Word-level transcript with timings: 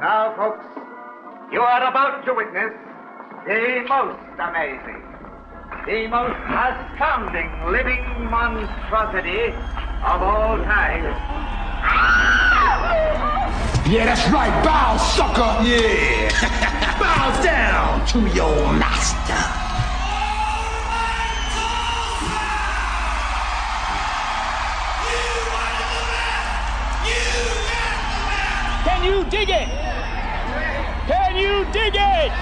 And 0.00 0.08
now, 0.08 0.34
folks, 0.34 0.64
you 1.52 1.60
are 1.60 1.84
about 1.86 2.24
to 2.24 2.32
witness 2.32 2.72
the 3.44 3.84
most 3.86 4.18
amazing, 4.40 5.02
the 5.84 6.06
most 6.08 6.40
astounding 6.48 7.50
living 7.70 8.00
monstrosity 8.30 9.52
of 10.00 10.22
all 10.22 10.56
time. 10.64 11.04
Yeah, 13.92 14.06
that's 14.06 14.26
right. 14.30 14.64
Bow, 14.64 14.96
sucker. 14.96 15.68
Yeah. 15.68 16.30
Bow 16.98 17.42
down 17.42 18.06
to 18.06 18.20
your 18.34 18.72
master. 18.72 19.36
You 27.04 27.20
can 28.82 29.04
you 29.04 29.24
dig 29.28 29.50
it? 29.50 29.79
You 31.40 31.64
dig 31.72 31.94
it? 31.94 32.32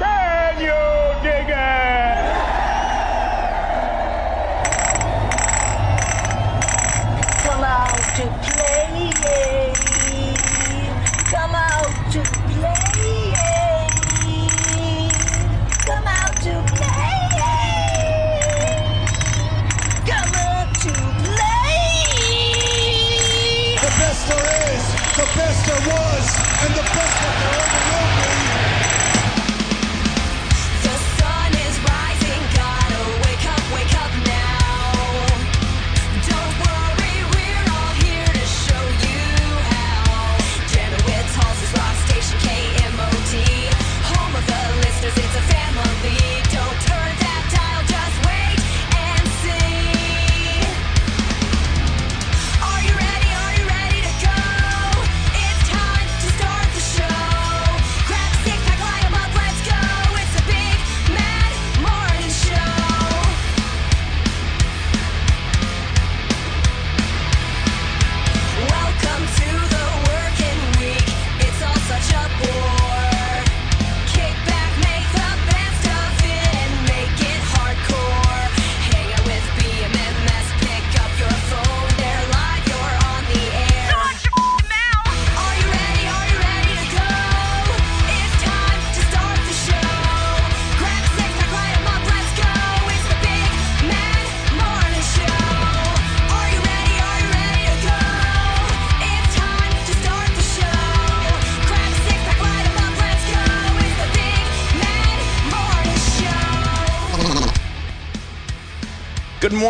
Can 0.00 0.60
you 0.60 1.22
dig 1.22 1.48
it? 1.48 2.09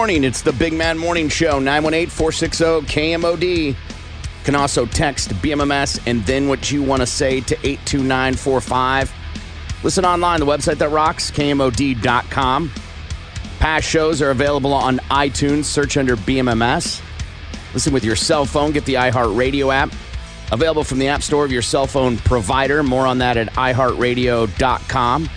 Morning. 0.00 0.24
It's 0.24 0.40
the 0.40 0.54
Big 0.54 0.72
Man 0.72 0.96
Morning 0.96 1.28
Show, 1.28 1.58
918 1.58 2.08
460 2.08 2.64
KMOD. 2.90 3.76
Can 4.44 4.54
also 4.54 4.86
text 4.86 5.28
BMMS 5.42 6.00
and 6.06 6.24
then 6.24 6.48
what 6.48 6.72
you 6.72 6.82
want 6.82 7.02
to 7.02 7.06
say 7.06 7.42
to 7.42 7.54
82945. 7.56 9.12
Listen 9.82 10.06
online, 10.06 10.40
the 10.40 10.46
website 10.46 10.78
that 10.78 10.88
rocks, 10.88 11.30
KMOD.com. 11.30 12.72
Past 13.58 13.86
shows 13.86 14.22
are 14.22 14.30
available 14.30 14.72
on 14.72 15.00
iTunes. 15.10 15.64
Search 15.64 15.98
under 15.98 16.16
BMMS. 16.16 17.02
Listen 17.74 17.92
with 17.92 18.02
your 18.02 18.16
cell 18.16 18.46
phone. 18.46 18.70
Get 18.70 18.86
the 18.86 18.94
iHeartRadio 18.94 19.70
app. 19.70 19.92
Available 20.50 20.82
from 20.82 20.98
the 20.98 21.08
App 21.08 21.22
Store 21.22 21.44
of 21.44 21.52
your 21.52 21.60
cell 21.60 21.86
phone 21.86 22.16
provider. 22.16 22.82
More 22.82 23.06
on 23.06 23.18
that 23.18 23.36
at 23.36 23.48
iHeartRadio.com. 23.48 25.28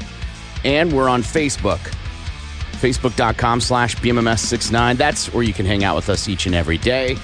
And 0.63 0.93
we're 0.93 1.09
on 1.09 1.21
Facebook 1.21 1.93
facebook.com 2.83 3.61
slash 3.61 3.95
bmms69 3.95 4.97
that's 4.97 5.33
where 5.33 5.43
you 5.43 5.53
can 5.53 5.65
hang 5.65 5.85
out 5.85 5.95
with 5.95 6.09
us 6.09 6.27
each 6.27 6.47
and 6.47 6.53
every 6.53 6.77
day. 6.77 7.17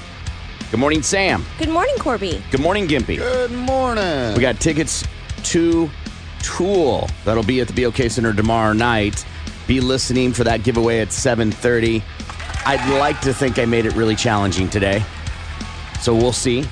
Good 0.72 0.80
morning 0.80 1.04
sam. 1.04 1.44
Good 1.58 1.70
morning, 1.70 1.96
Corby. 1.98 2.42
good 2.50 2.62
morning 2.62 2.88
gimpy. 2.88 3.18
Good 3.18 3.52
morning. 3.52 4.36
we 4.36 4.40
got 4.40 4.62
tickets 4.62 5.04
to 5.44 5.90
tool. 6.42 7.10
That'll 7.26 7.44
be 7.44 7.60
at 7.60 7.68
the 7.68 7.84
bok 7.84 7.98
center 8.10 8.34
tomorrow 8.34 8.72
night. 8.72 9.26
Be 9.68 9.82
listening 9.82 10.32
for 10.32 10.46
that 10.46 10.64
giveaway 10.64 11.00
at 11.00 11.10
7.30 11.10 12.02
i'd 12.66 13.00
like 13.00 13.20
to 13.22 13.34
think 13.34 13.58
i 13.58 13.64
made 13.64 13.86
it 13.86 13.94
really 13.96 14.16
challenging 14.16 14.70
today. 14.70 15.04
So 16.00 16.16
we'll 16.16 16.32
see. 16.32 16.66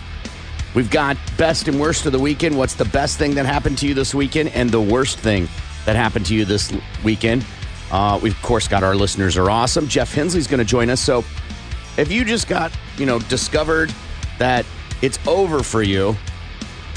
We've 0.75 0.89
got 0.89 1.17
best 1.37 1.67
and 1.67 1.77
worst 1.79 2.05
of 2.05 2.13
the 2.13 2.19
weekend. 2.19 2.57
What's 2.57 2.75
the 2.75 2.85
best 2.85 3.17
thing 3.17 3.35
that 3.35 3.45
happened 3.45 3.77
to 3.79 3.87
you 3.87 3.93
this 3.93 4.15
weekend 4.15 4.49
and 4.49 4.69
the 4.69 4.79
worst 4.79 5.19
thing 5.19 5.49
that 5.85 5.97
happened 5.97 6.25
to 6.27 6.35
you 6.35 6.45
this 6.45 6.71
weekend 7.03 7.45
uh, 7.91 8.19
we've 8.21 8.35
of 8.35 8.41
course 8.41 8.67
got 8.67 8.83
our 8.83 8.95
listeners 8.95 9.37
are 9.37 9.49
awesome. 9.49 9.87
Jeff 9.87 10.13
hensley's 10.13 10.47
going 10.47 10.59
to 10.59 10.65
join 10.65 10.89
us. 10.89 11.01
So 11.01 11.23
if 11.97 12.11
you 12.11 12.23
just 12.25 12.47
got 12.47 12.71
you 12.97 13.05
know 13.05 13.19
discovered 13.19 13.93
that 14.39 14.65
it's 15.01 15.19
over 15.27 15.63
for 15.63 15.83
you 15.83 16.15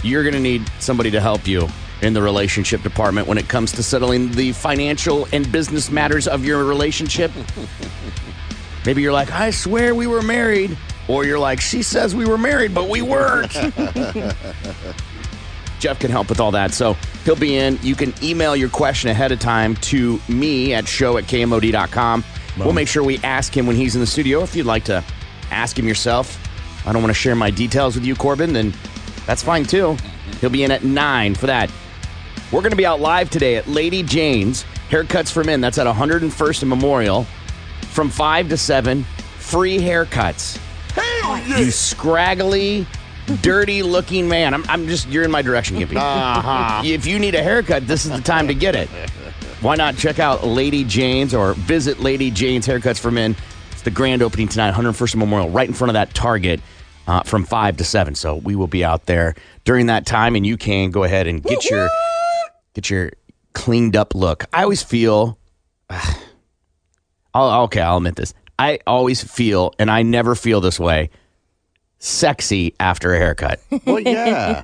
you're 0.02 0.22
going 0.22 0.34
to 0.34 0.40
need 0.40 0.62
somebody 0.78 1.10
to 1.10 1.20
help 1.20 1.46
you 1.46 1.68
in 2.02 2.14
the 2.14 2.22
relationship 2.22 2.82
department 2.82 3.26
when 3.26 3.36
it 3.36 3.48
comes 3.48 3.72
to 3.72 3.82
settling 3.82 4.30
the 4.32 4.52
financial 4.52 5.26
and 5.32 5.50
business 5.52 5.90
matters 5.90 6.26
of 6.26 6.44
your 6.44 6.64
relationship. 6.64 7.30
Maybe 8.86 9.02
you're 9.02 9.12
like 9.12 9.30
i 9.30 9.50
swear 9.50 9.94
we 9.94 10.06
were 10.06 10.22
married 10.22 10.76
or 11.06 11.26
you're 11.26 11.38
like 11.38 11.60
she 11.60 11.82
says 11.82 12.14
we 12.16 12.24
were 12.24 12.38
married 12.38 12.74
but 12.74 12.88
we 12.88 13.02
weren't 13.02 13.52
Jeff 15.80 15.98
can 15.98 16.10
help 16.10 16.28
with 16.28 16.40
all 16.40 16.52
that. 16.52 16.72
So 16.72 16.94
he'll 17.24 17.36
be 17.36 17.56
in. 17.56 17.78
You 17.82 17.94
can 17.94 18.12
email 18.22 18.54
your 18.54 18.68
question 18.68 19.10
ahead 19.10 19.32
of 19.32 19.40
time 19.40 19.74
to 19.76 20.20
me 20.28 20.74
at 20.74 20.86
show 20.86 21.16
at 21.16 21.24
kmod.com. 21.24 22.24
We'll 22.58 22.72
make 22.72 22.88
sure 22.88 23.02
we 23.02 23.18
ask 23.18 23.56
him 23.56 23.66
when 23.66 23.76
he's 23.76 23.94
in 23.94 24.00
the 24.00 24.06
studio. 24.06 24.42
If 24.42 24.54
you'd 24.54 24.66
like 24.66 24.84
to 24.84 25.02
ask 25.50 25.78
him 25.78 25.88
yourself, 25.88 26.38
I 26.86 26.92
don't 26.92 27.02
want 27.02 27.10
to 27.10 27.18
share 27.18 27.34
my 27.34 27.50
details 27.50 27.94
with 27.94 28.04
you, 28.04 28.14
Corbin, 28.14 28.52
then 28.52 28.74
that's 29.26 29.42
fine 29.42 29.64
too. 29.64 29.96
He'll 30.40 30.50
be 30.50 30.64
in 30.64 30.70
at 30.70 30.84
9 30.84 31.34
for 31.34 31.46
that. 31.46 31.70
We're 32.52 32.60
going 32.60 32.70
to 32.70 32.76
be 32.76 32.86
out 32.86 33.00
live 33.00 33.30
today 33.30 33.56
at 33.56 33.66
Lady 33.68 34.02
Jane's 34.02 34.64
Haircuts 34.90 35.30
for 35.30 35.44
Men. 35.44 35.60
That's 35.60 35.78
at 35.78 35.86
101st 35.86 36.62
and 36.62 36.68
Memorial 36.68 37.24
from 37.90 38.10
5 38.10 38.48
to 38.50 38.56
7. 38.56 39.04
Free 39.38 39.78
haircuts. 39.78 40.60
You 41.46 41.70
scraggly, 41.70 42.86
dirty 43.36 43.82
looking 43.82 44.28
man. 44.28 44.54
I'm, 44.54 44.64
I'm 44.68 44.86
just, 44.86 45.08
you're 45.08 45.24
in 45.24 45.30
my 45.30 45.42
direction, 45.42 45.76
Gimpy. 45.78 45.96
Uh-huh. 45.96 46.82
If 46.84 47.06
you 47.06 47.18
need 47.18 47.34
a 47.34 47.42
haircut, 47.42 47.86
this 47.86 48.04
is 48.04 48.10
the 48.10 48.20
time 48.20 48.48
to 48.48 48.54
get 48.54 48.74
it. 48.74 48.88
Why 49.60 49.76
not 49.76 49.96
check 49.96 50.18
out 50.18 50.44
Lady 50.44 50.84
Jane's 50.84 51.34
or 51.34 51.52
visit 51.54 52.00
Lady 52.00 52.30
Jane's 52.30 52.66
Haircuts 52.66 52.98
for 52.98 53.10
Men? 53.10 53.36
It's 53.72 53.82
the 53.82 53.90
grand 53.90 54.22
opening 54.22 54.48
tonight, 54.48 54.72
101st 54.74 55.12
and 55.14 55.20
Memorial, 55.20 55.50
right 55.50 55.68
in 55.68 55.74
front 55.74 55.90
of 55.90 55.94
that 55.94 56.14
Target. 56.14 56.60
uh, 57.06 57.22
from 57.24 57.44
5 57.44 57.76
to 57.78 57.84
7. 57.84 58.14
So 58.14 58.36
we 58.36 58.54
will 58.54 58.66
be 58.68 58.84
out 58.84 59.06
there 59.06 59.34
during 59.64 59.86
that 59.86 60.06
time, 60.06 60.34
and 60.36 60.46
you 60.46 60.56
can 60.56 60.90
go 60.90 61.04
ahead 61.04 61.26
and 61.26 61.42
get 61.42 61.68
your 61.68 61.88
get 62.74 62.88
your 62.88 63.10
cleaned 63.52 63.96
up 63.96 64.14
look. 64.14 64.44
I 64.52 64.62
always 64.62 64.82
feel. 64.82 65.38
Oh, 67.32 67.62
okay, 67.64 67.80
I'll 67.80 67.98
admit 67.98 68.16
this. 68.16 68.34
I 68.58 68.80
always 68.88 69.22
feel, 69.22 69.72
and 69.78 69.88
I 69.88 70.02
never 70.02 70.34
feel 70.34 70.60
this 70.60 70.80
way, 70.80 71.10
sexy 72.00 72.74
after 72.80 73.14
a 73.14 73.18
haircut. 73.18 73.60
Well, 73.86 74.00
yeah. 74.00 74.62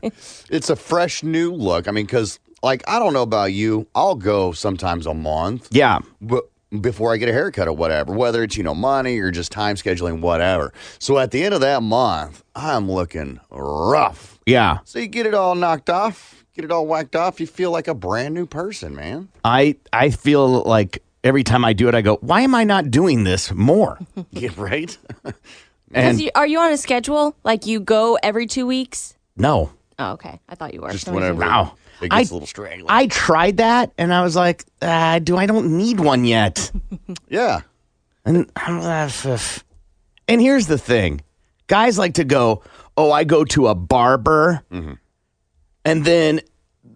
it's 0.50 0.68
a 0.68 0.76
fresh 0.76 1.22
new 1.22 1.52
look. 1.52 1.88
I 1.88 1.90
mean, 1.90 2.06
because, 2.06 2.38
like, 2.62 2.82
I 2.88 2.98
don't 2.98 3.12
know 3.12 3.22
about 3.22 3.52
you. 3.52 3.86
I'll 3.94 4.14
go 4.14 4.52
sometimes 4.52 5.06
a 5.06 5.14
month. 5.14 5.68
Yeah. 5.70 6.00
But 6.20 6.44
before 6.80 7.12
I 7.12 7.16
get 7.16 7.28
a 7.28 7.32
haircut 7.32 7.66
or 7.66 7.72
whatever, 7.72 8.12
whether 8.12 8.42
it's, 8.42 8.56
you 8.56 8.62
know, 8.62 8.74
money 8.74 9.18
or 9.18 9.30
just 9.30 9.50
time 9.52 9.76
scheduling, 9.76 10.20
whatever. 10.20 10.72
So 10.98 11.18
at 11.18 11.30
the 11.30 11.42
end 11.44 11.54
of 11.54 11.60
that 11.60 11.82
month, 11.82 12.44
I'm 12.54 12.90
looking 12.90 13.40
rough. 13.50 14.38
Yeah. 14.46 14.78
So 14.84 14.98
you 14.98 15.06
get 15.06 15.26
it 15.26 15.34
all 15.34 15.54
knocked 15.54 15.90
off, 15.90 16.44
get 16.54 16.64
it 16.64 16.70
all 16.70 16.86
whacked 16.86 17.16
off. 17.16 17.40
You 17.40 17.46
feel 17.46 17.70
like 17.70 17.88
a 17.88 17.94
brand 17.94 18.34
new 18.34 18.46
person, 18.46 18.94
man. 18.94 19.28
I 19.44 19.76
I 19.92 20.10
feel 20.10 20.62
like 20.62 21.02
every 21.24 21.42
time 21.42 21.64
I 21.64 21.72
do 21.72 21.88
it, 21.88 21.94
I 21.94 22.02
go, 22.02 22.16
why 22.20 22.42
am 22.42 22.54
I 22.54 22.64
not 22.64 22.90
doing 22.90 23.24
this 23.24 23.52
more? 23.52 23.98
yeah, 24.30 24.50
right? 24.56 24.96
and 25.92 26.20
you, 26.20 26.30
are 26.34 26.46
you 26.46 26.58
on 26.60 26.72
a 26.72 26.76
schedule? 26.76 27.36
Like 27.44 27.66
you 27.66 27.80
go 27.80 28.18
every 28.22 28.46
two 28.46 28.66
weeks? 28.66 29.14
no. 29.36 29.70
Oh, 29.98 30.12
okay. 30.12 30.38
I 30.46 30.54
thought 30.54 30.74
you 30.74 30.82
were. 30.82 30.90
Just 30.90 31.04
For 31.06 31.12
some 31.12 31.16
reason. 31.16 31.38
whenever 31.38 31.50
Wow. 31.50 31.74
it 32.02 32.12
I- 32.12 32.18
gets 32.20 32.30
a 32.30 32.34
little 32.34 32.46
straggly. 32.46 32.84
I 32.86 33.06
tried 33.06 33.56
that 33.56 33.92
and 33.96 34.12
I 34.12 34.22
was 34.22 34.36
like, 34.36 34.62
uh, 34.82 35.20
do 35.20 35.38
I 35.38 35.46
don't 35.46 35.78
need 35.78 36.00
one 36.00 36.26
yet. 36.26 36.70
yeah. 37.30 37.60
And 38.26 38.50
I'm 38.56 38.80
uh, 38.80 39.06
f- 39.06 39.64
and 40.28 40.38
here's 40.40 40.66
the 40.66 40.76
thing. 40.76 41.22
Guys 41.68 41.96
like 41.96 42.14
to 42.14 42.24
go, 42.24 42.62
"Oh, 42.96 43.10
I 43.10 43.24
go 43.24 43.44
to 43.44 43.68
a 43.68 43.74
barber." 43.74 44.62
And 45.84 46.04
then 46.04 46.40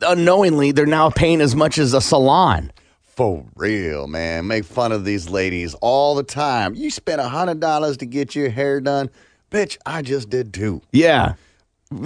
unknowingly 0.03 0.73
they're 0.73 0.87
now 0.87 1.09
paying 1.11 1.41
as 1.41 1.55
much 1.57 1.79
as 1.79 1.95
a 1.95 2.01
salon. 2.01 2.73
For 3.21 3.45
real, 3.55 4.07
man. 4.07 4.47
Make 4.47 4.65
fun 4.65 4.93
of 4.93 5.05
these 5.05 5.29
ladies 5.29 5.75
all 5.83 6.15
the 6.15 6.23
time. 6.23 6.75
You 6.75 6.89
spent 6.89 7.21
a 7.21 7.29
hundred 7.29 7.61
dollars 7.61 7.99
to 7.99 8.07
get 8.07 8.35
your 8.35 8.49
hair 8.49 8.81
done. 8.81 9.11
Bitch, 9.51 9.77
I 9.85 10.01
just 10.01 10.31
did 10.31 10.55
too. 10.55 10.81
Yeah. 10.91 11.35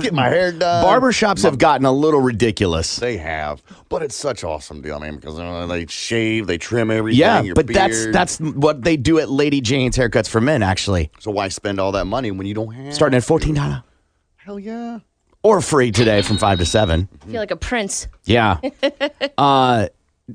Get 0.01 0.13
my 0.13 0.29
hair 0.29 0.51
done. 0.51 0.85
Barbershops 0.85 1.45
have 1.45 1.59
gotten 1.59 1.87
a 1.87 1.93
little 1.93 2.21
ridiculous. 2.21 2.97
They 2.97 3.17
have, 3.19 3.63
but 3.89 4.03
it's 4.03 4.17
such 4.17 4.43
awesome 4.43 4.83
deal, 4.83 4.99
man. 4.99 5.15
Because 5.15 5.39
uh, 5.39 5.69
they 5.69 5.87
shave, 5.87 6.49
they 6.49 6.59
trim 6.59 6.91
everything. 6.91 7.21
Yeah, 7.21 7.43
your 7.43 7.55
but 7.55 7.69
that's 7.69 8.07
that's 8.07 8.41
what 8.41 8.83
they 8.83 8.97
do 8.97 9.21
at 9.21 9.31
Lady 9.31 9.61
Jane's 9.61 9.97
haircuts 9.97 10.29
for 10.29 10.41
men 10.41 10.65
actually. 10.65 11.13
so 11.21 11.31
why 11.31 11.47
spend 11.47 11.79
all 11.79 11.93
that 11.93 12.07
money 12.07 12.33
when 12.33 12.49
you 12.49 12.55
don't 12.55 12.75
have? 12.75 12.93
Starting 12.93 13.17
at 13.19 13.23
$14 13.23 13.85
Hell 14.39 14.59
yeah. 14.59 14.99
or 15.45 15.61
free 15.61 15.93
today 15.93 16.23
from 16.23 16.39
5 16.39 16.59
to 16.59 16.67
7. 16.67 17.09
I 17.23 17.27
feel 17.27 17.41
like 17.41 17.53
a 17.53 17.57
prince. 17.57 18.09
Yeah. 18.25 18.59
uh 19.39 19.87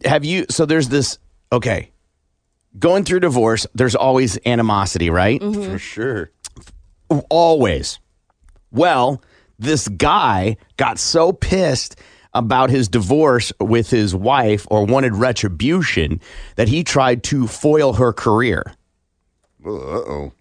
have 0.06 0.26
you 0.26 0.46
so 0.50 0.66
there's 0.66 0.90
this 0.90 1.20
okay. 1.52 1.92
Going 2.78 3.04
through 3.04 3.22
divorce, 3.22 3.66
there's 3.74 3.96
always 3.96 4.38
animosity, 4.46 5.10
right? 5.10 5.42
For 5.42 5.80
sure. 5.80 6.32
Always. 7.30 8.00
Well, 8.72 9.24
this 9.58 9.88
guy 9.88 10.58
got 10.78 11.00
so 11.00 11.34
pissed 11.34 11.96
about 12.34 12.70
his 12.70 12.88
divorce 12.88 13.52
with 13.60 13.90
his 13.90 14.14
wife 14.14 14.68
or 14.70 14.86
wanted 14.86 15.16
retribution 15.16 16.22
that 16.56 16.68
he 16.68 16.84
tried 16.84 17.24
to 17.24 17.48
foil 17.48 17.94
her 17.94 18.14
career. 18.14 18.64
Uh 19.66 19.70
oh. 19.70 20.34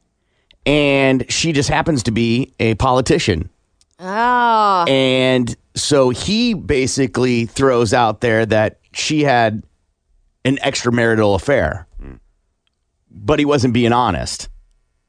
And 0.67 1.31
she 1.33 1.53
just 1.53 1.71
happens 1.71 2.03
to 2.05 2.11
be 2.11 2.53
a 2.61 2.75
politician. 2.75 3.49
Ah. 3.99 4.85
And 4.87 5.57
so 5.75 6.11
he 6.11 6.55
basically 6.55 7.47
throws 7.47 7.95
out 7.95 8.21
there 8.21 8.45
that 8.47 8.79
she 8.99 9.23
had 9.23 9.63
an 10.45 10.57
extramarital 10.59 11.35
affair. 11.35 11.87
But 13.11 13.39
he 13.39 13.45
wasn't 13.47 13.73
being 13.75 13.93
honest. 13.93 14.49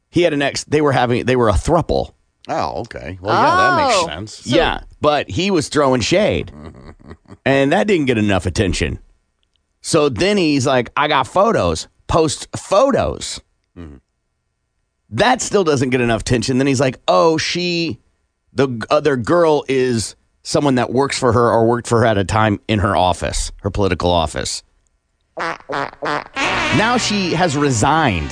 He 0.10 0.22
had 0.22 0.34
an 0.34 0.42
ex 0.42 0.64
they 0.64 0.82
were 0.82 0.94
having 0.94 1.26
they 1.26 1.36
were 1.36 1.50
a 1.50 1.54
thruple. 1.54 2.14
Oh, 2.48 2.82
okay. 2.82 3.20
Well, 3.22 3.36
yeah, 3.36 3.56
that 3.56 3.84
Oh. 3.84 4.08
makes 4.08 4.14
sense. 4.36 4.48
yeah, 4.48 4.82
but 5.02 5.30
he 5.30 5.52
was 5.52 5.68
throwing 5.70 6.02
shade. 6.02 6.52
and 7.46 7.72
that 7.72 7.86
didn't 7.88 8.06
get 8.08 8.18
enough 8.18 8.46
attention. 8.46 9.00
So 9.82 10.10
then 10.10 10.38
he's 10.38 10.66
like, 10.66 10.92
I 10.98 11.08
got 11.10 11.28
photos. 11.28 11.88
Post 12.08 12.48
photos. 12.58 13.40
Mm-hmm. 13.78 13.98
That 15.12 15.42
still 15.42 15.64
doesn't 15.64 15.90
get 15.92 16.02
enough 16.02 16.22
attention. 16.22 16.58
Then 16.58 16.68
he's 16.68 16.80
like, 16.80 17.00
oh, 17.08 17.38
she, 17.38 18.00
the 18.54 18.84
other 18.90 19.16
girl 19.16 19.64
is 19.68 20.16
someone 20.50 20.76
that 20.76 20.92
works 20.92 21.18
for 21.18 21.32
her 21.32 21.52
or 21.52 21.68
worked 21.68 21.88
for 21.88 22.00
her 22.00 22.06
at 22.08 22.18
a 22.18 22.24
time 22.24 22.60
in 22.68 22.80
her 22.80 22.96
office, 22.96 23.52
her 23.62 23.70
political 23.70 24.10
office. 24.10 24.64
Now 25.38 26.98
she 26.98 27.34
has 27.34 27.56
resigned 27.56 28.32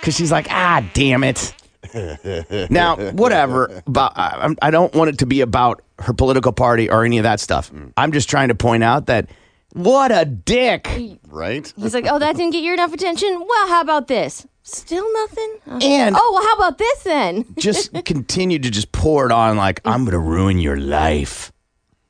because 0.00 0.16
she's 0.16 0.32
like, 0.32 0.48
ah, 0.50 0.84
damn 0.92 1.22
it. 1.22 1.54
now, 2.70 2.96
whatever, 3.12 3.82
but 3.86 4.12
I, 4.16 4.54
I 4.60 4.70
don't 4.70 4.92
want 4.94 5.10
it 5.10 5.18
to 5.18 5.26
be 5.26 5.40
about 5.40 5.82
her 6.00 6.12
political 6.12 6.52
party 6.52 6.90
or 6.90 7.04
any 7.04 7.18
of 7.18 7.22
that 7.22 7.38
stuff. 7.38 7.70
I'm 7.96 8.12
just 8.12 8.28
trying 8.28 8.48
to 8.48 8.54
point 8.54 8.82
out 8.82 9.06
that 9.06 9.30
what 9.72 10.10
a 10.10 10.24
dick. 10.24 10.88
Right? 11.28 11.72
He's 11.76 11.94
like, 11.94 12.06
oh, 12.08 12.18
that 12.18 12.36
didn't 12.36 12.52
get 12.52 12.62
your 12.64 12.74
enough 12.74 12.92
attention. 12.92 13.44
Well, 13.48 13.68
how 13.68 13.80
about 13.80 14.08
this? 14.08 14.46
Still 14.64 15.10
nothing. 15.12 15.58
Uh, 15.66 15.78
And- 15.82 16.16
oh, 16.18 16.30
well, 16.34 16.42
how 16.42 16.54
about 16.54 16.78
this 16.78 17.02
then? 17.04 17.44
just 17.58 17.92
continue 18.04 18.58
to 18.58 18.70
just 18.70 18.92
pour 18.92 19.26
it 19.26 19.32
on 19.32 19.56
like 19.56 19.80
I'm 19.84 20.04
going 20.04 20.12
to 20.12 20.18
ruin 20.18 20.58
your 20.58 20.76
life. 20.76 21.51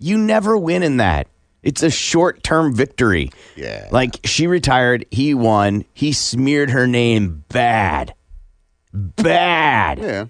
You 0.02 0.19
never 0.19 0.56
win 0.56 0.82
in 0.82 0.99
that. 0.99 1.28
It's 1.62 1.82
a 1.82 1.90
short-term 1.90 2.75
victory. 2.75 3.31
Yeah. 3.56 3.88
Like 3.93 4.19
she 4.25 4.46
retired, 4.46 5.06
he 5.10 5.32
won. 5.32 5.84
He 5.94 6.12
smeared 6.12 6.70
her 6.70 6.87
name 6.87 7.44
bad. 7.49 8.14
Bad. 8.93 9.99
Yeah. 10.00 10.25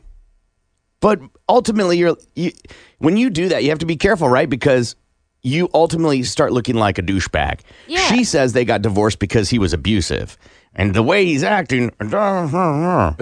But 1.00 1.20
ultimately 1.48 1.98
you're 1.98 2.16
you, 2.36 2.52
when 2.98 3.16
you 3.16 3.30
do 3.30 3.48
that, 3.48 3.64
you 3.64 3.70
have 3.70 3.80
to 3.80 3.86
be 3.86 3.96
careful, 3.96 4.28
right? 4.28 4.48
Because 4.48 4.94
you 5.42 5.68
ultimately 5.74 6.22
start 6.22 6.52
looking 6.52 6.76
like 6.76 6.98
a 6.98 7.02
douchebag. 7.02 7.60
Yeah. 7.88 8.06
She 8.08 8.24
says 8.24 8.52
they 8.52 8.64
got 8.64 8.82
divorced 8.82 9.18
because 9.18 9.50
he 9.50 9.58
was 9.58 9.72
abusive. 9.72 10.38
And 10.74 10.94
the 10.94 11.02
way 11.02 11.26
he's 11.26 11.42
acting, 11.42 11.92
well, 12.00 13.16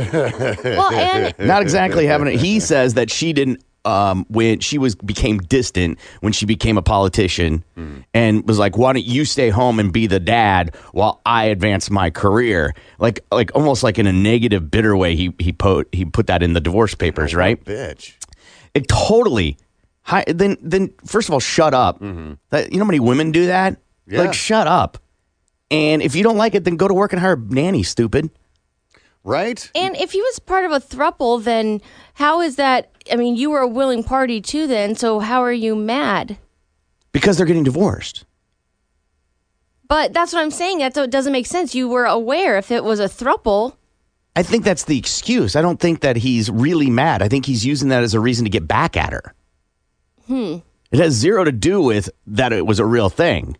and 0.93 1.35
not 1.39 1.63
exactly 1.63 2.07
having 2.07 2.29
it. 2.29 2.39
He 2.39 2.61
says 2.61 2.95
that 2.95 3.11
she 3.11 3.33
didn't 3.33 3.65
um, 3.85 4.27
when 4.29 4.61
she 4.61 4.79
was 4.79 4.95
became 4.95 5.39
distant 5.39 5.99
when 6.21 6.33
she 6.33 6.45
became 6.47 6.77
a 6.77 6.83
politician 6.83 7.65
and 8.13 8.47
was 8.47 8.59
like, 8.59 8.77
"Why 8.77 8.93
don't 8.93 9.05
you 9.05 9.25
stay 9.25 9.49
home 9.49 9.79
and 9.81 9.93
be 9.93 10.07
the 10.07 10.21
dad 10.21 10.75
while 10.93 11.21
I 11.25 11.45
advance 11.45 11.91
my 11.91 12.11
career?" 12.11 12.75
Like, 12.99 13.21
like 13.33 13.51
almost 13.55 13.83
like 13.83 13.99
in 13.99 14.07
a 14.07 14.13
negative, 14.13 14.71
bitter 14.71 14.97
way. 14.97 15.17
He 15.17 15.35
he 15.39 15.53
put 15.53 15.89
he 15.93 16.05
put 16.05 16.27
that 16.27 16.43
in 16.43 16.53
the 16.53 16.61
divorce 16.61 16.95
papers, 16.95 17.35
right? 17.35 17.63
Bitch. 17.65 18.15
It 18.75 18.87
totally. 18.89 19.57
Hi, 20.03 20.25
then 20.27 20.57
then 20.61 20.93
first 21.05 21.29
of 21.29 21.33
all, 21.33 21.41
shut 21.41 21.73
up. 21.75 22.01
That, 22.01 22.73
you 22.73 22.79
know 22.79 22.85
how 22.85 22.89
many 22.89 23.01
women 23.01 23.33
do 23.33 23.47
that? 23.47 23.79
Yeah. 24.07 24.21
Like, 24.21 24.35
shut 24.35 24.67
up. 24.67 24.99
And 25.71 26.03
if 26.03 26.17
you 26.17 26.23
don't 26.25 26.37
like 26.37 26.55
it, 26.55 26.65
then 26.65 26.77
go 26.77 26.89
to 26.89 26.95
work 26.95 27.13
and 27.13 27.21
hire 27.21 27.35
a 27.35 27.39
nanny. 27.39 27.83
Stupid. 27.83 28.31
Right? 29.23 29.71
and 29.75 29.97
if 29.97 30.13
he 30.13 30.21
was 30.23 30.39
part 30.39 30.65
of 30.65 30.73
a 30.73 30.81
thruple, 30.81 31.43
then 31.45 31.83
how 32.15 32.41
is 32.41 32.57
that? 32.57 32.91
I 33.13 33.17
mean, 33.17 33.37
you 33.37 33.51
were 33.51 33.61
a 33.61 33.69
willing 33.69 34.03
party 34.03 34.41
too. 34.41 34.67
Then, 34.67 34.95
so 34.95 35.19
how 35.21 35.43
are 35.43 35.53
you 35.53 35.77
mad? 35.77 36.39
Because 37.13 37.37
they're 37.37 37.47
getting 37.47 37.65
divorced. 37.65 38.25
But 39.89 40.13
that's 40.13 40.33
what 40.33 40.41
I'm 40.41 40.51
saying. 40.53 40.79
That 40.79 41.11
doesn't 41.11 41.33
make 41.33 41.47
sense. 41.47 41.75
You 41.75 41.89
were 41.89 42.05
aware 42.07 42.57
if 42.57 42.71
it 42.71 42.85
was 42.85 43.01
a 43.01 43.07
thruple. 43.07 43.75
I 44.37 44.43
think 44.45 44.65
that's 44.65 44.85
the 44.85 44.97
excuse. 44.97 45.57
I 45.57 45.63
don't 45.63 45.81
think 45.81 46.01
that 46.01 46.17
he's 46.17 46.49
really 46.49 46.89
mad. 46.89 47.21
I 47.21 47.29
think 47.29 47.45
he's 47.45 47.67
using 47.67 47.89
that 47.89 48.05
as 48.05 48.15
a 48.15 48.21
reason 48.21 48.45
to 48.45 48.51
get 48.51 48.69
back 48.69 48.97
at 48.97 49.13
her. 49.13 49.35
Hmm. 50.29 50.59
It 50.93 51.01
has 51.01 51.15
zero 51.15 51.45
to 51.45 51.53
do 51.53 51.83
with 51.83 52.09
that 52.29 52.53
it 52.53 52.65
was 52.65 52.79
a 52.79 52.85
real 52.87 53.11
thing. 53.11 53.57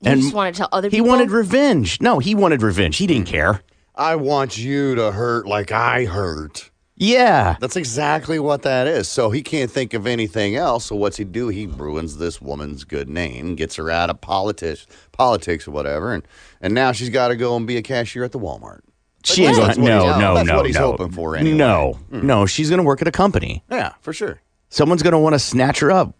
You 0.00 0.12
And 0.12 0.20
just 0.22 0.34
want 0.34 0.54
to 0.54 0.58
tell 0.58 0.68
other 0.72 0.88
He 0.88 1.00
wanted 1.00 1.30
revenge. 1.30 2.00
No, 2.00 2.18
he 2.18 2.34
wanted 2.34 2.62
revenge. 2.62 2.96
He 2.96 3.06
didn't 3.06 3.26
care. 3.26 3.62
I 3.96 4.16
want 4.16 4.58
you 4.58 4.94
to 4.94 5.12
hurt 5.12 5.46
like 5.46 5.72
I 5.72 6.04
hurt. 6.04 6.70
Yeah. 6.96 7.56
That's 7.60 7.76
exactly 7.76 8.38
what 8.38 8.62
that 8.62 8.86
is. 8.86 9.08
So 9.08 9.30
he 9.30 9.42
can't 9.42 9.70
think 9.70 9.94
of 9.94 10.06
anything 10.06 10.56
else. 10.56 10.86
So 10.86 10.96
what's 10.96 11.16
he 11.18 11.24
do? 11.24 11.48
He 11.48 11.66
ruins 11.66 12.16
this 12.16 12.40
woman's 12.40 12.84
good 12.84 13.08
name, 13.08 13.54
gets 13.54 13.76
her 13.76 13.90
out 13.90 14.08
of 14.08 14.20
politics, 14.20 14.86
politics 15.12 15.68
or 15.68 15.72
whatever, 15.72 16.12
and 16.12 16.26
and 16.60 16.74
now 16.74 16.92
she's 16.92 17.10
got 17.10 17.28
to 17.28 17.36
go 17.36 17.56
and 17.56 17.66
be 17.66 17.76
a 17.76 17.82
cashier 17.82 18.24
at 18.24 18.32
the 18.32 18.38
Walmart. 18.38 18.80
She 19.24 19.44
ain't 19.44 19.56
That's 19.56 19.76
going 19.76 19.88
no, 19.88 20.04
he's- 20.04 20.18
no, 20.20 20.34
that's 20.34 20.48
no, 20.48 20.56
what 20.56 20.66
he's 20.66 20.76
no. 20.76 20.92
hoping 20.92 21.10
for 21.10 21.36
anyway. 21.36 21.56
No, 21.56 21.98
hmm. 22.10 22.26
no, 22.26 22.46
she's 22.46 22.70
going 22.70 22.78
to 22.78 22.84
work 22.84 23.02
at 23.02 23.08
a 23.08 23.12
company. 23.12 23.64
Yeah, 23.70 23.92
for 24.00 24.12
sure. 24.12 24.40
Someone's 24.68 25.02
going 25.02 25.12
to 25.12 25.18
want 25.18 25.34
to 25.34 25.38
snatch 25.38 25.80
her 25.80 25.90
up. 25.90 26.14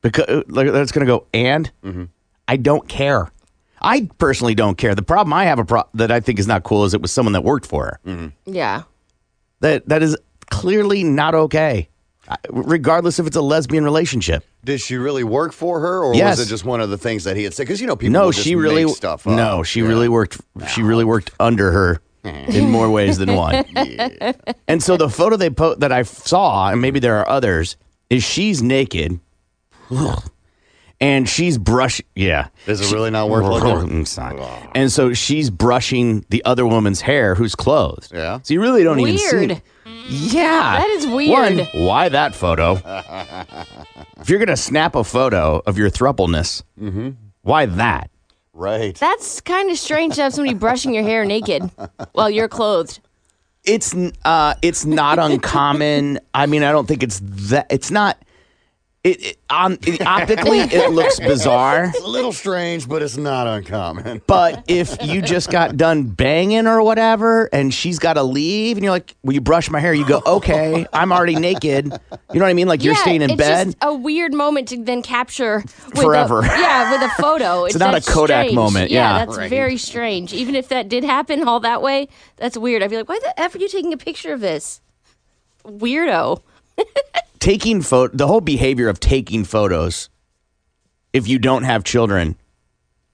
Because 0.00 0.44
like, 0.48 0.72
that's 0.72 0.92
going 0.92 1.06
to 1.06 1.12
go, 1.12 1.26
and 1.34 1.70
mm-hmm. 1.84 2.04
I 2.48 2.56
don't 2.56 2.88
care. 2.88 3.30
I 3.82 4.08
personally 4.18 4.54
don't 4.54 4.76
care. 4.76 4.94
The 4.94 5.02
problem 5.02 5.32
I 5.32 5.44
have 5.44 5.58
a 5.58 5.64
pro- 5.64 5.88
that 5.94 6.10
I 6.10 6.20
think 6.20 6.38
is 6.38 6.46
not 6.46 6.64
cool 6.64 6.84
is 6.84 6.92
it 6.94 7.00
was 7.02 7.10
someone 7.12 7.32
that 7.32 7.44
worked 7.44 7.66
for 7.66 7.84
her. 7.86 8.00
Mm-hmm. 8.06 8.52
Yeah. 8.54 8.82
That 9.60 9.88
that 9.88 10.02
is 10.02 10.16
clearly 10.50 11.04
not 11.04 11.34
okay, 11.34 11.88
regardless 12.50 13.18
if 13.18 13.26
it's 13.26 13.36
a 13.36 13.42
lesbian 13.42 13.84
relationship. 13.84 14.44
Did 14.64 14.80
she 14.80 14.96
really 14.96 15.24
work 15.24 15.52
for 15.52 15.80
her, 15.80 16.02
or 16.04 16.14
Yes. 16.14 16.38
was 16.38 16.46
it 16.46 16.50
just 16.50 16.64
one 16.64 16.80
of 16.80 16.90
the 16.90 16.98
things 16.98 17.24
that 17.24 17.36
he 17.36 17.44
had 17.44 17.54
said? 17.54 17.64
Because 17.64 17.80
you 17.80 17.86
know 17.86 17.96
people. 17.96 18.12
no, 18.12 18.30
just 18.32 18.44
she 18.44 18.54
really 18.56 18.84
make 18.84 18.94
stuff. 18.96 19.26
Up. 19.26 19.32
no, 19.34 19.62
she 19.62 19.82
really 19.82 20.08
worked. 20.08 20.40
She 20.68 20.82
really 20.82 21.04
worked 21.04 21.30
under 21.40 21.70
her 21.72 22.00
in 22.24 22.70
more 22.70 22.90
ways 22.90 23.16
than 23.18 23.34
one. 23.34 23.64
And 24.68 24.82
so 24.82 24.96
the 24.98 25.08
photo 25.08 25.36
they 25.36 25.48
put 25.50 25.80
that 25.80 25.92
I 25.92 26.02
saw, 26.02 26.68
and 26.70 26.80
maybe 26.82 27.00
there 27.00 27.16
are 27.18 27.28
others, 27.28 27.76
is 28.10 28.22
she's 28.22 28.62
naked, 28.62 29.18
and 31.00 31.28
she's 31.28 31.58
brush. 31.58 32.00
Yeah, 32.14 32.48
Is 32.66 32.80
it 32.80 32.94
really 32.94 33.10
not 33.10 33.30
worth 33.30 33.44
looking? 33.46 34.00
It's 34.02 34.16
not. 34.16 34.70
And 34.74 34.92
so 34.92 35.12
she's 35.14 35.50
brushing 35.50 36.24
the 36.28 36.44
other 36.44 36.66
woman's 36.66 37.00
hair, 37.00 37.34
who's 37.34 37.54
clothed. 37.54 38.12
Yeah. 38.12 38.40
So 38.42 38.54
you 38.54 38.60
really 38.60 38.82
don't 38.82 39.00
even 39.00 39.18
see. 39.18 39.36
Weird. 39.36 39.62
Yeah. 40.08 40.78
That 40.78 40.88
is 40.90 41.06
weird. 41.06 41.56
One, 41.56 41.86
why 41.86 42.08
that 42.08 42.34
photo? 42.34 42.74
if 44.20 44.28
you're 44.28 44.38
gonna 44.38 44.56
snap 44.56 44.94
a 44.94 45.04
photo 45.04 45.62
of 45.66 45.78
your 45.78 45.90
thrupleness, 45.90 46.62
why 47.42 47.66
that? 47.66 48.10
Right. 48.52 48.94
That's 48.96 49.40
kind 49.40 49.70
of 49.70 49.78
strange 49.78 50.16
to 50.16 50.22
have 50.22 50.34
somebody 50.34 50.54
brushing 50.54 50.92
your 50.92 51.04
hair 51.04 51.24
naked 51.24 51.70
while 52.12 52.28
you're 52.28 52.48
clothed. 52.48 53.00
It's 53.64 53.94
uh, 54.24 54.54
it's 54.62 54.84
not 54.84 55.18
uncommon. 55.18 56.18
I 56.34 56.46
mean, 56.46 56.62
I 56.62 56.72
don't 56.72 56.86
think 56.86 57.02
it's 57.02 57.20
that. 57.50 57.66
It's 57.70 57.90
not. 57.90 58.18
It, 59.02 59.24
it 59.24 59.38
on 59.48 59.78
it, 59.86 60.02
optically 60.06 60.58
it 60.58 60.90
looks 60.92 61.18
bizarre. 61.18 61.84
It's 61.86 62.00
a 62.04 62.06
little 62.06 62.34
strange, 62.34 62.86
but 62.86 63.00
it's 63.02 63.16
not 63.16 63.46
uncommon. 63.46 64.20
But 64.26 64.64
if 64.68 65.02
you 65.02 65.22
just 65.22 65.50
got 65.50 65.78
done 65.78 66.04
banging 66.04 66.66
or 66.66 66.82
whatever, 66.82 67.48
and 67.50 67.72
she's 67.72 67.98
got 67.98 68.14
to 68.14 68.22
leave, 68.22 68.76
and 68.76 68.84
you're 68.84 68.92
like, 68.92 69.16
"Will 69.22 69.32
you 69.32 69.40
brush 69.40 69.70
my 69.70 69.80
hair?" 69.80 69.94
You 69.94 70.06
go, 70.06 70.20
"Okay, 70.26 70.86
I'm 70.92 71.12
already 71.12 71.36
naked." 71.36 71.86
You 71.86 72.38
know 72.38 72.44
what 72.44 72.50
I 72.50 72.52
mean? 72.52 72.68
Like 72.68 72.84
you're 72.84 72.92
yeah, 72.92 73.00
staying 73.00 73.22
in 73.22 73.30
it's 73.30 73.38
bed. 73.38 73.64
just 73.68 73.76
a 73.80 73.94
weird 73.94 74.34
moment 74.34 74.68
to 74.68 74.76
then 74.84 75.00
capture 75.00 75.62
with 75.86 75.94
Forever. 76.02 76.40
A, 76.40 76.46
yeah, 76.46 76.92
with 76.92 77.02
a 77.10 77.22
photo. 77.22 77.64
It's 77.70 77.78
not 77.78 77.94
a 77.94 78.02
Kodak 78.02 78.44
strange. 78.48 78.54
moment, 78.54 78.90
yeah. 78.90 79.24
that's 79.24 79.38
Right. 79.38 79.48
very 79.48 79.78
strange. 79.78 80.34
Even 80.34 80.54
if 80.54 80.68
that 80.68 80.90
did 80.90 81.04
happen 81.04 81.48
all 81.48 81.60
that 81.60 81.80
way, 81.80 82.08
that's 82.36 82.58
weird. 82.58 82.82
I'd 82.82 82.90
be 82.90 82.96
like, 82.98 83.08
why 83.08 83.18
the 83.18 83.40
f 83.40 83.54
are 83.54 83.58
you 83.58 83.68
taking 83.68 83.94
a 83.94 83.96
picture 83.96 84.34
of 84.34 84.40
this? 84.40 84.82
Weirdo. 85.64 86.42
Taking 87.40 87.82
photo 87.82 88.14
the 88.16 88.26
whole 88.26 88.40
behavior 88.40 88.88
of 88.88 89.00
taking 89.00 89.44
photos 89.44 90.08
if 91.12 91.26
you 91.26 91.38
don't 91.38 91.64
have 91.64 91.82
children 91.84 92.36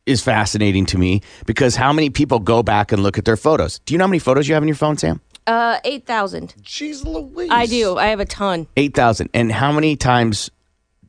is 0.05 0.23
fascinating 0.23 0.87
to 0.87 0.99
me 0.99 1.21
because 1.47 1.75
how 1.77 1.93
many 1.93 2.11
people 2.11 2.39
go 2.39 2.63
back 2.63 2.93
and 2.93 3.03
look 3.03 3.19
at 3.19 3.25
their 3.25 3.37
photos 3.37 3.79
do 3.81 3.95
you 3.95 3.99
know 3.99 4.05
how 4.05 4.09
many 4.09 4.19
photos 4.19 4.47
you 4.49 4.55
have 4.55 4.63
in 4.63 4.69
your 4.69 4.77
phone 4.77 4.97
sam 4.97 5.21
Uh, 5.47 5.79
eight 5.85 6.05
thousand. 6.07 6.55
Jeez 6.63 7.05
Louise. 7.05 7.51
I 7.53 7.67
do. 7.67 7.97
I 7.97 8.09
have 8.09 8.19
a 8.19 8.25
ton. 8.27 8.67
8000 8.77 9.31
and 9.33 9.53
how 9.53 9.71
many 9.71 9.95
times 9.95 10.51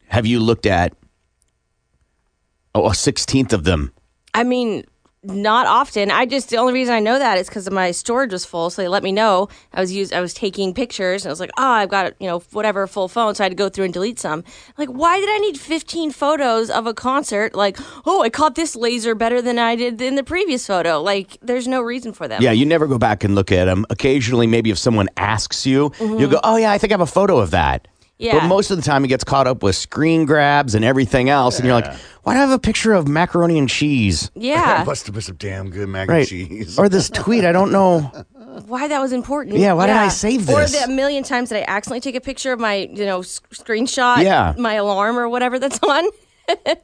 have 0.10 0.28
you 0.28 0.40
looked 0.40 0.68
at 0.68 0.94
oh, 2.76 2.86
a 2.86 2.92
16th 2.92 3.52
of 3.52 3.64
them 3.64 3.92
I 4.36 4.44
mean, 4.44 4.86
not 5.24 5.68
often. 5.68 6.12
I 6.12 6.26
just 6.26 6.50
the 6.50 6.58
only 6.58 6.74
reason 6.74 6.94
I 6.94 7.00
know 7.00 7.18
that 7.18 7.38
is 7.38 7.48
because 7.48 7.70
my 7.70 7.92
storage 7.92 8.32
was 8.32 8.46
full, 8.46 8.70
so 8.70 8.82
they 8.82 8.88
let 8.88 9.04
me 9.04 9.12
know. 9.12 9.50
I 9.74 9.82
was 9.82 9.92
used. 9.92 10.14
I 10.14 10.22
was 10.22 10.34
taking 10.34 10.74
pictures, 10.74 11.26
and 11.26 11.30
I 11.30 11.32
was 11.32 11.40
like, 11.40 11.52
oh, 11.58 11.64
I've 11.64 11.90
got 11.90 12.14
you 12.20 12.28
know 12.28 12.40
whatever 12.52 12.86
full 12.88 13.08
phone, 13.08 13.36
so 13.36 13.44
I 13.44 13.46
had 13.46 13.52
to 13.52 13.56
go 13.56 13.70
through 13.70 13.86
and 13.86 13.94
delete 13.94 14.20
some. 14.20 14.44
Like, 14.78 14.90
why 14.90 15.20
did 15.20 15.30
I 15.30 15.38
need 15.40 15.60
15 15.60 16.12
photos 16.12 16.70
of 16.70 16.88
a 16.88 16.94
concert? 16.94 17.56
Like, 17.56 17.78
oh, 18.06 18.22
I 18.22 18.30
caught 18.30 18.56
this 18.56 18.76
laser 18.76 19.16
better 19.16 19.42
than 19.42 19.60
I 19.60 19.76
did 19.76 20.02
in 20.02 20.16
the 20.16 20.24
previous 20.24 20.66
photo. 20.68 21.02
Like, 21.02 21.38
there's 21.42 21.68
no 21.68 21.82
reason 21.82 22.14
for 22.14 22.28
them. 22.28 22.42
yeah 22.42 22.52
you 22.52 22.66
never 22.66 22.88
go 22.88 22.98
back 22.98 23.24
and 23.24 23.36
look 23.36 23.52
at 23.52 23.66
them 23.66 23.86
occasionally 23.90 24.48
maybe 24.48 24.70
if 24.70 24.78
someone 24.78 25.10
asks 25.18 25.66
you 25.66 25.92
you'll 26.00 26.10
mm-hmm. 26.10 26.32
go 26.32 26.40
oh 26.44 26.58
yeah 26.58 26.72
i 26.72 26.78
think 26.78 26.92
i 26.92 26.94
have 26.94 27.02
a 27.02 27.06
photo 27.06 27.38
of 27.38 27.52
that 27.52 27.88
Yeah. 28.20 28.40
But 28.40 28.48
most 28.48 28.72
of 28.72 28.78
the 28.78 28.84
time, 28.84 29.06
it 29.06 29.10
gets 29.10 29.24
caught 29.24 29.46
up 29.48 29.62
with 29.62 29.76
screen 29.76 30.26
grabs 30.26 30.74
and 30.74 30.84
everything 30.84 31.30
else, 31.30 31.58
and 31.58 31.66
you're 31.66 31.76
like, 31.76 31.86
"Why 32.24 32.34
do 32.34 32.40
I 32.40 32.42
have 32.42 32.50
a 32.52 32.58
picture 32.60 32.94
of 32.94 33.08
macaroni 33.08 33.58
and 33.60 33.70
cheese?" 33.70 34.32
Yeah. 34.36 34.84
Must 34.88 35.06
have 35.06 35.14
been 35.14 35.22
some 35.22 35.36
damn 35.36 35.70
good 35.70 35.88
mac 35.88 36.10
Right. 36.10 36.20
and 36.20 36.28
cheese. 36.50 36.80
Or 36.80 36.90
this 36.90 37.10
tweet, 37.12 37.46
I 37.46 37.52
don't 37.52 37.72
know. 37.72 38.00
why 38.66 38.88
that 38.88 39.00
was 39.00 39.12
important. 39.14 39.58
Yeah, 39.58 39.74
why 39.74 39.86
did 39.86 39.96
I 39.96 40.08
save 40.08 40.48
this? 40.48 40.56
Or 40.56 40.62
this? 40.62 40.82
the 40.86 40.92
million 40.92 41.24
times 41.24 41.50
that 41.50 41.60
I 41.62 41.72
accidentally 41.72 42.02
take 42.02 42.16
a 42.16 42.22
picture 42.22 42.52
of 42.54 42.60
my, 42.60 42.90
you 42.92 43.06
know, 43.06 43.20
s- 43.20 43.40
screenshot, 43.52 44.24
Yeah. 44.24 44.56
my 44.58 44.74
alarm 44.74 45.18
or 45.20 45.30
whatever 45.30 45.60
that's 45.60 45.80
on. 45.84 46.06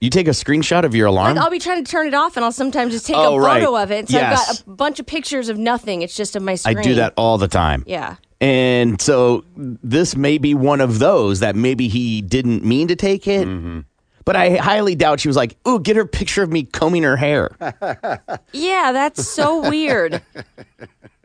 You 0.00 0.10
take 0.10 0.26
a 0.26 0.32
screenshot 0.32 0.82
of 0.82 0.96
your 0.96 1.06
alarm. 1.06 1.36
Like 1.36 1.44
I'll 1.44 1.50
be 1.50 1.60
trying 1.60 1.84
to 1.84 1.88
turn 1.88 2.08
it 2.08 2.14
off, 2.14 2.36
and 2.36 2.44
I'll 2.44 2.50
sometimes 2.50 2.92
just 2.92 3.06
take 3.06 3.14
Oh, 3.16 3.36
a 3.36 3.40
right. 3.40 3.62
photo 3.62 3.80
of 3.80 3.92
it. 3.92 4.08
So 4.08 4.18
I've 4.18 4.34
got 4.34 4.60
a 4.66 4.70
bunch 4.70 4.98
of 4.98 5.06
pictures 5.06 5.48
of 5.48 5.58
nothing. 5.58 6.02
It's 6.02 6.16
just 6.16 6.34
of 6.34 6.42
my 6.42 6.56
screen. 6.56 6.76
I 6.76 6.80
screen. 6.82 6.94
do 6.96 7.00
that 7.00 7.12
all 7.16 7.38
the 7.38 7.46
time. 7.46 7.84
Yeah. 7.86 8.16
And 8.42 9.00
so 9.00 9.44
this 9.56 10.16
may 10.16 10.36
be 10.36 10.52
one 10.52 10.80
of 10.80 10.98
those 10.98 11.38
that 11.40 11.54
maybe 11.54 11.86
he 11.86 12.20
didn't 12.20 12.64
mean 12.64 12.88
to 12.88 12.96
take 12.96 13.28
it. 13.28 13.46
Mm-hmm. 13.46 13.80
But 14.24 14.34
I 14.34 14.56
highly 14.56 14.96
doubt 14.96 15.20
she 15.20 15.28
was 15.28 15.36
like, 15.36 15.56
"Ooh, 15.66 15.78
get 15.78 15.94
her 15.94 16.04
picture 16.04 16.42
of 16.42 16.50
me 16.50 16.64
combing 16.64 17.04
her 17.04 17.16
hair." 17.16 17.50
Yeah, 18.52 18.92
that's 18.92 19.26
so 19.26 19.68
weird. 19.68 20.20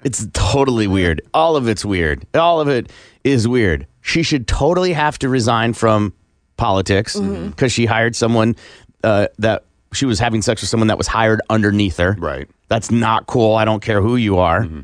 It's 0.04 0.28
totally 0.34 0.88
weird. 0.88 1.22
All 1.34 1.56
of 1.56 1.68
it's 1.68 1.84
weird. 1.84 2.26
All 2.36 2.62
of 2.62 2.70
it 2.70 2.92
is 3.24 3.48
weird. 3.48 3.88
She 4.02 4.24
should 4.24 4.48
totally 4.48 4.94
have 4.94 5.20
to 5.20 5.30
resign 5.30 5.74
from 5.74 6.14
politics 6.56 7.16
mm-hmm. 7.16 7.50
because 7.50 7.72
she 7.72 7.86
hired 7.86 8.16
someone 8.16 8.56
uh, 9.04 9.28
that 9.40 9.66
she 9.92 10.06
was 10.06 10.20
having 10.20 10.42
sex 10.42 10.62
with 10.62 10.70
someone 10.70 10.88
that 10.88 10.98
was 10.98 11.08
hired 11.08 11.42
underneath 11.50 11.98
her. 11.98 12.16
Right. 12.18 12.48
That's 12.68 12.92
not 12.92 13.28
cool. 13.28 13.56
I 13.56 13.66
don't 13.66 13.82
care 13.82 14.02
who 14.02 14.16
you 14.16 14.38
are. 14.38 14.62
Mm-hmm. 14.62 14.82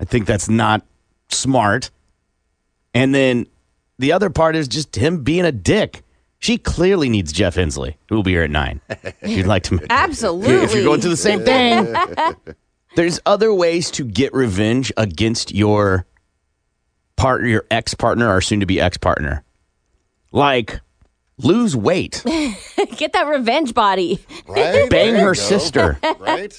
I 0.00 0.04
think 0.04 0.26
that's 0.26 0.48
not 0.48 0.84
smart. 1.28 1.90
And 2.92 3.14
then 3.14 3.46
the 3.98 4.12
other 4.12 4.30
part 4.30 4.56
is 4.56 4.68
just 4.68 4.96
him 4.96 5.22
being 5.22 5.44
a 5.44 5.52
dick. 5.52 6.02
She 6.38 6.58
clearly 6.58 7.08
needs 7.08 7.32
Jeff 7.32 7.54
Hensley, 7.54 7.96
who 8.08 8.16
will 8.16 8.22
be 8.22 8.32
here 8.32 8.42
at 8.42 8.50
nine. 8.50 8.80
If 8.88 9.14
you'd 9.22 9.46
like 9.46 9.62
to. 9.64 9.80
Absolutely. 9.90 10.54
If 10.56 10.74
you're 10.74 10.84
going 10.84 11.00
through 11.00 11.10
the 11.10 11.16
same 11.16 11.42
thing. 11.42 11.94
There's 12.96 13.18
other 13.26 13.52
ways 13.52 13.90
to 13.92 14.04
get 14.04 14.32
revenge 14.34 14.92
against 14.96 15.54
your 15.54 16.06
partner, 17.16 17.48
your 17.48 17.64
ex 17.70 17.94
partner, 17.94 18.28
or 18.28 18.40
soon 18.40 18.60
to 18.60 18.66
be 18.66 18.80
ex 18.80 18.96
partner. 18.98 19.42
Like 20.32 20.80
lose 21.38 21.74
weight, 21.76 22.22
Get 22.96 23.12
that 23.12 23.26
revenge 23.26 23.74
body. 23.74 24.24
Right? 24.46 24.88
bang 24.88 25.14
her 25.16 25.28
go. 25.28 25.32
sister 25.34 25.98
Right? 26.20 26.54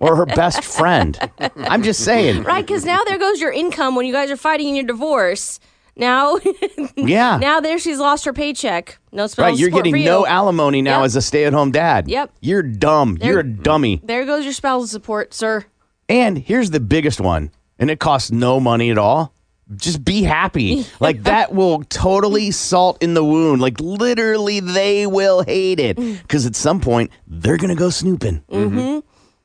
or 0.00 0.16
her 0.16 0.26
best 0.26 0.62
friend. 0.64 1.18
I'm 1.56 1.82
just 1.82 2.04
saying. 2.04 2.42
Right, 2.42 2.66
because 2.66 2.84
now 2.84 3.04
there 3.06 3.18
goes 3.18 3.40
your 3.40 3.52
income 3.52 3.94
when 3.94 4.06
you 4.06 4.12
guys 4.12 4.30
are 4.30 4.36
fighting 4.36 4.68
in 4.68 4.74
your 4.74 4.84
divorce. 4.84 5.60
Now, 5.96 6.38
Yeah. 6.96 7.38
now 7.38 7.58
there 7.60 7.78
she's 7.78 7.98
lost 7.98 8.24
her 8.26 8.32
paycheck. 8.32 8.98
No 9.10 9.26
spousal 9.26 9.50
Right, 9.50 9.58
you're 9.58 9.70
getting 9.70 9.92
for 9.92 9.96
you. 9.96 10.04
no 10.04 10.26
alimony 10.26 10.80
now 10.82 10.98
Yep. 10.98 11.06
as 11.06 11.16
a 11.16 11.22
stay-at-home 11.22 11.72
dad. 11.72 12.06
Yep. 12.08 12.32
You're 12.40 12.62
dumb. 12.62 13.18
You're 13.20 13.40
a 13.40 13.44
dummy. 13.44 14.00
There 14.04 14.24
goes 14.24 14.44
your 14.44 14.52
spousal 14.52 14.86
support, 14.86 15.34
sir. 15.34 15.64
And 16.08 16.38
here's 16.38 16.70
the 16.70 16.78
biggest 16.80 17.20
one, 17.20 17.50
and 17.78 17.90
it 17.90 17.98
costs 17.98 18.30
no 18.30 18.60
money 18.60 18.90
at 18.90 18.98
all. 18.98 19.34
Just 19.76 20.04
be 20.04 20.22
happy. 20.22 20.86
Like 21.00 21.22
that 21.24 21.54
will 21.54 21.84
totally 21.84 22.50
salt 22.50 23.02
in 23.02 23.14
the 23.14 23.22
wound. 23.22 23.60
Like 23.60 23.80
literally, 23.80 24.60
they 24.60 25.06
will 25.06 25.42
hate 25.42 25.78
it 25.78 25.96
because 25.96 26.44
at 26.44 26.56
some 26.56 26.80
point 26.80 27.10
they're 27.26 27.56
gonna 27.56 27.76
go 27.76 27.90
snooping. 27.90 28.42
Mm-hmm. 28.50 29.00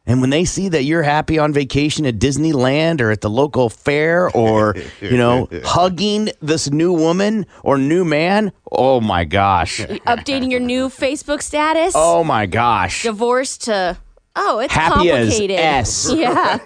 And 0.06 0.20
when 0.20 0.32
they 0.32 0.44
see 0.44 0.68
that 0.70 0.84
you're 0.84 1.04
happy 1.04 1.40
on 1.40 1.54
vacation 1.54 2.06
at 2.06 2.16
Disneyland 2.16 3.00
or 3.00 3.12
at 3.12 3.22
the 3.22 3.30
local 3.30 3.70
fair 3.70 4.30
or, 4.32 4.76
you 5.02 5.16
know, 5.16 5.48
hugging 5.64 6.30
this 6.42 6.70
new 6.70 6.92
woman 6.92 7.46
or 7.64 7.78
new 7.78 8.04
man, 8.04 8.52
oh 8.70 9.00
my 9.00 9.24
gosh. 9.24 9.80
Updating 9.80 10.52
your 10.52 10.60
new 10.60 10.90
Facebook 10.90 11.42
status. 11.42 11.94
Oh 11.96 12.24
my 12.24 12.48
gosh. 12.48 13.04
Divorced 13.04 13.64
to 13.66 13.98
oh, 14.36 14.60
it's 14.60 14.74
Happy 14.74 15.10
as 15.12 15.30
complicated. 15.30 15.60
S. 15.60 16.12
Yeah. 16.16 16.58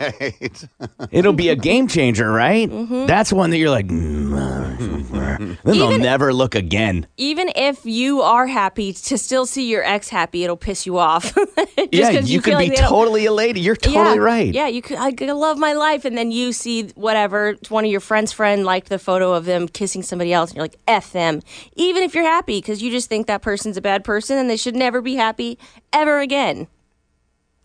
It'll 1.11 1.33
be 1.33 1.49
a 1.49 1.55
game 1.55 1.87
changer, 1.87 2.31
right? 2.31 2.69
Mm-hmm. 2.69 3.05
That's 3.05 3.31
one 3.33 3.49
that 3.51 3.57
you're 3.57 3.69
like, 3.69 3.87
mm, 3.87 5.57
then 5.63 5.77
they'll 5.77 5.97
never 5.97 6.33
look 6.33 6.55
again. 6.55 7.07
Even 7.17 7.49
if 7.55 7.85
you 7.85 8.21
are 8.21 8.47
happy 8.47 8.93
to 8.93 9.17
still 9.17 9.45
see 9.45 9.69
your 9.69 9.83
ex 9.83 10.09
happy, 10.09 10.43
it'll 10.43 10.57
piss 10.57 10.85
you 10.85 10.97
off. 10.97 11.33
Just 11.77 11.89
yeah, 11.91 12.11
'cause 12.13 12.29
you, 12.29 12.41
feel 12.41 12.53
could 12.53 12.53
like 12.55 12.69
be 12.71 12.75
they 12.75 12.81
don't- 12.81 12.89
totally 12.89 13.25
elated. 13.25 13.63
You're 13.63 13.75
totally 13.75 14.15
yeah, 14.17 14.21
right. 14.21 14.53
Yeah, 14.53 14.67
you 14.67 14.81
could. 14.81 14.97
I 14.97 15.11
could 15.11 15.29
love 15.29 15.57
my 15.57 15.73
life, 15.73 16.05
and 16.05 16.17
then 16.17 16.31
you 16.31 16.51
see 16.53 16.87
whatever 16.95 17.55
one 17.69 17.85
of 17.85 17.91
your 17.91 17.99
friends' 18.01 18.31
friend 18.33 18.65
liked 18.65 18.89
the 18.89 18.99
photo 18.99 19.33
of 19.33 19.45
them 19.45 19.67
kissing 19.67 20.03
somebody 20.03 20.33
else, 20.33 20.49
and 20.51 20.57
you're 20.57 20.63
like, 20.65 20.77
"F 20.87 21.11
them." 21.13 21.41
Even 21.75 22.03
if 22.03 22.13
you're 22.15 22.23
happy, 22.25 22.59
because 22.59 22.81
you 22.81 22.91
just 22.91 23.07
think 23.09 23.27
that 23.27 23.41
person's 23.41 23.77
a 23.77 23.81
bad 23.81 24.03
person, 24.03 24.37
and 24.37 24.49
they 24.49 24.57
should 24.57 24.75
never 24.75 25.01
be 25.01 25.15
happy 25.15 25.57
ever 25.93 26.19
again. 26.19 26.67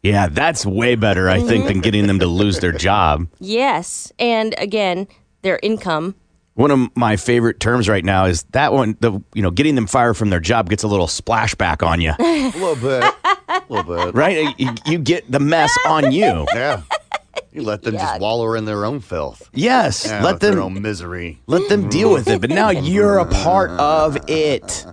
Yeah, 0.02 0.26
that's 0.28 0.66
way 0.66 0.96
better, 0.96 1.28
I 1.28 1.40
think, 1.40 1.66
than 1.66 1.80
getting 1.80 2.06
them 2.08 2.18
to 2.18 2.26
lose 2.26 2.58
their 2.58 2.72
job. 2.72 3.28
Yes, 3.38 4.12
and 4.18 4.52
again, 4.58 5.06
their 5.42 5.60
income. 5.62 6.16
One 6.54 6.70
of 6.72 6.94
my 6.96 7.16
favorite 7.16 7.60
terms 7.60 7.88
right 7.88 8.04
now 8.04 8.24
is 8.26 8.42
that 8.50 8.72
one. 8.72 8.96
The 9.00 9.22
you 9.32 9.42
know, 9.42 9.50
getting 9.52 9.74
them 9.76 9.86
fired 9.86 10.14
from 10.14 10.28
their 10.30 10.40
job 10.40 10.68
gets 10.68 10.82
a 10.82 10.88
little 10.88 11.06
splashback 11.06 11.86
on 11.86 12.00
you, 12.00 12.12
A 12.18 12.50
little 12.50 12.74
bit. 12.76 13.04
A 13.48 13.62
little 13.68 14.06
bit. 14.06 14.14
right? 14.14 14.58
You, 14.58 14.74
you 14.86 14.98
get 14.98 15.30
the 15.30 15.40
mess 15.40 15.76
on 15.86 16.10
you. 16.12 16.46
Yeah. 16.54 16.82
You 17.50 17.62
let 17.62 17.82
them 17.82 17.94
Yuck. 17.94 17.98
just 18.00 18.20
wallow 18.20 18.54
in 18.54 18.64
their 18.64 18.84
own 18.86 19.00
filth. 19.00 19.48
Yes, 19.52 20.06
Yeah, 20.06 20.22
let 20.22 20.34
with 20.34 20.40
their 20.42 20.50
them 20.52 20.60
own 20.64 20.82
misery. 20.82 21.38
let 21.46 21.68
them 21.68 21.88
deal 21.90 22.10
with 22.10 22.26
it. 22.28 22.40
But 22.40 22.48
now 22.50 22.70
you're 22.70 23.18
a 23.18 23.26
part 23.26 23.70
of 23.72 24.16
it. 24.26 24.86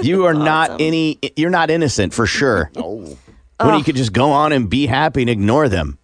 You 0.00 0.24
are 0.26 0.34
not 0.34 0.80
any. 0.80 1.18
You're 1.36 1.50
not 1.50 1.70
innocent 1.70 2.14
for 2.14 2.26
sure. 2.26 2.70
Oh, 2.76 3.16
When 3.60 3.78
you 3.78 3.84
could 3.84 3.96
just 3.96 4.12
go 4.12 4.30
on 4.30 4.52
and 4.52 4.68
be 4.68 4.86
happy 4.86 5.22
and 5.22 5.30
ignore 5.30 5.68
them. 5.68 5.98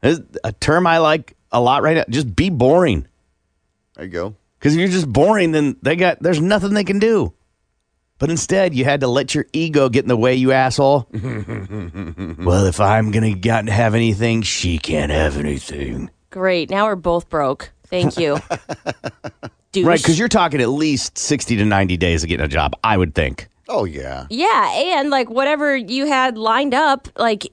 There's 0.00 0.20
a 0.44 0.52
term 0.52 0.86
I 0.86 0.98
like 0.98 1.36
a 1.52 1.60
lot 1.60 1.82
right 1.82 1.96
now. 1.96 2.04
Just 2.08 2.34
be 2.34 2.50
boring. 2.50 3.06
there 3.94 4.04
you 4.04 4.10
go. 4.10 4.34
Because 4.58 4.74
if 4.74 4.80
you're 4.80 4.88
just 4.88 5.12
boring, 5.12 5.52
then 5.52 5.76
they 5.82 5.96
got 5.96 6.20
there's 6.20 6.40
nothing 6.40 6.74
they 6.74 6.84
can 6.84 6.98
do. 6.98 7.32
But 8.18 8.30
instead, 8.30 8.74
you 8.74 8.84
had 8.84 9.00
to 9.00 9.06
let 9.06 9.34
your 9.34 9.46
ego 9.52 9.88
get 9.88 10.04
in 10.04 10.08
the 10.08 10.16
way, 10.16 10.34
you 10.34 10.50
asshole. 10.50 11.08
well, 11.12 12.66
if 12.66 12.80
I'm 12.80 13.12
gonna 13.12 13.34
get 13.34 13.68
have 13.68 13.94
anything, 13.94 14.42
she 14.42 14.78
can't 14.78 15.12
have 15.12 15.36
anything. 15.36 16.10
Great. 16.30 16.70
Now 16.70 16.86
we're 16.86 16.96
both 16.96 17.28
broke. 17.28 17.70
Thank 17.86 18.18
you. 18.18 18.38
Douche. 19.72 19.86
Right? 19.86 20.00
Because 20.00 20.18
you're 20.18 20.28
talking 20.28 20.60
at 20.60 20.68
least 20.68 21.16
sixty 21.18 21.56
to 21.56 21.64
ninety 21.64 21.96
days 21.96 22.22
of 22.24 22.28
getting 22.28 22.44
a 22.44 22.48
job. 22.48 22.74
I 22.82 22.96
would 22.96 23.14
think. 23.14 23.48
Oh 23.68 23.84
yeah. 23.84 24.26
Yeah, 24.30 24.72
and 24.98 25.10
like 25.10 25.28
whatever 25.30 25.76
you 25.76 26.06
had 26.06 26.38
lined 26.38 26.74
up, 26.74 27.08
like 27.16 27.46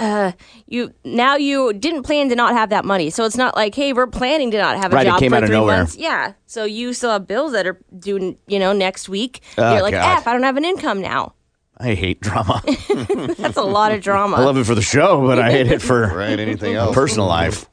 uh 0.00 0.32
you 0.66 0.92
now 1.02 1.36
you 1.36 1.72
didn't 1.72 2.02
plan 2.02 2.28
to 2.28 2.36
not 2.36 2.52
have 2.52 2.68
that 2.70 2.84
money. 2.84 3.08
So 3.08 3.24
it's 3.24 3.38
not 3.38 3.56
like, 3.56 3.74
hey, 3.74 3.92
we're 3.94 4.06
planning 4.06 4.50
to 4.50 4.58
not 4.58 4.76
have 4.76 4.92
a 4.92 4.96
Right, 4.96 5.06
it 5.06 5.10
job 5.10 5.18
came 5.20 5.30
for 5.30 5.36
out 5.36 5.42
of 5.44 5.48
three 5.48 5.56
nowhere. 5.56 5.78
months. 5.78 5.96
Yeah. 5.96 6.34
So 6.46 6.64
you 6.64 6.92
still 6.92 7.10
have 7.10 7.26
bills 7.26 7.52
that 7.52 7.66
are 7.66 7.80
due, 7.98 8.36
you 8.46 8.58
know, 8.58 8.72
next 8.74 9.08
week. 9.08 9.40
Oh, 9.56 9.72
You're 9.72 9.82
like, 9.82 9.92
God. 9.94 10.18
F, 10.18 10.26
I 10.26 10.32
don't 10.34 10.42
have 10.42 10.58
an 10.58 10.64
income 10.66 11.00
now. 11.00 11.32
I 11.82 11.94
hate 11.94 12.20
drama. 12.20 12.62
That's 13.38 13.56
a 13.56 13.62
lot 13.62 13.90
of 13.92 14.00
drama. 14.02 14.36
I 14.36 14.44
love 14.44 14.56
it 14.56 14.64
for 14.64 14.74
the 14.76 14.82
show, 14.82 15.26
but 15.26 15.38
I 15.40 15.50
hate 15.50 15.66
it 15.66 15.82
for 15.82 16.06
Right. 16.14 16.38
Anything 16.38 16.74
else? 16.76 16.94
personal 16.94 17.26
life. 17.26 17.66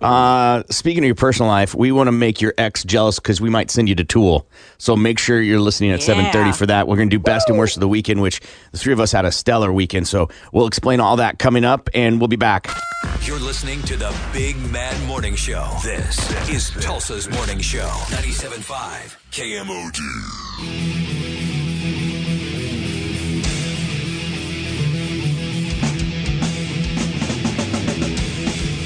Uh, 0.00 0.64
speaking 0.70 1.04
of 1.04 1.06
your 1.06 1.14
personal 1.14 1.48
life, 1.50 1.74
we 1.74 1.92
want 1.92 2.08
to 2.08 2.12
make 2.12 2.40
your 2.40 2.52
ex 2.58 2.82
jealous 2.82 3.18
because 3.20 3.40
we 3.40 3.50
might 3.50 3.70
send 3.70 3.88
you 3.88 3.94
to 3.94 4.04
Tool. 4.04 4.48
So 4.78 4.96
make 4.96 5.18
sure 5.18 5.40
you're 5.40 5.60
listening 5.60 5.92
at 5.92 6.00
Yeah. 6.06 6.14
7:30 6.32 6.52
for 6.56 6.66
that. 6.66 6.88
We're 6.88 6.96
going 6.96 7.08
to 7.10 7.16
do 7.16 7.20
best 7.22 7.48
and 7.48 7.56
worst 7.58 7.76
of 7.76 7.80
the 7.80 7.88
weekend, 7.88 8.20
which 8.20 8.40
the 8.72 8.78
three 8.78 8.92
of 8.92 8.98
us 9.00 9.12
had 9.12 9.24
a 9.24 9.30
stellar 9.32 9.72
weekend. 9.72 10.08
So 10.08 10.28
we'll 10.52 10.66
explain 10.66 10.98
all 11.00 11.16
that 11.16 11.38
coming 11.38 11.64
up, 11.64 11.88
and 11.94 12.20
we'll 12.20 12.28
be 12.28 12.36
back. 12.36 12.68
You're 13.22 13.38
listening 13.38 13.80
to 13.82 13.96
the 13.96 14.12
Big 14.32 14.56
Man 14.72 15.06
Morning 15.06 15.36
Show. 15.36 15.68
This 15.84 16.18
is 16.50 16.70
Tulsa's 16.84 17.28
Morning 17.30 17.60
Show. 17.60 17.86
97.5 18.10 19.16
KMOD. 19.30 20.00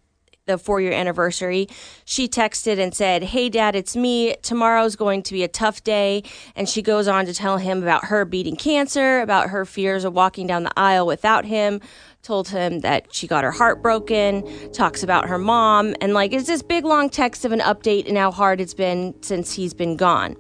the 0.48 0.58
four 0.58 0.82
year 0.82 0.92
anniversary, 0.92 1.68
she 2.06 2.28
texted 2.28 2.80
and 2.80 2.96
said, 2.96 3.24
Hey, 3.24 3.50
dad, 3.50 3.76
it's 3.76 3.96
me. 3.96 4.36
Tomorrow's 4.42 4.96
going 4.96 5.22
to 5.24 5.34
be 5.34 5.44
a 5.44 5.48
tough 5.48 5.84
day. 5.84 6.24
And 6.56 6.68
she 6.68 6.82
goes 6.82 7.08
on 7.08 7.26
to 7.26 7.34
tell 7.34 7.58
him 7.58 7.84
about 7.84 8.06
her 8.06 8.26
beating 8.26 8.56
cancer, 8.56 9.20
about 9.22 9.50
her 9.50 9.66
fears 9.66 10.04
of 10.04 10.14
walking 10.14 10.48
down 10.48 10.64
the 10.64 10.74
aisle 10.76 11.06
without 11.06 11.46
him, 11.46 11.82
told 12.24 12.50
him 12.50 12.80
that 12.80 13.14
she 13.14 13.28
got 13.28 13.44
her 13.44 13.52
heart 13.52 13.82
broken, 13.82 14.44
talks 14.72 15.04
about 15.04 15.28
her 15.28 15.38
mom. 15.38 15.96
And 16.02 16.14
like, 16.14 16.34
it's 16.34 16.48
this 16.48 16.64
big 16.64 16.86
long 16.86 17.10
text 17.10 17.46
of 17.46 17.52
an 17.52 17.60
update 17.60 18.08
and 18.08 18.18
how 18.18 18.32
hard 18.32 18.60
it's 18.60 18.74
been 18.74 19.14
since 19.22 19.54
he's 19.54 19.74
been 19.74 19.96
gone. 19.98 20.36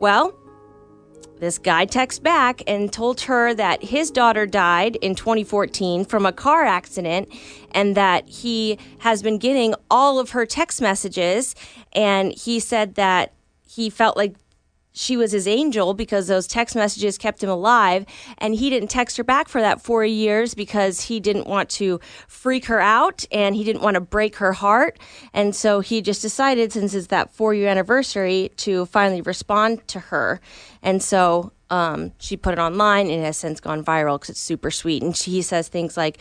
Well, 0.00 0.34
this 1.40 1.58
guy 1.58 1.86
texted 1.86 2.22
back 2.22 2.62
and 2.66 2.92
told 2.92 3.22
her 3.22 3.54
that 3.54 3.82
his 3.82 4.10
daughter 4.10 4.46
died 4.46 4.96
in 4.96 5.14
2014 5.14 6.04
from 6.04 6.26
a 6.26 6.32
car 6.32 6.64
accident 6.64 7.28
and 7.72 7.96
that 7.96 8.28
he 8.28 8.78
has 8.98 9.22
been 9.22 9.38
getting 9.38 9.74
all 9.90 10.18
of 10.18 10.30
her 10.30 10.44
text 10.46 10.80
messages. 10.80 11.54
And 11.92 12.32
he 12.32 12.60
said 12.60 12.94
that 12.96 13.32
he 13.66 13.90
felt 13.90 14.16
like 14.16 14.34
she 14.92 15.16
was 15.16 15.32
his 15.32 15.46
angel 15.46 15.94
because 15.94 16.26
those 16.26 16.46
text 16.46 16.74
messages 16.74 17.16
kept 17.18 17.42
him 17.42 17.50
alive. 17.50 18.06
And 18.38 18.54
he 18.54 18.70
didn't 18.70 18.88
text 18.88 19.16
her 19.16 19.24
back 19.24 19.48
for 19.48 19.60
that 19.60 19.80
four 19.80 20.04
years 20.04 20.54
because 20.54 21.02
he 21.02 21.20
didn't 21.20 21.46
want 21.46 21.70
to 21.70 22.00
freak 22.26 22.66
her 22.66 22.80
out 22.80 23.24
and 23.30 23.54
he 23.54 23.64
didn't 23.64 23.82
want 23.82 23.94
to 23.94 24.00
break 24.00 24.36
her 24.36 24.52
heart. 24.52 24.98
And 25.32 25.54
so 25.54 25.80
he 25.80 26.02
just 26.02 26.22
decided, 26.22 26.72
since 26.72 26.94
it's 26.94 27.08
that 27.08 27.32
four 27.32 27.54
year 27.54 27.68
anniversary, 27.68 28.50
to 28.58 28.86
finally 28.86 29.20
respond 29.20 29.86
to 29.88 30.00
her. 30.00 30.40
And 30.82 31.02
so 31.02 31.52
um, 31.70 32.12
she 32.18 32.36
put 32.36 32.52
it 32.52 32.58
online 32.58 33.06
and 33.10 33.20
it 33.20 33.24
has 33.24 33.36
since 33.36 33.60
gone 33.60 33.84
viral 33.84 34.16
because 34.16 34.30
it's 34.30 34.40
super 34.40 34.70
sweet. 34.70 35.02
And 35.02 35.16
she 35.16 35.42
says 35.42 35.68
things 35.68 35.96
like, 35.96 36.18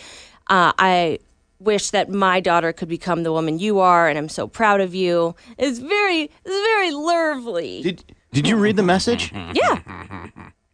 uh, 0.47 0.73
I 0.77 1.19
wish 1.59 1.89
that 1.89 2.09
my 2.09 2.39
daughter 2.39 2.71
could 2.71 2.87
become 2.87 3.23
the 3.23 3.31
woman 3.31 3.59
you 3.59 3.79
are, 3.79 4.07
and 4.07 4.17
I'm 4.17 4.29
so 4.29 4.47
proud 4.47 4.79
of 4.79 4.95
you. 4.95 5.35
It's 5.57 5.79
very, 5.79 6.23
it's 6.23 6.31
very 6.45 6.91
lovely. 6.91 7.81
Did 7.83 8.15
Did 8.31 8.47
you 8.47 8.57
read 8.57 8.75
the 8.75 8.83
message? 8.83 9.31
yeah. 9.53 9.81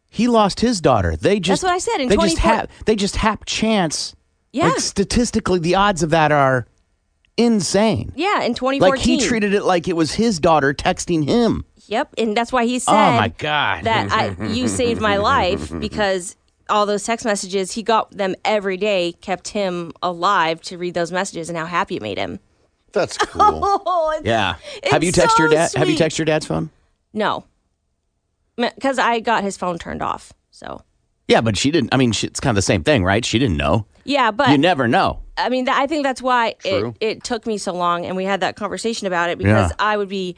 He 0.10 0.28
lost 0.28 0.60
his 0.60 0.82
daughter. 0.82 1.16
They 1.16 1.40
just 1.40 1.62
That's 1.62 1.70
what 1.70 1.76
I 1.76 1.80
said, 1.80 2.02
in 2.02 2.10
they 2.10 2.16
just 2.16 2.38
24 2.38 2.52
hap 2.52 2.72
they 2.86 2.96
just 2.96 3.16
hap 3.18 3.46
chance. 3.46 4.16
Yeah. 4.54 4.68
Like 4.70 4.80
statistically, 4.80 5.60
the 5.60 5.76
odds 5.76 6.04
of 6.04 6.12
that 6.12 6.32
are 6.32 6.66
insane. 7.38 8.14
Yeah, 8.16 8.42
in 8.44 8.54
2014. 8.54 8.80
Like 8.80 9.00
he 9.00 9.26
treated 9.28 9.54
it 9.54 9.64
like 9.64 9.88
it 9.88 9.96
was 9.96 10.14
his 10.14 10.40
daughter 10.40 10.74
texting 10.74 11.28
him. 11.28 11.66
Yep, 11.88 12.14
and 12.18 12.36
that's 12.36 12.52
why 12.52 12.66
he 12.66 12.76
oh 12.78 12.80
said 12.80 12.94
Oh, 12.94 13.18
my 13.18 13.28
God. 13.38 13.84
that 13.84 14.12
I 14.12 14.46
you 14.48 14.68
saved 14.68 15.02
my 15.02 15.18
life 15.18 15.72
because 15.80 16.36
all 16.70 16.86
those 16.86 17.04
text 17.04 17.26
messages 17.26 17.74
he 17.74 17.84
got 17.84 18.10
them 18.12 18.36
every 18.44 18.78
day 18.78 19.12
kept 19.22 19.50
him 19.50 19.92
alive 20.02 20.62
to 20.62 20.78
read 20.78 20.94
those 20.94 21.12
messages 21.12 21.50
and 21.50 21.58
how 21.58 21.66
happy 21.66 21.98
it 21.98 22.02
made 22.02 22.18
him. 22.18 22.40
That's 22.92 23.18
cool. 23.20 23.42
Oh, 23.86 24.12
it's- 24.18 24.26
Yeah. 24.26 24.56
It's 24.82 24.92
have 24.92 25.04
you 25.04 25.12
texted 25.12 25.38
your 25.38 25.50
so 25.50 25.56
dad? 25.56 25.74
Have 25.76 25.90
you 25.90 25.98
texted 25.98 26.20
your 26.20 26.26
dad's 26.26 26.46
phone? 26.46 26.70
No, 27.16 27.46
because 28.58 29.00
I 29.00 29.20
got 29.22 29.44
his 29.44 29.58
phone 29.58 29.80
turned 29.80 30.02
off. 30.04 30.32
So 30.52 30.82
Yeah, 31.28 31.42
but 31.42 31.58
she 31.58 31.72
didn't. 31.72 31.94
I 31.94 31.98
mean, 31.98 32.12
she, 32.12 32.28
it's 32.28 32.40
kind 32.40 32.52
of 32.52 32.56
the 32.58 32.62
same 32.62 32.84
thing, 32.84 33.04
right? 33.04 33.26
She 33.26 33.40
didn't 33.40 33.58
know. 33.58 33.86
yeah, 34.04 34.32
but 34.32 34.50
you 34.50 34.58
never 34.58 34.88
know. 34.88 35.22
I 35.38 35.50
mean, 35.50 35.66
th- 35.66 35.76
I 35.78 35.88
think 35.88 36.04
that's 36.04 36.22
why 36.22 36.56
it, 36.64 36.96
it 37.02 37.24
took 37.24 37.46
me 37.48 37.58
so 37.58 37.74
long, 37.74 38.06
and 38.06 38.16
we 38.16 38.24
had 38.24 38.40
that 38.42 38.56
conversation 38.56 39.08
about 39.08 39.30
it 39.30 39.38
because 39.38 39.70
Yeah. 39.72 39.76
I 39.80 39.98
would 39.98 40.08
be 40.10 40.36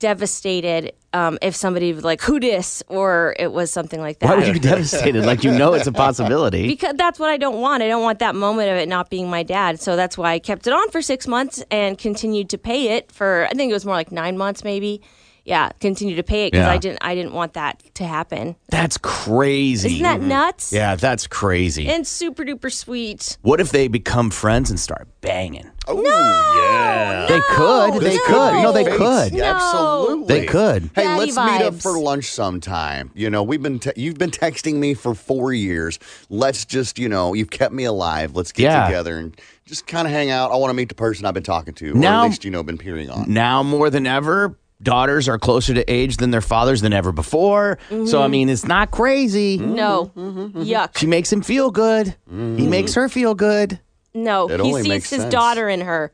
devastated 0.00 0.92
um, 1.14 1.38
if 1.40 1.54
somebody 1.54 1.92
was 1.92 2.04
like 2.04 2.20
who 2.20 2.38
dis 2.40 2.82
or 2.88 3.34
it 3.38 3.52
was 3.52 3.70
something 3.70 4.00
like 4.00 4.18
that. 4.18 4.28
Why 4.28 4.36
would 4.36 4.46
you 4.46 4.52
be 4.52 4.58
devastated? 4.58 5.24
Like 5.24 5.44
you 5.44 5.52
know 5.52 5.72
it's 5.74 5.86
a 5.86 5.92
possibility. 5.92 6.66
Because 6.74 6.94
that's 6.96 7.18
what 7.18 7.30
I 7.30 7.36
don't 7.36 7.60
want. 7.60 7.82
I 7.82 7.88
don't 7.88 8.02
want 8.02 8.18
that 8.18 8.34
moment 8.34 8.68
of 8.70 8.76
it 8.76 8.88
not 8.88 9.08
being 9.08 9.30
my 9.30 9.42
dad. 9.44 9.80
So 9.80 9.96
that's 9.96 10.18
why 10.18 10.32
I 10.32 10.38
kept 10.40 10.66
it 10.66 10.72
on 10.72 10.90
for 10.90 11.00
six 11.00 11.26
months 11.26 11.62
and 11.70 11.96
continued 11.96 12.50
to 12.50 12.58
pay 12.58 12.96
it 12.96 13.12
for. 13.12 13.46
I 13.46 13.54
think 13.54 13.70
it 13.70 13.74
was 13.74 13.86
more 13.86 13.94
like 13.94 14.10
nine 14.12 14.36
months, 14.36 14.64
maybe. 14.64 15.00
Yeah, 15.44 15.70
continue 15.78 16.16
to 16.16 16.22
pay 16.22 16.46
it 16.46 16.52
because 16.52 16.66
Yeah. 16.66 16.72
I 16.72 16.78
didn't. 16.78 16.98
I 17.02 17.14
didn't 17.14 17.32
want 17.32 17.52
that 17.52 17.82
to 17.96 18.04
happen. 18.06 18.56
That's 18.70 18.96
crazy. 18.98 19.88
Isn't 19.88 20.02
that 20.02 20.20
mm-hmm. 20.20 20.28
nuts? 20.28 20.72
Yeah, 20.72 20.96
that's 20.96 21.26
crazy. 21.26 21.86
And 21.86 22.06
super 22.06 22.44
duper 22.44 22.72
sweet. 22.72 23.36
what 23.42 23.60
if 23.60 23.70
they 23.70 23.88
become 23.88 24.30
friends 24.30 24.70
and 24.70 24.80
start 24.80 25.06
banging? 25.20 25.70
Oh, 25.86 26.00
yeah. 26.02 27.26
They 27.28 27.40
could. 27.50 28.00
They 28.02 28.16
could. 28.18 28.62
No, 28.62 28.72
they 28.72 28.84
could. 28.84 29.34
Yeah, 29.34 29.54
Absolutely. 29.54 30.26
They 30.40 30.46
could. 30.46 30.84
Hey, 30.94 31.04
Daddy 31.04 31.20
let's 31.32 31.36
meet 31.36 31.62
up 31.66 31.74
vibes. 31.74 31.82
for 31.82 31.98
lunch 31.98 32.24
sometime. 32.30 33.10
You 33.14 33.28
know, 33.28 33.42
we've 33.42 33.62
been 33.62 33.78
te- 33.78 33.92
you've 33.96 34.16
been 34.18 34.30
texting 34.30 34.76
me 34.76 34.94
for 34.94 35.14
four 35.14 35.52
years. 35.52 35.98
Let's 36.30 36.64
just, 36.64 36.98
you 36.98 37.08
know, 37.10 37.34
you've 37.34 37.50
kept 37.50 37.74
me 37.74 37.84
alive. 37.84 38.34
Let's 38.34 38.50
get 38.52 38.64
Yeah. 38.64 38.86
together 38.86 39.18
and 39.18 39.38
just 39.66 39.86
kind 39.86 40.06
of 40.06 40.12
hang 40.12 40.30
out. 40.30 40.52
I 40.52 40.56
want 40.56 40.70
to 40.70 40.74
meet 40.74 40.88
the 40.88 40.94
person 40.94 41.26
I've 41.26 41.34
been 41.34 41.42
talking 41.42 41.74
to, 41.74 41.90
or 41.92 41.94
Now- 41.94 42.22
at 42.22 42.28
least 42.28 42.44
you 42.46 42.50
know 42.50 42.62
been 42.62 42.78
peering 42.78 43.10
on. 43.10 43.26
Now 43.28 43.62
more 43.62 43.90
than 43.90 44.06
ever, 44.06 44.56
daughters 44.84 45.28
are 45.28 45.38
closer 45.38 45.74
to 45.74 45.82
age 45.92 46.18
than 46.18 46.30
their 46.30 46.40
fathers 46.40 46.80
than 46.82 46.92
ever 46.92 47.10
before. 47.10 47.78
So 48.06 48.22
I 48.22 48.26
Mhm. 48.26 48.30
mean, 48.30 48.48
it's 48.48 48.64
not 48.66 48.90
crazy. 48.90 49.58
No. 49.58 50.12
Mm-hmm, 50.16 50.62
Yuck. 50.62 50.96
She 50.98 51.06
makes 51.06 51.32
him 51.32 51.42
feel 51.42 51.70
good. 51.70 52.14
He 52.30 52.66
makes 52.66 52.94
her 52.94 53.08
feel 53.08 53.34
good. 53.34 53.80
No. 54.14 54.48
It 54.48 54.60
he 54.60 54.72
sees 54.82 55.10
his 55.10 55.22
sense. 55.22 55.32
daughter 55.32 55.68
in 55.68 55.80
her. 55.80 56.12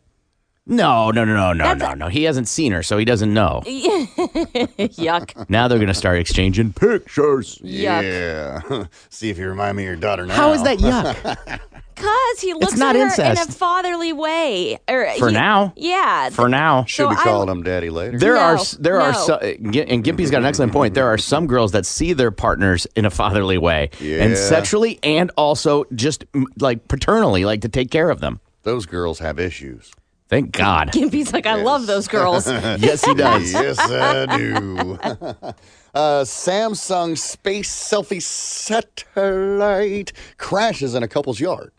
No, 0.70 1.11
no, 1.11 1.24
no, 1.24 1.35
no, 1.35 1.52
no, 1.52 1.64
That's 1.64 1.80
no, 1.80 1.94
no. 1.94 2.09
He 2.09 2.22
hasn't 2.24 2.48
seen 2.48 2.72
her, 2.72 2.83
so 2.83 2.96
he 2.96 3.04
doesn't 3.04 3.35
know. 3.35 3.62
Yuck. 3.66 5.48
Now 5.50 5.68
they're 5.68 5.78
gonna 5.78 5.94
start 5.94 6.18
exchanging 6.18 6.72
pictures. 6.72 7.59
Yeah. 7.62 8.61
See 9.11 9.30
if 9.30 9.38
you 9.38 9.48
remind 9.48 9.76
me 9.76 9.83
of 9.85 9.88
your 9.88 9.96
daughter 9.96 10.26
now. 10.26 10.35
How 10.35 10.52
is 10.52 10.62
that 10.62 10.78
yuck? 10.78 11.61
Cause 11.96 12.40
he 12.40 12.54
looks 12.54 12.76
not 12.78 12.96
at 12.96 13.14
her 13.14 13.22
in 13.33 13.37
a 13.37 13.44
fatherly 13.46 14.14
way. 14.14 14.78
Or 14.88 15.06
For 15.18 15.28
he- 15.28 15.35
now. 15.35 15.74
Yeah. 15.76 16.30
For 16.30 16.48
now, 16.48 16.85
Should 16.85 17.02
So 17.04 17.11
be 17.11 17.16
I- 17.16 17.24
calling 17.24 17.48
him 17.50 17.62
daddy 17.62 17.90
later. 17.90 18.18
There 18.18 18.38
are 18.38 18.54
No, 18.54 18.61
s- 18.61 18.72
there 18.80 19.00
are 19.02 19.12
no. 19.12 19.18
so, 19.18 19.35
and 19.37 19.74
Gimpy's 20.02 20.30
got 20.30 20.38
an 20.38 20.46
excellent 20.46 20.72
point. 20.72 20.94
There 20.94 21.09
are 21.09 21.18
some 21.18 21.46
girls 21.46 21.72
that 21.72 21.85
see 21.85 22.14
their 22.14 22.30
partners 22.30 22.87
in 22.96 23.04
a 23.04 23.11
fatherly 23.11 23.59
way, 23.59 23.90
and 24.00 24.35
sexually, 24.37 24.98
and 25.02 25.30
also 25.37 25.85
just 25.94 26.24
like 26.59 26.88
paternally, 26.88 27.44
like 27.44 27.61
to 27.62 27.68
take 27.68 27.90
care 27.90 28.09
of 28.09 28.20
them. 28.20 28.40
Those 28.62 28.87
girls 28.87 29.18
have 29.18 29.38
issues. 29.38 29.90
Thank 30.30 30.52
God. 30.52 30.88
Gimpy's 30.92 31.32
like, 31.32 31.44
I 31.44 31.56
love 31.56 31.88
those 31.88 32.06
girls. 32.06 32.46
yes, 32.78 33.04
he 33.04 33.14
does. 33.14 33.52
yes, 33.52 33.78
I 33.80 34.38
do. 34.38 34.98
uh, 35.94 36.22
Samsung 36.22 37.18
space 37.18 37.68
selfie 37.68 38.22
satellite 38.22 40.12
crashes 40.38 40.94
in 40.94 41.02
a 41.02 41.08
couple's 41.08 41.40
yard. 41.40 41.72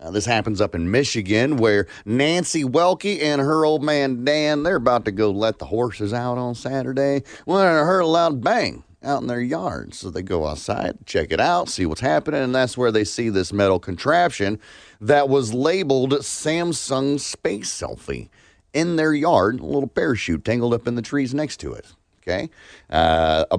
Now, 0.00 0.10
this 0.10 0.24
happens 0.24 0.60
up 0.62 0.74
in 0.74 0.90
Michigan 0.90 1.58
where 1.58 1.86
Nancy 2.06 2.64
Welke 2.64 3.20
and 3.20 3.42
her 3.42 3.66
old 3.66 3.82
man 3.82 4.24
Dan, 4.24 4.62
they're 4.62 4.76
about 4.76 5.04
to 5.04 5.12
go 5.12 5.30
let 5.30 5.58
the 5.58 5.66
horses 5.66 6.14
out 6.14 6.38
on 6.38 6.54
Saturday 6.54 7.24
when 7.44 7.58
they 7.58 7.64
heard 7.64 8.00
a 8.00 8.06
loud 8.06 8.42
bang 8.42 8.84
out 9.02 9.20
in 9.20 9.26
their 9.26 9.40
yard. 9.40 9.94
So 9.94 10.08
they 10.10 10.22
go 10.22 10.46
outside, 10.46 10.96
check 11.04 11.30
it 11.30 11.40
out, 11.40 11.68
see 11.68 11.84
what's 11.84 12.00
happening, 12.00 12.42
and 12.42 12.54
that's 12.54 12.78
where 12.78 12.92
they 12.92 13.04
see 13.04 13.28
this 13.28 13.52
metal 13.52 13.78
contraption 13.78 14.58
that 15.00 15.28
was 15.28 15.54
labeled 15.54 16.12
Samsung 16.12 17.20
Space 17.20 17.70
Selfie 17.70 18.28
in 18.72 18.96
their 18.96 19.14
yard, 19.14 19.60
a 19.60 19.66
little 19.66 19.88
parachute 19.88 20.44
tangled 20.44 20.74
up 20.74 20.86
in 20.86 20.94
the 20.94 21.02
trees 21.02 21.34
next 21.34 21.58
to 21.60 21.72
it. 21.72 21.86
Okay. 22.22 22.50
Uh, 22.90 23.44
a 23.50 23.58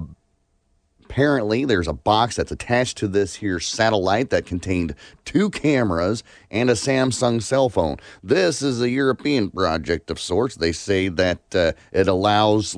apparently 1.09 1.65
there's 1.65 1.87
a 1.87 1.93
box 1.93 2.35
that's 2.35 2.51
attached 2.51 2.97
to 2.99 3.07
this 3.07 3.35
here 3.35 3.59
satellite 3.59 4.29
that 4.29 4.45
contained 4.45 4.93
two 5.25 5.49
cameras 5.49 6.23
and 6.51 6.69
a 6.69 6.73
Samsung 6.73 7.41
cell 7.41 7.67
phone. 7.67 7.97
This 8.21 8.61
is 8.61 8.79
a 8.79 8.89
European 8.89 9.49
project 9.49 10.11
of 10.11 10.19
sorts. 10.19 10.55
They 10.55 10.71
say 10.71 11.07
that 11.07 11.55
uh, 11.55 11.71
it 11.91 12.07
allows 12.07 12.77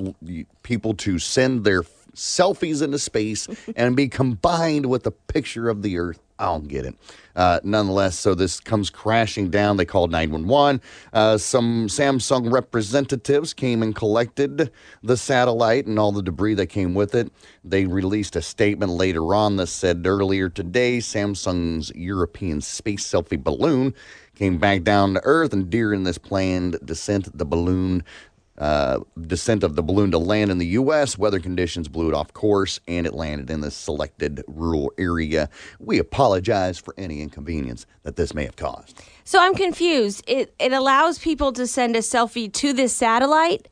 people 0.62 0.94
to 0.94 1.18
send 1.18 1.64
their 1.64 1.82
selfies 2.14 2.82
into 2.82 2.98
space 2.98 3.48
and 3.76 3.94
be 3.94 4.08
combined 4.08 4.86
with 4.86 5.06
a 5.06 5.10
picture 5.10 5.68
of 5.68 5.82
the 5.82 5.98
Earth. 5.98 6.21
I 6.38 6.46
don't 6.46 6.66
get 6.66 6.84
it. 6.84 6.94
Uh, 7.36 7.60
nonetheless, 7.62 8.18
so 8.18 8.34
this 8.34 8.60
comes 8.60 8.90
crashing 8.90 9.48
down. 9.50 9.76
They 9.76 9.84
called 9.84 10.10
911. 10.10 10.80
Uh, 11.12 11.38
some 11.38 11.86
Samsung 11.88 12.52
representatives 12.52 13.54
came 13.54 13.82
and 13.82 13.94
collected 13.94 14.70
the 15.02 15.16
satellite 15.16 15.86
and 15.86 15.98
all 15.98 16.12
the 16.12 16.22
debris 16.22 16.54
that 16.54 16.66
came 16.66 16.94
with 16.94 17.14
it. 17.14 17.32
They 17.64 17.86
released 17.86 18.36
a 18.36 18.42
statement 18.42 18.92
later 18.92 19.34
on 19.34 19.56
that 19.56 19.68
said 19.68 20.06
earlier 20.06 20.48
today 20.48 20.98
Samsung's 20.98 21.92
European 21.94 22.60
space 22.60 23.06
selfie 23.06 23.42
balloon 23.42 23.94
came 24.34 24.58
back 24.58 24.82
down 24.82 25.14
to 25.14 25.20
Earth, 25.24 25.52
and 25.52 25.70
during 25.70 26.04
this 26.04 26.18
planned 26.18 26.78
descent, 26.84 27.36
the 27.36 27.44
balloon 27.44 28.02
uh, 28.62 29.00
descent 29.26 29.64
of 29.64 29.74
the 29.74 29.82
balloon 29.82 30.12
to 30.12 30.18
land 30.18 30.50
in 30.52 30.58
the 30.58 30.66
U.S. 30.66 31.18
Weather 31.18 31.40
conditions 31.40 31.88
blew 31.88 32.08
it 32.08 32.14
off 32.14 32.32
course 32.32 32.78
and 32.86 33.06
it 33.08 33.12
landed 33.12 33.50
in 33.50 33.60
the 33.60 33.72
selected 33.72 34.44
rural 34.46 34.92
area. 34.98 35.48
We 35.80 35.98
apologize 35.98 36.78
for 36.78 36.94
any 36.96 37.22
inconvenience 37.22 37.86
that 38.04 38.14
this 38.14 38.34
may 38.34 38.44
have 38.44 38.54
caused. 38.54 39.02
So 39.24 39.40
I'm 39.40 39.54
confused. 39.54 40.22
It 40.28 40.54
it 40.60 40.72
allows 40.72 41.18
people 41.18 41.52
to 41.54 41.66
send 41.66 41.96
a 41.96 42.00
selfie 42.00 42.52
to 42.52 42.72
this 42.72 42.92
satellite. 42.94 43.68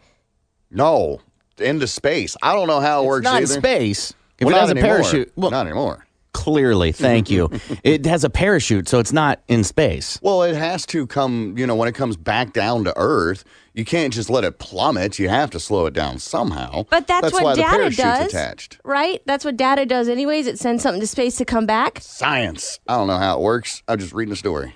No, 0.72 1.20
into 1.59 1.87
space. 1.87 2.37
I 2.42 2.55
don't 2.55 2.66
know 2.66 2.81
how 2.81 3.05
it 3.05 3.07
works 3.07 3.24
not 3.24 3.37
in 3.37 3.42
either. 3.44 3.61
space. 3.61 4.12
If 4.40 4.46
Well, 4.46 4.57
it 4.57 4.61
has 4.61 4.70
a 4.70 4.72
anymore. 4.72 4.88
parachute, 4.96 5.33
well, 5.37 5.50
not 5.50 5.66
anymore. 5.66 6.05
Clearly, 6.33 6.92
thank 6.92 7.29
you. 7.31 7.50
it 7.85 8.07
has 8.07 8.24
a 8.24 8.31
parachute, 8.31 8.88
so 8.88 8.98
it's 8.98 9.12
not 9.12 9.40
in 9.48 9.64
space. 9.64 10.18
Well, 10.22 10.42
it 10.44 10.55
has 10.57 10.87
to 10.87 11.07
come, 11.07 11.55
you 11.59 11.66
know, 11.66 11.74
when 11.74 11.88
it 11.88 11.94
comes 11.94 12.16
back 12.16 12.53
down 12.53 12.85
to 12.85 12.94
Earth, 12.96 13.44
you 13.74 13.85
can't 13.85 14.12
just 14.12 14.28
let 14.30 14.44
it 14.44 14.59
plummet. 14.59 15.18
You 15.18 15.28
have 15.28 15.50
to 15.50 15.61
slow 15.61 15.87
it 15.87 15.94
down 15.94 16.18
somehow. 16.18 16.85
But 16.90 17.06
that's, 17.06 17.33
why 17.33 17.42
what 17.42 17.56
the 17.56 17.62
data 17.62 17.76
parachute's 17.76 17.96
does, 17.96 18.26
attached. 18.28 18.78
right? 18.85 19.22
That's 19.26 19.44
what 19.44 19.56
data 19.56 19.87
does, 19.87 20.09
anyways. 20.09 20.46
It 20.46 20.59
sends 20.59 20.83
something 20.83 21.00
to 21.00 21.06
space 21.06 21.37
to 21.37 21.44
come 21.44 21.66
back. 21.66 21.98
Science. 22.00 22.80
I 22.88 22.96
don't 22.96 23.06
know 23.06 23.18
how 23.18 23.38
it 23.38 23.42
works. 23.42 23.83
I'm 23.87 23.98
just 23.98 24.12
reading 24.12 24.33
a 24.33 24.37
story. 24.37 24.74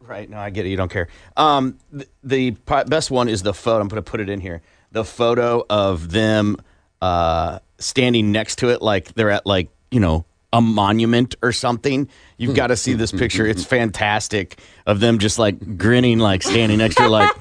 Right. 0.00 0.28
No, 0.28 0.38
I 0.38 0.50
get 0.50 0.66
it. 0.66 0.70
You 0.70 0.76
don't 0.76 0.90
care. 0.90 1.08
Um, 1.36 1.78
th- 1.92 2.08
the 2.22 2.50
p- 2.52 2.84
best 2.86 3.10
one 3.10 3.28
is 3.28 3.42
the 3.42 3.54
photo. 3.54 3.80
I'm 3.80 3.88
going 3.88 4.02
to 4.02 4.08
put 4.08 4.20
it 4.20 4.28
in 4.28 4.40
here. 4.40 4.62
The 4.92 5.04
photo 5.04 5.64
of 5.68 6.12
them 6.12 6.56
uh, 7.02 7.58
standing 7.78 8.30
next 8.32 8.58
to 8.58 8.70
it, 8.70 8.82
like 8.82 9.14
they're 9.14 9.30
at 9.30 9.46
like 9.46 9.68
you 9.90 9.98
know 10.00 10.24
a 10.52 10.60
monument 10.60 11.34
or 11.42 11.52
something. 11.52 12.08
You've 12.38 12.54
got 12.54 12.68
to 12.68 12.76
see 12.76 12.94
this 12.94 13.10
picture. 13.12 13.46
It's 13.46 13.64
fantastic 13.76 14.60
of 14.86 15.00
them 15.00 15.18
just 15.18 15.38
like 15.38 15.76
grinning, 15.76 16.18
like 16.18 16.42
standing 16.42 16.78
next 16.78 16.96
to 16.96 17.02
her, 17.04 17.08
like 17.08 17.32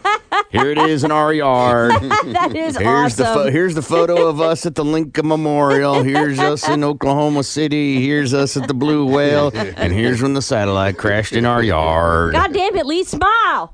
here 0.56 0.72
it 0.72 0.78
is 0.78 1.04
in 1.04 1.12
our 1.12 1.34
yard. 1.34 1.92
that 2.02 2.56
is 2.56 2.78
Here's 2.78 3.16
the 3.16 3.26
awesome. 3.26 3.26
pho- 3.34 3.52
here's 3.52 3.76
the 3.76 3.82
photo 3.82 4.28
of 4.28 4.40
us 4.42 4.66
at 4.66 4.76
the 4.76 4.86
Lincoln 4.86 5.28
Memorial. 5.28 6.04
Here's 6.04 6.40
us 6.40 6.68
in 6.68 6.84
Oklahoma 6.84 7.44
City. 7.44 8.02
Here's 8.06 8.34
us 8.34 8.58
at 8.58 8.68
the 8.68 8.74
Blue 8.74 9.06
Whale, 9.06 9.52
and 9.54 9.94
here's 9.94 10.22
when 10.22 10.34
the 10.34 10.42
satellite 10.42 10.98
crashed 10.98 11.34
in 11.34 11.46
our 11.46 11.62
yard. 11.64 12.34
God 12.34 12.54
damn 12.54 12.76
it, 12.76 12.86
Lee, 12.86 13.04
smile. 13.04 13.74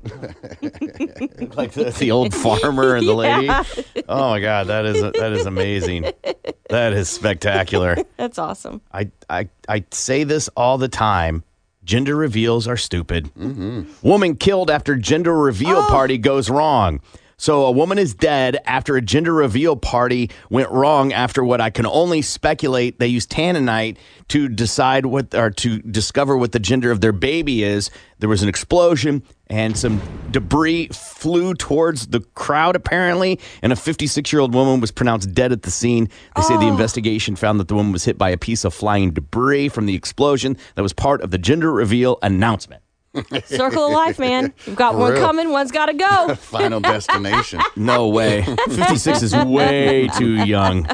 like 1.56 1.72
the, 1.72 1.94
the 1.98 2.10
old 2.10 2.34
farmer 2.34 2.96
and 2.96 3.06
the 3.06 3.14
lady. 3.14 3.48
Oh 4.08 4.30
my 4.30 4.40
god, 4.40 4.66
that 4.68 4.84
is 4.86 5.00
that 5.00 5.32
is 5.32 5.46
amazing. 5.46 6.10
That 6.68 6.92
is 6.92 7.08
spectacular. 7.08 7.96
That's 8.16 8.38
awesome. 8.38 8.80
I 8.92 9.10
I 9.28 9.48
I 9.68 9.84
say 9.90 10.24
this 10.24 10.48
all 10.56 10.78
the 10.78 10.88
time. 10.88 11.44
Gender 11.84 12.14
reveals 12.14 12.68
are 12.68 12.76
stupid. 12.76 13.30
Mm-hmm. 13.38 13.82
Woman 14.06 14.36
killed 14.36 14.70
after 14.70 14.94
gender 14.94 15.36
reveal 15.36 15.78
oh. 15.78 15.86
party 15.88 16.16
goes 16.16 16.48
wrong. 16.48 17.00
So 17.42 17.66
a 17.66 17.72
woman 17.72 17.98
is 17.98 18.14
dead 18.14 18.60
after 18.66 18.94
a 18.94 19.02
gender 19.02 19.34
reveal 19.34 19.74
party 19.74 20.30
went 20.48 20.70
wrong 20.70 21.12
after 21.12 21.42
what 21.42 21.60
I 21.60 21.70
can 21.70 21.86
only 21.86 22.22
speculate 22.22 23.00
they 23.00 23.08
used 23.08 23.32
Tannerite 23.32 23.96
to 24.28 24.48
decide 24.48 25.06
what 25.06 25.34
or 25.34 25.50
to 25.50 25.80
discover 25.80 26.36
what 26.36 26.52
the 26.52 26.60
gender 26.60 26.92
of 26.92 27.00
their 27.00 27.10
baby 27.10 27.64
is. 27.64 27.90
There 28.20 28.28
was 28.28 28.44
an 28.44 28.48
explosion 28.48 29.24
and 29.48 29.76
some 29.76 30.00
debris 30.30 30.90
flew 30.92 31.54
towards 31.54 32.06
the 32.06 32.20
crowd 32.36 32.76
apparently 32.76 33.40
and 33.60 33.72
a 33.72 33.76
56-year-old 33.76 34.54
woman 34.54 34.80
was 34.80 34.92
pronounced 34.92 35.34
dead 35.34 35.50
at 35.50 35.62
the 35.62 35.70
scene. 35.72 36.08
They 36.36 36.42
say 36.42 36.56
the 36.58 36.66
oh. 36.66 36.68
investigation 36.68 37.34
found 37.34 37.58
that 37.58 37.66
the 37.66 37.74
woman 37.74 37.90
was 37.90 38.04
hit 38.04 38.16
by 38.16 38.30
a 38.30 38.38
piece 38.38 38.64
of 38.64 38.72
flying 38.72 39.10
debris 39.10 39.68
from 39.68 39.86
the 39.86 39.96
explosion 39.96 40.56
that 40.76 40.82
was 40.82 40.92
part 40.92 41.20
of 41.22 41.32
the 41.32 41.38
gender 41.38 41.72
reveal 41.72 42.20
announcement. 42.22 42.84
Circle 43.44 43.86
of 43.86 43.92
life, 43.92 44.18
man. 44.18 44.52
You've 44.66 44.76
got 44.76 44.92
For 44.92 44.98
one 44.98 45.12
real. 45.12 45.20
coming, 45.22 45.50
one's 45.50 45.70
got 45.70 45.86
to 45.86 45.94
go. 45.94 46.34
Final 46.38 46.80
destination. 46.80 47.60
No 47.76 48.08
way. 48.08 48.42
56 48.70 49.22
is 49.22 49.36
way 49.36 50.08
too 50.16 50.44
young. 50.44 50.88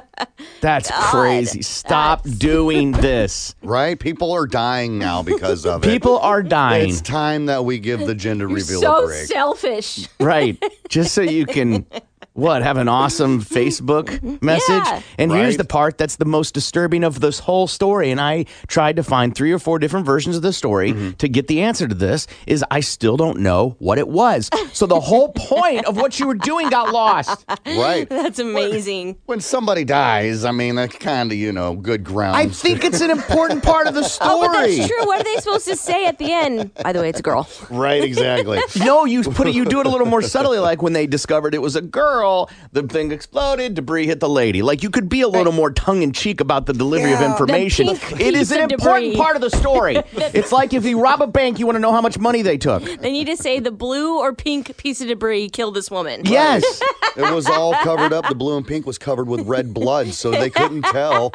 That's 0.60 0.90
crazy. 0.90 1.62
Stop 1.62 2.24
doing 2.28 2.92
this. 2.92 3.54
Right? 3.62 3.98
People 3.98 4.32
are 4.32 4.46
dying 4.46 4.98
now 4.98 5.22
because 5.22 5.64
of 5.64 5.84
it. 5.84 5.88
People 5.88 6.18
are 6.18 6.42
dying. 6.42 6.90
It's 6.90 7.00
time 7.00 7.46
that 7.46 7.64
we 7.64 7.78
give 7.78 8.00
the 8.00 8.14
gender 8.14 8.48
You're 8.48 8.56
reveal 8.56 8.78
a 8.80 8.82
so 8.82 9.06
break. 9.06 9.26
selfish. 9.26 10.08
Right. 10.18 10.60
Just 10.88 11.14
so 11.14 11.22
you 11.22 11.46
can 11.46 11.86
what, 12.38 12.62
have 12.62 12.76
an 12.76 12.88
awesome 12.88 13.42
Facebook 13.58 14.40
message? 14.42 14.68
Yeah. 14.68 15.02
And 15.18 15.32
here's 15.32 15.56
the 15.56 15.64
part 15.64 15.98
that's 15.98 16.16
the 16.16 16.24
most 16.24 16.54
disturbing 16.54 17.02
of 17.04 17.20
this 17.20 17.40
whole 17.40 17.66
story. 17.66 18.10
And 18.10 18.20
I 18.20 18.44
tried 18.68 18.96
to 18.96 19.02
find 19.02 19.34
three 19.34 19.50
or 19.52 19.58
four 19.58 19.78
different 19.78 20.06
versions 20.06 20.36
of 20.36 20.42
the 20.42 20.52
story 20.52 20.92
Mm-hmm. 20.92 21.10
to 21.12 21.28
get 21.28 21.48
the 21.48 21.62
answer 21.62 21.88
to 21.88 21.94
this 21.94 22.26
is 22.46 22.64
I 22.70 22.80
still 22.80 23.16
don't 23.16 23.40
know 23.40 23.74
what 23.80 23.98
it 23.98 24.06
was. 24.08 24.48
So 24.72 24.86
the 24.86 25.00
whole 25.00 25.30
point 25.32 25.84
of 25.86 25.96
what 25.96 26.20
you 26.20 26.26
were 26.28 26.34
doing 26.36 26.70
got 26.70 26.92
lost. 26.92 27.44
Right. 27.66 28.08
That's 28.08 28.38
amazing. 28.38 29.18
When 29.26 29.40
somebody 29.40 29.84
dies, 29.84 30.44
I 30.44 30.52
mean, 30.52 30.76
that's 30.76 30.96
kind 30.96 31.32
of, 31.32 31.38
you 31.38 31.52
know, 31.52 31.74
good 31.74 32.04
ground. 32.04 32.36
I 32.36 32.46
think 32.48 32.84
it's 32.84 33.00
an 33.00 33.10
important 33.18 33.62
part 33.64 33.86
of 33.88 33.94
the 33.94 34.04
story. 34.04 34.30
Oh, 34.32 34.40
but 34.46 34.52
that's 34.52 34.86
true. 34.88 35.06
What 35.06 35.20
are 35.20 35.24
they 35.24 35.36
supposed 35.40 35.66
to 35.66 35.76
say 35.76 36.06
at 36.06 36.18
the 36.18 36.32
end? 36.32 36.72
By 36.74 36.92
the 36.92 37.00
way, 37.00 37.08
it's 37.08 37.18
a 37.20 37.22
girl. 37.22 37.48
Right, 37.70 38.02
exactly. 38.04 38.60
No, 38.78 39.04
you 39.04 39.22
put 39.24 39.48
it. 39.48 39.54
You 39.54 39.64
do 39.64 39.80
it 39.80 39.86
a 39.86 39.88
little 39.90 40.06
more 40.06 40.22
subtly, 40.22 40.58
like 40.58 40.80
when 40.82 40.92
they 40.92 41.06
discovered 41.06 41.54
it 41.54 41.62
was 41.62 41.74
a 41.76 41.82
girl. 41.82 42.27
Control. 42.28 42.50
The 42.72 42.82
thing 42.82 43.12
exploded. 43.12 43.74
Debris 43.74 44.06
hit 44.06 44.20
the 44.20 44.28
lady. 44.28 44.62
Like 44.62 44.82
you 44.82 44.90
could 44.90 45.08
be 45.08 45.22
a 45.22 45.28
little 45.28 45.52
more 45.52 45.70
tongue 45.70 46.02
in 46.02 46.12
cheek 46.12 46.40
about 46.40 46.66
the 46.66 46.72
delivery 46.72 47.12
of 47.12 47.22
information. 47.22 47.88
It 47.88 48.34
is 48.34 48.52
an 48.52 48.70
important 48.70 49.12
debris. 49.12 49.16
part 49.16 49.36
of 49.36 49.42
the 49.42 49.50
story. 49.50 49.96
it's 50.12 50.52
like 50.52 50.72
if 50.72 50.84
you 50.84 51.00
rob 51.00 51.22
a 51.22 51.26
bank, 51.26 51.58
you 51.58 51.66
want 51.66 51.76
to 51.76 51.80
know 51.80 51.92
how 51.92 52.00
much 52.00 52.18
money 52.18 52.42
they 52.42 52.58
took. 52.58 52.82
They 52.84 53.10
need 53.10 53.26
to 53.26 53.36
say 53.36 53.60
the 53.60 53.70
blue 53.70 54.18
or 54.18 54.34
pink 54.34 54.76
piece 54.76 55.00
of 55.00 55.08
debris 55.08 55.48
killed 55.50 55.74
this 55.74 55.90
woman. 55.90 56.22
Yes. 56.24 56.82
It 57.16 57.34
was 57.34 57.46
all 57.46 57.74
covered 57.74 58.12
up. 58.12 58.28
The 58.28 58.34
blue 58.34 58.56
and 58.56 58.66
pink 58.66 58.86
was 58.86 58.98
covered 58.98 59.28
with 59.28 59.46
red 59.46 59.72
blood, 59.74 60.08
so 60.08 60.30
they 60.30 60.50
couldn't 60.50 60.82
tell 60.82 61.30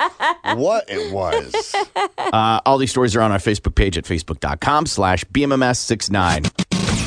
what 0.56 0.86
it 0.88 1.12
was. 1.12 1.76
Uh, 2.18 2.62
all 2.66 2.78
these 2.78 2.92
stories 2.92 3.16
are 3.16 3.22
on 3.22 3.32
our 3.32 3.38
Facebook 3.38 3.76
page 3.76 3.98
at 3.98 4.06
facebook.com 4.06 4.86
slash 4.86 5.26
BMMS69. 5.26 6.52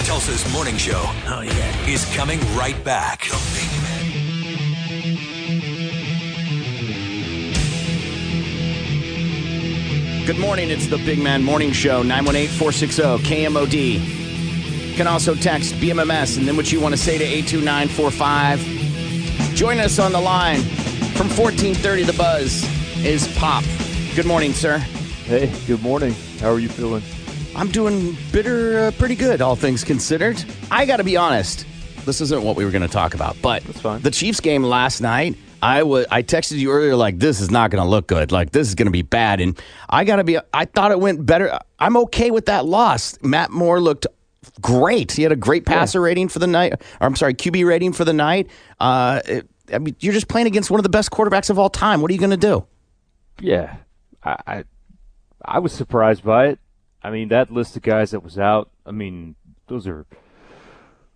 Tulsa's 0.07 0.51
morning 0.53 0.77
show 0.77 1.03
oh, 1.27 1.42
yeah. 1.42 1.87
is 1.88 2.05
coming 2.14 2.38
right 2.55 2.83
back. 2.85 3.27
Good 10.27 10.39
morning. 10.41 10.71
It's 10.73 10.89
the 10.89 10.99
Big 10.99 11.21
Man 11.21 11.45
Morning 11.45 11.71
Show, 11.71 12.03
918 12.03 12.49
460 12.59 13.03
KMOD. 13.31 14.91
You 14.91 14.97
can 14.97 15.07
also 15.07 15.37
text 15.37 15.75
BMMS 15.75 16.37
and 16.37 16.49
then 16.49 16.57
what 16.57 16.73
you 16.73 16.81
want 16.81 16.97
to 16.97 17.01
say 17.01 17.17
to 17.17 17.23
82945. 17.23 19.55
Join 19.55 19.79
us 19.79 20.01
on 20.01 20.11
the 20.11 20.21
line 20.21 20.62
from 21.15 21.29
1430 21.29 22.03
The 22.03 22.12
Buzz 22.15 22.65
is 23.05 23.29
Pop. 23.39 23.62
Good 24.17 24.27
morning, 24.27 24.53
sir. 24.53 24.79
Hey, 24.79 25.49
good 25.69 25.81
morning. 25.81 26.12
How 26.41 26.51
are 26.51 26.59
you 26.59 26.71
feeling? 26.71 27.05
I'm 27.55 27.71
doing 27.71 28.17
bitter, 28.33 28.81
uh, 28.81 28.91
pretty 28.99 29.15
good, 29.15 29.41
all 29.41 29.55
things 29.55 29.85
considered. 29.85 30.45
I 30.73 30.87
got 30.87 30.97
to 30.97 31.05
be 31.05 31.17
honest. 31.17 31.65
This 32.05 32.21
isn't 32.21 32.43
what 32.43 32.57
we 32.57 32.65
were 32.65 32.73
going 32.73 32.83
to 32.83 32.89
talk 32.89 33.15
about, 33.15 33.37
but 33.41 33.62
the 34.03 34.11
Chiefs 34.11 34.41
game 34.41 34.65
last 34.65 35.01
night. 35.01 35.37
I 35.62 35.83
was 35.83 36.07
I 36.11 36.23
texted 36.23 36.59
you 36.59 36.71
earlier 36.71 36.97
like 36.97 37.19
this 37.19 37.40
is 37.40 37.51
not 37.51 37.71
going 37.71 37.83
to 37.83 37.88
look 37.88 38.07
good. 38.07 38.31
Like 38.33 38.53
this 38.53 38.69
is 38.69 38.75
going 38.75 38.87
to 38.87 38.92
be 38.92 39.03
bad, 39.03 39.40
and 39.40 39.61
I 39.88 40.05
got 40.05 40.16
to 40.16 40.25
be. 40.25 40.38
I 40.53 40.64
thought 40.66 40.90
it 40.90 41.01
went 41.01 41.25
better. 41.27 41.59
I'm 41.79 41.97
okay 41.99 42.31
with 42.31 42.47
that 42.47 42.64
loss. 42.66 43.19
Matt 43.23 43.51
Moore 43.51 43.81
looked 43.81 44.07
great. 44.61 45.12
He 45.12 45.23
had 45.23 45.33
a 45.33 45.37
great 45.37 45.66
passer 45.66 46.01
rating 46.01 46.29
for 46.29 46.38
the 46.38 46.47
night. 46.47 46.75
Or 47.01 47.07
I'm 47.07 47.16
sorry, 47.16 47.35
QB 47.35 47.66
rating 47.66 47.92
for 47.92 48.05
the 48.05 48.12
night. 48.12 48.49
Uh, 48.81 49.21
it- 49.27 49.49
I 49.73 49.79
mean, 49.79 49.97
you're 49.99 50.12
just 50.12 50.29
playing 50.29 50.47
against 50.47 50.71
one 50.71 50.79
of 50.79 50.85
the 50.85 50.88
best 50.90 51.11
quarterbacks 51.11 51.51
of 51.51 51.59
all 51.59 51.69
time. 51.69 52.01
What 52.01 52.09
are 52.12 52.14
you 52.14 52.21
going 52.21 52.31
to 52.31 52.37
do? 52.37 52.64
Yeah, 53.40 53.79
I, 54.23 54.37
I 54.47 54.64
I 55.45 55.59
was 55.59 55.73
surprised 55.73 56.23
by 56.23 56.47
it. 56.47 56.61
I 57.03 57.11
mean, 57.11 57.31
that 57.31 57.51
list 57.51 57.75
of 57.77 57.83
guys 57.83 58.12
that 58.12 58.23
was 58.23 58.38
out. 58.38 58.71
I 58.87 58.92
mean, 58.92 59.35
those 59.66 59.88
are 59.88 60.07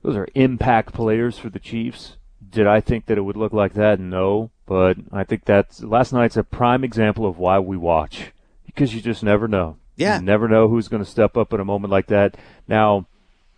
those 0.02 0.16
are 0.16 0.26
impact 0.34 0.92
players 0.92 1.38
for 1.38 1.48
the 1.48 1.60
Chiefs. 1.60 2.16
Did 2.50 2.66
I 2.66 2.80
think 2.80 3.06
that 3.06 3.18
it 3.18 3.22
would 3.22 3.36
look 3.36 3.52
like 3.52 3.74
that? 3.74 4.00
No, 4.00 4.50
but 4.66 4.96
I 5.12 5.24
think 5.24 5.44
that's 5.44 5.82
last 5.82 6.12
night's 6.12 6.36
a 6.36 6.42
prime 6.42 6.84
example 6.84 7.26
of 7.26 7.38
why 7.38 7.58
we 7.58 7.76
watch 7.76 8.32
because 8.66 8.94
you 8.94 9.00
just 9.00 9.22
never 9.22 9.46
know. 9.48 9.76
Yeah. 9.96 10.18
you 10.18 10.24
never 10.24 10.48
know 10.48 10.68
who's 10.68 10.88
going 10.88 11.04
to 11.04 11.10
step 11.10 11.36
up 11.36 11.52
in 11.52 11.60
a 11.60 11.64
moment 11.64 11.90
like 11.90 12.06
that. 12.06 12.36
Now, 12.66 13.06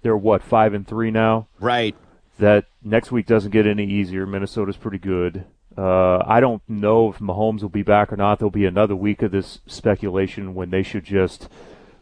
they're 0.02 0.16
what 0.16 0.42
five 0.42 0.74
and 0.74 0.86
three 0.86 1.10
now. 1.10 1.46
Right. 1.60 1.94
That 2.38 2.64
next 2.82 3.12
week 3.12 3.26
doesn't 3.26 3.52
get 3.52 3.66
any 3.66 3.86
easier. 3.86 4.26
Minnesota's 4.26 4.76
pretty 4.76 4.98
good. 4.98 5.44
Uh, 5.76 6.18
I 6.26 6.40
don't 6.40 6.62
know 6.68 7.10
if 7.10 7.18
Mahomes 7.18 7.62
will 7.62 7.68
be 7.68 7.82
back 7.82 8.12
or 8.12 8.16
not. 8.16 8.38
There'll 8.38 8.50
be 8.50 8.66
another 8.66 8.96
week 8.96 9.22
of 9.22 9.30
this 9.30 9.60
speculation 9.66 10.54
when 10.54 10.70
they 10.70 10.82
should 10.82 11.04
just 11.04 11.48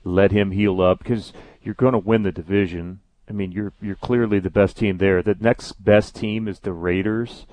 let 0.02 0.32
him 0.32 0.50
heal 0.52 0.80
up 0.80 0.98
because 0.98 1.32
you're 1.62 1.74
going 1.74 1.92
to 1.92 1.98
win 1.98 2.22
the 2.22 2.32
division. 2.32 3.00
I 3.30 3.32
mean, 3.32 3.52
you're 3.52 3.72
you're 3.80 3.94
clearly 3.94 4.40
the 4.40 4.50
best 4.50 4.76
team 4.76 4.98
there. 4.98 5.22
The 5.22 5.36
next 5.40 5.72
best 5.82 6.16
team 6.16 6.48
is 6.48 6.58
the 6.58 6.72
Raiders, 6.72 7.46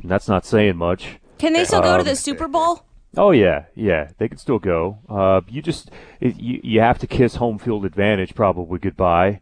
and 0.00 0.10
that's 0.10 0.28
not 0.28 0.46
saying 0.46 0.76
much. 0.76 1.18
Can 1.38 1.52
they 1.52 1.64
still 1.64 1.82
go 1.82 1.94
to 1.96 2.00
Um, 2.00 2.06
the 2.06 2.16
Super 2.16 2.48
Bowl? 2.48 2.84
Oh 3.16 3.32
yeah, 3.32 3.64
yeah, 3.74 4.10
they 4.18 4.28
can 4.28 4.38
still 4.38 4.58
go. 4.60 4.98
Uh, 5.08 5.40
you 5.48 5.60
just 5.60 5.90
it, 6.20 6.38
you 6.38 6.60
you 6.62 6.80
have 6.80 6.98
to 7.00 7.06
kiss 7.06 7.34
home 7.36 7.58
field 7.58 7.84
advantage 7.84 8.34
probably 8.34 8.78
goodbye. 8.78 9.40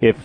If 0.00 0.16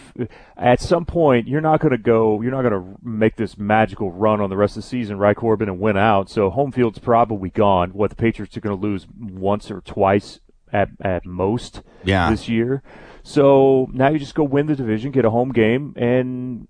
at 0.57 0.81
some 0.81 1.05
point 1.05 1.47
you're 1.47 1.62
not 1.62 1.79
going 1.79 1.91
to 1.91 1.97
go, 1.97 2.41
you're 2.41 2.51
not 2.51 2.63
going 2.63 2.73
to 2.73 2.97
make 3.01 3.38
this 3.38 3.57
magical 3.57 4.12
run 4.12 4.41
on 4.41 4.49
the 4.49 4.57
rest 4.57 4.75
of 4.75 4.83
the 4.83 4.89
season, 4.89 5.17
right, 5.17 5.35
Corbin, 5.38 5.69
and 5.69 5.79
win 5.79 5.95
out. 5.95 6.29
So 6.29 6.49
home 6.49 6.71
field's 6.73 6.99
probably 6.99 7.49
gone. 7.49 7.91
What 7.91 8.09
the 8.09 8.15
Patriots 8.17 8.57
are 8.57 8.59
going 8.62 8.75
to 8.77 8.81
lose 8.81 9.07
once 9.17 9.71
or 9.71 9.79
twice 9.79 10.39
at 10.73 10.89
at 11.01 11.25
most 11.25 11.81
Yeah. 12.03 12.29
this 12.29 12.49
year. 12.49 12.81
So 13.29 13.87
now 13.93 14.09
you 14.09 14.17
just 14.17 14.33
go 14.33 14.43
win 14.43 14.65
the 14.65 14.75
division, 14.75 15.11
get 15.11 15.23
a 15.23 15.29
home 15.29 15.51
game, 15.51 15.93
and 15.95 16.67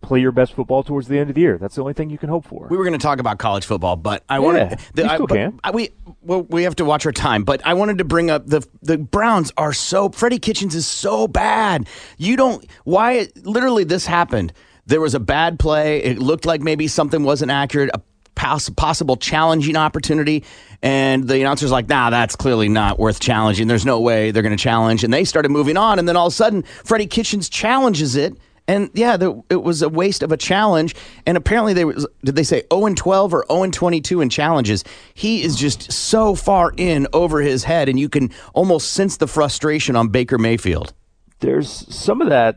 play 0.00 0.20
your 0.20 0.32
best 0.32 0.54
football 0.54 0.82
towards 0.82 1.06
the 1.06 1.18
end 1.18 1.28
of 1.28 1.34
the 1.34 1.42
year. 1.42 1.58
That's 1.58 1.74
the 1.74 1.82
only 1.82 1.92
thing 1.92 2.08
you 2.08 2.16
can 2.16 2.30
hope 2.30 2.46
for. 2.46 2.66
We 2.70 2.78
were 2.78 2.84
going 2.84 2.98
to 2.98 3.02
talk 3.02 3.18
about 3.18 3.38
college 3.38 3.66
football, 3.66 3.96
but 3.96 4.24
I 4.26 4.36
Yeah, 4.36 4.40
wanted 4.40 4.80
I, 5.04 5.18
can. 5.18 5.60
I- 5.62 5.70
we 5.70 5.90
well, 6.22 6.44
we 6.44 6.62
have 6.62 6.76
to 6.76 6.86
watch 6.86 7.04
our 7.04 7.12
time. 7.12 7.44
But 7.44 7.60
I 7.66 7.74
wanted 7.74 7.98
to 7.98 8.04
bring 8.04 8.30
up 8.30 8.46
the 8.46 8.66
the 8.80 8.96
Browns 8.96 9.52
are 9.58 9.74
so 9.74 10.08
Freddie 10.08 10.38
Kitchens 10.38 10.74
is 10.74 10.86
so 10.86 11.28
bad. 11.28 11.86
You 12.16 12.38
don't 12.38 12.64
why 12.84 13.28
literally 13.42 13.84
this 13.84 14.06
happened. 14.06 14.54
There 14.86 15.02
was 15.02 15.14
a 15.14 15.20
bad 15.20 15.58
play. 15.58 16.02
It 16.02 16.18
looked 16.18 16.46
like 16.46 16.62
maybe 16.62 16.88
something 16.88 17.22
wasn't 17.22 17.50
accurate. 17.50 17.90
A 17.92 18.00
poss- 18.38 18.70
possible 18.70 19.16
challenging 19.16 19.76
opportunity. 19.76 20.44
And 20.80 21.28
the 21.28 21.40
announcer's 21.40 21.72
like, 21.72 21.88
nah, 21.88 22.08
that's 22.08 22.36
clearly 22.36 22.68
not 22.68 22.98
worth 22.98 23.20
challenging. 23.20 23.66
There's 23.66 23.84
no 23.84 24.00
way 24.00 24.30
they're 24.30 24.44
going 24.44 24.56
to 24.56 24.62
challenge. 24.62 25.04
And 25.04 25.12
they 25.12 25.24
started 25.24 25.50
moving 25.50 25.76
on. 25.76 25.98
And 25.98 26.08
then 26.08 26.16
all 26.16 26.28
of 26.28 26.32
a 26.32 26.36
sudden, 26.36 26.62
Freddie 26.62 27.08
Kitchens 27.08 27.48
challenges 27.48 28.14
it. 28.16 28.38
And 28.68 28.90
yeah, 28.92 29.16
the, 29.16 29.42
it 29.50 29.62
was 29.62 29.82
a 29.82 29.88
waste 29.88 30.22
of 30.22 30.30
a 30.30 30.36
challenge. 30.36 30.94
And 31.26 31.36
apparently, 31.36 31.72
they 31.72 31.84
was, 31.84 32.06
did 32.22 32.36
they 32.36 32.42
say 32.44 32.62
0 32.72 32.86
and 32.86 32.96
12 32.96 33.34
or 33.34 33.44
0 33.50 33.62
and 33.64 33.74
22 33.74 34.20
in 34.20 34.28
challenges? 34.28 34.84
He 35.14 35.42
is 35.42 35.56
just 35.56 35.90
so 35.90 36.34
far 36.34 36.72
in 36.76 37.08
over 37.12 37.40
his 37.40 37.64
head, 37.64 37.88
and 37.88 37.98
you 37.98 38.08
can 38.08 38.30
almost 38.54 38.92
sense 38.92 39.16
the 39.16 39.26
frustration 39.26 39.96
on 39.96 40.08
Baker 40.08 40.38
Mayfield. 40.38 40.92
there's 41.40 41.70
some 41.94 42.20
of 42.20 42.28
that 42.28 42.56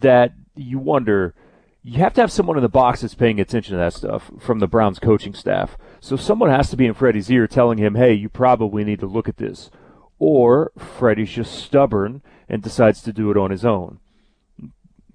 that 0.00 0.32
you 0.56 0.78
wonder. 0.78 1.34
You 1.88 2.00
have 2.00 2.12
to 2.14 2.20
have 2.20 2.30
someone 2.30 2.56
in 2.58 2.62
the 2.62 2.68
box 2.68 3.00
that's 3.00 3.14
paying 3.14 3.40
attention 3.40 3.72
to 3.72 3.78
that 3.78 3.94
stuff 3.94 4.30
from 4.38 4.58
the 4.58 4.66
Browns 4.66 4.98
coaching 4.98 5.32
staff. 5.32 5.78
So 6.00 6.16
someone 6.16 6.50
has 6.50 6.68
to 6.70 6.76
be 6.76 6.84
in 6.86 6.92
Freddie's 6.92 7.30
ear 7.30 7.46
telling 7.46 7.78
him, 7.78 7.94
"Hey, 7.94 8.12
you 8.12 8.28
probably 8.28 8.84
need 8.84 9.00
to 9.00 9.06
look 9.06 9.26
at 9.28 9.38
this," 9.38 9.70
or 10.18 10.70
Freddie's 10.76 11.30
just 11.30 11.54
stubborn 11.54 12.20
and 12.48 12.62
decides 12.62 13.00
to 13.02 13.12
do 13.12 13.30
it 13.30 13.36
on 13.38 13.50
his 13.50 13.64
own. 13.64 14.00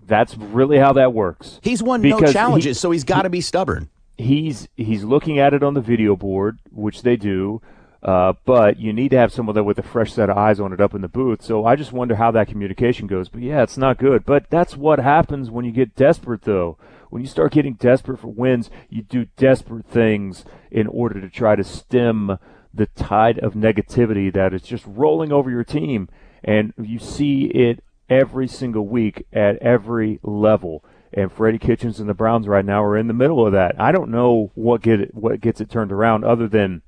That's 0.05 0.35
really 0.37 0.79
how 0.79 0.93
that 0.93 1.13
works. 1.13 1.59
He's 1.61 1.81
won 1.83 2.01
no 2.01 2.15
Because 2.17 2.31
he- 2.31 2.33
challenges, 2.33 2.79
so 2.79 2.91
he's 2.91 3.03
got 3.03 3.21
to 3.21 3.29
be 3.29 3.39
stubborn. 3.41 3.89
he's 4.17 4.67
he's 4.75 5.03
looking 5.03 5.37
at 5.39 5.53
it 5.53 5.63
on 5.63 5.75
the 5.75 5.81
video 5.81 6.15
board, 6.15 6.57
which 6.71 7.03
they 7.03 7.15
do. 7.15 7.61
Uh, 8.03 8.33
but 8.43 8.77
you 8.79 8.91
need 8.91 9.09
to 9.09 9.17
have 9.17 9.31
someone 9.31 9.53
there 9.53 9.63
with 9.63 9.79
a 9.79 9.83
fresh 9.83 10.11
set 10.11 10.29
of 10.29 10.37
eyes 10.37 10.59
on 10.59 10.73
it 10.73 10.81
up 10.81 10.93
in 10.93 11.01
the 11.01 11.07
booth. 11.07 11.41
So 11.41 11.65
I 11.65 11.77
just 11.77 11.93
wonder 11.93 12.15
how 12.15 12.31
that 12.31 12.49
communication 12.49 13.07
goes. 13.07 13.29
But 13.29 13.41
yeah, 13.41 13.63
it's 13.63 13.77
not 13.77 13.97
good. 13.97 14.25
But 14.25 14.49
that's 14.49 14.75
what 14.75 14.99
happens 14.99 15.49
when 15.49 15.63
you 15.63 15.71
get 15.71 15.95
desperate, 15.95 16.41
though. 16.41 16.77
When 17.09 17.21
you 17.21 17.27
start 17.27 17.53
getting 17.53 17.75
desperate 17.75 18.19
for 18.19 18.27
wins, 18.27 18.69
you 18.89 19.03
do 19.03 19.27
desperate 19.37 19.85
things 19.85 20.43
in 20.69 20.87
order 20.87 21.21
to 21.21 21.29
try 21.29 21.55
to 21.55 21.63
stem 21.63 22.39
the 22.73 22.87
tide 22.87 23.39
of 23.39 23.53
negativity 23.53 24.33
that 24.33 24.53
is 24.53 24.63
just 24.63 24.83
rolling 24.85 25.31
over 25.31 25.49
your 25.49 25.63
team. 25.63 26.09
And 26.43 26.73
you 26.77 26.99
see 26.99 27.45
it 27.45 27.83
every 28.09 28.47
single 28.47 28.85
week 28.85 29.25
at 29.31 29.57
every 29.59 30.19
level. 30.23 30.83
And 31.13 31.31
Freddie 31.31 31.59
Kitchens 31.59 31.99
and 32.01 32.09
the 32.09 32.13
Browns 32.13 32.47
right 32.47 32.65
now 32.65 32.83
are 32.83 32.97
in 32.97 33.07
the 33.07 33.13
middle 33.13 33.45
of 33.45 33.53
that. 33.53 33.79
I 33.79 33.91
don't 33.93 34.09
know 34.09 34.51
what 34.55 34.81
get 34.81 34.99
it, 34.99 35.13
what 35.13 35.39
gets 35.39 35.61
it 35.61 35.69
turned 35.69 35.91
around 35.91 36.25
other 36.25 36.47
than 36.49 36.81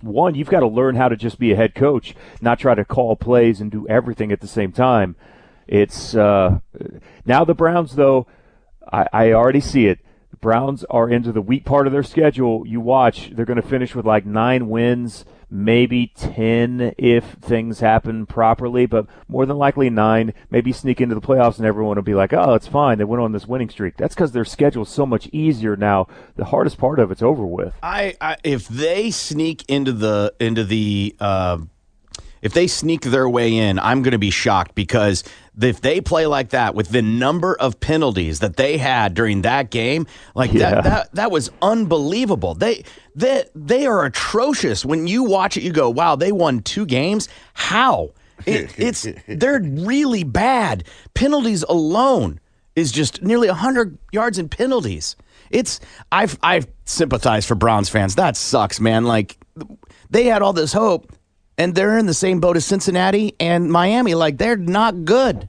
one, 0.00 0.34
you've 0.34 0.50
got 0.50 0.60
to 0.60 0.66
learn 0.66 0.96
how 0.96 1.08
to 1.08 1.16
just 1.16 1.38
be 1.38 1.52
a 1.52 1.56
head 1.56 1.74
coach, 1.74 2.14
not 2.40 2.58
try 2.58 2.74
to 2.74 2.84
call 2.84 3.16
plays 3.16 3.60
and 3.60 3.70
do 3.70 3.86
everything 3.88 4.32
at 4.32 4.40
the 4.40 4.46
same 4.46 4.72
time. 4.72 5.16
It's 5.66 6.14
uh, 6.14 6.60
now 7.24 7.44
the 7.44 7.54
Browns 7.54 7.96
though. 7.96 8.26
I, 8.92 9.06
I 9.12 9.32
already 9.32 9.60
see 9.60 9.86
it. 9.86 9.98
Browns 10.44 10.84
are 10.90 11.08
into 11.08 11.32
the 11.32 11.40
weak 11.40 11.64
part 11.64 11.86
of 11.86 11.94
their 11.94 12.02
schedule. 12.02 12.66
You 12.66 12.78
watch; 12.78 13.30
they're 13.32 13.46
going 13.46 13.60
to 13.60 13.66
finish 13.66 13.94
with 13.94 14.04
like 14.04 14.26
nine 14.26 14.68
wins, 14.68 15.24
maybe 15.48 16.12
ten 16.14 16.92
if 16.98 17.24
things 17.40 17.80
happen 17.80 18.26
properly, 18.26 18.84
but 18.84 19.06
more 19.26 19.46
than 19.46 19.56
likely 19.56 19.88
nine. 19.88 20.34
Maybe 20.50 20.70
sneak 20.70 21.00
into 21.00 21.14
the 21.14 21.22
playoffs, 21.22 21.56
and 21.56 21.64
everyone 21.64 21.96
will 21.96 22.02
be 22.02 22.12
like, 22.12 22.34
"Oh, 22.34 22.52
it's 22.52 22.68
fine. 22.68 22.98
They 22.98 23.04
went 23.04 23.22
on 23.22 23.32
this 23.32 23.46
winning 23.46 23.70
streak." 23.70 23.96
That's 23.96 24.14
because 24.14 24.32
their 24.32 24.44
schedule's 24.44 24.90
so 24.90 25.06
much 25.06 25.30
easier 25.32 25.76
now. 25.76 26.08
The 26.36 26.44
hardest 26.44 26.76
part 26.76 26.98
of 26.98 27.10
it's 27.10 27.22
over 27.22 27.46
with. 27.46 27.72
I, 27.82 28.14
I 28.20 28.36
if 28.44 28.68
they 28.68 29.10
sneak 29.10 29.64
into 29.66 29.92
the 29.92 30.34
into 30.38 30.62
the 30.62 31.16
uh, 31.20 31.56
if 32.42 32.52
they 32.52 32.66
sneak 32.66 33.00
their 33.00 33.26
way 33.30 33.56
in, 33.56 33.78
I'm 33.78 34.02
going 34.02 34.12
to 34.12 34.18
be 34.18 34.28
shocked 34.28 34.74
because 34.74 35.24
if 35.60 35.80
they 35.80 36.00
play 36.00 36.26
like 36.26 36.50
that 36.50 36.74
with 36.74 36.88
the 36.88 37.02
number 37.02 37.54
of 37.54 37.78
penalties 37.80 38.40
that 38.40 38.56
they 38.56 38.76
had 38.78 39.14
during 39.14 39.42
that 39.42 39.70
game, 39.70 40.06
like 40.34 40.52
Yeah. 40.52 40.70
that 40.70 40.84
that 40.84 41.14
that 41.14 41.30
was 41.30 41.50
unbelievable. 41.62 42.54
They 42.54 42.84
they 43.14 43.44
they 43.54 43.86
are 43.86 44.04
atrocious. 44.04 44.84
When 44.84 45.06
you 45.06 45.24
watch 45.24 45.56
it, 45.56 45.62
you 45.62 45.72
go, 45.72 45.90
"Wow, 45.90 46.16
they 46.16 46.32
won 46.32 46.60
two 46.60 46.86
games. 46.86 47.28
How?" 47.54 48.10
It, 48.46 48.74
it's 48.78 49.06
they're 49.28 49.60
really 49.60 50.24
bad 50.24 50.84
penalties 51.14 51.62
alone. 51.62 52.40
is 52.74 52.90
just 52.90 53.22
nearly 53.22 53.46
100 53.48 53.96
yards 54.10 54.36
in 54.38 54.48
penalties. 54.48 55.14
It's 55.50 55.78
I've 56.10 56.36
I've 56.42 56.66
sympathized 56.86 57.46
for 57.46 57.54
Browns 57.54 57.88
fans. 57.88 58.16
That 58.16 58.36
sucks, 58.36 58.80
man. 58.80 59.04
Like 59.04 59.38
they 60.10 60.24
had 60.24 60.42
all 60.42 60.52
this 60.52 60.72
hope 60.72 61.12
and 61.58 61.74
they're 61.74 61.98
in 61.98 62.06
the 62.06 62.14
same 62.14 62.40
boat 62.40 62.56
as 62.56 62.64
Cincinnati 62.64 63.34
and 63.38 63.70
Miami 63.70 64.14
like 64.14 64.38
they're 64.38 64.56
not 64.56 65.04
good. 65.04 65.48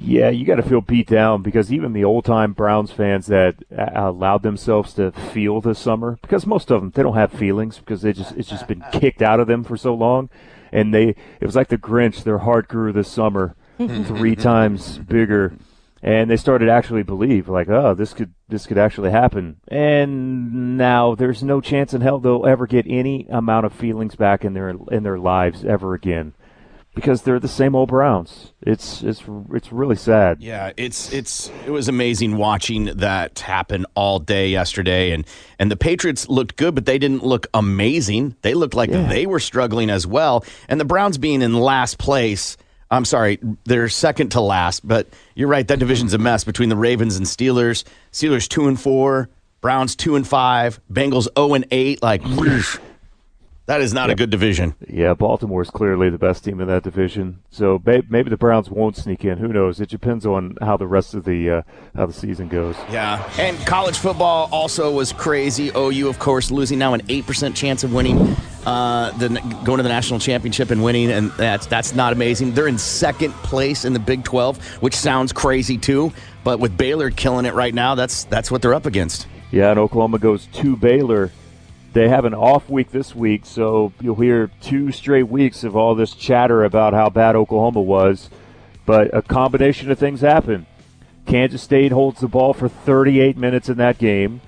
Yeah, 0.00 0.28
you 0.28 0.46
got 0.46 0.56
to 0.56 0.62
feel 0.62 0.80
beat 0.80 1.08
down 1.08 1.42
because 1.42 1.72
even 1.72 1.92
the 1.92 2.04
old 2.04 2.24
time 2.24 2.52
Browns 2.52 2.92
fans 2.92 3.26
that 3.26 3.56
uh, 3.76 3.90
allowed 3.94 4.44
themselves 4.44 4.94
to 4.94 5.10
feel 5.10 5.60
this 5.60 5.80
summer, 5.80 6.18
because 6.22 6.46
most 6.46 6.70
of 6.70 6.80
them 6.80 6.92
they 6.94 7.02
don't 7.02 7.16
have 7.16 7.32
feelings 7.32 7.78
because 7.78 8.02
they 8.02 8.12
just 8.12 8.36
it's 8.36 8.48
just 8.48 8.68
been 8.68 8.84
kicked 8.92 9.22
out 9.22 9.40
of 9.40 9.48
them 9.48 9.64
for 9.64 9.76
so 9.76 9.92
long, 9.92 10.30
and 10.70 10.94
they 10.94 11.16
it 11.40 11.46
was 11.46 11.56
like 11.56 11.66
the 11.66 11.78
Grinch. 11.78 12.22
Their 12.22 12.38
heart 12.38 12.68
grew 12.68 12.92
this 12.92 13.08
summer 13.08 13.56
three 13.76 14.36
times 14.36 14.98
bigger, 14.98 15.54
and 16.02 16.30
they 16.30 16.36
started 16.36 16.66
to 16.66 16.72
actually 16.72 17.02
believe 17.02 17.48
like, 17.48 17.68
oh, 17.68 17.94
this 17.94 18.12
could 18.12 18.34
this 18.48 18.66
could 18.66 18.78
actually 18.78 19.10
happen. 19.10 19.56
And 19.68 20.76
now 20.76 21.14
there's 21.14 21.42
no 21.42 21.60
chance 21.60 21.94
in 21.94 22.00
hell 22.00 22.18
they'll 22.18 22.46
ever 22.46 22.66
get 22.66 22.86
any 22.88 23.26
amount 23.30 23.66
of 23.66 23.72
feelings 23.72 24.16
back 24.16 24.44
in 24.44 24.54
their 24.54 24.74
in 24.90 25.02
their 25.02 25.18
lives 25.18 25.64
ever 25.64 25.94
again 25.94 26.34
because 26.98 27.22
they're 27.22 27.38
the 27.38 27.46
same 27.46 27.76
old 27.76 27.88
Browns. 27.88 28.52
It's 28.60 29.02
it's 29.02 29.22
it's 29.52 29.72
really 29.72 29.94
sad. 29.94 30.42
Yeah, 30.42 30.72
it's 30.76 31.12
it's 31.12 31.50
it 31.64 31.70
was 31.70 31.88
amazing 31.88 32.36
watching 32.36 32.86
that 32.86 33.38
happen 33.38 33.86
all 33.94 34.18
day 34.18 34.48
yesterday, 34.48 35.12
and 35.12 35.24
and 35.58 35.70
the 35.70 35.76
Patriots 35.76 36.28
looked 36.28 36.56
good, 36.56 36.74
but 36.74 36.86
they 36.86 36.98
didn't 36.98 37.24
look 37.24 37.46
amazing. 37.54 38.34
They 38.42 38.54
looked 38.54 38.74
like 38.74 38.90
they 38.90 39.26
were 39.26 39.38
struggling 39.40 39.90
as 39.90 40.06
well, 40.06 40.44
and 40.68 40.80
the 40.80 40.84
Browns 40.84 41.18
being 41.18 41.42
in 41.42 41.54
last 41.54 41.98
place. 41.98 42.56
I'm 42.90 43.04
sorry, 43.04 43.38
they're 43.64 43.88
second 43.88 44.30
to 44.30 44.40
last, 44.40 44.86
but 44.86 45.08
you're 45.34 45.48
right. 45.48 45.66
That 45.68 45.78
division's 45.78 46.14
a 46.14 46.18
mess 46.18 46.44
between 46.44 46.68
the 46.70 46.76
Ravens 46.76 47.16
and 47.16 47.26
Steelers. 47.26 47.84
Steelers 48.12 48.48
two 48.48 48.66
and 48.66 48.80
four, 48.80 49.28
Browns 49.60 49.94
two 49.94 50.16
and 50.16 50.26
five, 50.26 50.80
Bengals 50.90 51.28
zero 51.36 51.54
and 51.54 51.66
eight. 51.70 52.02
Like 52.02 52.22
that 53.68 53.82
is 53.82 53.92
not 53.92 54.08
a 54.08 54.14
good 54.14 54.30
division. 54.30 54.74
Yeah, 54.88 55.12
Baltimore 55.12 55.60
is 55.60 55.68
clearly 55.68 56.08
the 56.08 56.16
best 56.16 56.42
team 56.42 56.58
in 56.62 56.68
that 56.68 56.82
division. 56.82 57.42
So 57.50 57.80
maybe 57.84 58.30
the 58.30 58.38
Browns 58.38 58.70
won't 58.70 58.96
sneak 58.96 59.26
in. 59.26 59.36
Who 59.36 59.48
knows? 59.48 59.78
It 59.78 59.90
depends 59.90 60.24
on 60.24 60.56
how 60.62 60.78
the 60.78 60.86
rest 60.86 61.12
of 61.12 61.24
the 61.24 61.50
uh, 61.50 61.62
how 61.94 62.06
the 62.06 62.14
season 62.14 62.48
goes. 62.48 62.76
Yeah, 62.90 63.30
and 63.38 63.58
college 63.66 63.98
football 63.98 64.48
also 64.52 64.90
was 64.90 65.12
crazy. 65.12 65.70
OU, 65.76 66.08
of 66.08 66.18
course, 66.18 66.50
losing 66.50 66.78
now 66.78 66.94
an 66.94 67.02
eight 67.10 67.26
percent 67.26 67.54
chance 67.54 67.84
of 67.84 67.92
winning, 67.92 68.34
uh, 68.64 69.10
the 69.18 69.28
going 69.64 69.76
to 69.76 69.82
the 69.82 69.90
national 69.90 70.18
championship 70.18 70.70
and 70.70 70.82
winning, 70.82 71.10
and 71.10 71.30
that's 71.32 71.66
that's 71.66 71.94
not 71.94 72.14
amazing. 72.14 72.54
They're 72.54 72.68
in 72.68 72.78
second 72.78 73.32
place 73.34 73.84
in 73.84 73.92
the 73.92 74.00
Big 74.00 74.24
Twelve, 74.24 74.56
which 74.80 74.96
sounds 74.96 75.30
crazy 75.30 75.76
too. 75.76 76.10
But 76.42 76.58
with 76.58 76.74
Baylor 76.78 77.10
killing 77.10 77.44
it 77.44 77.52
right 77.52 77.74
now, 77.74 77.94
that's 77.94 78.24
that's 78.24 78.50
what 78.50 78.62
they're 78.62 78.72
up 78.72 78.86
against. 78.86 79.26
Yeah, 79.50 79.70
and 79.70 79.78
Oklahoma 79.78 80.18
goes 80.18 80.46
to 80.54 80.74
Baylor. 80.74 81.30
They 81.98 82.08
have 82.08 82.24
an 82.24 82.32
off 82.32 82.70
week 82.70 82.92
this 82.92 83.12
week, 83.12 83.44
so 83.44 83.92
you'll 84.00 84.14
hear 84.14 84.52
two 84.60 84.92
straight 84.92 85.24
weeks 85.24 85.64
of 85.64 85.74
all 85.74 85.96
this 85.96 86.14
chatter 86.14 86.62
about 86.62 86.92
how 86.94 87.10
bad 87.10 87.34
Oklahoma 87.34 87.80
was. 87.80 88.30
But 88.86 89.12
a 89.12 89.20
combination 89.20 89.90
of 89.90 89.98
things 89.98 90.20
happen. 90.20 90.66
Kansas 91.26 91.60
State 91.60 91.90
holds 91.90 92.20
the 92.20 92.28
ball 92.28 92.54
for 92.54 92.68
38 92.68 93.36
minutes 93.36 93.68
in 93.68 93.78
that 93.78 93.98
game. 93.98 94.42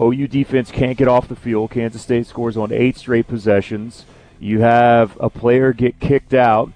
OU 0.00 0.28
defense 0.28 0.70
can't 0.70 0.96
get 0.96 1.08
off 1.08 1.26
the 1.26 1.34
field. 1.34 1.72
Kansas 1.72 2.02
State 2.02 2.28
scores 2.28 2.56
on 2.56 2.70
eight 2.70 2.96
straight 2.96 3.26
possessions. 3.26 4.06
You 4.38 4.60
have 4.60 5.18
a 5.18 5.28
player 5.28 5.72
get 5.72 5.98
kicked 5.98 6.34
out 6.34 6.70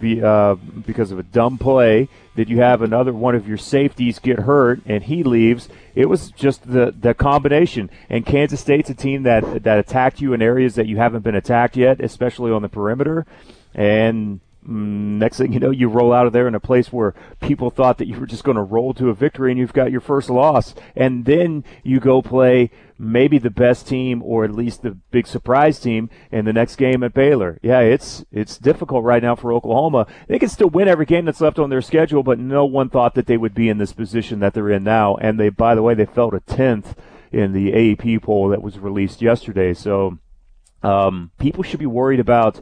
be, 0.00 0.20
uh, 0.20 0.56
because 0.56 1.12
of 1.12 1.20
a 1.20 1.22
dumb 1.22 1.56
play. 1.56 2.08
That 2.34 2.48
you 2.48 2.60
have 2.60 2.80
another 2.80 3.12
one 3.12 3.34
of 3.34 3.46
your 3.46 3.58
safeties 3.58 4.18
get 4.18 4.40
hurt 4.40 4.80
and 4.86 5.04
he 5.04 5.22
leaves. 5.22 5.68
It 5.94 6.06
was 6.06 6.30
just 6.30 6.70
the 6.70 6.94
the 6.98 7.12
combination. 7.12 7.90
And 8.08 8.24
Kansas 8.24 8.60
State's 8.60 8.88
a 8.88 8.94
team 8.94 9.24
that 9.24 9.64
that 9.64 9.78
attacked 9.78 10.20
you 10.20 10.32
in 10.32 10.40
areas 10.40 10.74
that 10.76 10.86
you 10.86 10.96
haven't 10.96 11.24
been 11.24 11.34
attacked 11.34 11.76
yet, 11.76 12.00
especially 12.00 12.50
on 12.50 12.62
the 12.62 12.68
perimeter. 12.68 13.26
And 13.74 14.40
next 14.64 15.38
thing 15.38 15.52
you 15.52 15.60
know, 15.60 15.70
you 15.70 15.88
roll 15.88 16.12
out 16.12 16.26
of 16.26 16.32
there 16.32 16.46
in 16.46 16.54
a 16.54 16.60
place 16.60 16.92
where 16.92 17.14
people 17.40 17.70
thought 17.70 17.98
that 17.98 18.06
you 18.06 18.18
were 18.18 18.26
just 18.26 18.44
going 18.44 18.56
to 18.56 18.62
roll 18.62 18.94
to 18.94 19.08
a 19.08 19.14
victory 19.14 19.50
and 19.50 19.58
you've 19.58 19.72
got 19.72 19.90
your 19.90 20.00
first 20.00 20.30
loss. 20.30 20.74
And 20.94 21.24
then 21.24 21.64
you 21.82 22.00
go 22.00 22.22
play 22.22 22.70
maybe 22.98 23.38
the 23.38 23.50
best 23.50 23.88
team 23.88 24.22
or 24.22 24.44
at 24.44 24.52
least 24.52 24.82
the 24.82 24.92
big 25.10 25.26
surprise 25.26 25.80
team 25.80 26.08
in 26.30 26.44
the 26.44 26.52
next 26.52 26.76
game 26.76 27.02
at 27.02 27.12
Baylor. 27.12 27.58
Yeah, 27.62 27.80
it's 27.80 28.24
it's 28.30 28.58
difficult 28.58 29.04
right 29.04 29.22
now 29.22 29.34
for 29.34 29.52
Oklahoma. 29.52 30.06
They 30.28 30.38
can 30.38 30.48
still 30.48 30.68
win 30.68 30.88
every 30.88 31.06
game 31.06 31.24
that's 31.24 31.40
left 31.40 31.58
on 31.58 31.70
their 31.70 31.82
schedule, 31.82 32.22
but 32.22 32.38
no 32.38 32.64
one 32.64 32.88
thought 32.88 33.14
that 33.14 33.26
they 33.26 33.36
would 33.36 33.54
be 33.54 33.68
in 33.68 33.78
this 33.78 33.92
position 33.92 34.38
that 34.40 34.54
they're 34.54 34.70
in 34.70 34.84
now. 34.84 35.16
And 35.16 35.40
they, 35.40 35.48
by 35.48 35.74
the 35.74 35.82
way, 35.82 35.94
they 35.94 36.06
fell 36.06 36.30
to 36.30 36.40
tenth 36.40 36.94
in 37.32 37.52
the 37.52 37.92
AP 37.92 38.22
poll 38.22 38.48
that 38.50 38.62
was 38.62 38.78
released 38.78 39.22
yesterday. 39.22 39.74
So 39.74 40.18
um, 40.82 41.32
people 41.38 41.62
should 41.62 41.80
be 41.80 41.86
worried 41.86 42.20
about 42.20 42.60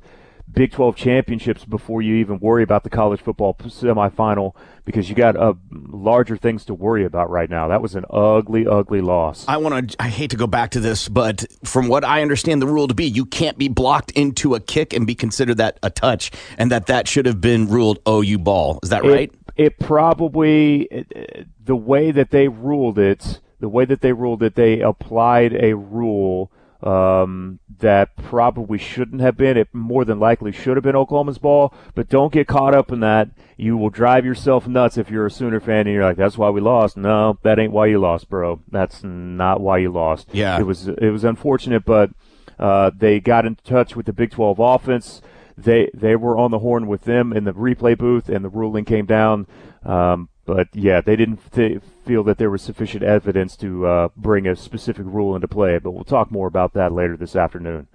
Big 0.52 0.72
12 0.72 0.96
championships 0.96 1.64
before 1.64 2.02
you 2.02 2.16
even 2.16 2.38
worry 2.40 2.62
about 2.62 2.82
the 2.82 2.90
college 2.90 3.20
football 3.20 3.54
semifinal 3.54 4.54
because 4.84 5.08
you 5.08 5.14
got 5.14 5.36
uh, 5.36 5.54
larger 5.70 6.36
things 6.36 6.64
to 6.64 6.74
worry 6.74 7.04
about 7.04 7.30
right 7.30 7.48
now. 7.48 7.68
That 7.68 7.80
was 7.80 7.94
an 7.94 8.04
ugly, 8.10 8.66
ugly 8.66 9.00
loss. 9.00 9.44
I 9.46 9.58
want 9.58 9.90
to. 9.90 10.02
I 10.02 10.08
hate 10.08 10.30
to 10.30 10.36
go 10.36 10.46
back 10.46 10.70
to 10.72 10.80
this, 10.80 11.08
but 11.08 11.44
from 11.64 11.88
what 11.88 12.04
I 12.04 12.22
understand 12.22 12.60
the 12.60 12.66
rule 12.66 12.88
to 12.88 12.94
be, 12.94 13.06
you 13.06 13.26
can't 13.26 13.58
be 13.58 13.68
blocked 13.68 14.10
into 14.12 14.54
a 14.54 14.60
kick 14.60 14.92
and 14.92 15.06
be 15.06 15.14
considered 15.14 15.58
that 15.58 15.78
a 15.82 15.90
touch, 15.90 16.30
and 16.58 16.70
that 16.70 16.86
that 16.86 17.06
should 17.06 17.26
have 17.26 17.40
been 17.40 17.68
ruled 17.68 18.00
OU 18.08 18.38
ball. 18.38 18.80
Is 18.82 18.88
that 18.90 19.04
right? 19.04 19.32
It, 19.56 19.66
it 19.66 19.78
probably 19.78 20.82
it, 20.90 21.46
the 21.62 21.76
way 21.76 22.10
that 22.10 22.30
they 22.30 22.48
ruled 22.48 22.98
it, 22.98 23.40
the 23.60 23.68
way 23.68 23.84
that 23.84 24.00
they 24.00 24.12
ruled 24.12 24.42
it, 24.42 24.54
they 24.56 24.80
applied 24.80 25.52
a 25.54 25.74
rule 25.74 26.50
um, 26.82 27.58
that 27.78 28.16
probably 28.16 28.78
shouldn't 28.78 29.20
have 29.20 29.36
been. 29.36 29.56
It 29.56 29.68
more 29.72 30.04
than 30.04 30.18
likely 30.18 30.52
should 30.52 30.76
have 30.76 30.84
been 30.84 30.96
Oklahoma's 30.96 31.38
ball, 31.38 31.74
but 31.94 32.08
don't 32.08 32.32
get 32.32 32.46
caught 32.46 32.74
up 32.74 32.90
in 32.90 33.00
that. 33.00 33.30
You 33.56 33.76
will 33.76 33.90
drive 33.90 34.24
yourself 34.24 34.66
nuts 34.66 34.96
if 34.96 35.10
you're 35.10 35.26
a 35.26 35.30
Sooner 35.30 35.60
fan 35.60 35.86
and 35.86 35.90
you're 35.94 36.04
like, 36.04 36.16
"That's 36.16 36.38
why 36.38 36.50
we 36.50 36.60
lost." 36.60 36.96
No, 36.96 37.38
that 37.42 37.58
ain't 37.58 37.72
why 37.72 37.86
you 37.86 37.98
lost, 37.98 38.30
bro. 38.30 38.60
That's 38.70 39.02
not 39.04 39.60
why 39.60 39.78
you 39.78 39.90
lost. 39.92 40.28
Yeah. 40.32 40.58
it 40.58 40.64
was 40.64 40.88
it 40.88 41.10
was 41.10 41.24
unfortunate, 41.24 41.84
but 41.84 42.10
uh, 42.58 42.90
they 42.96 43.20
got 43.20 43.46
in 43.46 43.56
touch 43.56 43.96
with 43.96 44.06
the 44.06 44.12
Big 44.12 44.30
12 44.30 44.58
offense. 44.58 45.22
They 45.56 45.90
they 45.92 46.16
were 46.16 46.38
on 46.38 46.50
the 46.50 46.60
horn 46.60 46.86
with 46.86 47.02
them 47.02 47.32
in 47.32 47.44
the 47.44 47.52
replay 47.52 47.96
booth, 47.96 48.28
and 48.28 48.44
the 48.44 48.48
ruling 48.48 48.84
came 48.86 49.04
down. 49.04 49.46
Um, 49.84 50.28
but 50.46 50.68
yeah, 50.74 51.00
they 51.00 51.16
didn't 51.16 51.40
th- 51.52 51.82
feel 52.10 52.24
that 52.24 52.38
there 52.38 52.50
was 52.50 52.60
sufficient 52.60 53.04
evidence 53.04 53.56
to 53.56 53.86
uh, 53.86 54.08
bring 54.16 54.44
a 54.44 54.56
specific 54.56 55.06
rule 55.06 55.36
into 55.36 55.46
play. 55.46 55.78
But 55.78 55.92
we'll 55.92 56.02
talk 56.02 56.32
more 56.32 56.48
about 56.48 56.72
that 56.72 56.90
later 56.90 57.16
this 57.16 57.36
afternoon. 57.36 57.86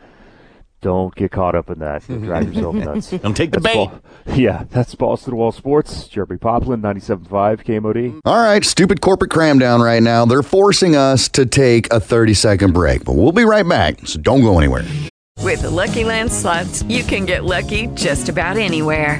Don't 0.80 1.14
get 1.16 1.32
caught 1.32 1.54
up 1.54 1.70
in 1.70 1.80
that. 1.80 2.08
You'll 2.08 2.22
drive 2.22 2.48
yourself 2.54 2.76
nuts. 2.76 3.10
Don't 3.10 3.36
take 3.36 3.52
the 3.52 3.60
That's 3.60 3.76
bait. 3.76 3.90
Ball- 3.90 4.02
yeah, 4.38 4.64
that's 4.70 4.96
Balls 4.96 5.26
to 5.26 5.32
the 5.32 5.36
Wall 5.36 5.52
Sports. 5.52 6.08
Jeremy 6.08 6.38
Poplin, 6.38 6.82
97.5 6.82 7.28
KMOD. 7.66 8.22
All 8.24 8.42
right, 8.42 8.64
stupid 8.64 9.02
corporate 9.02 9.32
cram 9.32 9.60
down 9.60 9.82
right 9.82 10.02
now. 10.02 10.24
They're 10.26 10.44
forcing 10.44 10.96
us 10.96 11.28
to 11.30 11.46
take 11.46 11.92
a 11.92 12.00
30 12.00 12.36
second 12.36 12.74
break, 12.74 13.04
but 13.04 13.18
we'll 13.18 13.34
be 13.34 13.44
right 13.44 13.68
back, 13.68 14.08
so 14.08 14.18
don't 14.22 14.44
go 14.44 14.58
anywhere. 14.58 14.86
With 15.42 15.62
the 15.64 15.70
Lucky 15.70 16.06
Land 16.06 16.32
slots, 16.32 16.84
you 16.84 17.04
can 17.04 17.26
get 17.26 17.44
lucky 17.44 17.88
just 17.88 18.30
about 18.30 18.56
anywhere. 18.56 19.20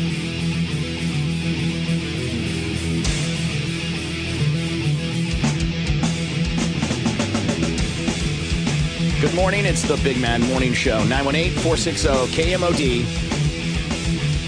Good 9.21 9.35
morning. 9.35 9.65
It's 9.65 9.83
the 9.83 9.97
Big 9.97 10.19
Man 10.19 10.41
Morning 10.41 10.73
Show. 10.73 10.97
918 11.03 11.51
460 11.51 12.07
KMOD. 12.35 13.05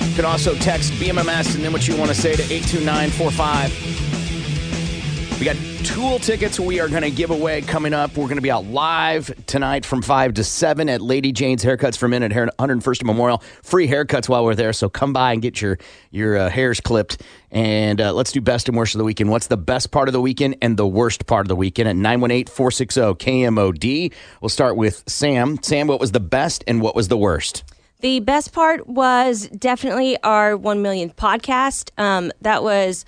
You 0.09 0.15
can 0.15 0.26
also 0.26 0.55
text 0.55 0.93
BMMS 0.93 1.53
and 1.53 1.63
then 1.63 1.71
what 1.71 1.88
you 1.88 1.95
want 1.95 2.09
to 2.09 2.15
say 2.15 2.36
to 2.36 2.41
82945. 2.41 3.93
We 5.44 5.48
got 5.48 5.58
Tool 5.84 6.20
tickets 6.20 6.58
we 6.58 6.80
are 6.80 6.88
going 6.88 7.02
to 7.02 7.12
give 7.12 7.30
away 7.30 7.62
coming 7.64 7.94
up. 7.94 8.16
We're 8.16 8.28
going 8.28 8.38
to 8.38 8.41
be 8.41 8.50
out 8.50 8.64
live 8.64 9.30
tonight 9.46 9.86
from 9.86 10.02
5 10.02 10.36
to 10.36 10.44
7 10.46 10.88
at 10.88 11.02
Lady 11.02 11.34
Jane's 11.34 11.66
Haircuts 11.66 11.98
for 11.98 12.08
Men 12.08 12.24
at 12.24 12.32
101st 12.32 13.04
Memorial. 13.04 13.44
Free 13.62 13.86
haircuts 13.86 14.30
while 14.30 14.46
we're 14.46 14.56
there, 14.56 14.72
so 14.72 14.88
come 14.88 15.12
by 15.12 15.34
and 15.34 15.41
get 15.41 15.62
your, 15.62 15.80
your 16.12 16.38
uh, 16.38 16.50
hairs 16.50 16.80
clipped. 16.80 17.22
And 17.52 18.00
uh, 18.00 18.14
let's 18.14 18.32
do 18.32 18.39
best 18.39 18.70
and 18.70 18.78
worst 18.78 18.96
of 18.96 19.00
the 19.00 19.04
weekend. 19.04 19.32
What's 19.32 19.48
the 19.48 19.58
best 19.58 19.91
part 19.91 20.08
of 20.08 20.14
the 20.14 20.22
weekend 20.22 20.56
and 20.62 20.78
the 20.78 20.88
worst 20.88 21.26
part 21.28 21.41
of 21.41 21.50
the 21.50 21.58
weekend 21.58 21.89
at 21.89 21.98
918 21.98 22.46
460 22.46 23.02
KMOD? 23.02 24.14
We'll 24.39 24.48
start 24.48 24.78
with 24.78 25.04
Sam. 25.08 25.62
Sam, 25.62 25.88
what 25.88 26.00
was 26.00 26.14
the 26.14 26.22
best 26.22 26.64
and 26.68 26.82
what 26.82 26.96
was 26.96 27.10
the 27.10 27.18
worst? 27.18 27.66
The 28.00 28.22
best 28.22 28.54
part 28.54 28.88
was 28.88 29.50
definitely 29.50 30.18
our 30.24 30.56
1 30.56 30.82
million 30.82 31.10
podcast. 31.10 31.89
Um, 31.98 32.32
that 32.39 32.64
was, 32.64 33.04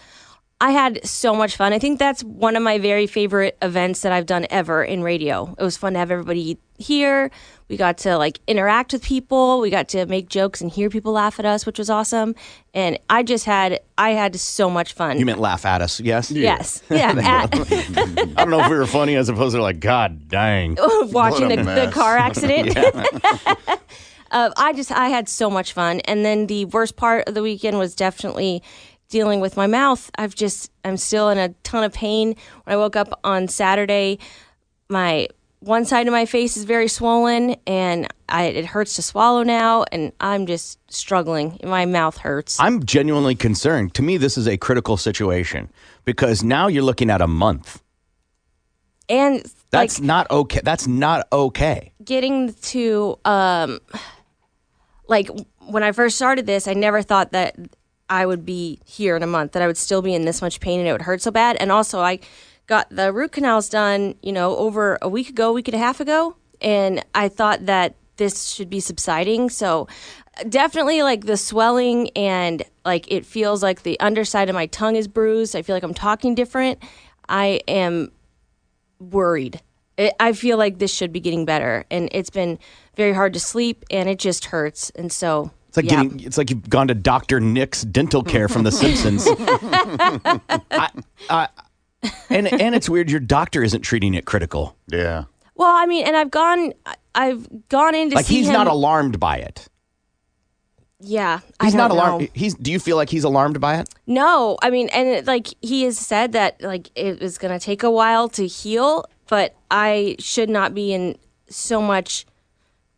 I 0.61 0.71
had 0.71 1.05
so 1.05 1.35
much 1.35 1.57
fun. 1.57 1.73
I 1.73 1.79
think 1.79 1.99
that's 1.99 2.23
one 2.23 2.55
of 2.55 2.63
my 2.63 2.79
very 2.79 3.07
favorite 3.07 3.57
events 3.61 4.01
that 4.01 4.13
I've 4.13 4.25
done 4.25 4.47
ever 4.49 4.83
in 4.83 5.03
radio. 5.03 5.53
It 5.59 5.63
was 5.63 5.75
fun 5.75 5.93
to 5.93 5.99
have 5.99 6.11
everybody 6.11 6.57
here. 6.77 7.29
We 7.67 7.75
got 7.75 7.97
to 7.99 8.17
like 8.17 8.39
interact 8.47 8.93
with 8.93 9.03
people. 9.03 9.59
We 9.59 9.69
got 9.69 9.89
to 9.89 10.05
make 10.05 10.29
jokes 10.29 10.61
and 10.61 10.71
hear 10.71 10.89
people 10.89 11.11
laugh 11.11 11.39
at 11.39 11.45
us, 11.45 11.65
which 11.65 11.77
was 11.77 11.89
awesome. 11.89 12.35
And 12.73 12.97
I 13.09 13.23
just 13.23 13.43
had, 13.43 13.81
I 13.97 14.11
had 14.11 14.39
so 14.39 14.69
much 14.69 14.93
fun. 14.93 15.19
You 15.19 15.25
meant 15.25 15.39
laugh 15.39 15.65
at 15.65 15.81
us, 15.81 15.99
yes? 15.99 16.31
Yes. 16.31 16.81
Yeah. 16.89 17.09
at- 17.21 17.53
I 17.97 18.25
don't 18.43 18.49
know 18.49 18.61
if 18.61 18.69
we 18.69 18.77
were 18.77 18.87
funny 18.87 19.15
as 19.17 19.27
opposed 19.27 19.55
to 19.55 19.61
like, 19.61 19.81
God 19.81 20.29
dang. 20.29 20.77
watching 21.11 21.51
a 21.51 21.57
the, 21.57 21.85
the 21.85 21.91
car 21.91 22.15
accident. 22.17 22.77
Uh, 24.31 24.51
I 24.57 24.73
just 24.73 24.91
I 24.91 25.09
had 25.09 25.29
so 25.29 25.49
much 25.49 25.71
fun, 25.71 26.01
and 26.01 26.25
then 26.25 26.47
the 26.47 26.65
worst 26.65 26.97
part 26.97 27.27
of 27.27 27.35
the 27.35 27.41
weekend 27.43 27.77
was 27.77 27.95
definitely 27.95 28.63
dealing 29.15 29.39
with 29.39 29.55
my 29.55 29.65
mouth. 29.65 30.11
I've 30.17 30.35
just 30.35 30.69
I'm 30.83 30.97
still 30.97 31.29
in 31.29 31.37
a 31.37 31.47
ton 31.63 31.85
of 31.85 31.93
pain. 31.93 32.35
When 32.65 32.73
I 32.73 32.75
woke 32.75 32.97
up 32.97 33.17
on 33.23 33.47
Saturday, 33.47 34.19
my 34.89 35.29
one 35.61 35.85
side 35.85 36.05
of 36.05 36.11
my 36.11 36.25
face 36.25 36.57
is 36.57 36.65
very 36.65 36.89
swollen, 36.89 37.55
and 37.65 38.09
I, 38.27 38.43
it 38.47 38.65
hurts 38.65 38.97
to 38.97 39.01
swallow 39.01 39.43
now, 39.43 39.85
and 39.89 40.11
I'm 40.19 40.45
just 40.47 40.79
struggling. 40.91 41.57
My 41.63 41.85
mouth 41.85 42.17
hurts. 42.17 42.59
I'm 42.59 42.83
genuinely 42.83 43.35
concerned. 43.35 43.93
To 43.93 44.01
me, 44.01 44.17
this 44.17 44.37
is 44.37 44.49
a 44.49 44.57
critical 44.57 44.97
situation 44.97 45.69
because 46.03 46.43
now 46.43 46.67
you're 46.67 46.83
looking 46.83 47.09
at 47.09 47.21
a 47.21 47.27
month. 47.27 47.81
And 49.07 49.45
That's 49.69 50.01
not 50.01 50.29
okay. 50.29 50.59
That's 50.61 50.87
not 50.87 51.25
okay. 51.31 51.93
getting 52.03 52.53
to 52.53 53.17
um 53.23 53.79
like 55.07 55.29
when 55.67 55.83
I 55.83 55.93
first 55.93 56.17
started 56.17 56.45
this, 56.45 56.67
I 56.67 56.73
never 56.73 57.01
thought 57.01 57.31
that 57.31 57.55
I 58.09 58.25
would 58.25 58.45
be 58.45 58.79
here 58.85 59.15
in 59.15 59.23
a 59.23 59.27
month, 59.27 59.53
that 59.53 59.61
I 59.61 59.67
would 59.67 59.77
still 59.77 60.01
be 60.01 60.13
in 60.13 60.25
this 60.25 60.41
much 60.41 60.59
pain 60.59 60.79
and 60.79 60.87
it 60.87 60.91
would 60.91 61.01
hurt 61.01 61.21
so 61.21 61.31
bad. 61.31 61.57
And 61.59 61.71
also 61.71 61.99
I 61.99 62.19
got 62.67 62.89
the 62.89 63.11
root 63.11 63.31
canals 63.31 63.69
done, 63.69 64.15
you 64.21 64.31
know, 64.31 64.55
over 64.57 64.97
a 65.01 65.09
week 65.09 65.29
ago, 65.29 65.51
week 65.51 65.67
and 65.67 65.75
a 65.75 65.79
half 65.79 65.99
ago, 65.99 66.35
and 66.61 67.03
I 67.13 67.29
thought 67.29 67.65
that 67.65 67.95
this 68.17 68.47
should 68.49 68.69
be 68.69 68.79
subsiding. 68.79 69.49
So 69.49 69.87
definitely 70.49 71.01
like 71.01 71.25
the 71.25 71.37
swelling 71.37 72.09
and 72.15 72.63
like 72.83 73.11
it 73.11 73.25
feels 73.25 73.63
like 73.63 73.83
the 73.83 73.99
underside 73.99 74.49
of 74.49 74.55
my 74.55 74.67
tongue 74.67 74.95
is 74.95 75.07
bruised. 75.07 75.55
I 75.55 75.61
feel 75.61 75.75
like 75.75 75.83
I'm 75.83 75.93
talking 75.93 76.35
different. 76.35 76.79
I 77.27 77.61
am 77.67 78.11
worried. 78.99 79.61
It, 79.97 80.13
I 80.19 80.33
feel 80.33 80.57
like 80.57 80.79
this 80.79 80.93
should 80.93 81.13
be 81.13 81.19
getting 81.19 81.45
better, 81.45 81.85
and 81.89 82.09
it's 82.11 82.29
been 82.29 82.59
very 82.95 83.13
hard 83.13 83.33
to 83.33 83.39
sleep, 83.39 83.85
and 83.89 84.09
it 84.09 84.19
just 84.19 84.45
hurts. 84.45 84.89
And 84.91 85.11
so, 85.11 85.51
It's 85.75 85.83
like 85.83 85.91
yeah. 85.91 86.03
getting. 86.03 86.19
It's 86.25 86.37
like 86.37 86.49
you've 86.49 86.69
gone 86.69 86.87
to 86.87 86.95
Doctor 86.95 87.41
Nick's 87.41 87.81
dental 87.81 88.23
care 88.23 88.47
from 88.47 88.63
The 88.63 88.71
Simpsons. 88.71 89.27
I, 90.71 90.89
I, 91.29 91.47
and 92.29 92.47
and 92.47 92.73
it's 92.75 92.87
weird. 92.89 93.09
Your 93.09 93.19
doctor 93.19 93.61
isn't 93.61 93.81
treating 93.81 94.13
it 94.13 94.25
critical. 94.25 94.77
Yeah. 94.87 95.25
well, 95.55 95.75
I 95.75 95.85
mean, 95.85 96.05
and 96.07 96.15
I've 96.15 96.31
gone, 96.31 96.71
I've 97.13 97.47
gone 97.67 97.93
in 97.93 98.09
to 98.11 98.15
Like 98.15 98.25
see 98.25 98.35
he's 98.37 98.47
him. 98.47 98.53
not 98.53 98.67
alarmed 98.67 99.19
by 99.19 99.37
it. 99.37 99.67
Yeah, 101.01 101.41
I 101.59 101.65
He's 101.65 101.73
don't 101.73 101.77
not 101.79 101.89
know. 101.89 101.95
alarmed. 101.95 102.29
He's. 102.33 102.55
Do 102.55 102.71
you 102.71 102.79
feel 102.79 102.95
like 102.95 103.09
he's 103.09 103.25
alarmed 103.25 103.59
by 103.59 103.75
it? 103.79 103.89
No, 104.07 104.57
I 104.63 104.69
mean, 104.69 104.87
and 104.89 105.07
it, 105.09 105.25
like 105.27 105.47
he 105.61 105.83
has 105.83 105.99
said 105.99 106.31
that 106.31 106.61
like 106.63 106.89
it 106.95 107.19
was 107.19 107.37
gonna 107.37 107.59
take 107.59 107.83
a 107.83 107.91
while 107.91 108.29
to 108.29 108.47
heal, 108.47 109.03
but 109.27 109.55
I 109.69 110.15
should 110.19 110.49
not 110.49 110.73
be 110.73 110.93
in 110.93 111.17
so 111.49 111.81
much 111.81 112.25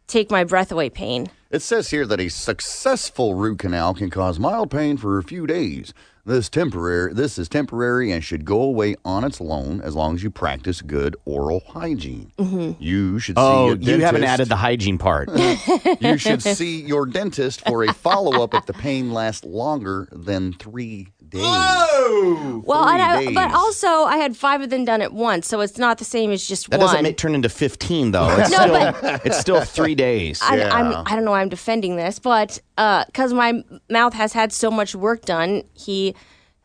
take 0.05 0.29
my 0.29 0.43
breath 0.43 0.71
away 0.71 0.89
pain. 0.91 1.27
It 1.49 1.61
says 1.61 1.91
here 1.91 2.05
that 2.05 2.19
a 2.19 2.27
successful 2.27 3.33
root 3.33 3.59
canal 3.59 3.93
can 3.93 4.09
cause 4.09 4.37
mild 4.37 4.69
pain 4.69 4.97
for 4.97 5.17
a 5.17 5.23
few 5.23 5.47
days. 5.47 5.93
This 6.27 6.49
temporary 6.49 7.13
this 7.13 7.37
is 7.39 7.47
temporary 7.47 8.11
and 8.11 8.21
should 8.21 8.43
go 8.43 8.61
away 8.61 8.95
on 9.05 9.23
its 9.23 9.39
own 9.39 9.79
as 9.81 9.95
long 9.95 10.13
as 10.15 10.23
you 10.23 10.29
practice 10.29 10.81
good 10.81 11.15
oral 11.23 11.61
hygiene. 11.69 12.33
Mm-hmm. 12.37 12.83
You 12.83 13.17
should 13.19 13.37
see 13.37 13.41
Oh, 13.41 13.71
a 13.71 13.75
you 13.77 13.99
haven't 14.01 14.25
added 14.25 14.49
the 14.49 14.57
hygiene 14.57 14.97
part. 14.97 15.29
you 16.01 16.17
should 16.17 16.41
see 16.43 16.81
your 16.81 17.05
dentist 17.05 17.65
for 17.65 17.83
a 17.85 17.93
follow 17.93 18.43
up 18.43 18.53
if 18.53 18.65
the 18.65 18.73
pain 18.73 19.13
lasts 19.13 19.45
longer 19.45 20.09
than 20.11 20.51
three 20.51 21.07
days. 21.29 21.41
Oh, 21.43 22.61
Well, 22.65 22.85
and 22.87 23.01
I, 23.01 23.25
days. 23.25 23.33
but 23.35 23.51
also 23.53 23.87
I 23.87 24.17
had 24.17 24.35
five 24.35 24.61
of 24.61 24.69
them 24.69 24.83
done 24.85 25.01
at 25.01 25.13
once, 25.13 25.47
so 25.47 25.61
it's 25.61 25.77
not 25.77 25.97
the 25.97 26.05
same 26.05 26.31
as 26.31 26.45
just 26.45 26.69
That 26.69 26.79
one. 26.79 26.87
doesn't 26.87 27.03
make, 27.03 27.17
turn 27.17 27.35
into 27.35 27.49
fifteen 27.49 28.11
though. 28.11 28.27
It's 28.39 28.51
No, 28.51 28.57
still. 28.65 29.19
it's 29.23 29.37
still 29.39 29.61
three 29.61 29.95
days. 29.95 30.41
I, 30.41 30.61
I'm, 30.63 31.03
I 31.05 31.15
don't 31.15 31.23
know 31.25 31.31
why 31.31 31.41
I'm 31.41 31.49
defending 31.49 31.95
this, 31.95 32.19
but 32.19 32.59
because 32.77 33.33
my 33.33 33.63
mouth 33.89 34.13
has 34.13 34.31
had 34.33 34.53
so 34.53 34.71
much 34.71 34.95
work 34.95 35.25
done, 35.25 35.63
he 35.73 36.15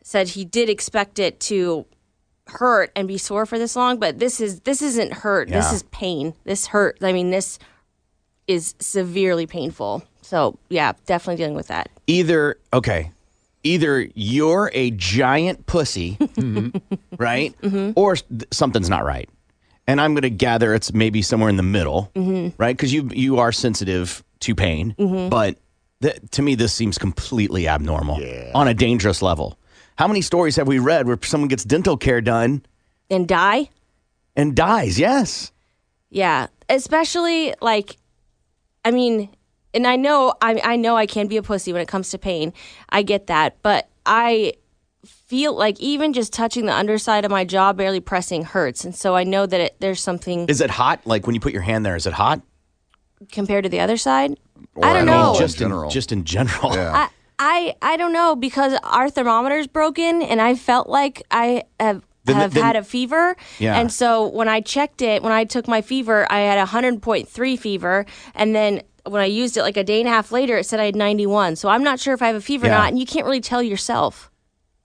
said 0.03 0.29
he 0.29 0.45
did 0.45 0.69
expect 0.69 1.19
it 1.19 1.41
to 1.41 1.87
hurt 2.49 2.93
and 2.95 3.09
be 3.09 3.17
sore 3.19 3.47
for 3.47 3.59
this 3.59 3.75
long. 3.75 3.99
But 3.99 4.19
this 4.19 4.41
is 4.41 4.61
this 4.61 4.83
isn't 4.83 5.13
hurt. 5.13 5.49
This 5.49 5.73
is 5.73 5.83
pain. 5.85 6.35
This 6.45 6.67
hurt. 6.67 6.99
I 7.03 7.13
mean, 7.13 7.31
this 7.31 7.59
is 8.47 8.75
severely 8.79 9.47
painful. 9.47 10.03
So 10.21 10.59
yeah, 10.69 10.93
definitely 11.07 11.37
dealing 11.37 11.55
with 11.57 11.69
that. 11.69 11.89
either 12.07 12.57
okay 12.73 13.11
either 13.65 14.09
you're 14.15 14.71
a 14.75 14.91
giant 14.91 15.67
pussy 15.67 16.19
right 17.19 17.55
or 17.97 18.17
th- 18.17 18.43
something's 18.51 18.91
not 18.91 19.05
right 19.05 19.29
and 19.87 20.01
i'm 20.01 20.15
going 20.15 20.23
to 20.23 20.31
gather 20.31 20.75
it's 20.75 20.93
maybe 20.93 21.23
somewhere 21.23 21.49
in 21.49 21.57
the 21.57 21.63
middle 21.63 22.11
Mhm. 22.17 22.53
right 22.59 22.77
because 22.77 22.93
you 22.93 23.09
you 23.13 23.39
are 23.39 23.53
sensitive 23.53 24.25
to 24.41 24.57
pain 24.57 24.97
Mhm. 24.99 25.31
but 25.31 25.59
th- 26.03 26.19
to 26.33 26.43
me 26.43 26.55
this 26.55 26.73
seems 26.73 26.99
completely 26.99 27.69
abnormal 27.69 28.21
on 28.55 28.69
a 28.69 28.75
dangerous 28.75 29.23
level. 29.23 29.59
How 29.97 30.09
many 30.09 30.21
stories 30.21 30.57
have 30.57 30.67
we 30.67 30.79
read 30.79 31.07
where 31.07 31.19
someone 31.23 31.49
gets 31.49 31.65
dental 31.65 31.97
care 31.97 32.21
done? 32.21 32.65
And 33.11 33.29
die. 33.29 33.71
and 34.37 34.57
dies 34.57 34.99
yes. 34.99 35.53
Yeah, 36.11 36.49
especially 36.69 37.55
like, 37.61 37.97
I 38.85 38.91
mean, 38.91 39.31
and 39.75 39.87
I 39.87 39.97
know 39.97 40.35
I 40.43 40.61
I 40.63 40.77
know 40.77 40.97
I 40.97 41.07
can 41.07 41.27
be 41.27 41.37
a 41.37 41.43
pussy 41.43 41.73
when 41.73 41.81
it 41.81 41.89
comes 41.89 42.11
to 42.11 42.19
pain. 42.19 42.53
I 42.91 43.03
get 43.03 43.29
that, 43.29 43.57
but 43.63 43.89
I 44.05 44.55
feel 45.05 45.55
like 45.55 45.81
even 45.81 46.13
just 46.13 46.33
touching 46.33 46.67
the 46.67 46.75
underside 46.75 47.25
of 47.25 47.31
my 47.31 47.45
jaw, 47.45 47.73
barely 47.73 48.01
pressing, 48.01 48.45
hurts, 48.45 48.85
and 48.85 48.95
so 48.95 49.17
I 49.17 49.25
know 49.25 49.47
that 49.47 49.61
it, 49.61 49.77
there's 49.81 50.01
something 50.01 50.47
is 50.49 50.61
it 50.61 50.71
hot? 50.71 51.07
Like 51.07 51.27
when 51.27 51.35
you 51.35 51.41
put 51.41 51.53
your 51.53 51.63
hand 51.63 51.87
there 51.87 51.97
is 51.97 52.07
it 52.07 52.13
hot? 52.13 52.43
Compared 53.31 53.65
to 53.65 53.71
the 53.71 53.81
other 53.81 53.97
side. 53.97 54.39
Or 54.75 54.85
I 54.85 54.93
don't 54.93 55.07
know. 55.07 55.35
just 55.39 55.61
in 55.61 55.89
just 55.91 56.13
in 56.13 56.25
general 56.25 56.73
I, 56.73 57.09
I 57.39 57.75
I 57.83 57.97
don't 57.97 58.13
know 58.13 58.37
because 58.37 58.75
our 58.85 59.11
thermometer's 59.11 59.67
broken, 59.67 60.23
and 60.23 60.41
I 60.41 60.55
felt 60.55 60.89
like 60.89 61.23
I 61.31 61.65
have. 61.81 62.03
Then- 62.25 62.37
have 62.37 62.55
then- 62.55 62.63
had 62.63 62.77
a 62.77 62.85
fever. 62.85 63.37
Yeah. 63.59 63.77
And 63.81 63.91
so 63.93 64.29
when 64.29 64.49
I 64.49 64.61
checked 64.61 65.03
it, 65.03 65.25
when 65.25 65.33
I 65.33 65.43
took 65.43 65.67
my 65.67 65.83
fever, 65.83 66.25
I 66.31 66.39
had 66.41 66.57
a 66.57 66.67
100.3 66.67 67.59
fever. 67.59 68.07
And 68.37 68.55
then 68.55 68.83
when 69.05 69.21
I 69.21 69.25
used 69.25 69.57
it 69.57 69.63
like 69.63 69.77
a 69.77 69.83
day 69.83 69.99
and 69.99 70.09
a 70.09 70.13
half 70.13 70.31
later, 70.31 70.57
it 70.57 70.65
said 70.67 70.79
I 70.79 70.85
had 70.85 70.95
91. 70.95 71.57
So 71.57 71.69
I'm 71.69 71.83
not 71.83 71.99
sure 71.99 72.15
if 72.15 72.23
I 72.23 72.29
have 72.29 72.37
a 72.37 72.41
fever 72.41 72.69
or 72.69 72.71
not. 72.71 72.91
And 72.91 72.99
you 73.01 73.07
can't 73.07 73.27
really 73.27 73.41
tell 73.41 73.61
yourself. 73.61 74.31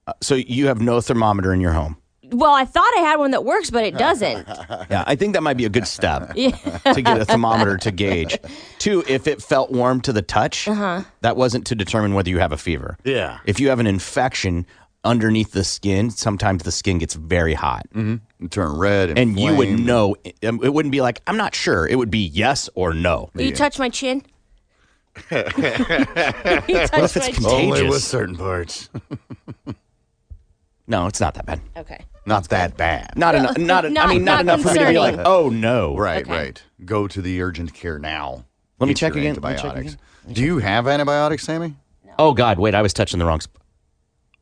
Uh, 0.08 0.14
so 0.20 0.34
you 0.34 0.66
have 0.66 0.82
no 0.82 1.00
thermometer 1.00 1.54
in 1.54 1.62
your 1.62 1.74
home 1.74 1.98
Well, 2.32 2.54
I 2.54 2.66
thought 2.66 2.92
I 2.98 3.02
had 3.02 3.18
one 3.20 3.32
that 3.32 3.46
works, 3.46 3.70
but 3.70 3.84
it 3.86 3.98
doesn't. 3.98 4.48
Yeah, 4.90 5.04
I 5.08 5.16
think 5.16 5.34
that 5.34 5.44
might 5.44 5.58
be 5.58 5.66
a 5.66 5.70
good 5.70 5.88
step 5.88 6.34
to 6.36 7.02
get 7.02 7.20
a 7.22 7.26
thermometer 7.26 7.78
to 7.78 7.92
gauge. 7.92 8.38
Two, 8.80 9.04
if 9.08 9.28
it 9.28 9.42
felt 9.42 9.72
warm 9.72 10.02
to 10.02 10.14
the 10.14 10.22
touch, 10.22 10.68
Uh-huh. 10.68 11.04
that 11.22 11.38
wasn't 11.38 11.66
to 11.68 11.76
determine 11.76 12.14
whether 12.14 12.30
you 12.30 12.40
have 12.40 12.52
a 12.52 12.58
fever. 12.58 12.98
Yeah. 13.04 13.40
If 13.46 13.60
you 13.60 13.70
have 13.70 13.80
an 13.80 13.88
infection 13.88 14.66
underneath 15.04 15.52
the 15.54 15.64
skin, 15.64 16.10
sometimes 16.10 16.64
the 16.64 16.72
skin 16.72 16.98
gets 16.98 17.14
very 17.14 17.54
hot. 17.54 17.84
Mm-hmm. 17.94 18.48
Turn 18.48 18.78
red, 18.78 19.18
And 19.18 19.40
you 19.40 19.56
would 19.56 19.70
inflamed. 19.70 19.86
know, 19.88 20.16
um, 20.44 20.60
it 20.64 20.74
wouldn't 20.74 20.92
be 20.92 21.00
like, 21.02 21.22
I'm 21.28 21.38
not 21.38 21.56
sure. 21.56 21.88
It 21.88 21.96
would 21.96 22.12
be 22.12 22.20
yes 22.28 22.70
or 22.76 22.94
no. 22.94 23.30
Will 23.34 23.44
you 23.46 23.54
touch 23.56 23.80
my 23.80 23.88
chin? 23.90 24.24
you 25.32 25.44
touch 25.44 25.58
What 25.58 27.04
if 27.04 27.16
it's 27.16 27.16
my 27.16 27.32
chin? 27.32 27.46
Only 27.46 27.68
with 27.70 27.80
contagious? 27.80 28.08
certain 28.08 28.36
parts. 28.36 28.90
No, 30.88 31.08
it's 31.08 31.20
not 31.20 31.34
that 31.36 31.46
bad. 31.46 31.62
Okay. 31.76 32.04
Not 32.28 32.50
that 32.50 32.76
bad. 32.78 33.14
Not 33.16 33.36
enough. 33.36 33.58
Not, 33.58 33.86
enough. 33.86 34.06
I 34.06 34.14
mean, 34.14 34.24
not, 34.26 34.46
not 34.46 34.56
enough 34.58 34.62
for 34.62 34.74
me 34.74 34.80
to 34.80 34.88
be 34.92 35.00
like, 35.00 35.18
oh 35.26 35.50
no. 35.50 35.96
Right, 35.96 36.24
Okay. 36.24 36.32
right. 36.32 36.64
Go 36.86 37.08
to 37.08 37.22
the 37.22 37.42
urgent 37.42 37.74
care 37.74 37.98
now. 37.98 38.44
Let 38.80 38.88
me 38.88 38.94
Get 38.94 39.00
check 39.00 39.14
your 39.16 39.22
again. 39.24 39.36
Let 39.42 39.52
me 39.52 39.56
check 39.56 39.66
Antibiotics. 39.66 39.94
again. 40.26 40.34
Do 40.34 40.44
you 40.44 40.58
have 40.60 40.88
antibiotics, 40.88 41.44
Sammy? 41.46 41.76
Oh 42.20 42.34
God, 42.34 42.60
wait, 42.60 42.76
I 42.76 42.82
was 42.82 42.94
touching 42.94 43.18
the 43.20 43.26
wrong. 43.26 43.40
Sp- 43.42 43.56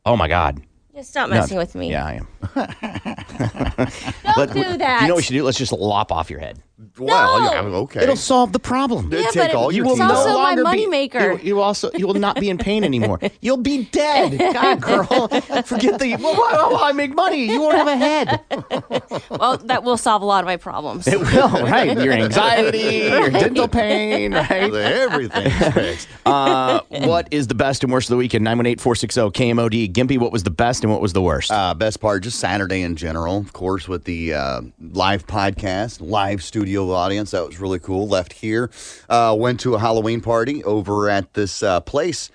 oh 0.04 0.16
my 0.16 0.28
God. 0.28 0.60
Just 0.94 1.10
stop 1.10 1.28
No, 1.28 1.36
messing 1.36 1.58
with 1.58 1.74
me. 1.74 1.90
Yeah, 1.90 2.06
I 2.06 2.12
am. 2.14 2.26
Don't 4.34 4.52
do 4.52 4.78
that. 4.78 5.02
You 5.02 5.08
know 5.08 5.14
what 5.14 5.18
we 5.18 5.22
should 5.22 5.34
do? 5.34 5.44
Let's 5.44 5.58
just 5.58 5.72
lop 5.72 6.10
off 6.10 6.30
your 6.30 6.40
head. 6.40 6.60
Well, 6.98 7.40
yeah, 7.42 7.62
okay. 7.62 8.02
It'll 8.02 8.16
solve 8.16 8.52
the 8.52 8.58
problem. 8.58 9.06
It'd 9.10 9.24
Yeah, 9.24 9.30
take 9.30 9.52
but 9.52 9.56
all 9.56 9.72
you 9.72 9.78
your 9.78 9.86
will 9.86 9.92
teeth 9.94 10.00
no 10.08 10.14
also 10.14 10.28
my 10.28 10.54
longer 10.54 10.64
be- 10.64 10.86
moneymaker. 10.86 11.38
You, 11.42 11.48
you 11.48 11.60
also 11.62 11.90
you 11.94 12.06
will 12.06 12.12
not 12.14 12.38
be 12.38 12.50
in 12.50 12.58
pain 12.58 12.84
anymore. 12.84 13.18
You'll 13.40 13.56
be 13.56 13.84
dead. 13.92 14.38
God, 14.52 14.82
girl, 14.82 15.06
forget 15.62 15.98
the. 15.98 16.16
Well, 16.20 16.34
why, 16.34 16.52
why 16.52 16.68
will 16.68 16.84
I 16.84 16.92
make 16.92 17.14
money? 17.14 17.50
You 17.50 17.62
won't 17.62 17.76
have 17.76 17.86
a 17.88 17.96
head. 17.96 18.40
well, 19.30 19.56
that 19.56 19.84
will 19.84 19.96
solve 19.96 20.20
a 20.20 20.26
lot 20.26 20.44
of 20.44 20.46
my 20.46 20.58
problems. 20.58 21.06
It 21.08 21.18
will, 21.18 21.48
right? 21.48 21.96
Your 21.98 22.12
anxiety, 22.12 23.06
your 23.08 23.30
dental 23.30 23.68
pain, 23.68 24.34
right? 24.34 24.70
Everything's 24.74 25.72
fixed. 25.72 26.08
Uh, 26.26 26.80
what 26.90 27.26
is 27.30 27.46
the 27.46 27.54
best 27.54 27.84
and 27.84 27.92
worst 27.92 28.08
of 28.10 28.14
the 28.14 28.18
weekend? 28.18 28.44
918 28.44 28.82
460 28.82 29.20
KMOD. 29.20 29.92
Gimpy, 29.94 30.18
what 30.18 30.30
was 30.30 30.42
the 30.42 30.50
best 30.50 30.84
and 30.84 30.92
what 30.92 31.00
was 31.00 31.14
the 31.14 31.22
worst? 31.22 31.50
Uh, 31.50 31.72
best 31.72 32.00
part, 32.00 32.22
just 32.22 32.38
Saturday 32.38 32.82
in 32.82 32.96
general, 32.96 33.38
of 33.38 33.54
course, 33.54 33.88
with 33.88 34.04
the 34.04 34.34
uh, 34.34 34.60
live 34.92 35.26
podcast, 35.26 36.02
live 36.02 36.42
studio 36.42 36.65
audience. 36.94 37.30
That 37.30 37.46
was 37.46 37.60
really 37.60 37.78
cool. 37.78 38.08
Left 38.08 38.32
here, 38.32 38.70
uh, 39.08 39.36
went 39.38 39.60
to 39.60 39.74
a 39.74 39.78
Halloween 39.78 40.20
party 40.20 40.64
over 40.64 41.08
at 41.08 41.34
this 41.34 41.62
uh, 41.62 41.80
place 41.80 42.30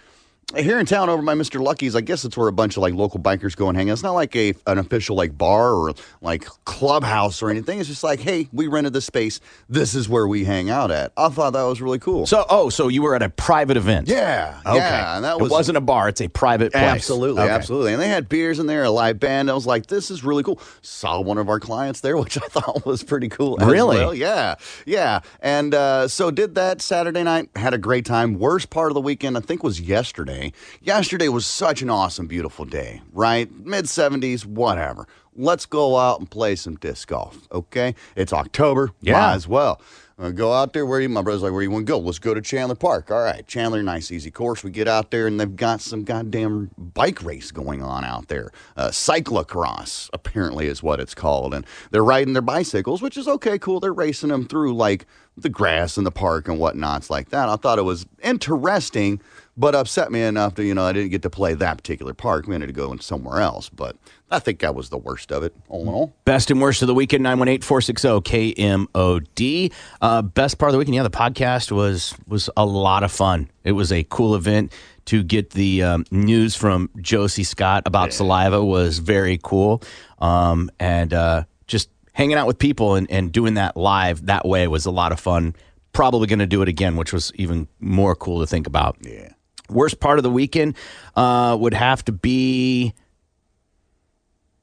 here 0.57 0.79
in 0.79 0.85
town 0.85 1.09
over 1.09 1.21
by 1.21 1.33
Mr. 1.35 1.61
Lucky's. 1.61 1.95
I 1.95 2.01
guess 2.01 2.25
it's 2.25 2.35
where 2.37 2.47
a 2.47 2.51
bunch 2.53 2.77
of 2.77 2.81
like 2.81 2.93
local 2.93 3.19
bikers 3.19 3.55
go 3.55 3.69
and 3.69 3.77
hang 3.77 3.89
out. 3.89 3.93
It's 3.93 4.03
not 4.03 4.11
like 4.13 4.35
a 4.35 4.53
an 4.67 4.77
official 4.77 5.15
like 5.15 5.37
bar 5.37 5.73
or 5.73 5.93
like 6.21 6.45
clubhouse 6.65 7.41
or 7.41 7.49
anything. 7.49 7.79
It's 7.79 7.87
just 7.89 8.03
like, 8.03 8.19
hey, 8.19 8.47
we 8.51 8.67
rented 8.67 8.93
this 8.93 9.05
space. 9.05 9.39
This 9.69 9.95
is 9.95 10.09
where 10.09 10.27
we 10.27 10.43
hang 10.43 10.69
out 10.69 10.91
at. 10.91 11.11
I 11.17 11.29
thought 11.29 11.53
that 11.53 11.63
was 11.63 11.81
really 11.81 11.99
cool. 11.99 12.25
So, 12.25 12.45
oh, 12.49 12.69
so 12.69 12.87
you 12.87 13.01
were 13.01 13.15
at 13.15 13.21
a 13.21 13.29
private 13.29 13.77
event? 13.77 14.07
Yeah, 14.07 14.59
Okay. 14.65 14.77
yeah, 14.77 15.15
and 15.15 15.25
that 15.25 15.39
was 15.39 15.51
it 15.51 15.53
wasn't 15.53 15.77
a 15.77 15.81
bar; 15.81 16.09
it's 16.09 16.21
a 16.21 16.27
private 16.27 16.71
place. 16.71 16.83
Absolutely, 16.83 17.43
Okay. 17.43 17.51
absolutely. 17.51 17.93
And 17.93 18.01
they 18.01 18.09
had 18.09 18.27
beers 18.29 18.59
in 18.59 18.67
there, 18.67 18.83
a 18.83 18.89
live 18.89 19.19
band. 19.19 19.49
I 19.49 19.53
was 19.53 19.65
like, 19.65 19.87
this 19.87 20.11
is 20.11 20.23
really 20.23 20.43
cool. 20.43 20.59
Saw 20.81 21.21
one 21.21 21.37
of 21.37 21.49
our 21.49 21.59
clients 21.59 22.01
there, 22.01 22.17
which 22.21 22.37
I 22.37 22.47
thought 22.47 22.85
was 22.85 23.03
pretty 23.03 23.29
cool. 23.29 23.57
as 23.61 23.67
Really? 23.67 23.97
well. 23.97 24.13
Yeah, 24.13 24.55
yeah. 24.85 25.19
And 25.41 25.73
uh, 25.73 26.07
so 26.07 26.31
did 26.31 26.55
that 26.55 26.81
Saturday 26.81 27.23
night. 27.23 27.49
Had 27.55 27.73
a 27.73 27.77
great 27.77 28.05
time. 28.05 28.39
Worst 28.39 28.69
part 28.69 28.89
of 28.91 28.95
the 28.95 29.01
weekend, 29.01 29.37
I 29.37 29.41
think, 29.41 29.63
was 29.63 29.79
yesterday. 29.79 30.40
Yesterday 30.81 31.29
was 31.29 31.45
such 31.45 31.81
an 31.81 31.89
awesome, 31.89 32.27
beautiful 32.27 32.65
day, 32.65 33.01
right? 33.13 33.51
Mid 33.51 33.85
70s, 33.85 34.45
whatever. 34.45 35.07
Let's 35.35 35.65
go 35.65 35.97
out 35.97 36.19
and 36.19 36.29
play 36.29 36.55
some 36.55 36.75
disc 36.75 37.07
golf, 37.07 37.47
okay? 37.51 37.95
It's 38.15 38.33
October. 38.33 38.91
Yeah. 39.01 39.13
Might 39.13 39.33
as 39.35 39.47
well. 39.47 39.81
Uh, 40.21 40.29
go 40.29 40.53
out 40.53 40.73
there. 40.73 40.85
Where 40.85 41.01
you? 41.01 41.09
My 41.09 41.23
brother's 41.23 41.41
like, 41.41 41.51
where 41.51 41.63
you 41.63 41.71
want 41.71 41.87
to 41.87 41.91
go? 41.91 41.97
Let's 41.97 42.19
go 42.19 42.35
to 42.35 42.41
Chandler 42.41 42.75
Park. 42.75 43.09
All 43.09 43.23
right, 43.23 43.45
Chandler, 43.47 43.81
nice 43.81 44.11
easy 44.11 44.29
course. 44.29 44.63
We 44.63 44.69
get 44.69 44.87
out 44.87 45.09
there 45.09 45.25
and 45.25 45.39
they've 45.39 45.55
got 45.55 45.81
some 45.81 46.03
goddamn 46.03 46.69
bike 46.77 47.23
race 47.23 47.49
going 47.51 47.81
on 47.81 48.05
out 48.05 48.27
there. 48.27 48.51
Uh, 48.77 48.89
cyclocross 48.89 50.11
apparently 50.13 50.67
is 50.67 50.83
what 50.83 50.99
it's 50.99 51.15
called, 51.15 51.55
and 51.55 51.65
they're 51.89 52.03
riding 52.03 52.33
their 52.33 52.43
bicycles, 52.43 53.01
which 53.01 53.17
is 53.17 53.27
okay, 53.27 53.57
cool. 53.57 53.79
They're 53.79 53.93
racing 53.93 54.29
them 54.29 54.45
through 54.45 54.75
like 54.75 55.07
the 55.35 55.49
grass 55.49 55.97
in 55.97 56.03
the 56.03 56.11
park 56.11 56.47
and 56.47 56.59
whatnots 56.59 57.09
like 57.09 57.29
that. 57.29 57.49
I 57.49 57.55
thought 57.55 57.79
it 57.79 57.83
was 57.83 58.05
interesting, 58.21 59.21
but 59.57 59.75
upset 59.75 60.11
me 60.11 60.21
enough 60.21 60.55
that 60.55 60.65
you 60.65 60.73
know 60.73 60.83
I 60.83 60.93
didn't 60.93 61.11
get 61.11 61.21
to 61.23 61.29
play 61.29 61.53
that 61.55 61.77
particular 61.77 62.13
park. 62.13 62.47
We 62.47 62.55
ended 62.55 62.69
up 62.69 62.75
going 62.75 62.99
somewhere 62.99 63.41
else, 63.41 63.69
but 63.69 63.95
I 64.29 64.39
think 64.39 64.59
that 64.59 64.75
was 64.75 64.89
the 64.89 64.97
worst 64.97 65.31
of 65.31 65.43
it. 65.43 65.55
All 65.67 65.83
in 65.83 65.89
all. 65.89 66.13
Best 66.25 66.51
and 66.51 66.61
worst 66.61 66.81
of 66.81 66.87
the 66.87 66.93
weekend, 66.93 67.23
918 67.23 67.61
460 67.61 68.55
KMOD. 68.55 69.73
Uh, 70.01 70.21
best 70.21 70.57
part 70.57 70.69
of 70.69 70.73
the 70.73 70.79
weekend, 70.79 70.95
yeah, 70.95 71.03
the 71.03 71.09
podcast 71.09 71.71
was 71.71 72.15
was 72.27 72.49
a 72.55 72.65
lot 72.65 73.03
of 73.03 73.11
fun. 73.11 73.49
It 73.63 73.73
was 73.73 73.91
a 73.91 74.03
cool 74.05 74.35
event 74.35 74.71
to 75.05 75.23
get 75.23 75.51
the 75.51 75.83
um, 75.83 76.05
news 76.11 76.55
from 76.55 76.89
Josey 76.97 77.43
Scott 77.43 77.83
about 77.85 78.13
Saliva 78.13 78.63
was 78.63 78.99
very 78.99 79.39
cool. 79.43 79.81
Um, 80.19 80.69
and 80.79 81.13
uh, 81.13 81.43
just 81.67 81.89
hanging 82.13 82.37
out 82.37 82.47
with 82.47 82.59
people 82.59 82.95
and, 82.95 83.09
and 83.09 83.31
doing 83.31 83.55
that 83.55 83.75
live 83.75 84.25
that 84.27 84.45
way 84.45 84.67
was 84.67 84.85
a 84.85 84.91
lot 84.91 85.11
of 85.11 85.19
fun. 85.19 85.55
Probably 85.93 86.27
going 86.27 86.39
to 86.39 86.47
do 86.47 86.61
it 86.61 86.69
again, 86.69 86.95
which 86.95 87.11
was 87.11 87.31
even 87.35 87.67
more 87.79 88.15
cool 88.15 88.39
to 88.39 88.47
think 88.47 88.67
about. 88.67 88.97
Yeah. 89.01 89.33
Worst 89.71 89.99
part 89.99 90.19
of 90.19 90.23
the 90.23 90.29
weekend 90.29 90.75
uh, 91.15 91.57
would 91.59 91.73
have 91.73 92.03
to 92.05 92.11
be 92.11 92.93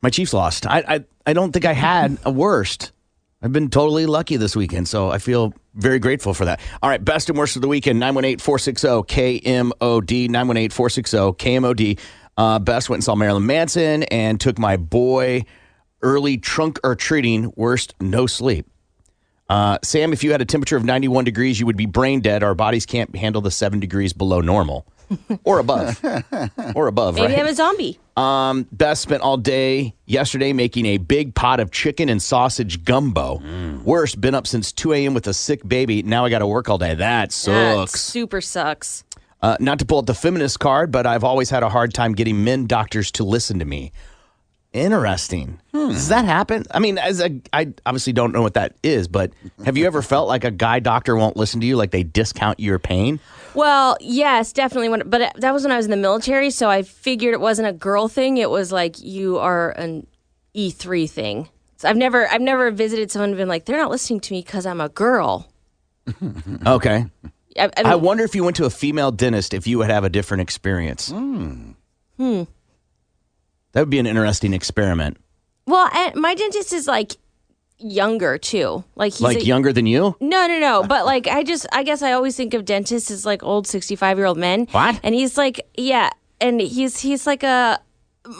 my 0.02 0.10
Chiefs 0.10 0.32
lost. 0.32 0.66
I, 0.66 0.84
I 0.86 1.04
I 1.26 1.32
don't 1.32 1.52
think 1.52 1.64
I 1.64 1.72
had 1.72 2.18
a 2.24 2.30
worst. 2.30 2.92
I've 3.42 3.52
been 3.52 3.70
totally 3.70 4.06
lucky 4.06 4.36
this 4.36 4.56
weekend, 4.56 4.88
so 4.88 5.10
I 5.10 5.18
feel 5.18 5.54
very 5.74 5.98
grateful 6.00 6.34
for 6.34 6.44
that. 6.46 6.60
All 6.82 6.90
right, 6.90 7.04
best 7.04 7.28
and 7.28 7.38
worst 7.38 7.54
of 7.54 7.62
the 7.62 7.68
weekend 7.68 8.00
918 8.00 8.38
460 8.38 8.88
KMOD, 9.42 10.28
918 10.28 10.70
460 10.70 11.16
KMOD. 11.16 11.98
Uh, 12.36 12.58
best 12.58 12.88
went 12.88 12.98
and 12.98 13.04
saw 13.04 13.14
Marilyn 13.14 13.46
Manson 13.46 14.04
and 14.04 14.40
took 14.40 14.58
my 14.58 14.76
boy 14.76 15.44
early 16.02 16.38
trunk 16.38 16.80
or 16.82 16.96
treating. 16.96 17.52
Worst, 17.56 17.94
no 18.00 18.26
sleep. 18.26 18.66
Uh, 19.48 19.78
Sam, 19.82 20.12
if 20.12 20.24
you 20.24 20.32
had 20.32 20.40
a 20.40 20.44
temperature 20.44 20.76
of 20.76 20.84
91 20.84 21.24
degrees, 21.24 21.58
you 21.60 21.66
would 21.66 21.76
be 21.76 21.86
brain 21.86 22.20
dead. 22.20 22.42
Our 22.42 22.54
bodies 22.54 22.86
can't 22.86 23.14
handle 23.16 23.40
the 23.40 23.50
seven 23.50 23.80
degrees 23.80 24.12
below 24.12 24.40
normal 24.40 24.86
or 25.44 25.58
above. 25.58 26.00
or 26.74 26.86
above, 26.86 27.14
Maybe 27.14 27.32
right? 27.32 27.40
I'm 27.40 27.46
a 27.46 27.54
zombie. 27.54 27.98
Um, 28.16 28.66
Beth 28.72 28.98
spent 28.98 29.22
all 29.22 29.36
day 29.36 29.94
yesterday 30.06 30.52
making 30.52 30.86
a 30.86 30.98
big 30.98 31.34
pot 31.34 31.60
of 31.60 31.70
chicken 31.70 32.08
and 32.08 32.20
sausage 32.20 32.84
gumbo. 32.84 33.40
Worst, 33.84 34.20
been 34.20 34.34
up 34.34 34.46
since 34.46 34.72
2 34.72 34.92
a.m. 34.92 35.14
with 35.14 35.26
a 35.28 35.34
sick 35.34 35.66
baby. 35.66 36.02
Now 36.02 36.24
I 36.24 36.30
got 36.30 36.40
to 36.40 36.46
work 36.46 36.68
all 36.68 36.78
day. 36.78 36.94
That 36.94 37.30
That 37.30 37.32
sucks. 37.32 38.00
super 38.00 38.40
sucks. 38.40 39.04
Uh, 39.40 39.56
not 39.60 39.78
to 39.78 39.84
pull 39.84 39.98
out 39.98 40.06
the 40.06 40.14
feminist 40.14 40.58
card, 40.58 40.90
but 40.90 41.06
I've 41.06 41.22
always 41.22 41.48
had 41.48 41.62
a 41.62 41.68
hard 41.68 41.94
time 41.94 42.12
getting 42.12 42.42
men 42.42 42.66
doctors 42.66 43.12
to 43.12 43.24
listen 43.24 43.60
to 43.60 43.64
me. 43.64 43.92
Interesting. 44.78 45.60
Does 45.72 46.08
that 46.08 46.24
happen? 46.24 46.64
I 46.70 46.78
mean, 46.78 46.98
as 46.98 47.20
a, 47.20 47.40
I 47.52 47.72
obviously 47.86 48.12
don't 48.12 48.32
know 48.32 48.42
what 48.42 48.54
that 48.54 48.76
is, 48.82 49.08
but 49.08 49.32
have 49.64 49.76
you 49.76 49.86
ever 49.86 50.02
felt 50.02 50.28
like 50.28 50.44
a 50.44 50.50
guy 50.50 50.80
doctor 50.80 51.16
won't 51.16 51.36
listen 51.36 51.60
to 51.60 51.66
you, 51.66 51.76
like 51.76 51.90
they 51.90 52.02
discount 52.02 52.60
your 52.60 52.78
pain? 52.78 53.20
Well, 53.54 53.96
yes, 54.00 54.52
definitely. 54.52 54.88
When, 54.88 55.08
but 55.08 55.32
that 55.36 55.52
was 55.52 55.62
when 55.64 55.72
I 55.72 55.76
was 55.76 55.86
in 55.86 55.90
the 55.90 55.96
military, 55.96 56.50
so 56.50 56.68
I 56.68 56.82
figured 56.82 57.34
it 57.34 57.40
wasn't 57.40 57.68
a 57.68 57.72
girl 57.72 58.08
thing. 58.08 58.36
It 58.38 58.50
was 58.50 58.70
like 58.72 59.00
you 59.00 59.38
are 59.38 59.70
an 59.70 60.06
E 60.54 60.70
three 60.70 61.06
thing. 61.06 61.48
So 61.76 61.88
I've 61.88 61.96
never, 61.96 62.28
I've 62.28 62.40
never 62.40 62.70
visited 62.70 63.10
someone 63.10 63.30
and 63.30 63.38
been 63.38 63.48
like, 63.48 63.64
they're 63.64 63.76
not 63.78 63.90
listening 63.90 64.20
to 64.20 64.32
me 64.32 64.42
because 64.42 64.66
I'm 64.66 64.80
a 64.80 64.88
girl. 64.88 65.48
Okay. 66.66 67.06
I, 67.58 67.64
I, 67.76 67.82
I 67.84 67.94
wonder 67.96 68.24
if 68.24 68.34
you 68.34 68.44
went 68.44 68.56
to 68.56 68.64
a 68.64 68.70
female 68.70 69.10
dentist, 69.10 69.52
if 69.52 69.66
you 69.66 69.78
would 69.78 69.90
have 69.90 70.04
a 70.04 70.08
different 70.08 70.40
experience. 70.42 71.10
hmm. 71.10 71.72
That 73.78 73.82
would 73.82 73.90
be 73.90 74.00
an 74.00 74.08
interesting 74.08 74.54
experiment. 74.54 75.18
Well, 75.64 75.88
and 75.94 76.16
my 76.16 76.34
dentist 76.34 76.72
is 76.72 76.88
like 76.88 77.12
younger 77.78 78.36
too. 78.36 78.82
Like 78.96 79.12
he's 79.12 79.20
like 79.20 79.36
a- 79.36 79.44
younger 79.44 79.72
than 79.72 79.86
you? 79.86 80.16
No, 80.20 80.48
no, 80.48 80.58
no. 80.58 80.82
But 80.82 81.06
like, 81.06 81.28
I 81.28 81.44
just, 81.44 81.64
I 81.70 81.84
guess 81.84 82.02
I 82.02 82.10
always 82.10 82.34
think 82.36 82.54
of 82.54 82.64
dentists 82.64 83.08
as 83.12 83.24
like 83.24 83.44
old 83.44 83.68
sixty-five-year-old 83.68 84.36
men. 84.36 84.66
What? 84.72 84.98
And 85.04 85.14
he's 85.14 85.38
like, 85.38 85.60
yeah, 85.76 86.10
and 86.40 86.60
he's 86.60 86.98
he's 86.98 87.24
like 87.24 87.44
a. 87.44 87.80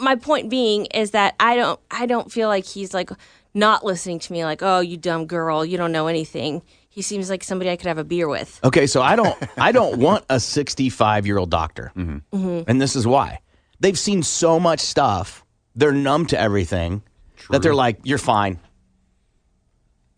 My 0.01 0.15
point 0.17 0.49
being 0.49 0.87
is 0.87 1.11
that 1.11 1.35
I 1.39 1.55
don't, 1.55 1.79
I 1.89 2.05
don't 2.05 2.29
feel 2.29 2.49
like 2.49 2.65
he's 2.65 2.93
like 2.93 3.09
not 3.53 3.85
listening 3.85 4.19
to 4.19 4.33
me. 4.33 4.43
Like, 4.43 4.61
oh, 4.61 4.81
you 4.81 4.97
dumb 4.97 5.25
girl, 5.25 5.63
you 5.63 5.77
don't 5.77 5.93
know 5.93 6.07
anything. 6.07 6.63
He 6.89 7.01
seems 7.01 7.29
like 7.29 7.45
somebody 7.45 7.69
I 7.69 7.77
could 7.77 7.87
have 7.87 7.97
a 7.97 8.03
beer 8.03 8.27
with. 8.27 8.59
Okay, 8.65 8.87
so 8.87 9.01
I 9.01 9.15
don't 9.15 9.37
I 9.57 9.71
don't 9.71 9.99
want 9.99 10.25
a 10.29 10.35
65-year-old 10.35 11.49
doctor. 11.49 11.93
Mhm. 11.95 12.65
And 12.67 12.81
this 12.81 12.97
is 12.97 13.07
why. 13.07 13.39
They've 13.79 13.97
seen 13.97 14.23
so 14.23 14.59
much 14.59 14.79
stuff. 14.79 15.43
They're 15.75 15.91
numb 15.93 16.25
to 16.27 16.39
everything 16.39 17.01
that 17.49 17.61
they're 17.61 17.75
like, 17.75 17.99
you're 18.03 18.17
fine. 18.17 18.59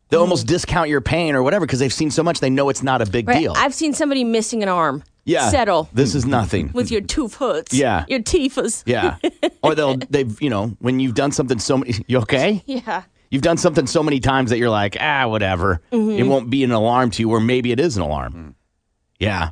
They 0.09 0.17
almost 0.17 0.45
discount 0.47 0.89
your 0.89 1.01
pain 1.01 1.35
or 1.35 1.43
whatever 1.43 1.65
because 1.65 1.79
they've 1.79 1.93
seen 1.93 2.11
so 2.11 2.21
much 2.23 2.39
they 2.39 2.49
know 2.49 2.69
it's 2.69 2.83
not 2.83 3.01
a 3.01 3.05
big 3.05 3.27
Right? 3.27 3.39
deal. 3.39 3.53
I've 3.55 3.73
seen 3.73 3.93
somebody 3.93 4.23
missing 4.25 4.61
an 4.61 4.67
arm. 4.69 5.03
yeah. 5.23 5.49
Settle 5.49 5.89
This 5.93 6.15
is 6.15 6.25
nothing. 6.25 6.71
with 6.73 6.91
your 6.91 7.01
two 7.01 7.29
foots. 7.29 7.73
Yeah. 7.73 8.03
Your 8.09 8.19
teeths. 8.19 8.83
Yeah. 8.85 9.17
or 9.63 9.73
they'll 9.75 9.95
they've, 10.09 10.41
you 10.41 10.49
know, 10.49 10.75
when 10.79 10.99
you've 10.99 11.13
done 11.15 11.31
something 11.31 11.59
so 11.59 11.77
many 11.77 11.93
you 12.07 12.17
okay? 12.19 12.61
Yeah. 12.65 13.03
You've 13.29 13.41
done 13.43 13.55
something 13.57 13.87
so 13.87 14.03
many 14.03 14.19
times 14.19 14.49
that 14.49 14.57
you're 14.57 14.69
like, 14.69 14.97
ah, 14.99 15.27
whatever. 15.27 15.81
Mhm. 15.93 16.17
It 16.19 16.23
won't 16.23 16.49
be 16.49 16.65
an 16.65 16.71
alarm 16.71 17.11
to 17.11 17.21
you, 17.21 17.29
or 17.29 17.39
maybe 17.39 17.71
it 17.71 17.79
is 17.79 17.95
an 17.95 18.03
alarm. 18.03 18.55
Yeah. 19.19 19.51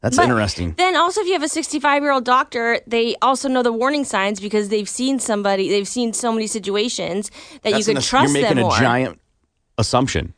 That's 0.00 0.16
But 0.16 0.24
interesting. 0.30 0.72
Then 0.78 0.96
also, 0.96 1.20
if 1.20 1.26
you 1.26 1.34
have 1.34 1.42
a 1.42 1.48
65 1.48 2.02
year 2.02 2.12
old 2.12 2.24
doctor, 2.24 2.80
they 2.86 3.16
also 3.20 3.48
know 3.48 3.62
the 3.62 3.72
warning 3.72 4.04
signs 4.04 4.40
because 4.40 4.70
they've 4.70 4.88
seen 4.88 5.18
somebody, 5.18 5.68
they've 5.68 5.86
seen 5.88 6.12
so 6.14 6.32
many 6.32 6.46
situations 6.46 7.30
that 7.62 7.72
That's 7.72 7.86
you 7.86 7.94
can 7.94 8.02
trust 8.02 8.32
You're 8.32 8.42
making 8.42 8.56
them 8.56 8.58
a 8.64 8.68
more. 8.68 8.76
giant 8.78 9.20
assumption. 9.76 10.32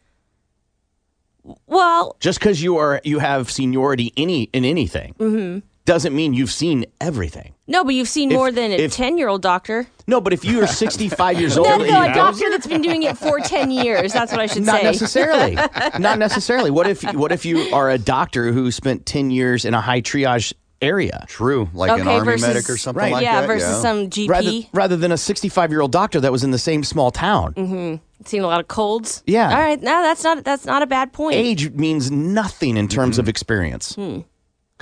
well, 1.66 2.16
Just 2.20 2.38
because 2.40 2.62
you 2.62 2.76
are 2.78 3.00
you 3.04 3.18
have 3.20 3.50
seniority 3.50 4.12
any 4.16 4.44
in 4.52 4.64
anything 4.64 5.14
hmm 5.18 5.58
doesn't 5.84 6.14
mean 6.14 6.32
you've 6.34 6.50
seen 6.52 6.84
everything. 7.00 7.54
no, 7.66 7.82
but 7.84 7.94
you've 7.94 8.08
seen 8.08 8.30
If- 8.30 8.36
more 8.36 8.52
than 8.52 8.70
a 8.72 8.76
if- 8.76 8.92
10 8.92 9.18
year 9.18 9.28
old 9.28 9.42
doctor. 9.42 9.86
No, 10.06 10.20
but 10.20 10.32
if 10.32 10.44
you 10.44 10.62
are 10.62 10.66
65 10.66 11.38
years 11.40 11.56
old, 11.56 11.68
No, 11.68 11.74
and 11.74 11.82
no, 11.90 12.02
you 12.04 12.10
a 12.10 12.14
doctor 12.14 12.50
that's 12.50 12.66
been 12.66 12.82
doing 12.82 13.02
it 13.04 13.16
for 13.16 13.38
10 13.40 13.70
years. 13.70 14.12
That's 14.12 14.32
what 14.32 14.40
I 14.40 14.46
should 14.46 14.64
say. 14.64 14.72
not 14.72 14.80
say. 14.80 14.86
necessarily. 14.86 15.54
not 15.98 16.18
necessarily. 16.18 16.70
What 16.70 16.86
if 16.86 17.02
what 17.14 17.32
if 17.32 17.44
you 17.44 17.72
are 17.74 17.90
a 17.90 17.98
doctor 17.98 18.52
who 18.52 18.70
spent 18.70 19.06
10 19.06 19.30
years 19.30 19.64
in 19.64 19.74
a 19.74 19.80
high 19.80 20.00
triage 20.02 20.52
area. 20.80 21.24
True, 21.28 21.68
like 21.72 21.92
an 21.92 22.00
Okay, 22.00 22.10
army 22.10 22.24
versus- 22.24 22.46
medic 22.48 22.68
or 22.68 22.76
something 22.76 23.00
Right. 23.00 23.12
like 23.12 23.22
yeah, 23.22 23.42
that. 23.42 23.46
versus 23.46 23.80
some 23.80 24.10
GP. 24.10 24.28
Rather, 24.28 24.52
rather 24.72 24.96
than 24.96 25.12
a 25.12 25.16
65 25.16 25.70
year 25.70 25.80
old 25.80 25.92
doctor 25.92 26.18
that 26.20 26.32
was 26.32 26.42
in 26.42 26.50
the 26.50 26.58
same 26.58 26.82
small 26.82 27.12
town. 27.12 27.54
mm-hmm. 27.54 27.96
Seen 28.26 28.42
a 28.42 28.46
lot 28.48 28.58
of 28.60 28.66
colds. 28.68 29.22
Yeah. 29.26 29.48
All 29.48 29.60
right. 29.60 29.80
No, 29.80 30.02
that's 30.02 30.22
not 30.24 30.42
that's 30.44 30.64
not 30.64 30.82
a 30.82 30.86
bad 30.86 31.12
point. 31.12 31.36
Age 31.36 31.70
means 31.70 32.10
nothing 32.10 32.76
in 32.76 32.88
terms 32.88 33.18
of 33.20 33.28
experience. 33.28 33.96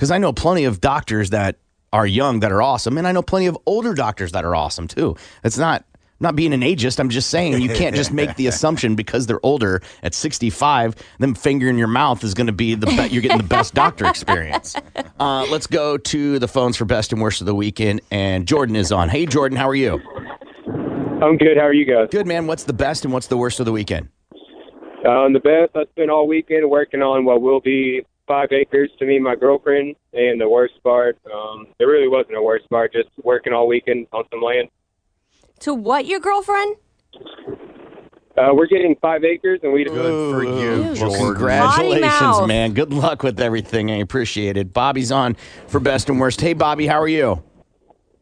Because 0.01 0.09
I 0.09 0.17
know 0.17 0.33
plenty 0.33 0.63
of 0.63 0.81
doctors 0.81 1.29
that 1.29 1.57
are 1.93 2.07
young 2.07 2.39
that 2.39 2.51
are 2.51 2.59
awesome, 2.59 2.97
and 2.97 3.07
I 3.07 3.11
know 3.11 3.21
plenty 3.21 3.45
of 3.45 3.55
older 3.67 3.93
doctors 3.93 4.31
that 4.31 4.43
are 4.43 4.55
awesome 4.55 4.87
too. 4.87 5.15
It's 5.43 5.59
not 5.59 5.85
I'm 5.93 6.21
not 6.21 6.35
being 6.35 6.53
an 6.53 6.61
ageist. 6.61 6.99
I'm 6.99 7.09
just 7.09 7.29
saying 7.29 7.61
you 7.61 7.69
can't 7.69 7.95
just 7.95 8.11
make 8.11 8.35
the 8.35 8.47
assumption 8.47 8.95
because 8.95 9.27
they're 9.27 9.45
older 9.45 9.83
at 10.01 10.15
65, 10.15 10.95
them 11.19 11.35
finger 11.35 11.69
in 11.69 11.77
your 11.77 11.87
mouth 11.87 12.23
is 12.23 12.33
going 12.33 12.47
to 12.47 12.51
be 12.51 12.73
the 12.73 12.87
be- 12.87 13.09
you're 13.13 13.21
getting 13.21 13.37
the 13.37 13.43
best 13.43 13.75
doctor 13.75 14.07
experience. 14.07 14.75
Uh, 15.19 15.45
let's 15.51 15.67
go 15.67 15.99
to 15.99 16.39
the 16.39 16.47
phones 16.47 16.75
for 16.75 16.85
best 16.85 17.13
and 17.13 17.21
worst 17.21 17.41
of 17.41 17.45
the 17.45 17.53
weekend, 17.53 18.01
and 18.09 18.47
Jordan 18.47 18.75
is 18.75 18.91
on. 18.91 19.07
Hey, 19.07 19.27
Jordan, 19.27 19.55
how 19.55 19.69
are 19.69 19.75
you? 19.75 20.01
I'm 21.21 21.37
good. 21.37 21.57
How 21.57 21.67
are 21.67 21.73
you 21.73 21.85
guys? 21.85 22.07
Good, 22.09 22.25
man. 22.25 22.47
What's 22.47 22.63
the 22.63 22.73
best 22.73 23.05
and 23.05 23.13
what's 23.13 23.27
the 23.27 23.37
worst 23.37 23.59
of 23.59 23.67
the 23.67 23.71
weekend? 23.71 24.09
Um, 25.07 25.33
the 25.33 25.39
best 25.39 25.75
I 25.75 25.85
spent 25.91 26.09
all 26.09 26.27
weekend 26.27 26.71
working 26.71 27.03
on 27.03 27.23
what 27.23 27.39
will 27.39 27.59
be 27.59 28.01
five 28.31 28.49
acres 28.53 28.89
to 28.97 29.05
me 29.05 29.15
and 29.15 29.25
my 29.25 29.35
girlfriend, 29.35 29.93
and 30.13 30.39
the 30.39 30.47
worst 30.47 30.75
part, 30.83 31.17
um, 31.33 31.67
there 31.77 31.89
really 31.89 32.07
wasn't 32.07 32.37
a 32.37 32.41
worst 32.41 32.69
part. 32.69 32.93
Just 32.93 33.09
working 33.23 33.51
all 33.51 33.67
weekend 33.67 34.07
on 34.13 34.23
some 34.31 34.41
land. 34.41 34.69
To 35.59 35.73
what 35.73 36.05
your 36.05 36.21
girlfriend? 36.21 36.77
Uh, 38.37 38.53
we're 38.53 38.67
getting 38.67 38.95
five 39.01 39.25
acres, 39.25 39.59
and 39.63 39.73
we 39.73 39.83
Good 39.83 40.33
for 40.33 40.45
you, 40.45 40.93
Well, 41.01 41.13
congratulations, 41.13 42.47
man. 42.47 42.71
Good 42.71 42.93
luck 42.93 43.21
with 43.21 43.37
everything. 43.41 43.91
I 43.91 43.97
appreciate 43.97 44.55
it. 44.55 44.71
Bobby's 44.71 45.11
on 45.11 45.35
for 45.67 45.81
best 45.81 46.07
and 46.07 46.17
worst. 46.17 46.39
Hey, 46.39 46.53
Bobby, 46.53 46.87
how 46.87 47.01
are 47.01 47.09
you? 47.09 47.43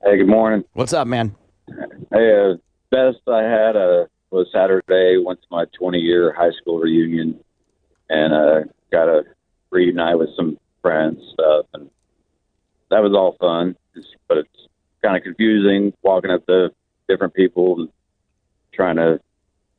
Hey, 0.04 0.18
good 0.18 0.28
morning. 0.28 0.64
What's 0.74 0.92
up, 0.92 1.08
man? 1.08 1.36
Hey, 2.12 2.34
uh, 2.34 2.56
best 2.90 3.20
I 3.28 3.44
had 3.44 3.76
uh, 3.76 4.06
was 4.32 4.48
Saturday. 4.52 5.22
Went 5.24 5.40
to 5.40 5.48
my 5.52 5.66
20 5.78 6.00
year 6.00 6.34
high 6.36 6.52
school 6.60 6.80
reunion, 6.80 7.40
and 8.10 8.34
uh, 8.34 8.62
got 8.92 9.06
to 9.06 9.22
reunite 9.72 10.18
with 10.18 10.30
some 10.36 10.58
friends 10.82 11.20
stuff, 11.34 11.66
and 11.74 11.90
that 12.90 13.00
was 13.02 13.14
all 13.14 13.36
fun. 13.40 13.76
But 14.28 14.40
it's 14.40 14.68
kind 15.04 15.18
of 15.18 15.24
confusing 15.24 15.94
walking 16.02 16.32
up 16.32 16.46
to 16.48 16.70
different 17.08 17.34
people 17.34 17.80
and 17.80 17.90
trying 18.74 18.96
to 18.98 19.20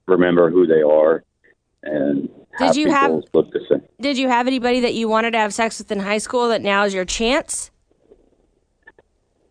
remember 0.07 0.51
who 0.51 0.66
they 0.66 0.82
are. 0.82 1.24
And 1.82 2.28
did 2.59 2.76
you 2.76 2.91
have- 2.91 3.22
look 3.32 3.51
the 3.53 3.61
same. 3.68 3.82
Did 4.01 4.18
you 4.18 4.28
have 4.28 4.47
anybody 4.47 4.80
that 4.80 4.95
you 4.95 5.09
wanted 5.09 5.30
to 5.32 5.38
have 5.38 5.55
sex 5.55 5.78
with 5.78 5.91
in 5.91 6.01
high 6.01 6.18
school 6.18 6.49
that 6.49 6.61
now 6.62 6.84
is 6.84 6.93
your 6.93 7.05
chance? 7.05 7.70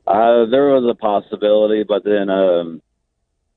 Uh, 0.05 0.45
there 0.45 0.69
was 0.69 0.83
a 0.89 0.95
possibility, 0.95 1.83
but 1.83 2.03
then 2.03 2.29
um, 2.29 2.81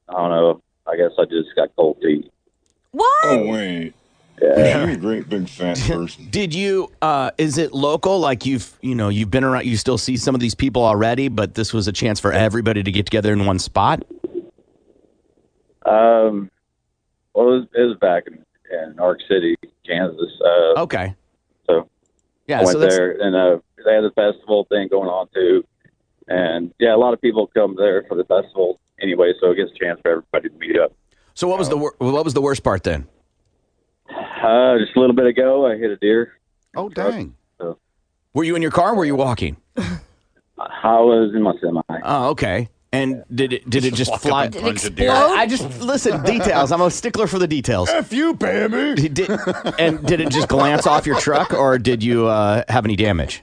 I 0.08 0.12
don't 0.14 0.30
know. 0.30 0.62
I 0.86 0.96
guess 0.96 1.12
I 1.18 1.24
just 1.24 1.54
got 1.56 1.74
cold 1.76 1.98
feet. 2.02 2.30
What? 2.90 3.24
Oh 3.24 3.46
wait. 3.46 3.94
Yeah. 4.42 4.84
You're 4.86 4.90
a 4.94 4.96
great 4.96 5.28
big 5.28 5.48
fat 5.48 5.78
person. 5.86 6.28
Did 6.30 6.52
you? 6.54 6.90
uh 7.00 7.30
Is 7.38 7.58
it 7.58 7.72
local? 7.72 8.18
Like 8.18 8.44
you've, 8.44 8.76
you 8.82 8.94
know, 8.94 9.08
you've 9.08 9.30
been 9.30 9.44
around. 9.44 9.66
You 9.66 9.76
still 9.76 9.98
see 9.98 10.16
some 10.16 10.34
of 10.34 10.40
these 10.40 10.54
people 10.54 10.84
already, 10.84 11.28
but 11.28 11.54
this 11.54 11.72
was 11.72 11.86
a 11.88 11.92
chance 11.92 12.18
for 12.18 12.32
everybody 12.32 12.82
to 12.82 12.90
get 12.90 13.06
together 13.06 13.32
in 13.32 13.46
one 13.46 13.58
spot. 13.60 14.02
Um, 15.86 16.50
well, 17.34 17.48
it 17.48 17.50
was, 17.50 17.66
it 17.74 17.80
was 17.82 17.96
back 18.00 18.24
in, 18.26 18.44
in 18.70 18.98
Ark 18.98 19.20
City, 19.28 19.56
Kansas. 19.86 20.30
Uh, 20.44 20.80
Okay. 20.82 21.14
So 21.66 21.88
Yeah, 22.46 22.60
I 22.60 22.64
went 22.64 22.72
so 22.72 22.78
there, 22.80 23.12
and 23.20 23.34
uh, 23.36 23.58
they 23.84 23.94
had 23.94 24.02
the 24.04 24.10
festival 24.14 24.66
thing 24.68 24.88
going 24.88 25.08
on 25.08 25.28
too. 25.34 25.64
And 26.28 26.72
yeah, 26.78 26.94
a 26.94 26.98
lot 26.98 27.14
of 27.14 27.20
people 27.20 27.46
come 27.48 27.74
there 27.76 28.04
for 28.08 28.16
the 28.16 28.24
festival 28.24 28.80
anyway, 29.00 29.32
so 29.40 29.50
it 29.50 29.56
gives 29.56 29.72
a 29.72 29.78
chance 29.78 30.00
for 30.02 30.10
everybody 30.10 30.48
to 30.48 30.54
meet 30.56 30.78
up. 30.78 30.92
So 31.34 31.48
what 31.48 31.58
was 31.58 31.68
the 31.68 31.76
wor- 31.76 31.94
what 31.98 32.24
was 32.24 32.34
the 32.34 32.42
worst 32.42 32.62
part 32.62 32.82
then? 32.84 33.06
Uh, 34.10 34.78
just 34.78 34.96
a 34.96 35.00
little 35.00 35.14
bit 35.14 35.26
ago, 35.26 35.66
I 35.70 35.76
hit 35.76 35.90
a 35.90 35.96
deer. 35.96 36.32
Oh, 36.76 36.88
dang. 36.88 37.34
So 37.58 37.78
Were 38.34 38.44
you 38.44 38.56
in 38.56 38.62
your 38.62 38.70
car? 38.70 38.92
or 38.92 38.96
Were 38.96 39.04
you 39.04 39.14
walking? 39.16 39.56
I 39.76 41.00
was 41.00 41.32
in 41.34 41.42
my 41.42 41.54
semi. 41.60 41.80
Oh, 42.02 42.30
okay. 42.30 42.68
And 42.94 43.24
did 43.34 43.54
it 43.54 43.70
did 43.70 43.86
it 43.86 43.94
just 43.94 44.14
fly? 44.20 44.44
and 44.44 44.52
Did 44.52 44.60
it 44.60 44.64
punch 44.64 44.84
a 44.84 44.90
deer. 44.90 45.10
I, 45.10 45.16
I 45.16 45.46
just 45.46 45.80
listen 45.80 46.22
details. 46.24 46.70
I'm 46.72 46.82
a 46.82 46.90
stickler 46.90 47.26
for 47.26 47.38
the 47.38 47.46
details. 47.46 47.88
F 47.88 48.12
you, 48.12 48.34
Pammy. 48.34 48.94
Did, 49.14 49.30
and 49.80 50.06
did 50.06 50.20
it 50.20 50.30
just 50.30 50.48
glance 50.48 50.86
off 50.86 51.06
your 51.06 51.18
truck, 51.18 51.54
or 51.54 51.78
did 51.78 52.02
you 52.04 52.26
uh, 52.26 52.64
have 52.68 52.84
any 52.84 52.94
damage? 52.96 53.42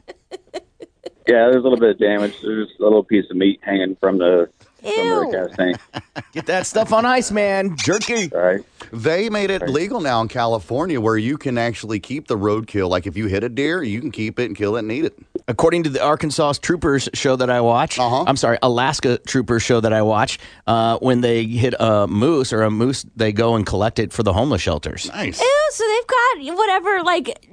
Yeah, 1.28 1.46
there's 1.50 1.56
a 1.56 1.60
little 1.60 1.80
bit 1.80 1.90
of 1.92 1.98
damage. 2.00 2.36
There's 2.44 2.70
a 2.80 2.84
little 2.84 3.04
piece 3.04 3.26
of 3.32 3.38
meat 3.38 3.60
hanging 3.64 3.96
from 4.00 4.20
the 4.20 4.50
from 4.82 5.32
the 5.32 5.48
gas 5.48 5.56
tank. 5.58 6.24
Get 6.34 6.46
that 6.48 6.66
stuff 6.68 6.94
on 6.94 7.06
ice, 7.06 7.32
man. 7.32 7.76
Jerky. 7.78 8.32
All 8.34 8.40
right. 8.42 8.62
They 8.92 9.30
made 9.30 9.52
it 9.52 9.70
legal 9.70 10.02
now 10.02 10.22
in 10.22 10.28
California 10.28 11.00
where 11.00 11.18
you 11.18 11.38
can 11.38 11.58
actually 11.58 12.00
keep 12.00 12.28
the 12.28 12.38
roadkill. 12.38 12.90
Like 12.90 13.06
if 13.06 13.16
you 13.16 13.28
hit 13.28 13.44
a 13.44 13.50
deer, 13.50 13.84
you 13.84 14.02
can 14.02 14.12
keep 14.12 14.40
it 14.40 14.46
and 14.46 14.56
kill 14.56 14.76
it 14.76 14.80
and 14.80 14.92
eat 14.92 15.06
it. 15.06 15.18
According 15.48 15.84
to 15.84 15.90
the 15.90 16.04
Arkansas 16.04 16.54
Troopers 16.62 17.10
show 17.14 17.36
that 17.36 17.50
I 17.50 17.62
watch, 17.62 18.00
Uh-huh. 18.00 18.24
I'm 18.28 18.38
sorry, 18.38 18.58
Alaska 18.64 19.18
Troopers 19.20 19.64
show 19.64 19.80
that 19.80 19.94
I 19.94 20.02
watch, 20.02 20.40
uh, 20.68 20.98
when 21.00 21.22
they 21.22 21.44
hit 21.46 21.74
a 21.80 22.08
moose 22.08 22.52
or 22.54 22.64
a 22.64 22.72
moose, 22.72 23.06
they 23.16 23.32
go 23.32 23.56
and 23.56 23.66
collect 23.66 24.00
it 24.00 24.12
for 24.14 24.24
the 24.24 24.34
homeless 24.34 24.62
shelters. 24.62 25.08
Nice. 25.10 25.40
Ew, 25.40 25.70
so 25.72 25.84
they've 25.88 26.08
got 26.50 26.58
whatever, 26.58 27.04
like 27.04 27.48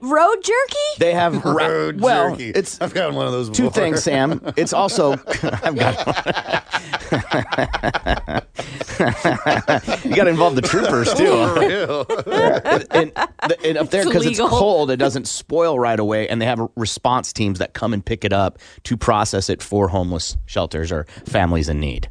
road 0.00 0.36
jerky? 0.42 0.78
They 0.98 1.12
have 1.14 1.44
ra- 1.44 1.66
Road 1.66 2.00
well, 2.00 2.30
jerky. 2.30 2.50
it's 2.50 2.80
I've 2.80 2.94
gotten 2.94 3.14
one 3.14 3.26
of 3.26 3.32
those 3.32 3.50
two 3.50 3.70
things, 3.70 4.02
Sam. 4.02 4.40
It's 4.56 4.72
also 4.72 5.12
I've 5.42 5.76
got 5.76 5.98
you 10.04 10.14
got 10.16 10.24
to 10.24 10.30
involve 10.30 10.54
the 10.56 10.62
troopers 10.62 11.12
too. 11.14 11.26
Oh, 11.28 11.54
for 11.54 11.60
real. 11.60 12.86
and, 12.90 13.12
and 13.64 13.78
up 13.78 13.90
there 13.90 14.04
because 14.04 14.26
it's 14.26 14.38
illegal. 14.38 14.58
cold, 14.58 14.90
it 14.90 14.96
doesn't 14.96 15.26
spoil 15.28 15.78
right 15.78 15.98
away, 15.98 16.28
and 16.28 16.40
they 16.40 16.46
have 16.46 16.60
response 16.76 17.32
teams 17.32 17.58
that 17.58 17.74
come 17.74 17.92
and 17.92 18.04
pick 18.04 18.24
it 18.24 18.32
up 18.32 18.58
to 18.84 18.96
process 18.96 19.48
it 19.50 19.62
for 19.62 19.88
homeless 19.88 20.36
shelters 20.46 20.90
or 20.92 21.04
families 21.26 21.68
in 21.68 21.80
need. 21.80 22.08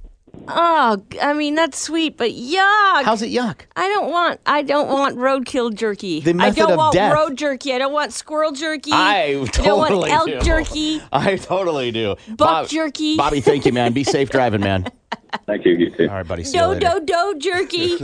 Oh, 0.48 1.02
I 1.22 1.34
mean 1.34 1.56
that's 1.56 1.78
sweet, 1.80 2.18
but 2.18 2.32
yuck. 2.32 3.04
How's 3.04 3.22
it 3.22 3.32
yuck? 3.32 3.62
I 3.76 3.88
don't 3.90 4.10
want. 4.12 4.40
I 4.46 4.62
don't 4.62 4.88
want 4.90 5.18
roadkill 5.18 5.74
jerky. 5.74 6.22
The 6.22 6.34
method 6.34 6.60
I 6.60 6.62
don't 6.64 6.72
of 6.72 6.78
want 6.78 6.94
death. 6.94 7.14
road 7.14 7.38
jerky. 7.38 7.74
I 7.74 7.78
don't 7.78 7.94
want 7.94 8.14
squirrel 8.14 8.52
jerky. 8.52 8.92
I 8.94 9.46
totally 9.52 9.66
don't 9.66 9.78
want 9.80 9.90
totally 9.92 10.12
elk 10.12 10.26
do. 10.28 10.40
jerky. 10.42 11.02
I 11.12 11.36
totally 11.38 11.92
do. 11.92 12.16
Buck 12.38 12.68
jerky. 12.70 13.18
Bobby, 13.18 13.42
thank 13.42 13.66
you, 13.66 13.74
man. 13.74 13.94
Be 13.94 14.04
safe 14.04 14.30
driving, 14.30 14.62
man. 14.62 14.88
Thank 15.46 15.66
you. 15.66 15.74
You 15.74 15.90
too. 15.92 16.08
All 16.08 16.16
right, 16.16 16.28
buddy. 16.28 16.44
See 16.44 16.58
you 16.58 16.64
Do 16.64 16.70
later. 16.70 17.00
do 17.00 17.06
do 17.06 17.40
jerky. 17.40 17.98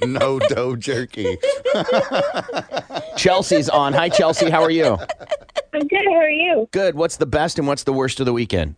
no 0.06 0.38
dough 0.38 0.76
jerky. 0.76 1.36
Chelsea's 3.16 3.68
on. 3.68 3.92
Hi, 3.92 4.08
Chelsea. 4.08 4.50
How 4.50 4.62
are 4.62 4.70
you? 4.70 4.96
I'm 5.74 5.86
good. 5.88 6.04
How 6.06 6.14
are 6.14 6.30
you? 6.30 6.68
Good. 6.72 6.94
What's 6.94 7.16
the 7.16 7.26
best 7.26 7.58
and 7.58 7.66
what's 7.68 7.84
the 7.84 7.92
worst 7.92 8.20
of 8.20 8.26
the 8.26 8.32
weekend? 8.32 8.76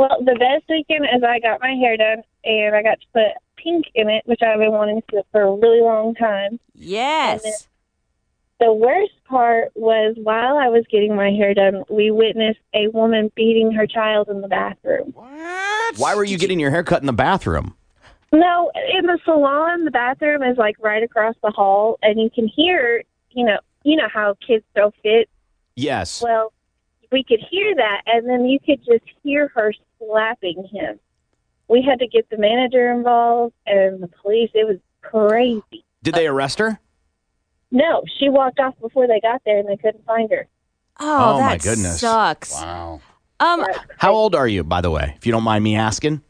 Well, 0.00 0.16
the 0.20 0.34
best 0.38 0.64
weekend 0.70 1.04
is 1.14 1.22
I 1.22 1.40
got 1.40 1.60
my 1.60 1.74
hair 1.74 1.94
done 1.98 2.22
and 2.42 2.74
I 2.74 2.82
got 2.82 2.98
to 3.02 3.06
put 3.12 3.62
pink 3.62 3.84
in 3.94 4.08
it, 4.08 4.22
which 4.24 4.40
I've 4.40 4.58
been 4.58 4.72
wanting 4.72 5.02
to 5.10 5.22
for 5.30 5.42
a 5.42 5.54
really 5.54 5.82
long 5.82 6.14
time. 6.14 6.58
Yes. 6.72 7.68
The 8.60 8.72
worst 8.72 9.12
part 9.28 9.72
was 9.74 10.16
while 10.16 10.56
I 10.56 10.68
was 10.68 10.86
getting 10.90 11.14
my 11.14 11.30
hair 11.32 11.52
done, 11.52 11.84
we 11.90 12.10
witnessed 12.10 12.60
a 12.72 12.88
woman 12.88 13.30
beating 13.36 13.72
her 13.72 13.86
child 13.86 14.30
in 14.30 14.40
the 14.40 14.48
bathroom. 14.48 15.12
What? 15.12 15.98
Why 15.98 16.14
were 16.14 16.24
you 16.24 16.38
getting 16.38 16.58
your 16.58 16.70
hair 16.70 16.82
cut 16.82 17.02
in 17.02 17.06
the 17.06 17.12
bathroom? 17.12 17.74
No, 18.32 18.72
in 18.96 19.04
the 19.04 19.18
salon, 19.26 19.84
the 19.84 19.90
bathroom 19.90 20.42
is 20.42 20.56
like 20.56 20.76
right 20.80 21.02
across 21.02 21.34
the 21.42 21.50
hall, 21.50 21.98
and 22.00 22.18
you 22.18 22.30
can 22.30 22.48
hear, 22.48 23.02
you 23.32 23.44
know, 23.44 23.58
you 23.82 23.96
know 23.96 24.08
how 24.10 24.34
kids 24.46 24.64
throw 24.74 24.92
fits. 25.02 25.30
Yes. 25.76 26.22
Well, 26.22 26.54
we 27.12 27.22
could 27.22 27.40
hear 27.50 27.74
that, 27.74 28.00
and 28.06 28.26
then 28.26 28.46
you 28.46 28.58
could 28.60 28.82
just 28.82 29.04
hear 29.22 29.48
her 29.54 29.74
slapping 30.04 30.68
him. 30.72 30.98
We 31.68 31.82
had 31.82 31.98
to 32.00 32.06
get 32.08 32.28
the 32.30 32.38
manager 32.38 32.90
involved 32.90 33.54
and 33.66 34.02
the 34.02 34.08
police. 34.08 34.50
It 34.54 34.66
was 34.66 34.78
crazy. 35.02 35.84
Did 36.02 36.14
they 36.14 36.26
arrest 36.26 36.58
her? 36.58 36.80
No, 37.70 38.02
she 38.18 38.28
walked 38.28 38.58
off 38.58 38.74
before 38.80 39.06
they 39.06 39.20
got 39.20 39.42
there, 39.46 39.58
and 39.58 39.68
they 39.68 39.76
couldn't 39.76 40.04
find 40.04 40.30
her. 40.32 40.48
Oh, 40.98 41.34
Oh, 41.34 41.38
that 41.38 41.46
my 41.46 41.56
goodness. 41.58 42.00
sucks. 42.00 42.52
Wow. 42.54 43.00
Um, 43.38 43.64
How 43.96 44.12
old 44.12 44.34
are 44.34 44.48
you, 44.48 44.64
by 44.64 44.80
the 44.80 44.90
way, 44.90 45.14
if 45.16 45.24
you 45.24 45.32
don't 45.32 45.44
mind 45.44 45.62
me 45.64 45.76
asking? 45.76 46.20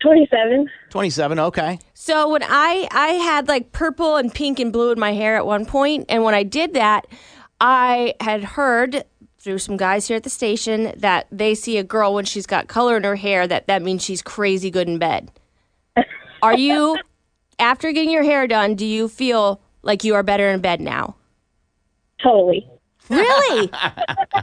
27. 0.00 0.68
27. 0.90 1.38
Okay. 1.38 1.78
So 1.94 2.28
when 2.28 2.42
I 2.44 2.86
I 2.92 3.08
had 3.14 3.48
like 3.48 3.72
purple 3.72 4.16
and 4.16 4.32
pink 4.32 4.60
and 4.60 4.72
blue 4.72 4.92
in 4.92 5.00
my 5.00 5.12
hair 5.12 5.36
at 5.36 5.46
one 5.46 5.64
point, 5.64 6.04
and 6.10 6.22
when 6.22 6.34
I 6.34 6.42
did 6.42 6.74
that, 6.74 7.06
I 7.60 8.14
had 8.20 8.44
heard 8.44 9.04
through 9.46 9.58
some 9.58 9.76
guys 9.76 10.08
here 10.08 10.16
at 10.16 10.24
the 10.24 10.28
station 10.28 10.92
that 10.96 11.28
they 11.30 11.54
see 11.54 11.78
a 11.78 11.84
girl 11.84 12.12
when 12.12 12.24
she's 12.24 12.46
got 12.46 12.66
color 12.66 12.96
in 12.96 13.04
her 13.04 13.14
hair 13.14 13.46
that 13.46 13.68
that 13.68 13.80
means 13.80 14.02
she's 14.02 14.20
crazy 14.20 14.72
good 14.72 14.88
in 14.88 14.98
bed. 14.98 15.30
Are 16.42 16.58
you 16.58 16.96
after 17.60 17.92
getting 17.92 18.10
your 18.10 18.24
hair 18.24 18.48
done, 18.48 18.74
do 18.74 18.84
you 18.84 19.06
feel 19.06 19.60
like 19.82 20.02
you 20.02 20.16
are 20.16 20.24
better 20.24 20.48
in 20.50 20.60
bed 20.60 20.80
now? 20.80 21.14
Totally. 22.20 22.68
Really? 23.08 23.70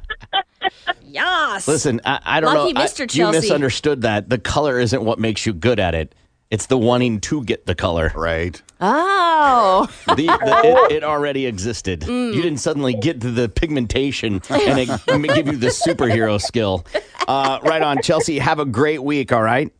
yes. 1.03 1.67
Listen, 1.67 1.99
I, 2.05 2.19
I 2.23 2.39
don't 2.39 2.55
Lucky 2.55 2.71
know. 2.71 2.79
I- 2.79 2.85
Mr. 2.85 3.01
you 3.01 3.07
Chelsea. 3.07 3.39
misunderstood 3.39 4.03
that. 4.03 4.29
The 4.29 4.37
color 4.37 4.79
isn't 4.79 5.03
what 5.03 5.19
makes 5.19 5.45
you 5.45 5.51
good 5.51 5.81
at 5.81 5.93
it. 5.95 6.15
It's 6.53 6.67
the 6.67 6.77
wanting 6.77 7.19
to 7.21 7.43
get 7.43 7.65
the 7.65 7.73
color. 7.73 8.11
Right. 8.15 8.61
Oh. 8.79 9.87
The, 10.05 10.15
the, 10.15 10.87
it, 10.91 10.97
it 10.97 11.03
already 11.03 11.47
existed. 11.47 12.01
Mm. 12.01 12.35
You 12.35 12.43
didn't 12.43 12.59
suddenly 12.59 12.93
get 12.93 13.21
to 13.21 13.31
the 13.31 13.49
pigmentation 13.49 14.39
and 14.51 14.79
it 14.79 14.87
give 15.07 15.47
you 15.47 15.57
the 15.57 15.69
superhero 15.69 16.39
skill. 16.39 16.85
Uh, 17.27 17.57
right 17.63 17.81
on, 17.81 18.03
Chelsea. 18.03 18.37
Have 18.37 18.59
a 18.59 18.65
great 18.65 19.01
week. 19.03 19.31
All 19.31 19.41
right. 19.41 19.73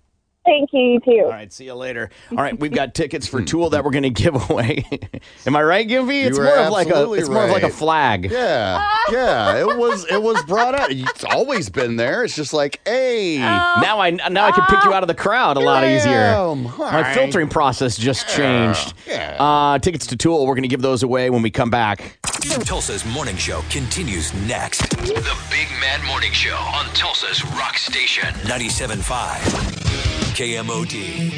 Thank 0.46 0.72
you, 0.74 0.82
you 0.82 1.00
too. 1.00 1.22
All 1.24 1.30
right, 1.30 1.52
see 1.54 1.64
you 1.66 1.74
later. 1.74 2.10
All 2.32 2.38
right, 2.38 2.60
we've 2.60 2.74
got 2.74 2.94
tickets 2.94 3.26
for 3.28 3.42
Tool 3.42 3.70
that 3.70 3.84
we're 3.86 3.92
going 3.92 4.04
to 4.04 4.10
give 4.10 4.50
away. 4.50 4.84
Am 5.46 5.56
I 5.56 5.64
right, 5.64 5.88
Gimpy? 5.88 6.26
It's 6.26 6.38
You 6.38 6.44
more 6.44 6.58
of 6.58 6.72
like 6.72 6.88
a 6.88 6.90
absolutely 6.92 7.20
it's 7.20 7.30
more 7.30 7.46
of 7.46 7.50
like 7.52 7.64
a 7.64 7.68
right. 7.68 7.74
flag. 7.74 8.30
Yeah, 8.30 8.86
yeah. 9.10 9.56
It 9.60 9.78
was 9.78 10.06
it 10.12 10.22
was 10.22 10.44
brought 10.44 10.76
up. 10.76 10.90
It's 10.92 11.24
always 11.24 11.70
been 11.70 11.96
there. 11.96 12.26
It's 12.26 12.36
just 12.36 12.52
like, 12.52 12.82
hey, 12.86 13.38
Now 13.38 14.00
I 14.02 14.10
now 14.12 14.48
I 14.48 14.52
can 14.52 14.66
pick 14.66 14.84
you 14.84 14.94
out 14.94 15.02
of 15.04 15.08
the 15.08 15.16
crowd 15.16 15.56
a 15.56 15.62
lot 15.62 15.86
easier. 15.86 16.12
am. 16.12 16.64
My 16.64 17.04
Hi. 17.04 17.14
filtering 17.14 17.48
process 17.48 17.98
just 17.98 18.28
changed. 18.28 18.94
Uh, 19.10 19.80
tickets 19.80 20.08
to 20.08 20.18
Tool. 20.18 20.46
We're 20.46 20.56
going 20.56 20.64
to 20.64 20.68
give 20.70 20.82
those 20.82 21.04
away 21.04 21.30
when 21.30 21.42
we 21.42 21.52
come 21.52 21.70
back. 21.70 22.20
Tulsa's 22.66 23.06
morning 23.06 23.38
show 23.38 23.62
continues 23.70 24.34
next. 24.46 24.90
The 24.90 25.38
Big 25.50 25.70
Man 25.80 26.06
Morning 26.06 26.34
Show 26.34 26.56
on 26.56 26.86
Tulsa's 26.94 27.44
Rock 27.56 27.78
Station 27.78 28.28
97.5 28.44 29.83
KMOD. 30.34 31.32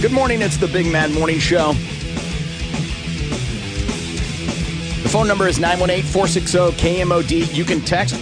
Good 0.00 0.10
morning. 0.10 0.42
It's 0.42 0.56
the 0.56 0.66
Big 0.66 0.90
Man 0.90 1.14
Morning 1.14 1.38
Show. 1.38 1.74
The 5.02 5.08
phone 5.08 5.28
number 5.28 5.46
is 5.46 5.60
918 5.60 6.02
460 6.10 6.58
KMOD. 6.82 7.54
You 7.54 7.64
can 7.64 7.80
text 7.82 8.16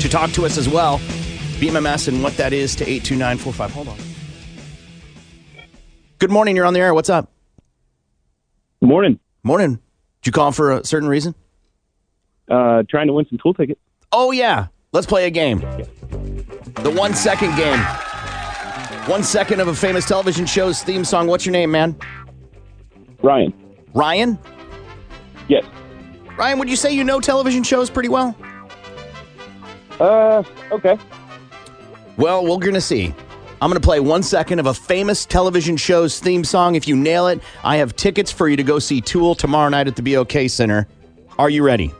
to 0.00 0.08
talk 0.08 0.30
to 0.32 0.46
us 0.46 0.56
as 0.56 0.70
well. 0.70 1.02
BMMS 1.56 2.08
and 2.08 2.22
what 2.22 2.36
that 2.36 2.52
is 2.52 2.74
to 2.76 2.84
82945. 2.84 3.72
Hold 3.72 3.88
on. 3.88 3.98
Good 6.18 6.30
morning. 6.30 6.56
You're 6.56 6.66
on 6.66 6.74
the 6.74 6.80
air. 6.80 6.94
What's 6.94 7.10
up? 7.10 7.30
Morning. 8.80 9.18
Morning. 9.42 9.74
Did 10.22 10.26
you 10.26 10.32
call 10.32 10.52
for 10.52 10.72
a 10.72 10.84
certain 10.84 11.08
reason? 11.08 11.34
Uh, 12.48 12.82
trying 12.88 13.06
to 13.06 13.12
win 13.12 13.26
some 13.28 13.38
tool 13.38 13.54
tickets. 13.54 13.80
Oh, 14.12 14.30
yeah. 14.30 14.68
Let's 14.92 15.06
play 15.06 15.26
a 15.26 15.30
game. 15.30 15.60
The 15.60 16.92
one 16.96 17.14
second 17.14 17.56
game. 17.56 17.78
One 19.08 19.22
second 19.22 19.60
of 19.60 19.68
a 19.68 19.74
famous 19.74 20.06
television 20.06 20.46
show's 20.46 20.82
theme 20.82 21.04
song. 21.04 21.26
What's 21.26 21.46
your 21.46 21.52
name, 21.52 21.70
man? 21.70 21.96
Ryan. 23.22 23.52
Ryan? 23.94 24.38
Yes. 25.48 25.64
Ryan, 26.36 26.58
would 26.58 26.68
you 26.68 26.76
say 26.76 26.92
you 26.92 27.04
know 27.04 27.20
television 27.20 27.62
shows 27.62 27.88
pretty 27.88 28.08
well? 28.08 28.36
Uh, 29.98 30.42
okay. 30.70 30.98
Well, 32.16 32.44
we're 32.44 32.58
going 32.58 32.74
to 32.74 32.80
see. 32.80 33.14
I'm 33.60 33.70
going 33.70 33.80
to 33.80 33.86
play 33.86 34.00
one 34.00 34.22
second 34.22 34.58
of 34.58 34.66
a 34.66 34.74
famous 34.74 35.24
television 35.24 35.76
show's 35.76 36.18
theme 36.18 36.44
song. 36.44 36.74
If 36.74 36.86
you 36.86 36.96
nail 36.96 37.26
it, 37.28 37.40
I 37.64 37.76
have 37.76 37.96
tickets 37.96 38.30
for 38.30 38.48
you 38.48 38.56
to 38.56 38.62
go 38.62 38.78
see 38.78 39.00
Tool 39.00 39.34
tomorrow 39.34 39.68
night 39.68 39.86
at 39.86 39.96
the 39.96 40.02
BOK 40.14 40.48
Center. 40.48 40.86
Are 41.38 41.50
you 41.50 41.62
ready? 41.62 41.92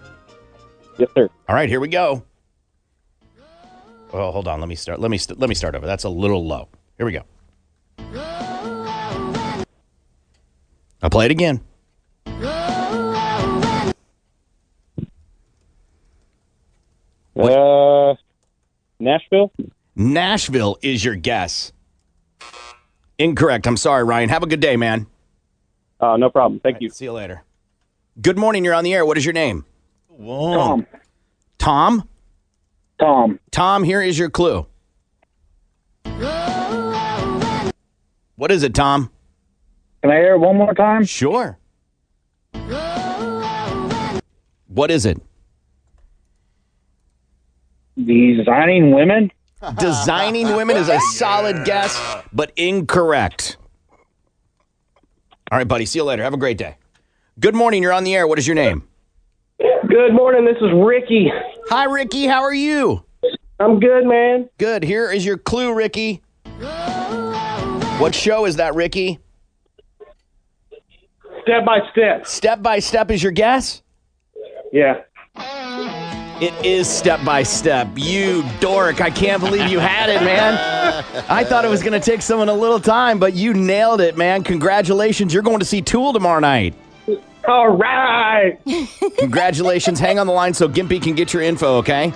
Yes, 0.98 1.10
sir. 1.14 1.28
All 1.48 1.54
right, 1.54 1.68
here 1.68 1.80
we 1.80 1.88
go. 1.88 2.22
Oh, 4.12 4.30
hold 4.32 4.48
on. 4.48 4.60
Let 4.60 4.68
me 4.68 4.74
start. 4.74 5.00
Let 5.00 5.10
me 5.10 5.18
st- 5.18 5.38
let 5.38 5.48
me 5.48 5.54
start 5.54 5.74
over. 5.74 5.86
That's 5.86 6.04
a 6.04 6.08
little 6.08 6.46
low. 6.46 6.68
Here 6.96 7.04
we 7.04 7.12
go. 7.12 7.22
I'll 11.02 11.10
play 11.10 11.26
it 11.26 11.30
again. 11.30 11.60
Uh, 17.38 18.14
Nashville. 18.98 19.52
Nashville 19.96 20.76
is 20.82 21.02
your 21.02 21.16
guess. 21.16 21.72
Incorrect. 23.18 23.66
I'm 23.66 23.78
sorry, 23.78 24.04
Ryan. 24.04 24.28
Have 24.28 24.42
a 24.42 24.46
good 24.46 24.60
day, 24.60 24.76
man. 24.76 25.06
Uh, 25.98 26.18
no 26.18 26.28
problem. 26.28 26.60
Thank 26.60 26.82
you. 26.82 26.90
See 26.90 27.06
you 27.06 27.12
later. 27.12 27.42
Good 28.20 28.36
morning. 28.36 28.62
You're 28.62 28.74
on 28.74 28.84
the 28.84 28.92
air. 28.92 29.06
What 29.06 29.16
is 29.16 29.24
your 29.24 29.32
name? 29.32 29.64
Tom. 30.18 30.86
Tom? 31.58 32.08
Tom. 33.00 33.40
Tom, 33.50 33.84
here 33.84 34.02
is 34.02 34.18
your 34.18 34.28
clue. 34.28 34.66
What 38.36 38.50
is 38.50 38.62
it, 38.62 38.74
Tom? 38.74 39.10
Can 40.02 40.10
I 40.10 40.16
hear 40.16 40.34
it 40.34 40.38
one 40.38 40.56
more 40.56 40.74
time? 40.74 41.04
Sure. 41.04 41.58
What 44.68 44.90
is 44.90 45.06
it? 45.06 45.18
Designing 47.96 48.94
women. 48.94 49.32
Designing 49.78 50.54
women 50.54 50.76
is 50.76 50.88
a 50.88 51.00
solid 51.00 51.64
guess, 51.64 52.00
but 52.32 52.52
incorrect. 52.56 53.56
All 55.50 55.58
right, 55.58 55.66
buddy. 55.66 55.86
See 55.86 55.98
you 55.98 56.04
later. 56.04 56.22
Have 56.22 56.34
a 56.34 56.38
great 56.38 56.58
day. 56.58 56.76
Good 57.38 57.54
morning. 57.54 57.82
You're 57.82 57.92
on 57.92 58.04
the 58.04 58.14
air. 58.14 58.26
What 58.26 58.38
is 58.38 58.46
your 58.46 58.54
name? 58.54 58.86
Good 59.58 60.12
morning. 60.12 60.44
This 60.44 60.56
is 60.56 60.70
Ricky. 60.74 61.30
Hi, 61.68 61.84
Ricky. 61.84 62.26
How 62.26 62.42
are 62.42 62.54
you? 62.54 63.04
I'm 63.58 63.80
good, 63.80 64.04
man. 64.04 64.48
Good. 64.58 64.82
Here 64.82 65.10
is 65.10 65.24
your 65.24 65.38
clue, 65.38 65.74
Ricky. 65.74 66.22
What 67.98 68.14
show 68.14 68.44
is 68.44 68.56
that, 68.56 68.74
Ricky? 68.74 69.18
Step 71.42 71.64
by 71.64 71.78
step. 71.92 72.26
Step 72.26 72.62
by 72.62 72.80
Step 72.80 73.10
is 73.10 73.22
your 73.22 73.32
guess? 73.32 73.82
Yeah. 74.72 75.02
It 76.38 76.52
is 76.62 76.86
Step 76.86 77.24
by 77.24 77.42
Step. 77.42 77.88
You 77.96 78.44
dork. 78.60 79.00
I 79.00 79.08
can't 79.08 79.40
believe 79.40 79.70
you 79.70 79.78
had 79.78 80.10
it, 80.10 80.22
man. 80.22 80.52
I 81.30 81.44
thought 81.44 81.64
it 81.64 81.68
was 81.68 81.80
going 81.82 81.98
to 81.98 82.00
take 82.00 82.20
someone 82.20 82.50
a 82.50 82.54
little 82.54 82.78
time, 82.78 83.18
but 83.18 83.32
you 83.32 83.54
nailed 83.54 84.02
it, 84.02 84.18
man. 84.18 84.42
Congratulations. 84.42 85.32
You're 85.32 85.42
going 85.42 85.60
to 85.60 85.64
see 85.64 85.80
Tool 85.80 86.12
tomorrow 86.12 86.40
night. 86.40 86.74
All 87.48 87.70
right. 87.70 88.58
Congratulations. 89.18 89.98
Hang 89.98 90.18
on 90.18 90.26
the 90.26 90.32
line 90.34 90.52
so 90.52 90.68
Gimpy 90.68 91.02
can 91.02 91.14
get 91.14 91.32
your 91.32 91.42
info, 91.42 91.78
okay? 91.78 92.12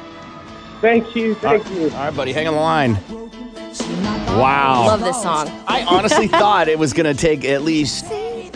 Thank 0.83 1.16
you. 1.16 1.35
Thank 1.37 1.71
you. 1.71 1.85
All 1.85 2.05
right, 2.05 2.14
buddy. 2.14 2.35
Hang 2.35 2.47
on 2.47 2.55
the 2.55 2.61
line. 2.61 2.99
Wow. 4.39 4.85
Love 4.87 5.01
this 5.01 5.23
song. 5.23 5.49
I 5.66 5.83
honestly 5.89 6.29
thought 6.29 6.68
it 6.68 6.79
was 6.79 6.93
going 6.93 7.07
to 7.07 7.18
take 7.18 7.47
at 7.47 7.62
least 7.62 8.05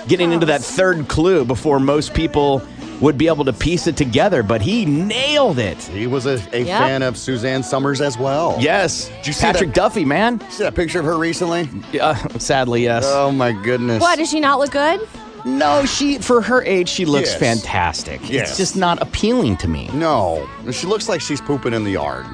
getting 0.08 0.32
into 0.32 0.44
that 0.44 0.62
third 0.62 1.08
clue 1.08 1.46
before 1.46 1.80
most 1.80 2.12
people 2.12 2.62
would 3.00 3.18
be 3.18 3.26
able 3.28 3.44
to 3.44 3.52
piece 3.52 3.86
it 3.86 3.96
together, 3.96 4.42
but 4.42 4.60
he 4.62 4.84
nailed 4.86 5.58
it. 5.58 5.78
He 5.82 6.06
was 6.06 6.26
a, 6.26 6.34
a 6.52 6.60
Yep. 6.60 6.78
fan 6.78 7.02
of 7.02 7.16
Suzanne 7.18 7.62
Somers 7.62 8.00
as 8.00 8.16
well. 8.16 8.56
Yes. 8.60 9.08
Did 9.08 9.26
you 9.28 9.32
see 9.32 9.40
Patrick 9.46 9.68
that- 9.70 9.74
Duffy, 9.74 10.04
man. 10.04 10.40
You 10.44 10.50
See 10.50 10.62
that 10.64 10.74
picture 10.74 11.00
of 11.00 11.04
her 11.04 11.16
recently? 11.18 11.68
Uh, 12.00 12.14
sadly, 12.38 12.84
yes. 12.84 13.04
Oh 13.06 13.30
my 13.32 13.52
goodness. 13.52 14.00
What? 14.00 14.18
Does 14.18 14.30
she 14.30 14.40
not 14.40 14.58
look 14.58 14.70
good? 14.70 15.00
No, 15.46 15.84
she 15.84 16.16
for 16.18 16.40
her 16.40 16.62
age 16.64 16.88
she 16.88 17.04
looks 17.04 17.30
Yes. 17.32 17.38
fantastic. 17.38 18.20
Yes. 18.30 18.48
It's 18.50 18.56
just 18.56 18.76
not 18.76 19.02
appealing 19.02 19.58
to 19.58 19.68
me. 19.68 19.90
No, 19.92 20.48
she 20.72 20.86
looks 20.86 21.06
like 21.06 21.20
she's 21.20 21.40
pooping 21.42 21.74
in 21.74 21.84
the 21.84 21.90
yard. 21.92 22.24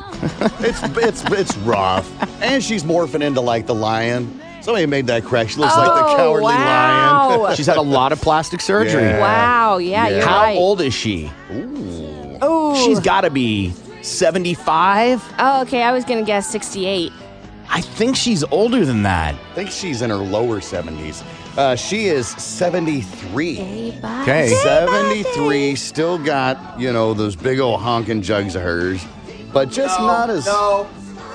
it's 0.61 0.81
it's 0.97 1.25
it's 1.33 1.57
rough, 1.59 2.09
and 2.41 2.63
she's 2.63 2.85
morphing 2.85 3.21
into 3.23 3.41
like 3.41 3.67
the 3.67 3.75
lion. 3.75 4.41
Somebody 4.63 4.87
made 4.87 5.07
that 5.07 5.25
crack. 5.25 5.49
She 5.49 5.57
looks 5.59 5.77
like 5.77 5.87
the 5.87 6.05
Oh, 6.07 6.17
cowardly 6.17 6.43
wow. 6.55 7.41
lion. 7.43 7.57
She's 7.57 7.67
had 7.67 7.77
a 7.79 7.83
lot 7.83 8.13
of 8.13 8.21
plastic 8.21 8.61
surgery. 8.61 9.03
Yeah. 9.03 9.21
Wow. 9.21 9.79
Yeah, 9.79 10.09
you're 10.09 10.25
How 10.25 10.43
right. 10.43 10.57
old 10.57 10.81
is 10.81 10.93
she? 10.95 11.31
Oh. 12.43 12.75
She's 12.85 13.01
got 13.01 13.23
to 13.23 13.31
be 13.31 13.73
75. 14.03 15.23
Oh, 15.39 15.63
okay. 15.63 15.83
I 15.83 15.93
was 15.93 16.05
gonna 16.05 16.23
guess 16.25 16.47
68. 16.51 17.13
I 17.69 17.81
think 17.81 18.17
she's 18.17 18.43
older 18.45 18.85
than 18.85 19.03
that. 19.05 19.35
I 19.35 19.55
think 19.55 19.71
she's 19.71 20.03
in 20.03 20.11
her 20.11 20.17
lower 20.17 20.61
seventies. 20.61 21.23
Uh, 21.57 21.77
she 21.77 22.07
is 22.07 22.29
seventy 22.29 23.01
three. 23.03 23.93
Okay. 24.23 24.49
73, 24.49 25.77
still 25.77 26.19
got, 26.19 26.81
you 26.81 26.93
know, 26.93 27.15
those 27.15 27.37
big 27.37 27.61
old 27.61 27.81
honking 27.81 28.23
jugs 28.23 28.57
of 28.57 28.63
hers, 28.63 29.05
but 29.53 29.71
just 29.71 29.99
not 30.01 30.31
as. 30.31 30.47
No. 30.47 30.89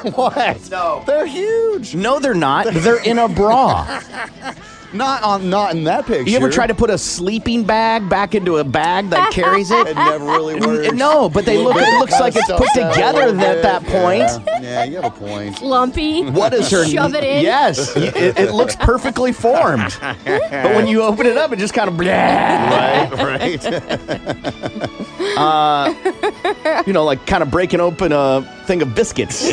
What? 0.16 0.70
No. 0.70 1.04
They're 1.08 1.26
huge. 1.26 1.96
No, 1.96 2.20
they're 2.20 2.36
not. 2.36 2.68
They're 2.72 3.04
in 3.04 3.18
a 3.18 3.28
bra. 3.28 4.02
Not 4.96 5.24
on, 5.24 5.50
not 5.50 5.76
in 5.76 5.84
that 5.86 6.06
picture. 6.06 6.30
You 6.30 6.38
ever 6.38 6.50
try 6.50 6.68
to 6.68 6.74
put 6.76 6.90
a 6.90 6.98
sleeping 6.98 7.64
bag 7.64 8.10
back 8.10 8.34
into 8.36 8.58
a 8.58 8.64
bag 8.64 9.10
that 9.10 9.32
carries 9.32 9.72
it? 9.72 9.86
It 9.96 9.96
never 9.96 10.26
really 10.26 10.56
works. 10.56 10.94
No, 10.94 11.30
but 11.30 11.46
they 11.46 11.58
look. 11.58 11.76
bit 11.76 11.88
It 11.88 12.00
looks 12.00 12.20
like 12.20 12.36
it's 12.36 12.52
put 12.52 12.68
together 12.74 13.22
at 13.24 13.38
bit. 13.38 13.62
that 13.62 13.84
point. 13.84 14.30
Yeah, 14.48 14.62
yeah, 14.62 14.84
you 14.86 14.96
have 14.96 15.06
a 15.06 15.10
point. 15.12 15.62
Lumpy. 15.62 16.24
What 16.24 16.54
is 16.54 16.70
her? 16.72 16.86
Shove 16.86 17.14
it 17.14 17.24
in. 17.24 17.44
Yes, 17.44 17.96
it, 17.96 18.16
it 18.16 18.54
looks 18.54 18.76
perfectly 18.76 19.32
formed. 19.32 19.96
but 20.00 20.76
when 20.76 20.88
you 20.88 21.04
open 21.04 21.26
it 21.28 21.38
up, 21.38 21.52
it 21.52 21.60
just 21.60 21.74
kind 21.74 21.90
of 21.90 22.00
Right, 22.00 23.10
right. 23.12 23.66
uh, 25.38 26.84
you 26.86 26.94
know, 26.94 27.04
like 27.04 27.26
kind 27.26 27.44
of 27.44 27.52
breaking 27.52 27.80
open 27.80 28.12
a 28.12 28.42
thing 28.66 28.82
of 28.82 28.96
biscuits. 28.96 29.44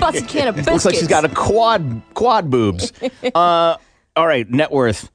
Bust 0.00 0.18
a 0.18 0.22
can 0.26 0.48
of 0.48 0.56
biscuits. 0.56 0.66
Looks 0.68 0.84
like 0.84 0.94
she's 0.94 1.08
got 1.08 1.24
a 1.24 1.28
quad 1.28 2.00
quad 2.14 2.50
boobs. 2.50 2.92
Uh, 3.34 3.76
all 4.18 4.26
right, 4.26 4.50
net 4.50 4.72
worth. 4.72 5.12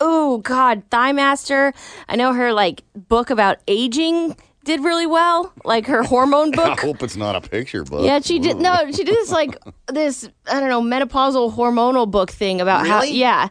Oh 0.00 0.38
God, 0.38 0.82
Thigh 0.90 1.12
Master. 1.12 1.74
I 2.08 2.16
know 2.16 2.32
her 2.32 2.54
like 2.54 2.82
book 2.94 3.28
about 3.28 3.58
aging 3.68 4.34
did 4.64 4.80
really 4.80 5.06
well, 5.06 5.52
like 5.62 5.86
her 5.86 6.02
hormone 6.02 6.50
book. 6.52 6.78
I 6.78 6.80
hope 6.80 7.02
it's 7.02 7.16
not 7.16 7.36
a 7.36 7.46
picture 7.46 7.84
book. 7.84 8.04
Yeah, 8.04 8.20
she 8.20 8.38
did. 8.38 8.56
No, 8.56 8.74
she 8.90 9.04
did 9.04 9.14
this 9.14 9.30
like 9.30 9.58
this. 9.88 10.28
I 10.50 10.58
don't 10.58 10.70
know 10.70 10.80
menopausal 10.80 11.54
hormonal 11.54 12.10
book 12.10 12.30
thing 12.30 12.62
about 12.62 12.86
how. 12.86 13.02
Yeah, 13.02 13.48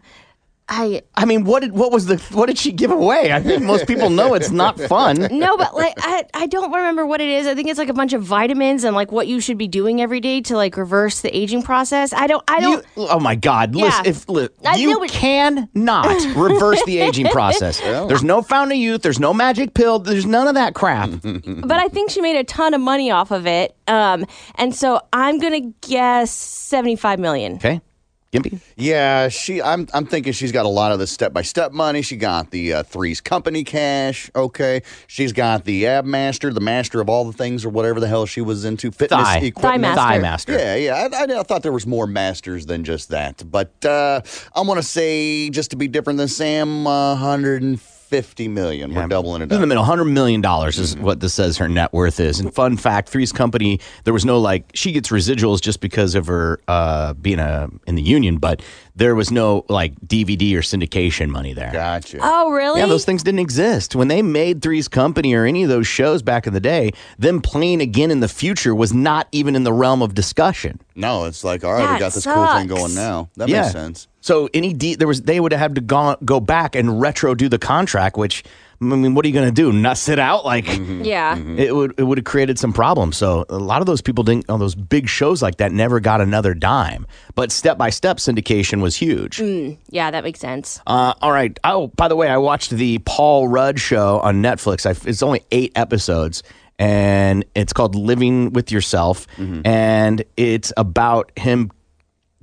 I 0.68 1.03
I 1.13 1.26
mean, 1.26 1.43
what 1.43 1.61
did 1.61 1.74
what 1.74 1.91
was 1.91 2.07
the 2.07 2.18
what 2.34 2.47
did 2.47 2.57
she 2.57 2.72
give 2.72 2.89
away? 2.89 3.32
I 3.32 3.39
think 3.39 3.61
most 3.61 3.86
people 3.86 4.09
know 4.09 4.34
it's 4.34 4.49
not 4.49 4.80
fun. 4.89 5.28
no, 5.32 5.57
but 5.57 5.76
like 5.76 5.93
I, 5.99 6.26
I 6.34 6.47
don't 6.47 6.72
remember 6.72 7.05
what 7.05 7.22
it 7.22 7.30
is. 7.30 7.45
I 7.45 7.53
think 7.53 7.68
it's 7.70 7.78
like 7.78 7.89
a 7.89 7.93
bunch 7.93 8.13
of 8.13 8.24
vitamins 8.24 8.84
and 8.84 8.95
like 8.95 9.11
what 9.11 9.28
you 9.28 9.39
should 9.39 9.59
be 9.59 9.68
doing 9.68 10.01
every 10.01 10.20
day 10.20 10.41
to 10.41 10.55
like 10.57 10.76
reverse 10.76 11.22
the 11.22 11.30
aging 11.38 11.61
process. 11.61 12.13
I 12.13 12.26
don't. 12.26 12.43
I 12.47 12.59
don't. 12.61 12.84
You, 12.97 13.07
oh 13.09 13.20
my 13.20 13.36
God! 13.36 13.76
Yeah. 13.76 13.86
Listen, 13.86 14.05
if 14.07 14.28
li- 14.28 14.49
I 14.66 14.78
you 14.78 14.89
know 14.89 15.03
it- 15.03 15.11
cannot 15.11 16.07
reverse 16.36 16.84
the 16.86 16.97
aging 16.97 17.28
process. 17.28 17.80
There's 17.80 18.24
no 18.24 18.41
fountain 18.41 18.72
of 18.72 18.82
youth. 18.82 19.03
There's 19.03 19.20
no 19.20 19.36
magic 19.36 19.76
pill. 19.76 19.99
There's 19.99 20.26
none 20.26 20.47
of 20.47 20.55
that 20.55 20.74
crap. 20.74 21.09
but 21.22 21.74
I 21.74 21.89
think 21.89 22.09
she 22.09 22.22
made 22.22 22.38
a 22.38 22.43
ton 22.43 22.74
of 22.74 22.82
money 22.82 23.11
off 23.11 23.30
of 23.30 23.45
it. 23.45 23.76
Um, 23.88 24.26
and 24.55 24.74
so 24.74 24.99
I'm 25.13 25.38
gonna 25.38 25.61
guess 25.82 26.32
seventy 26.32 26.95
five 26.95 27.20
million. 27.20 27.53
Okay, 27.57 27.82
Gimpy. 28.36 28.59
Yeah, 28.75 29.29
she. 29.29 29.61
I'm. 29.61 29.88
I'm 29.93 30.05
thinking 30.05 30.33
she's 30.33 30.51
got 30.51 30.65
a 30.65 30.69
lot 30.69 30.91
of 30.91 30.99
the 30.99 31.07
step 31.07 31.33
by 31.33 31.41
step 31.41 31.71
money. 31.71 32.01
She 32.01 32.17
got 32.17 32.51
the 32.51 32.73
uh, 32.73 32.83
Three's 32.83 33.21
Company 33.21 33.63
cash. 33.63 34.29
Okay, 34.36 34.81
she's 35.07 35.33
got 35.33 35.65
the 35.65 35.88
ab 35.88 36.05
master, 36.05 36.51
the 36.51 36.59
master 36.59 37.01
of 37.01 37.09
all 37.09 37.25
the 37.25 37.33
things 37.33 37.63
or 37.63 37.69
whatever 37.69 37.99
the 37.99 38.07
hell 38.07 38.25
she 38.25 38.41
was 38.41 38.65
into. 38.65 38.91
Fitness 38.91 39.21
Thigh. 39.21 39.38
equipment. 39.39 39.73
Thigh 39.73 39.77
master. 39.77 40.01
Thigh 40.01 40.19
master. 40.19 40.51
Yeah, 40.53 40.75
yeah. 40.75 41.09
I, 41.11 41.33
I, 41.33 41.39
I 41.39 41.43
thought 41.43 41.63
there 41.63 41.71
was 41.71 41.88
more 41.88 42.07
masters 42.07 42.65
than 42.65 42.83
just 42.83 43.09
that, 43.09 43.43
but 43.49 43.86
uh, 43.86 44.21
I 44.53 44.61
want 44.61 44.79
to 44.79 44.83
say 44.83 45.49
just 45.49 45.71
to 45.71 45.77
be 45.77 45.88
different 45.88 46.17
than 46.17 46.27
Sam, 46.27 46.86
uh, 46.86 47.13
150 47.13 47.94
million. 48.10 48.93
We're 48.93 49.08
doubling 49.08 49.41
it 49.41 49.43
In 49.45 49.49
the 49.49 49.62
up. 49.62 49.68
middle, 49.68 49.84
hundred 49.84 50.06
million 50.06 50.41
dollars 50.41 50.78
is 50.78 50.97
what 50.97 51.20
this 51.20 51.34
says 51.34 51.58
her 51.58 51.68
net 51.68 51.93
worth 51.93 52.20
is. 52.20 52.39
And 52.39 52.53
fun 52.53 52.78
fact: 52.78 53.10
Three's 53.10 53.32
Company, 53.32 53.80
there 54.03 54.14
was 54.14 54.26
no 54.26 54.39
like 54.39 54.70
she 54.74 54.91
gets 54.91 55.10
residuals 55.10 55.62
just 55.62 55.80
because 55.82 56.16
of 56.16 56.28
her 56.28 56.60
uh, 56.68 57.14
being 57.14 57.39
a 57.39 57.70
in 57.88 57.95
the 57.95 58.01
union, 58.01 58.38
but 58.38 58.62
there 58.95 59.16
was 59.16 59.32
no 59.32 59.66
like 59.70 59.93
DVD 60.01 60.53
or 60.56 60.62
syndication 60.62 61.30
money 61.30 61.53
there. 61.53 61.72
Gotcha. 61.72 62.20
Oh, 62.22 62.51
really? 62.51 62.80
Yeah, 62.80 62.88
those 62.88 63.06
things 63.06 63.24
didn't 63.24 63.39
exist 63.41 63.95
when 63.95 64.08
they 64.08 64.22
made 64.22 64.62
Three's 64.62 64.88
Company 64.88 65.34
or 65.34 65.45
any 65.45 65.64
of 65.64 65.70
those 65.70 65.88
shows 65.88 66.22
back 66.22 66.47
in 66.47 66.53
the 66.53 66.60
day. 66.60 66.91
Them 67.20 67.41
playing 67.41 67.82
again 67.82 68.12
in 68.12 68.20
the 68.22 68.28
future 68.30 68.74
was 68.74 68.93
not 68.93 69.28
even 69.32 69.56
in 69.56 69.64
the 69.64 69.74
realm 69.74 70.01
of 70.01 70.14
discussion. 70.14 70.80
No, 70.95 71.26
it's 71.26 71.43
like 71.43 71.64
all 71.64 71.74
right, 71.74 71.93
we 71.93 71.99
got 71.99 72.14
this 72.14 72.26
cool 72.26 72.34
thing 72.34 72.70
sucks. 72.70 72.82
going 72.82 72.95
now. 72.95 73.30
That 73.36 73.49
yeah. 73.49 73.62
makes 73.64 73.74
sense. 73.74 74.08
So 74.26 74.49
any 74.55 74.73
de- 74.73 74.95
there 74.95 75.07
was 75.07 75.21
they 75.21 75.39
would 75.39 75.51
have 75.51 75.61
had 75.61 75.76
to 75.76 75.82
go, 75.82 76.15
go 76.26 76.39
back 76.39 76.76
and 76.76 76.99
retro 76.99 77.36
do 77.36 77.47
the 77.47 77.59
contract, 77.59 78.17
which 78.17 78.43
I 78.82 78.86
mean, 78.86 79.13
what 79.13 79.23
are 79.23 79.28
you 79.28 79.36
going 79.36 79.45
to 79.47 79.51
do? 79.53 79.71
Not 79.71 80.09
it 80.09 80.17
out 80.17 80.43
like 80.43 80.65
Yeah. 80.67 81.38
it 81.38 81.76
would 81.76 81.93
it 81.99 82.03
would 82.03 82.17
have 82.17 82.26
created 82.26 82.57
some 82.57 82.73
problems. 82.73 83.17
So 83.17 83.45
a 83.49 83.59
lot 83.59 83.82
of 83.82 83.86
those 83.86 84.01
people 84.01 84.23
didn't 84.23 84.49
on 84.49 84.59
those 84.59 84.73
big 84.73 85.07
shows 85.07 85.43
like 85.43 85.57
that 85.57 85.71
never 85.71 85.99
got 85.99 86.21
another 86.21 86.55
dime. 86.55 87.05
But 87.36 87.51
step 87.51 87.78
by 87.78 87.91
step 87.91 88.17
syndication 88.17 88.82
was 88.82 88.95
huge. 88.95 89.38
Mm, 89.38 89.78
yeah, 89.91 90.09
that 90.09 90.23
makes 90.23 90.39
sense. 90.39 90.80
Uh, 90.88 91.13
all 91.21 91.32
right. 91.32 91.59
Oh, 91.63 91.88
by 91.95 92.07
the 92.07 92.15
way, 92.15 92.28
I 92.28 92.38
watched 92.38 92.71
the 92.71 92.97
Paul 93.05 93.47
Rudd 93.47 93.80
show 93.80 94.19
on 94.21 94.41
Netflix. 94.41 94.88
I, 94.88 94.95
it's 95.07 95.21
only 95.21 95.43
eight 95.51 95.71
episodes, 95.76 96.41
and 96.80 97.45
it's 97.53 97.73
called 97.73 97.93
Living 97.93 98.53
with 98.53 98.71
Yourself, 98.71 99.28
and 99.38 100.23
it's 100.36 100.73
about 100.76 101.32
him 101.38 101.69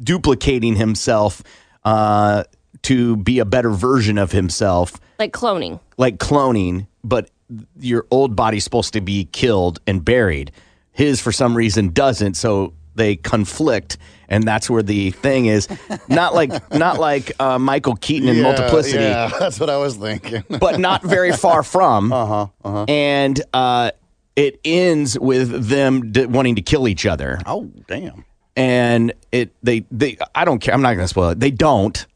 duplicating 0.03 0.77
himself 0.77 1.43
uh, 1.85 2.45
to 2.83 3.17
be 3.17 3.39
a 3.39 3.45
better 3.45 3.71
version 3.71 4.19
of 4.19 4.33
himself, 4.33 4.95
Like 5.19 5.33
cloning. 5.33 5.81
like 5.99 6.19
cloning, 6.19 6.87
but 7.05 7.31
your 7.79 8.07
old 8.11 8.35
body's 8.35 8.65
supposed 8.65 8.93
to 8.95 9.01
be 9.01 9.27
killed 9.27 9.81
and 9.87 10.05
buried. 10.05 10.53
His, 10.93 11.21
for 11.21 11.33
some 11.33 11.57
reason, 11.57 11.91
doesn't. 11.91 12.35
So 12.35 12.75
they 12.95 13.17
conflict, 13.17 13.97
and 14.29 14.45
that's 14.45 14.69
where 14.69 14.83
the 14.83 15.11
thing 15.13 15.47
is. 15.47 15.69
Not 16.09 16.35
like 16.35 16.51
not 16.75 16.99
like 16.99 17.33
uh, 17.41 17.59
Michael 17.59 17.97
Keaton 17.97 18.29
in 18.29 18.37
Yeah, 18.37 18.43
Multiplicity, 18.43 19.03
Yeah, 19.05 19.31
that's 19.39 19.59
what 19.61 19.71
I 19.71 19.77
was 19.79 19.97
thinking. 19.97 20.45
but 20.61 20.79
not 20.81 21.03
very 21.03 21.33
far 21.33 21.63
from. 21.63 22.13
Uh 22.13 22.27
huh. 22.27 22.47
Uh 22.65 22.71
huh. 22.73 22.85
And 22.89 23.43
uh, 23.55 23.93
it 24.37 24.61
ends 24.65 25.19
with 25.19 25.69
them 25.69 26.13
d- 26.13 26.27
wanting 26.27 26.57
to 26.57 26.63
kill 26.63 26.87
each 26.89 27.07
other. 27.07 27.39
Oh, 27.47 27.71
damn. 27.87 28.25
And 28.57 29.13
it 29.31 29.53
they 29.63 29.87
they 29.91 30.19
I 30.35 30.45
don't 30.45 30.59
care. 30.59 30.75
I'm 30.75 30.83
not 30.83 30.95
going 30.95 31.05
to 31.05 31.09
spoil 31.09 31.31
it. 31.31 31.41
They 31.41 31.51
don't. 31.51 32.07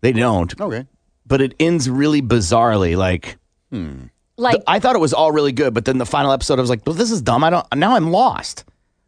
They 0.00 0.12
don't. 0.12 0.58
Okay. 0.58 0.86
But 1.26 1.40
it 1.40 1.54
ends 1.60 1.88
really 1.88 2.22
bizarrely. 2.22 2.96
Like 2.96 3.36
hmm. 3.70 4.04
Like 4.40 4.62
I 4.66 4.78
thought 4.78 4.96
it 4.96 5.00
was 5.00 5.12
all 5.12 5.32
really 5.32 5.52
good, 5.52 5.74
but 5.74 5.84
then 5.84 5.98
the 5.98 6.06
final 6.06 6.32
episode, 6.32 6.58
I 6.58 6.62
was 6.62 6.70
like, 6.70 6.86
"Well, 6.86 6.94
this 6.94 7.10
is 7.10 7.20
dumb. 7.20 7.44
I 7.44 7.50
don't. 7.50 7.66
Now 7.76 7.94
I'm 7.94 8.10
lost. 8.10 8.64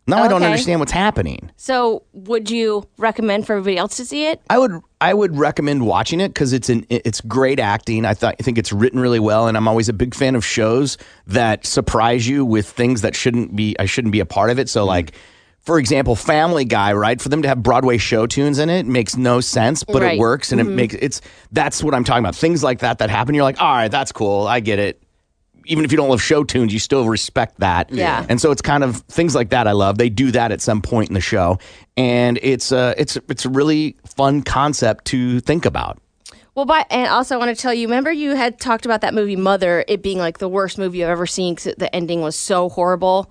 Now 0.06 0.22
I 0.22 0.28
don't 0.28 0.42
understand 0.42 0.80
what's 0.80 0.92
happening." 0.92 1.50
so, 1.56 2.02
would 2.12 2.50
you 2.50 2.86
recommend 2.98 3.46
for 3.46 3.54
everybody 3.54 3.78
else 3.78 3.96
to 3.96 4.04
see 4.04 4.26
it? 4.26 4.42
I 4.50 4.58
would 4.58 4.72
I 5.00 5.14
would 5.14 5.38
recommend 5.38 5.86
watching 5.86 6.20
it 6.20 6.28
because 6.28 6.52
it's 6.52 6.68
an 6.68 6.84
it's 6.90 7.22
great 7.22 7.58
acting. 7.58 8.04
I 8.04 8.12
thought 8.12 8.36
I 8.38 8.42
think 8.42 8.58
it's 8.58 8.74
written 8.74 9.00
really 9.00 9.20
well, 9.20 9.48
and 9.48 9.56
I'm 9.56 9.66
always 9.66 9.88
a 9.88 9.94
big 9.94 10.14
fan 10.14 10.34
of 10.34 10.44
shows 10.44 10.98
that 11.28 11.64
surprise 11.64 12.28
you 12.28 12.44
with 12.44 12.68
things 12.68 13.00
that 13.00 13.16
shouldn't 13.16 13.56
be 13.56 13.74
I 13.78 13.86
shouldn't 13.86 14.12
be 14.12 14.20
a 14.20 14.26
part 14.26 14.50
of 14.50 14.58
it. 14.58 14.68
So 14.68 14.84
like. 14.84 15.12
For 15.62 15.78
example, 15.78 16.16
Family 16.16 16.64
Guy, 16.64 16.92
right? 16.92 17.20
For 17.20 17.28
them 17.28 17.42
to 17.42 17.48
have 17.48 17.62
Broadway 17.62 17.96
show 17.96 18.26
tunes 18.26 18.58
in 18.58 18.68
it 18.68 18.84
makes 18.84 19.16
no 19.16 19.40
sense, 19.40 19.84
but 19.84 20.02
Right. 20.02 20.14
it 20.14 20.18
works 20.18 20.50
and 20.50 20.60
Mhm. 20.60 20.64
it 20.66 20.70
makes 20.70 20.94
it's 20.94 21.20
that's 21.52 21.84
what 21.84 21.94
I'm 21.94 22.02
talking 22.02 22.24
about. 22.24 22.34
Things 22.34 22.64
like 22.64 22.80
that 22.80 22.98
that 22.98 23.10
happen, 23.10 23.34
you're 23.34 23.44
like, 23.44 23.60
all 23.62 23.72
right, 23.72 23.90
that's 23.90 24.10
cool, 24.10 24.46
I 24.48 24.58
get 24.60 24.78
it. 24.80 25.00
Even 25.66 25.84
if 25.84 25.92
you 25.92 25.96
don't 25.96 26.08
love 26.08 26.20
show 26.20 26.42
tunes, 26.42 26.72
you 26.72 26.80
still 26.80 27.04
respect 27.06 27.60
that. 27.60 27.92
Yeah. 27.92 28.26
And 28.28 28.40
so 28.40 28.50
it's 28.50 28.60
kind 28.60 28.82
of 28.82 28.96
things 29.08 29.36
like 29.36 29.50
that 29.50 29.68
I 29.68 29.72
love. 29.72 29.98
They 29.98 30.08
do 30.08 30.32
that 30.32 30.50
at 30.50 30.60
some 30.60 30.82
point 30.82 31.08
in 31.10 31.14
the 31.14 31.20
show, 31.20 31.58
and 31.96 32.40
it's 32.42 32.72
uh 32.72 32.94
it's 32.98 33.16
it's 33.28 33.44
a 33.44 33.48
really 33.48 33.94
fun 34.16 34.42
concept 34.42 35.04
to 35.06 35.38
think 35.38 35.64
about. 35.64 35.98
Well, 36.56 36.64
but 36.64 36.86
and 36.90 37.06
also 37.06 37.36
I 37.36 37.38
want 37.38 37.56
to 37.56 37.62
tell 37.62 37.72
you. 37.72 37.86
Remember, 37.86 38.10
you 38.10 38.34
had 38.34 38.58
talked 38.58 38.84
about 38.84 39.00
that 39.02 39.14
movie 39.14 39.36
Mother, 39.36 39.84
it 39.86 40.02
being 40.02 40.18
like 40.18 40.38
the 40.38 40.48
worst 40.48 40.76
movie 40.76 41.04
I've 41.04 41.10
ever 41.10 41.26
seen 41.26 41.54
because 41.54 41.76
the 41.78 41.94
ending 41.94 42.20
was 42.20 42.34
so 42.34 42.68
horrible. 42.68 43.30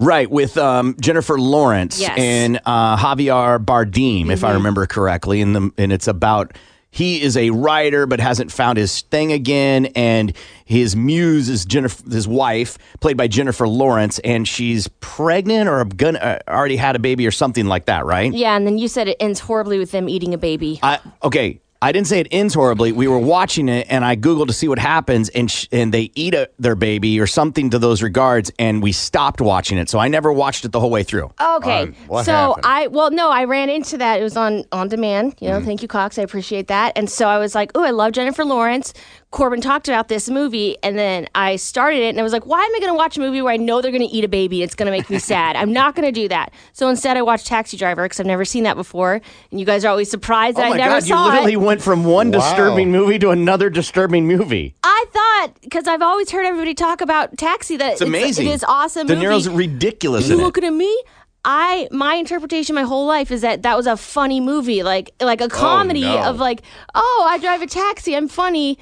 Right, 0.00 0.30
with 0.30 0.56
um, 0.58 0.96
Jennifer 1.00 1.38
Lawrence 1.38 2.00
Yes. 2.00 2.18
and 2.18 2.60
uh, 2.66 2.96
Javier 2.96 3.64
Bardem, 3.64 4.30
if 4.30 4.42
I 4.44 4.52
remember 4.54 4.86
correctly, 4.86 5.40
and 5.40 5.54
the 5.54 5.70
and 5.78 5.92
it's 5.92 6.08
about 6.08 6.56
he 6.90 7.20
is 7.20 7.36
a 7.36 7.50
writer 7.50 8.06
but 8.06 8.20
hasn't 8.20 8.52
found 8.52 8.78
his 8.78 9.00
thing 9.02 9.32
again, 9.32 9.86
and 9.96 10.32
his 10.64 10.94
muse 10.94 11.48
is 11.48 11.64
Jennifer, 11.64 12.08
his 12.08 12.28
wife, 12.28 12.78
played 13.00 13.16
by 13.16 13.26
Jennifer 13.26 13.66
Lawrence, 13.66 14.20
and 14.20 14.46
she's 14.46 14.86
pregnant 15.00 15.68
or 15.68 15.84
gonna 15.84 16.18
uh, 16.18 16.38
already 16.48 16.76
had 16.76 16.94
a 16.94 17.00
baby 17.00 17.26
or 17.26 17.32
something 17.32 17.66
like 17.66 17.86
that, 17.86 18.04
right? 18.04 18.32
Yeah, 18.32 18.56
and 18.56 18.64
then 18.66 18.78
you 18.78 18.86
said 18.88 19.08
it 19.08 19.16
ends 19.20 19.40
horribly 19.40 19.78
with 19.78 19.90
them 19.90 20.08
eating 20.08 20.34
a 20.34 20.38
baby. 20.38 20.78
I 20.82 21.00
okay. 21.22 21.60
I 21.84 21.92
didn't 21.92 22.06
say 22.06 22.18
it 22.20 22.28
ends 22.30 22.54
horribly. 22.54 22.92
We 22.92 23.06
were 23.08 23.18
watching 23.18 23.68
it, 23.68 23.86
and 23.90 24.04
I 24.04 24.16
googled 24.16 24.46
to 24.46 24.52
see 24.54 24.68
what 24.68 24.78
happens, 24.78 25.28
and 25.28 25.50
sh- 25.50 25.66
and 25.70 25.92
they 25.92 26.10
eat 26.14 26.32
a, 26.34 26.48
their 26.58 26.74
baby 26.74 27.20
or 27.20 27.26
something 27.26 27.70
to 27.70 27.78
those 27.78 28.02
regards, 28.02 28.50
and 28.58 28.82
we 28.82 28.92
stopped 28.92 29.40
watching 29.40 29.76
it. 29.78 29.88
So 29.90 29.98
I 29.98 30.08
never 30.08 30.32
watched 30.32 30.64
it 30.64 30.72
the 30.72 30.80
whole 30.80 30.90
way 30.90 31.02
through. 31.02 31.30
Okay. 31.40 31.82
Um, 31.82 31.94
what 32.06 32.24
so 32.24 32.32
happened? 32.32 32.64
I 32.66 32.86
well 32.88 33.10
no, 33.10 33.30
I 33.30 33.44
ran 33.44 33.68
into 33.68 33.98
that. 33.98 34.18
It 34.18 34.22
was 34.22 34.36
on 34.36 34.64
on 34.72 34.88
demand. 34.88 35.34
You 35.40 35.48
know, 35.48 35.56
Mm-hmm. 35.58 35.66
thank 35.66 35.82
you, 35.82 35.88
Cox. 35.88 36.18
I 36.18 36.22
appreciate 36.22 36.68
that. 36.68 36.92
And 36.96 37.08
so 37.10 37.28
I 37.28 37.38
was 37.38 37.54
like, 37.54 37.70
oh, 37.74 37.84
I 37.84 37.90
love 37.90 38.12
Jennifer 38.12 38.44
Lawrence. 38.44 38.94
Corbin 39.34 39.60
talked 39.60 39.88
about 39.88 40.06
this 40.06 40.30
movie, 40.30 40.76
and 40.84 40.96
then 40.96 41.26
I 41.34 41.56
started 41.56 42.02
it, 42.02 42.10
and 42.10 42.20
I 42.20 42.22
was 42.22 42.32
like, 42.32 42.46
why 42.46 42.62
am 42.62 42.72
I 42.72 42.78
going 42.78 42.92
to 42.92 42.96
watch 42.96 43.16
a 43.16 43.20
movie 43.20 43.42
where 43.42 43.52
I 43.52 43.56
know 43.56 43.82
they're 43.82 43.90
going 43.90 44.08
to 44.08 44.14
eat 44.14 44.22
a 44.22 44.28
baby? 44.28 44.62
It's 44.62 44.76
going 44.76 44.86
to 44.86 44.92
make 44.96 45.10
me 45.10 45.18
sad. 45.32 45.56
I'm 45.56 45.72
not 45.72 45.96
going 45.96 46.06
to 46.06 46.12
do 46.12 46.28
that. 46.28 46.52
So 46.72 46.88
instead, 46.88 47.16
I 47.16 47.22
watched 47.22 47.48
Taxi 47.48 47.76
Driver 47.76 48.04
because 48.04 48.20
I've 48.20 48.26
never 48.26 48.44
seen 48.44 48.62
that 48.62 48.76
before, 48.76 49.20
and 49.50 49.58
you 49.58 49.66
guys 49.66 49.84
are 49.84 49.88
always 49.88 50.08
surprised 50.08 50.56
that 50.56 50.66
oh 50.66 50.68
my 50.70 50.76
I 50.76 50.78
never 50.78 51.00
god! 51.00 51.02
You 51.02 51.08
saw 51.08 51.24
literally 51.24 51.52
it. 51.54 51.56
went 51.56 51.82
from 51.82 52.04
one 52.04 52.30
Wow. 52.30 52.38
disturbing 52.38 52.92
movie 52.92 53.18
to 53.18 53.30
another 53.30 53.70
disturbing 53.70 54.24
movie. 54.24 54.76
I 54.84 55.04
thought 55.12 55.60
because 55.62 55.88
I've 55.88 56.02
always 56.02 56.30
heard 56.30 56.46
everybody 56.46 56.74
talk 56.74 57.00
about 57.00 57.36
Taxi 57.36 57.76
that 57.78 57.94
It's 57.94 58.02
amazing. 58.02 58.46
It 58.46 58.52
is 58.52 58.62
awesome. 58.62 59.08
De 59.08 59.16
movie. 59.16 59.26
Niro's 59.26 59.48
ridiculous 59.48 60.28
you 60.28 60.36
looking 60.36 60.62
at 60.62 60.72
me? 60.72 61.02
I 61.44 61.88
my 61.90 62.14
interpretation 62.14 62.76
my 62.76 62.82
whole 62.82 63.06
life 63.06 63.32
is 63.32 63.40
that 63.40 63.62
that 63.62 63.76
was 63.76 63.88
a 63.88 63.96
funny 63.96 64.38
movie, 64.38 64.84
like 64.84 65.10
like 65.20 65.40
a 65.40 65.46
oh, 65.46 65.48
comedy 65.48 66.02
no. 66.02 66.22
of 66.22 66.38
like, 66.38 66.62
oh, 66.94 67.26
I 67.28 67.38
drive 67.38 67.62
a 67.62 67.66
taxi, 67.66 68.14
I'm 68.14 68.28
funny. 68.28 68.78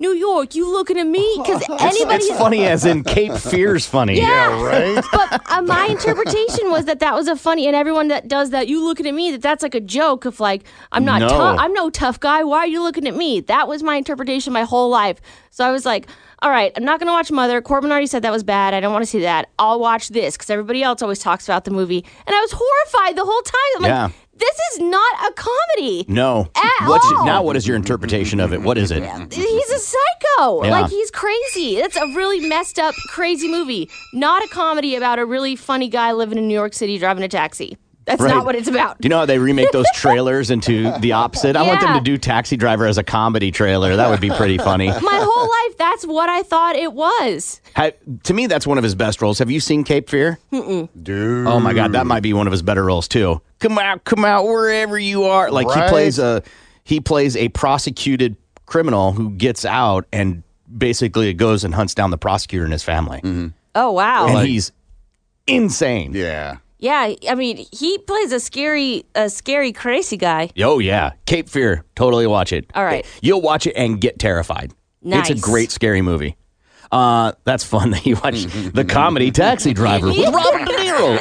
New 0.00 0.10
York, 0.12 0.56
you 0.56 0.70
looking 0.70 0.98
at 0.98 1.06
me? 1.06 1.22
Because 1.38 1.62
anybody 1.80 2.24
It's 2.24 2.36
funny 2.36 2.66
as 2.66 2.84
in 2.84 3.04
Cape 3.04 3.32
Fear's 3.34 3.86
funny. 3.86 4.18
Yeah, 4.18 4.60
right. 4.60 5.02
but 5.12 5.40
uh, 5.50 5.62
my 5.62 5.86
interpretation 5.86 6.70
was 6.70 6.86
that 6.86 6.98
that 6.98 7.14
was 7.14 7.28
a 7.28 7.36
funny, 7.36 7.66
and 7.68 7.76
everyone 7.76 8.08
that 8.08 8.26
does 8.26 8.50
that, 8.50 8.66
you 8.66 8.82
looking 8.84 9.06
at 9.06 9.14
me, 9.14 9.30
that 9.30 9.40
that's 9.42 9.62
like 9.62 9.76
a 9.76 9.80
joke 9.80 10.24
of 10.24 10.40
like, 10.40 10.64
I'm 10.90 11.04
not 11.04 11.20
No. 11.20 11.28
tough, 11.28 11.58
I'm 11.60 11.72
no 11.72 11.90
tough 11.90 12.18
guy. 12.18 12.42
Why 12.42 12.58
are 12.58 12.66
you 12.66 12.82
looking 12.82 13.06
at 13.06 13.14
me? 13.14 13.40
That 13.40 13.68
was 13.68 13.84
my 13.84 13.94
interpretation 13.96 14.52
my 14.52 14.64
whole 14.64 14.90
life. 14.90 15.20
So 15.50 15.64
I 15.64 15.70
was 15.70 15.86
like, 15.86 16.08
all 16.42 16.50
right, 16.50 16.72
I'm 16.76 16.84
not 16.84 16.98
gonna 16.98 17.12
watch 17.12 17.30
Mother. 17.30 17.62
Corbin 17.62 17.92
already 17.92 18.08
said 18.08 18.22
that 18.22 18.32
was 18.32 18.42
bad. 18.42 18.74
I 18.74 18.80
don't 18.80 18.92
want 18.92 19.04
to 19.04 19.10
see 19.10 19.20
that. 19.20 19.48
I'll 19.60 19.78
watch 19.78 20.08
this 20.08 20.36
because 20.36 20.50
everybody 20.50 20.82
else 20.82 21.02
always 21.02 21.20
talks 21.20 21.46
about 21.46 21.64
the 21.64 21.70
movie, 21.70 22.04
and 22.26 22.34
I 22.34 22.40
was 22.40 22.50
horrified 22.52 23.16
the 23.16 23.24
whole 23.24 23.42
time. 23.42 23.76
I'm 23.76 23.82
like, 23.82 23.88
Yeah. 23.90 24.10
This 24.36 24.58
is 24.72 24.80
not 24.80 25.30
a 25.30 25.32
comedy. 25.32 26.04
No. 26.08 26.48
At 26.54 26.88
What's 26.88 27.06
all. 27.06 27.24
now? 27.24 27.42
What 27.42 27.56
is 27.56 27.66
your 27.66 27.76
interpretation 27.76 28.40
of 28.40 28.52
it? 28.52 28.62
What 28.62 28.78
is 28.78 28.90
it? 28.90 29.02
He's 29.32 29.70
a 29.70 29.78
psycho. 29.78 30.64
Yeah. 30.64 30.70
Like 30.70 30.90
he's 30.90 31.10
crazy. 31.10 31.76
It's 31.78 31.96
a 31.96 32.06
really 32.08 32.48
messed 32.48 32.78
up, 32.78 32.94
crazy 33.08 33.48
movie. 33.48 33.90
Not 34.12 34.44
a 34.44 34.48
comedy 34.48 34.96
about 34.96 35.18
a 35.18 35.24
really 35.24 35.56
funny 35.56 35.88
guy 35.88 36.12
living 36.12 36.38
in 36.38 36.48
New 36.48 36.54
York 36.54 36.74
City 36.74 36.98
driving 36.98 37.22
a 37.24 37.28
taxi. 37.28 37.76
That's 38.06 38.20
Right. 38.20 38.28
not 38.34 38.44
what 38.44 38.54
it's 38.54 38.68
about. 38.68 39.00
Do 39.00 39.06
you 39.06 39.10
know 39.10 39.18
how 39.18 39.26
they 39.26 39.38
remake 39.38 39.72
those 39.72 39.86
trailers 39.94 40.50
into 40.50 40.92
the 41.00 41.12
opposite? 41.12 41.56
I 41.56 41.62
want 41.62 41.80
them 41.80 41.94
to 41.94 42.00
do 42.02 42.18
Taxi 42.18 42.56
Driver 42.56 42.86
as 42.86 42.98
a 42.98 43.02
comedy 43.02 43.50
trailer. 43.50 43.96
That 43.96 44.10
would 44.10 44.20
be 44.20 44.30
pretty 44.30 44.58
funny. 44.58 44.88
My 45.00 45.20
whole 45.22 45.48
life, 45.68 45.78
that's 45.78 46.06
what 46.06 46.28
I 46.28 46.42
thought 46.42 46.76
it 46.76 46.92
was. 46.92 47.60
Ha- 47.76 47.90
to 48.24 48.34
me, 48.34 48.46
that's 48.46 48.66
one 48.66 48.76
of 48.78 48.84
his 48.84 48.94
best 48.94 49.22
roles. 49.22 49.38
Have 49.38 49.50
you 49.50 49.58
seen 49.60 49.84
Cape 49.84 50.10
Fear? 50.10 50.38
Mm-mm. 50.52 50.88
Dude. 51.02 51.46
Oh 51.46 51.60
my 51.60 51.72
God, 51.72 51.92
that 51.92 52.06
might 52.06 52.22
be 52.22 52.32
one 52.34 52.46
of 52.46 52.50
his 52.52 52.62
better 52.62 52.84
roles 52.84 53.08
too. 53.08 53.40
Come 53.60 53.78
out, 53.78 54.04
come 54.04 54.24
out, 54.24 54.44
wherever 54.44 54.98
you 54.98 55.24
are. 55.24 55.50
Like 55.50 55.66
Right. 55.68 55.84
he 55.84 55.90
plays 55.90 56.18
a 56.18 56.42
he 56.84 57.00
plays 57.00 57.36
a 57.36 57.48
prosecuted 57.48 58.36
criminal 58.66 59.12
who 59.12 59.30
gets 59.30 59.64
out 59.64 60.06
and 60.12 60.42
basically 60.76 61.32
goes 61.32 61.64
and 61.64 61.74
hunts 61.74 61.94
down 61.94 62.10
the 62.10 62.18
prosecutor 62.18 62.64
and 62.64 62.72
his 62.72 62.82
family. 62.82 63.18
Mm-hmm. 63.22 63.46
Oh 63.74 63.92
wow. 63.92 64.26
And 64.28 64.46
he's 64.46 64.72
insane. 65.46 66.12
Yeah. 66.14 66.56
Yeah, 66.84 67.14
I 67.30 67.34
mean, 67.34 67.64
he 67.72 67.96
plays 67.96 68.30
a 68.30 68.38
scary, 68.38 69.06
a 69.14 69.30
scary, 69.30 69.72
crazy 69.72 70.18
guy. 70.18 70.50
Oh 70.58 70.80
yeah, 70.80 71.12
Cape 71.24 71.48
Fear. 71.48 71.82
Totally 71.96 72.26
watch 72.26 72.52
it. 72.52 72.70
All 72.74 72.84
right. 72.84 73.06
You'll 73.22 73.40
watch 73.40 73.66
it 73.66 73.72
and 73.74 73.98
get 73.98 74.18
terrified. 74.18 74.74
Nice. 75.00 75.30
It's 75.30 75.40
a 75.40 75.42
great 75.42 75.70
scary 75.70 76.02
movie. 76.02 76.36
Uh, 76.92 77.32
that's 77.44 77.64
fun 77.64 77.90
that 77.92 78.04
you 78.04 78.16
watch 78.22 78.44
the 78.44 78.84
comedy 78.84 79.30
Taxi 79.30 79.72
Driver 79.72 80.08
with 80.08 80.18
Robert 80.34 80.66
De 80.66 80.74
Niro. 80.74 81.18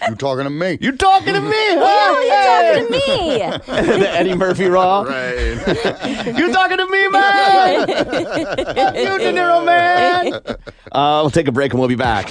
you 0.08 0.14
talking 0.14 0.44
to 0.44 0.50
me? 0.50 0.78
You 0.80 0.96
talking 0.96 1.34
to 1.34 1.40
me? 1.40 1.50
Oh, 1.50 2.28
huh? 2.30 2.78
you're 2.78 2.82
talking 2.82 2.86
to 2.86 3.86
me. 3.90 3.98
the 3.98 4.10
Eddie 4.12 4.34
Murphy 4.36 4.66
Raw. 4.66 5.02
Right. 5.02 6.36
You 6.38 6.52
talking 6.52 6.78
to 6.78 6.86
me, 6.86 7.08
man? 7.08 7.86
Fuck 7.88 8.94
you, 8.94 9.18
De 9.18 9.32
Niro, 9.32 9.66
man. 9.66 10.34
Uh, 10.92 11.20
we'll 11.20 11.30
take 11.30 11.48
a 11.48 11.52
break 11.52 11.72
and 11.72 11.80
we'll 11.80 11.88
be 11.88 11.96
back. 11.96 12.30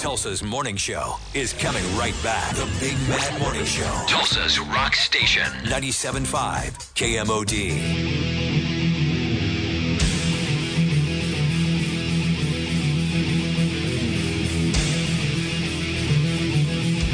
Tulsa's 0.00 0.42
morning 0.42 0.76
show 0.76 1.16
is 1.34 1.52
coming 1.52 1.84
right 1.94 2.14
back. 2.22 2.56
The 2.56 2.66
Big 2.80 2.96
Man 3.06 3.38
Morning 3.38 3.66
Show. 3.66 3.84
Tulsa's 4.08 4.58
rock 4.58 4.94
station. 4.94 5.42
97.5 5.64 6.24
KMOD. 6.94 7.52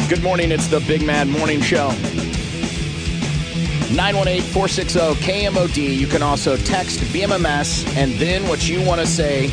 Good 0.09 0.23
morning. 0.23 0.53
It's 0.53 0.69
the 0.69 0.79
Big 0.87 1.05
Man 1.05 1.29
Morning 1.29 1.61
Show. 1.61 1.89
918 3.97 4.43
460 4.43 5.01
KMOD. 5.27 5.99
You 5.99 6.07
can 6.07 6.23
also 6.23 6.57
text 6.57 7.01
BMMS 7.13 7.85
and 7.97 8.13
then 8.13 8.47
what 8.47 8.69
you 8.69 8.81
want 8.87 9.01
to 9.01 9.07
say 9.09 9.49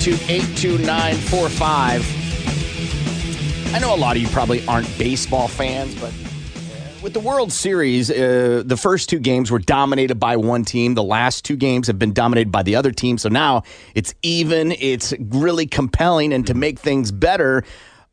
to 0.00 0.12
82945. 0.30 2.25
I 3.74 3.78
know 3.78 3.94
a 3.94 3.96
lot 3.96 4.16
of 4.16 4.22
you 4.22 4.28
probably 4.28 4.66
aren't 4.66 4.86
baseball 4.98 5.48
fans, 5.48 5.94
but 6.00 6.12
uh, 6.12 7.02
with 7.02 7.12
the 7.12 7.20
World 7.20 7.52
Series, 7.52 8.10
uh, 8.10 8.62
the 8.64 8.76
first 8.76 9.08
two 9.08 9.18
games 9.18 9.50
were 9.50 9.58
dominated 9.58 10.16
by 10.16 10.36
one 10.36 10.64
team. 10.64 10.94
The 10.94 11.02
last 11.02 11.44
two 11.44 11.56
games 11.56 11.86
have 11.86 11.98
been 11.98 12.12
dominated 12.12 12.50
by 12.50 12.62
the 12.62 12.76
other 12.76 12.90
team. 12.90 13.18
So 13.18 13.28
now 13.28 13.64
it's 13.94 14.14
even. 14.22 14.72
It's 14.72 15.12
really 15.18 15.66
compelling. 15.66 16.32
And 16.32 16.46
to 16.46 16.54
make 16.54 16.78
things 16.78 17.12
better, 17.12 17.64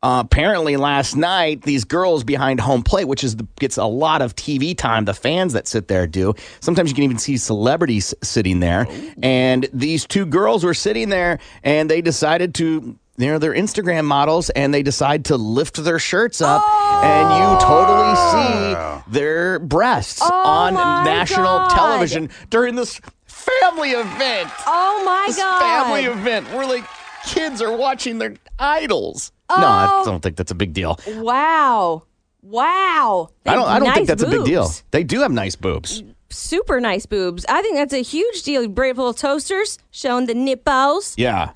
uh, 0.04 0.22
apparently 0.22 0.76
last 0.76 1.16
night, 1.16 1.62
these 1.62 1.84
girls 1.84 2.24
behind 2.24 2.60
home 2.60 2.82
plate, 2.82 3.08
which 3.08 3.24
is 3.24 3.36
the, 3.36 3.48
gets 3.58 3.78
a 3.78 3.86
lot 3.86 4.20
of 4.20 4.36
TV 4.36 4.76
time, 4.76 5.06
the 5.06 5.14
fans 5.14 5.54
that 5.54 5.66
sit 5.66 5.88
there 5.88 6.06
do. 6.06 6.34
Sometimes 6.60 6.90
you 6.90 6.94
can 6.94 7.04
even 7.04 7.16
see 7.16 7.38
celebrities 7.38 8.12
sitting 8.22 8.60
there. 8.60 8.86
And 9.22 9.66
these 9.72 10.06
two 10.06 10.26
girls 10.26 10.62
were 10.62 10.74
sitting 10.74 11.08
there 11.08 11.38
and 11.62 11.88
they 11.90 12.02
decided 12.02 12.54
to. 12.56 12.98
You 13.16 13.28
know, 13.28 13.38
they're 13.38 13.54
Instagram 13.54 14.04
models 14.06 14.50
and 14.50 14.74
they 14.74 14.82
decide 14.82 15.26
to 15.26 15.36
lift 15.36 15.76
their 15.82 15.98
shirts 16.00 16.40
up 16.40 16.62
and 17.04 17.30
you 17.30 17.60
totally 17.60 18.14
oh. 18.16 19.02
see 19.04 19.12
their 19.12 19.60
breasts 19.60 20.20
oh 20.22 20.32
on 20.32 20.74
national 21.04 21.44
God. 21.44 21.70
television 21.70 22.30
during 22.50 22.74
this 22.74 23.00
family 23.26 23.90
event. 23.90 24.50
Oh 24.66 25.02
my 25.04 25.24
This 25.28 25.36
god. 25.36 25.60
family 25.60 26.04
event 26.10 26.48
where 26.48 26.66
like 26.66 26.84
kids 27.24 27.62
are 27.62 27.76
watching 27.76 28.18
their 28.18 28.34
idols. 28.58 29.30
Oh. 29.48 29.60
No, 29.60 29.66
I 29.66 29.88
Oh. 29.92 30.04
don't 30.04 30.20
think 30.20 30.36
that's 30.36 30.50
a 30.50 30.54
big 30.56 30.72
deal. 30.72 30.98
Wow. 31.06 32.02
Wow. 32.42 33.28
They 33.44 33.52
I 33.52 33.54
don't. 33.54 33.68
I 33.68 33.78
don't 33.78 33.88
nice 33.88 33.94
think 33.96 34.08
that's 34.08 34.22
a 34.22 34.28
big 34.28 34.44
deal. 34.44 34.70
They 34.90 35.04
do 35.04 35.20
have 35.20 35.30
nice 35.32 35.56
boobs. 35.56 36.02
Super 36.30 36.80
nice 36.80 37.06
boobs. 37.06 37.46
I 37.48 37.62
think 37.62 37.76
that's 37.76 37.94
a 37.94 38.02
huge 38.02 38.42
deal. 38.42 38.66
Brave 38.68 38.98
little 38.98 39.14
toasters 39.14 39.78
showing 39.90 40.26
the 40.26 40.34
nipples. 40.34 41.14
Yeah. 41.16 41.52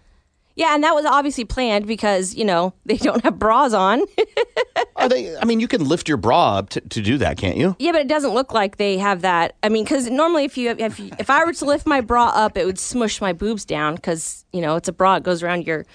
Yeah, 0.59 0.75
and 0.75 0.83
that 0.83 0.93
was 0.93 1.05
obviously 1.05 1.45
planned 1.45 1.87
because, 1.87 2.35
you 2.35 2.45
know, 2.45 2.75
they 2.85 2.97
don't 2.97 3.23
have 3.23 3.39
bras 3.39 3.73
on. 3.73 4.03
Are 4.97 5.09
they? 5.09 5.37
I 5.39 5.45
mean, 5.45 5.61
you 5.61 5.69
can 5.69 5.87
lift 5.87 6.09
your 6.09 6.19
bra 6.19 6.57
up 6.59 6.71
to, 6.71 6.81
to 6.81 7.01
do 7.01 7.17
that, 7.19 7.39
can't 7.39 7.57
you? 7.57 7.77
yeah, 7.79 7.93
but 7.93 8.01
it 8.01 8.09
doesn't 8.09 8.35
look 8.35 8.53
like 8.53 8.77
they 8.77 8.99
have 8.99 9.23
that. 9.23 9.55
I 9.63 9.69
mean, 9.69 9.85
because 9.85 10.11
normally 10.11 10.45
if 10.45 10.59
you 10.59 10.71
if 10.71 10.99
you, 10.99 11.11
if 11.21 11.31
I 11.31 11.45
were 11.45 11.53
to 11.53 11.65
lift 11.65 11.87
my 11.87 12.01
bra 12.01 12.33
up, 12.35 12.57
it 12.57 12.67
would 12.67 12.79
smush 12.79 13.21
my 13.21 13.33
boobs 13.33 13.65
down 13.65 13.95
because 13.95 14.45
you 14.53 14.61
know 14.61 14.75
it's 14.75 14.89
a 14.89 14.93
bra. 14.93 15.17
It 15.17 15.23
goes 15.23 15.45
around 15.45 15.65
your 15.67 15.87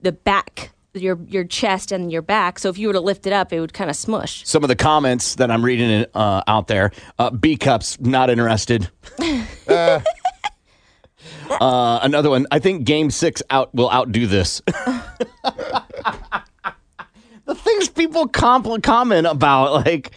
the 0.00 0.10
back, 0.10 0.72
your 0.94 1.18
your 1.28 1.44
chest 1.44 1.92
and 1.92 2.10
your 2.10 2.22
back. 2.22 2.58
So 2.58 2.68
if 2.68 2.78
you 2.78 2.88
were 2.88 2.94
to 2.94 3.00
lift 3.00 3.26
it 3.26 3.32
up, 3.32 3.52
it 3.52 3.60
would 3.60 3.72
kind 3.72 3.88
of 3.88 3.94
smush. 3.94 4.44
Some 4.44 4.64
of 4.64 4.68
the 4.68 4.76
comments 4.76 5.36
that 5.36 5.50
I'm 5.50 5.64
reading 5.64 6.06
uh, 6.14 6.42
out 6.48 6.66
there: 6.66 6.90
uh, 7.20 7.30
B 7.30 7.56
cups 7.56 8.00
not 8.00 8.30
interested. 8.30 8.90
Uh, 9.68 10.00
uh, 11.50 12.00
another 12.02 12.30
one. 12.30 12.46
I 12.50 12.58
think 12.58 12.84
Game 12.84 13.10
Six 13.10 13.42
out 13.50 13.74
will 13.74 13.90
outdo 13.90 14.26
this. 14.26 14.60
the 17.44 17.54
things 17.54 17.88
people 17.88 18.28
compl- 18.28 18.82
comment 18.82 19.26
about, 19.26 19.72
like 19.86 20.12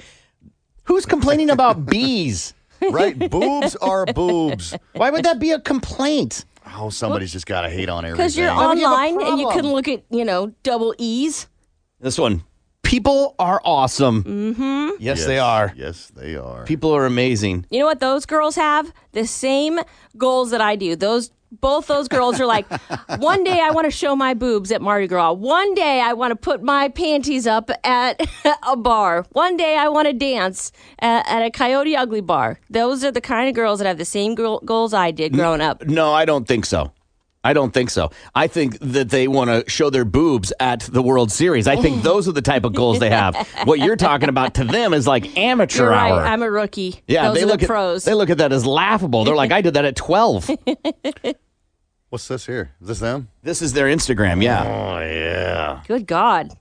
who's 0.84 1.05
complaining 1.05 1.49
about 1.49 1.86
bees? 1.89 2.53
Right? 2.89 3.17
boobs 3.29 3.75
are 3.75 4.05
boobs. 4.07 4.75
Why 4.93 5.11
would 5.11 5.23
that 5.25 5.39
be 5.39 5.51
a 5.51 5.59
complaint? 5.59 6.45
Oh, 6.75 6.89
somebody's 6.89 7.32
just 7.32 7.45
got 7.45 7.61
to 7.61 7.69
hate 7.69 7.89
on 7.89 8.05
everything. 8.05 8.17
Because 8.17 8.38
you're 8.38 8.47
Why 8.53 8.67
would 8.67 8.79
you 8.79 8.86
have 8.86 8.93
a 8.93 8.95
online 8.95 9.27
and 9.27 9.39
you 9.39 9.45
problem? 9.47 9.65
can 9.65 9.73
look 9.73 9.88
at 9.88 10.03
you 10.09 10.25
know 10.25 10.53
double 10.63 10.95
E's. 10.97 11.47
This 11.99 12.17
one. 12.17 12.43
People 12.91 13.35
are 13.39 13.61
awesome. 13.63 14.21
Mm-hmm. 14.25 15.01
Yes, 15.01 15.25
they 15.25 15.39
are. 15.39 15.71
Yes, 15.77 16.07
they 16.07 16.35
are. 16.35 16.65
People 16.65 16.93
are 16.93 17.05
amazing. 17.05 17.65
You 17.69 17.79
know 17.79 17.85
what 17.85 18.01
those 18.01 18.25
girls 18.25 18.57
have? 18.57 18.91
The 19.13 19.25
same 19.25 19.79
goals 20.17 20.51
that 20.51 20.59
I 20.59 20.75
do. 20.75 20.97
Those 20.97 21.31
both 21.53 21.87
those 21.87 22.09
girls 22.09 22.41
are 22.41 22.45
like, 22.45 22.65
one 23.19 23.45
day 23.45 23.61
I 23.61 23.71
want 23.71 23.85
to 23.85 23.91
show 23.91 24.13
my 24.13 24.33
boobs 24.33 24.73
at 24.73 24.81
Mardi 24.81 25.07
Gras. 25.07 25.31
One 25.31 25.73
day 25.73 26.01
I 26.01 26.11
want 26.11 26.31
to 26.31 26.35
put 26.35 26.61
my 26.63 26.89
panties 26.89 27.47
up 27.47 27.71
at 27.85 28.21
a 28.67 28.75
bar. 28.75 29.25
One 29.31 29.55
day 29.55 29.77
I 29.77 29.87
want 29.87 30.07
to 30.07 30.13
dance 30.13 30.73
at, 30.99 31.25
at 31.29 31.45
a 31.45 31.49
Coyote 31.49 31.95
Ugly 31.95 32.21
bar. 32.21 32.59
Those 32.69 33.05
are 33.05 33.11
the 33.11 33.21
kind 33.21 33.47
of 33.47 33.55
girls 33.55 33.79
that 33.79 33.85
have 33.87 33.99
the 33.99 34.05
same 34.05 34.35
girl, 34.35 34.59
goals 34.65 34.93
I 34.93 35.11
did 35.11 35.31
growing 35.31 35.61
up. 35.61 35.85
No, 35.87 36.11
I 36.11 36.25
don't 36.25 36.45
think 36.45 36.65
so. 36.65 36.91
I 37.43 37.53
don't 37.53 37.73
think 37.73 37.89
so. 37.89 38.11
I 38.35 38.45
think 38.47 38.77
that 38.79 39.09
they 39.09 39.27
want 39.27 39.49
to 39.49 39.69
show 39.69 39.89
their 39.89 40.05
boobs 40.05 40.53
at 40.59 40.81
the 40.81 41.01
World 41.01 41.31
Series. 41.31 41.67
I 41.67 41.75
think 41.75 42.03
those 42.03 42.27
are 42.27 42.31
the 42.33 42.41
type 42.43 42.65
of 42.65 42.73
goals 42.75 42.99
they 42.99 43.09
have. 43.21 43.35
What 43.63 43.79
you're 43.79 43.95
talking 43.95 44.29
about 44.29 44.53
to 44.55 44.63
them 44.63 44.93
is 44.93 45.07
like 45.07 45.37
amateur 45.37 45.83
You're 45.83 45.89
right. 45.91 46.11
hour. 46.11 46.21
I'm 46.21 46.43
a 46.43 46.51
rookie. 46.51 47.01
yeah, 47.07 47.29
those 47.29 47.37
they 47.37 47.43
are 47.43 47.47
look 47.47 47.59
the 47.61 47.65
at 47.65 47.69
pros. 47.69 48.03
they 48.03 48.13
look 48.13 48.29
at 48.29 48.37
that 48.37 48.51
as 48.53 48.65
laughable. 48.65 49.23
They're 49.23 49.35
like, 49.35 49.51
I 49.51 49.61
did 49.61 49.73
that 49.73 49.85
at 49.85 49.95
12. 49.95 50.51
What's 52.09 52.27
this 52.27 52.45
here? 52.45 52.73
Is 52.81 52.87
this 52.89 52.99
them? 52.99 53.29
this 53.41 53.61
is 53.61 53.73
their 53.73 53.87
Instagram. 53.87 54.43
Yeah. 54.43 54.63
Oh 54.63 54.99
yeah. 54.99 55.81
Good 55.87 56.05
God. 56.05 56.51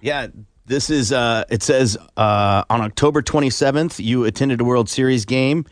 Yeah, 0.00 0.28
this 0.64 0.88
is. 0.88 1.12
Uh, 1.12 1.44
it 1.50 1.62
says 1.62 1.98
uh, 2.16 2.64
on 2.70 2.80
October 2.80 3.20
27th, 3.22 4.02
you 4.02 4.24
attended 4.24 4.60
a 4.62 4.64
World 4.64 4.88
Series 4.88 5.26
game. 5.26 5.66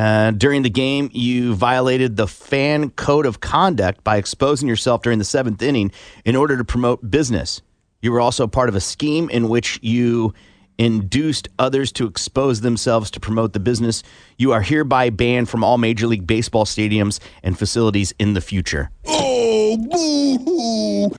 Uh, 0.00 0.30
during 0.30 0.62
the 0.62 0.70
game, 0.70 1.10
you 1.12 1.54
violated 1.54 2.16
the 2.16 2.26
fan 2.26 2.88
code 2.88 3.26
of 3.26 3.40
conduct 3.40 4.02
by 4.02 4.16
exposing 4.16 4.66
yourself 4.66 5.02
during 5.02 5.18
the 5.18 5.26
seventh 5.26 5.60
inning 5.60 5.92
in 6.24 6.34
order 6.36 6.56
to 6.56 6.64
promote 6.64 7.10
business. 7.10 7.60
You 8.00 8.10
were 8.10 8.20
also 8.22 8.46
part 8.46 8.70
of 8.70 8.74
a 8.74 8.80
scheme 8.80 9.28
in 9.28 9.50
which 9.50 9.78
you 9.82 10.32
induced 10.78 11.50
others 11.58 11.92
to 11.92 12.06
expose 12.06 12.62
themselves 12.62 13.10
to 13.10 13.20
promote 13.20 13.52
the 13.52 13.60
business. 13.60 14.02
You 14.38 14.52
are 14.52 14.62
hereby 14.62 15.10
banned 15.10 15.50
from 15.50 15.62
all 15.62 15.76
Major 15.76 16.06
League 16.06 16.26
Baseball 16.26 16.64
stadiums 16.64 17.20
and 17.42 17.58
facilities 17.58 18.14
in 18.18 18.32
the 18.32 18.40
future. 18.40 18.90
Oh, 19.04 19.76
boo 19.76 21.10
hoo. 21.10 21.16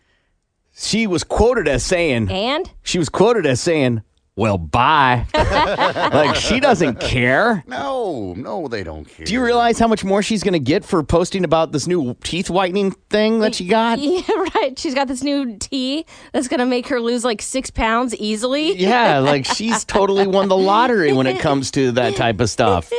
She 0.73 1.05
was 1.05 1.23
quoted 1.23 1.67
as 1.67 1.85
saying, 1.85 2.31
And 2.31 2.67
she 2.81 2.97
was 2.97 3.09
quoted 3.09 3.45
as 3.45 3.61
saying, 3.61 4.01
well, 4.35 4.57
bye. 4.57 5.25
like, 5.33 6.35
she 6.35 6.59
doesn't 6.59 6.99
care. 6.99 7.63
No, 7.67 8.33
no, 8.33 8.67
they 8.67 8.83
don't 8.83 9.05
care. 9.05 9.25
Do 9.25 9.33
you 9.33 9.43
realize 9.43 9.77
how 9.77 9.87
much 9.87 10.03
more 10.03 10.21
she's 10.23 10.41
going 10.41 10.53
to 10.53 10.59
get 10.59 10.85
for 10.85 11.03
posting 11.03 11.43
about 11.43 11.73
this 11.73 11.85
new 11.85 12.15
teeth 12.23 12.49
whitening 12.49 12.91
thing 13.09 13.39
that 13.39 13.55
she 13.55 13.67
got? 13.67 13.99
yeah, 13.99 14.21
right. 14.55 14.77
She's 14.77 14.95
got 14.95 15.07
this 15.07 15.21
new 15.21 15.57
tea 15.57 16.05
that's 16.31 16.47
gonna 16.47 16.65
make 16.65 16.87
her 16.87 16.99
lose 16.99 17.23
like 17.25 17.41
six 17.41 17.69
pounds 17.69 18.15
easily. 18.15 18.75
Yeah, 18.75 19.19
like 19.19 19.45
she's 19.55 19.83
totally 19.85 20.27
won 20.27 20.47
the 20.47 20.57
lottery 20.57 21.13
when 21.13 21.27
it 21.27 21.39
comes 21.39 21.71
to 21.71 21.91
that 21.93 22.15
type 22.15 22.39
of 22.39 22.49
stuff. 22.49 22.91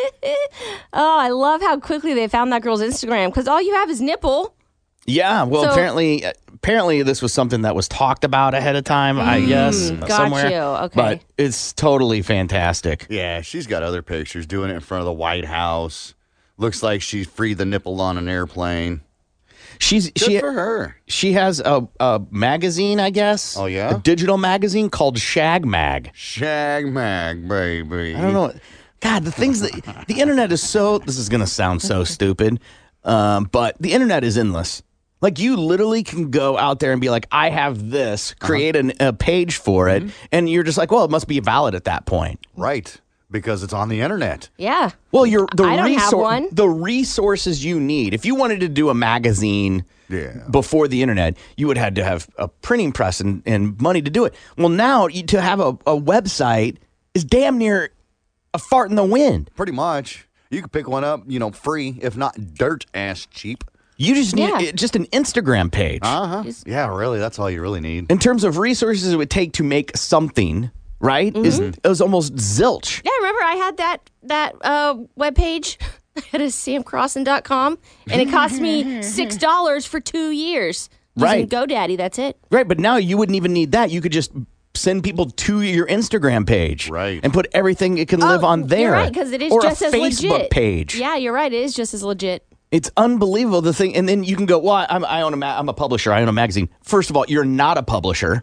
Oh, 0.93 1.19
I 1.19 1.31
love 1.31 1.61
how 1.61 1.79
quickly 1.81 2.15
they 2.15 2.29
found 2.29 2.53
that 2.53 2.63
girl's 2.63 2.83
Instagram 2.83 3.29
because 3.29 3.49
all 3.49 3.63
you 3.63 3.75
have 3.75 3.91
is 3.91 4.01
nipple. 4.01 4.55
Yeah, 5.07 5.43
well, 5.45 5.65
So- 5.65 5.71
apparently, 5.71 6.25
apparently 6.55 7.03
this 7.03 7.21
was 7.23 7.33
something 7.33 7.63
that 7.63 7.75
was 7.75 7.89
talked 7.89 8.23
about 8.25 8.55
ahead 8.55 8.77
of 8.77 8.85
time. 8.85 9.19
I 9.19 9.41
guess 9.41 9.91
Mm, 9.91 10.01
got 10.01 10.11
somewhere. 10.11 10.51
you. 10.51 10.57
Okay. 10.59 10.93
but 10.95 11.21
it's 11.37 11.73
totally 11.73 12.23
fantastic. 12.23 13.07
Yeah, 13.11 13.41
she's 13.41 13.67
got 13.67 13.83
other 13.83 14.03
pictures 14.03 14.47
doing 14.47 14.71
it 14.71 14.75
in 14.75 14.81
front 14.81 15.01
of 15.01 15.07
the 15.07 15.13
White 15.13 15.45
House. 15.47 16.15
Looks 16.59 16.83
like 16.83 17.03
she 17.03 17.25
freed 17.25 17.59
the 17.59 17.65
nipple 17.65 18.01
on 18.01 18.17
an 18.17 18.29
airplane. 18.29 19.01
She's 19.79 20.11
Good 20.11 20.23
she 20.23 20.39
for 20.39 20.53
her. 20.53 20.97
She 21.09 21.33
has 21.33 21.59
a, 21.59 21.89
a 21.99 22.21
magazine, 22.31 23.01
I 23.01 23.11
guess. 23.11 23.57
Oh, 23.59 23.67
yeah? 23.67 23.97
a 23.97 23.99
digital 23.99 24.39
magazine 24.39 24.91
called 24.91 25.19
Shag 25.19 25.65
Mag. 25.67 26.11
Shag 26.15 26.87
Mag, 26.93 27.49
baby. 27.49 28.15
I 28.15 28.21
don't 28.21 28.35
know. 28.35 28.53
God, 29.01 29.25
the 29.25 29.33
things 29.33 29.61
that 29.63 30.05
the 30.07 30.21
internet 30.21 30.53
is 30.53 30.63
so. 30.63 30.99
This 30.99 31.19
is 31.19 31.29
gonna 31.29 31.49
sound 31.49 31.83
so 31.83 32.05
stupid, 32.05 32.61
um, 33.03 33.49
but 33.51 33.75
the 33.81 33.93
internet 33.95 34.23
is 34.23 34.39
endless. 34.39 34.85
Like 35.23 35.39
you 35.39 35.57
literally 35.57 36.03
can 36.03 36.31
go 36.31 36.59
out 36.59 36.81
there 36.81 36.93
and 36.93 37.01
be 37.01 37.09
like, 37.09 37.27
"I 37.33 37.49
have 37.51 37.91
this," 37.91 38.33
Uh-huh. 38.33 38.47
create 38.47 38.77
an, 38.77 38.93
a 39.01 39.13
page 39.13 39.57
for 39.57 39.89
it, 39.89 40.03
Mm-hmm. 40.03 40.27
and 40.33 40.51
you're 40.51 40.65
just 40.65 40.77
like, 40.77 40.91
"Well, 40.91 41.05
it 41.05 41.11
must 41.11 41.29
be 41.29 41.41
valid 41.41 41.75
at 41.75 41.85
that 41.85 42.05
point." 42.07 42.45
Right, 42.57 42.95
because 43.31 43.63
it's 43.63 43.73
on 43.73 43.89
the 43.89 44.01
internet. 44.03 44.51
Yeah. 44.59 44.91
Well, 45.13 45.25
you're 45.25 45.47
the 45.57 45.63
I 45.65 45.77
don't 45.77 45.93
have 45.93 46.13
resor- 46.13 46.21
one. 46.21 46.49
the 46.53 46.69
resources 46.69 47.65
you 47.65 47.79
need. 47.81 48.13
If 48.15 48.25
you 48.27 48.35
wanted 48.35 48.61
to 48.61 48.69
do 48.69 48.91
a 48.91 48.95
magazine 48.95 49.85
Yeah. 50.11 50.43
before 50.51 50.89
the 50.89 51.01
internet, 51.03 51.37
you 51.57 51.67
would 51.69 51.79
have 51.79 51.95
to 51.95 52.05
have 52.05 52.29
a 52.37 52.49
printing 52.49 52.93
press 52.93 53.21
and, 53.21 53.43
and 53.47 53.81
money 53.81 54.03
to 54.03 54.11
do 54.11 54.25
it. 54.27 54.35
Well, 54.59 54.69
now 54.69 55.07
you, 55.07 55.23
to 55.23 55.41
have 55.41 55.61
a, 55.61 55.69
a 55.87 55.99
website 55.99 56.77
is 57.15 57.25
damn 57.25 57.57
near 57.59 57.91
a 58.53 58.59
fart 58.59 58.91
in 58.91 58.97
the 58.97 59.05
wind. 59.05 59.51
Pretty 59.55 59.73
much. 59.73 60.27
You 60.51 60.61
could 60.61 60.73
pick 60.73 60.87
one 60.87 61.03
up, 61.05 61.23
you 61.27 61.39
know, 61.39 61.51
free, 61.53 61.97
if 62.03 62.15
not 62.17 62.55
dirt 62.55 62.85
ass 62.93 63.27
cheap. 63.31 63.65
You 64.03 64.15
just 64.15 64.35
need 64.35 64.49
Yeah. 64.61 64.73
just 64.73 64.97
an 64.97 65.07
Instagram 65.07 65.71
page. 65.71 66.01
Uh 66.03 66.43
huh. 66.43 66.53
Yeah, 66.67 66.95
really. 66.95 67.19
That's 67.19 67.39
all 67.39 67.51
you 67.51 67.61
really 67.63 67.81
need. 67.81 68.11
In 68.11 68.19
terms 68.19 68.43
of 68.45 68.59
resources 68.59 69.13
it 69.13 69.17
would 69.17 69.31
take 69.31 69.53
to 69.55 69.63
make 69.63 69.97
something, 69.97 70.71
right? 71.01 71.35
Is 71.37 71.61
Mm-hmm. 71.61 71.79
it 71.85 71.89
was 71.89 72.01
almost 72.01 72.35
zilch. 72.37 73.01
Yeah, 73.05 73.11
remember 73.19 73.43
I 73.45 73.55
had 73.57 73.77
that 73.77 74.11
that 74.25 74.55
uh, 74.63 74.97
web 75.17 75.35
page. 75.37 75.79
I 76.17 76.23
had 76.31 76.41
a 76.43 76.47
samcrossan.com 76.47 77.79
and 78.11 78.21
it 78.21 78.31
cost 78.31 78.61
me 78.61 79.03
six 79.19 79.37
dollars 79.37 79.87
for 79.87 80.01
two 80.01 80.31
years. 80.31 80.89
Using 81.17 81.29
Right. 81.29 81.49
GoDaddy, 81.49 81.97
that's 81.99 82.19
it. 82.19 82.39
Right, 82.51 82.67
but 82.67 82.79
now 82.79 82.97
you 82.97 83.17
wouldn't 83.19 83.37
even 83.37 83.53
need 83.53 83.73
that. 83.73 83.91
You 83.91 84.01
could 84.01 84.13
just 84.13 84.33
send 84.75 85.05
people 85.05 85.27
to 85.27 85.61
your 85.61 85.87
Instagram 85.87 86.47
page, 86.47 86.89
Right. 86.89 87.21
and 87.23 87.33
put 87.35 87.47
everything 87.53 87.99
it 87.99 88.09
can 88.09 88.21
live 88.21 88.43
on 88.45 88.67
there. 88.69 88.79
Oh, 88.79 88.83
You're 88.83 88.93
right, 88.93 89.13
because 89.13 89.31
it 89.33 89.43
is 89.43 89.53
or 89.53 89.61
just 89.61 89.83
a 89.83 89.87
as 89.89 89.93
Facebook 89.93 90.31
legit. 90.31 90.51
page. 90.51 90.95
Yeah, 90.97 91.17
you're 91.17 91.35
right. 91.35 91.53
It 91.53 91.63
is 91.63 91.75
just 91.75 91.93
as 91.93 92.03
legit. 92.03 92.47
It's 92.73 92.91
unbelievable 92.97 93.61
the 93.61 93.73
thing, 93.75 93.95
and 93.95 94.09
then 94.09 94.25
you 94.25 94.35
can 94.35 94.47
go, 94.47 94.59
"Well, 94.59 94.85
I'm, 94.89 95.05
I 95.05 95.23
own 95.23 95.33
a, 95.35 95.37
ma- 95.37 95.59
I'm 95.59 95.69
a 95.69 95.75
publisher. 95.75 96.13
I 96.13 96.23
own 96.23 96.29
a 96.29 96.33
magazine." 96.33 96.69
First 96.83 97.11
of 97.11 97.17
all, 97.17 97.25
you're 97.29 97.45
not 97.45 97.79
a 97.79 97.83
publisher 97.85 98.43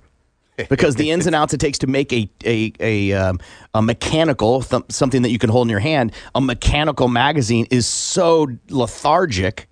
because 0.70 0.96
the 0.96 1.10
ins 1.12 1.26
and 1.26 1.36
outs 1.36 1.54
it 1.54 1.60
takes 1.60 1.80
to 1.80 1.88
make 1.88 2.14
a 2.14 2.30
a 2.46 2.72
a, 2.80 3.14
um, 3.14 3.40
a 3.74 3.82
mechanical 3.82 4.62
th- 4.62 4.84
something 4.90 5.24
that 5.24 5.32
you 5.32 5.40
can 5.40 5.50
hold 5.50 5.66
in 5.68 5.72
your 5.72 5.80
hand. 5.80 6.12
A 6.36 6.42
mechanical 6.42 7.08
magazine 7.08 7.66
is 7.72 7.88
so 7.88 8.48
lethargic 8.70 9.68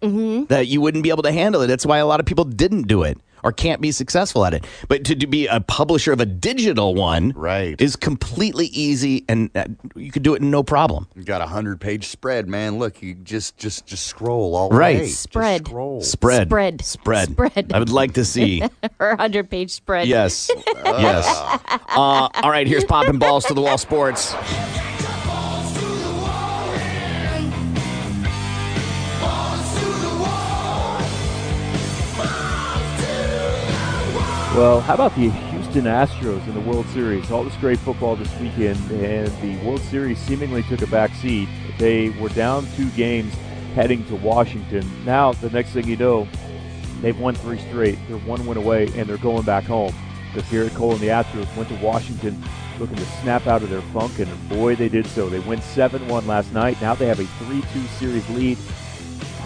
that 0.48 0.68
you 0.68 0.82
wouldn't 0.82 1.04
be 1.04 1.10
able 1.12 1.24
to 1.24 1.32
handle 1.32 1.62
it. 1.62 1.68
That's 1.68 1.86
why 1.86 2.00
a 2.00 2.06
lot 2.08 2.20
of 2.20 2.26
people 2.26 2.46
didn't 2.46 2.88
do 2.88 3.04
it 3.04 3.18
or 3.44 3.52
can't 3.52 3.82
be 3.82 3.92
successful 3.92 4.46
at 4.46 4.54
it. 4.54 4.66
But 4.88 5.04
to, 5.06 5.16
to 5.16 5.28
be 5.28 5.48
a 5.48 5.60
publisher 5.62 6.12
of 6.12 6.20
a 6.20 6.26
digital 6.26 6.96
one, 6.96 7.34
Right. 7.36 7.80
is 7.82 7.96
completely 7.96 8.68
easy, 8.68 9.24
and 9.30 9.50
uh, 9.56 9.66
you 9.96 10.12
could 10.12 10.24
do 10.24 10.34
it 10.36 10.42
no 10.42 10.64
problem. 10.64 11.08
You 11.16 11.24
got 11.24 11.42
a 11.42 11.48
hundred 11.48 11.80
page 11.82 12.08
spread, 12.08 12.48
man. 12.48 12.80
Look, 12.80 13.02
you 13.02 13.14
just 13.16 13.58
just 13.58 13.86
just 13.86 14.08
scroll 14.08 14.56
all 14.56 14.70
Right. 14.70 14.98
day. 15.00 15.06
Just 15.08 15.22
Spread. 15.22 15.66
scroll. 15.68 16.02
Spread, 16.02 16.48
Spread. 16.48 16.82
spread, 16.84 17.30
Spread. 17.32 17.72
I 17.74 17.80
would 17.80 17.90
like 17.90 18.14
to 18.14 18.26
see. 18.26 18.62
or 19.00 19.12
a 19.12 19.18
hundred 19.18 19.50
page 19.50 19.72
spread. 19.72 20.08
Yes. 20.08 20.50
yes. 20.86 21.26
Uh, 21.90 22.30
all 22.44 22.52
right, 22.52 22.68
here's 22.68 22.86
popping 22.86 23.20
balls 23.20 23.46
to 23.46 23.54
the 23.54 23.62
wall 23.62 23.78
sports. 23.78 24.34
Well, 34.58 34.82
how 34.82 34.96
about 34.96 35.14
the 35.14 35.30
Houston 35.30 35.84
Astros 35.84 36.44
in 36.48 36.56
the 36.56 36.62
World 36.62 36.88
Series? 36.88 37.30
All 37.30 37.44
this 37.44 37.56
great 37.58 37.78
football 37.78 38.16
this 38.16 38.36
weekend, 38.40 38.90
and 38.90 39.28
the 39.40 39.56
World 39.64 39.82
Series 39.82 40.18
seemingly 40.18 40.64
took 40.64 40.82
a 40.82 40.88
back 40.88 41.14
seat. 41.14 41.48
They 41.78 42.10
were 42.10 42.30
down 42.30 42.66
two 42.76 42.90
games 42.90 43.32
heading 43.76 44.04
to 44.06 44.16
Washington. 44.16 44.84
Now, 45.06 45.34
the 45.34 45.52
next 45.52 45.74
thing 45.74 45.88
you 45.88 45.96
know, 45.96 46.28
they've 47.04 47.20
won 47.20 47.36
three 47.36 47.60
straight. 47.60 48.00
They're 48.08 48.18
one 48.18 48.48
win 48.48 48.58
away, 48.58 48.88
and 48.96 49.08
they're 49.08 49.18
going 49.18 49.44
back 49.44 49.66
home. 49.66 49.94
Because 50.34 50.50
Gerrit 50.50 50.74
Cole 50.74 50.94
and 50.94 51.02
the 51.02 51.10
Astros 51.10 51.56
went 51.56 51.70
to 51.70 51.76
Washington 51.76 52.44
looking 52.80 52.96
to 52.98 53.06
snap 53.22 53.46
out 53.46 53.62
of 53.62 53.70
their 53.70 53.82
funk, 53.94 54.18
and 54.18 54.50
boy, 54.50 54.76
they 54.76 54.90
did 54.90 55.06
so. 55.06 55.30
They 55.30 55.40
went 55.42 55.62
7 55.62 56.08
1 56.08 56.26
last 56.26 56.52
night. 56.52 56.82
Now 56.82 56.96
they 56.96 57.06
have 57.06 57.20
a 57.20 57.26
3 57.26 57.62
2 57.62 57.88
series 58.00 58.28
lead 58.32 58.58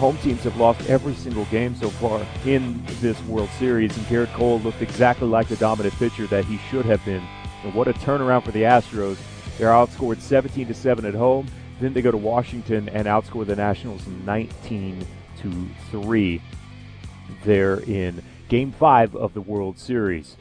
home 0.02 0.18
teams 0.18 0.42
have 0.42 0.56
lost 0.56 0.90
every 0.90 1.14
single 1.14 1.44
game 1.44 1.76
so 1.76 1.88
far 1.88 2.26
in 2.44 2.82
this 3.00 3.22
World 3.26 3.48
Series, 3.50 3.96
and 3.96 4.04
Gerrit 4.06 4.32
Cole 4.32 4.58
looked 4.58 4.82
exactly 4.82 5.28
like 5.28 5.46
the 5.46 5.54
dominant 5.54 5.94
pitcher 5.94 6.26
that 6.26 6.44
he 6.44 6.58
should 6.68 6.84
have 6.84 7.04
been. 7.04 7.22
And 7.62 7.72
what 7.72 7.86
a 7.86 7.92
turnaround 7.92 8.42
for 8.42 8.50
the 8.50 8.62
Astros! 8.62 9.16
They're 9.58 9.68
outscored 9.68 10.20
17 10.20 10.66
to 10.66 10.74
7 10.74 11.04
at 11.04 11.14
home. 11.14 11.46
Then 11.78 11.92
they 11.92 12.02
go 12.02 12.10
to 12.10 12.16
Washington 12.16 12.88
and 12.88 13.06
outscore 13.06 13.46
the 13.46 13.54
Nationals 13.54 14.04
19 14.26 15.06
to 15.38 15.68
3. 15.92 16.42
They're 17.44 17.78
in 17.82 18.24
Game 18.48 18.72
5 18.72 19.14
of 19.14 19.34
the 19.34 19.40
World 19.40 19.78
Series 19.78 20.36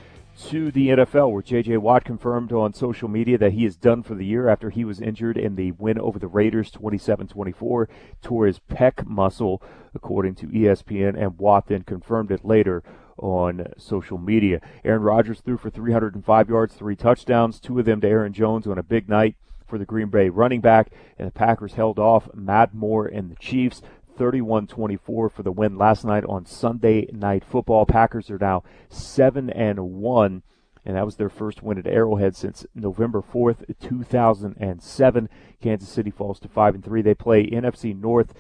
to 0.49 0.71
the 0.71 0.89
NFL, 0.89 1.31
where 1.31 1.41
J.J. 1.41 1.77
Watt 1.77 2.03
confirmed 2.03 2.51
on 2.51 2.73
social 2.73 3.07
media 3.07 3.37
that 3.37 3.53
he 3.53 3.65
is 3.65 3.75
done 3.75 4.03
for 4.03 4.15
the 4.15 4.25
year 4.25 4.49
after 4.49 4.69
he 4.69 4.83
was 4.83 4.99
injured 4.99 5.37
in 5.37 5.55
the 5.55 5.71
win 5.73 5.99
over 5.99 6.19
the 6.19 6.27
Raiders 6.27 6.71
27 6.71 7.27
24, 7.27 7.89
tore 8.21 8.47
his 8.47 8.59
pec 8.59 9.05
muscle, 9.05 9.61
according 9.93 10.35
to 10.35 10.47
ESPN, 10.47 11.21
and 11.21 11.37
Watt 11.37 11.67
then 11.67 11.83
confirmed 11.83 12.31
it 12.31 12.43
later 12.43 12.83
on 13.17 13.67
social 13.77 14.17
media. 14.17 14.61
Aaron 14.83 15.03
Rodgers 15.03 15.41
threw 15.41 15.57
for 15.57 15.69
305 15.69 16.49
yards, 16.49 16.73
three 16.75 16.95
touchdowns, 16.95 17.59
two 17.59 17.79
of 17.79 17.85
them 17.85 18.01
to 18.01 18.07
Aaron 18.07 18.33
Jones 18.33 18.67
on 18.67 18.77
a 18.77 18.83
big 18.83 19.07
night 19.07 19.35
for 19.67 19.77
the 19.77 19.85
Green 19.85 20.09
Bay 20.09 20.29
running 20.29 20.59
back, 20.61 20.91
and 21.17 21.27
the 21.27 21.31
Packers 21.31 21.73
held 21.73 21.97
off 21.97 22.29
Matt 22.33 22.73
Moore 22.73 23.07
and 23.07 23.31
the 23.31 23.35
Chiefs. 23.35 23.81
31-24 24.17 24.99
for 24.99 25.31
the 25.43 25.51
win 25.51 25.77
last 25.77 26.05
night 26.05 26.23
on 26.25 26.45
Sunday 26.45 27.07
Night 27.11 27.43
Football. 27.43 27.85
Packers 27.85 28.29
are 28.29 28.37
now 28.37 28.63
7 28.89 29.49
and 29.49 29.79
1 29.79 30.43
and 30.85 30.95
that 30.95 31.05
was 31.05 31.17
their 31.17 31.29
first 31.29 31.61
win 31.61 31.77
at 31.77 31.85
Arrowhead 31.85 32.35
since 32.35 32.65
November 32.73 33.21
4th, 33.21 33.63
2007. 33.79 35.29
Kansas 35.61 35.89
City 35.89 36.09
falls 36.09 36.39
to 36.39 36.47
5 36.47 36.75
and 36.75 36.83
3. 36.83 37.01
They 37.01 37.13
play 37.13 37.45
NFC 37.45 37.99
North 37.99 38.33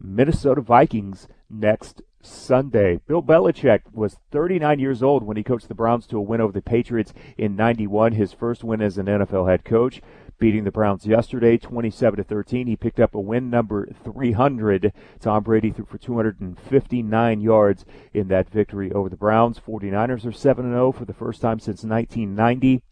Minnesota 0.00 0.60
Vikings 0.60 1.26
next 1.50 2.02
Sunday. 2.22 3.00
Bill 3.06 3.22
Belichick 3.22 3.80
was 3.92 4.18
39 4.30 4.78
years 4.78 5.02
old 5.02 5.24
when 5.24 5.36
he 5.36 5.42
coached 5.42 5.68
the 5.68 5.74
Browns 5.74 6.06
to 6.08 6.18
a 6.18 6.20
win 6.20 6.40
over 6.40 6.52
the 6.52 6.62
Patriots 6.62 7.12
in 7.36 7.56
91, 7.56 8.12
his 8.12 8.32
first 8.32 8.62
win 8.62 8.80
as 8.80 8.96
an 8.98 9.06
NFL 9.06 9.48
head 9.48 9.64
coach. 9.64 10.00
Beating 10.38 10.62
the 10.62 10.70
Browns 10.70 11.04
yesterday, 11.04 11.58
27 11.58 12.18
to 12.18 12.22
13. 12.22 12.68
He 12.68 12.76
picked 12.76 13.00
up 13.00 13.12
a 13.12 13.20
win 13.20 13.50
number 13.50 13.88
300. 14.04 14.92
Tom 15.18 15.42
Brady 15.42 15.72
threw 15.72 15.84
for 15.84 15.98
259 15.98 17.40
yards 17.40 17.84
in 18.14 18.28
that 18.28 18.48
victory 18.48 18.92
over 18.92 19.08
the 19.08 19.16
Browns. 19.16 19.58
49ers 19.58 20.24
are 20.24 20.32
7 20.32 20.70
0 20.70 20.92
for 20.92 21.04
the 21.04 21.12
first 21.12 21.40
time 21.40 21.58
since 21.58 21.82
1990. 21.82 22.84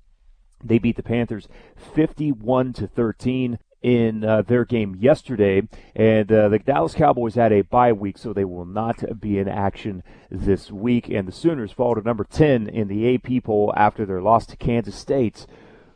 They 0.64 0.78
beat 0.78 0.97
the 0.97 1.05
Panthers 1.05 1.47
51 1.77 2.73
to 2.74 2.89
13. 2.89 3.59
in 3.82 4.24
uh, 4.24 4.43
their 4.43 4.64
game 4.64 4.97
yesterday, 4.98 5.62
and 5.94 6.32
uh, 6.32 6.48
the 6.48 6.59
Dallas 6.59 6.94
Cowboys 6.94 7.36
had 7.36 7.52
a 7.52 7.60
bye 7.60 7.93
week, 7.93 8.18
so 8.18 8.32
they 8.32 8.44
will 8.44 8.64
not 8.64 9.20
be 9.20 9.39
in 9.39 9.47
action 9.47 10.02
this 10.28 10.73
week. 10.73 11.09
And 11.09 11.28
the 11.28 11.32
Sooners 11.32 11.70
fall 11.70 11.94
to 11.94 12.01
number 12.01 12.24
10 12.24 12.68
in 12.68 12.89
the 12.89 13.14
AP 13.14 13.44
poll 13.44 13.73
after 13.77 14.05
their 14.05 14.20
loss 14.20 14.47
to 14.47 14.56
Kansas 14.56 14.97
State 14.97 15.47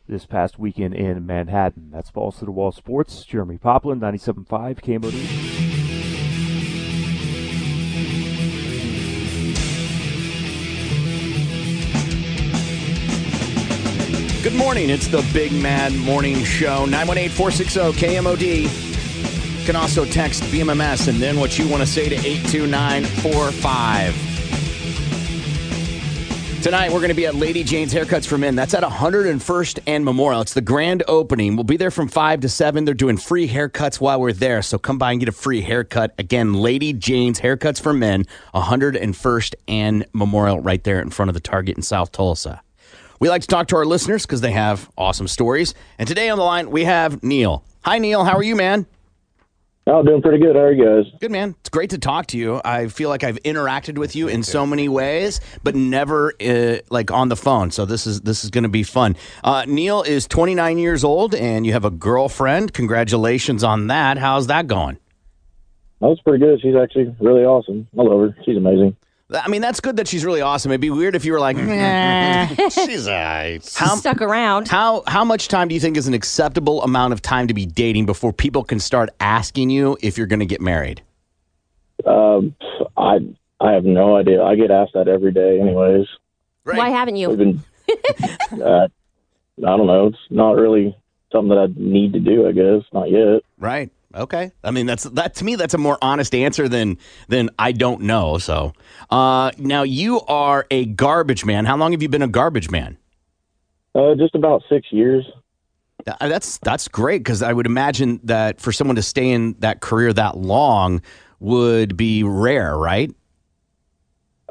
this 0.07 0.25
past 0.25 0.59
weekend 0.59 0.93
in 0.93 1.25
Manhattan. 1.25 1.89
That's 1.91 2.11
Balls 2.11 2.39
to 2.39 2.45
the 2.45 2.51
Wall 2.51 2.71
Sports. 2.71 3.23
Jeremy 3.23 3.57
Poplin, 3.57 3.99
97.5 3.99 4.81
KMOD. 4.81 5.61
Good 14.43 14.55
morning. 14.55 14.89
It's 14.89 15.07
the 15.07 15.23
Big 15.33 15.51
Man 15.51 15.95
Morning 15.99 16.43
Show. 16.43 16.85
918 16.85 17.29
460 17.29 17.79
KMOD. 18.03 19.59
You 19.59 19.65
can 19.67 19.75
also 19.75 20.03
text 20.03 20.41
BMMS 20.45 21.07
and 21.07 21.19
then 21.19 21.39
what 21.39 21.59
you 21.59 21.67
want 21.67 21.81
to 21.81 21.87
say 21.87 22.09
to 22.09 22.15
82945. 22.15 24.30
Tonight, 26.61 26.91
we're 26.91 26.99
going 26.99 27.09
to 27.09 27.15
be 27.15 27.25
at 27.25 27.33
Lady 27.33 27.63
Jane's 27.63 27.91
Haircuts 27.91 28.27
for 28.27 28.37
Men. 28.37 28.53
That's 28.55 28.75
at 28.75 28.83
101st 28.83 29.79
and 29.87 30.05
Memorial. 30.05 30.41
It's 30.41 30.53
the 30.53 30.61
grand 30.61 31.01
opening. 31.07 31.55
We'll 31.55 31.63
be 31.63 31.75
there 31.75 31.89
from 31.89 32.07
5 32.07 32.41
to 32.41 32.49
7. 32.49 32.85
They're 32.85 32.93
doing 32.93 33.17
free 33.17 33.47
haircuts 33.47 33.99
while 33.99 34.21
we're 34.21 34.31
there. 34.31 34.61
So 34.61 34.77
come 34.77 34.99
by 34.99 35.09
and 35.09 35.19
get 35.19 35.27
a 35.27 35.31
free 35.31 35.61
haircut. 35.61 36.13
Again, 36.19 36.53
Lady 36.53 36.93
Jane's 36.93 37.39
Haircuts 37.39 37.81
for 37.81 37.93
Men, 37.93 38.27
101st 38.53 39.55
and 39.67 40.05
Memorial, 40.13 40.59
right 40.59 40.83
there 40.83 41.01
in 41.01 41.09
front 41.09 41.29
of 41.29 41.33
the 41.33 41.39
Target 41.39 41.77
in 41.77 41.81
South 41.81 42.11
Tulsa. 42.11 42.61
We 43.19 43.27
like 43.27 43.41
to 43.41 43.47
talk 43.47 43.67
to 43.69 43.77
our 43.77 43.85
listeners 43.85 44.27
because 44.27 44.41
they 44.41 44.51
have 44.51 44.87
awesome 44.95 45.27
stories. 45.27 45.73
And 45.97 46.07
today 46.07 46.29
on 46.29 46.37
the 46.37 46.43
line, 46.43 46.69
we 46.69 46.83
have 46.83 47.23
Neil. 47.23 47.63
Hi, 47.85 47.97
Neil. 47.97 48.23
How 48.23 48.35
are 48.35 48.43
you, 48.43 48.55
man? 48.55 48.85
Oh, 49.87 50.03
doing 50.03 50.21
pretty 50.21 50.37
good. 50.37 50.55
How 50.55 50.61
are 50.63 50.71
you 50.71 50.85
guys? 50.85 51.11
Good, 51.19 51.31
man. 51.31 51.55
It's 51.59 51.69
great 51.69 51.89
to 51.89 51.97
talk 51.97 52.27
to 52.27 52.37
you. 52.37 52.61
I 52.63 52.87
feel 52.87 53.09
like 53.09 53.23
I've 53.23 53.41
interacted 53.41 53.97
with 53.97 54.15
you 54.15 54.27
in 54.27 54.43
so 54.43 54.65
many 54.65 54.87
ways, 54.87 55.41
but 55.63 55.75
never 55.75 56.33
uh, 56.39 56.77
like 56.91 57.09
on 57.09 57.29
the 57.29 57.35
phone. 57.35 57.71
So 57.71 57.85
this 57.85 58.05
is 58.05 58.21
this 58.21 58.43
is 58.43 58.51
going 58.51 58.63
to 58.63 58.69
be 58.69 58.83
fun. 58.83 59.15
Uh, 59.43 59.65
Neil 59.67 60.03
is 60.03 60.27
29 60.27 60.77
years 60.77 61.03
old, 61.03 61.33
and 61.33 61.65
you 61.65 61.73
have 61.73 61.83
a 61.83 61.89
girlfriend. 61.89 62.73
Congratulations 62.73 63.63
on 63.63 63.87
that. 63.87 64.19
How's 64.19 64.47
that 64.47 64.67
going? 64.67 64.97
That 65.99 66.07
was 66.07 66.21
pretty 66.21 66.43
good. 66.45 66.61
She's 66.61 66.75
actually 66.75 67.15
really 67.19 67.43
awesome. 67.43 67.87
I 67.97 68.03
love 68.03 68.19
her. 68.19 68.37
She's 68.45 68.57
amazing. 68.57 68.95
I 69.33 69.47
mean, 69.47 69.61
that's 69.61 69.79
good 69.79 69.97
that 69.97 70.07
she's 70.07 70.25
really 70.25 70.41
awesome. 70.41 70.71
It'd 70.71 70.81
be 70.81 70.89
weird 70.89 71.15
if 71.15 71.23
you 71.25 71.31
were 71.33 71.39
like, 71.39 71.57
nah. 71.57 72.47
she's 72.69 73.07
alright. 73.07 73.73
How, 73.75 73.95
Stuck 73.95 74.21
around. 74.21 74.67
How 74.67 75.03
how 75.07 75.23
much 75.23 75.47
time 75.47 75.67
do 75.67 75.73
you 75.75 75.81
think 75.81 75.97
is 75.97 76.07
an 76.07 76.13
acceptable 76.13 76.83
amount 76.83 77.13
of 77.13 77.21
time 77.21 77.47
to 77.47 77.53
be 77.53 77.65
dating 77.65 78.05
before 78.05 78.33
people 78.33 78.63
can 78.63 78.79
start 78.79 79.09
asking 79.19 79.69
you 79.69 79.97
if 80.01 80.17
you're 80.17 80.27
going 80.27 80.39
to 80.39 80.45
get 80.45 80.61
married? 80.61 81.01
Um, 82.05 82.55
I 82.97 83.19
I 83.59 83.71
have 83.73 83.85
no 83.85 84.15
idea. 84.17 84.43
I 84.43 84.55
get 84.55 84.71
asked 84.71 84.93
that 84.93 85.07
every 85.07 85.31
day, 85.31 85.59
anyways. 85.59 86.07
Why 86.63 86.89
haven't 86.89 87.15
you? 87.15 87.35
Been, 87.35 87.63
uh, 88.61 88.87
I 88.87 88.87
don't 89.57 89.87
know. 89.87 90.07
It's 90.07 90.17
not 90.29 90.53
really 90.57 90.95
something 91.31 91.49
that 91.49 91.59
I 91.59 91.67
need 91.75 92.13
to 92.13 92.19
do. 92.19 92.47
I 92.47 92.51
guess 92.51 92.83
not 92.93 93.09
yet. 93.09 93.41
Right. 93.57 93.91
Okay. 94.13 94.51
I 94.63 94.71
mean, 94.71 94.85
that's 94.85 95.03
that 95.03 95.35
to 95.35 95.45
me. 95.45 95.55
That's 95.55 95.73
a 95.73 95.77
more 95.77 95.97
honest 96.01 96.35
answer 96.35 96.67
than 96.67 96.97
than 97.27 97.49
I 97.57 97.71
don't 97.71 98.01
know. 98.01 98.37
So, 98.37 98.73
uh, 99.09 99.51
now 99.57 99.83
you 99.83 100.21
are 100.21 100.65
a 100.69 100.85
garbage 100.85 101.45
man. 101.45 101.65
How 101.65 101.77
long 101.77 101.91
have 101.91 102.01
you 102.01 102.09
been 102.09 102.21
a 102.21 102.27
garbage 102.27 102.69
man? 102.69 102.97
Uh, 103.95 104.15
just 104.15 104.35
about 104.35 104.63
six 104.69 104.87
years. 104.91 105.25
Uh, 106.07 106.27
That's 106.27 106.57
that's 106.59 106.87
great 106.87 107.19
because 107.19 107.43
I 107.43 107.53
would 107.53 107.65
imagine 107.65 108.19
that 108.23 108.59
for 108.59 108.71
someone 108.71 108.95
to 108.95 109.03
stay 109.03 109.29
in 109.29 109.55
that 109.59 109.81
career 109.81 110.11
that 110.13 110.37
long 110.37 111.01
would 111.39 111.95
be 111.95 112.23
rare, 112.23 112.77
right? 112.77 113.13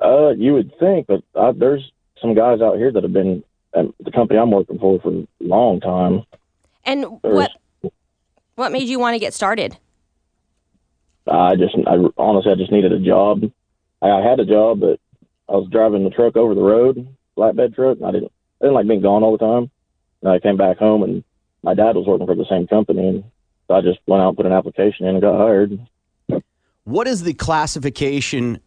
Uh, 0.00 0.30
you 0.30 0.52
would 0.54 0.72
think, 0.78 1.06
but 1.06 1.22
I, 1.34 1.52
there's 1.52 1.90
some 2.20 2.34
guys 2.34 2.60
out 2.60 2.76
here 2.76 2.92
that 2.92 3.02
have 3.02 3.12
been 3.12 3.42
at 3.74 3.86
the 4.02 4.10
company 4.10 4.38
I'm 4.38 4.50
working 4.50 4.78
for 4.78 5.00
for 5.00 5.10
a 5.10 5.26
long 5.40 5.80
time. 5.80 6.24
And 6.84 7.04
what 7.22 7.50
what 8.60 8.70
made 8.70 8.88
you 8.88 9.00
want 9.00 9.14
to 9.14 9.18
get 9.18 9.34
started? 9.34 9.76
I 11.26 11.56
just, 11.56 11.74
I 11.86 11.96
honestly, 12.16 12.52
I 12.52 12.54
just 12.54 12.70
needed 12.70 12.92
a 12.92 13.00
job. 13.00 13.42
I, 14.02 14.10
I 14.10 14.22
had 14.22 14.38
a 14.38 14.44
job, 14.44 14.80
but 14.80 15.00
I 15.48 15.52
was 15.52 15.68
driving 15.70 16.04
the 16.04 16.10
truck 16.10 16.36
over 16.36 16.54
the 16.54 16.62
road, 16.62 17.08
flatbed 17.36 17.74
truck. 17.74 17.96
And 17.96 18.06
I 18.06 18.10
didn't, 18.12 18.32
I 18.60 18.66
didn't 18.66 18.74
like 18.74 18.86
being 18.86 19.00
gone 19.00 19.22
all 19.22 19.32
the 19.32 19.38
time. 19.38 19.70
And 20.22 20.30
I 20.30 20.38
came 20.38 20.58
back 20.58 20.76
home, 20.76 21.02
and 21.02 21.24
my 21.62 21.74
dad 21.74 21.96
was 21.96 22.06
working 22.06 22.26
for 22.26 22.34
the 22.34 22.44
same 22.48 22.66
company, 22.66 23.08
and 23.08 23.24
so 23.66 23.74
I 23.74 23.80
just 23.80 23.98
went 24.06 24.22
out 24.22 24.28
and 24.28 24.36
put 24.36 24.46
an 24.46 24.52
application 24.52 25.06
in 25.06 25.14
and 25.14 25.22
got 25.22 25.38
hired. 25.38 25.78
What 26.84 27.08
is 27.08 27.22
the 27.22 27.32
classification 27.32 28.60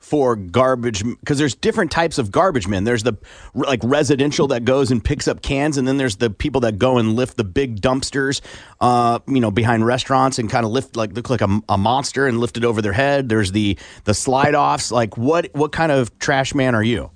for 0.00 0.36
garbage? 0.36 1.04
Because 1.04 1.38
there's 1.38 1.54
different 1.54 1.90
types 1.90 2.18
of 2.18 2.30
garbage 2.30 2.68
men. 2.68 2.84
There's 2.84 3.02
the 3.02 3.14
like 3.54 3.80
residential 3.82 4.48
that 4.48 4.64
goes 4.64 4.90
and 4.90 5.02
picks 5.02 5.28
up 5.28 5.42
cans, 5.42 5.76
and 5.76 5.86
then 5.86 5.96
there's 5.96 6.16
the 6.16 6.30
people 6.30 6.60
that 6.62 6.78
go 6.78 6.98
and 6.98 7.14
lift 7.14 7.36
the 7.36 7.44
big 7.44 7.80
dumpsters, 7.80 8.40
uh, 8.80 9.18
you 9.26 9.40
know, 9.40 9.50
behind 9.50 9.86
restaurants 9.86 10.38
and 10.38 10.50
kind 10.50 10.64
of 10.64 10.72
lift 10.72 10.96
like 10.96 11.12
look 11.12 11.30
like 11.30 11.40
a, 11.40 11.60
a 11.68 11.78
monster 11.78 12.26
and 12.26 12.40
lift 12.40 12.56
it 12.56 12.64
over 12.64 12.82
their 12.82 12.92
head. 12.92 13.28
There's 13.28 13.52
the 13.52 13.78
the 14.04 14.14
slide 14.14 14.54
offs. 14.54 14.90
Like 14.90 15.16
what 15.16 15.50
what 15.52 15.72
kind 15.72 15.92
of 15.92 16.18
trash 16.18 16.54
man 16.54 16.74
are 16.74 16.82
you? 16.82 17.10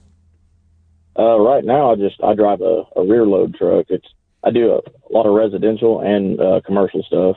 Uh, 1.18 1.38
right 1.38 1.64
now, 1.64 1.92
I 1.92 1.96
just 1.96 2.22
I 2.22 2.34
drive 2.34 2.60
a, 2.60 2.84
a 2.96 3.04
rear 3.04 3.26
load 3.26 3.54
truck. 3.54 3.86
It's 3.88 4.06
I 4.44 4.50
do 4.50 4.72
a, 4.72 4.78
a 4.78 5.10
lot 5.10 5.26
of 5.26 5.34
residential 5.34 6.00
and 6.00 6.40
uh, 6.40 6.60
commercial 6.64 7.02
stuff. 7.02 7.36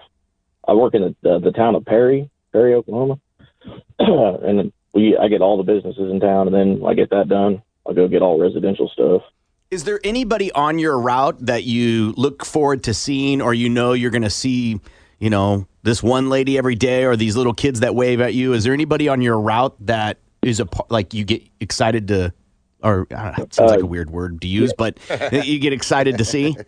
I 0.68 0.74
work 0.74 0.96
in 0.96 1.02
the, 1.02 1.16
the, 1.22 1.40
the 1.40 1.52
town 1.52 1.76
of 1.76 1.86
Perry, 1.86 2.30
Perry, 2.52 2.74
Oklahoma, 2.74 3.20
and 4.00 4.72
we 4.96 5.18
I 5.18 5.28
get 5.28 5.42
all 5.42 5.58
the 5.58 5.64
businesses 5.64 6.10
in 6.10 6.20
town, 6.20 6.48
and 6.48 6.56
then 6.56 6.88
I 6.88 6.94
get 6.94 7.12
that 7.12 7.28
done. 7.28 7.62
I'll 7.86 7.94
go 7.94 8.08
get 8.08 8.22
all 8.22 8.40
residential 8.40 8.90
stuff. 8.90 9.22
Is 9.70 9.84
there 9.84 10.00
anybody 10.04 10.52
on 10.54 10.80
your 10.80 10.98
route 10.98 11.46
that 11.46 11.64
you 11.64 12.14
look 12.18 12.46
forward 12.46 12.84
to 12.86 12.94
seeing, 12.94 13.42
or 13.42 13.54
you 13.54 13.70
know 13.70 13.94
you're 13.94 14.12
going 14.12 14.22
to 14.22 14.30
see, 14.30 14.80
you 15.20 15.30
know, 15.30 15.68
this 15.84 16.02
one 16.02 16.30
lady 16.30 16.58
every 16.58 16.76
day, 16.76 17.04
or 17.04 17.16
these 17.16 17.36
little 17.36 17.54
kids 17.54 17.82
that 17.82 17.94
wave 17.94 18.22
at 18.22 18.34
you? 18.34 18.54
Is 18.54 18.64
there 18.64 18.74
anybody 18.74 19.10
on 19.10 19.22
your 19.22 19.40
route 19.40 19.76
that 19.86 20.18
is 20.42 20.60
a 20.60 20.68
like 20.90 21.14
you 21.14 21.26
get 21.26 21.44
excited 21.60 22.08
to, 22.08 22.34
or 22.82 23.06
I 23.12 23.24
don't 23.24 23.38
know, 23.38 23.44
it 23.44 23.54
sounds 23.54 23.72
like 23.72 23.82
a 23.82 23.88
weird 23.88 24.10
word 24.10 24.42
to 24.42 24.48
use, 24.48 24.74
but 24.78 24.98
you 25.32 25.60
get 25.60 25.74
excited 25.74 26.18
to 26.18 26.26
see? 26.26 26.58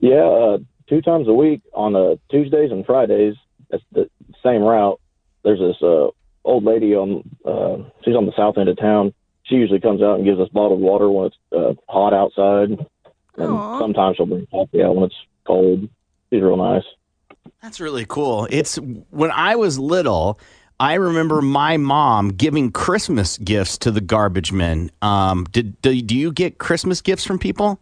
Yeah, 0.00 0.24
uh, 0.24 0.58
two 0.88 1.02
times 1.02 1.26
a 1.26 1.32
week 1.32 1.60
on 1.74 1.96
uh, 1.96 2.14
Tuesdays 2.30 2.70
and 2.70 2.86
Fridays. 2.86 3.34
That's 3.68 3.82
the 3.90 4.08
same 4.44 4.62
route. 4.62 5.00
There's 5.42 5.58
this 5.58 5.82
uh, 5.82 6.10
old 6.44 6.64
lady 6.64 6.94
on. 6.94 7.28
Uh, 7.44 7.88
she's 8.04 8.16
on 8.16 8.26
the 8.26 8.32
south 8.36 8.58
end 8.58 8.68
of 8.68 8.78
town. 8.78 9.12
She 9.44 9.56
usually 9.56 9.80
comes 9.80 10.02
out 10.02 10.16
and 10.16 10.24
gives 10.24 10.40
us 10.40 10.48
bottled 10.50 10.80
water 10.80 11.10
when 11.10 11.26
it's 11.26 11.36
uh, 11.52 11.74
hot 11.88 12.12
outside, 12.12 12.70
and 13.36 13.78
sometimes 13.80 14.16
she'll 14.16 14.26
bring 14.26 14.46
coffee 14.46 14.82
out 14.82 14.94
when 14.94 15.04
it's 15.04 15.16
cold. 15.46 15.88
She's 16.30 16.42
real 16.42 16.56
nice. 16.56 16.84
That's 17.62 17.80
really 17.80 18.04
cool. 18.06 18.46
It's 18.50 18.76
when 19.10 19.30
I 19.30 19.56
was 19.56 19.78
little. 19.78 20.38
I 20.80 20.94
remember 20.94 21.42
my 21.42 21.76
mom 21.76 22.28
giving 22.28 22.70
Christmas 22.70 23.36
gifts 23.38 23.78
to 23.78 23.90
the 23.90 24.00
garbage 24.00 24.52
men. 24.52 24.90
Um, 25.02 25.44
did 25.50 25.80
do, 25.82 26.00
do 26.00 26.16
you 26.16 26.30
get 26.30 26.58
Christmas 26.58 27.00
gifts 27.00 27.24
from 27.24 27.38
people? 27.38 27.80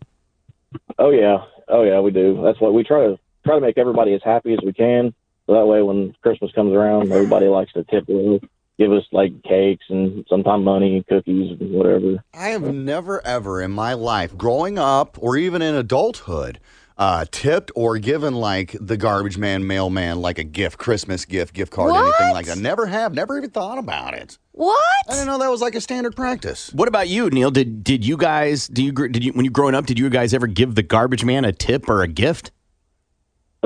Oh 0.98 1.10
yeah, 1.10 1.44
oh 1.68 1.82
yeah, 1.82 2.00
we 2.00 2.10
do. 2.10 2.40
That's 2.42 2.60
what 2.60 2.72
we 2.72 2.84
try 2.84 3.08
to 3.08 3.18
try 3.44 3.56
to 3.56 3.60
make 3.60 3.76
everybody 3.76 4.14
as 4.14 4.22
happy 4.24 4.54
as 4.54 4.60
we 4.64 4.72
can. 4.72 5.14
So 5.46 5.54
that 5.54 5.66
way, 5.66 5.82
when 5.82 6.14
Christmas 6.22 6.50
comes 6.52 6.72
around, 6.72 7.12
everybody 7.12 7.46
likes 7.46 7.72
to 7.74 7.84
tip 7.84 8.08
a 8.08 8.40
give 8.78 8.92
us 8.92 9.04
like 9.12 9.42
cakes 9.42 9.84
and 9.88 10.24
sometimes 10.28 10.64
money, 10.64 10.96
and 10.96 11.06
cookies, 11.06 11.56
and 11.58 11.72
whatever. 11.72 12.22
I 12.34 12.48
have 12.48 12.74
never 12.74 13.24
ever 13.26 13.60
in 13.60 13.70
my 13.70 13.94
life, 13.94 14.36
growing 14.36 14.78
up 14.78 15.18
or 15.20 15.36
even 15.36 15.62
in 15.62 15.74
adulthood, 15.74 16.60
uh, 16.98 17.26
tipped 17.30 17.70
or 17.74 17.98
given 17.98 18.34
like 18.34 18.76
the 18.80 18.96
garbage 18.96 19.38
man, 19.38 19.66
mailman, 19.66 20.20
like 20.20 20.38
a 20.38 20.44
gift, 20.44 20.78
Christmas 20.78 21.24
gift, 21.24 21.54
gift 21.54 21.72
card, 21.72 21.94
anything 21.94 22.32
like 22.32 22.46
that. 22.46 22.58
Never 22.58 22.86
have, 22.86 23.14
never 23.14 23.38
even 23.38 23.50
thought 23.50 23.78
about 23.78 24.14
it. 24.14 24.38
What? 24.52 24.78
I 25.08 25.12
didn't 25.12 25.26
know 25.26 25.38
that 25.38 25.50
was 25.50 25.60
like 25.60 25.74
a 25.74 25.80
standard 25.80 26.16
practice. 26.16 26.72
What 26.72 26.88
about 26.88 27.08
you, 27.08 27.28
Neil? 27.30 27.50
Did 27.50 27.84
did 27.84 28.06
you 28.06 28.16
guys 28.16 28.68
do 28.68 28.82
you 28.82 28.92
gr- 28.92 29.08
did 29.08 29.24
you 29.24 29.32
when 29.32 29.44
you 29.44 29.50
growing 29.50 29.74
up? 29.74 29.86
Did 29.86 29.98
you 29.98 30.08
guys 30.08 30.32
ever 30.34 30.46
give 30.46 30.74
the 30.74 30.82
garbage 30.82 31.24
man 31.24 31.44
a 31.44 31.52
tip 31.52 31.88
or 31.88 32.02
a 32.02 32.08
gift? 32.08 32.50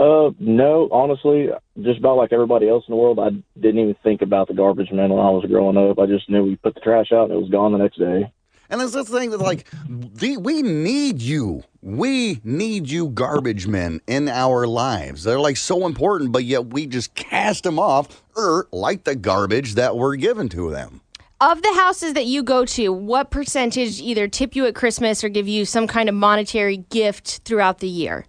Uh, 0.00 0.30
no, 0.38 0.88
honestly, 0.90 1.48
just 1.82 1.98
about 1.98 2.16
like 2.16 2.32
everybody 2.32 2.66
else 2.66 2.84
in 2.88 2.92
the 2.92 2.96
world, 2.96 3.18
I 3.18 3.28
didn't 3.60 3.80
even 3.80 3.96
think 4.02 4.22
about 4.22 4.48
the 4.48 4.54
garbage 4.54 4.90
man 4.90 5.10
when 5.10 5.20
I 5.20 5.28
was 5.28 5.44
growing 5.46 5.76
up. 5.76 5.98
I 5.98 6.06
just 6.06 6.30
knew 6.30 6.42
we 6.42 6.56
put 6.56 6.74
the 6.74 6.80
trash 6.80 7.12
out 7.12 7.24
and 7.24 7.32
it 7.32 7.40
was 7.40 7.50
gone 7.50 7.72
the 7.72 7.78
next 7.78 7.98
day. 7.98 8.32
And 8.70 8.80
that's 8.80 8.92
the 8.92 9.04
thing 9.04 9.30
that 9.30 9.40
like 9.40 9.66
the, 9.86 10.38
we 10.38 10.62
need 10.62 11.20
you. 11.20 11.64
We 11.82 12.40
need 12.44 12.88
you 12.88 13.10
garbage 13.10 13.66
men 13.66 14.00
in 14.06 14.30
our 14.30 14.66
lives. 14.66 15.24
They're 15.24 15.38
like 15.38 15.58
so 15.58 15.84
important, 15.84 16.32
but 16.32 16.44
yet 16.44 16.68
we 16.68 16.86
just 16.86 17.14
cast 17.14 17.64
them 17.64 17.78
off 17.78 18.22
or 18.36 18.68
like 18.72 19.04
the 19.04 19.16
garbage 19.16 19.74
that 19.74 19.96
we're 19.96 20.16
given 20.16 20.48
to 20.50 20.70
them. 20.70 21.02
Of 21.42 21.60
the 21.60 21.74
houses 21.74 22.14
that 22.14 22.24
you 22.24 22.42
go 22.42 22.64
to, 22.64 22.90
what 22.90 23.30
percentage 23.30 24.00
either 24.00 24.28
tip 24.28 24.56
you 24.56 24.64
at 24.64 24.74
Christmas 24.74 25.22
or 25.22 25.28
give 25.28 25.48
you 25.48 25.66
some 25.66 25.86
kind 25.86 26.08
of 26.08 26.14
monetary 26.14 26.78
gift 26.78 27.40
throughout 27.44 27.80
the 27.80 27.88
year? 27.88 28.24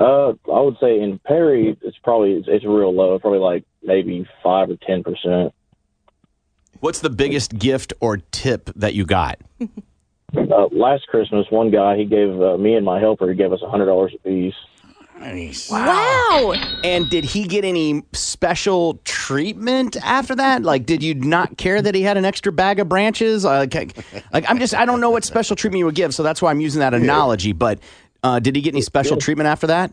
Uh, 0.00 0.30
I 0.52 0.60
would 0.60 0.76
say 0.80 1.00
in 1.00 1.18
Perry, 1.24 1.76
it's 1.82 1.98
probably 2.02 2.32
it's, 2.32 2.48
it's 2.48 2.64
real 2.64 2.94
low. 2.94 3.18
Probably 3.18 3.38
like 3.38 3.64
maybe 3.82 4.26
five 4.42 4.70
or 4.70 4.76
ten 4.76 5.02
percent. 5.02 5.54
What's 6.80 7.00
the 7.00 7.10
biggest 7.10 7.58
gift 7.58 7.92
or 8.00 8.18
tip 8.18 8.70
that 8.76 8.94
you 8.94 9.06
got? 9.06 9.40
Uh, 10.36 10.66
last 10.72 11.06
Christmas, 11.06 11.46
one 11.50 11.70
guy 11.70 11.96
he 11.96 12.04
gave 12.04 12.40
uh, 12.40 12.58
me 12.58 12.74
and 12.74 12.84
my 12.84 12.98
helper 12.98 13.28
he 13.28 13.36
gave 13.36 13.52
us 13.52 13.60
a 13.62 13.70
hundred 13.70 13.86
dollars 13.86 14.12
a 14.14 14.18
piece. 14.18 14.54
Nice. 15.20 15.70
Wow. 15.70 16.54
And 16.82 17.08
did 17.08 17.24
he 17.24 17.44
get 17.44 17.64
any 17.64 18.02
special 18.12 19.00
treatment 19.04 19.96
after 20.02 20.34
that? 20.34 20.64
Like, 20.64 20.86
did 20.86 21.02
you 21.02 21.14
not 21.14 21.56
care 21.56 21.80
that 21.80 21.94
he 21.94 22.02
had 22.02 22.16
an 22.16 22.24
extra 22.24 22.50
bag 22.52 22.80
of 22.80 22.88
branches? 22.88 23.44
Like, 23.44 23.74
like 24.32 24.44
I'm 24.50 24.58
just, 24.58 24.74
I 24.74 24.84
don't 24.84 25.00
know 25.00 25.10
what 25.10 25.24
special 25.24 25.54
treatment 25.56 25.78
you 25.78 25.86
would 25.86 25.94
give, 25.94 26.12
so 26.14 26.24
that's 26.24 26.42
why 26.42 26.50
I'm 26.50 26.60
using 26.60 26.80
that 26.80 26.94
analogy. 26.94 27.52
But 27.52 27.78
uh, 28.24 28.40
did 28.40 28.56
he 28.56 28.62
get 28.62 28.74
any 28.74 28.80
special 28.80 29.16
treatment 29.16 29.46
after 29.46 29.68
that? 29.68 29.92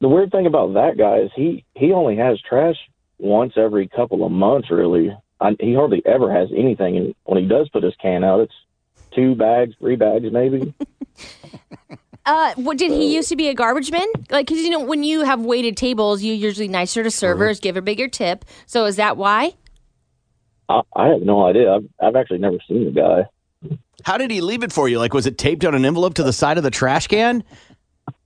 The 0.00 0.08
weird 0.08 0.30
thing 0.30 0.46
about 0.46 0.74
that 0.74 0.96
guy 0.96 1.18
is 1.18 1.30
he 1.34 1.64
he 1.74 1.92
only 1.92 2.16
has 2.16 2.40
trash 2.40 2.76
once 3.18 3.54
every 3.56 3.88
couple 3.88 4.24
of 4.24 4.30
months. 4.30 4.70
Really, 4.70 5.16
I, 5.40 5.56
he 5.58 5.74
hardly 5.74 6.02
ever 6.06 6.32
has 6.32 6.50
anything. 6.56 6.96
And 6.96 7.14
when 7.24 7.42
he 7.42 7.48
does 7.48 7.68
put 7.70 7.82
his 7.82 7.94
can 8.00 8.22
out, 8.22 8.40
it's 8.40 8.54
two 9.14 9.34
bags, 9.34 9.74
three 9.78 9.96
bags, 9.96 10.26
maybe. 10.30 10.72
Uh, 12.26 12.52
what 12.56 12.76
did 12.76 12.92
he 12.92 13.14
used 13.14 13.30
to 13.30 13.34
be 13.34 13.48
a 13.48 13.54
garbage 13.54 13.90
man? 13.90 14.06
Like, 14.30 14.46
because 14.46 14.62
you 14.62 14.70
know, 14.70 14.78
when 14.78 15.02
you 15.02 15.22
have 15.22 15.40
waited 15.40 15.76
tables, 15.76 16.22
you 16.22 16.34
usually 16.34 16.68
nicer 16.68 17.02
to 17.02 17.10
servers, 17.10 17.58
give 17.58 17.78
a 17.78 17.82
bigger 17.82 18.08
tip. 18.08 18.44
So 18.66 18.84
is 18.84 18.96
that 18.96 19.16
why? 19.16 19.54
I, 20.68 20.82
I 20.94 21.08
have 21.08 21.22
no 21.22 21.44
idea. 21.46 21.72
I've 21.72 21.88
I've 22.00 22.16
actually 22.16 22.38
never 22.38 22.58
seen 22.68 22.84
the 22.84 22.90
guy. 22.90 23.24
How 24.04 24.18
did 24.18 24.30
he 24.30 24.40
leave 24.40 24.62
it 24.62 24.72
for 24.72 24.88
you? 24.88 24.98
Like, 24.98 25.14
was 25.14 25.26
it 25.26 25.38
taped 25.38 25.64
on 25.64 25.74
an 25.74 25.84
envelope 25.84 26.14
to 26.14 26.22
the 26.22 26.32
side 26.32 26.58
of 26.58 26.64
the 26.64 26.70
trash 26.70 27.06
can? 27.06 27.44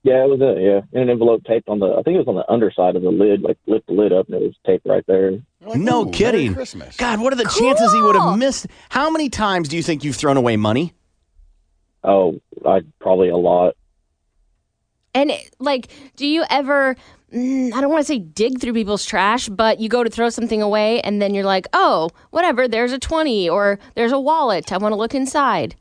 Yeah, 0.03 0.23
it 0.23 0.29
was 0.29 0.39
it. 0.39 0.61
Yeah, 0.61 0.81
in 0.93 1.03
an 1.03 1.09
envelope 1.09 1.43
taped 1.45 1.67
on 1.67 1.79
the. 1.79 1.87
I 1.87 2.03
think 2.03 2.15
it 2.15 2.19
was 2.19 2.27
on 2.27 2.35
the 2.35 2.49
underside 2.51 2.95
of 2.95 3.01
the 3.01 3.09
lid. 3.09 3.41
Like 3.41 3.57
lift 3.65 3.87
the 3.87 3.93
lid 3.93 4.13
up, 4.13 4.27
and 4.27 4.35
it 4.35 4.41
was 4.41 4.53
taped 4.65 4.85
right 4.85 5.03
there. 5.07 5.39
no 5.61 6.05
kidding. 6.05 6.53
God, 6.97 7.19
what 7.19 7.33
are 7.33 7.37
the 7.37 7.43
chances 7.43 7.91
he 7.91 8.01
would 8.01 8.15
have 8.15 8.37
missed? 8.37 8.67
How 8.89 9.09
many 9.09 9.29
times 9.29 9.67
do 9.67 9.77
you 9.77 9.83
think 9.83 10.03
you've 10.03 10.15
thrown 10.15 10.37
away 10.37 10.57
money? 10.57 10.93
Oh, 12.03 12.39
I 12.65 12.81
probably 13.01 13.29
a 13.29 13.37
lot. 13.37 13.75
And 15.15 15.31
like, 15.59 15.87
do 16.15 16.27
you 16.27 16.43
ever? 16.49 16.95
Mm, 17.35 17.73
I 17.73 17.81
don't 17.81 17.91
want 17.91 18.01
to 18.01 18.07
say 18.07 18.19
dig 18.19 18.59
through 18.59 18.73
people's 18.73 19.05
trash, 19.05 19.49
but 19.49 19.79
you 19.79 19.89
go 19.89 20.03
to 20.03 20.09
throw 20.09 20.29
something 20.29 20.61
away, 20.61 21.01
and 21.01 21.21
then 21.21 21.33
you're 21.35 21.43
like, 21.43 21.67
oh, 21.73 22.09
whatever. 22.31 22.67
There's 22.67 22.91
a 22.91 22.99
twenty, 22.99 23.49
or 23.49 23.79
there's 23.95 24.11
a 24.11 24.19
wallet. 24.19 24.71
I 24.71 24.77
want 24.77 24.93
to 24.93 24.97
look 24.97 25.13
inside. 25.13 25.75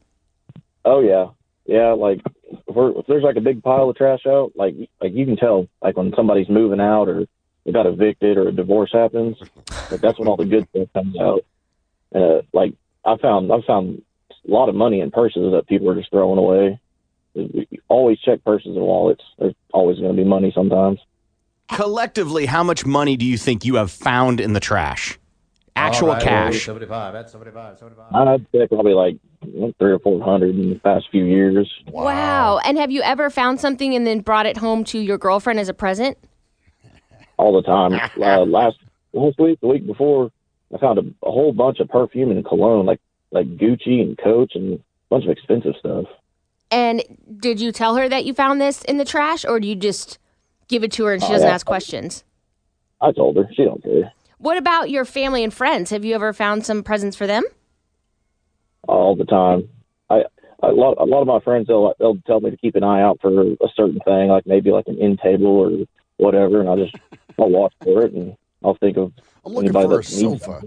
Oh 0.84 1.00
yeah, 1.00 1.28
yeah. 1.66 1.92
Like 1.92 2.20
if, 2.50 2.76
if 2.76 3.06
there's 3.06 3.24
like 3.24 3.36
a 3.36 3.40
big 3.40 3.62
pile 3.62 3.88
of 3.90 3.96
trash 3.96 4.26
out, 4.26 4.52
like 4.54 4.74
like 5.00 5.12
you 5.12 5.24
can 5.24 5.36
tell, 5.36 5.68
like 5.82 5.96
when 5.96 6.12
somebody's 6.14 6.48
moving 6.48 6.80
out 6.80 7.08
or 7.08 7.26
they 7.64 7.72
got 7.72 7.86
evicted 7.86 8.36
or 8.36 8.48
a 8.48 8.52
divorce 8.52 8.90
happens, 8.92 9.36
like 9.90 10.00
that's 10.00 10.18
when 10.18 10.28
all 10.28 10.36
the 10.36 10.44
good 10.44 10.68
stuff 10.70 10.88
comes 10.92 11.16
out. 11.18 11.44
Uh, 12.14 12.42
like 12.52 12.74
I 13.04 13.16
found 13.16 13.50
I 13.50 13.60
found 13.66 14.02
a 14.30 14.50
lot 14.50 14.68
of 14.68 14.74
money 14.74 15.00
in 15.00 15.10
purses 15.10 15.52
that 15.52 15.66
people 15.66 15.88
are 15.90 15.94
just 15.94 16.10
throwing 16.10 16.38
away. 16.38 16.80
We 17.34 17.66
always 17.88 18.20
check 18.20 18.44
purses 18.44 18.76
and 18.76 18.84
wallets. 18.84 19.24
There's 19.38 19.54
always 19.72 19.98
going 19.98 20.14
to 20.14 20.22
be 20.22 20.28
money 20.28 20.52
sometimes. 20.54 21.00
Collectively, 21.72 22.46
how 22.46 22.62
much 22.62 22.84
money 22.84 23.16
do 23.16 23.24
you 23.24 23.38
think 23.38 23.64
you 23.64 23.76
have 23.76 23.90
found 23.90 24.40
in 24.40 24.52
the 24.52 24.60
trash? 24.60 25.18
Actual 25.76 26.08
All 26.08 26.14
right, 26.14 26.22
cash. 26.22 26.64
75. 26.64 27.12
That's 27.12 27.32
75. 27.32 27.78
75. 27.78 28.14
I'd 28.14 28.46
say 28.52 28.66
probably 28.68 28.94
like 28.94 29.16
three 29.78 29.92
or 29.92 29.98
four 29.98 30.22
hundred 30.22 30.56
in 30.56 30.70
the 30.70 30.78
past 30.78 31.06
few 31.10 31.24
years. 31.24 31.72
Wow. 31.88 32.58
And 32.64 32.78
have 32.78 32.90
you 32.90 33.02
ever 33.02 33.28
found 33.28 33.60
something 33.60 33.94
and 33.94 34.06
then 34.06 34.20
brought 34.20 34.46
it 34.46 34.58
home 34.58 34.84
to 34.84 34.98
your 34.98 35.18
girlfriend 35.18 35.58
as 35.58 35.68
a 35.68 35.74
present? 35.74 36.16
all 37.36 37.52
the 37.54 37.62
time. 37.62 37.92
uh, 38.20 38.44
last 38.44 38.76
last 39.12 39.38
week, 39.38 39.60
the 39.60 39.66
week 39.66 39.86
before, 39.86 40.30
I 40.74 40.78
found 40.78 40.98
a, 40.98 41.02
a 41.26 41.30
whole 41.30 41.52
bunch 41.52 41.80
of 41.80 41.88
perfume 41.88 42.30
and 42.30 42.44
cologne, 42.44 42.86
like 42.86 43.00
like 43.30 43.46
Gucci 43.56 44.00
and 44.00 44.16
Coach, 44.18 44.52
and 44.54 44.74
a 44.74 44.80
bunch 45.10 45.24
of 45.24 45.30
expensive 45.30 45.74
stuff. 45.78 46.06
And 46.70 47.02
did 47.38 47.60
you 47.60 47.72
tell 47.72 47.96
her 47.96 48.08
that 48.08 48.24
you 48.24 48.34
found 48.34 48.60
this 48.60 48.82
in 48.82 48.96
the 48.96 49.04
trash, 49.04 49.44
or 49.44 49.60
do 49.60 49.68
you 49.68 49.76
just 49.76 50.18
give 50.74 50.82
it 50.84 50.90
to 50.92 51.04
her 51.04 51.12
and 51.12 51.22
she 51.22 51.28
Oh, 51.28 51.32
doesn't 51.32 51.46
yeah. 51.48 51.54
ask 51.54 51.64
questions? 51.64 52.24
I 53.00 53.12
told 53.12 53.36
her 53.36 53.48
she 53.54 53.64
don't 53.64 53.82
care 53.82 54.12
What 54.38 54.56
about 54.56 54.90
your 54.90 55.04
family 55.04 55.44
and 55.44 55.54
friends? 55.54 55.90
Have 55.90 56.04
you 56.04 56.14
ever 56.16 56.32
found 56.32 56.66
some 56.66 56.82
presents 56.82 57.16
for 57.16 57.26
them? 57.26 57.44
all 58.88 59.14
the 59.16 59.24
time. 59.24 59.68
I 60.10 60.24
a 60.62 60.68
lot 60.72 60.96
a 60.98 61.04
lot 61.04 61.20
of 61.22 61.26
my 61.26 61.40
friends 61.40 61.66
they'll 61.68 61.94
they'll 61.98 62.18
tell 62.26 62.40
me 62.40 62.50
to 62.50 62.56
keep 62.56 62.74
an 62.74 62.84
eye 62.84 63.00
out 63.02 63.18
for 63.22 63.30
a 63.42 63.68
certain 63.74 64.00
thing, 64.04 64.28
like 64.28 64.46
maybe 64.46 64.70
like 64.70 64.86
an 64.88 64.98
end 65.00 65.20
table 65.22 65.46
or 65.46 65.70
whatever, 66.18 66.60
and 66.60 66.68
I 66.68 66.76
just 66.76 66.94
I'll 67.38 67.48
watch 67.48 67.72
for 67.82 68.04
it 68.04 68.12
and 68.12 68.36
I'll 68.64 68.74
think 68.76 68.96
of 68.96 69.12
I'm 69.44 69.52
looking 69.52 69.72
for 69.72 69.98
a 70.00 70.04
sofa. 70.04 70.62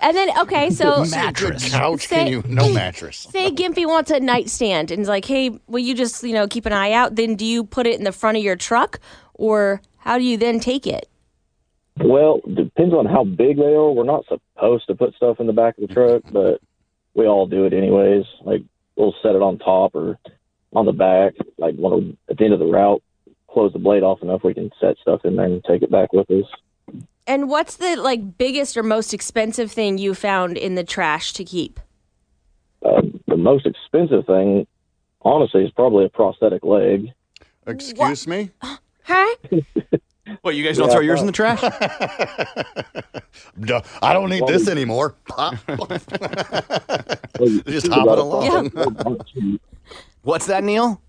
And 0.00 0.16
then, 0.16 0.38
okay, 0.40 0.70
so 0.70 1.04
mattress. 1.10 1.70
couch. 1.70 2.06
Say- 2.06 2.16
Can 2.16 2.26
you? 2.28 2.42
No 2.46 2.72
mattress. 2.72 3.26
Say 3.30 3.50
Gimpy 3.50 3.84
wants 3.86 4.10
a 4.12 4.20
nightstand 4.20 4.92
and 4.92 5.02
is 5.02 5.08
like, 5.08 5.24
hey, 5.24 5.58
will 5.66 5.80
you 5.80 5.94
just, 5.94 6.22
you 6.22 6.32
know, 6.34 6.46
keep 6.46 6.66
an 6.66 6.72
eye 6.72 6.92
out? 6.92 7.16
Then 7.16 7.34
do 7.34 7.44
you 7.44 7.64
put 7.64 7.86
it 7.86 7.98
in 7.98 8.04
the 8.04 8.12
front 8.12 8.36
of 8.36 8.44
your 8.44 8.54
truck 8.54 9.00
or 9.34 9.82
how 9.98 10.18
do 10.18 10.24
you 10.24 10.36
then 10.36 10.60
take 10.60 10.86
it? 10.86 11.08
Well, 11.96 12.40
depends 12.46 12.94
on 12.94 13.06
how 13.06 13.24
big 13.24 13.56
they 13.56 13.64
are. 13.74 13.90
We're 13.90 14.04
not 14.04 14.24
supposed 14.28 14.86
to 14.86 14.94
put 14.94 15.14
stuff 15.16 15.40
in 15.40 15.48
the 15.48 15.52
back 15.52 15.76
of 15.78 15.88
the 15.88 15.92
truck, 15.92 16.22
but 16.32 16.60
we 17.14 17.26
all 17.26 17.46
do 17.48 17.64
it 17.64 17.72
anyways. 17.72 18.24
Like 18.42 18.62
we'll 18.94 19.14
set 19.20 19.34
it 19.34 19.42
on 19.42 19.58
top 19.58 19.96
or 19.96 20.16
on 20.74 20.86
the 20.86 20.92
back. 20.92 21.34
Like 21.58 21.74
when 21.74 21.92
we're 21.92 22.12
at 22.30 22.38
the 22.38 22.44
end 22.44 22.54
of 22.54 22.60
the 22.60 22.66
route, 22.66 23.02
close 23.50 23.72
the 23.72 23.80
blade 23.80 24.04
off 24.04 24.22
enough 24.22 24.44
we 24.44 24.54
can 24.54 24.70
set 24.80 24.96
stuff 25.02 25.24
in 25.24 25.34
there 25.34 25.46
and 25.46 25.64
take 25.64 25.82
it 25.82 25.90
back 25.90 26.12
with 26.12 26.30
us. 26.30 26.44
And 27.28 27.50
what's 27.50 27.76
the 27.76 27.94
like 27.94 28.38
biggest 28.38 28.74
or 28.76 28.82
most 28.82 29.12
expensive 29.12 29.70
thing 29.70 29.98
you 29.98 30.14
found 30.14 30.56
in 30.56 30.76
the 30.76 30.82
trash 30.82 31.34
to 31.34 31.44
keep? 31.44 31.78
Uh, 32.82 33.02
the 33.26 33.36
most 33.36 33.66
expensive 33.66 34.24
thing, 34.24 34.66
honestly, 35.20 35.62
is 35.62 35.70
probably 35.72 36.06
a 36.06 36.08
prosthetic 36.08 36.64
leg. 36.64 37.12
Excuse 37.66 38.26
me? 38.26 38.50
Huh? 39.04 39.34
What, 40.42 40.54
you 40.54 40.62
guys 40.62 40.76
don't 40.76 40.88
Yeah, 40.88 40.92
throw 40.92 41.00
yours 41.00 41.20
uh, 41.20 41.22
in 41.22 41.26
the 41.26 41.32
trash? 41.32 41.62
Duh, 43.60 43.80
I 44.02 44.12
don't 44.12 44.28
need 44.28 44.46
this 44.46 44.68
anymore. 44.68 45.14
Just 45.26 45.46
think 47.86 47.94
hop 47.94 48.06
it 48.06 48.18
about 48.18 48.18
it, 48.18 48.74
along. 48.74 49.58
What's 50.22 50.44
that, 50.46 50.62
Neil? 50.64 51.00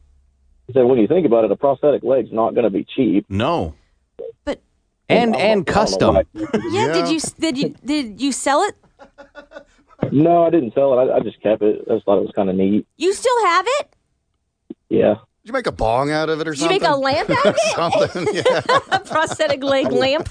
So 0.74 0.88
when 0.88 1.00
you 1.00 1.08
think 1.08 1.26
about 1.26 1.44
it, 1.44 1.52
a 1.52 1.58
prosthetic 1.58 2.04
leg's 2.04 2.32
not 2.32 2.54
going 2.54 2.64
to 2.64 2.70
be 2.70 2.86
cheap. 2.86 3.26
No. 3.28 3.76
But 4.46 4.62
and 5.10 5.36
I 5.36 5.40
and 5.40 5.42
I 5.42 5.48
don't 5.56 5.58
know 5.68 5.74
custom. 5.74 6.16
why. 6.16 6.24
Yeah, 6.72 6.94
did 6.94 7.10
you 7.10 7.20
did 7.40 7.58
you 7.58 7.70
did 7.86 8.22
you 8.22 8.32
sell 8.32 8.62
it? 8.64 8.76
No, 10.12 10.46
I 10.46 10.50
didn't 10.50 10.74
sell 10.74 10.98
it. 10.98 11.12
I, 11.12 11.18
I 11.18 11.20
just 11.20 11.42
kept 11.42 11.62
it. 11.62 11.84
I 11.90 11.96
just 11.96 12.06
thought 12.06 12.18
it 12.20 12.22
was 12.22 12.32
kind 12.36 12.50
of 12.50 12.56
neat. 12.56 12.88
You 12.98 13.14
still 13.14 13.46
have 13.46 13.66
it? 13.80 13.94
Yeah. 14.90 15.16
Did 15.16 15.48
you 15.50 15.54
make 15.54 15.68
a 15.68 15.72
bong 15.72 16.10
out 16.12 16.30
of 16.30 16.40
it 16.42 16.48
or 16.48 16.56
something? 16.56 16.76
You 16.76 16.82
make 16.82 16.90
a 16.90 16.96
lamp 16.96 17.30
out 17.46 17.46
of 17.46 17.56
it? 17.56 17.76
something. 17.76 18.28
Yeah. 18.34 18.62
a 18.92 19.00
prosthetic 19.00 19.64
leg 19.64 19.92
lamp? 19.92 20.30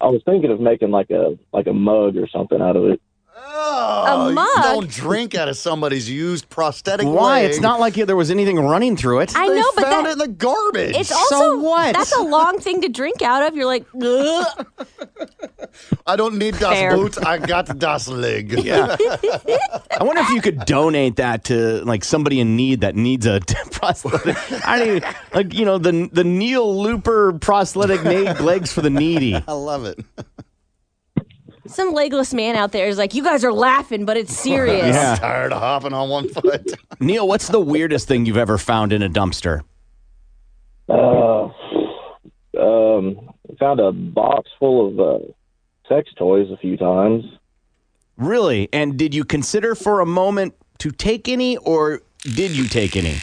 I 0.00 0.06
was 0.08 0.22
thinking 0.24 0.50
of 0.50 0.60
making 0.60 0.90
like 0.90 1.10
a 1.10 1.38
like 1.52 1.66
a 1.66 1.72
mug 1.72 2.16
or 2.16 2.28
something 2.28 2.60
out 2.60 2.76
of 2.76 2.84
it. 2.84 3.00
Oh, 3.40 4.28
you 4.28 4.34
mug? 4.34 4.48
Don't 4.62 4.88
drink 4.90 5.34
out 5.34 5.48
of 5.48 5.56
somebody's 5.56 6.08
used 6.10 6.48
prosthetic 6.48 7.06
leg. 7.06 7.14
Why? 7.14 7.40
leg. 7.42 7.50
It's 7.50 7.60
not 7.60 7.80
like 7.80 7.94
there 7.94 8.16
was 8.16 8.30
anything 8.30 8.58
running 8.58 8.96
through 8.96 9.20
it. 9.20 9.36
I 9.36 9.48
They 9.48 9.54
know, 9.56 9.70
but 9.76 9.84
found 9.84 10.06
that, 10.06 10.10
it 10.10 10.12
in 10.12 10.18
the 10.18 10.28
garbage. 10.28 10.96
it's 10.96 11.12
also 11.12 11.34
So 11.38 11.58
what? 11.60 11.94
That's 11.94 12.14
a 12.16 12.22
long 12.22 12.58
thing 12.58 12.80
to 12.82 12.88
drink 12.88 13.22
out 13.22 13.42
of. 13.46 13.56
You're 13.56 13.66
like, 13.66 13.86
Ugh. 14.00 14.66
I 16.06 16.16
don't 16.16 16.38
need 16.38 16.58
das 16.58 16.72
Fair. 16.72 16.96
Boot. 16.96 17.24
I 17.24 17.38
got 17.38 17.78
das 17.78 18.08
Leg. 18.08 18.52
Yeah. 18.52 18.96
I 18.98 20.02
wonder 20.02 20.22
if 20.22 20.30
you 20.30 20.40
could 20.40 20.64
donate 20.64 21.16
that 21.16 21.44
to 21.44 21.84
like 21.84 22.04
somebody 22.04 22.40
in 22.40 22.56
need 22.56 22.80
that 22.80 22.96
needs 22.96 23.26
a 23.26 23.40
prosthetic. 23.72 24.36
I 24.66 24.78
don't 24.78 24.88
even 24.96 25.14
like 25.34 25.54
you 25.54 25.64
know 25.64 25.78
the 25.78 26.08
the 26.12 26.24
Neil 26.24 26.80
Looper 26.82 27.34
prosthetic 27.34 28.02
na- 28.04 28.42
legs 28.44 28.72
for 28.72 28.80
the 28.80 28.90
needy. 28.90 29.34
I 29.34 29.52
love 29.52 29.84
it. 29.84 29.98
Some 31.68 31.92
legless 31.92 32.34
man 32.34 32.56
out 32.56 32.72
there 32.72 32.86
is 32.88 32.98
like, 32.98 33.14
you 33.14 33.22
guys 33.22 33.44
are 33.44 33.52
laughing, 33.52 34.04
but 34.04 34.16
it's 34.16 34.36
serious. 34.36 34.78
Yeah. 34.98 35.12
I'm 35.12 35.18
tired 35.18 35.52
of 35.52 35.60
hopping 35.60 35.92
on 35.92 36.08
one 36.08 36.28
foot. 36.28 36.72
Neil, 37.00 37.28
what's 37.28 37.48
the 37.48 37.60
weirdest 37.60 38.08
thing 38.08 38.26
you've 38.26 38.36
ever 38.36 38.58
found 38.58 38.92
in 38.92 39.02
a 39.02 39.08
dumpster? 39.08 39.62
Uh, 40.88 41.48
um, 42.58 43.30
found 43.58 43.80
a 43.80 43.92
box 43.92 44.50
full 44.58 44.88
of 44.88 45.00
uh, 45.00 45.24
sex 45.88 46.10
toys 46.16 46.50
a 46.50 46.56
few 46.56 46.76
times. 46.76 47.24
Really? 48.16 48.68
And 48.72 48.96
did 48.96 49.14
you 49.14 49.24
consider 49.24 49.74
for 49.74 50.00
a 50.00 50.06
moment 50.06 50.54
to 50.78 50.90
take 50.90 51.28
any, 51.28 51.56
or 51.58 52.00
did 52.22 52.50
you 52.52 52.66
take 52.66 52.96
any? 52.96 53.16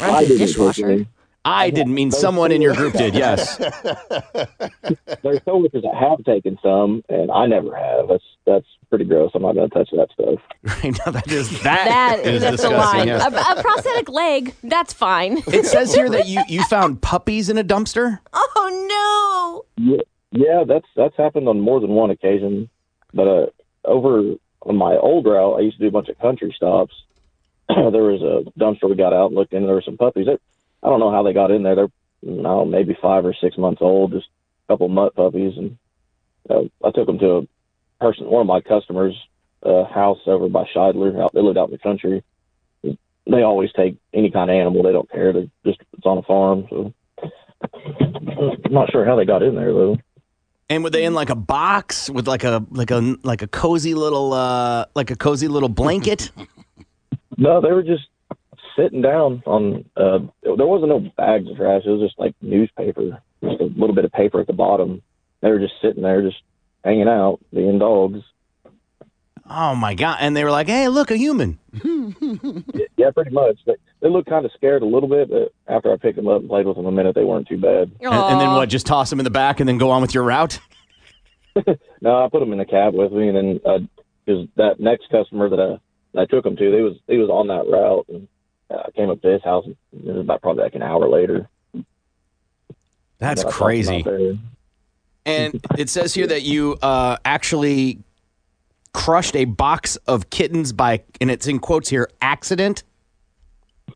Run 0.00 0.10
I 0.10 0.24
didn't 0.24 0.74
take 0.74 0.84
any. 0.84 1.06
I 1.44 1.70
didn't 1.70 1.94
mean 1.94 2.10
someone 2.10 2.52
in 2.52 2.62
your 2.62 2.74
group 2.74 2.94
did. 2.94 3.14
Yes. 3.14 3.56
There's 5.22 5.40
coworkers 5.44 5.82
that 5.82 5.94
have 5.94 6.24
taken 6.24 6.58
some, 6.62 7.02
and 7.08 7.30
I 7.30 7.46
never 7.46 7.74
have. 7.76 8.08
That's 8.08 8.24
that's 8.46 8.66
pretty 8.88 9.04
gross. 9.04 9.30
I'm 9.34 9.42
not 9.42 9.54
going 9.54 9.68
to 9.68 9.74
touch 9.74 9.90
that 9.92 10.08
stuff. 10.12 10.40
Right 10.84 10.98
now, 11.04 11.12
that 11.12 11.30
is 11.30 11.62
That 11.62 12.20
is 12.24 12.40
that's 12.42 12.62
a 12.64 12.68
disgusting, 12.68 12.98
lie. 13.00 13.04
yes. 13.04 13.22
A, 13.22 13.58
a 13.58 13.62
prosthetic 13.62 14.08
leg, 14.08 14.54
that's 14.62 14.92
fine. 14.94 15.38
It 15.46 15.66
says 15.66 15.94
here 15.94 16.08
that 16.10 16.26
you 16.26 16.42
you 16.48 16.62
found 16.68 17.02
puppies 17.02 17.50
in 17.50 17.58
a 17.58 17.64
dumpster. 17.64 18.20
oh 18.32 19.64
no. 19.76 19.84
Yeah, 19.84 20.02
yeah, 20.32 20.64
that's 20.66 20.86
that's 20.96 21.16
happened 21.16 21.48
on 21.48 21.60
more 21.60 21.80
than 21.80 21.90
one 21.90 22.10
occasion. 22.10 22.68
But 23.12 23.28
uh, 23.28 23.46
over 23.84 24.34
on 24.62 24.76
my 24.76 24.96
old 24.96 25.26
route, 25.26 25.58
I 25.58 25.60
used 25.60 25.76
to 25.78 25.82
do 25.84 25.88
a 25.88 25.92
bunch 25.92 26.08
of 26.08 26.18
country 26.18 26.52
stops. 26.56 26.94
there 27.68 28.02
was 28.02 28.22
a 28.22 28.50
dumpster 28.58 28.88
we 28.88 28.96
got 28.96 29.12
out 29.12 29.26
and 29.26 29.34
looked 29.34 29.52
in. 29.52 29.64
There 29.66 29.74
were 29.74 29.82
some 29.82 29.96
puppies. 29.98 30.26
They, 30.26 30.38
I 30.84 30.88
don't 30.88 31.00
know 31.00 31.10
how 31.10 31.22
they 31.22 31.32
got 31.32 31.50
in 31.50 31.62
there. 31.62 31.74
They're 31.74 31.88
don't 32.24 32.42
know, 32.42 32.64
maybe 32.64 32.96
five 33.00 33.24
or 33.24 33.34
six 33.40 33.58
months 33.58 33.82
old, 33.82 34.12
just 34.12 34.26
a 34.66 34.72
couple 34.72 34.88
mutt 34.88 35.14
puppies. 35.14 35.54
And 35.56 35.78
uh, 36.48 36.62
I 36.84 36.90
took 36.90 37.06
them 37.06 37.18
to 37.18 37.30
a 37.36 37.42
person, 38.00 38.26
one 38.26 38.40
of 38.40 38.46
my 38.46 38.60
customers' 38.60 39.16
uh, 39.62 39.84
house 39.84 40.18
over 40.26 40.48
by 40.48 40.64
Scheidler. 40.74 41.20
Out, 41.20 41.32
they 41.34 41.40
lived 41.40 41.58
out 41.58 41.68
in 41.68 41.72
the 41.72 41.78
country. 41.78 42.22
They 42.82 43.42
always 43.42 43.70
take 43.72 43.96
any 44.12 44.30
kind 44.30 44.50
of 44.50 44.54
animal. 44.54 44.82
They 44.82 44.92
don't 44.92 45.10
care. 45.10 45.32
They 45.32 45.50
just 45.64 45.80
it's 45.96 46.04
on 46.04 46.18
a 46.18 46.22
farm. 46.22 46.66
So 46.68 46.92
I'm 47.62 48.72
not 48.72 48.90
sure 48.90 49.06
how 49.06 49.16
they 49.16 49.24
got 49.24 49.42
in 49.42 49.54
there 49.54 49.72
though. 49.72 49.96
And 50.68 50.84
were 50.84 50.90
they 50.90 51.04
in 51.04 51.14
like 51.14 51.30
a 51.30 51.34
box 51.34 52.10
with 52.10 52.26
like 52.28 52.44
a 52.44 52.66
like 52.70 52.90
a 52.90 53.16
like 53.22 53.40
a 53.40 53.46
cozy 53.46 53.94
little 53.94 54.34
uh 54.34 54.84
like 54.94 55.10
a 55.10 55.16
cozy 55.16 55.48
little 55.48 55.68
blanket? 55.68 56.30
No, 57.36 57.60
they 57.60 57.72
were 57.72 57.82
just 57.82 58.04
sitting 58.76 59.02
down 59.02 59.42
on. 59.46 59.84
Uh, 59.96 60.20
there 60.42 60.66
wasn't 60.66 60.90
no 60.90 61.00
bags 61.16 61.48
of 61.50 61.56
trash. 61.56 61.82
It 61.84 61.90
was 61.90 62.00
just 62.00 62.18
like 62.18 62.34
newspaper, 62.40 63.22
just 63.42 63.60
a 63.60 63.64
little 63.64 63.94
bit 63.94 64.04
of 64.04 64.12
paper 64.12 64.40
at 64.40 64.46
the 64.46 64.52
bottom. 64.52 65.02
They 65.40 65.50
were 65.50 65.58
just 65.58 65.74
sitting 65.82 66.02
there, 66.02 66.22
just 66.22 66.42
hanging 66.84 67.08
out, 67.08 67.40
being 67.52 67.78
dogs. 67.78 68.20
Oh 69.48 69.74
my 69.74 69.94
god! 69.94 70.18
And 70.20 70.34
they 70.36 70.42
were 70.42 70.50
like, 70.50 70.68
"Hey, 70.68 70.88
look, 70.88 71.10
a 71.10 71.16
human." 71.16 71.58
Yeah, 72.96 73.10
pretty 73.10 73.32
much. 73.32 73.58
They, 73.66 73.74
they 74.00 74.08
looked 74.08 74.28
kind 74.30 74.46
of 74.46 74.52
scared 74.52 74.82
a 74.82 74.86
little 74.86 75.08
bit, 75.08 75.28
but 75.28 75.52
after 75.66 75.92
I 75.92 75.96
picked 75.96 76.16
them 76.16 76.28
up 76.28 76.40
and 76.40 76.48
played 76.48 76.64
with 76.64 76.76
them 76.76 76.86
a 76.86 76.92
minute, 76.92 77.14
they 77.14 77.24
weren't 77.24 77.48
too 77.48 77.60
bad. 77.60 77.90
And, 78.00 78.14
and 78.14 78.40
then 78.40 78.52
what? 78.52 78.68
Just 78.68 78.86
toss 78.86 79.10
them 79.10 79.18
in 79.20 79.24
the 79.24 79.30
back 79.30 79.58
and 79.60 79.68
then 79.68 79.76
go 79.78 79.90
on 79.90 80.00
with 80.00 80.14
your 80.14 80.22
route. 80.22 80.60
No, 82.00 82.22
I 82.24 82.28
put 82.28 82.40
them 82.40 82.52
in 82.52 82.58
the 82.58 82.64
cab 82.66 82.94
with 82.94 83.12
me, 83.12 83.28
and 83.28 83.36
then 83.36 83.88
because 84.24 84.46
that 84.56 84.78
next 84.78 85.08
customer 85.10 85.48
that 85.48 85.58
I 85.58 85.78
that 86.12 86.20
I 86.20 86.26
took 86.26 86.44
them 86.44 86.56
to, 86.56 86.70
they 86.70 86.82
was 86.82 86.96
he 87.06 87.16
was 87.16 87.30
on 87.30 87.48
that 87.48 87.66
route, 87.70 88.06
and 88.08 88.24
uh, 88.24 88.26
I 88.86 88.90
came 88.90 89.10
up 89.10 89.20
to 89.22 89.28
his 89.28 89.42
house. 89.42 89.64
And 89.66 89.76
it 89.92 90.12
was 90.12 90.20
about 90.20 90.42
probably 90.42 90.64
like 90.64 90.74
an 90.74 90.82
hour 90.82 91.08
later. 91.08 91.48
That's 93.18 93.42
But 93.44 93.54
I 93.54 93.78
tossed 93.78 93.90
'em 93.90 93.94
out 93.96 94.04
crazy. 94.04 94.38
And 95.26 95.64
it 95.78 95.88
says 95.88 96.12
here 96.12 96.26
that 96.26 96.42
you 96.42 96.76
uh, 96.82 97.16
actually 97.24 97.98
crushed 98.92 99.34
a 99.36 99.44
box 99.44 99.96
of 100.06 100.30
kittens 100.30 100.72
by, 100.72 101.02
and 101.20 101.30
it's 101.30 101.46
in 101.46 101.58
quotes 101.58 101.88
here, 101.88 102.08
accident. 102.20 102.84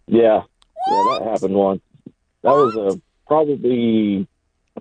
Yeah, 0.06 0.42
yeah, 0.90 1.05
that 1.18 1.22
happened 1.22 1.55
once. 1.55 1.82
That 2.42 2.52
was 2.52 2.76
uh, 2.76 2.96
probably 3.26 4.26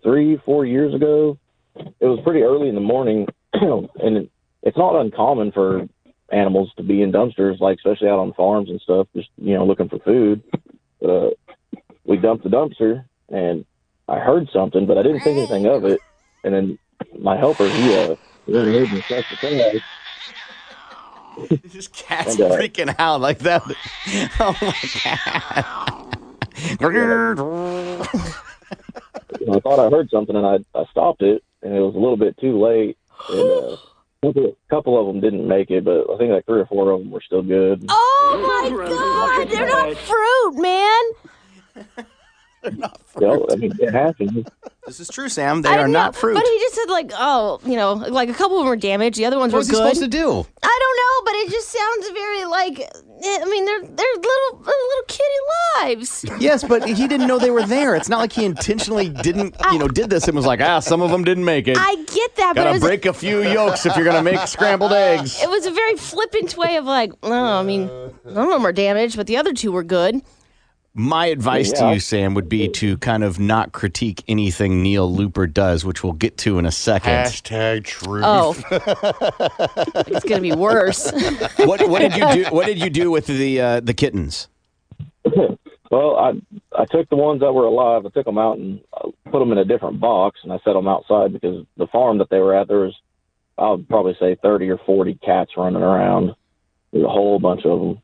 three, 0.04 0.38
four 0.46 0.66
years 0.66 0.94
ago. 0.94 1.38
It 1.76 2.06
was 2.06 2.20
pretty 2.24 2.42
early 2.44 2.70
in 2.70 2.76
the 2.76 2.82
morning, 2.82 3.28
and 3.54 4.18
it, 4.18 4.32
it's 4.64 4.78
not 4.78 4.96
uncommon 4.96 5.52
for 5.52 5.88
animals 6.32 6.72
to 6.78 6.84
be 6.84 7.02
in 7.02 7.12
dumpsters, 7.12 7.60
like 7.60 7.78
especially 7.78 8.10
out 8.10 8.20
on 8.20 8.34
farms 8.34 8.70
and 8.70 8.82
stuff, 8.82 9.08
just 9.16 9.30
you 9.38 9.54
know 9.56 9.66
looking 9.66 9.90
for 9.90 10.00
food. 10.00 10.44
Uh, 11.04 11.30
we 12.06 12.18
dumped 12.18 12.44
the 12.44 12.50
dumpster, 12.50 13.06
and 13.30 13.66
I 14.08 14.20
heard 14.20 14.50
something, 14.52 14.86
but 14.86 14.98
I 14.98 15.04
didn't 15.04 15.22
think 15.22 15.38
anything 15.38 15.68
of 15.68 15.86
it. 15.86 16.02
And 16.44 16.54
then 16.54 16.80
my 17.20 17.38
helper, 17.38 17.68
he 17.68 17.96
uh, 17.96 18.16
really 18.48 18.80
heard 18.80 18.92
me 18.92 19.02
flush 19.02 19.30
the 19.30 19.36
thing. 19.38 19.82
Just 21.70 21.94
cats 21.94 22.34
And, 22.34 22.42
uh, 22.52 22.58
freaking 22.58 22.96
out 22.98 23.22
like 23.22 23.40
that. 23.40 23.64
Oh 24.40 24.56
my 24.62 24.74
god! 25.04 25.66
I 29.52 29.60
thought 29.60 29.80
I 29.80 29.90
heard 29.90 30.10
something, 30.10 30.36
and 30.36 30.46
I 30.46 30.58
I 30.78 30.86
stopped 30.86 31.22
it, 31.22 31.44
and 31.62 31.76
it 31.76 31.80
was 31.80 31.94
a 31.94 32.00
little 32.00 32.18
bit 32.18 32.38
too 32.38 32.60
late. 32.60 32.98
And 33.30 33.52
uh, 33.52 33.78
couple- 34.24 34.58
couple 34.70 35.00
of 35.00 35.08
them 35.08 35.22
didn't 35.22 35.48
make 35.48 35.70
it, 35.72 35.84
but 35.86 36.10
I 36.12 36.18
think 36.18 36.32
like 36.32 36.46
three 36.46 36.62
or 36.62 36.66
four 36.66 36.92
of 36.92 37.00
them 37.00 37.12
were 37.12 37.22
still 37.22 37.42
good. 37.42 37.86
Oh 37.90 38.64
my 38.64 38.70
god, 38.88 39.50
they're 39.50 39.68
not 39.68 39.96
fruit, 39.98 40.62
man. 40.62 41.04
They're 42.64 42.74
Yeah, 43.22 43.38
I 43.52 43.56
mean, 43.56 43.72
it 43.80 43.92
happens. 43.94 44.46
This 44.86 45.00
is 45.00 45.08
true, 45.10 45.30
Sam. 45.30 45.62
They 45.62 45.70
I 45.70 45.78
are 45.80 45.88
know, 45.88 45.94
not 45.94 46.16
fruit. 46.16 46.34
But 46.34 46.44
he 46.44 46.58
just 46.60 46.76
said 46.76 46.90
like, 46.90 47.12
oh, 47.14 47.60
you 47.66 47.76
know, 47.76 47.94
like 47.94 48.30
a 48.30 48.34
couple 48.34 48.58
of 48.58 48.62
them 48.62 48.70
were 48.70 48.76
damaged. 48.76 49.18
The 49.18 49.26
other 49.26 49.38
ones 49.38 49.54
What 49.54 49.58
were 49.58 49.60
was 49.60 49.68
he 49.68 49.74
good. 49.74 49.78
supposed 49.96 50.02
to 50.02 50.08
do? 50.08 50.46
I 50.64 50.80
don't 50.82 50.98
know, 50.98 51.32
but 51.32 51.36
it 51.36 51.52
just 51.52 51.70
sounds 51.70 52.10
very 52.10 52.46
like. 52.46 52.90
Eh, 53.24 53.40
I 53.42 53.46
mean, 53.50 53.66
they're 53.66 53.82
they're 53.82 54.16
little 54.16 54.60
little 54.60 55.06
kitty 55.08 55.24
lives. 55.84 56.26
Yes, 56.40 56.64
but 56.64 56.88
he 56.88 57.08
didn't 57.08 57.28
know 57.28 57.40
they 57.40 57.50
were 57.52 57.66
there. 57.66 57.96
It's 57.96 58.10
not 58.10 58.20
like 58.20 58.32
he 58.32 58.46
intentionally 58.46 59.10
didn't, 59.10 59.56
you 59.72 59.80
know, 59.80 59.88
did 59.88 60.10
this 60.10 60.28
and 60.28 60.36
was 60.36 60.46
like, 60.46 60.62
ah, 60.62 60.80
some 60.80 61.02
of 61.02 61.10
them 61.10 61.24
didn't 61.24 61.46
make 61.46 61.68
it. 61.68 61.78
I 61.80 61.96
get 61.96 62.36
that, 62.36 62.54
but 62.56 62.62
it 62.62 62.64
Gotta 62.66 62.72
was, 62.74 62.82
break 62.82 63.06
a 63.06 63.14
few 63.14 63.42
yolks 63.42 63.86
if 63.86 63.96
you're 63.96 64.06
gonna 64.06 64.22
make 64.24 64.40
scrambled 64.48 64.94
eggs. 64.94 65.42
it 65.42 65.50
was 65.50 65.66
a 65.66 65.72
very 65.72 65.96
flippant 65.96 66.56
way 66.58 66.76
of 66.78 66.86
like, 66.86 67.12
oh, 67.24 67.60
I 67.60 67.64
mean, 67.64 67.88
some 67.88 68.38
of 68.38 68.50
them 68.50 68.66
are 68.66 68.72
damaged, 68.72 69.16
but 69.18 69.26
the 69.28 69.38
other 69.38 69.54
two 69.54 69.72
were 69.72 69.84
good. 69.84 70.22
My 71.00 71.28
advice 71.28 71.72
Yeah. 71.72 71.90
to 71.90 71.94
you, 71.94 72.00
Sam, 72.00 72.34
would 72.34 72.50
be 72.50 72.68
to 72.70 72.98
kind 72.98 73.24
of 73.24 73.40
not 73.40 73.72
critique 73.72 74.24
anything 74.28 74.82
Neil 74.82 75.10
Looper 75.12 75.46
does, 75.46 75.86
which 75.86 76.04
we'll 76.04 76.14
get 76.14 76.38
to 76.40 76.58
in 76.58 76.66
a 76.66 76.72
second. 76.72 77.12
Hashtag 77.12 77.84
truth. 77.84 78.24
Oh, 78.26 78.56
it's 80.08 80.26
gonna 80.26 80.42
be 80.42 80.54
worse. 80.54 81.12
what, 81.58 81.88
what 81.88 82.00
did 82.00 82.16
you 82.16 82.34
do? 82.34 82.50
What 82.50 82.66
did 82.66 82.80
you 82.80 82.90
do 82.90 83.12
with 83.12 83.28
the 83.28 83.62
uh, 83.62 83.80
the 83.80 83.94
kittens? 83.94 84.48
Well, 85.90 86.18
I 86.18 86.34
I 86.78 86.84
took 86.84 87.08
the 87.10 87.16
ones 87.16 87.40
that 87.40 87.54
were 87.54 87.64
alive. 87.64 88.06
I 88.06 88.10
took 88.10 88.26
them 88.26 88.38
out 88.38 88.58
and 88.58 88.82
uh, 88.92 89.08
put 89.32 89.40
them 89.40 89.54
in 89.54 89.58
a 89.58 89.64
different 89.64 90.02
box, 90.02 90.42
and 90.44 90.52
I 90.52 90.58
set 90.66 90.74
them 90.74 90.86
outside 90.86 91.32
because 91.32 91.66
the 91.78 91.88
farm 91.88 92.18
that 92.18 92.30
they 92.30 92.40
were 92.40 92.54
at, 92.54 92.68
there 92.68 92.80
was 92.80 92.94
I 93.58 93.70
would 93.70 93.88
probably 93.88 94.14
say 94.20 94.36
thirty 94.36 94.68
or 94.70 94.78
forty 94.86 95.14
cats 95.14 95.52
running 95.56 95.82
around. 95.82 96.36
There's 96.92 97.06
a 97.06 97.10
whole 97.10 97.40
bunch 97.40 97.62
of 97.64 97.80
them. 97.80 98.02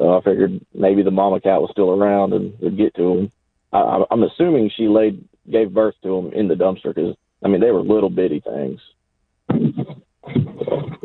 So 0.00 0.16
I 0.16 0.22
figured 0.22 0.64
maybe 0.72 1.02
the 1.02 1.10
mama 1.10 1.42
cat 1.42 1.60
was 1.60 1.68
still 1.72 1.90
around 1.90 2.32
and 2.32 2.58
would 2.60 2.78
get 2.78 2.94
to 2.94 3.02
them. 3.02 3.32
I, 3.70 3.78
I- 3.80 4.04
I'm 4.10 4.22
assuming 4.22 4.70
she 4.74 4.88
laid 4.88 5.22
gave 5.50 5.74
birth 5.74 5.94
to 6.02 6.08
them 6.22 6.32
in 6.32 6.48
the 6.48 6.54
dumpster 6.54 6.94
because 6.94 7.14
I 7.44 7.48
mean 7.48 7.60
they 7.60 7.70
were 7.70 7.82
little 7.82 8.08
bitty 8.08 8.40
things. 8.40 8.80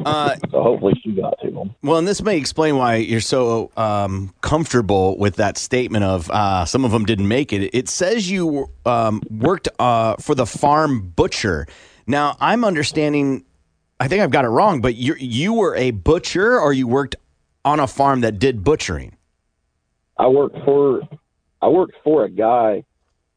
Uh, 0.06 0.36
So 0.52 0.62
hopefully 0.62 0.94
she 1.04 1.12
got 1.14 1.34
to 1.42 1.50
them. 1.50 1.74
well, 1.82 1.98
and 1.98 2.08
this 2.08 2.22
may 2.22 2.38
explain 2.38 2.78
why 2.78 2.98
you're 2.98 3.20
so 3.20 3.72
um, 3.76 4.34
comfortable 4.42 5.18
with 5.18 5.38
that 5.38 5.58
statement 5.58 6.04
of 6.04 6.30
uh, 6.30 6.64
some 6.66 6.86
of 6.86 6.92
them 6.92 7.06
didn't 7.06 7.28
make 7.28 7.52
it. 7.52 7.72
It 7.76 7.90
says 7.90 8.30
you 8.30 8.70
um, 8.86 9.22
worked 9.32 9.68
uh, 9.80 10.16
for 10.18 10.36
the 10.36 10.46
farm 10.46 11.10
butcher. 11.16 11.66
Now, 12.08 12.38
I'm 12.40 12.64
understanding. 12.64 13.44
I 14.00 14.08
think 14.08 14.22
I've 14.22 14.30
got 14.32 14.46
it 14.46 14.50
wrong, 14.50 14.80
but 14.80 14.96
you 14.96 15.16
you 15.18 15.54
were 15.54 15.76
a 15.76 15.90
butcher, 15.92 16.60
or 16.60 16.72
you 16.72 16.88
worked 16.88 17.16
on 17.66 17.82
a 17.82 17.88
farm 17.88 18.22
that 18.22 18.40
did 18.40 18.64
butchering. 18.64 19.18
I 20.18 20.28
worked 20.28 20.58
for 20.64 21.02
I 21.62 21.68
worked 21.68 21.96
for 22.04 22.24
a 22.24 22.30
guy 22.30 22.86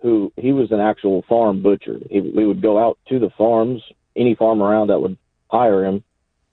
who 0.00 0.32
he 0.36 0.52
was 0.52 0.70
an 0.70 0.78
actual 0.78 1.24
farm 1.28 1.62
butcher. 1.62 1.98
He, 2.08 2.20
we 2.20 2.46
would 2.46 2.62
go 2.62 2.78
out 2.78 2.98
to 3.08 3.18
the 3.18 3.30
farms, 3.36 3.82
any 4.14 4.36
farm 4.36 4.62
around 4.62 4.88
that 4.88 5.00
would 5.00 5.18
hire 5.50 5.84
him, 5.84 6.04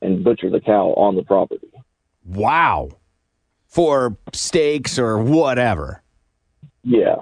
and 0.01 0.23
butcher 0.23 0.49
the 0.49 0.59
cow 0.59 0.93
on 0.95 1.15
the 1.15 1.23
property. 1.23 1.69
Wow, 2.25 2.89
for 3.67 4.17
steaks 4.33 4.97
or 4.97 5.19
whatever. 5.19 6.01
Yeah, 6.83 7.15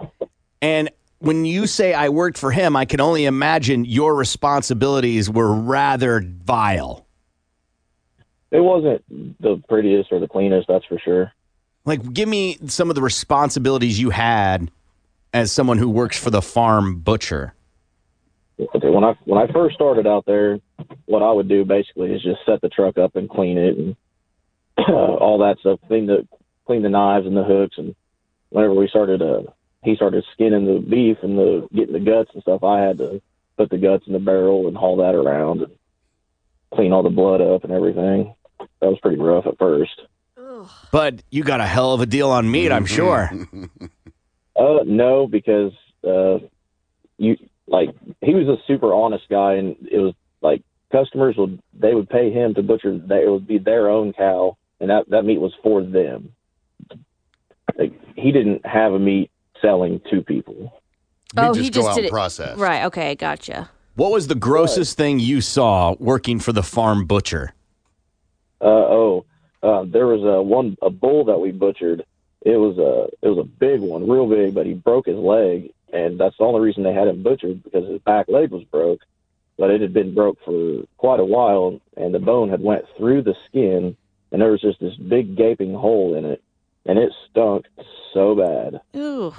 And 0.61 0.89
when 1.19 1.45
you 1.45 1.67
say 1.67 1.93
I 1.93 2.09
worked 2.09 2.37
for 2.37 2.51
him, 2.51 2.75
I 2.75 2.83
can 2.83 2.99
only 2.99 3.23
imagine 3.25 3.85
your 3.85 4.13
responsibilities 4.13 5.29
were 5.29 5.53
rather 5.53 6.21
vile. 6.21 7.02
It 8.53 8.59
wasn't 8.59 9.03
the 9.41 9.61
prettiest 9.67 10.11
or 10.11 10.19
the 10.19 10.27
cleanest, 10.27 10.67
that's 10.67 10.85
for 10.85 10.99
sure. 10.99 11.33
Like, 11.85 12.13
give 12.13 12.29
me 12.29 12.57
some 12.67 12.89
of 12.89 12.95
the 12.95 13.01
responsibilities 13.01 13.99
you 13.99 14.11
had 14.11 14.71
as 15.33 15.51
someone 15.51 15.79
who 15.79 15.89
works 15.89 16.17
for 16.17 16.29
the 16.29 16.41
farm 16.41 16.99
butcher. 16.99 17.55
Okay, 18.75 18.89
when 18.89 19.03
I 19.03 19.15
when 19.25 19.41
I 19.41 19.51
first 19.51 19.73
started 19.73 20.05
out 20.05 20.27
there, 20.27 20.59
what 21.05 21.23
I 21.23 21.31
would 21.31 21.49
do 21.49 21.65
basically 21.65 22.13
is 22.13 22.21
just 22.21 22.45
set 22.45 22.61
the 22.61 22.69
truck 22.69 22.99
up 22.99 23.15
and 23.15 23.27
clean 23.27 23.57
it 23.57 23.75
and 23.75 23.95
all 24.87 25.39
that 25.39 25.57
stuff. 25.59 25.79
Clean 25.87 26.05
the 26.05 26.27
clean 26.67 26.83
the 26.83 26.89
knives 26.89 27.25
and 27.25 27.35
the 27.35 27.43
hooks. 27.43 27.79
And 27.79 27.95
whenever 28.49 28.75
we 28.75 28.87
started, 28.87 29.23
uh, 29.23 29.41
he 29.83 29.95
started 29.95 30.23
skinning 30.33 30.67
the 30.67 30.79
beef 30.79 31.17
and 31.23 31.37
the 31.37 31.67
getting 31.73 31.93
the 31.93 31.99
guts 31.99 32.29
and 32.35 32.43
stuff. 32.43 32.63
I 32.63 32.79
had 32.79 32.99
to 32.99 33.19
put 33.57 33.71
the 33.71 33.79
guts 33.79 34.05
in 34.05 34.13
the 34.13 34.19
barrel 34.19 34.67
and 34.67 34.77
haul 34.77 34.97
that 34.97 35.15
around 35.15 35.63
and 35.63 35.71
clean 36.73 36.93
all 36.93 37.03
the 37.03 37.09
blood 37.09 37.41
up 37.41 37.63
and 37.63 37.73
everything. 37.73 38.35
That 38.81 38.89
was 38.89 38.99
pretty 39.01 39.17
rough 39.17 39.45
at 39.47 39.57
first. 39.57 40.01
But 40.91 41.23
you 41.29 41.43
got 41.43 41.61
a 41.61 41.65
hell 41.65 41.93
of 41.93 42.01
a 42.01 42.05
deal 42.05 42.29
on 42.29 42.49
meat, 42.49 42.71
I'm 42.71 42.85
sure. 42.99 43.29
Uh, 44.55 44.79
no, 44.85 45.27
because 45.27 45.71
uh, 46.07 46.37
you 47.17 47.37
like 47.67 47.89
he 48.21 48.35
was 48.35 48.47
a 48.47 48.57
super 48.67 48.93
honest 48.93 49.25
guy, 49.29 49.53
and 49.55 49.75
it 49.91 49.97
was 49.99 50.13
like 50.41 50.61
customers 50.91 51.35
would 51.37 51.59
they 51.73 51.93
would 51.93 52.09
pay 52.09 52.31
him 52.31 52.53
to 52.53 52.61
butcher. 52.63 52.97
They, 52.97 53.23
it 53.23 53.29
would 53.31 53.47
be 53.47 53.57
their 53.57 53.89
own 53.89 54.13
cow, 54.13 54.57
and 54.79 54.89
that 54.89 55.09
that 55.09 55.23
meat 55.25 55.39
was 55.39 55.53
for 55.63 55.81
them. 55.83 56.33
Like 57.77 57.93
he 58.15 58.31
didn't 58.31 58.65
have 58.65 58.93
a 58.93 58.99
meat 58.99 59.31
selling 59.61 60.01
to 60.11 60.21
people. 60.21 60.81
oh, 61.37 61.53
he 61.53 61.69
just 61.69 61.95
did 61.95 62.05
it. 62.05 62.11
Right. 62.57 62.83
Okay. 62.85 63.15
Gotcha. 63.15 63.69
What 63.95 64.11
was 64.11 64.27
the 64.27 64.35
grossest 64.35 64.97
thing 64.97 65.19
you 65.19 65.39
saw 65.41 65.95
working 65.99 66.39
for 66.39 66.51
the 66.51 66.63
farm 66.63 67.05
butcher? 67.05 67.53
Uh, 68.63 68.87
oh, 68.89 69.25
uh, 69.61 69.83
there 69.85 70.07
was 70.07 70.23
a 70.23 70.41
one 70.41 70.77
a 70.81 70.89
bull 70.89 71.25
that 71.25 71.39
we 71.39 71.51
butchered. 71.51 72.05
It 72.41 72.57
was 72.57 72.77
a 72.77 73.09
it 73.25 73.29
was 73.29 73.37
a 73.39 73.43
big 73.43 73.81
one, 73.81 74.07
real 74.09 74.27
big, 74.27 74.53
but 74.55 74.65
he 74.65 74.73
broke 74.73 75.05
his 75.05 75.17
leg, 75.17 75.71
and 75.91 76.19
that's 76.19 76.37
the 76.37 76.43
only 76.45 76.61
reason 76.61 76.83
they 76.83 76.93
had 76.93 77.07
him 77.07 77.23
butchered 77.23 77.63
because 77.63 77.87
his 77.87 78.01
back 78.01 78.27
leg 78.29 78.51
was 78.51 78.63
broke. 78.65 79.01
But 79.57 79.69
it 79.69 79.81
had 79.81 79.93
been 79.93 80.13
broke 80.15 80.39
for 80.43 80.83
quite 80.97 81.19
a 81.19 81.25
while, 81.25 81.79
and 81.95 82.13
the 82.13 82.19
bone 82.19 82.49
had 82.49 82.61
went 82.61 82.85
through 82.97 83.21
the 83.21 83.35
skin, 83.47 83.95
and 84.31 84.41
there 84.41 84.51
was 84.51 84.61
just 84.61 84.79
this 84.79 84.95
big 84.95 85.35
gaping 85.35 85.73
hole 85.75 86.15
in 86.15 86.25
it, 86.25 86.41
and 86.85 86.97
it 86.97 87.11
stunk 87.29 87.65
so 88.13 88.35
bad. 88.35 88.81
Ooh. 88.95 89.33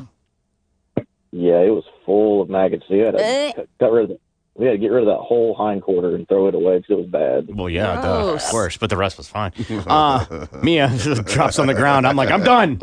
Yeah, 1.33 1.59
it 1.63 1.71
was 1.71 1.85
full 2.07 2.43
of 2.43 2.49
maggots. 2.49 2.85
So 2.87 2.95
you 2.95 3.03
had 3.05 3.17
to 3.19 3.25
Eh. 3.25 3.53
cut, 3.53 3.69
cut 3.81 3.93
rid 3.93 4.05
of 4.05 4.09
the, 4.11 4.19
we 4.57 4.67
had 4.67 4.73
to 4.73 4.79
get 4.79 4.89
rid 4.89 5.03
of 5.03 5.09
that 5.09 5.21
whole 5.23 5.55
hind 5.55 5.83
quarter 5.83 6.15
and 6.15 6.29
throw 6.29 6.47
it 6.47 6.55
away 6.55 6.79
because 6.79 6.91
it 6.91 6.99
was 6.99 7.07
bad. 7.07 7.55
Well, 7.55 7.69
yeah, 7.69 8.01
duh, 8.01 8.35
of 8.35 8.43
course, 8.45 8.77
but 8.77 8.89
the 8.89 8.97
rest 8.97 9.19
was 9.19 9.29
fine. 9.29 9.53
Uh, 9.87 10.47
Mia 10.63 10.89
drops 11.27 11.59
on 11.59 11.67
the 11.67 11.75
ground. 11.75 12.07
I'm 12.07 12.17
like, 12.17 12.31
I'm 12.31 12.43
done. 12.43 12.79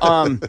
Um, 0.00 0.40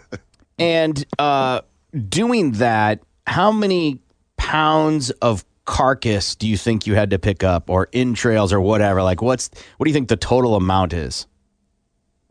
and 0.60 1.06
uh, 1.18 1.62
doing 2.10 2.54
that, 2.54 3.02
how 3.26 3.52
many 3.52 4.02
pounds 4.38 5.10
of 5.12 5.46
carcass 5.66 6.36
do 6.36 6.48
you 6.48 6.58
think 6.58 6.86
you 6.86 6.96
had 6.96 7.10
to 7.10 7.20
pick 7.20 7.44
up, 7.44 7.70
or 7.70 7.88
entrails, 7.94 8.54
or 8.54 8.62
whatever? 8.62 9.02
Like, 9.02 9.22
what's 9.22 9.50
what 9.78 9.86
do 9.86 9.90
you 9.90 9.94
think 9.94 10.10
the 10.10 10.18
total 10.18 10.56
amount 10.56 10.94
is? 10.94 11.26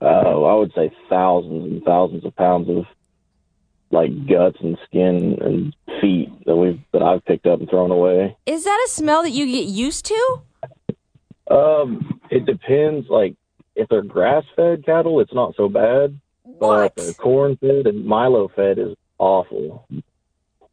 Oh, 0.01 0.45
I 0.45 0.55
would 0.55 0.73
say 0.75 0.93
thousands 1.09 1.73
and 1.73 1.83
thousands 1.83 2.25
of 2.25 2.37
pounds 2.37 2.69
of 2.69 2.85
like 3.95 4.27
guts 4.27 4.59
and 4.61 4.77
skin 4.85 5.39
and 5.41 5.75
feet 6.01 6.29
that 6.45 6.57
we've 6.57 6.81
that 6.93 7.03
I've 7.03 7.25
picked 7.25 7.47
up 7.47 7.61
and 7.61 7.71
thrown 7.71 7.91
away. 7.91 8.37
Is 8.45 8.65
that 8.65 8.85
a 8.87 8.91
smell 8.91 9.23
that 9.23 9.31
you 9.31 9.47
get 9.47 9.67
used 9.67 10.05
to? 10.07 10.43
Um, 11.51 12.21
it 12.31 12.45
depends. 12.45 13.09
Like 13.09 13.37
if 13.75 13.89
they're 13.89 14.03
grass 14.03 14.45
fed 14.57 14.85
cattle, 14.85 15.21
it's 15.21 15.33
not 15.33 15.55
so 15.57 15.69
bad. 15.69 16.19
But 16.61 16.93
if 16.97 17.05
they're 17.05 17.15
corn 17.15 17.57
fed 17.57 17.87
and 17.87 18.05
Milo 18.05 18.49
fed 18.55 18.79
is 18.79 18.95
awful. 19.19 19.87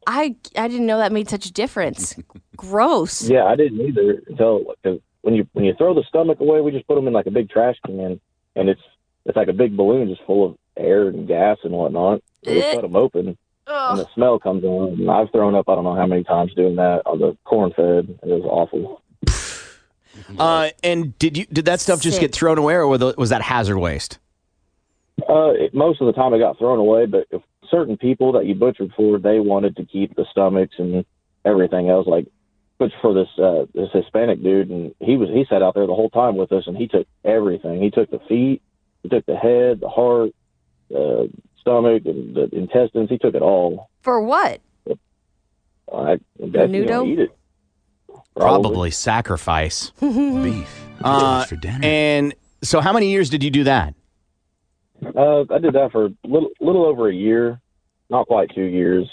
I 0.07 0.35
I 0.57 0.68
didn't 0.68 0.88
know 0.88 0.98
that 0.98 1.11
made 1.11 1.30
such 1.30 1.45
a 1.45 1.53
difference. 1.53 2.15
Gross. 2.57 3.30
Yeah, 3.30 3.45
I 3.45 3.56
didn't 3.56 3.81
either 3.81 4.22
until 4.27 4.73
cause 4.84 4.99
when 5.22 5.35
you 5.35 5.48
when 5.53 5.65
you 5.65 5.73
throw 5.77 5.93
the 5.93 6.03
stomach 6.10 6.39
away, 6.39 6.61
we 6.61 6.72
just 6.72 6.88
put 6.88 6.95
them 6.95 7.07
in 7.07 7.14
like 7.14 7.27
a 7.27 7.31
big 7.31 7.49
trash 7.49 7.77
can, 7.85 8.19
and 8.56 8.69
it's 8.69 8.81
it's 9.26 9.38
like 9.38 9.48
a 9.48 9.53
big 9.53 9.77
balloon 9.77 10.10
just 10.10 10.23
full 10.26 10.45
of 10.45 10.57
air 10.76 11.07
and 11.07 11.27
gas 11.27 11.57
and 11.64 11.73
whatnot. 11.73 12.23
So 12.43 12.53
we 12.53 12.61
cut 12.61 12.81
them 12.81 12.95
open, 12.95 13.38
and 13.68 13.99
the 13.99 14.07
smell 14.13 14.39
comes 14.39 14.63
on. 14.63 14.99
And 14.99 15.11
I've 15.11 15.31
thrown 15.31 15.55
up 15.55 15.69
I 15.69 15.76
don't 15.76 15.84
know 15.84 15.95
how 15.95 16.07
many 16.07 16.23
times 16.23 16.53
doing 16.55 16.76
that 16.77 17.03
on 17.05 17.19
the 17.19 17.38
corn 17.43 17.72
fed. 17.76 18.19
It 18.23 18.27
was 18.27 18.43
awful. 18.45 19.01
Uh, 20.38 20.69
and 20.84 21.18
did 21.19 21.38
you 21.38 21.45
did 21.45 21.65
that 21.65 21.80
stuff 21.80 22.01
just 22.01 22.18
Sick. 22.18 22.22
get 22.22 22.34
thrown 22.34 22.57
away, 22.57 22.73
or 22.76 22.88
was 22.88 22.99
the- 22.99 23.15
was 23.18 23.30
that 23.30 23.41
hazard 23.41 23.77
waste? 23.77 24.19
Uh, 25.30 25.51
it, 25.51 25.73
most 25.73 26.01
of 26.01 26.07
the 26.07 26.13
time 26.13 26.34
it 26.34 26.39
got 26.39 26.57
thrown 26.57 26.80
away, 26.80 27.05
but 27.05 27.27
if 27.31 27.41
certain 27.69 27.97
people 27.97 28.31
that 28.34 28.45
you 28.45 28.55
butchered 28.55 28.91
for, 28.95 29.19
they 29.19 29.39
wanted 29.39 29.76
to 29.77 29.85
keep 29.85 30.15
the 30.15 30.26
stomachs 30.31 30.76
and 30.77 31.05
everything 31.45 31.89
else. 31.89 32.07
Like, 32.07 32.27
butcher 32.80 32.95
for 33.01 33.13
this 33.13 33.27
uh, 33.38 33.65
this 33.73 33.89
Hispanic 33.93 34.41
dude, 34.41 34.69
and 34.69 34.95
he 34.99 35.18
was 35.18 35.30
he 35.30 35.45
sat 35.49 35.61
out 35.61 35.76
there 35.76 35.88
the 35.88 35.95
whole 35.95 36.09
time 36.09 36.38
with 36.38 36.51
us, 36.51 36.65
and 36.68 36.76
he 36.76 36.88
took 36.88 37.07
everything. 37.23 37.81
He 37.81 37.91
took 37.91 38.09
the 38.09 38.19
feet, 38.27 38.61
he 39.03 39.09
took 39.09 39.26
the 39.26 39.35
head, 39.35 39.80
the 39.80 39.89
heart, 39.89 40.31
uh, 40.95 41.26
stomach, 41.61 42.03
and 42.05 42.35
the 42.35 42.49
intestines. 42.51 43.09
He 43.09 43.17
took 43.17 43.35
it 43.35 43.41
all. 43.41 43.89
For 44.01 44.21
what? 44.21 44.61
I, 45.93 46.19
I 46.41 46.47
guess 46.51 46.69
you 46.69 46.85
don't 46.85 47.09
eat 47.09 47.19
it. 47.19 47.38
Probably 48.35 48.91
sacrifice 48.91 49.91
beef 49.99 50.85
uh, 51.03 51.45
for 51.45 51.55
dinner. 51.55 51.79
And 51.83 52.33
so, 52.63 52.79
how 52.79 52.93
many 52.93 53.11
years 53.11 53.29
did 53.29 53.43
you 53.43 53.49
do 53.49 53.65
that? 53.65 53.93
Uh, 55.03 55.41
I 55.49 55.57
did 55.57 55.73
that 55.73 55.89
for 55.91 56.05
a 56.05 56.13
little 56.23 56.49
little 56.59 56.85
over 56.85 57.09
a 57.09 57.13
year, 57.13 57.59
not 58.09 58.27
quite 58.27 58.51
two 58.53 58.63
years. 58.63 59.09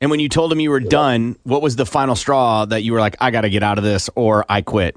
And 0.00 0.10
when 0.10 0.20
you 0.20 0.28
told 0.28 0.52
him 0.52 0.60
you 0.60 0.70
were 0.70 0.80
done, 0.80 1.36
what 1.44 1.62
was 1.62 1.76
the 1.76 1.86
final 1.86 2.14
straw 2.14 2.66
that 2.66 2.82
you 2.82 2.92
were 2.92 3.00
like, 3.00 3.16
I 3.20 3.30
got 3.30 3.42
to 3.42 3.48
get 3.48 3.62
out 3.62 3.78
of 3.78 3.84
this 3.84 4.10
or 4.14 4.44
I 4.50 4.60
quit? 4.60 4.96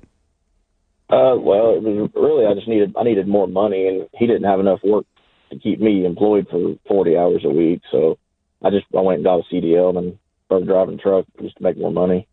Uh, 1.10 1.38
well, 1.40 1.76
it 1.76 1.84
was 1.84 2.10
really 2.14 2.46
I 2.46 2.54
just 2.54 2.68
needed 2.68 2.94
I 2.98 3.04
needed 3.04 3.28
more 3.28 3.48
money, 3.48 3.88
and 3.88 4.10
he 4.14 4.28
didn't 4.28 4.44
have 4.44 4.60
enough 4.60 4.80
work 4.84 5.06
to 5.50 5.60
keep 5.60 5.80
me 5.80 6.06
employed 6.06 6.48
for 6.50 6.76
forty 6.88 7.18
hours 7.18 7.44
a 7.46 7.50
week. 7.50 7.82
So 7.92 8.18
I 8.64 8.70
just 8.70 8.86
I 8.96 9.02
went 9.02 9.18
and 9.18 9.26
got 9.26 9.40
a 9.40 9.54
CDL 9.54 9.98
and 9.98 10.18
started 10.46 10.68
driving 10.68 10.96
a 10.96 10.98
truck 10.98 11.26
just 11.42 11.58
to 11.58 11.64
make 11.64 11.78
more 11.78 11.92
money. 11.92 12.28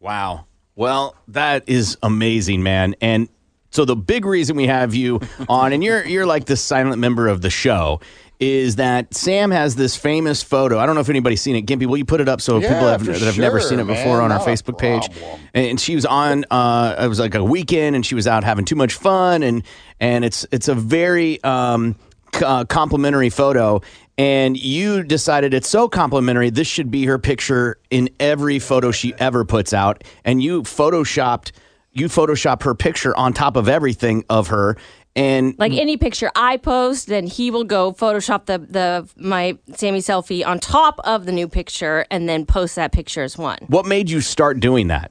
Wow. 0.00 0.46
Well, 0.76 1.14
that 1.28 1.68
is 1.68 1.98
amazing, 2.02 2.62
man. 2.62 2.94
And 3.00 3.28
so 3.70 3.84
the 3.84 3.96
big 3.96 4.24
reason 4.24 4.56
we 4.56 4.66
have 4.66 4.94
you 4.94 5.20
on, 5.48 5.72
and 5.72 5.84
you're 5.84 6.04
you're 6.06 6.26
like 6.26 6.46
the 6.46 6.56
silent 6.56 6.98
member 6.98 7.28
of 7.28 7.42
the 7.42 7.50
show, 7.50 8.00
is 8.40 8.76
that 8.76 9.12
Sam 9.14 9.50
has 9.50 9.76
this 9.76 9.94
famous 9.94 10.42
photo. 10.42 10.78
I 10.78 10.86
don't 10.86 10.94
know 10.94 11.02
if 11.02 11.10
anybody's 11.10 11.42
seen 11.42 11.56
it. 11.56 11.66
Gimpy, 11.66 11.86
will 11.86 11.98
you 11.98 12.06
put 12.06 12.22
it 12.22 12.28
up 12.28 12.40
so 12.40 12.58
Yeah, 12.58 12.68
people 12.72 12.88
have, 12.88 13.04
that 13.04 13.20
have 13.20 13.38
never 13.38 13.60
seen 13.60 13.78
it 13.78 13.84
man. 13.84 13.94
before 13.94 14.22
on 14.22 14.32
our 14.32 14.40
Facebook 14.40 14.78
page? 14.78 15.08
And 15.52 15.78
she 15.78 15.94
was 15.94 16.06
on. 16.06 16.46
Uh, 16.50 16.96
it 16.98 17.08
was 17.08 17.20
like 17.20 17.34
a 17.34 17.44
weekend, 17.44 17.94
and 17.94 18.04
she 18.04 18.14
was 18.14 18.26
out 18.26 18.42
having 18.42 18.64
too 18.64 18.76
much 18.76 18.94
fun, 18.94 19.42
and 19.42 19.62
and 20.00 20.24
it's 20.24 20.46
it's 20.50 20.68
a 20.68 20.74
very 20.74 21.42
um, 21.44 21.96
uh, 22.42 22.64
complimentary 22.64 23.30
photo. 23.30 23.82
And 24.16 24.56
you 24.58 25.02
decided 25.02 25.54
it's 25.54 25.68
so 25.68 25.88
complimentary. 25.88 26.50
This 26.50 26.66
should 26.66 26.90
be 26.90 27.06
her 27.06 27.18
picture 27.18 27.78
in 27.90 28.10
every 28.20 28.58
photo 28.58 28.90
she 28.90 29.14
ever 29.18 29.44
puts 29.44 29.72
out. 29.72 30.04
And 30.24 30.42
you 30.42 30.62
photoshopped 30.62 31.52
you 31.92 32.06
photoshopped 32.06 32.62
her 32.62 32.74
picture 32.74 33.16
on 33.16 33.32
top 33.32 33.56
of 33.56 33.68
everything 33.68 34.24
of 34.28 34.48
her. 34.48 34.76
And 35.16 35.58
Like 35.58 35.72
any 35.72 35.96
picture 35.96 36.30
I 36.36 36.56
post, 36.56 37.08
then 37.08 37.26
he 37.26 37.50
will 37.50 37.64
go 37.64 37.92
Photoshop 37.92 38.46
the 38.46 38.58
the 38.58 39.08
my 39.16 39.58
Sammy 39.74 39.98
selfie 39.98 40.46
on 40.46 40.60
top 40.60 41.00
of 41.04 41.26
the 41.26 41.32
new 41.32 41.48
picture, 41.48 42.06
and 42.10 42.28
then 42.28 42.46
post 42.46 42.76
that 42.76 42.92
picture 42.92 43.22
as 43.22 43.36
one. 43.36 43.58
what 43.66 43.86
made 43.86 44.08
you 44.08 44.20
start 44.20 44.60
doing 44.60 44.86
that? 44.86 45.10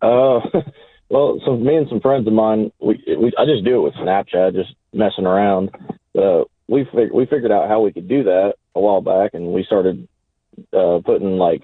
Uh, 0.00 0.40
well, 1.10 1.40
so 1.44 1.56
me 1.56 1.76
and 1.76 1.88
some 1.88 2.00
friends 2.00 2.26
of 2.26 2.32
mine, 2.32 2.72
we, 2.80 3.02
we 3.18 3.32
I 3.38 3.44
just 3.44 3.64
do 3.64 3.76
it 3.76 3.82
with 3.82 3.94
Snapchat, 3.94 4.54
just 4.54 4.74
messing 4.94 5.26
around. 5.26 5.70
Uh, 6.18 6.44
we 6.68 6.86
fig- 6.94 7.12
we 7.12 7.26
figured 7.26 7.52
out 7.52 7.68
how 7.68 7.82
we 7.82 7.92
could 7.92 8.08
do 8.08 8.24
that 8.24 8.54
a 8.74 8.80
while 8.80 9.02
back, 9.02 9.34
and 9.34 9.52
we 9.52 9.62
started 9.62 10.08
uh, 10.72 11.00
putting 11.04 11.36
like 11.36 11.62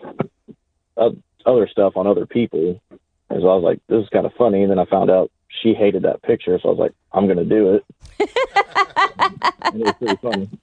uh, 0.96 1.10
other 1.46 1.66
stuff 1.66 1.96
on 1.96 2.06
other 2.06 2.26
people. 2.26 2.80
And 2.90 3.40
so 3.40 3.48
I 3.48 3.54
was 3.54 3.64
like, 3.64 3.80
this 3.88 4.02
is 4.02 4.08
kind 4.10 4.26
of 4.26 4.32
funny. 4.34 4.62
And 4.62 4.70
then 4.70 4.78
I 4.78 4.84
found 4.84 5.10
out 5.10 5.30
she 5.62 5.74
hated 5.74 6.02
that 6.02 6.22
picture, 6.22 6.58
so 6.62 6.68
I 6.68 6.72
was 6.72 6.78
like, 6.78 6.92
I'm 7.12 7.26
gonna 7.26 7.44
do 7.44 7.74
it. 7.74 7.84
it 8.18 9.74
was 9.74 9.94
pretty 9.98 10.16
funny. 10.16 10.48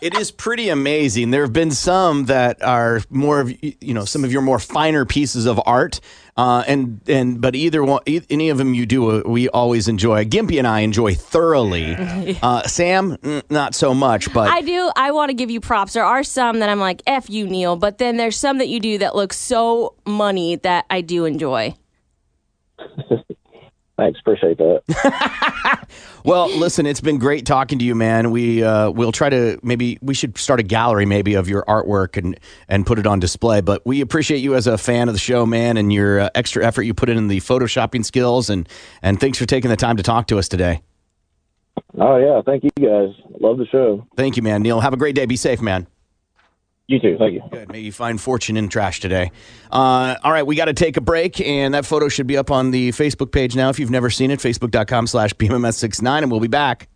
It 0.00 0.14
is 0.14 0.30
pretty 0.30 0.68
amazing. 0.68 1.32
There 1.32 1.42
have 1.42 1.52
been 1.52 1.72
some 1.72 2.26
that 2.26 2.62
are 2.62 3.00
more 3.10 3.40
of 3.40 3.52
you 3.62 3.94
know 3.94 4.04
some 4.04 4.22
of 4.22 4.30
your 4.30 4.42
more 4.42 4.60
finer 4.60 5.04
pieces 5.04 5.44
of 5.44 5.60
art, 5.66 5.98
uh, 6.36 6.62
and 6.68 7.00
and 7.08 7.40
but 7.40 7.56
either 7.56 7.82
one, 7.82 8.02
e- 8.06 8.20
any 8.30 8.50
of 8.50 8.58
them 8.58 8.74
you 8.74 8.86
do, 8.86 9.10
uh, 9.10 9.22
we 9.26 9.48
always 9.48 9.88
enjoy. 9.88 10.24
Gimpy 10.24 10.58
and 10.58 10.68
I 10.68 10.80
enjoy 10.80 11.14
thoroughly. 11.14 11.96
Uh, 12.40 12.62
Sam, 12.62 13.16
mm, 13.16 13.42
not 13.50 13.74
so 13.74 13.92
much, 13.92 14.32
but 14.32 14.48
I 14.48 14.60
do. 14.60 14.88
I 14.94 15.10
want 15.10 15.30
to 15.30 15.34
give 15.34 15.50
you 15.50 15.60
props. 15.60 15.94
There 15.94 16.04
are 16.04 16.22
some 16.22 16.60
that 16.60 16.68
I'm 16.68 16.78
like, 16.78 17.02
F 17.04 17.28
you, 17.28 17.48
Neil, 17.48 17.74
but 17.74 17.98
then 17.98 18.18
there's 18.18 18.36
some 18.36 18.58
that 18.58 18.68
you 18.68 18.78
do 18.78 18.98
that 18.98 19.16
look 19.16 19.32
so 19.32 19.96
money 20.06 20.54
that 20.56 20.86
I 20.90 21.00
do 21.00 21.24
enjoy. 21.24 21.74
Thanks, 23.98 24.18
appreciate 24.20 24.56
that. 24.58 25.86
Well, 26.24 26.54
listen, 26.58 26.84
it's 26.84 27.00
been 27.00 27.18
great 27.18 27.46
talking 27.46 27.78
to 27.78 27.84
you, 27.86 27.94
man. 27.94 28.30
We 28.30 28.62
uh, 28.62 28.90
we'll 28.90 29.12
try 29.12 29.30
to 29.30 29.58
maybe 29.62 29.98
we 30.02 30.12
should 30.12 30.36
start 30.36 30.60
a 30.60 30.62
gallery 30.62 31.06
maybe 31.06 31.32
of 31.32 31.48
your 31.48 31.64
artwork 31.66 32.18
and 32.18 32.38
and 32.68 32.84
put 32.84 32.98
it 32.98 33.06
on 33.06 33.18
display. 33.18 33.62
But 33.62 33.86
we 33.86 34.02
appreciate 34.02 34.38
you 34.38 34.54
as 34.54 34.66
a 34.66 34.76
fan 34.76 35.08
of 35.08 35.14
the 35.14 35.18
show, 35.18 35.46
man, 35.46 35.78
and 35.78 35.90
your 35.90 36.20
uh, 36.20 36.30
extra 36.34 36.62
effort 36.66 36.82
you 36.82 36.92
put 36.92 37.08
in 37.08 37.28
the 37.28 37.38
photoshopping 37.38 38.04
skills 38.04 38.50
and 38.50 38.68
and 39.00 39.18
thanks 39.18 39.38
for 39.38 39.46
taking 39.46 39.70
the 39.70 39.76
time 39.76 39.96
to 39.96 40.02
talk 40.02 40.26
to 40.26 40.38
us 40.38 40.48
today. 40.48 40.82
Oh 41.98 42.16
yeah, 42.16 42.42
thank 42.44 42.64
you 42.64 42.70
guys. 42.76 43.14
Love 43.40 43.56
the 43.56 43.66
show. 43.66 44.06
Thank 44.16 44.36
you, 44.36 44.42
man. 44.42 44.62
Neil, 44.62 44.80
have 44.80 44.92
a 44.92 44.98
great 44.98 45.14
day. 45.14 45.24
Be 45.24 45.36
safe, 45.36 45.62
man. 45.62 45.86
You 46.88 46.98
too. 46.98 47.16
Thank 47.18 47.34
you. 47.34 47.42
Good. 47.50 47.70
May 47.70 47.80
you 47.80 47.92
find 47.92 48.18
fortune 48.18 48.56
in 48.56 48.70
trash 48.70 49.00
today. 49.00 49.30
Uh, 49.70 50.16
all 50.24 50.32
right, 50.32 50.46
we 50.46 50.56
got 50.56 50.64
to 50.64 50.72
take 50.72 50.96
a 50.96 51.02
break, 51.02 51.38
and 51.38 51.74
that 51.74 51.84
photo 51.84 52.08
should 52.08 52.26
be 52.26 52.38
up 52.38 52.50
on 52.50 52.70
the 52.70 52.88
Facebook 52.92 53.30
page 53.30 53.54
now. 53.54 53.68
If 53.68 53.78
you've 53.78 53.90
never 53.90 54.08
seen 54.08 54.30
it, 54.30 54.40
facebook.com 54.40 55.06
slash 55.06 55.34
BMMS69, 55.34 56.22
and 56.22 56.30
we'll 56.30 56.40
be 56.40 56.48
back. 56.48 56.88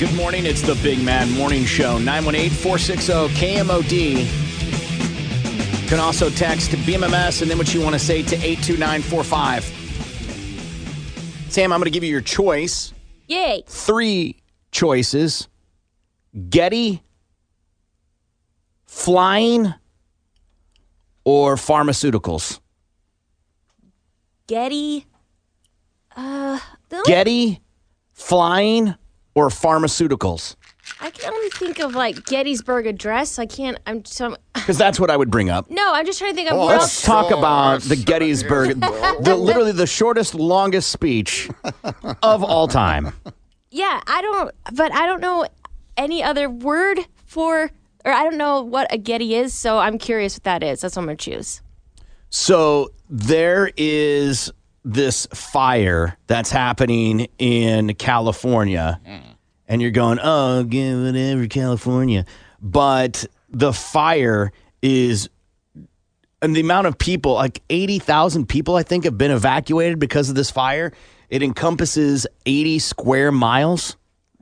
Good 0.00 0.14
morning. 0.14 0.46
It's 0.46 0.62
the 0.62 0.76
Big 0.76 1.04
Man 1.04 1.30
Morning 1.32 1.66
Show. 1.66 1.98
918 1.98 2.48
460 2.48 3.12
KMOD. 3.38 4.26
Can 5.90 6.00
also 6.00 6.30
text 6.30 6.70
BMMS 6.70 7.42
and 7.42 7.50
then 7.50 7.58
what 7.58 7.74
you 7.74 7.82
want 7.82 7.92
to 7.92 7.98
say 7.98 8.22
to 8.22 8.34
82945. 8.36 9.62
Sam, 11.50 11.70
I'm 11.70 11.80
going 11.80 11.84
to 11.84 11.90
give 11.90 12.02
you 12.02 12.08
your 12.08 12.22
choice. 12.22 12.94
Yay. 13.28 13.62
Three 13.66 14.40
choices 14.72 15.48
Getty, 16.48 17.02
flying, 18.86 19.74
or 21.24 21.56
pharmaceuticals. 21.56 22.58
Getty. 24.46 25.04
Uh, 26.16 26.58
Getty, 27.04 27.60
flying, 28.14 28.94
or 29.34 29.48
pharmaceuticals. 29.48 30.56
I 31.00 31.10
can 31.10 31.32
only 31.32 31.50
think 31.50 31.78
of 31.78 31.94
like 31.94 32.24
Gettysburg 32.26 32.86
Address. 32.86 33.38
I 33.38 33.46
can't. 33.46 33.78
I'm 33.86 34.04
so. 34.04 34.36
Because 34.54 34.76
that's 34.76 35.00
what 35.00 35.10
I 35.10 35.16
would 35.16 35.30
bring 35.30 35.48
up. 35.48 35.70
No, 35.70 35.94
I'm 35.94 36.04
just 36.04 36.18
trying 36.18 36.32
to 36.32 36.36
think 36.36 36.50
of 36.50 36.56
Oh, 36.56 36.60
what 36.66 36.66
let's 36.78 36.82
else. 36.82 37.02
talk 37.02 37.30
about 37.30 37.80
the 37.82 37.96
Gettysburg, 37.96 38.78
the, 38.80 39.34
literally 39.36 39.72
the 39.72 39.86
shortest, 39.86 40.34
longest 40.34 40.90
speech 40.90 41.48
of 42.22 42.44
all 42.44 42.68
time. 42.68 43.12
Yeah, 43.70 44.00
I 44.06 44.20
don't. 44.20 44.50
But 44.74 44.92
I 44.92 45.06
don't 45.06 45.20
know 45.20 45.46
any 45.96 46.22
other 46.22 46.50
word 46.50 47.00
for, 47.24 47.70
or 48.04 48.12
I 48.12 48.22
don't 48.24 48.36
know 48.36 48.60
what 48.62 48.92
a 48.92 48.98
Getty 48.98 49.34
is. 49.34 49.54
So 49.54 49.78
I'm 49.78 49.96
curious 49.98 50.34
what 50.34 50.44
that 50.44 50.62
is. 50.62 50.82
That's 50.82 50.94
what 50.96 51.02
I'm 51.02 51.06
gonna 51.06 51.16
choose. 51.16 51.62
So 52.28 52.90
there 53.08 53.70
is 53.76 54.52
this 54.84 55.26
fire 55.26 56.16
that's 56.26 56.50
happening 56.50 57.28
in 57.38 57.94
California, 57.94 59.00
mm. 59.06 59.22
and 59.68 59.82
you're 59.82 59.90
going, 59.90 60.18
oh, 60.22 60.64
give 60.64 61.02
whatever, 61.02 61.46
California. 61.46 62.24
But 62.60 63.26
the 63.48 63.72
fire 63.72 64.52
is, 64.82 65.28
and 66.40 66.56
the 66.56 66.60
amount 66.60 66.86
of 66.86 66.98
people, 66.98 67.34
like 67.34 67.62
80,000 67.68 68.46
people, 68.46 68.76
I 68.76 68.82
think, 68.82 69.04
have 69.04 69.18
been 69.18 69.30
evacuated 69.30 69.98
because 69.98 70.28
of 70.28 70.34
this 70.34 70.50
fire. 70.50 70.92
It 71.28 71.42
encompasses 71.42 72.26
80 72.46 72.78
square 72.80 73.32
miles. 73.32 73.96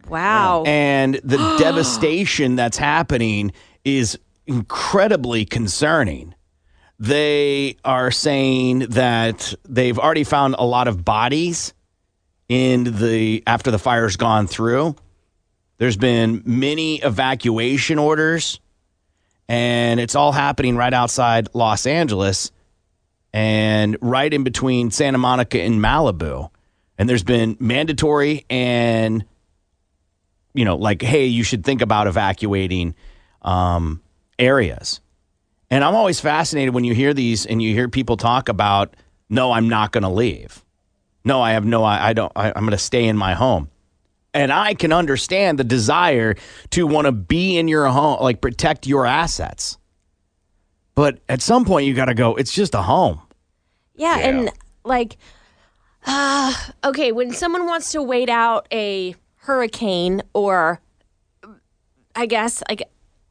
Wow. 0.08 0.64
And 0.66 1.20
the 1.24 1.36
devastation 1.58 2.56
that's 2.56 2.78
happening 2.78 3.52
is 3.84 4.18
incredibly 4.46 5.44
concerning. 5.44 6.34
They 6.98 7.76
are 7.84 8.10
saying 8.10 8.80
that 8.90 9.54
they've 9.68 9.98
already 9.98 10.24
found 10.24 10.56
a 10.58 10.64
lot 10.64 10.88
of 10.88 11.04
bodies 11.04 11.72
in 12.48 12.84
the 12.84 13.42
after 13.46 13.70
the 13.70 13.78
fire's 13.78 14.16
gone 14.16 14.46
through. 14.46 14.96
There's 15.76 15.96
been 15.96 16.42
many 16.44 16.96
evacuation 16.96 17.98
orders 17.98 18.58
and 19.48 20.00
it's 20.00 20.14
all 20.16 20.32
happening 20.32 20.76
right 20.76 20.92
outside 20.92 21.48
Los 21.54 21.86
Angeles 21.86 22.50
and 23.32 23.96
right 24.00 24.32
in 24.32 24.42
between 24.42 24.90
Santa 24.90 25.18
Monica 25.18 25.60
and 25.60 25.76
Malibu. 25.76 26.50
And 26.98 27.08
there's 27.08 27.22
been 27.22 27.56
mandatory 27.60 28.44
and 28.50 29.24
you 30.58 30.64
know, 30.64 30.76
like, 30.76 31.02
hey, 31.02 31.26
you 31.26 31.44
should 31.44 31.62
think 31.62 31.82
about 31.82 32.08
evacuating 32.08 32.96
um, 33.42 34.02
areas. 34.40 35.00
And 35.70 35.84
I'm 35.84 35.94
always 35.94 36.20
fascinated 36.20 36.74
when 36.74 36.84
you 36.84 36.94
hear 36.94 37.12
these 37.12 37.44
and 37.44 37.60
you 37.60 37.74
hear 37.74 37.88
people 37.88 38.16
talk 38.16 38.48
about, 38.48 38.94
no, 39.28 39.52
I'm 39.52 39.68
not 39.68 39.92
going 39.92 40.02
to 40.02 40.08
leave. 40.08 40.64
No, 41.24 41.42
I 41.42 41.52
have 41.52 41.64
no, 41.64 41.84
I, 41.84 42.08
I 42.08 42.12
don't, 42.14 42.32
I, 42.34 42.48
I'm 42.48 42.62
going 42.62 42.70
to 42.70 42.78
stay 42.78 43.04
in 43.04 43.16
my 43.16 43.34
home. 43.34 43.68
And 44.32 44.52
I 44.52 44.74
can 44.74 44.92
understand 44.92 45.58
the 45.58 45.64
desire 45.64 46.36
to 46.70 46.86
want 46.86 47.06
to 47.06 47.12
be 47.12 47.58
in 47.58 47.68
your 47.68 47.86
home, 47.86 48.22
like 48.22 48.40
protect 48.40 48.86
your 48.86 49.04
assets. 49.04 49.78
But 50.94 51.18
at 51.28 51.42
some 51.42 51.64
point, 51.64 51.86
you 51.86 51.94
got 51.94 52.06
to 52.06 52.14
go, 52.14 52.34
it's 52.34 52.52
just 52.52 52.74
a 52.74 52.82
home. 52.82 53.20
Yeah, 53.94 54.18
and 54.18 54.50
like, 54.84 55.16
uh, 56.06 56.54
okay, 56.84 57.12
when 57.12 57.32
someone 57.32 57.66
wants 57.66 57.92
to 57.92 58.02
wait 58.02 58.28
out 58.28 58.68
a 58.72 59.14
hurricane 59.36 60.22
or, 60.34 60.80
I 62.14 62.26
guess, 62.26 62.62
like 62.68 62.82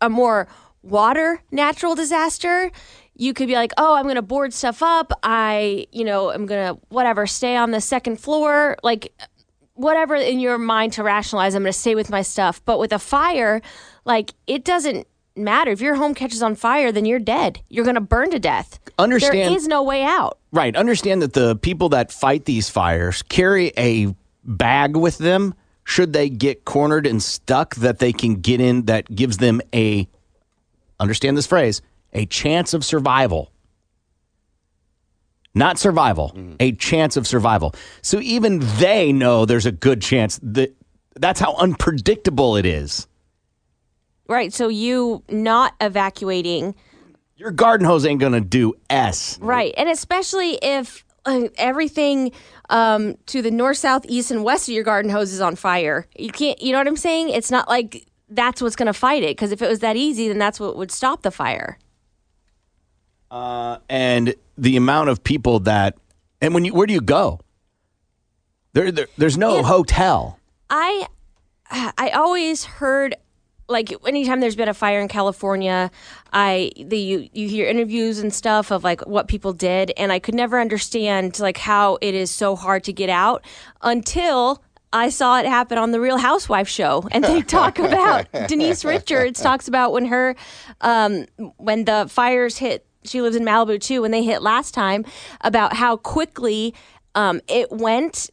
a 0.01 0.09
more 0.09 0.47
water 0.89 1.41
natural 1.51 1.95
disaster, 1.95 2.71
you 3.15 3.33
could 3.33 3.47
be 3.47 3.55
like, 3.55 3.73
oh, 3.77 3.95
I'm 3.95 4.03
going 4.03 4.15
to 4.15 4.21
board 4.21 4.53
stuff 4.53 4.81
up. 4.83 5.11
I, 5.23 5.87
you 5.91 6.05
know, 6.05 6.31
I'm 6.31 6.45
going 6.45 6.75
to, 6.75 6.81
whatever, 6.89 7.25
stay 7.27 7.55
on 7.55 7.71
the 7.71 7.81
second 7.81 8.17
floor. 8.19 8.77
Like, 8.83 9.11
whatever 9.73 10.15
in 10.15 10.39
your 10.39 10.57
mind 10.57 10.93
to 10.93 11.03
rationalize, 11.03 11.55
I'm 11.55 11.63
going 11.63 11.73
to 11.73 11.77
stay 11.79 11.95
with 11.95 12.09
my 12.09 12.21
stuff. 12.21 12.63
But 12.65 12.79
with 12.79 12.93
a 12.93 12.99
fire, 12.99 13.61
like, 14.05 14.33
it 14.45 14.63
doesn't 14.63 15.07
matter. 15.35 15.71
If 15.71 15.81
your 15.81 15.95
home 15.95 16.13
catches 16.13 16.41
on 16.43 16.55
fire, 16.55 16.91
then 16.91 17.05
you're 17.05 17.19
dead. 17.19 17.59
You're 17.69 17.85
going 17.85 17.95
to 17.95 18.01
burn 18.01 18.29
to 18.31 18.39
death. 18.39 18.79
Understand- 18.99 19.35
There 19.51 19.57
is 19.57 19.67
no 19.67 19.83
way 19.83 20.03
out. 20.03 20.37
Right. 20.51 20.75
Understand 20.75 21.21
that 21.21 21.33
the 21.33 21.55
people 21.55 21.89
that 21.89 22.11
fight 22.11 22.45
these 22.45 22.69
fires 22.69 23.21
carry 23.23 23.71
a 23.77 24.15
bag 24.43 24.95
with 24.95 25.17
them 25.17 25.53
should 25.83 26.13
they 26.13 26.29
get 26.29 26.65
cornered 26.65 27.07
and 27.07 27.21
stuck 27.21 27.75
that 27.75 27.99
they 27.99 28.11
can 28.13 28.35
get 28.35 28.59
in 28.61 28.83
that 28.85 29.13
gives 29.13 29.37
them 29.37 29.61
a 29.73 30.07
understand 30.99 31.37
this 31.37 31.47
phrase, 31.47 31.81
a 32.13 32.25
chance 32.25 32.73
of 32.73 32.83
survival. 32.83 33.51
Not 35.53 35.79
survival, 35.79 36.37
a 36.59 36.73
chance 36.73 37.17
of 37.17 37.25
survival. 37.25 37.73
So 38.03 38.19
even 38.19 38.59
they 38.77 39.11
know 39.11 39.45
there's 39.45 39.65
a 39.65 39.71
good 39.71 40.03
chance 40.03 40.39
that 40.43 40.75
that's 41.15 41.39
how 41.39 41.55
unpredictable 41.55 42.57
it 42.57 42.65
is. 42.65 43.07
Right. 44.27 44.53
So 44.53 44.67
you 44.67 45.23
not 45.29 45.73
evacuating. 45.81 46.75
Your 47.37 47.51
garden 47.51 47.87
hose 47.87 48.05
ain't 48.05 48.19
going 48.19 48.33
to 48.33 48.41
do 48.41 48.75
S. 48.89 49.39
Right. 49.41 49.73
And 49.77 49.89
especially 49.89 50.59
if 50.61 51.03
uh, 51.25 51.47
everything 51.57 52.31
um, 52.69 53.15
to 53.27 53.41
the 53.41 53.51
north, 53.51 53.77
south, 53.77 54.05
east, 54.07 54.31
and 54.31 54.43
west 54.43 54.67
of 54.67 54.73
your 54.73 54.83
garden 54.83 55.09
hose 55.09 55.33
is 55.33 55.41
on 55.41 55.55
fire. 55.55 56.07
You 56.17 56.29
can't, 56.29 56.61
you 56.61 56.71
know 56.71 56.77
what 56.77 56.87
I'm 56.87 56.97
saying? 56.97 57.29
It's 57.29 57.51
not 57.51 57.67
like 57.67 58.05
that's 58.29 58.61
what's 58.61 58.75
going 58.75 58.87
to 58.87 58.93
fight 58.93 59.23
it. 59.23 59.35
Because 59.35 59.51
if 59.51 59.61
it 59.61 59.69
was 59.69 59.79
that 59.79 59.95
easy, 59.95 60.27
then 60.27 60.37
that's 60.37 60.59
what 60.59 60.75
would 60.75 60.91
stop 60.91 61.21
the 61.21 61.31
fire. 61.31 61.77
Uh, 63.29 63.77
and 63.89 64.35
the 64.57 64.77
amount 64.77 65.09
of 65.09 65.23
people 65.23 65.59
that, 65.61 65.97
and 66.41 66.53
when 66.53 66.65
you, 66.65 66.73
where 66.73 66.87
do 66.87 66.93
you 66.93 67.01
go? 67.01 67.39
There, 68.73 68.91
there 68.91 69.07
there's 69.17 69.37
no 69.37 69.63
hotel. 69.63 70.39
I 70.69 71.07
I 71.69 72.11
always 72.13 72.63
heard 72.63 73.15
like 73.67 73.93
anytime 74.05 74.39
there's 74.39 74.55
been 74.55 74.69
a 74.69 74.73
fire 74.73 75.01
in 75.01 75.07
California, 75.07 75.91
I 76.31 76.71
the 76.77 76.97
you, 76.97 77.29
you 77.33 77.49
hear 77.49 77.67
interviews 77.67 78.19
and 78.19 78.33
stuff 78.33 78.71
of 78.71 78.83
like 78.83 79.01
what 79.07 79.27
people 79.27 79.51
did 79.51 79.91
and 79.97 80.11
I 80.11 80.19
could 80.19 80.35
never 80.35 80.59
understand 80.59 81.39
like 81.39 81.57
how 81.57 81.97
it 82.01 82.13
is 82.13 82.31
so 82.31 82.55
hard 82.55 82.83
to 82.85 82.93
get 82.93 83.09
out 83.09 83.43
until 83.81 84.63
I 84.97 85.09
saw 85.09 85.39
it 85.39 85.45
happen 85.45 85.77
on 85.77 85.91
the 85.91 85.99
Real 85.99 86.17
Housewife 86.17 86.67
show, 86.67 87.07
and 87.11 87.23
they 87.23 87.41
talk 87.57 87.79
about 87.79 88.27
Denise 88.47 88.83
Richards 88.83 89.41
talks 89.41 89.67
about 89.67 89.93
when 89.93 90.05
her, 90.05 90.35
um, 90.81 91.25
when 91.57 91.85
the 91.85 92.07
fires 92.09 92.57
hit. 92.57 92.85
She 93.03 93.21
lives 93.21 93.37
in 93.37 93.43
Malibu 93.43 93.79
too. 93.79 94.01
When 94.01 94.11
they 94.11 94.23
hit 94.23 94.41
last 94.41 94.73
time, 94.73 95.05
about 95.41 95.73
how 95.73 95.95
quickly 95.95 96.73
um, 97.15 97.39
it 97.47 97.71
went 97.71 98.29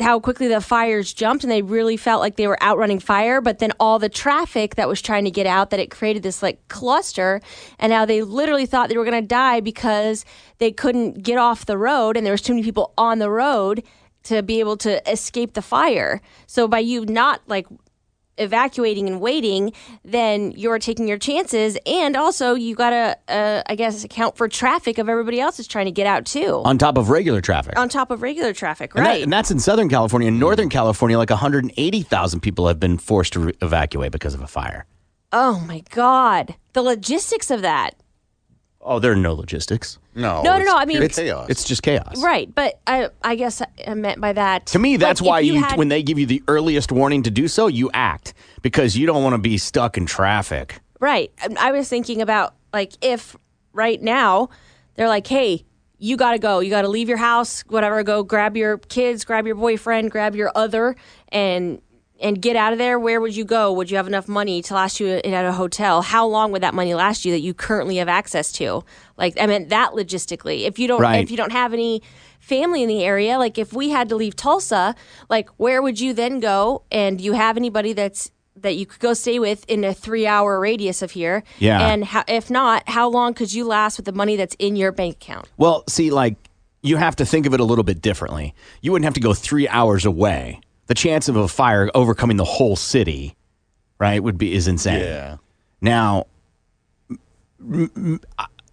how 0.00 0.20
quickly 0.20 0.46
the 0.48 0.60
fires 0.60 1.14
jumped 1.14 1.42
and 1.42 1.50
they 1.50 1.62
really 1.62 1.96
felt 1.96 2.20
like 2.20 2.36
they 2.36 2.46
were 2.46 2.62
outrunning 2.62 2.98
fire 2.98 3.40
but 3.40 3.58
then 3.60 3.72
all 3.80 3.98
the 3.98 4.08
traffic 4.08 4.74
that 4.74 4.88
was 4.88 5.00
trying 5.00 5.24
to 5.24 5.30
get 5.30 5.46
out 5.46 5.70
that 5.70 5.80
it 5.80 5.90
created 5.90 6.22
this 6.22 6.42
like 6.42 6.66
cluster 6.68 7.40
and 7.78 7.90
now 7.90 8.04
they 8.04 8.22
literally 8.22 8.66
thought 8.66 8.88
they 8.88 8.96
were 8.96 9.04
going 9.04 9.22
to 9.22 9.26
die 9.26 9.60
because 9.60 10.24
they 10.58 10.70
couldn't 10.70 11.22
get 11.22 11.38
off 11.38 11.66
the 11.66 11.78
road 11.78 12.16
and 12.16 12.26
there 12.26 12.32
was 12.32 12.42
too 12.42 12.52
many 12.52 12.62
people 12.62 12.92
on 12.98 13.18
the 13.18 13.30
road 13.30 13.82
to 14.26 14.42
be 14.42 14.60
able 14.60 14.76
to 14.76 14.92
escape 15.10 15.54
the 15.54 15.62
fire 15.62 16.20
so 16.46 16.68
by 16.68 16.78
you 16.78 17.04
not 17.06 17.40
like 17.46 17.66
evacuating 18.38 19.08
and 19.08 19.18
waiting 19.18 19.72
then 20.04 20.52
you're 20.52 20.78
taking 20.78 21.08
your 21.08 21.16
chances 21.16 21.78
and 21.86 22.16
also 22.16 22.52
you 22.54 22.74
got 22.74 22.90
to 22.90 23.16
uh, 23.34 23.62
i 23.66 23.74
guess 23.74 24.04
account 24.04 24.36
for 24.36 24.46
traffic 24.46 24.98
of 24.98 25.08
everybody 25.08 25.40
else 25.40 25.58
is 25.58 25.66
trying 25.66 25.86
to 25.86 25.90
get 25.90 26.06
out 26.06 26.26
too 26.26 26.60
On 26.66 26.76
top 26.76 26.98
of 26.98 27.08
regular 27.08 27.40
traffic. 27.40 27.78
on 27.78 27.88
top 27.88 28.10
of 28.10 28.20
regular 28.20 28.52
traffic 28.52 28.92
And, 28.94 29.06
that- 29.06 29.10
right 29.10 29.22
and 29.22 29.32
that's 29.32 29.50
in 29.50 29.58
Southern 29.58 29.88
California. 29.88 30.28
In 30.28 30.38
Northern 30.38 30.68
California, 30.68 31.16
like 31.16 31.30
180,000 31.30 32.40
people 32.40 32.68
have 32.68 32.78
been 32.78 32.98
forced 32.98 33.32
to 33.34 33.40
re- 33.40 33.52
evacuate 33.62 34.12
because 34.12 34.34
of 34.34 34.42
a 34.42 34.46
fire. 34.46 34.84
Oh 35.32 35.60
my 35.66 35.82
God. 35.90 36.54
The 36.74 36.82
logistics 36.82 37.50
of 37.50 37.62
that. 37.62 37.92
Oh, 38.88 39.00
there 39.00 39.10
are 39.12 39.16
no 39.16 39.34
logistics. 39.34 39.98
No, 40.14 40.42
No, 40.42 40.56
no, 40.58 40.64
no, 40.64 40.76
I 40.76 40.84
mean- 40.84 41.02
it's 41.02 41.16
chaos. 41.16 41.48
It's 41.50 41.64
just 41.64 41.82
chaos. 41.82 42.22
Right, 42.22 42.52
but 42.54 42.78
I 42.86 43.10
I 43.22 43.34
guess 43.34 43.60
I 43.86 43.94
meant 43.94 44.20
by 44.20 44.32
that. 44.32 44.66
To 44.66 44.78
me, 44.78 44.96
that's 44.96 45.20
like, 45.20 45.28
why 45.28 45.40
if 45.40 45.46
you, 45.46 45.60
had- 45.60 45.76
when 45.76 45.88
they 45.88 46.02
give 46.02 46.18
you 46.18 46.26
the 46.26 46.42
earliest 46.46 46.92
warning 46.92 47.24
to 47.24 47.30
do 47.30 47.48
so, 47.48 47.66
you 47.66 47.90
act 47.92 48.32
because 48.62 48.96
you 48.96 49.06
don't 49.06 49.22
want 49.24 49.34
to 49.34 49.38
be 49.38 49.58
stuck 49.58 49.98
in 49.98 50.06
traffic. 50.06 50.80
Right. 51.00 51.32
And 51.42 51.58
I 51.58 51.72
was 51.72 51.88
thinking 51.88 52.22
about 52.22 52.54
like 52.72 52.92
if 53.02 53.36
right 53.72 54.00
now 54.00 54.48
they're 54.94 55.08
like, 55.08 55.26
hey, 55.26 55.64
you 55.98 56.16
got 56.16 56.32
to 56.32 56.38
go. 56.38 56.60
You 56.60 56.70
got 56.70 56.82
to 56.82 56.88
leave 56.88 57.08
your 57.08 57.18
house, 57.18 57.62
whatever. 57.68 58.02
Go 58.02 58.22
grab 58.22 58.56
your 58.56 58.78
kids, 58.78 59.24
grab 59.24 59.46
your 59.46 59.56
boyfriend, 59.56 60.10
grab 60.10 60.36
your 60.36 60.52
other, 60.54 60.94
and 61.30 61.80
and 62.20 62.40
get 62.40 62.56
out 62.56 62.72
of 62.72 62.78
there. 62.78 62.98
Where 62.98 63.20
would 63.20 63.36
you 63.36 63.44
go? 63.44 63.72
Would 63.72 63.90
you 63.90 63.96
have 63.96 64.06
enough 64.06 64.28
money 64.28 64.62
to 64.62 64.74
last 64.74 65.00
you 65.00 65.08
at 65.08 65.44
a 65.44 65.52
hotel? 65.52 66.02
How 66.02 66.26
long 66.26 66.52
would 66.52 66.62
that 66.62 66.74
money 66.74 66.94
last 66.94 67.24
you 67.24 67.32
that 67.32 67.40
you 67.40 67.52
currently 67.54 67.96
have 67.96 68.08
access 68.08 68.52
to? 68.52 68.84
Like 69.16 69.34
I 69.40 69.46
meant 69.46 69.68
that 69.70 69.92
logistically. 69.92 70.66
If 70.66 70.78
you 70.78 70.88
don't, 70.88 71.00
Right. 71.00 71.22
if 71.22 71.30
you 71.30 71.36
don't 71.36 71.52
have 71.52 71.72
any 71.72 72.02
family 72.40 72.82
in 72.82 72.88
the 72.88 73.04
area, 73.04 73.38
like 73.38 73.58
if 73.58 73.72
we 73.72 73.90
had 73.90 74.08
to 74.08 74.16
leave 74.16 74.36
Tulsa, 74.36 74.94
like 75.28 75.48
where 75.56 75.82
would 75.82 76.00
you 76.00 76.12
then 76.12 76.40
go? 76.40 76.82
And 76.90 77.20
you 77.20 77.32
have 77.32 77.56
anybody 77.56 77.92
that's 77.92 78.30
that 78.58 78.76
you 78.76 78.86
could 78.86 79.00
go 79.00 79.12
stay 79.12 79.38
with 79.38 79.66
in 79.68 79.84
a 79.84 79.92
three 79.92 80.26
hour 80.26 80.58
radius 80.58 81.02
of 81.02 81.10
here? 81.10 81.42
Yeah. 81.58 81.86
And 81.88 82.04
how, 82.04 82.24
if 82.26 82.50
not, 82.50 82.88
how 82.88 83.08
long 83.10 83.34
could 83.34 83.52
you 83.52 83.66
last 83.66 83.98
with 83.98 84.06
the 84.06 84.12
money 84.12 84.36
that's 84.36 84.56
in 84.58 84.76
your 84.76 84.92
bank 84.92 85.16
account? 85.16 85.46
Well, 85.58 85.84
see, 85.88 86.10
like 86.10 86.36
you 86.82 86.96
have 86.96 87.16
to 87.16 87.26
think 87.26 87.44
of 87.46 87.52
it 87.52 87.60
a 87.60 87.64
little 87.64 87.84
bit 87.84 88.00
differently. 88.00 88.54
You 88.80 88.92
wouldn't 88.92 89.04
have 89.04 89.14
to 89.14 89.20
go 89.20 89.34
three 89.34 89.68
hours 89.68 90.06
away. 90.06 90.60
The 90.86 90.94
chance 90.94 91.28
of 91.28 91.36
a 91.36 91.48
fire 91.48 91.90
overcoming 91.94 92.36
the 92.36 92.44
whole 92.44 92.76
city, 92.76 93.36
right, 93.98 94.22
would 94.22 94.38
be 94.38 94.54
is 94.54 94.68
insane. 94.68 95.00
Yeah. 95.00 95.36
Now, 95.80 96.26
m- 97.60 97.90
m- 97.96 98.20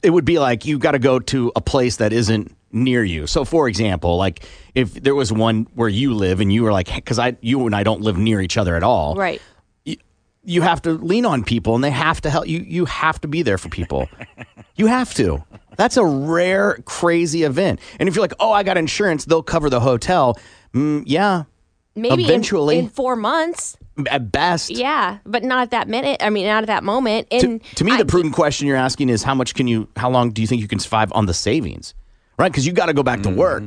it 0.02 0.10
would 0.11 0.26
be 0.26 0.40
like 0.40 0.65
you've 0.65 0.80
got 0.80 0.91
to 0.91 0.99
go 0.99 1.19
to 1.19 1.52
a 1.56 1.61
place 1.61 1.98
that 1.98 2.14
isn't 2.14 2.56
near 2.72 3.03
you. 3.03 3.26
So, 3.27 3.45
for 3.45 3.68
example, 3.68 4.18
like 4.18 4.44
if 4.76 4.94
there 4.94 5.15
was 5.15 5.31
one 5.31 5.68
where 5.76 5.90
you 5.90 6.14
live 6.14 6.40
and 6.40 6.52
you 6.52 6.64
were 6.64 6.72
like, 6.72 6.94
because 6.94 7.19
I, 7.19 7.38
you 7.41 7.65
and 7.65 7.76
I 7.76 7.84
don't 7.84 8.02
live 8.02 8.18
near 8.18 8.41
each 8.41 8.57
other 8.57 8.76
at 8.76 8.84
all. 8.84 9.15
Right. 9.15 9.41
You 10.45 10.61
have 10.61 10.81
to 10.81 10.91
lean 10.91 11.26
on 11.26 11.45
people, 11.45 11.73
and 11.73 11.81
they 11.81 11.90
have 11.90 12.19
to 12.19 12.30
help 12.30 12.49
you. 12.49 12.60
You 12.60 12.84
have 12.84 13.22
to 13.22 13.30
be 13.30 13.44
there 13.44 13.57
for 13.57 13.69
people. 13.69 14.10
you 14.76 14.88
have 14.88 15.14
to. 15.14 15.41
That's 15.77 15.95
a 15.95 16.03
rare, 16.03 16.80
crazy 16.84 17.44
event. 17.44 17.80
And 17.98 18.10
if 18.10 18.15
you're 18.15 18.23
like, 18.26 18.34
oh, 18.41 18.52
I 18.52 18.64
got 18.64 18.77
insurance, 18.77 19.23
they'll 19.23 19.41
cover 19.41 19.69
the 19.69 19.80
hotel. 19.80 20.38
Mm, 20.73 21.03
yeah, 21.06 21.44
Maybe 21.95 22.24
Eventually. 22.24 22.80
in, 22.80 22.90
four 22.90 23.15
months. 23.15 23.78
at 24.10 24.32
best. 24.32 24.72
Yeah, 24.72 25.20
but 25.26 25.44
not 25.44 25.61
at 25.61 25.72
that 25.72 25.88
minute. 25.88 26.18
I 26.24 26.30
mean, 26.30 26.48
not 26.48 26.64
at 26.64 26.68
that 26.68 26.84
moment. 26.84 27.28
And 27.32 27.64
to 27.76 27.84
me, 27.84 27.95
the 27.98 28.06
prudent 28.06 28.34
question 28.34 28.68
you're 28.68 28.78
asking 28.78 29.10
is 29.10 29.22
how 29.22 29.36
much 29.36 29.53
can 29.53 29.68
you, 29.68 29.88
how 29.95 30.10
long 30.10 30.32
do 30.32 30.41
you 30.41 30.48
think 30.48 30.61
you 30.61 30.68
can 30.68 30.80
survive 30.80 31.11
on 31.14 31.28
the 31.28 31.34
savings? 31.34 31.94
Right? 32.40 32.52
Because 32.52 32.65
you 32.65 32.74
got 32.74 32.88
to 32.88 32.94
go 32.94 33.03
back 33.03 33.22
to 33.24 33.30
mm-hmm. 33.30 33.38
work. 33.38 33.64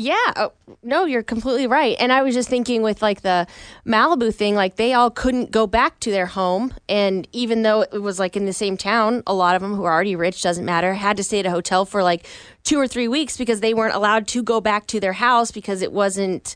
Yeah, 0.00 0.14
oh, 0.36 0.52
no, 0.84 1.06
you're 1.06 1.24
completely 1.24 1.66
right. 1.66 1.96
And 1.98 2.12
I 2.12 2.22
was 2.22 2.32
just 2.32 2.48
thinking 2.48 2.82
with 2.82 3.02
like 3.02 3.22
the 3.22 3.48
Malibu 3.84 4.32
thing, 4.32 4.54
like 4.54 4.76
they 4.76 4.92
all 4.92 5.10
couldn't 5.10 5.50
go 5.50 5.66
back 5.66 5.98
to 6.00 6.12
their 6.12 6.26
home. 6.26 6.72
And 6.88 7.26
even 7.32 7.62
though 7.62 7.80
it 7.80 7.98
was 8.00 8.20
like 8.20 8.36
in 8.36 8.46
the 8.46 8.52
same 8.52 8.76
town, 8.76 9.24
a 9.26 9.34
lot 9.34 9.56
of 9.56 9.62
them 9.62 9.74
who 9.74 9.82
are 9.82 9.92
already 9.92 10.14
rich, 10.14 10.40
doesn't 10.40 10.64
matter, 10.64 10.94
had 10.94 11.16
to 11.16 11.24
stay 11.24 11.40
at 11.40 11.46
a 11.46 11.50
hotel 11.50 11.84
for 11.84 12.04
like 12.04 12.28
two 12.62 12.78
or 12.78 12.86
three 12.86 13.08
weeks 13.08 13.36
because 13.36 13.58
they 13.58 13.74
weren't 13.74 13.92
allowed 13.96 14.28
to 14.28 14.44
go 14.44 14.60
back 14.60 14.86
to 14.86 15.00
their 15.00 15.14
house 15.14 15.50
because 15.50 15.82
it 15.82 15.90
wasn't 15.90 16.54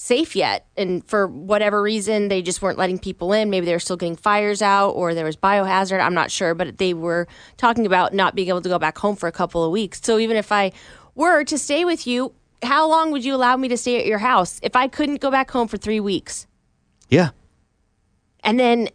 safe 0.00 0.34
yet. 0.34 0.66
And 0.78 1.06
for 1.06 1.26
whatever 1.26 1.82
reason, 1.82 2.28
they 2.28 2.40
just 2.40 2.62
weren't 2.62 2.78
letting 2.78 2.98
people 2.98 3.32
in. 3.34 3.50
Maybe 3.50 3.66
they 3.66 3.72
were 3.72 3.78
still 3.78 3.98
getting 3.98 4.16
fires 4.16 4.62
out 4.62 4.92
or 4.92 5.14
there 5.14 5.26
was 5.26 5.36
biohazard. 5.36 6.00
I'm 6.00 6.14
not 6.14 6.30
sure. 6.30 6.54
But 6.54 6.78
they 6.78 6.94
were 6.94 7.28
talking 7.58 7.84
about 7.84 8.14
not 8.14 8.34
being 8.34 8.48
able 8.48 8.62
to 8.62 8.68
go 8.68 8.78
back 8.78 8.96
home 8.96 9.14
for 9.14 9.26
a 9.28 9.32
couple 9.32 9.62
of 9.62 9.70
weeks. 9.70 10.00
So 10.02 10.18
even 10.18 10.36
if 10.38 10.50
I 10.50 10.72
were 11.14 11.44
to 11.44 11.58
stay 11.58 11.84
with 11.84 12.06
you, 12.06 12.32
how 12.62 12.88
long 12.88 13.10
would 13.10 13.24
you 13.24 13.34
allow 13.34 13.56
me 13.58 13.68
to 13.68 13.76
stay 13.76 13.98
at 14.00 14.06
your 14.06 14.18
house 14.18 14.58
if 14.62 14.74
I 14.74 14.88
couldn't 14.88 15.20
go 15.20 15.30
back 15.30 15.50
home 15.50 15.68
for 15.68 15.76
three 15.76 16.00
weeks? 16.00 16.46
Yeah. 17.10 17.30
And 18.42 18.58
then, 18.58 18.88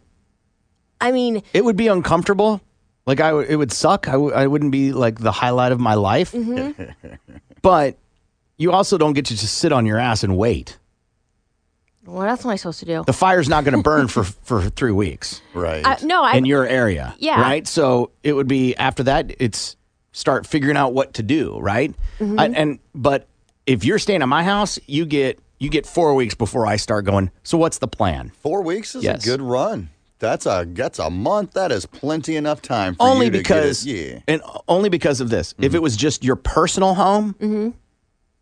I 1.00 1.12
mean, 1.12 1.42
It 1.52 1.64
would 1.64 1.76
be 1.76 1.86
uncomfortable. 1.86 2.60
Like 3.06 3.20
I 3.20 3.32
would, 3.32 3.48
it 3.48 3.54
would 3.54 3.70
suck. 3.72 4.08
I 4.08 4.12
w- 4.12 4.32
I 4.34 4.48
wouldn't 4.48 4.72
be 4.72 4.92
like 4.92 5.20
the 5.20 5.30
highlight 5.30 5.70
of 5.70 5.78
my 5.78 5.94
life. 5.94 6.32
mhm. 6.32 6.94
but 7.62 7.96
you 8.56 8.72
also 8.72 8.98
don't 8.98 9.12
get 9.12 9.26
to 9.26 9.36
just 9.36 9.58
sit 9.58 9.70
on 9.70 9.86
your 9.86 9.98
ass 9.98 10.24
and 10.24 10.36
wait. 10.36 10.78
What 12.06 12.28
else 12.28 12.44
am 12.44 12.50
I 12.50 12.56
supposed 12.56 12.80
to 12.80 12.86
do? 12.86 13.04
The 13.06 13.12
fire's 13.12 13.48
not 13.48 13.64
going 13.64 13.76
to 13.76 13.82
burn 13.82 14.08
for 14.08 14.22
for 14.44 14.62
three 14.70 14.92
weeks, 14.92 15.40
right? 15.54 15.84
I- 15.86 15.98
no, 16.02 16.22
I- 16.24 16.34
in 16.36 16.44
your 16.44 16.66
area, 16.66 17.14
Yeah. 17.18 17.40
right. 17.40 17.66
So 17.66 18.10
it 18.22 18.32
would 18.32 18.48
be 18.48 18.74
after 18.76 19.02
that. 19.04 19.32
It's 19.38 19.76
start 20.12 20.46
figuring 20.46 20.76
out 20.76 20.94
what 20.94 21.14
to 21.14 21.22
do, 21.22 21.58
right? 21.60 21.94
Mhm. 22.18 22.40
I- 22.40 22.46
and 22.58 22.78
but 22.94 23.26
if 23.66 23.84
you're 23.84 23.98
staying 23.98 24.22
at 24.22 24.28
my 24.28 24.44
house, 24.44 24.78
you 24.86 25.04
get 25.06 25.38
you 25.58 25.70
get 25.70 25.86
four 25.86 26.14
weeks 26.14 26.34
before 26.34 26.66
I 26.66 26.76
start 26.76 27.04
going. 27.06 27.30
So 27.42 27.56
what's 27.58 27.78
the 27.78 27.88
plan? 27.88 28.30
Four 28.40 28.62
weeks 28.62 28.94
is 28.94 29.04
Yes. 29.04 29.22
a 29.24 29.26
good 29.28 29.40
run. 29.42 29.88
That's 30.18 30.46
a 30.46 30.66
that's 30.68 30.98
a 30.98 31.10
month. 31.10 31.52
That 31.52 31.70
is 31.72 31.84
plenty 31.86 32.36
enough 32.36 32.62
time 32.62 32.94
for 32.94 33.02
only 33.06 33.26
you 33.26 33.32
to 33.32 33.38
because 33.38 33.84
get 33.84 33.94
it. 33.94 34.12
Yeah. 34.12 34.18
and 34.28 34.42
only 34.68 34.88
because 34.88 35.20
of 35.20 35.28
this. 35.28 35.54
If 35.58 35.74
it 35.74 35.82
was 35.82 35.96
just 35.96 36.24
your 36.24 36.36
personal 36.36 36.94
home 36.94 37.34
Mm-hmm. 37.40 37.70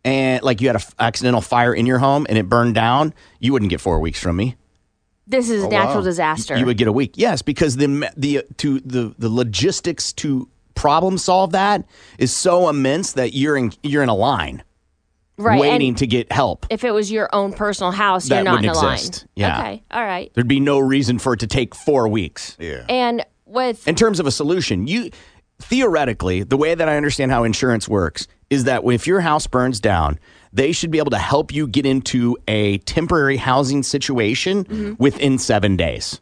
And 0.05 0.41
like 0.43 0.61
you 0.61 0.67
had 0.67 0.77
an 0.77 0.81
accidental 0.99 1.41
fire 1.41 1.73
in 1.73 1.85
your 1.85 1.97
home 1.99 2.25
and 2.29 2.37
it 2.37 2.47
burned 2.47 2.75
down, 2.75 3.13
you 3.39 3.51
wouldn't 3.51 3.69
get 3.69 3.81
four 3.81 3.99
weeks 3.99 4.21
from 4.21 4.37
me. 4.37 4.55
This 5.27 5.49
is 5.49 5.63
oh, 5.63 5.65
a 5.65 5.67
Oh, 5.67 5.71
natural 5.71 5.95
wow. 5.97 6.01
disaster. 6.03 6.55
You 6.55 6.65
would 6.67 6.77
get 6.77 6.87
a 6.87 6.91
week. 6.93 7.13
Yes, 7.15 7.41
because 7.41 7.75
the 7.75 8.09
the 8.15 8.37
uh, 8.37 8.41
to 8.57 8.79
the 8.81 9.13
the 9.17 9.27
logistics 9.29 10.13
to 10.13 10.47
problem 10.75 11.17
solve 11.17 11.51
that 11.53 11.83
is 12.19 12.33
so 12.33 12.69
immense 12.69 13.13
that 13.13 13.33
you're 13.33 13.57
in 13.57 13.73
you're 13.81 14.03
in 14.03 14.09
a 14.09 14.15
line 14.15 14.61
right. 15.37 15.59
waiting 15.59 15.89
and 15.89 15.97
to 15.97 16.05
get 16.07 16.31
help. 16.31 16.65
if 16.69 16.83
it 16.83 16.91
was 16.91 17.11
your 17.11 17.27
own 17.33 17.53
personal 17.53 17.91
house, 17.91 18.29
you're 18.29 18.37
That 18.37 18.43
not 18.43 18.59
in 18.59 18.65
a 18.65 18.67
wouldn't 18.69 18.85
line. 18.85 18.93
exist. 18.95 19.25
Yeah. 19.35 19.57
Okay. 19.59 19.83
All 19.89 20.03
right. 20.03 20.31
There'd 20.35 20.47
be 20.47 20.59
no 20.59 20.77
reason 20.79 21.17
for 21.17 21.33
it 21.33 21.39
to 21.39 21.47
take 21.47 21.73
4 21.73 22.07
weeks. 22.07 22.55
Yeah. 22.59 22.85
And 22.89 23.25
with 23.47 23.87
In 23.87 23.95
terms 23.95 24.19
of 24.19 24.27
a 24.27 24.31
solution, 24.31 24.85
you 24.85 25.09
theoretically, 25.59 26.43
the 26.43 26.57
way 26.57 26.75
that 26.75 26.87
I 26.89 26.97
understand 26.97 27.31
how 27.31 27.43
insurance 27.43 27.87
works 27.89 28.27
is 28.49 28.65
that 28.65 28.83
if 28.85 29.07
your 29.07 29.21
house 29.21 29.47
burns 29.47 29.79
down, 29.79 30.19
they 30.53 30.71
should 30.71 30.91
be 30.91 30.99
able 30.99 31.11
to 31.11 31.17
help 31.17 31.53
you 31.53 31.67
get 31.67 31.85
into 31.85 32.37
a 32.47 32.77
temporary 32.79 33.37
housing 33.37 33.83
situation 33.83 34.63
Mhm. 34.65 34.99
within 34.99 35.37
7 35.37 35.75
days. 35.77 36.21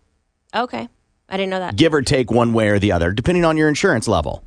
okay, 0.56 0.88
I 1.30 1.38
didn't 1.38 1.50
know 1.50 1.60
that. 1.60 1.76
give 1.76 1.94
or 1.94 2.02
take 2.02 2.30
one 2.32 2.54
way 2.54 2.70
or 2.70 2.80
the 2.80 2.92
other, 2.92 3.12
depending 3.12 3.44
on 3.46 3.58
your 3.58 3.68
insurance 3.70 4.08
level. 4.08 4.44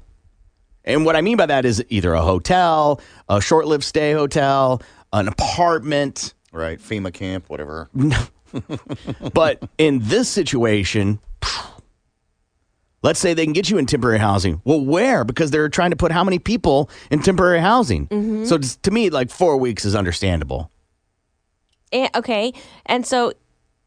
And 0.85 1.05
what 1.05 1.17
I 1.17 1.21
mean 1.21 1.37
by 1.37 1.47
that 1.47 1.65
is 1.65 1.85
either 1.89 2.15
a 2.15 2.23
hotel, 2.23 3.01
a 3.29 3.41
short 3.41 3.67
lived 3.67 3.83
stay 3.85 4.13
hotel, 4.13 4.81
an 5.13 5.27
apartment. 5.29 6.33
Right. 6.53 6.79
FEMA 6.81 7.13
camp, 7.13 7.45
whatever. 7.49 7.91
but 9.35 9.63
in 9.79 10.01
this 10.03 10.29
situation, 10.29 11.19
let's 13.07 13.21
say 13.21 13.35
they 13.35 13.45
can 13.45 13.53
get 13.53 13.71
you 13.71 13.79
in 13.79 13.87
temporary 13.87 14.19
housing. 14.19 14.61
Well, 14.65 14.85
where? 14.85 15.23
Because 15.23 15.53
they're 15.53 15.69
trying 15.69 15.91
to 15.91 15.97
put 15.97 16.11
how 16.11 16.25
many 16.25 16.41
people 16.41 16.91
in 17.09 17.23
temporary 17.23 17.61
housing? 17.61 18.09
Mhm. 18.09 18.47
So 18.47 18.59
to 18.59 18.91
me, 18.91 19.11
like 19.11 19.31
four 19.31 19.57
weeks 19.57 19.85
is 19.85 19.95
understandable. 19.95 20.73
And, 21.93 22.11
okay. 22.17 22.53
And 22.85 23.07
so 23.07 23.33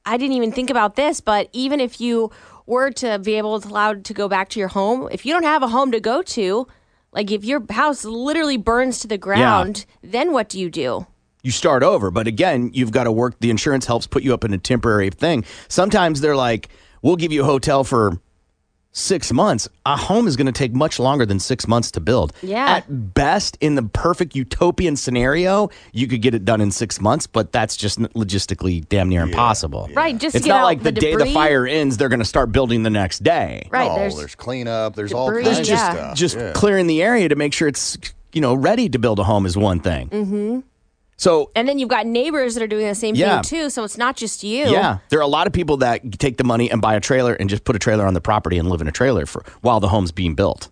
I 0.06 0.16
didn't 0.16 0.38
even 0.38 0.54
think 0.54 0.70
about 0.70 0.96
this, 0.96 1.20
but 1.20 1.50
even 1.52 1.82
if 1.82 2.00
you 2.00 2.32
were 2.66 2.92
to 2.92 3.20
be 3.20 3.36
able 3.36 3.60
to 3.60 3.68
allowed 3.68 4.06
to 4.06 4.14
go 4.14 4.30
back 4.30 4.48
to 4.50 4.60
your 4.60 4.70
home, 4.70 5.10
if 5.12 5.26
you 5.26 5.34
don't 5.34 5.44
have 5.44 5.64
a 5.64 5.68
home 5.68 5.92
to 5.92 6.00
go 6.00 6.22
to, 6.22 6.66
like 7.12 7.30
if 7.30 7.44
your 7.44 7.62
house 7.72 8.06
literally 8.06 8.56
burns 8.56 9.00
to 9.00 9.08
the 9.08 9.18
ground, 9.18 9.86
then 10.02 10.32
what 10.32 10.48
do 10.48 10.60
you 10.60 10.70
do? 10.70 11.06
you 11.42 11.52
start 11.52 11.84
over. 11.84 12.12
But 12.12 12.28
again, 12.28 12.70
you've 12.74 12.92
got 12.92 13.06
to 13.06 13.12
work. 13.14 13.40
The 13.40 13.50
insurance 13.50 13.86
helps 13.86 14.06
put 14.06 14.24
you 14.24 14.34
up 14.34 14.44
in 14.44 14.54
a 14.54 14.58
temporary 14.58 15.10
thing. 15.10 15.46
Sometimes 15.70 16.20
they're 16.20 16.36
like, 16.36 16.68
we'll 17.02 17.16
give 17.16 17.32
you 17.32 17.44
a 17.44 17.46
hotel 17.46 17.86
for 17.86 18.20
six 18.92 19.32
months. 19.32 19.68
A 19.86 19.96
home 19.96 20.28
is 20.28 20.36
going 20.36 20.48
to 20.48 20.52
take 20.52 20.74
much 20.74 21.00
longer 21.00 21.26
than 21.26 21.40
six 21.40 21.68
months 21.68 21.92
to 21.92 22.00
build. 22.00 22.34
Yeah. 22.42 22.78
At 22.78 23.14
best, 23.14 23.58
in 23.62 23.76
the 23.76 23.84
perfect 23.84 24.36
utopian 24.36 24.96
scenario, 24.96 25.70
you 25.94 26.08
could 26.08 26.22
get 26.22 26.34
it 26.34 26.46
done 26.46 26.62
in 26.62 26.72
six 26.72 27.00
months, 27.00 27.28
but 27.28 27.52
that's 27.52 27.78
just 27.78 28.00
logistically 28.00 28.88
damn 28.90 29.10
near 29.10 29.22
impossible. 29.22 29.90
Right, 29.94 30.18
just 30.18 30.34
to 30.34 30.38
it's 30.38 30.46
get 30.46 30.54
not 30.54 30.62
out 30.62 30.66
like 30.66 30.80
the, 30.84 30.92
the 30.92 31.00
day 31.00 31.16
the 31.16 31.28
fire 31.28 31.68
ends, 31.68 31.98
they're 31.98 32.10
going 32.10 32.20
to 32.20 32.26
start 32.26 32.52
building 32.52 32.84
the 32.84 32.90
next 32.90 33.24
day. 33.24 33.68
Right, 33.72 33.90
Oh, 33.90 33.96
there's 33.96 34.16
there's, 34.16 34.36
cleanup. 34.36 34.96
There's 34.96 35.14
all 35.14 35.28
debris, 35.28 35.46
kinds 35.46 35.70
yeah. 35.70 35.90
of 35.90 35.96
stuff. 35.98 36.18
Just 36.18 36.38
yeah. 36.38 36.52
clearing 36.54 36.88
the 36.88 37.02
area 37.02 37.30
to 37.30 37.36
make 37.36 37.54
sure 37.54 37.68
it's 37.68 37.98
you 38.34 38.42
know 38.42 38.54
ready 38.54 38.90
to 38.90 39.00
build 39.00 39.20
a 39.20 39.24
home 39.24 39.46
is 39.46 39.58
one 39.58 39.80
thing. 39.80 40.10
Mm-hmm. 40.10 40.60
So 41.20 41.52
And 41.54 41.68
then 41.68 41.78
you've 41.80 41.90
got 41.90 42.08
neighbors 42.08 42.56
that 42.56 42.64
are 42.64 42.68
doing 42.68 42.88
the 42.88 42.96
same 42.96 43.14
Yeah. 43.14 43.42
thing 43.42 43.60
too, 43.60 43.70
so 43.70 43.84
it's 43.84 43.98
not 43.98 44.16
just 44.16 44.42
you. 44.42 44.68
Yeah, 44.68 45.00
there 45.10 45.20
are 45.20 45.24
a 45.24 45.28
lot 45.28 45.48
of 45.48 45.54
people 45.54 45.78
that 45.78 46.18
take 46.18 46.38
the 46.38 46.46
money 46.46 46.72
and 46.72 46.82
buy 46.82 46.96
a 46.96 47.02
trailer 47.02 47.34
and 47.34 47.50
just 47.50 47.66
put 47.66 47.76
a 47.76 47.80
trailer 47.80 48.06
on 48.08 48.14
the 48.14 48.22
property 48.22 48.58
and 48.58 48.70
live 48.70 48.80
in 48.80 48.88
a 48.88 48.92
trailer 48.92 49.26
for 49.26 49.44
while 49.60 49.82
the 49.82 49.90
home's 49.90 50.14
being 50.14 50.34
built. 50.34 50.70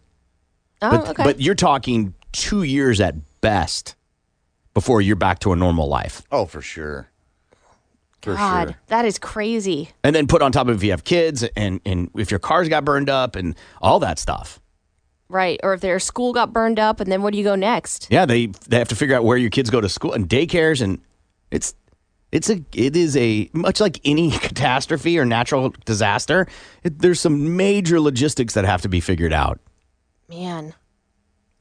Oh, 0.82 0.90
but, 0.92 1.08
okay. 1.10 1.24
but 1.24 1.42
you're 1.42 1.54
talking 1.54 2.14
two 2.32 2.64
years 2.64 3.02
at 3.02 3.16
best 3.42 3.96
before 4.74 5.02
you're 5.02 5.16
back 5.18 5.40
to 5.40 5.52
a 5.52 5.56
normal 5.58 5.90
life. 5.90 6.22
Oh, 6.32 6.46
for 6.46 6.62
sure. 6.62 7.10
For 8.22 8.34
God, 8.36 8.70
sure. 8.70 8.78
that 8.88 9.04
is 9.06 9.20
crazy. 9.20 9.90
And 10.04 10.16
then 10.16 10.28
put 10.28 10.42
on 10.42 10.54
top 10.54 10.70
of 10.70 10.78
if 10.78 10.84
you 10.84 10.92
have 10.92 11.04
kids 11.04 11.44
and, 11.58 11.82
and 11.86 12.10
if 12.16 12.32
your 12.32 12.40
cars 12.40 12.70
got 12.70 12.86
burned 12.86 13.10
up 13.10 13.36
and 13.36 13.54
all 13.82 14.00
that 14.00 14.18
stuff. 14.18 14.60
Right. 15.30 15.60
Or 15.64 15.74
if 15.74 15.82
their 15.82 16.00
school 16.00 16.34
got 16.34 16.54
burned 16.54 16.80
up, 16.80 17.00
and 17.00 17.12
then 17.12 17.22
where 17.22 17.32
do 17.32 17.38
you 17.38 17.44
go 17.44 17.56
next? 17.56 18.08
Yeah, 18.10 18.26
they 18.26 18.48
they 18.68 18.78
have 18.78 18.90
to 18.90 18.96
figure 18.96 19.16
out 19.16 19.24
where 19.26 19.38
your 19.38 19.50
kids 19.50 19.70
go 19.70 19.82
to 19.82 19.90
school 19.90 20.14
and 20.14 20.28
daycares, 20.30 20.82
and 20.82 21.00
it's 21.52 21.74
it's 22.32 22.50
a 22.50 22.64
it 22.74 22.96
is 22.96 23.16
a 23.18 23.50
much 23.54 23.80
like 23.80 24.00
any 24.06 24.32
catastrophe 24.40 25.18
or 25.20 25.26
natural 25.26 25.74
disaster. 25.86 26.48
It, 26.84 27.00
there's 27.00 27.20
some 27.20 27.58
major 27.58 28.00
logistics 28.00 28.54
that 28.54 28.66
have 28.66 28.82
to 28.84 28.90
be 28.90 29.00
figured 29.00 29.34
out. 29.34 29.60
Man. 30.30 30.74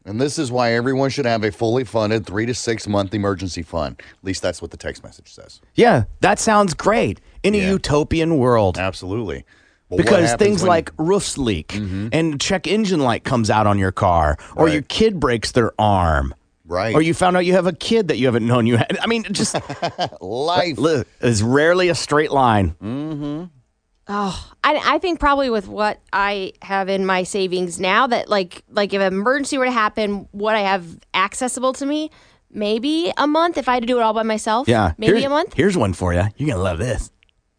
And 0.05 0.21
this 0.21 0.39
is 0.39 0.53
why 0.53 0.73
everyone 0.73 1.11
should 1.11 1.27
have 1.27 1.43
a 1.43 1.51
fully 1.51 1.83
funded 1.83 2.27
three 2.27 2.47
to 2.47 2.55
six 2.55 2.87
month 2.87 3.13
emergency 3.13 3.63
fund. 3.63 3.97
At 3.99 4.25
least 4.25 4.41
that's 4.41 4.63
what 4.63 4.71
the 4.71 4.77
text 4.77 5.03
message 5.03 5.33
says. 5.33 5.61
Yeah, 5.75 6.05
that 6.21 6.39
sounds 6.39 6.75
great 6.75 7.21
in 7.43 7.57
a 7.57 7.59
utopian 7.59 8.39
world. 8.39 8.79
Absolutely. 8.79 9.45
But 9.89 9.97
what 9.99 10.05
because 10.05 10.35
things 10.35 10.63
when- 10.63 10.69
like 10.69 10.91
roofs 10.99 11.39
leak 11.39 11.75
and 11.75 12.41
check 12.41 12.67
engine 12.67 13.01
light 13.01 13.23
comes 13.25 13.51
out 13.51 13.67
on 13.67 13.79
your 13.79 13.93
car, 13.93 14.37
or 14.57 14.69
your 14.69 14.83
kid 14.83 15.21
breaks 15.21 15.53
their 15.53 15.73
arm, 15.81 16.35
right? 16.65 16.95
Or 16.95 17.01
you 17.03 17.15
found 17.15 17.37
out 17.37 17.45
you 17.45 17.53
have 17.53 17.67
a 17.69 17.73
kid 17.73 18.09
that 18.09 18.17
you 18.19 18.27
haven't 18.27 18.47
known 18.47 18.67
you 18.67 18.77
had. 18.79 18.99
I 19.03 19.07
mean, 19.07 19.23
just 19.31 19.55
life 20.21 20.79
is 21.21 21.43
rarely 21.43 21.89
a 21.89 21.95
straight 21.95 22.33
line. 22.33 22.75
Mm-hmm. 22.83 23.45
Oh, 24.09 24.51
I, 24.63 24.81
I 24.95 24.99
think 24.99 25.19
probably 25.19 25.51
with 25.51 25.67
what 25.67 26.01
I 26.13 26.53
have 26.63 26.89
in 26.89 27.07
my 27.07 27.25
savings 27.25 27.81
now 27.81 28.07
that 28.07 28.29
like 28.29 28.63
like 28.71 28.93
if 28.95 29.01
an 29.01 29.13
emergency 29.13 29.59
were 29.59 29.65
to 29.65 29.71
happen, 29.73 30.29
what 30.33 30.55
I 30.55 30.61
have 30.61 30.85
accessible 31.15 31.73
to 31.75 31.87
me, 31.87 32.11
maybe 32.51 33.13
a 33.17 33.27
month 33.27 33.59
if 33.59 33.69
I 33.69 33.75
had 33.75 33.83
to 33.83 33.87
do 33.87 33.99
it 33.99 34.03
all 34.03 34.15
by 34.15 34.23
myself. 34.23 34.69
Yeah, 34.69 34.93
maybe 34.99 35.13
Here's- 35.13 35.25
a 35.27 35.29
month. 35.31 35.55
Here's 35.55 35.77
one 35.77 35.93
for 35.93 36.13
you. 36.15 36.23
You're 36.37 36.51
gonna 36.51 36.63
love 36.63 36.79
this. 36.79 37.11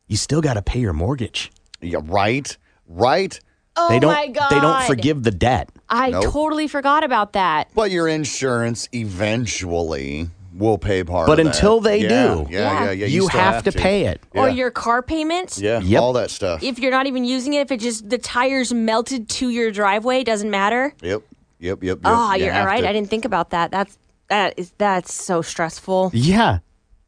You 0.08 0.16
still 0.16 0.40
got 0.42 0.54
to 0.54 0.62
pay 0.62 0.80
your 0.80 0.94
mortgage. 0.94 1.52
Yeah, 1.82 2.00
right, 2.04 2.56
right. 2.88 3.40
Oh 3.76 3.90
they 3.90 4.00
don't. 4.00 4.12
my 4.14 4.28
god! 4.28 4.50
They 4.50 4.60
don't 4.60 4.84
forgive 4.86 5.22
the 5.24 5.32
debt. 5.32 5.70
I 5.90 6.10
Nope. 6.10 6.24
totally 6.32 6.68
forgot 6.68 7.04
about 7.04 7.34
that. 7.34 7.70
But 7.76 7.92
your 7.92 8.08
insurance 8.08 8.90
eventually 8.92 10.30
will 10.54 10.80
pay 10.80 11.04
part 11.04 11.28
But 11.28 11.34
of 11.40 11.46
that. 11.46 11.52
But 11.52 11.56
until 11.56 11.80
they 11.82 12.02
Yeah, 12.02 12.08
do, 12.10 12.48
yeah, 12.50 12.84
yeah, 12.86 12.92
yeah, 12.92 13.06
you 13.06 13.28
still 13.28 13.40
have 13.40 13.64
to 13.66 13.72
pay 13.72 14.06
it. 14.08 14.20
Or 14.34 14.48
Yeah. 14.50 14.56
your 14.56 14.72
car 14.72 15.04
payments. 15.04 15.60
Yeah, 15.60 15.80
Yep. 15.80 16.02
all 16.02 16.14
that 16.14 16.32
stuff. 16.32 16.64
If 16.64 16.80
you're 16.80 16.90
not 16.92 17.06
even 17.06 17.24
using 17.26 17.54
it, 17.54 17.60
if 17.62 17.72
it 17.72 17.80
just 17.80 18.10
the 18.10 18.18
tires 18.18 18.74
melted 18.74 19.30
to 19.30 19.50
your 19.50 19.70
driveway, 19.72 20.24
doesn't 20.24 20.50
matter. 20.50 20.94
Yep, 21.04 21.22
yep, 21.60 21.84
yep. 21.84 21.84
yep. 21.84 22.00
Oh, 22.04 22.34
You 22.34 22.46
you're 22.46 22.54
have 22.54 22.66
right. 22.66 22.82
to- 22.82 22.90
I 22.90 22.94
didn't 22.94 23.10
think 23.12 23.26
about 23.26 23.52
that. 23.52 23.70
That's 23.70 23.98
that 24.30 24.56
is 24.58 24.72
that's 24.80 25.14
so 25.14 25.44
stressful. 25.44 26.10
Yeah, 26.14 26.60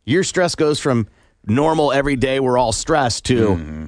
your 0.06 0.24
stress 0.24 0.54
goes 0.54 0.80
from 0.80 1.08
normal 1.48 1.92
every 1.92 2.16
day. 2.16 2.40
We're 2.40 2.58
all 2.60 2.72
stressed 2.72 3.26
to, 3.26 3.36
Mm-hmm. 3.48 3.86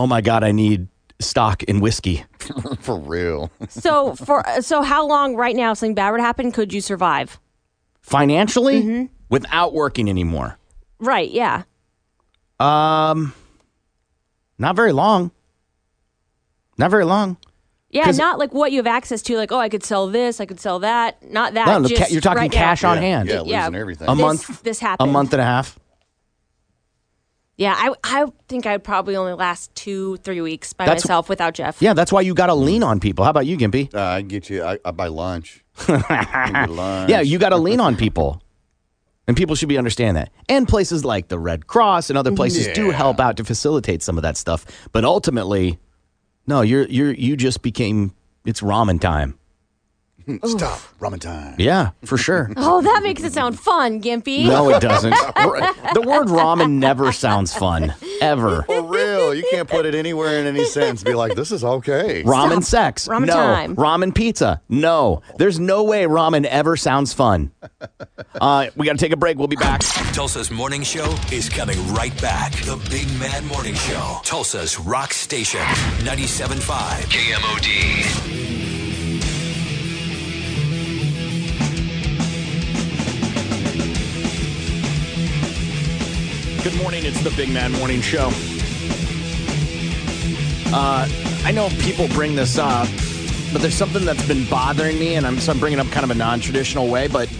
Oh 0.00 0.06
my 0.06 0.20
god, 0.22 0.42
I 0.42 0.52
need 0.52 0.88
stock 1.18 1.62
in 1.64 1.80
whiskey. 1.80 2.24
For 2.80 2.98
real. 2.98 3.50
So 3.68 4.14
for 4.14 4.42
so 4.62 4.80
how 4.82 5.06
long 5.06 5.36
right 5.36 5.54
now 5.54 5.72
if 5.72 5.78
something 5.78 5.94
bad 5.94 6.10
would 6.12 6.20
happen 6.20 6.50
could 6.52 6.72
you 6.72 6.80
survive? 6.80 7.38
Financially, 8.00 8.82
Mm-hmm. 8.82 9.04
without 9.28 9.74
working 9.74 10.08
anymore. 10.08 10.58
Right, 10.98 11.30
yeah. 11.30 11.62
Um, 12.58 13.34
not 14.58 14.76
very 14.76 14.92
long. 14.92 15.30
Not 16.78 16.90
very 16.90 17.04
long. 17.04 17.36
Yeah, 17.90 18.04
'Cause- 18.04 18.18
not 18.18 18.38
like 18.38 18.54
what 18.54 18.70
you 18.72 18.78
have 18.78 18.86
access 18.86 19.20
to, 19.22 19.36
like, 19.36 19.50
oh, 19.52 19.58
I 19.58 19.68
could 19.68 19.82
sell 19.84 20.06
this, 20.06 20.40
I 20.40 20.46
could 20.46 20.60
sell 20.60 20.78
that. 20.80 21.22
Not 21.28 21.54
that. 21.54 21.66
No, 21.66 21.78
no, 21.80 21.88
just 21.88 22.02
ca- 22.02 22.08
you're 22.12 22.20
talking 22.20 22.38
right 22.42 22.52
cash 22.52 22.82
now. 22.84 22.92
on 22.92 22.98
hand. 22.98 23.28
Yeah, 23.28 23.40
losing 23.40 23.74
everything. 23.80 24.08
A 24.08 24.14
This- 24.14 24.20
month. 24.22 24.62
This 24.62 24.80
A 24.80 24.84
happened. 24.86 25.10
A 25.10 25.12
month 25.12 25.32
and 25.34 25.42
a 25.42 25.44
half. 25.44 25.78
Yeah, 27.60 27.74
I 27.76 27.92
I 28.02 28.26
think 28.48 28.64
I'd 28.64 28.82
probably 28.82 29.16
only 29.16 29.34
last 29.34 29.74
two, 29.74 30.16
three 30.18 30.40
weeks 30.40 30.72
by 30.72 30.86
That's- 30.86 31.04
myself 31.04 31.28
without 31.28 31.52
Jeff. 31.52 31.82
Yeah, 31.82 31.92
that's 31.92 32.10
why 32.10 32.22
you 32.22 32.32
got 32.32 32.46
to 32.46 32.54
lean 32.54 32.82
on 32.82 33.00
people. 33.00 33.22
How 33.22 33.30
about 33.30 33.44
you, 33.44 33.58
Gimpy? 33.58 33.94
Uh, 33.94 34.00
I 34.00 34.22
get 34.22 34.48
you. 34.48 34.64
I, 34.64 34.78
I 34.82 34.92
buy 34.92 35.08
lunch. 35.08 35.62
I 35.86 36.50
get 36.54 36.70
lunch. 36.70 37.10
Yeah, 37.10 37.20
you 37.20 37.38
got 37.38 37.50
to 37.50 37.58
lean 37.58 37.78
on 37.78 37.96
people. 37.96 38.40
And 39.28 39.36
people 39.36 39.54
should 39.56 39.68
be 39.68 39.76
understand 39.76 40.16
that. 40.16 40.30
And 40.48 40.66
places 40.66 41.04
like 41.04 41.28
the 41.28 41.38
Red 41.38 41.66
Cross 41.66 42.08
and 42.08 42.18
other 42.18 42.32
places 42.32 42.66
do 42.68 42.90
help 42.90 43.20
out 43.20 43.36
to 43.36 43.44
facilitate 43.44 44.02
some 44.02 44.16
of 44.16 44.22
that 44.22 44.38
stuff. 44.38 44.64
But 44.92 45.04
ultimately, 45.04 45.78
no, 46.46 46.62
you're 46.62 46.86
you're 46.86 47.12
you 47.12 47.36
just 47.36 47.60
became 47.60 48.14
it's 48.46 48.62
ramen 48.62 48.98
time. 49.02 49.38
Stop. 50.44 50.78
Ramen 51.00 51.20
time. 51.20 51.56
Yeah, 51.58 51.90
for 52.04 52.16
sure. 52.16 52.50
Oh, 52.62 52.82
that 52.82 53.02
makes 53.02 53.22
it 53.24 53.32
sound 53.32 53.58
fun, 53.58 54.02
Gimpy. 54.02 54.44
No, 54.46 54.68
it 54.70 54.80
doesn't. 54.80 55.10
the 55.94 56.04
word 56.06 56.28
ramen 56.28 56.72
never 56.72 57.10
sounds 57.10 57.54
fun 57.54 57.94
ever. 58.20 58.62
For 58.62 58.82
real. 58.82 59.34
You 59.34 59.44
can't 59.50 59.68
put 59.68 59.86
it 59.86 59.94
anywhere 59.94 60.38
in 60.38 60.46
any 60.46 60.64
sentence. 60.64 61.02
Be 61.02 61.14
like, 61.14 61.34
this 61.34 61.50
is 61.50 61.64
okay. 61.64 62.22
Ramen 62.22 62.62
sex. 62.62 63.08
Ramen 63.08 63.26
no. 63.26 63.34
time. 63.34 63.76
Ramen 63.76 64.14
pizza. 64.14 64.60
No. 64.68 65.22
There's 65.38 65.58
no 65.58 65.84
way 65.84 66.04
ramen 66.04 66.44
ever 66.44 66.76
sounds 66.76 67.12
fun. 67.12 67.50
Uh, 68.40 68.66
we 68.76 68.86
got 68.86 68.92
to 68.92 68.98
take 68.98 69.12
a 69.12 69.16
break. 69.16 69.38
We'll 69.38 69.48
be 69.48 69.56
back. 69.56 69.80
Tulsa's 70.12 70.50
morning 70.50 70.82
show 70.82 71.16
is 71.32 71.48
coming 71.48 71.78
right 71.92 72.18
back. 72.20 72.52
The 72.52 72.76
Big 72.90 73.08
Man 73.18 73.46
Morning 73.46 73.74
Show. 73.74 74.20
Tulsa's 74.22 74.78
rock 74.78 75.12
station. 75.12 75.60
97.5 75.60 76.60
KMOD. 77.10 78.49
Good 86.62 86.76
morning. 86.76 87.06
It's 87.06 87.22
the 87.22 87.30
Big 87.30 87.48
Man 87.48 87.72
Morning 87.72 88.02
Show. 88.02 88.30
Uh, 90.72 91.08
I 91.42 91.52
know 91.52 91.70
people 91.80 92.06
bring 92.08 92.36
this 92.36 92.58
up, 92.58 92.86
but 93.50 93.62
there's 93.62 93.74
something 93.74 94.04
that's 94.04 94.26
been 94.28 94.46
bothering 94.50 94.98
me, 94.98 95.14
and 95.14 95.26
I'm 95.26 95.38
so 95.38 95.52
I'm 95.52 95.58
bringing 95.58 95.80
up 95.80 95.86
kind 95.86 96.04
of 96.04 96.10
a 96.10 96.14
non-traditional 96.14 96.88
way. 96.88 97.08
But 97.08 97.30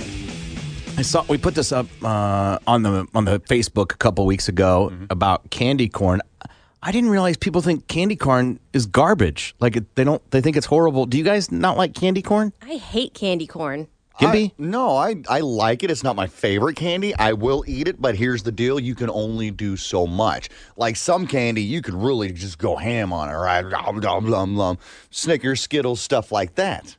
I 0.97 1.03
saw 1.03 1.23
we 1.29 1.37
put 1.37 1.55
this 1.55 1.71
up 1.71 1.87
uh, 2.03 2.59
on 2.67 2.83
the 2.83 3.07
on 3.15 3.27
the 3.27 3.41
Facebook 3.41 3.93
a 3.93 3.97
couple 3.99 4.25
weeks 4.25 4.49
ago 4.49 4.91
about 5.11 5.51
candy 5.51 5.91
corn. 5.91 6.23
I 6.83 6.91
didn't 6.91 7.11
realize 7.11 7.37
people 7.37 7.61
think 7.61 7.89
candy 7.89 8.17
corn 8.17 8.59
is 8.73 8.87
garbage. 8.87 9.55
Like 9.61 9.77
they 9.97 10.05
don't, 10.05 10.31
they 10.31 10.41
think 10.41 10.57
it's 10.57 10.65
horrible. 10.67 11.05
Do 11.05 11.19
you 11.19 11.25
guys 11.25 11.53
not 11.53 11.77
like 11.77 11.95
candy 11.95 12.23
corn? 12.23 12.55
I 12.63 12.77
hate 12.77 13.13
candy 13.13 13.47
corn. 13.47 13.89
I, 14.29 14.53
no, 14.59 14.97
I, 14.97 15.17
I 15.29 15.41
like 15.41 15.83
it. 15.83 15.91
It's 15.91 16.03
not 16.05 16.17
my 16.17 16.27
favorite 16.27 16.77
candy. 16.77 17.15
I 17.17 17.33
will 17.33 17.65
eat 17.67 17.89
it, 17.89 18.01
but 18.01 18.15
here's 18.17 18.43
the 18.43 18.53
deal. 18.53 18.79
You 18.79 18.95
can 18.95 19.11
only 19.11 19.51
do 19.51 19.77
so 19.77 20.07
much. 20.07 20.49
Like 20.77 20.97
some 20.97 21.27
candy, 21.27 21.63
you 21.63 21.83
could 21.83 21.95
really 21.95 22.33
just 22.33 22.59
go 22.59 22.77
ham 22.77 23.13
on 23.13 23.29
it, 23.29 23.35
right? 23.35 23.63
Blum, 23.63 24.01
blum, 24.01 24.25
blum, 24.27 24.55
blum. 24.55 24.79
Snickers, 25.11 25.61
Skittles, 25.61 26.01
stuff 26.01 26.31
like 26.33 26.55
that. 26.57 26.97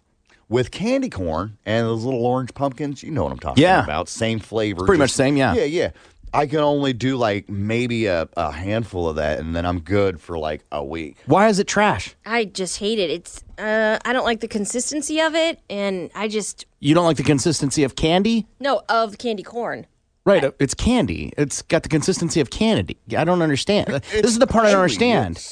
With 0.50 0.70
candy 0.72 1.10
corn 1.10 1.58
and 1.66 1.88
those 1.88 2.04
little 2.04 2.26
orange 2.26 2.54
pumpkins, 2.54 3.02
you 3.04 3.12
know 3.12 3.24
what 3.24 3.32
I'm 3.32 3.40
talking 3.40 3.62
Yeah. 3.64 3.84
about. 3.84 4.10
Same 4.10 4.38
flavor. 4.40 4.86
pretty 4.86 5.00
much 5.00 5.12
same, 5.12 5.38
yeah. 5.38 5.54
Yeah, 5.54 5.64
yeah. 5.64 5.92
I 6.34 6.48
can 6.48 6.60
only 6.60 6.94
do 6.94 7.18
like 7.18 7.50
maybe 7.50 8.06
a, 8.06 8.28
a 8.38 8.52
handful 8.52 9.10
of 9.10 9.18
that, 9.18 9.40
and 9.40 9.54
then 9.56 9.66
I'm 9.66 9.82
good 9.82 10.22
for 10.22 10.38
like 10.38 10.64
a 10.72 10.84
week. 10.84 11.18
Why 11.26 11.50
is 11.50 11.60
it 11.60 11.68
trash? 11.68 12.16
I 12.26 12.46
just 12.46 12.80
hate 12.80 13.00
it. 13.00 13.10
It's 13.10 13.44
uh 13.58 14.00
I 14.06 14.14
don't 14.14 14.24
like 14.26 14.40
the 14.40 14.48
consistency 14.48 15.20
of 15.20 15.36
it 15.36 15.60
and 15.70 16.10
I 16.16 16.28
just 16.28 16.66
You 16.80 16.96
don't 16.96 17.06
like 17.06 17.18
the 17.18 17.24
consistency 17.24 17.84
of 17.84 17.96
candy? 17.96 18.48
no 18.60 18.82
of 18.90 19.18
candy 19.18 19.44
corn. 19.44 19.86
Right, 20.24 20.44
uh, 20.44 20.52
it's 20.60 20.76
candy. 20.76 21.34
It's 21.36 21.64
got 21.64 21.82
the 21.82 21.90
consistency 21.90 22.42
of 22.42 22.52
candy. 22.52 22.96
I 23.18 23.24
don't 23.24 23.42
understand. 23.42 23.88
This 23.88 24.26
is 24.26 24.38
the 24.38 24.46
part 24.46 24.68
I 24.68 24.72
don't 24.72 24.82
understand. 24.82 25.44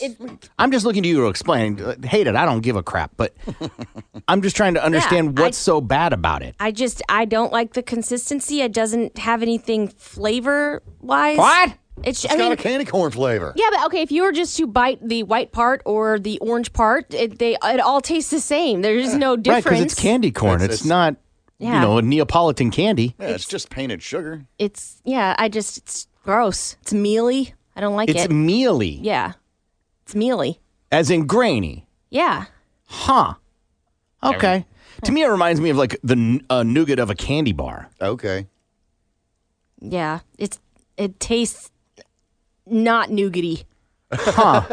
I'm 0.60 0.72
just 0.72 0.86
looking 0.86 1.02
to 1.04 1.10
you 1.10 1.22
to 1.22 1.28
explain. 1.28 1.82
Uh, 1.82 1.96
Hate 2.04 2.28
it. 2.28 2.36
I 2.36 2.46
don't 2.46 2.62
give 2.62 2.76
a 2.76 2.84
crap, 2.84 3.12
but 3.18 3.34
I'm 4.28 4.44
just 4.44 4.56
trying 4.56 4.76
to 4.76 4.84
understand 4.84 5.40
I- 5.40 5.42
what's 5.42 5.58
so 5.58 5.82
bad 5.82 6.14
about 6.14 6.44
it. 6.44 6.56
I 6.60 6.70
just 6.72 7.02
I 7.10 7.26
don't 7.26 7.52
like 7.52 7.74
the 7.74 7.82
consistency. 7.82 8.62
It 8.62 8.72
doesn't 8.72 9.18
have 9.18 9.42
anything 9.42 9.88
flavor 9.88 10.84
wise. 11.02 11.38
What? 11.40 11.74
It's, 12.04 12.24
It's 12.24 12.34
I 12.34 12.38
got 12.38 12.44
mean, 12.44 12.52
a 12.54 12.56
candy 12.58 12.86
corn 12.86 13.12
flavor. 13.12 13.52
yeah, 13.58 13.70
but 13.72 13.86
okay, 13.88 14.02
if 14.04 14.12
you 14.12 14.22
were 14.24 14.32
just 14.32 14.56
to 14.58 14.68
bite 14.68 15.06
the 15.06 15.24
white 15.24 15.52
part 15.52 15.82
or 15.86 16.18
the 16.20 16.38
orange 16.40 16.72
part, 16.74 17.14
it, 17.14 17.40
they 17.40 17.58
it 17.62 17.80
all 17.82 18.00
tastes 18.02 18.30
the 18.32 18.40
same. 18.40 18.82
There's 18.84 19.16
no 19.16 19.36
difference. 19.36 19.48
Right, 19.48 19.64
difference. 19.64 19.80
because 19.80 19.92
it's 19.94 20.00
candy 20.02 20.32
corn. 20.32 20.62
It's- 20.62 20.66
It's, 20.76 20.82
it's- 20.86 20.88
not, 20.88 21.16
you 21.60 21.80
know, 21.80 21.98
a 21.98 22.02
Neapolitan 22.02 22.72
candy. 22.72 23.16
Yeah, 23.20 23.28
it's 23.28 23.46
just 23.46 23.70
painted 23.70 24.02
sugar. 24.02 24.46
It's 24.58 25.02
yeah. 25.04 25.36
I 25.38 25.50
just 25.50 25.78
it's 25.78 26.08
gross. 26.24 26.78
It's 26.82 26.94
mealy. 26.94 27.54
I 27.76 27.82
don't 27.82 27.96
like 27.96 28.10
It's 28.10 28.22
it. 28.22 28.26
It's 28.26 28.34
mealy, 28.34 29.00
yeah, 29.02 29.34
it's 30.04 30.14
mealy. 30.16 30.60
as 30.92 31.10
in 31.10 31.28
grainy. 31.28 31.88
Yeah. 32.10 32.46
Huh. 32.86 33.36
Okay. 34.22 34.66
To 35.04 35.12
me, 35.14 35.24
it 35.24 35.28
reminds 35.28 35.62
me 35.62 35.70
of 35.70 35.78
like 35.78 35.98
the 36.04 36.42
uh, 36.50 36.64
nougat 36.64 37.00
of 37.00 37.10
a 37.10 37.16
candy 37.16 37.54
bar. 37.54 37.90
Okay. 38.02 38.48
Yeah, 39.80 40.20
it's 40.38 40.60
it 40.98 41.20
tastes 41.20 41.72
not 42.66 43.10
nougaty. 43.10 43.64
Huh. 44.12 44.62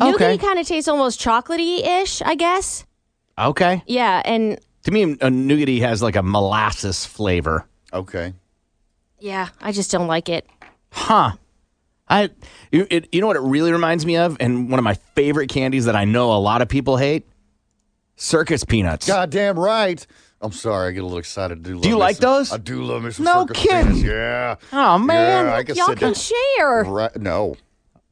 Nougaty 0.00 0.14
okay. 0.14 0.38
kind 0.38 0.58
of 0.58 0.66
tastes 0.66 0.86
almost 0.86 1.18
chocolatey 1.18 1.84
ish, 1.84 2.22
I 2.22 2.34
guess. 2.34 2.84
Okay. 3.38 3.82
Yeah, 3.86 4.22
and 4.24 4.60
To 4.88 4.94
me, 4.94 5.02
a 5.02 5.28
nougaty 5.28 5.80
has 5.80 6.00
like 6.02 6.16
a 6.16 6.22
molasses 6.22 7.04
flavor. 7.04 7.66
Okay. 7.92 8.32
yeah, 9.18 9.48
I 9.60 9.70
just 9.70 9.90
don't 9.90 10.06
like 10.06 10.30
it. 10.30 10.46
Huh. 10.90 11.32
I 12.08 12.30
you, 12.72 12.86
it, 12.88 13.06
you 13.12 13.20
know 13.20 13.26
what 13.26 13.36
it 13.36 13.42
really 13.42 13.70
reminds 13.70 14.06
me 14.06 14.16
of, 14.16 14.38
and 14.40 14.70
one 14.70 14.78
of 14.78 14.84
my 14.84 14.94
favorite 15.14 15.50
candies 15.50 15.84
that 15.84 15.94
I 15.94 16.06
know 16.06 16.32
a 16.32 16.40
lot 16.40 16.62
of 16.62 16.70
people 16.70 16.96
hate, 16.96 17.26
Circus 18.16 18.64
peanuts. 18.64 19.06
Goddamn 19.06 19.58
right. 19.58 20.06
I'm 20.40 20.52
sorry, 20.52 20.88
I 20.88 20.92
get 20.92 21.00
a 21.00 21.02
little 21.02 21.18
excited. 21.18 21.58
I 21.58 21.60
do, 21.68 21.74
love 21.74 21.84
you 21.84 21.98
like 21.98 22.16
some- 22.16 22.30
those? 22.30 22.52
I 22.54 22.56
do 22.56 22.82
love 22.82 23.02
me 23.02 23.10
some 23.10 23.26
No 23.26 23.42
circus 23.46 23.58
kidding. 23.62 23.86
peanuts. 23.88 24.02
Yeah. 24.04 24.54
Oh, 24.72 24.96
man. 24.96 25.44
Yeah, 25.44 25.54
I 25.54 25.64
can 25.64 25.76
Y'all 25.76 25.86
can 25.88 25.98
down. 25.98 26.14
share. 26.14 26.84
Right, 26.84 27.14
no. 27.20 27.56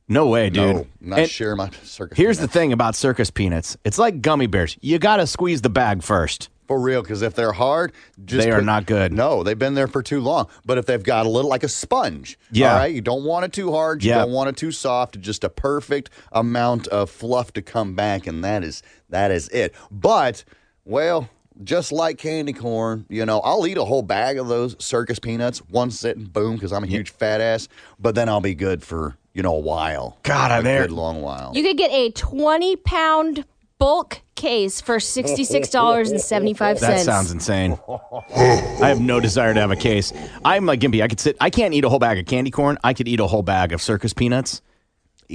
No 0.09 0.27
way, 0.27 0.51
dude. 0.51 0.75
No, 0.77 0.87
not 1.01 1.19
And 1.21 1.31
share 1.31 1.57
my 1.57 1.71
circus 1.83 2.19
Here's 2.19 2.39
the 2.39 2.47
thing 2.49 2.75
about 2.75 2.95
circus 2.97 3.31
peanuts. 3.31 3.79
It's 3.83 3.99
like 3.99 4.21
gummy 4.21 4.47
bears. 4.47 4.77
You 4.83 4.99
got 4.99 5.17
to 5.17 5.27
squeeze 5.27 5.63
the 5.63 5.71
bag 5.71 6.03
first. 6.03 6.51
For 6.67 6.81
real, 6.81 7.01
because 7.03 7.23
if 7.23 7.35
they're 7.35 7.53
hard, 7.53 7.93
just 8.25 8.45
They 8.45 8.51
are 8.51 8.57
put- 8.59 8.65
not 8.65 8.87
good. 8.87 9.13
No, 9.13 9.43
they've 9.45 9.59
been 9.59 9.75
there 9.75 9.87
for 9.87 10.03
too 10.03 10.21
long. 10.21 10.49
But 10.65 10.79
if 10.79 10.87
they've 10.87 11.03
got 11.03 11.25
a 11.27 11.29
little 11.29 11.49
like 11.49 11.63
a 11.63 11.69
sponge, 11.69 12.39
Yeah. 12.51 12.73
all 12.73 12.79
right, 12.81 12.93
you 12.95 13.01
don't 13.01 13.25
want 13.25 13.45
it 13.45 13.53
too 13.53 13.71
hard, 13.73 14.03
you 14.03 14.11
Yeah. 14.11 14.19
don't 14.19 14.33
want 14.33 14.49
it 14.49 14.57
too 14.57 14.73
soft, 14.73 15.21
just 15.21 15.45
a 15.45 15.49
perfect 15.49 16.11
amount 16.33 16.89
of 16.89 17.09
fluff 17.09 17.53
to 17.53 17.63
come 17.63 17.95
back, 17.95 18.27
and 18.27 18.43
that 18.43 18.65
is 18.65 18.83
that 19.11 19.31
is 19.31 19.49
it. 19.51 19.73
But 19.93 20.43
well, 20.85 21.29
just 21.63 21.93
like 21.93 22.19
candy 22.19 22.53
corn, 22.53 23.07
you 23.09 23.25
know, 23.25 23.39
I'll 23.41 23.67
eat 23.67 23.79
a 23.79 23.85
whole 23.85 24.03
bag 24.03 24.37
of 24.39 24.49
those 24.49 24.75
circus 24.79 25.19
peanuts 25.21 25.59
one 25.71 25.91
sitting, 25.93 26.25
boom, 26.25 26.57
because 26.57 26.73
I'm 26.73 26.85
a 26.85 26.89
huge 26.89 27.11
fat 27.11 27.41
ass. 27.41 27.69
But 28.01 28.15
then 28.17 28.29
I'll 28.29 28.41
be 28.41 28.55
good 28.55 28.83
for 28.83 29.17
you 29.33 29.43
know 29.43 29.55
a 29.55 29.61
while. 29.61 30.19
God, 30.25 30.51
a 30.51 30.55
I'm 30.55 30.65
there. 30.65 30.83
good 30.83 30.91
long 30.93 31.23
while. 31.23 31.53
You 31.55 31.63
could 31.63 31.77
get 31.79 31.91
a 31.93 32.11
20 32.11 32.75
pound 32.77 33.45
bulk 33.79 34.23
case 34.35 34.81
for 34.81 34.97
$66.75. 34.97 36.81
That 36.81 37.01
sounds 37.01 37.31
insane. 37.31 37.79
I 38.37 38.89
have 38.89 39.01
no 39.01 39.21
desire 39.21 39.55
to 39.55 39.61
have 39.61 39.71
a 39.71 39.77
case. 39.77 40.13
I'm 40.45 40.67
like 40.67 40.81
Gimpy. 40.81 41.03
I 41.03 41.09
could 41.09 41.21
sit. 41.21 41.37
I 41.41 41.51
can't 41.51 41.75
eat 41.75 41.85
a 41.85 41.89
whole 41.89 41.99
bag 41.99 42.19
of 42.19 42.27
candy 42.27 42.51
corn. 42.51 42.79
I 42.85 42.95
could 42.95 43.09
eat 43.09 43.21
a 43.21 43.27
whole 43.27 43.43
bag 43.43 43.73
of 43.73 43.83
circus 43.83 44.13
peanuts. 44.13 44.63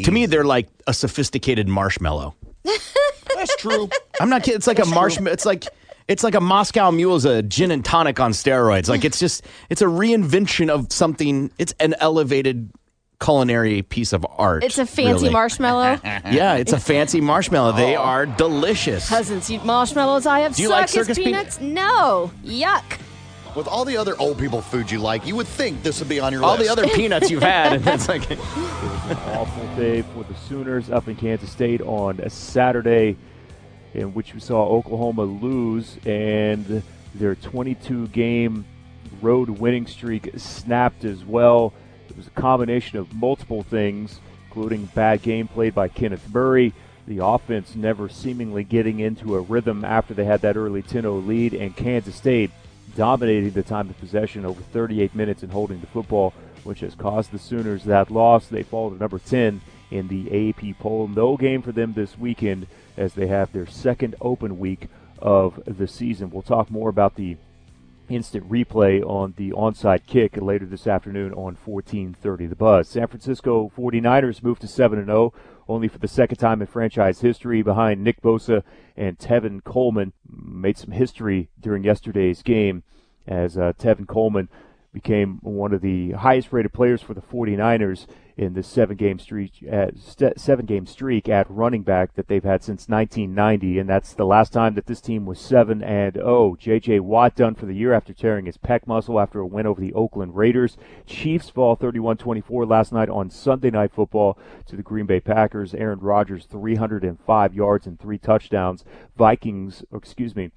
To 0.03 0.11
me, 0.11 0.25
they're 0.25 0.45
like 0.45 0.69
a 0.87 0.93
sophisticated 0.93 1.67
marshmallow. 1.67 2.35
That's 2.63 3.55
true. 3.57 3.89
I'm 4.21 4.29
not 4.29 4.43
kidding. 4.43 4.55
It's 4.55 4.67
like 4.67 4.79
a 4.79 4.85
marshmallow. 4.85 5.33
It's 5.33 5.45
like 5.45 5.65
it's 6.07 6.23
like 6.23 6.35
a 6.35 6.41
Moscow 6.41 6.91
Mule 6.91 7.15
is 7.15 7.25
a 7.25 7.41
gin 7.41 7.71
and 7.71 7.83
tonic 7.83 8.19
on 8.19 8.31
steroids. 8.31 8.87
Like 8.87 9.03
it's 9.03 9.19
just 9.19 9.43
it's 9.69 9.81
a 9.81 9.85
reinvention 9.85 10.69
of 10.69 10.91
something. 10.91 11.51
It's 11.57 11.73
an 11.79 11.95
elevated 11.99 12.69
culinary 13.21 13.83
piece 13.83 14.11
of 14.11 14.25
art. 14.37 14.63
It's 14.63 14.77
a 14.77 14.85
fancy 14.85 15.23
really. 15.23 15.29
marshmallow. 15.29 15.99
Yeah, 16.31 16.55
it's 16.55 16.73
a 16.73 16.79
fancy 16.79 17.21
marshmallow. 17.21 17.73
They 17.73 17.95
oh. 17.95 18.01
are 18.01 18.25
delicious. 18.25 19.07
Cousins 19.07 19.49
eat 19.49 19.63
marshmallows. 19.63 20.25
I 20.25 20.41
have 20.41 20.55
Do 20.55 20.63
you 20.63 20.69
like 20.69 20.89
circus, 20.89 21.17
circus 21.17 21.23
peanuts. 21.23 21.61
no. 21.61 22.31
Yuck. 22.43 22.99
With 23.55 23.67
all 23.67 23.83
the 23.83 23.97
other 23.97 24.17
old 24.17 24.39
people 24.39 24.61
food 24.61 24.89
you 24.89 24.99
like, 24.99 25.25
you 25.27 25.35
would 25.35 25.47
think 25.47 25.83
this 25.83 25.99
would 25.99 26.07
be 26.07 26.19
on 26.21 26.31
your 26.31 26.43
All 26.43 26.55
list. 26.55 26.63
the 26.63 26.71
other 26.71 26.87
peanuts 26.87 27.29
you've 27.29 27.43
had, 27.43 27.73
and 27.73 27.87
it's 27.87 28.07
like 28.07 28.29
It 28.31 28.37
was 28.39 29.11
an 29.11 29.17
awful 29.33 29.75
day 29.75 30.03
for 30.03 30.23
the 30.23 30.35
Sooners 30.47 30.89
up 30.89 31.09
in 31.09 31.15
Kansas 31.17 31.51
State 31.51 31.81
on 31.81 32.19
a 32.21 32.29
Saturday, 32.29 33.17
in 33.93 34.13
which 34.13 34.33
we 34.33 34.39
saw 34.39 34.65
Oklahoma 34.67 35.23
lose 35.23 35.97
and 36.05 36.81
their 37.13 37.35
22 37.35 38.07
game 38.07 38.65
road 39.21 39.49
winning 39.49 39.85
streak 39.85 40.31
snapped 40.37 41.03
as 41.03 41.25
well. 41.25 41.73
Was 42.21 42.27
a 42.27 42.39
combination 42.39 42.99
of 42.99 43.15
multiple 43.15 43.63
things, 43.63 44.19
including 44.45 44.85
bad 44.93 45.23
game 45.23 45.47
played 45.47 45.73
by 45.73 45.87
Kenneth 45.87 46.31
Murray, 46.31 46.71
the 47.07 47.25
offense 47.25 47.75
never 47.75 48.09
seemingly 48.09 48.63
getting 48.63 48.99
into 48.99 49.33
a 49.33 49.41
rhythm 49.41 49.83
after 49.83 50.13
they 50.13 50.25
had 50.25 50.41
that 50.41 50.55
early 50.55 50.83
10 50.83 51.01
0 51.01 51.15
lead, 51.15 51.55
and 51.55 51.75
Kansas 51.75 52.15
State 52.15 52.51
dominating 52.95 53.49
the 53.49 53.63
time 53.63 53.89
of 53.89 53.97
possession 53.97 54.45
over 54.45 54.61
38 54.61 55.15
minutes 55.15 55.41
and 55.41 55.51
holding 55.51 55.81
the 55.81 55.87
football, 55.87 56.31
which 56.63 56.81
has 56.81 56.93
caused 56.93 57.31
the 57.31 57.39
Sooners 57.39 57.85
that 57.85 58.11
loss. 58.11 58.45
They 58.45 58.61
fall 58.61 58.91
to 58.91 58.97
number 58.97 59.17
10 59.17 59.59
in 59.89 60.07
the 60.07 60.25
AAP 60.25 60.77
poll. 60.77 61.07
No 61.07 61.37
game 61.37 61.63
for 61.63 61.71
them 61.71 61.93
this 61.93 62.19
weekend 62.19 62.67
as 62.97 63.15
they 63.15 63.25
have 63.25 63.51
their 63.51 63.65
second 63.65 64.13
open 64.21 64.59
week 64.59 64.89
of 65.17 65.59
the 65.65 65.87
season. 65.87 66.29
We'll 66.29 66.43
talk 66.43 66.69
more 66.69 66.89
about 66.89 67.15
the 67.15 67.37
instant 68.15 68.49
replay 68.49 69.03
on 69.03 69.33
the 69.37 69.51
onside 69.51 70.05
kick 70.05 70.37
later 70.37 70.65
this 70.65 70.87
afternoon 70.87 71.33
on 71.33 71.57
1430 71.63 72.47
The 72.47 72.55
Buzz. 72.55 72.87
San 72.87 73.07
Francisco 73.07 73.71
49ers 73.75 74.43
moved 74.43 74.61
to 74.61 74.67
7 74.67 75.05
0 75.05 75.33
only 75.67 75.87
for 75.87 75.99
the 75.99 76.07
second 76.07 76.37
time 76.37 76.61
in 76.61 76.67
franchise 76.67 77.21
history 77.21 77.61
behind 77.61 78.03
Nick 78.03 78.21
Bosa 78.21 78.63
and 78.97 79.17
Tevin 79.17 79.63
Coleman. 79.63 80.13
Made 80.29 80.77
some 80.77 80.91
history 80.91 81.49
during 81.59 81.83
yesterday's 81.83 82.41
game 82.43 82.83
as 83.27 83.57
uh, 83.57 83.73
Tevin 83.77 84.07
Coleman 84.07 84.49
became 84.93 85.39
one 85.41 85.73
of 85.73 85.81
the 85.81 86.11
highest 86.11 86.51
rated 86.51 86.73
players 86.73 87.01
for 87.01 87.13
the 87.13 87.21
49ers 87.21 88.07
in 88.41 88.53
this 88.53 88.67
seven 88.67 88.97
game 88.97 89.19
streak 89.19 89.63
at 89.69 89.93
seven 90.35 90.65
game 90.65 90.87
streak 90.87 91.29
at 91.29 91.49
running 91.49 91.83
back 91.83 92.15
that 92.15 92.27
they've 92.27 92.43
had 92.43 92.63
since 92.63 92.89
1990 92.89 93.77
and 93.77 93.87
that's 93.87 94.13
the 94.13 94.25
last 94.25 94.51
time 94.51 94.73
that 94.73 94.87
this 94.87 94.99
team 94.99 95.27
was 95.27 95.39
7 95.39 95.83
and 95.83 96.15
0 96.15 96.57
JJ 96.59 97.01
Watt 97.01 97.35
done 97.35 97.53
for 97.53 97.67
the 97.67 97.75
year 97.75 97.93
after 97.93 98.13
tearing 98.13 98.47
his 98.47 98.57
pec 98.57 98.87
muscle 98.87 99.19
after 99.19 99.39
a 99.39 99.45
win 99.45 99.67
over 99.67 99.79
the 99.79 99.93
Oakland 99.93 100.35
Raiders. 100.35 100.75
Chiefs 101.05 101.51
fall 101.51 101.77
31-24 101.77 102.67
last 102.67 102.91
night 102.91 103.09
on 103.09 103.29
Sunday 103.29 103.69
night 103.69 103.93
football 103.93 104.39
to 104.65 104.75
the 104.75 104.81
Green 104.81 105.05
Bay 105.05 105.19
Packers. 105.19 105.75
Aaron 105.75 105.99
Rodgers 105.99 106.45
305 106.45 107.53
yards 107.53 107.85
and 107.85 107.99
3 107.99 108.17
touchdowns. 108.17 108.83
Vikings 109.15 109.83
excuse 109.93 110.35
me 110.35 110.49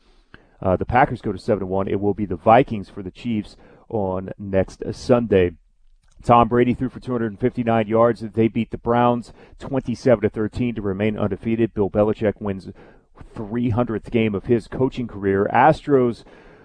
uh, 0.63 0.77
the 0.77 0.87
Packers 0.87 1.21
go 1.21 1.33
to 1.33 1.39
7 1.39 1.69
1 1.69 1.89
it 1.89 2.01
will 2.01 2.15
be 2.15 2.25
the 2.25 2.37
Vikings 2.37 2.89
for 2.89 3.03
the 3.03 3.11
Chiefs 3.11 3.57
on 3.91 4.31
next 4.39 4.83
Sunday 4.93 5.53
Tom 6.25 6.49
Brady 6.49 6.73
threw 6.73 6.89
for 6.89 7.01
259 7.01 7.87
yards. 7.87 8.21
They 8.21 8.49
beat 8.49 8.71
the 8.71 8.79
Browns 8.79 9.35
27 9.59 10.23
to 10.23 10.31
13 10.31 10.75
to 10.75 10.83
remain 10.83 11.19
undefeated. 11.19 11.75
Bill 11.75 11.91
Belichick 11.91 12.41
wins 12.41 12.71
300th 13.37 14.11
game 14.11 14.35
of 14.35 14.47
his 14.47 14.67
coaching 14.67 15.07
career. 15.07 15.47
Astros 15.53 16.25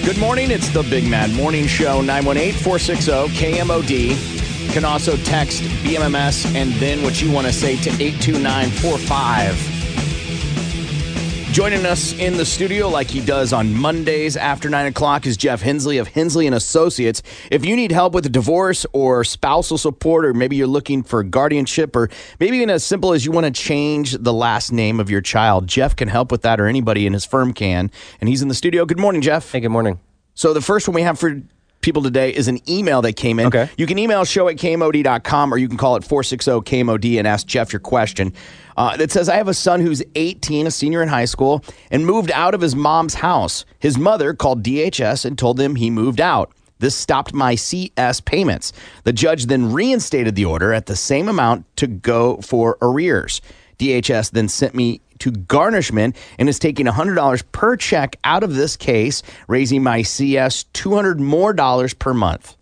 Good 0.03 0.19
morning. 0.19 0.51
It's 0.51 0.71
the 0.71 0.83
Big 0.83 1.07
Man 1.07 1.35
Morning 1.35 1.67
Show, 1.67 2.01
918 2.01 2.55
460 2.55 3.13
KMOD. 3.37 4.73
Can 4.73 4.85
also 4.85 5.15
text 5.19 5.63
BMMS 5.85 6.55
and 6.55 6.73
then 6.75 7.03
what 7.03 7.21
you 7.21 7.31
want 7.31 7.47
to 7.47 7.53
say 7.53 7.77
to 7.77 7.91
82945. 7.91 9.80
Joining 11.53 11.85
us 11.85 12.17
in 12.17 12.37
the 12.37 12.47
studio, 12.47 12.89
like 12.89 13.09
he 13.09 13.21
does 13.21 13.53
on 13.53 13.75
Mondays 13.75 14.37
after 14.37 14.71
9 14.71 14.87
o'clock, 14.87 15.27
is 15.27 15.37
Jeff 15.37 15.61
Hensley 15.61 15.99
of 15.99 16.07
Hensley 16.07 16.47
and 16.47 16.55
Associates. 16.55 17.25
If 17.51 17.65
you 17.65 17.75
need 17.75 17.91
help 17.91 18.15
with 18.15 18.25
a 18.25 18.29
divorce 18.29 18.87
or 18.93 19.25
spousal 19.25 19.77
support, 19.77 20.25
or 20.25 20.33
maybe 20.33 20.55
you're 20.55 20.69
looking 20.69 21.03
for 21.03 21.25
guardianship, 21.25 21.97
or 21.97 22.09
maybe 22.39 22.57
even 22.59 22.71
as 22.71 22.85
simple 22.85 23.13
as 23.13 23.25
you 23.25 23.33
want 23.33 23.47
to 23.47 23.51
change 23.51 24.13
the 24.13 24.33
last 24.33 24.71
name 24.71 25.01
of 25.01 25.11
your 25.11 25.21
child, 25.21 25.67
Jeff 25.67 25.97
can 25.97 26.07
help 26.07 26.31
with 26.31 26.43
that, 26.43 26.61
or 26.61 26.67
anybody 26.67 27.05
in 27.05 27.13
his 27.13 27.25
firm 27.25 27.53
can. 27.53 27.91
And 28.21 28.29
he's 28.29 28.43
in 28.43 28.49
the 28.49 28.55
studio. 28.55 28.87
Good 28.87 29.01
morning, 29.01 29.21
Jeff. 29.21 29.51
Hey, 29.51 29.59
good 29.59 29.71
morning. 29.71 29.99
So 30.35 30.55
the 30.55 30.61
first 30.61 30.87
one 30.87 30.95
we 30.95 31.03
have 31.03 31.19
for 31.19 31.43
people 31.81 32.03
today 32.03 32.31
is 32.31 32.49
an 32.49 32.59
email 32.71 33.03
that 33.03 33.15
came 33.15 33.41
in. 33.41 33.47
Okay. 33.47 33.69
You 33.77 33.87
can 33.87 33.99
email 33.99 34.25
show 34.25 34.49
at 34.49 34.57
kmod.com 34.57 35.53
or 35.53 35.59
you 35.59 35.69
can 35.69 35.79
call 35.79 35.97
it 35.97 36.05
460 36.05 36.51
KMOD 36.51 37.19
and 37.19 37.27
ask 37.27 37.47
Jeff 37.47 37.73
your 37.73 37.81
question. 37.81 38.35
Uh, 38.81 38.97
it 38.99 39.13
says, 39.13 39.29
I 39.29 39.37
have 39.37 39.47
a 39.47 39.53
son 39.53 39.83
who's 39.83 40.03
18, 40.15 40.67
a 40.67 40.71
senior 40.71 41.03
in 41.03 41.09
high 41.11 41.27
school, 41.27 41.63
and 41.91 42.07
moved 42.07 42.31
out 42.31 42.55
of 42.55 42.63
his 42.63 42.75
mom's 42.75 43.13
house. 43.13 43.67
His 43.79 43.99
mother 43.99 44.33
called 44.33 44.63
DHS 44.63 45.27
and 45.27 45.37
told 45.37 45.59
them 45.59 45.75
he 45.75 45.91
moved 45.91 46.19
out. 46.19 46.51
This 46.79 46.97
stopped 46.97 47.35
my 47.35 47.57
CS 47.57 48.23
payments. 48.23 48.73
The 49.05 49.13
judge 49.13 49.45
then 49.45 49.71
reinstated 49.71 50.35
the 50.35 50.47
order 50.47 50.73
at 50.73 50.87
the 50.87 50.97
same 50.97 51.29
amount 51.29 51.67
to 51.77 51.87
go 51.87 52.39
for 52.39 52.79
arrears. 52.81 53.43
DHS 53.79 54.31
then 54.31 54.49
sent 54.49 54.75
me 54.75 55.03
to 55.19 55.31
garnishment 55.31 56.17
and 56.39 56.49
is 56.49 56.59
taking 56.59 56.87
$100 56.87 57.43
per 57.53 57.77
check 57.77 58.17
out 58.25 58.43
of 58.43 58.55
this 58.55 58.79
case, 58.79 59.23
raising 59.47 59.83
my 59.83 60.01
CS 60.01 60.65
200 60.73 61.21
more 61.21 61.53
dollars 61.53 61.93
per 61.93 62.15
month. 62.15 62.57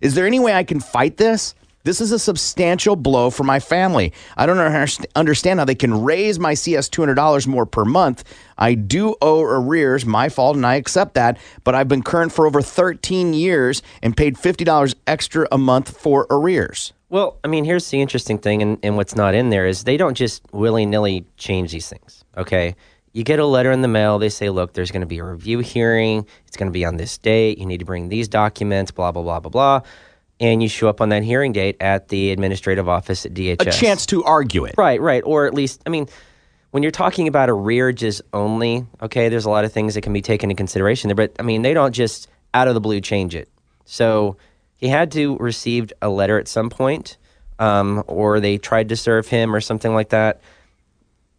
Is 0.00 0.14
there 0.14 0.28
any 0.28 0.38
way 0.38 0.54
I 0.54 0.62
can 0.62 0.78
fight 0.78 1.16
this? 1.16 1.56
This 1.84 2.00
is 2.00 2.12
a 2.12 2.18
substantial 2.18 2.96
blow 2.96 3.28
for 3.28 3.44
my 3.44 3.60
family. 3.60 4.14
I 4.38 4.46
don't 4.46 4.58
understand 5.14 5.58
how 5.60 5.66
they 5.66 5.74
can 5.74 6.02
raise 6.02 6.38
my 6.38 6.54
CS 6.54 6.88
$200 6.88 7.46
more 7.46 7.66
per 7.66 7.84
month. 7.84 8.24
I 8.56 8.72
do 8.72 9.14
owe 9.20 9.42
arrears, 9.42 10.06
my 10.06 10.30
fault, 10.30 10.56
and 10.56 10.64
I 10.64 10.76
accept 10.76 11.12
that, 11.14 11.36
but 11.62 11.74
I've 11.74 11.86
been 11.86 12.02
current 12.02 12.32
for 12.32 12.46
over 12.46 12.62
13 12.62 13.34
years 13.34 13.82
and 14.02 14.16
paid 14.16 14.36
$50 14.36 14.94
extra 15.06 15.46
a 15.52 15.58
month 15.58 15.94
for 15.94 16.26
arrears. 16.30 16.94
Well, 17.10 17.38
I 17.44 17.48
mean, 17.48 17.66
here's 17.66 17.90
the 17.90 18.00
interesting 18.00 18.38
thing, 18.38 18.62
and, 18.62 18.78
and 18.82 18.96
what's 18.96 19.14
not 19.14 19.34
in 19.34 19.50
there 19.50 19.66
is 19.66 19.84
they 19.84 19.98
don't 19.98 20.14
just 20.14 20.42
willy 20.52 20.86
nilly 20.86 21.26
change 21.36 21.70
these 21.70 21.90
things. 21.90 22.24
Okay. 22.38 22.76
You 23.12 23.24
get 23.24 23.38
a 23.38 23.46
letter 23.46 23.70
in 23.70 23.82
the 23.82 23.88
mail. 23.88 24.18
They 24.18 24.30
say, 24.30 24.48
look, 24.48 24.72
there's 24.72 24.90
going 24.90 25.02
to 25.02 25.06
be 25.06 25.18
a 25.18 25.24
review 25.24 25.58
hearing. 25.58 26.26
It's 26.48 26.56
going 26.56 26.68
to 26.68 26.72
be 26.72 26.86
on 26.86 26.96
this 26.96 27.18
date. 27.18 27.58
You 27.58 27.66
need 27.66 27.78
to 27.78 27.84
bring 27.84 28.08
these 28.08 28.26
documents, 28.26 28.90
blah, 28.90 29.12
blah, 29.12 29.22
blah, 29.22 29.40
blah, 29.40 29.50
blah. 29.50 29.80
And 30.40 30.62
you 30.62 30.68
show 30.68 30.88
up 30.88 31.00
on 31.00 31.10
that 31.10 31.22
hearing 31.22 31.52
date 31.52 31.76
at 31.80 32.08
the 32.08 32.32
administrative 32.32 32.88
office 32.88 33.24
at 33.24 33.34
DHS. 33.34 33.68
A 33.68 33.70
chance 33.70 34.04
to 34.06 34.24
argue 34.24 34.64
it. 34.64 34.74
Right, 34.76 35.00
right. 35.00 35.22
Or 35.24 35.46
at 35.46 35.54
least, 35.54 35.80
I 35.86 35.90
mean, 35.90 36.08
when 36.72 36.82
you're 36.82 36.90
talking 36.90 37.28
about 37.28 37.48
arrearages 37.48 38.20
only, 38.32 38.84
okay, 39.00 39.28
there's 39.28 39.44
a 39.44 39.50
lot 39.50 39.64
of 39.64 39.72
things 39.72 39.94
that 39.94 40.00
can 40.00 40.12
be 40.12 40.20
taken 40.20 40.50
into 40.50 40.58
consideration 40.58 41.06
there. 41.06 41.14
But 41.14 41.36
I 41.38 41.42
mean, 41.42 41.62
they 41.62 41.72
don't 41.72 41.92
just 41.92 42.28
out 42.52 42.66
of 42.66 42.74
the 42.74 42.80
blue 42.80 43.00
change 43.00 43.36
it. 43.36 43.48
So 43.84 44.38
he 44.76 44.88
had 44.88 45.12
to 45.12 45.36
received 45.38 45.92
a 46.02 46.08
letter 46.08 46.36
at 46.36 46.48
some 46.48 46.70
point, 46.70 47.16
um, 47.60 48.02
or 48.08 48.40
they 48.40 48.58
tried 48.58 48.88
to 48.88 48.96
serve 48.96 49.28
him 49.28 49.54
or 49.54 49.60
something 49.60 49.94
like 49.94 50.08
that. 50.08 50.40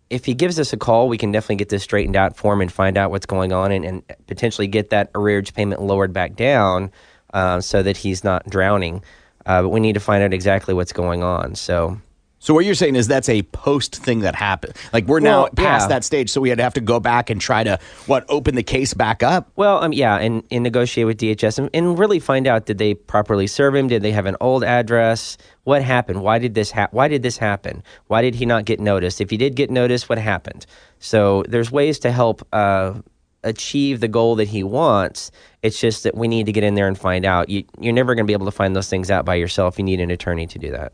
If 0.10 0.24
he 0.24 0.36
gives 0.36 0.58
us 0.58 0.72
a 0.72 0.78
call, 0.78 1.10
we 1.10 1.18
can 1.18 1.34
definitely 1.34 1.58
get 1.58 1.68
this 1.68 1.84
straightened 1.84 2.16
out 2.16 2.38
for 2.38 2.54
him 2.54 2.62
and 2.62 2.72
find 2.72 2.98
out 2.98 3.12
what's 3.12 3.26
going 3.26 3.52
on 3.52 3.74
and, 3.74 3.84
and 3.84 4.04
potentially 4.28 4.68
get 4.68 4.92
that 4.92 5.12
arrearage 5.14 5.54
payment 5.54 5.82
lowered 5.82 6.14
back 6.14 6.36
down 6.36 6.92
uh, 7.36 7.62
so 7.62 7.84
that 7.84 7.98
he's 7.98 8.24
not 8.24 8.49
drowning. 8.49 9.03
Uh, 9.45 9.62
but 9.62 9.70
we 9.70 9.80
need 9.80 9.94
to 9.94 9.99
find 9.99 10.24
out 10.24 10.34
exactly 10.34 10.74
what's 10.74 10.94
going 10.94 11.22
on. 11.22 11.53
So. 11.53 12.02
So 12.40 12.53
what 12.53 12.64
you're 12.64 12.76
saying 12.76 12.95
is 12.95 13.07
that's 13.07 13.30
a 13.30 13.41
post 13.41 13.95
thing 13.95 14.20
that 14.20 14.36
happened. 14.36 14.74
Like 14.94 15.07
we're 15.07 15.20
now 15.20 15.44
Well, 15.44 15.49
past 15.56 15.86
yeah. 15.86 15.95
that 15.95 16.03
stage, 16.03 16.30
so 16.30 16.40
we 16.41 16.49
had 16.49 16.60
to 16.60 16.64
have 16.64 16.76
to 16.76 16.82
go 16.82 16.99
back 16.99 17.32
and 17.32 17.41
try 17.41 17.64
to 17.64 17.80
what 18.06 18.24
open 18.30 18.53
the 18.53 18.62
case 18.62 18.94
back 18.94 19.24
up. 19.24 19.49
Well, 19.56 19.84
um, 19.84 19.94
yeah, 19.94 20.18
and, 20.18 20.44
and 20.52 20.62
negotiate 20.62 21.07
with 21.07 21.18
DHS 21.18 21.57
and, 21.57 21.72
and 21.74 21.98
really 21.98 22.20
find 22.20 22.45
out 22.45 22.68
did 22.68 22.78
they 22.78 22.94
properly 22.94 23.48
serve 23.48 23.74
him? 23.74 23.88
Did 23.88 24.03
they 24.03 24.12
have 24.12 24.28
an 24.28 24.36
old 24.41 24.64
address? 24.64 25.38
What 25.64 25.82
happened? 25.82 26.22
Why 26.22 26.38
did 26.38 26.53
this 26.53 26.70
hap- 26.70 26.94
Why 26.94 27.07
did 27.07 27.24
this 27.24 27.38
happen? 27.38 27.82
Why 28.07 28.22
did 28.22 28.36
he 28.36 28.45
not 28.45 28.66
get 28.66 28.80
noticed? 28.80 29.22
If 29.22 29.32
he 29.32 29.38
did 29.38 29.56
get 29.56 29.72
noticed, 29.72 30.07
what 30.07 30.20
happened? 30.20 30.68
So 30.99 31.44
there's 31.49 31.72
ways 31.72 31.98
to 31.99 32.12
help 32.12 32.45
uh, 32.53 32.94
achieve 33.46 34.02
the 34.02 34.08
goal 34.08 34.36
that 34.36 34.50
he 34.50 34.64
wants. 34.64 35.32
It's 35.64 35.80
just 35.80 36.04
that 36.04 36.16
we 36.16 36.28
need 36.28 36.48
to 36.48 36.52
get 36.52 36.64
in 36.64 36.76
there 36.76 36.88
and 36.88 36.98
find 36.98 37.26
out. 37.26 37.50
You, 37.50 37.64
you're 37.80 37.94
never 37.94 38.16
going 38.16 38.26
to 38.26 38.28
be 38.28 38.34
able 38.34 38.46
to 38.46 38.52
find 38.52 38.76
those 38.76 38.90
things 38.90 39.10
out 39.10 39.26
by 39.26 39.36
yourself. 39.36 39.78
You 39.78 39.86
need 39.86 40.02
an 40.02 40.12
attorney 40.12 40.48
to 40.48 40.60
do 40.60 40.72
that. 40.72 40.92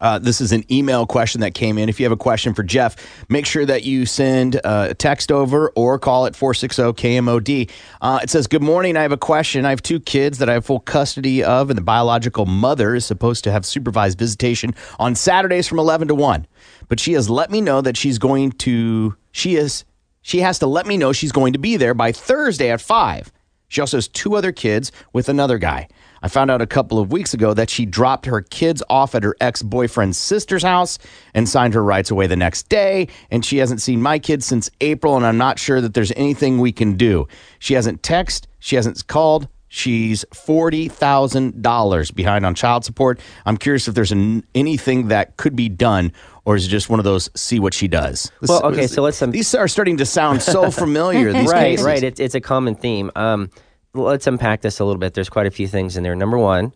Uh, 0.00 0.18
this 0.18 0.40
is 0.40 0.52
an 0.52 0.64
email 0.70 1.06
question 1.06 1.40
that 1.40 1.54
came 1.54 1.78
in. 1.78 1.88
If 1.88 2.00
you 2.00 2.04
have 2.04 2.12
a 2.12 2.16
question 2.16 2.52
for 2.52 2.62
Jeff, 2.62 2.96
make 3.28 3.46
sure 3.46 3.64
that 3.64 3.84
you 3.84 4.06
send 4.06 4.56
uh, 4.56 4.88
a 4.90 4.94
text 4.94 5.30
over 5.30 5.70
or 5.76 5.98
call 5.98 6.26
at 6.26 6.34
460 6.34 6.82
KMOD. 6.82 7.70
Uh, 8.00 8.20
it 8.22 8.28
says, 8.28 8.46
Good 8.46 8.62
morning. 8.62 8.96
I 8.96 9.02
have 9.02 9.12
a 9.12 9.16
question. 9.16 9.64
I 9.64 9.70
have 9.70 9.82
two 9.82 10.00
kids 10.00 10.38
that 10.38 10.48
I 10.48 10.54
have 10.54 10.66
full 10.66 10.80
custody 10.80 11.44
of, 11.44 11.70
and 11.70 11.78
the 11.78 11.82
biological 11.82 12.44
mother 12.44 12.94
is 12.94 13.06
supposed 13.06 13.44
to 13.44 13.52
have 13.52 13.64
supervised 13.64 14.18
visitation 14.18 14.74
on 14.98 15.14
Saturdays 15.14 15.68
from 15.68 15.78
11 15.78 16.08
to 16.08 16.14
1. 16.14 16.46
But 16.88 16.98
she 16.98 17.12
has 17.12 17.30
let 17.30 17.50
me 17.50 17.60
know 17.60 17.80
that 17.80 17.96
she's 17.96 18.18
going 18.18 18.52
to, 18.52 19.16
she 19.30 19.56
is, 19.56 19.84
she 20.24 20.40
has 20.40 20.58
to 20.60 20.66
let 20.66 20.86
me 20.86 20.96
know 20.96 21.12
she's 21.12 21.32
going 21.32 21.52
to 21.52 21.58
be 21.58 21.76
there 21.76 21.92
by 21.92 22.10
Thursday 22.10 22.70
at 22.70 22.80
5. 22.80 23.30
She 23.68 23.82
also 23.82 23.98
has 23.98 24.08
two 24.08 24.36
other 24.36 24.52
kids 24.52 24.90
with 25.12 25.28
another 25.28 25.58
guy. 25.58 25.86
I 26.22 26.28
found 26.28 26.50
out 26.50 26.62
a 26.62 26.66
couple 26.66 26.98
of 26.98 27.12
weeks 27.12 27.34
ago 27.34 27.52
that 27.52 27.68
she 27.68 27.84
dropped 27.84 28.24
her 28.24 28.40
kids 28.40 28.82
off 28.88 29.14
at 29.14 29.22
her 29.22 29.36
ex 29.38 29.62
boyfriend's 29.62 30.16
sister's 30.16 30.62
house 30.62 30.98
and 31.34 31.46
signed 31.46 31.74
her 31.74 31.84
rights 31.84 32.10
away 32.10 32.26
the 32.26 32.36
next 32.36 32.70
day. 32.70 33.08
And 33.30 33.44
she 33.44 33.58
hasn't 33.58 33.82
seen 33.82 34.00
my 34.00 34.18
kids 34.18 34.46
since 34.46 34.70
April, 34.80 35.14
and 35.14 35.26
I'm 35.26 35.36
not 35.36 35.58
sure 35.58 35.82
that 35.82 35.92
there's 35.92 36.12
anything 36.12 36.58
we 36.58 36.72
can 36.72 36.96
do. 36.96 37.28
She 37.58 37.74
hasn't 37.74 38.00
texted, 38.00 38.46
she 38.60 38.76
hasn't 38.76 39.06
called. 39.06 39.46
She's 39.68 40.24
$40,000 40.32 42.14
behind 42.14 42.46
on 42.46 42.54
child 42.54 42.84
support. 42.84 43.18
I'm 43.44 43.56
curious 43.56 43.88
if 43.88 43.94
there's 43.96 44.12
an, 44.12 44.46
anything 44.54 45.08
that 45.08 45.36
could 45.36 45.56
be 45.56 45.68
done, 45.68 46.12
or 46.44 46.56
is 46.56 46.66
it 46.66 46.68
just 46.68 46.88
one 46.90 46.98
of 47.00 47.04
those 47.04 47.30
see 47.34 47.58
what 47.60 47.74
she 47.74 47.88
does? 47.88 48.30
This- 48.40 48.50
Well, 48.50 48.64
okay, 48.66 48.86
so 48.86 49.02
let's. 49.02 49.20
Um, 49.22 49.30
these 49.30 49.54
are 49.54 49.68
starting 49.68 49.96
to 49.98 50.06
sound 50.06 50.42
so 50.42 50.70
familiar. 50.84 51.32
These 51.32 51.50
right, 51.50 51.62
cases. 51.70 51.86
right. 51.86 52.02
It's 52.02 52.20
it's 52.20 52.34
a 52.34 52.40
common 52.40 52.74
theme. 52.74 53.10
Um, 53.16 53.50
let's 53.94 54.26
unpack 54.26 54.60
this 54.62 54.80
a 54.80 54.84
little 54.84 54.98
bit. 55.00 55.14
There's 55.14 55.30
quite 55.30 55.46
a 55.46 55.50
few 55.50 55.68
things 55.68 55.96
in 55.96 56.02
there. 56.02 56.14
Number 56.16 56.38
one, 56.38 56.72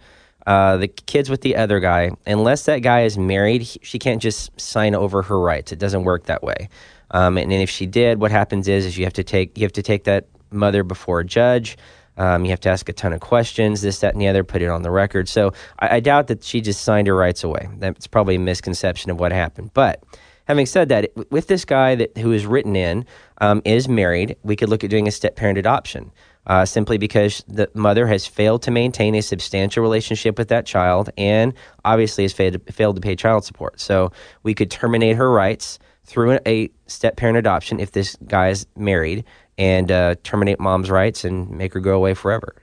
uh, 0.47 0.77
the 0.79 0.89
kids 0.89 1.29
with 1.31 1.43
the 1.43 1.57
other 1.57 1.81
guy. 1.81 2.11
Unless 2.27 2.65
that 2.65 2.79
guy 2.79 3.03
is 3.03 3.19
married, 3.19 3.63
he- 3.63 3.81
she 3.83 3.99
can't 3.99 4.23
just 4.23 4.59
sign 4.61 4.95
over 4.95 5.23
her 5.23 5.39
rights. 5.39 5.73
It 5.73 5.79
doesn't 5.79 6.05
work 6.05 6.25
that 6.27 6.43
way. 6.43 6.69
Um, 7.11 7.39
and 7.39 7.53
if 7.53 7.71
she 7.71 7.87
did, 7.87 8.21
what 8.21 8.31
happens 8.31 8.69
is 8.69 8.85
is 8.85 8.99
you 8.99 9.05
have 9.05 9.15
to 9.15 9.25
take 9.25 9.57
you 9.59 9.65
have 9.65 9.73
to 9.73 9.83
take 9.83 10.05
that 10.05 10.27
mother 10.51 10.83
before 10.83 11.21
a 11.21 11.25
judge. 11.25 11.77
Um, 12.19 12.45
you 12.45 12.51
have 12.51 12.61
to 12.61 12.69
ask 12.69 12.89
a 12.89 12.93
ton 12.93 13.13
of 13.13 13.21
questions, 13.21 13.81
this, 13.81 14.01
that, 14.01 14.13
and 14.13 14.21
the 14.21 14.29
other, 14.29 14.45
put 14.45 14.61
it 14.61 14.69
on 14.69 14.83
the 14.83 14.91
record. 14.91 15.29
So 15.29 15.53
I, 15.79 15.97
I 15.97 16.01
doubt 16.01 16.27
that 16.27 16.45
she 16.45 16.61
just 16.61 16.83
signed 16.83 17.07
her 17.07 17.15
rights 17.15 17.45
away. 17.45 17.69
That's 17.79 18.07
probably 18.07 18.35
a 18.35 18.41
misconception 18.41 19.11
of 19.11 19.21
what 19.21 19.33
happened. 19.33 19.71
But 19.73 20.03
having 20.47 20.67
said 20.67 20.89
that, 20.91 21.11
with 21.31 21.47
this 21.47 21.65
guy 21.65 21.95
that 21.95 22.19
who 22.19 22.33
is 22.33 22.45
written 22.45 22.77
in 22.77 23.07
um, 23.41 23.63
is 23.65 23.89
married, 23.89 24.37
we 24.43 24.57
could 24.57 24.69
look 24.69 24.85
at 24.85 24.91
doing 24.91 25.09
a 25.09 25.13
step 25.13 25.37
parent 25.37 25.59
adoption. 25.59 26.13
Uh, 26.47 26.65
simply 26.65 26.97
because 26.97 27.45
the 27.47 27.71
mother 27.75 28.07
has 28.07 28.27
failed 28.27 28.63
to 28.63 28.71
maintain 28.71 29.15
a 29.15 29.21
substantial 29.21 29.83
relationship 29.83 30.39
with 30.39 30.49
that 30.49 30.65
child 30.65 31.11
and 31.19 31.53
obviously 31.85 32.25
has 32.25 32.33
failed, 32.33 32.59
failed 32.73 32.97
to 32.97 33.03
pay 33.03 33.15
child 33.15 33.45
support. 33.45 33.79
So 33.79 34.13
we 34.45 34.55
could 34.55 34.71
terminate 34.71 35.17
her 35.17 35.31
rights 35.31 35.79
through 36.05 36.39
a 36.47 36.71
step 36.87 37.19
parent 37.19 37.37
adoption 37.37 37.79
if 37.81 37.93
this 37.93 38.17
guy 38.27 38.49
is 38.49 38.67
married 38.75 39.27
and 39.59 39.91
uh, 39.91 40.15
terminate 40.23 40.61
mom's 40.61 40.89
rights 40.89 41.25
and 41.25 41.51
make 41.51 41.75
her 41.75 41.81
go 41.81 41.97
away 41.97 42.15
forever. 42.15 42.55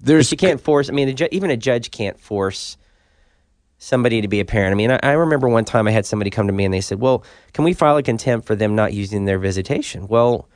There's 0.00 0.30
But 0.30 0.42
you 0.42 0.48
can't 0.48 0.60
force. 0.60 0.88
I 0.88 0.92
mean, 0.92 1.14
ju- 1.16 1.28
even 1.32 1.50
a 1.50 1.56
judge 1.56 1.90
can't 1.90 2.18
force 2.18 2.76
somebody 3.78 4.20
to 4.22 4.28
be 4.28 4.40
a 4.40 4.44
parent. 4.44 4.72
I 4.72 4.76
mean, 4.76 4.92
I, 4.92 5.00
I 5.02 5.12
remember 5.12 5.48
one 5.48 5.64
time 5.64 5.88
I 5.88 5.90
had 5.90 6.06
somebody 6.06 6.30
come 6.30 6.46
to 6.46 6.52
me 6.52 6.64
and 6.64 6.72
they 6.72 6.80
said, 6.80 7.00
"Well, 7.00 7.24
can 7.52 7.64
we 7.64 7.74
file 7.74 7.96
a 7.96 8.02
contempt 8.02 8.46
for 8.46 8.54
them 8.54 8.76
not 8.76 8.92
using 8.92 9.24
their 9.24 9.38
visitation?" 9.38 10.06
Well, 10.06 10.48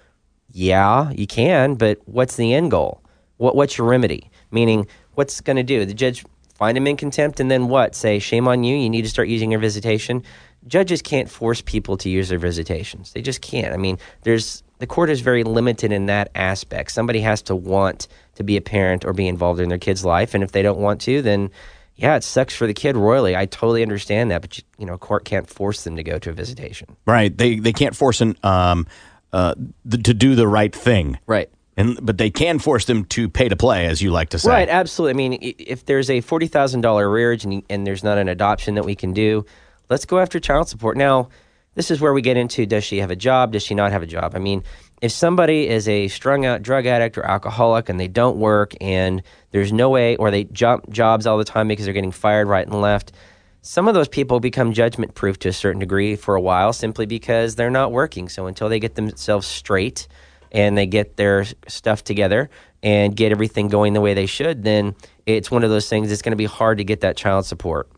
yeah, 0.50 1.10
you 1.10 1.26
can, 1.26 1.74
but 1.74 1.98
what's 2.06 2.36
the 2.36 2.54
end 2.54 2.70
goal? 2.70 3.02
What 3.36 3.56
what's 3.56 3.76
your 3.76 3.88
remedy? 3.88 4.30
Meaning, 4.50 4.86
what's 5.14 5.40
going 5.40 5.56
to 5.56 5.62
do? 5.62 5.84
The 5.84 5.94
judge 5.94 6.24
find 6.54 6.76
him 6.76 6.86
in 6.86 6.96
contempt 6.96 7.40
and 7.40 7.50
then 7.50 7.68
what? 7.68 7.94
Say, 7.94 8.18
"Shame 8.18 8.46
on 8.46 8.64
you. 8.64 8.76
You 8.76 8.88
need 8.88 9.02
to 9.02 9.10
start 9.10 9.28
using 9.28 9.50
your 9.50 9.60
visitation." 9.60 10.22
Judges 10.66 11.00
can't 11.00 11.30
force 11.30 11.62
people 11.62 11.96
to 11.98 12.10
use 12.10 12.28
their 12.28 12.38
visitations. 12.38 13.12
They 13.12 13.22
just 13.22 13.40
can't. 13.40 13.72
I 13.72 13.76
mean, 13.76 13.96
there's 14.22 14.62
the 14.78 14.86
court 14.86 15.10
is 15.10 15.20
very 15.20 15.44
limited 15.44 15.92
in 15.92 16.06
that 16.06 16.30
aspect. 16.34 16.92
Somebody 16.92 17.20
has 17.20 17.42
to 17.42 17.56
want 17.56 18.08
to 18.36 18.44
be 18.44 18.56
a 18.56 18.60
parent 18.60 19.04
or 19.04 19.12
be 19.12 19.28
involved 19.28 19.60
in 19.60 19.68
their 19.68 19.78
kid's 19.78 20.04
life, 20.04 20.34
and 20.34 20.44
if 20.44 20.52
they 20.52 20.62
don't 20.62 20.78
want 20.78 21.00
to, 21.02 21.22
then 21.22 21.50
yeah, 21.96 22.14
it 22.14 22.22
sucks 22.22 22.54
for 22.54 22.66
the 22.66 22.74
kid 22.74 22.96
royally. 22.96 23.34
I 23.34 23.46
totally 23.46 23.82
understand 23.82 24.30
that, 24.30 24.40
but 24.40 24.56
you, 24.56 24.64
you 24.78 24.86
know, 24.86 24.94
a 24.94 24.98
court 24.98 25.24
can't 25.24 25.48
force 25.48 25.82
them 25.82 25.96
to 25.96 26.04
go 26.04 26.18
to 26.20 26.30
a 26.30 26.32
visitation. 26.32 26.96
Right. 27.06 27.36
They 27.36 27.58
they 27.58 27.72
can't 27.72 27.96
force 27.96 28.20
an 28.20 28.36
um 28.44 28.86
uh 29.32 29.54
th- 29.90 30.04
to 30.04 30.14
do 30.14 30.36
the 30.36 30.46
right 30.46 30.74
thing. 30.74 31.18
Right. 31.26 31.50
And 31.76 31.98
but 32.00 32.16
they 32.18 32.30
can 32.30 32.60
force 32.60 32.84
them 32.84 33.04
to 33.06 33.28
pay 33.28 33.48
to 33.48 33.56
play, 33.56 33.86
as 33.86 34.00
you 34.00 34.10
like 34.10 34.30
to 34.30 34.38
say. 34.38 34.48
Right, 34.48 34.68
absolutely. 34.68 35.10
I 35.10 35.28
mean, 35.28 35.54
if 35.58 35.86
there's 35.86 36.08
a 36.08 36.20
forty 36.20 36.46
thousand 36.46 36.82
dollar 36.82 37.06
arrearage 37.06 37.44
and, 37.44 37.64
and 37.68 37.86
there's 37.86 38.04
not 38.04 38.16
an 38.16 38.28
adoption 38.28 38.76
that 38.76 38.84
we 38.84 38.94
can 38.94 39.12
do, 39.12 39.44
let's 39.90 40.04
go 40.04 40.20
after 40.20 40.38
child 40.38 40.68
support. 40.68 40.96
Now, 40.96 41.28
this 41.78 41.92
is 41.92 42.00
where 42.00 42.12
we 42.12 42.22
get 42.22 42.36
into: 42.36 42.66
Does 42.66 42.82
she 42.82 42.98
have 42.98 43.12
a 43.12 43.16
job? 43.16 43.52
Does 43.52 43.62
she 43.62 43.72
not 43.72 43.92
have 43.92 44.02
a 44.02 44.06
job? 44.06 44.34
I 44.34 44.40
mean, 44.40 44.64
if 45.00 45.12
somebody 45.12 45.68
is 45.68 45.88
a 45.88 46.08
strung 46.08 46.44
out 46.44 46.60
drug 46.60 46.86
addict 46.86 47.16
or 47.16 47.24
alcoholic 47.24 47.88
and 47.88 48.00
they 48.00 48.08
don't 48.08 48.36
work 48.36 48.74
and 48.80 49.22
there's 49.52 49.72
no 49.72 49.88
way, 49.88 50.16
or 50.16 50.32
they 50.32 50.42
jump 50.44 50.90
jobs 50.90 51.24
all 51.24 51.38
the 51.38 51.44
time 51.44 51.68
because 51.68 51.84
they're 51.84 51.94
getting 51.94 52.10
fired 52.10 52.48
right 52.48 52.66
and 52.66 52.80
left. 52.80 53.12
Some 53.60 53.86
of 53.86 53.94
those 53.94 54.08
people 54.08 54.40
become 54.40 54.72
judgment 54.72 55.14
proof 55.14 55.38
to 55.40 55.50
a 55.50 55.52
certain 55.52 55.78
degree 55.78 56.16
for 56.16 56.34
a 56.34 56.40
while 56.40 56.72
simply 56.72 57.06
because 57.06 57.54
they're 57.54 57.70
not 57.70 57.92
working. 57.92 58.28
So 58.28 58.46
until 58.46 58.68
they 58.68 58.80
get 58.80 58.96
themselves 58.96 59.46
straight 59.46 60.08
and 60.50 60.76
they 60.76 60.86
get 60.86 61.16
their 61.16 61.44
stuff 61.68 62.02
together 62.02 62.50
and 62.82 63.14
get 63.14 63.30
everything 63.30 63.68
going 63.68 63.92
the 63.92 64.00
way 64.00 64.14
they 64.14 64.26
should, 64.26 64.64
then 64.64 64.96
it's 65.26 65.50
one 65.50 65.62
of 65.62 65.70
those 65.70 65.88
things 65.88 66.08
that's 66.08 66.22
going 66.22 66.32
to 66.32 66.36
be 66.36 66.46
hard 66.46 66.78
to 66.78 66.84
get 66.84 67.02
that 67.02 67.16
child 67.16 67.46
support. 67.46 67.88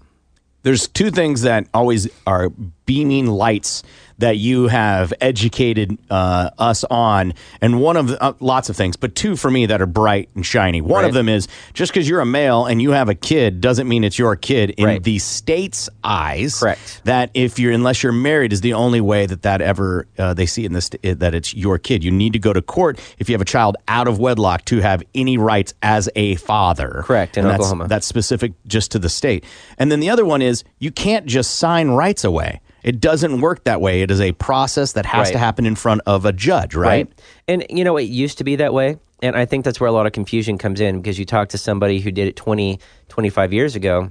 There's 0.62 0.88
two 0.88 1.10
things 1.10 1.42
that 1.42 1.66
always 1.72 2.08
are 2.26 2.50
beaming 2.86 3.26
lights 3.26 3.82
that 4.20 4.36
you 4.38 4.68
have 4.68 5.12
educated 5.20 5.98
uh, 6.10 6.50
us 6.58 6.84
on, 6.84 7.34
and 7.60 7.80
one 7.80 7.96
of 7.96 8.10
uh, 8.20 8.32
lots 8.40 8.68
of 8.68 8.76
things, 8.76 8.96
but 8.96 9.14
two 9.14 9.34
for 9.36 9.50
me 9.50 9.66
that 9.66 9.82
are 9.82 9.86
bright 9.86 10.28
and 10.34 10.44
shiny. 10.46 10.80
One 10.80 11.02
Right. 11.02 11.08
of 11.08 11.14
them 11.14 11.28
is 11.28 11.48
just 11.74 11.92
because 11.92 12.08
you're 12.08 12.20
a 12.20 12.26
male 12.26 12.66
and 12.66 12.80
you 12.80 12.90
have 12.92 13.08
a 13.08 13.14
kid 13.14 13.60
doesn't 13.60 13.88
mean 13.88 14.04
it's 14.04 14.18
your 14.18 14.36
kid 14.36 14.70
in 14.70 14.84
Right. 14.84 15.02
the 15.02 15.18
state's 15.18 15.88
eyes. 16.04 16.58
Correct. 16.60 17.00
That 17.04 17.30
if 17.34 17.58
you're 17.58 17.72
unless 17.72 18.02
you're 18.02 18.12
married 18.12 18.52
is 18.52 18.60
the 18.60 18.74
only 18.74 19.00
way 19.00 19.26
that 19.26 19.42
that 19.42 19.60
ever 19.60 20.06
uh, 20.18 20.34
they 20.34 20.46
see 20.46 20.62
it 20.64 20.66
in 20.66 20.72
this 20.74 20.86
st- 20.86 21.18
that 21.20 21.34
it's 21.34 21.54
your 21.54 21.78
kid. 21.78 22.04
You 22.04 22.10
need 22.10 22.32
to 22.34 22.38
go 22.38 22.52
to 22.52 22.62
court 22.62 22.98
if 23.18 23.28
you 23.28 23.34
have 23.34 23.40
a 23.42 23.44
child 23.46 23.76
out 23.88 24.06
of 24.08 24.18
wedlock 24.18 24.64
to 24.66 24.80
have 24.80 25.02
any 25.14 25.38
rights 25.38 25.74
as 25.82 26.08
a 26.14 26.34
father. 26.36 27.02
Correct, 27.04 27.36
in 27.36 27.44
And 27.44 27.50
that's- 27.50 27.60
Oklahoma. 27.66 27.88
That's 27.88 28.06
specific 28.06 28.52
just 28.66 28.90
to 28.92 28.98
the 28.98 29.08
state. 29.08 29.44
And 29.78 29.90
then 29.90 30.00
the 30.00 30.10
other 30.10 30.24
one 30.24 30.42
is 30.42 30.62
you 30.78 30.90
can't 30.90 31.26
just 31.26 31.56
sign 31.56 31.88
rights 31.90 32.22
away. 32.24 32.60
It 32.82 33.00
doesn't 33.00 33.40
work 33.40 33.64
that 33.64 33.80
way. 33.80 34.02
It 34.02 34.10
is 34.10 34.20
a 34.20 34.32
process 34.32 34.92
that 34.92 35.06
has 35.06 35.28
Right. 35.28 35.32
to 35.32 35.38
happen 35.38 35.66
in 35.66 35.74
front 35.74 36.00
of 36.06 36.24
a 36.24 36.32
judge, 36.32 36.74
right? 36.74 37.08
And 37.46 37.64
you 37.68 37.84
know, 37.84 37.96
it 37.96 38.04
used 38.04 38.38
to 38.38 38.44
be 38.44 38.56
that 38.56 38.72
way. 38.72 38.96
And 39.22 39.36
I 39.36 39.44
think 39.44 39.64
that's 39.66 39.78
where 39.80 39.88
a 39.88 39.92
lot 39.92 40.06
of 40.06 40.12
confusion 40.12 40.56
comes 40.56 40.80
in 40.80 40.96
because 41.00 41.18
you 41.18 41.26
talk 41.26 41.50
to 41.50 41.58
somebody 41.58 42.00
who 42.00 42.10
did 42.10 42.26
it 42.26 42.36
20, 42.36 42.80
25 43.08 43.52
years 43.52 43.76
ago, 43.76 44.10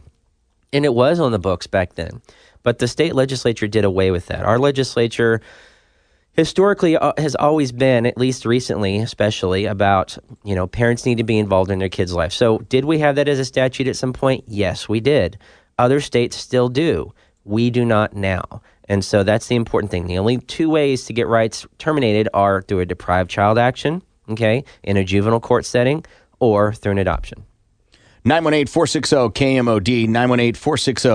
and 0.72 0.86
it 0.86 0.94
was 0.94 1.20
on 1.20 1.32
the 1.32 1.40
books 1.40 1.66
back 1.66 1.96
then. 1.96 2.22
But 2.62 2.78
the 2.78 2.88
state 2.88 3.16
legislature 3.16 3.68
did 3.68 3.86
away 3.86 4.12
with 4.12 4.28
that. 4.28 4.46
Our 4.46 4.60
legislature 4.60 5.42
historically 6.34 6.96
uh, 6.96 7.14
has 7.18 7.36
always 7.36 7.72
been, 7.72 8.06
at 8.06 8.18
least 8.18 8.46
recently, 8.46 9.00
especially 9.00 9.66
about 9.66 10.18
you 10.44 10.56
know 10.56 10.68
parents 10.68 11.06
need 11.06 11.18
to 11.18 11.24
be 11.24 11.38
involved 11.40 11.72
in 11.72 11.80
their 11.80 11.90
kids' 11.90 12.14
life. 12.14 12.32
So, 12.34 12.60
did 12.60 12.86
we 12.86 13.00
have 13.00 13.16
that 13.16 13.28
as 13.28 13.40
a 13.40 13.46
statute 13.46 13.88
at 13.88 13.96
some 13.96 14.14
point? 14.14 14.44
Yes, 14.48 14.88
we 14.88 15.00
did. 15.00 15.38
Other 15.78 16.02
states 16.02 16.36
still 16.38 16.70
do. 16.70 17.14
We 17.50 17.72
do 17.72 17.84
not 17.84 18.16
now. 18.16 18.62
And 18.88 19.04
so 19.04 19.24
that's 19.24 19.48
the 19.48 19.56
important 19.56 19.90
thing. 19.90 20.06
The 20.06 20.20
only 20.20 20.38
two 20.38 20.70
ways 20.70 21.06
to 21.06 21.14
get 21.14 21.28
rights 21.28 21.66
terminated 21.80 22.30
are 22.32 22.62
through 22.62 22.82
a 22.82 22.86
deprived 22.86 23.32
child 23.32 23.58
action, 23.58 24.04
okay, 24.30 24.64
in 24.84 24.98
a 24.98 25.04
juvenile 25.04 25.40
court 25.40 25.66
setting, 25.66 26.06
or 26.40 26.74
through 26.74 26.92
an 26.92 26.98
adoption. 27.00 27.44
918 28.24 28.68
460 28.68 29.16
KMOD, 29.16 30.08
918 30.10 30.54
460 30.54 31.10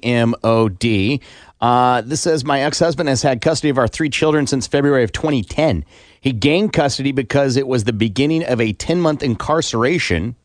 KMOD. 0.00 1.20
Uh, 1.60 2.00
this 2.00 2.22
says, 2.22 2.44
My 2.44 2.62
ex 2.62 2.78
husband 2.78 3.10
has 3.10 3.20
had 3.20 3.42
custody 3.42 3.68
of 3.68 3.76
our 3.76 3.88
three 3.88 4.08
children 4.08 4.46
since 4.46 4.66
February 4.66 5.04
of 5.04 5.12
2010. 5.12 5.84
He 6.18 6.32
gained 6.32 6.72
custody 6.72 7.12
because 7.12 7.58
it 7.58 7.66
was 7.66 7.84
the 7.84 7.92
beginning 7.92 8.42
of 8.44 8.58
a 8.58 8.72
10 8.72 9.00
month 9.02 9.22
incarceration 9.22 10.36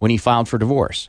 when 0.00 0.10
he 0.10 0.16
filed 0.16 0.48
for 0.48 0.58
divorce. 0.58 1.08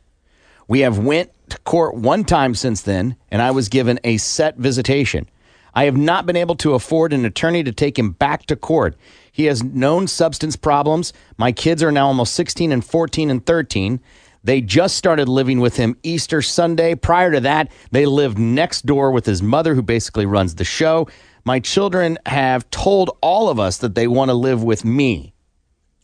We 0.68 0.80
have 0.80 0.98
went 0.98 1.30
to 1.50 1.58
court 1.60 1.94
one 1.94 2.24
time 2.24 2.54
since 2.54 2.82
then, 2.82 3.16
and 3.30 3.42
I 3.42 3.50
was 3.50 3.68
given 3.68 4.00
a 4.04 4.16
set 4.16 4.56
visitation. 4.56 5.28
I 5.74 5.84
have 5.84 5.96
not 5.96 6.24
been 6.24 6.36
able 6.36 6.54
to 6.56 6.74
afford 6.74 7.12
an 7.12 7.24
attorney 7.24 7.64
to 7.64 7.72
take 7.72 7.98
him 7.98 8.12
back 8.12 8.46
to 8.46 8.56
court. 8.56 8.96
He 9.32 9.46
has 9.46 9.62
known 9.62 10.06
substance 10.06 10.56
problems. 10.56 11.12
My 11.36 11.50
kids 11.50 11.82
are 11.82 11.90
now 11.90 12.06
almost 12.06 12.34
16 12.34 12.70
and 12.70 12.84
14 12.84 13.30
and 13.30 13.44
13. 13.44 14.00
They 14.44 14.60
just 14.60 14.96
started 14.96 15.28
living 15.28 15.58
with 15.58 15.76
him 15.76 15.96
Easter 16.02 16.42
Sunday. 16.42 16.94
Prior 16.94 17.32
to 17.32 17.40
that, 17.40 17.72
they 17.90 18.06
lived 18.06 18.38
next 18.38 18.86
door 18.86 19.10
with 19.10 19.26
his 19.26 19.42
mother, 19.42 19.74
who 19.74 19.82
basically 19.82 20.26
runs 20.26 20.54
the 20.54 20.64
show. 20.64 21.08
My 21.44 21.60
children 21.60 22.18
have 22.26 22.70
told 22.70 23.16
all 23.20 23.48
of 23.48 23.58
us 23.58 23.78
that 23.78 23.94
they 23.94 24.06
want 24.06 24.28
to 24.28 24.34
live 24.34 24.62
with 24.62 24.84
me. 24.84 25.34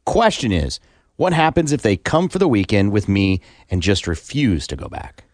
Question 0.04 0.52
is, 0.52 0.80
what 1.20 1.34
happens 1.34 1.70
if 1.70 1.82
they 1.82 1.98
come 1.98 2.30
for 2.30 2.38
the 2.38 2.48
weekend 2.48 2.92
with 2.92 3.06
me 3.06 3.42
and 3.70 3.82
just 3.82 4.06
refuse 4.06 4.66
to 4.66 4.74
go 4.74 4.88
back? 4.88 5.24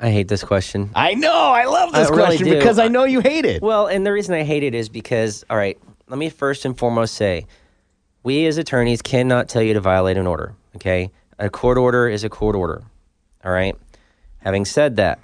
I 0.00 0.10
hate 0.10 0.28
this 0.28 0.42
question. 0.42 0.88
I 0.94 1.12
know. 1.12 1.30
I 1.30 1.66
love 1.66 1.92
this 1.92 2.08
I 2.08 2.14
really 2.14 2.22
question 2.22 2.46
do. 2.46 2.54
because 2.54 2.78
I 2.78 2.88
know 2.88 3.04
you 3.04 3.20
hate 3.20 3.44
it. 3.44 3.60
Well, 3.60 3.86
and 3.86 4.06
the 4.06 4.12
reason 4.14 4.34
I 4.34 4.44
hate 4.44 4.62
it 4.62 4.74
is 4.74 4.88
because, 4.88 5.44
all 5.50 5.58
right, 5.58 5.78
let 6.08 6.18
me 6.18 6.30
first 6.30 6.64
and 6.64 6.78
foremost 6.78 7.16
say 7.16 7.44
we 8.22 8.46
as 8.46 8.56
attorneys 8.56 9.02
cannot 9.02 9.46
tell 9.50 9.60
you 9.60 9.74
to 9.74 9.80
violate 9.80 10.16
an 10.16 10.26
order, 10.26 10.54
okay? 10.76 11.10
A 11.38 11.50
court 11.50 11.76
order 11.76 12.08
is 12.08 12.24
a 12.24 12.30
court 12.30 12.56
order, 12.56 12.84
all 13.44 13.52
right? 13.52 13.76
Having 14.38 14.64
said 14.64 14.96
that, 14.96 15.18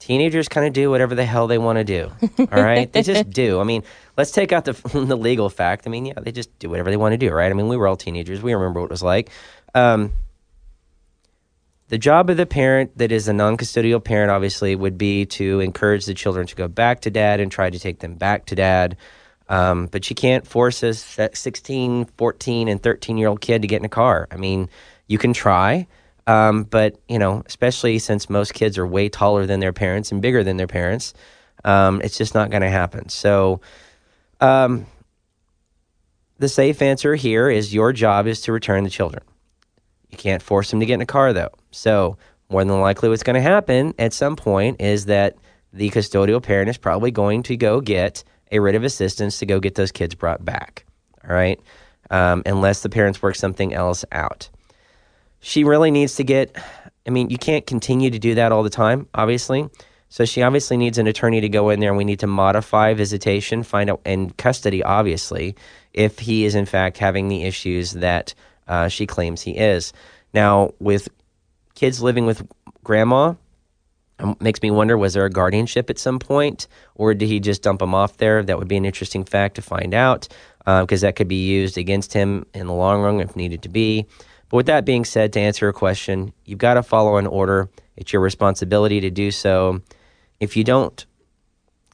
teenagers 0.00 0.48
kind 0.48 0.66
of 0.66 0.72
do 0.72 0.90
whatever 0.90 1.14
the 1.14 1.24
hell 1.24 1.46
they 1.46 1.58
want 1.58 1.78
to 1.78 1.84
do, 1.84 2.10
all 2.40 2.60
right? 2.60 2.92
they 2.92 3.02
just 3.02 3.30
do. 3.44 3.60
I 3.60 3.64
mean, 3.64 3.84
let's 4.20 4.32
take 4.32 4.52
out 4.52 4.66
the, 4.66 4.72
the 4.92 5.16
legal 5.16 5.48
fact. 5.48 5.86
I 5.86 5.90
mean, 5.90 6.04
yeah, 6.04 6.20
they 6.20 6.30
just 6.30 6.56
do 6.58 6.68
whatever 6.68 6.90
they 6.90 6.98
want 6.98 7.14
to 7.14 7.16
do, 7.16 7.32
right? 7.32 7.50
I 7.50 7.54
mean, 7.54 7.68
we 7.68 7.76
were 7.76 7.88
all 7.88 7.96
teenagers. 7.96 8.42
We 8.42 8.52
remember 8.52 8.80
what 8.80 8.86
it 8.86 8.90
was 8.90 9.02
like. 9.02 9.30
Um, 9.74 10.12
the 11.88 11.96
job 11.96 12.28
of 12.28 12.36
the 12.36 12.44
parent 12.44 12.98
that 12.98 13.12
is 13.12 13.28
a 13.28 13.32
non 13.32 13.56
custodial 13.56 14.04
parent, 14.04 14.30
obviously, 14.30 14.76
would 14.76 14.98
be 14.98 15.24
to 15.26 15.60
encourage 15.60 16.04
the 16.04 16.12
children 16.12 16.46
to 16.46 16.54
go 16.54 16.68
back 16.68 17.00
to 17.00 17.10
dad 17.10 17.40
and 17.40 17.50
try 17.50 17.70
to 17.70 17.78
take 17.78 18.00
them 18.00 18.14
back 18.14 18.44
to 18.46 18.54
dad. 18.54 18.98
Um, 19.48 19.86
but 19.86 20.10
you 20.10 20.14
can't 20.14 20.46
force 20.46 20.82
a 20.82 20.92
16, 20.92 22.04
14, 22.04 22.68
and 22.68 22.82
13 22.82 23.16
year 23.16 23.28
old 23.28 23.40
kid 23.40 23.62
to 23.62 23.68
get 23.68 23.80
in 23.80 23.86
a 23.86 23.88
car. 23.88 24.28
I 24.30 24.36
mean, 24.36 24.68
you 25.08 25.16
can 25.16 25.32
try, 25.32 25.88
um, 26.26 26.64
but, 26.64 27.00
you 27.08 27.18
know, 27.18 27.42
especially 27.46 27.98
since 27.98 28.28
most 28.28 28.52
kids 28.52 28.76
are 28.76 28.86
way 28.86 29.08
taller 29.08 29.46
than 29.46 29.60
their 29.60 29.72
parents 29.72 30.12
and 30.12 30.20
bigger 30.22 30.44
than 30.44 30.58
their 30.58 30.68
parents, 30.68 31.14
um, 31.64 32.00
it's 32.04 32.16
just 32.18 32.34
not 32.34 32.50
going 32.50 32.62
to 32.62 32.70
happen. 32.70 33.08
So, 33.08 33.60
um, 34.40 34.86
the 36.38 36.48
safe 36.48 36.82
answer 36.82 37.14
here 37.14 37.50
is 37.50 37.74
your 37.74 37.92
job 37.92 38.26
is 38.26 38.40
to 38.42 38.52
return 38.52 38.84
the 38.84 38.90
children. 38.90 39.22
You 40.08 40.18
can't 40.18 40.42
force 40.42 40.70
them 40.70 40.80
to 40.80 40.86
get 40.86 40.94
in 40.94 41.00
a 41.00 41.06
car, 41.06 41.32
though. 41.32 41.50
So, 41.70 42.16
more 42.48 42.64
than 42.64 42.80
likely, 42.80 43.08
what's 43.08 43.22
going 43.22 43.34
to 43.34 43.40
happen 43.40 43.94
at 43.98 44.12
some 44.12 44.34
point 44.34 44.80
is 44.80 45.06
that 45.06 45.36
the 45.72 45.90
custodial 45.90 46.42
parent 46.42 46.68
is 46.68 46.78
probably 46.78 47.10
going 47.10 47.44
to 47.44 47.56
go 47.56 47.80
get 47.80 48.24
a 48.50 48.58
writ 48.58 48.74
of 48.74 48.82
assistance 48.82 49.38
to 49.38 49.46
go 49.46 49.60
get 49.60 49.76
those 49.76 49.92
kids 49.92 50.14
brought 50.14 50.44
back. 50.44 50.84
All 51.28 51.34
right. 51.34 51.60
Um, 52.10 52.42
unless 52.44 52.82
the 52.82 52.88
parents 52.88 53.22
work 53.22 53.36
something 53.36 53.72
else 53.72 54.04
out. 54.10 54.50
She 55.38 55.62
really 55.62 55.92
needs 55.92 56.16
to 56.16 56.24
get, 56.24 56.56
I 57.06 57.10
mean, 57.10 57.30
you 57.30 57.38
can't 57.38 57.66
continue 57.66 58.10
to 58.10 58.18
do 58.18 58.34
that 58.34 58.50
all 58.50 58.64
the 58.64 58.70
time, 58.70 59.06
obviously. 59.14 59.68
So 60.10 60.24
she 60.24 60.42
obviously 60.42 60.76
needs 60.76 60.98
an 60.98 61.06
attorney 61.06 61.40
to 61.40 61.48
go 61.48 61.70
in 61.70 61.78
there 61.78 61.90
and 61.90 61.96
we 61.96 62.04
need 62.04 62.18
to 62.18 62.26
modify 62.26 62.94
visitation, 62.94 63.62
find 63.62 63.88
out, 63.88 64.00
and 64.04 64.36
custody, 64.36 64.82
obviously, 64.82 65.54
if 65.94 66.18
he 66.18 66.44
is 66.44 66.56
in 66.56 66.66
fact 66.66 66.98
having 66.98 67.28
the 67.28 67.44
issues 67.44 67.92
that 67.92 68.34
uh, 68.66 68.88
she 68.88 69.06
claims 69.06 69.40
he 69.40 69.56
is. 69.56 69.92
Now, 70.34 70.74
with 70.80 71.08
kids 71.76 72.02
living 72.02 72.26
with 72.26 72.46
grandma, 72.82 73.34
um, 74.18 74.36
makes 74.40 74.60
me 74.62 74.72
wonder 74.72 74.98
was 74.98 75.14
there 75.14 75.24
a 75.24 75.30
guardianship 75.30 75.88
at 75.90 75.98
some 75.98 76.18
point 76.18 76.66
or 76.96 77.14
did 77.14 77.28
he 77.28 77.38
just 77.38 77.62
dump 77.62 77.78
them 77.78 77.94
off 77.94 78.16
there? 78.16 78.42
That 78.42 78.58
would 78.58 78.68
be 78.68 78.76
an 78.76 78.84
interesting 78.84 79.24
fact 79.24 79.54
to 79.54 79.62
find 79.62 79.94
out 79.94 80.26
because 80.64 81.02
that 81.02 81.14
could 81.14 81.28
be 81.28 81.46
used 81.46 81.78
against 81.78 82.12
him 82.12 82.46
in 82.52 82.66
the 82.66 82.72
long 82.72 83.00
run 83.00 83.20
if 83.20 83.36
needed 83.36 83.62
to 83.62 83.68
be. 83.68 84.06
But 84.48 84.56
with 84.56 84.66
that 84.66 84.84
being 84.84 85.04
said 85.04 85.32
to 85.34 85.40
answer 85.40 85.66
your 85.66 85.72
question 85.72 86.32
you've 86.44 86.58
got 86.58 86.74
to 86.74 86.82
follow 86.82 87.16
an 87.16 87.28
order. 87.28 87.68
It's 87.96 88.12
your 88.12 88.22
responsibility 88.22 89.00
to 89.00 89.10
do 89.10 89.30
so 89.30 89.80
if 90.40 90.56
you 90.56 90.64
don't 90.64 91.06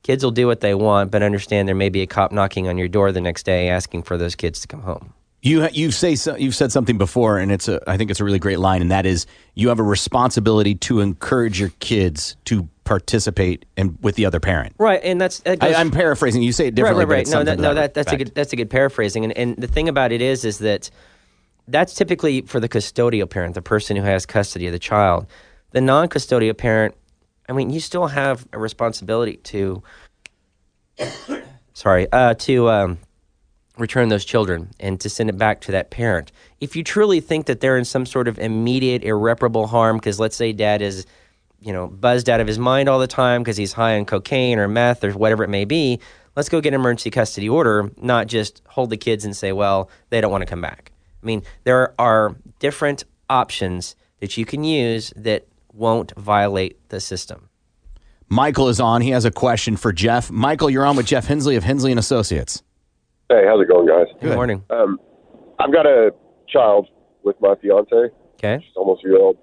kids 0.03 0.23
will 0.25 0.31
do 0.31 0.47
what 0.47 0.61
they 0.61 0.75
want 0.75 1.11
but 1.11 1.23
understand 1.23 1.69
there 1.69 1.75
may 1.75 1.89
be 1.89 2.03
a 2.03 2.07
cop 2.07 2.33
knocking 2.33 2.69
on 2.69 2.79
your 2.79 2.89
door 2.89 3.13
the 3.13 3.21
next 3.21 3.43
day 3.45 3.69
asking 3.69 4.03
for 4.03 4.17
those 4.17 4.35
kids 4.35 4.61
to 4.61 4.69
come 4.69 4.83
home 4.83 5.13
You 5.43 5.69
you 5.73 5.91
say 5.91 6.15
so, 6.17 6.35
you've 6.37 6.55
said 6.57 6.73
something 6.73 6.99
before, 6.99 7.39
and 7.39 7.53
it's 7.53 7.69
a 7.69 7.79
I 7.87 7.97
think 7.97 8.11
it's 8.11 8.21
a 8.21 8.25
really 8.25 8.39
great 8.41 8.59
line, 8.59 8.81
and 8.83 8.91
that 8.91 9.05
is 9.07 9.27
you 9.55 9.69
have 9.69 9.79
a 9.79 9.85
responsibility 9.85 10.75
to 10.89 11.01
encourage 11.01 11.61
your 11.61 11.71
kids 11.79 12.37
to 12.47 12.69
participate 12.85 13.65
and 13.77 13.99
with 14.03 14.15
the 14.17 14.27
other 14.27 14.41
parent. 14.41 14.73
right 14.79 15.01
and 15.05 15.21
that's 15.21 15.41
that 15.41 15.63
I, 15.63 15.69
goes- 15.69 15.77
I'm 15.77 15.91
paraphrasing. 15.91 16.43
You 16.43 16.53
say 16.53 16.69
it 16.69 16.75
differently, 16.75 17.05
Right, 17.05 17.19
right, 17.19 17.27
right. 17.27 17.35
No, 17.35 17.45
that, 17.45 17.59
no, 17.61 17.75
that, 17.75 17.95
that's 17.95 18.13
a 18.13 18.17
good 18.17 18.35
that's 18.35 18.53
a 18.53 18.57
good 18.57 18.71
paraphrasing. 18.71 19.25
And 19.25 19.33
and 19.37 19.57
the 19.57 19.69
thing 19.69 19.89
about 19.89 20.11
it 20.11 20.23
is, 20.23 20.45
is 20.45 20.59
that 20.59 20.91
that's 21.69 21.95
typically 21.95 22.43
for 22.43 22.59
the 22.59 22.69
custodial 22.69 23.29
parent, 23.29 23.55
the 23.55 23.63
person 23.63 23.97
who 23.97 24.03
has 24.03 24.27
custody 24.27 24.67
of 24.67 24.73
the 24.73 24.79
child. 24.79 25.27
The 25.73 25.81
non-custodial 25.81 26.57
parent, 26.57 26.95
I 27.49 27.53
mean, 27.53 27.71
you 27.71 27.81
still 27.81 28.07
have 28.07 28.47
a 28.53 28.59
responsibility 28.59 29.37
to, 29.37 29.83
sorry, 31.75 32.11
uh, 32.11 32.35
to 32.35 32.69
um, 32.71 32.99
return 33.79 34.09
those 34.09 34.25
children 34.25 34.71
and 34.81 35.01
to 35.01 35.09
send 35.09 35.31
it 35.31 35.39
back 35.39 35.61
to 35.63 35.73
that 35.73 35.91
parent. 35.91 36.33
If 36.61 36.77
you 36.77 36.83
truly 36.83 37.21
think 37.21 37.47
that 37.47 37.61
they're 37.61 37.79
in 37.79 37.85
some 37.85 38.07
sort 38.07 38.29
of 38.29 38.39
immediate 38.39 39.05
irreparable 39.05 39.67
harm, 39.67 39.97
because 39.99 40.19
let's 40.19 40.37
say 40.37 40.53
dad 40.53 40.83
is, 40.83 41.07
you 41.61 41.73
know, 41.73 41.87
buzzed 41.87 42.29
out 42.29 42.41
of 42.41 42.47
his 42.47 42.59
mind 42.59 42.89
all 42.89 42.99
the 42.99 43.07
time 43.07 43.43
because 43.43 43.57
he's 43.57 43.73
high 43.73 43.97
on 43.97 44.05
cocaine 44.07 44.59
or 44.59 44.69
meth 44.69 45.05
or 45.05 45.13
whatever 45.13 45.45
it 45.45 45.51
may 45.51 45.65
be, 45.65 46.01
let's 46.35 46.49
go 46.49 46.61
get 46.61 46.75
an 46.75 46.81
emergency 46.81 47.11
custody 47.11 47.49
order, 47.49 47.91
not 47.97 48.27
just 48.27 48.63
hold 48.69 48.91
the 48.91 48.97
kids 48.97 49.25
and 49.25 49.37
say, 49.37 49.53
well, 49.53 49.91
they 50.11 50.21
don't 50.21 50.31
want 50.31 50.43
to 50.43 50.47
come 50.47 50.61
back. 50.61 50.93
I 51.23 51.27
mean, 51.27 51.43
there 51.65 51.95
are 52.01 52.37
different 52.59 53.05
options 53.29 53.97
that 54.21 54.37
you 54.37 54.45
can 54.45 54.65
use 54.65 55.13
that 55.17 55.47
won't 55.77 56.13
violate 56.17 56.89
the 56.89 57.01
system. 57.01 57.49
Michael 58.29 58.69
is 58.69 58.81
on. 58.81 59.03
He 59.03 59.11
has 59.11 59.25
a 59.25 59.31
question 59.31 59.77
for 59.77 59.93
Jeff. 59.93 60.31
Michael, 60.31 60.69
you're 60.69 60.85
on 60.85 60.97
with 60.97 61.07
Jeff 61.07 61.27
Hensley 61.27 61.57
of 61.57 61.63
Hensley 61.65 61.93
and 61.93 62.01
Associates. 62.01 62.63
Hey, 63.29 63.43
how's 63.47 63.61
it 63.61 63.69
going, 63.69 63.87
guys? 63.87 64.07
Good 64.21 64.35
morning. 64.35 64.65
Um, 64.71 64.99
I've 65.59 65.73
got 65.73 65.87
a 65.87 66.13
child 66.49 66.89
with 67.23 67.37
my 67.41 67.55
fiance. 67.57 68.11
Okay. 68.35 68.65
She's 68.65 68.77
almost 68.77 69.05
a 69.05 69.09
year 69.09 69.19
old. 69.19 69.37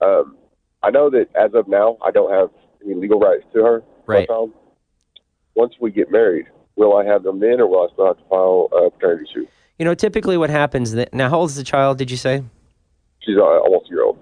Um, 0.00 0.36
I 0.82 0.90
know 0.90 1.10
that 1.10 1.26
as 1.34 1.52
of 1.54 1.68
now, 1.68 1.98
I 2.04 2.10
don't 2.10 2.30
have 2.30 2.48
any 2.84 2.94
legal 2.94 3.18
rights 3.18 3.44
to 3.52 3.62
her. 3.62 3.82
Right. 4.06 4.28
my 4.28 4.34
child. 4.34 4.52
Once 5.54 5.74
we 5.80 5.90
get 5.90 6.10
married, 6.10 6.46
will 6.76 6.96
I 6.96 7.04
have 7.04 7.22
them 7.22 7.40
then, 7.40 7.60
or 7.60 7.66
will 7.66 7.88
I 7.88 7.92
still 7.92 8.06
have 8.06 8.16
to 8.16 8.24
file 8.28 8.68
a 8.72 8.90
paternity 8.90 9.28
suit? 9.32 9.48
You 9.78 9.84
know, 9.84 9.94
typically 9.94 10.36
what 10.36 10.50
happens 10.50 10.92
that 10.92 11.12
now, 11.12 11.28
how 11.28 11.40
old 11.40 11.50
is 11.50 11.56
the 11.56 11.64
child? 11.64 11.98
Did 11.98 12.10
you 12.10 12.16
say? 12.16 12.42
She's 13.20 13.36
uh, 13.36 13.42
almost 13.42 13.86
a 13.86 13.90
year 13.90 14.04
old. 14.04 14.18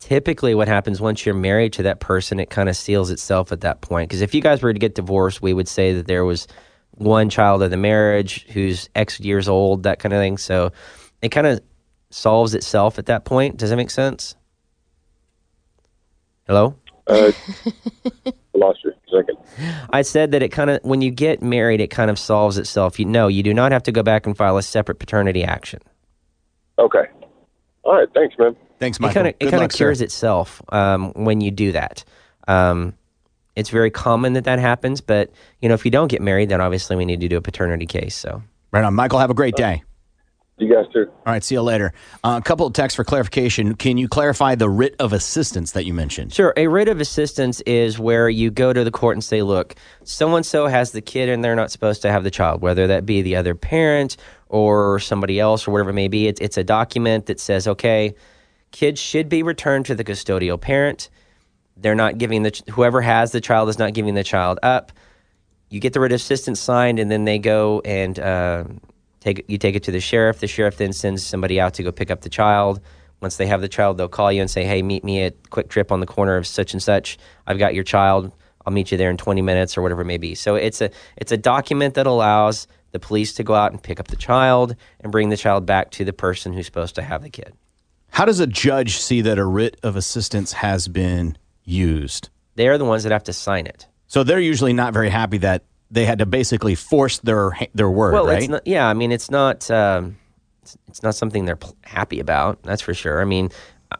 Typically, 0.00 0.54
what 0.54 0.66
happens 0.66 1.00
once 1.00 1.24
you're 1.24 1.34
married 1.34 1.74
to 1.74 1.82
that 1.82 2.00
person, 2.00 2.40
it 2.40 2.48
kind 2.48 2.68
of 2.68 2.76
seals 2.76 3.10
itself 3.10 3.52
at 3.52 3.60
that 3.60 3.82
point. 3.82 4.08
Because 4.08 4.22
if 4.22 4.34
you 4.34 4.40
guys 4.40 4.62
were 4.62 4.72
to 4.72 4.78
get 4.78 4.94
divorced, 4.94 5.42
we 5.42 5.52
would 5.52 5.68
say 5.68 5.92
that 5.92 6.06
there 6.06 6.24
was 6.24 6.48
one 6.92 7.28
child 7.28 7.62
of 7.62 7.70
the 7.70 7.76
marriage 7.76 8.46
who's 8.48 8.88
X 8.94 9.20
years 9.20 9.48
old, 9.48 9.82
that 9.82 9.98
kind 9.98 10.14
of 10.14 10.18
thing. 10.18 10.38
So 10.38 10.72
it 11.20 11.28
kind 11.28 11.46
of 11.46 11.60
solves 12.08 12.54
itself 12.54 12.98
at 12.98 13.06
that 13.06 13.26
point. 13.26 13.58
Does 13.58 13.70
that 13.70 13.76
make 13.76 13.90
sense? 13.90 14.34
Hello? 16.46 16.74
Uh, 17.06 17.32
I 18.26 18.32
lost 18.54 18.80
you 18.82 18.92
second. 19.10 19.36
I 19.90 20.00
said 20.00 20.32
that 20.32 20.42
it 20.42 20.48
kind 20.48 20.70
of, 20.70 20.80
when 20.82 21.02
you 21.02 21.10
get 21.10 21.42
married, 21.42 21.80
it 21.80 21.88
kind 21.88 22.10
of 22.10 22.18
solves 22.18 22.56
itself. 22.56 22.98
You 22.98 23.04
know, 23.04 23.28
you 23.28 23.42
do 23.42 23.52
not 23.52 23.70
have 23.70 23.82
to 23.84 23.92
go 23.92 24.02
back 24.02 24.26
and 24.26 24.36
file 24.36 24.56
a 24.56 24.62
separate 24.62 24.98
paternity 24.98 25.44
action. 25.44 25.80
Okay. 26.78 27.04
All 27.82 27.94
right. 27.94 28.08
Thanks, 28.14 28.34
man. 28.38 28.56
Thanks, 28.80 28.98
It 28.98 29.12
kind 29.12 29.28
of 29.28 29.34
it 29.38 29.50
kind 29.50 29.62
of 29.62 29.70
cures 29.70 30.00
itself 30.00 30.60
um, 30.70 31.12
when 31.12 31.40
you 31.40 31.52
do 31.52 31.70
that. 31.72 32.02
Um, 32.48 32.94
it's 33.54 33.70
very 33.70 33.90
common 33.90 34.32
that 34.32 34.44
that 34.44 34.58
happens, 34.58 35.00
but 35.00 35.30
you 35.60 35.68
know, 35.68 35.74
if 35.74 35.84
you 35.84 35.92
don't 35.92 36.08
get 36.08 36.20
married, 36.20 36.48
then 36.48 36.60
obviously 36.60 36.96
we 36.96 37.04
need 37.04 37.20
to 37.20 37.28
do 37.28 37.36
a 37.36 37.42
paternity 37.42 37.86
case. 37.86 38.16
So 38.16 38.42
Right 38.72 38.84
on. 38.84 38.94
Michael, 38.94 39.18
have 39.18 39.30
a 39.30 39.34
great 39.34 39.56
day. 39.56 39.82
You 40.58 40.72
guys 40.72 40.92
too. 40.92 41.06
All 41.08 41.32
right, 41.32 41.42
see 41.42 41.54
you 41.54 41.62
later. 41.62 41.94
Uh, 42.22 42.38
a 42.38 42.44
couple 42.44 42.66
of 42.66 42.74
texts 42.74 42.94
for 42.94 43.02
clarification. 43.02 43.74
Can 43.74 43.96
you 43.96 44.08
clarify 44.08 44.54
the 44.54 44.68
writ 44.68 44.94
of 44.98 45.14
assistance 45.14 45.72
that 45.72 45.86
you 45.86 45.94
mentioned? 45.94 46.34
Sure. 46.34 46.52
A 46.54 46.66
writ 46.66 46.88
of 46.88 47.00
assistance 47.00 47.62
is 47.62 47.98
where 47.98 48.28
you 48.28 48.50
go 48.50 48.74
to 48.74 48.84
the 48.84 48.90
court 48.90 49.16
and 49.16 49.24
say, 49.24 49.40
look, 49.40 49.74
so 50.04 50.36
and 50.36 50.44
so 50.44 50.66
has 50.66 50.92
the 50.92 51.00
kid 51.00 51.30
and 51.30 51.42
they're 51.42 51.56
not 51.56 51.70
supposed 51.70 52.02
to 52.02 52.12
have 52.12 52.24
the 52.24 52.30
child, 52.30 52.60
whether 52.60 52.86
that 52.88 53.06
be 53.06 53.22
the 53.22 53.36
other 53.36 53.54
parent 53.54 54.18
or 54.50 55.00
somebody 55.00 55.40
else 55.40 55.66
or 55.66 55.70
whatever 55.70 55.90
it 55.90 55.94
may 55.94 56.08
be. 56.08 56.28
It's, 56.28 56.40
it's 56.42 56.58
a 56.58 56.64
document 56.64 57.24
that 57.26 57.40
says, 57.40 57.66
okay, 57.66 58.14
kids 58.72 59.00
should 59.00 59.28
be 59.28 59.42
returned 59.42 59.86
to 59.86 59.94
the 59.94 60.04
custodial 60.04 60.60
parent. 60.60 61.10
They're 61.76 61.94
not 61.94 62.18
giving 62.18 62.42
the, 62.42 62.62
whoever 62.70 63.00
has 63.00 63.32
the 63.32 63.40
child 63.40 63.68
is 63.68 63.78
not 63.78 63.94
giving 63.94 64.14
the 64.14 64.24
child 64.24 64.58
up. 64.62 64.92
You 65.70 65.80
get 65.80 65.92
the 65.92 66.00
writ 66.00 66.12
of 66.12 66.16
assistance 66.16 66.60
signed 66.60 66.98
and 66.98 67.10
then 67.10 67.24
they 67.24 67.38
go 67.38 67.80
and, 67.84 68.18
uh, 68.18 68.64
take 69.20 69.44
you 69.48 69.58
take 69.58 69.76
it 69.76 69.82
to 69.84 69.92
the 69.92 70.00
sheriff. 70.00 70.40
The 70.40 70.46
sheriff 70.46 70.76
then 70.78 70.92
sends 70.92 71.24
somebody 71.24 71.60
out 71.60 71.74
to 71.74 71.82
go 71.82 71.92
pick 71.92 72.10
up 72.10 72.22
the 72.22 72.28
child. 72.28 72.80
Once 73.20 73.36
they 73.36 73.46
have 73.46 73.60
the 73.60 73.68
child, 73.68 73.98
they'll 73.98 74.08
call 74.08 74.32
you 74.32 74.40
and 74.40 74.50
say, 74.50 74.64
"Hey, 74.64 74.82
meet 74.82 75.04
me 75.04 75.22
at 75.22 75.42
QuikTrip 75.50 75.92
on 75.92 76.00
the 76.00 76.06
corner 76.06 76.36
of 76.36 76.46
such 76.46 76.72
and 76.72 76.82
such. 76.82 77.18
I've 77.46 77.58
got 77.58 77.74
your 77.74 77.84
child. 77.84 78.32
I'll 78.66 78.72
meet 78.72 78.90
you 78.90 78.98
there 78.98 79.10
in 79.10 79.16
20 79.16 79.42
minutes 79.42 79.76
or 79.76 79.82
whatever 79.82 80.02
it 80.02 80.06
may 80.06 80.16
be." 80.16 80.34
So 80.34 80.54
it's 80.54 80.80
a 80.80 80.90
it's 81.16 81.32
a 81.32 81.36
document 81.36 81.94
that 81.94 82.06
allows 82.06 82.66
the 82.92 82.98
police 82.98 83.34
to 83.34 83.44
go 83.44 83.54
out 83.54 83.72
and 83.72 83.82
pick 83.82 84.00
up 84.00 84.08
the 84.08 84.16
child 84.16 84.74
and 85.00 85.12
bring 85.12 85.28
the 85.28 85.36
child 85.36 85.66
back 85.66 85.90
to 85.92 86.04
the 86.04 86.12
person 86.12 86.52
who's 86.52 86.66
supposed 86.66 86.94
to 86.96 87.02
have 87.02 87.22
the 87.22 87.30
kid. 87.30 87.52
How 88.10 88.24
does 88.24 88.40
a 88.40 88.46
judge 88.46 88.98
see 88.98 89.22
that 89.22 89.38
a 89.38 89.44
writ 89.44 89.78
of 89.82 89.96
assistance 89.96 90.52
has 90.52 90.88
been 90.88 91.36
used? 91.64 92.28
They 92.56 92.68
are 92.68 92.78
the 92.78 92.84
ones 92.84 93.04
that 93.04 93.12
have 93.12 93.24
to 93.24 93.32
sign 93.32 93.66
it. 93.66 93.86
So 94.06 94.24
they're 94.24 94.40
usually 94.40 94.72
not 94.72 94.92
very 94.92 95.08
happy 95.08 95.38
that 95.38 95.64
they 95.90 96.04
had 96.04 96.18
to 96.18 96.26
basically 96.26 96.74
force 96.74 97.18
their 97.18 97.56
their 97.74 97.90
word, 97.90 98.12
well, 98.12 98.26
right? 98.26 98.38
it's 98.38 98.48
not, 98.48 98.66
yeah. 98.66 98.86
I 98.88 98.94
mean, 98.94 99.12
it's 99.12 99.30
not 99.30 99.70
um, 99.70 100.16
it's, 100.62 100.76
it's 100.88 101.02
not 101.02 101.14
something 101.14 101.44
they're 101.44 101.58
happy 101.82 102.20
about. 102.20 102.62
That's 102.62 102.82
for 102.82 102.94
sure. 102.94 103.20
I 103.20 103.24
mean, 103.24 103.50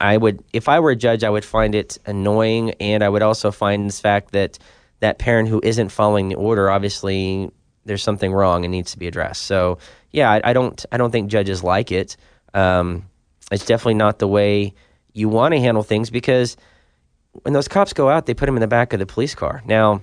I 0.00 0.16
would 0.16 0.42
if 0.52 0.68
I 0.68 0.80
were 0.80 0.90
a 0.90 0.96
judge, 0.96 1.24
I 1.24 1.30
would 1.30 1.44
find 1.44 1.74
it 1.74 1.98
annoying, 2.06 2.72
and 2.80 3.02
I 3.02 3.08
would 3.08 3.22
also 3.22 3.50
find 3.50 3.86
this 3.86 4.00
fact 4.00 4.32
that 4.32 4.58
that 5.00 5.18
parent 5.18 5.48
who 5.48 5.60
isn't 5.64 5.88
following 5.88 6.28
the 6.28 6.36
order, 6.36 6.70
obviously, 6.70 7.50
there's 7.84 8.02
something 8.02 8.32
wrong 8.32 8.64
and 8.64 8.72
needs 8.72 8.92
to 8.92 8.98
be 8.98 9.06
addressed. 9.08 9.42
So, 9.42 9.78
yeah, 10.10 10.30
I, 10.30 10.50
I 10.50 10.52
don't 10.52 10.84
I 10.92 10.96
don't 10.96 11.10
think 11.10 11.30
judges 11.30 11.64
like 11.64 11.90
it. 11.90 12.16
Um, 12.54 13.09
it's 13.50 13.64
definitely 13.64 13.94
not 13.94 14.18
the 14.18 14.28
way 14.28 14.74
you 15.12 15.28
want 15.28 15.52
to 15.54 15.60
handle 15.60 15.82
things 15.82 16.10
because 16.10 16.56
when 17.42 17.52
those 17.52 17.68
cops 17.68 17.92
go 17.92 18.08
out, 18.08 18.26
they 18.26 18.34
put 18.34 18.46
them 18.46 18.56
in 18.56 18.60
the 18.60 18.66
back 18.68 18.92
of 18.92 18.98
the 18.98 19.06
police 19.06 19.34
car. 19.34 19.62
Now, 19.64 20.02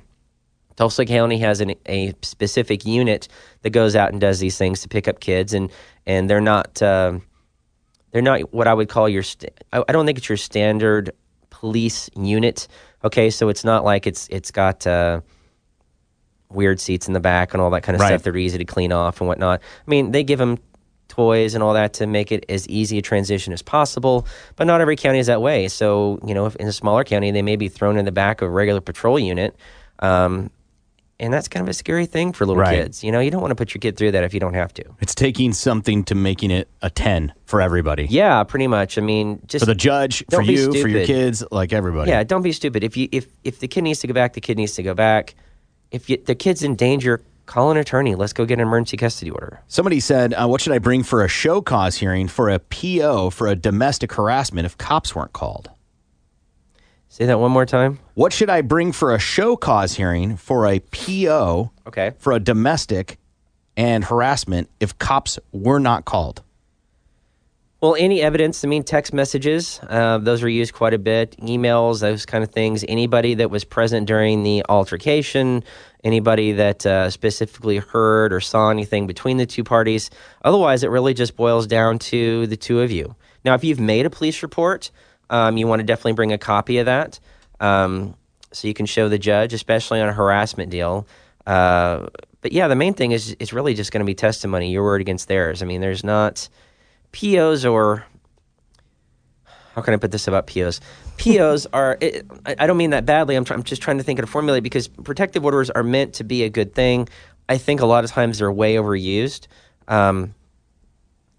Tulsa 0.75 1.05
County 1.05 1.39
has 1.39 1.59
an, 1.61 1.73
a 1.87 2.13
specific 2.21 2.85
unit 2.85 3.27
that 3.63 3.71
goes 3.71 3.95
out 3.95 4.11
and 4.11 4.21
does 4.21 4.39
these 4.39 4.57
things 4.57 4.81
to 4.81 4.87
pick 4.87 5.07
up 5.07 5.19
kids, 5.19 5.53
and 5.53 5.71
and 6.05 6.29
they're 6.29 6.39
not 6.41 6.81
um 6.83 7.23
they're 8.11 8.21
not 8.21 8.53
what 8.53 8.67
I 8.67 8.73
would 8.73 8.87
call 8.87 9.09
your. 9.09 9.23
St- 9.23 9.51
I, 9.73 9.83
I 9.87 9.91
don't 9.91 10.05
think 10.05 10.17
it's 10.19 10.29
your 10.29 10.37
standard 10.37 11.11
police 11.49 12.09
unit. 12.15 12.67
Okay, 13.03 13.29
so 13.29 13.49
it's 13.49 13.63
not 13.63 13.83
like 13.83 14.05
it's 14.07 14.27
it's 14.29 14.51
got 14.51 14.85
uh, 14.85 15.21
weird 16.49 16.79
seats 16.79 17.07
in 17.07 17.13
the 17.13 17.19
back 17.19 17.53
and 17.53 17.61
all 17.61 17.69
that 17.71 17.83
kind 17.83 17.95
of 17.95 18.01
Right. 18.01 18.09
stuff 18.09 18.23
that 18.23 18.29
are 18.29 18.37
easy 18.37 18.57
to 18.57 18.65
clean 18.65 18.91
off 18.91 19.19
and 19.19 19.27
whatnot. 19.27 19.59
I 19.61 19.89
mean, 19.89 20.11
they 20.11 20.23
give 20.23 20.39
them 20.39 20.57
toys 21.17 21.55
and 21.55 21.63
all 21.63 21.73
that 21.73 21.93
to 21.93 22.07
make 22.07 22.31
it 22.31 22.45
as 22.47 22.67
easy 22.69 22.99
a 22.99 23.01
transition 23.01 23.51
as 23.51 23.61
possible. 23.61 24.25
But 24.55 24.67
not 24.67 24.79
every 24.81 24.95
county 24.95 25.19
is 25.19 25.27
that 25.27 25.41
way. 25.41 25.67
So 25.67 26.19
you 26.25 26.33
know, 26.33 26.45
if 26.45 26.55
in 26.57 26.67
a 26.67 26.71
smaller 26.71 27.03
county, 27.03 27.31
they 27.31 27.41
may 27.41 27.55
be 27.55 27.67
thrown 27.67 27.97
in 27.97 28.05
the 28.05 28.11
back 28.11 28.41
of 28.41 28.47
a 28.47 28.51
regular 28.51 28.81
patrol 28.81 29.17
unit. 29.19 29.55
Um, 29.99 30.51
and 31.19 31.33
that's 31.33 31.47
kind 31.47 31.63
of 31.65 31.69
a 31.69 31.73
scary 31.73 32.05
thing 32.05 32.31
for 32.31 32.45
little 32.45 32.61
Right. 32.61 32.83
kids. 32.83 33.03
You 33.03 33.11
know, 33.11 33.19
you 33.19 33.31
don't 33.31 33.41
want 33.41 33.49
to 33.49 33.55
put 33.55 33.73
your 33.73 33.79
kid 33.79 33.97
through 33.97 34.11
that 34.11 34.23
if 34.23 34.35
you 34.35 34.39
don't 34.39 34.53
have 34.53 34.71
to. 34.75 34.83
It's 35.01 35.15
taking 35.15 35.51
something 35.51 36.03
to 36.03 36.13
making 36.13 36.51
it 36.51 36.67
a 36.83 36.91
10 36.91 37.33
for 37.45 37.59
everybody. 37.59 38.05
Yeah, 38.07 38.43
pretty 38.43 38.67
much. 38.67 38.99
I 38.99 39.01
mean, 39.01 39.39
just 39.47 39.63
for 39.63 39.65
the 39.65 39.73
judge, 39.73 40.23
for 40.29 40.43
you, 40.43 40.79
for 40.79 40.87
your 40.87 41.07
kids, 41.07 41.43
like 41.51 41.73
everybody. 41.73 42.11
Yeah, 42.11 42.23
don't 42.23 42.43
be 42.43 42.51
stupid. 42.51 42.83
If 42.83 42.95
you 42.95 43.09
if 43.11 43.25
if 43.43 43.57
the 43.59 43.67
kid 43.67 43.81
needs 43.81 43.99
to 44.01 44.07
go 44.07 44.13
back, 44.13 44.33
the 44.33 44.41
kid 44.41 44.57
needs 44.57 44.73
to 44.75 44.83
go 44.83 44.93
back. 44.93 45.33
If 45.89 46.07
you, 46.07 46.17
the 46.17 46.35
kid's 46.35 46.61
in 46.61 46.75
danger, 46.75 47.21
call 47.47 47.71
an 47.71 47.77
attorney. 47.77 48.13
Let's 48.13 48.33
go 48.33 48.45
get 48.45 48.55
an 48.55 48.67
emergency 48.67 48.97
custody 48.97 49.31
order. 49.31 49.61
Somebody 49.67 49.99
said, 49.99 50.33
uh, 50.35 50.47
What 50.47 50.61
should 50.61 50.73
I 50.73 50.77
bring 50.79 51.01
for 51.01 51.23
a 51.23 51.27
show 51.27 51.61
cause 51.61 51.95
hearing 51.95 52.27
for 52.27 52.49
a 52.49 52.59
PO 52.59 53.31
for 53.31 53.47
a 53.47 53.55
domestic 53.55 54.13
harassment 54.13 54.65
if 54.67 54.77
cops 54.77 55.15
weren't 55.15 55.33
called? 55.33 55.71
Say 57.09 57.25
that 57.25 57.39
one 57.39 57.51
more 57.51 57.65
time. 57.65 57.99
What 58.13 58.33
should 58.33 58.49
I 58.49 58.61
bring 58.61 58.91
for 58.91 59.15
a 59.15 59.19
show 59.19 59.55
cause 59.55 59.95
hearing 59.95 60.37
for 60.37 60.67
a 60.67 60.79
PO 60.79 61.71
Okay. 61.87 62.11
for 62.19 62.33
a 62.33 62.39
domestic 62.39 63.17
and 63.75 64.03
harassment 64.03 64.69
if 64.79 64.97
cops 64.99 65.39
were 65.51 65.79
not 65.79 66.05
called? 66.05 66.43
Well, 67.79 67.95
any 67.99 68.23
evidence, 68.23 68.65
I 68.65 68.67
mean, 68.67 68.81
text 68.83 69.13
messages, 69.13 69.79
uh, 69.87 70.17
those 70.17 70.41
were 70.41 70.49
used 70.49 70.73
quite 70.73 70.95
a 70.95 70.97
bit, 70.97 71.37
emails, 71.39 72.01
those 72.01 72.25
kind 72.25 72.43
of 72.43 72.49
things. 72.49 72.83
Anybody 72.87 73.35
that 73.35 73.51
was 73.51 73.63
present 73.63 74.07
during 74.07 74.41
the 74.41 74.63
altercation, 74.67 75.63
anybody 76.03 76.53
that 76.53 76.85
uh, 76.85 77.09
specifically 77.09 77.77
heard 77.77 78.31
or 78.31 78.39
saw 78.39 78.69
anything 78.69 79.07
between 79.07 79.37
the 79.37 79.45
two 79.45 79.63
parties. 79.63 80.09
Otherwise, 80.43 80.83
it 80.83 80.89
really 80.89 81.13
just 81.13 81.35
boils 81.35 81.67
down 81.67 81.99
to 81.99 82.47
the 82.47 82.57
two 82.57 82.81
of 82.81 82.91
you. 82.91 83.15
Now, 83.43 83.55
if 83.55 83.63
you've 83.63 83.79
made 83.79 84.05
a 84.05 84.09
police 84.09 84.43
report, 84.43 84.91
um, 85.29 85.57
you 85.57 85.67
want 85.67 85.79
to 85.79 85.85
definitely 85.85 86.13
bring 86.13 86.31
a 86.31 86.37
copy 86.37 86.77
of 86.77 86.85
that 86.85 87.19
um, 87.59 88.15
so 88.51 88.67
you 88.67 88.73
can 88.73 88.85
show 88.85 89.09
the 89.09 89.19
judge, 89.19 89.53
especially 89.53 90.01
on 90.01 90.07
a 90.07 90.13
harassment 90.13 90.69
deal. 90.69 91.07
Uh, 91.45 92.07
but 92.41 92.51
yeah, 92.51 92.67
the 92.67 92.75
main 92.75 92.93
thing 92.93 93.11
is 93.11 93.35
it's 93.39 93.53
really 93.53 93.73
just 93.73 93.91
going 93.91 93.99
to 94.01 94.05
be 94.05 94.15
testimony, 94.15 94.71
your 94.71 94.83
word 94.83 95.01
against 95.01 95.27
theirs. 95.27 95.61
I 95.61 95.65
mean, 95.65 95.81
there's 95.81 96.03
not 96.03 96.47
POs 97.11 97.65
or 97.65 98.05
how 99.73 99.81
can 99.81 99.93
I 99.93 99.97
put 99.97 100.11
this 100.11 100.27
about 100.27 100.47
POs? 100.47 100.81
POs 101.17 101.65
are, 101.73 101.97
it, 101.99 102.25
I 102.45 102.67
don't 102.67 102.77
mean 102.77 102.91
that 102.91 103.05
badly. 103.05 103.35
I'm, 103.35 103.45
I'm 103.49 103.63
just 103.63 103.81
trying 103.81 103.97
to 103.97 104.03
think 104.03 104.19
of 104.19 104.23
a 104.23 104.27
formula 104.27 104.61
because 104.61 104.87
protective 104.87 105.43
orders 105.43 105.69
are 105.69 105.83
meant 105.83 106.13
to 106.15 106.23
be 106.23 106.43
a 106.43 106.49
good 106.49 106.73
thing. 106.73 107.09
I 107.49 107.57
think 107.57 107.81
a 107.81 107.85
lot 107.85 108.03
of 108.03 108.11
times 108.11 108.39
they're 108.39 108.51
way 108.51 108.75
overused. 108.75 109.47
Um, 109.87 110.35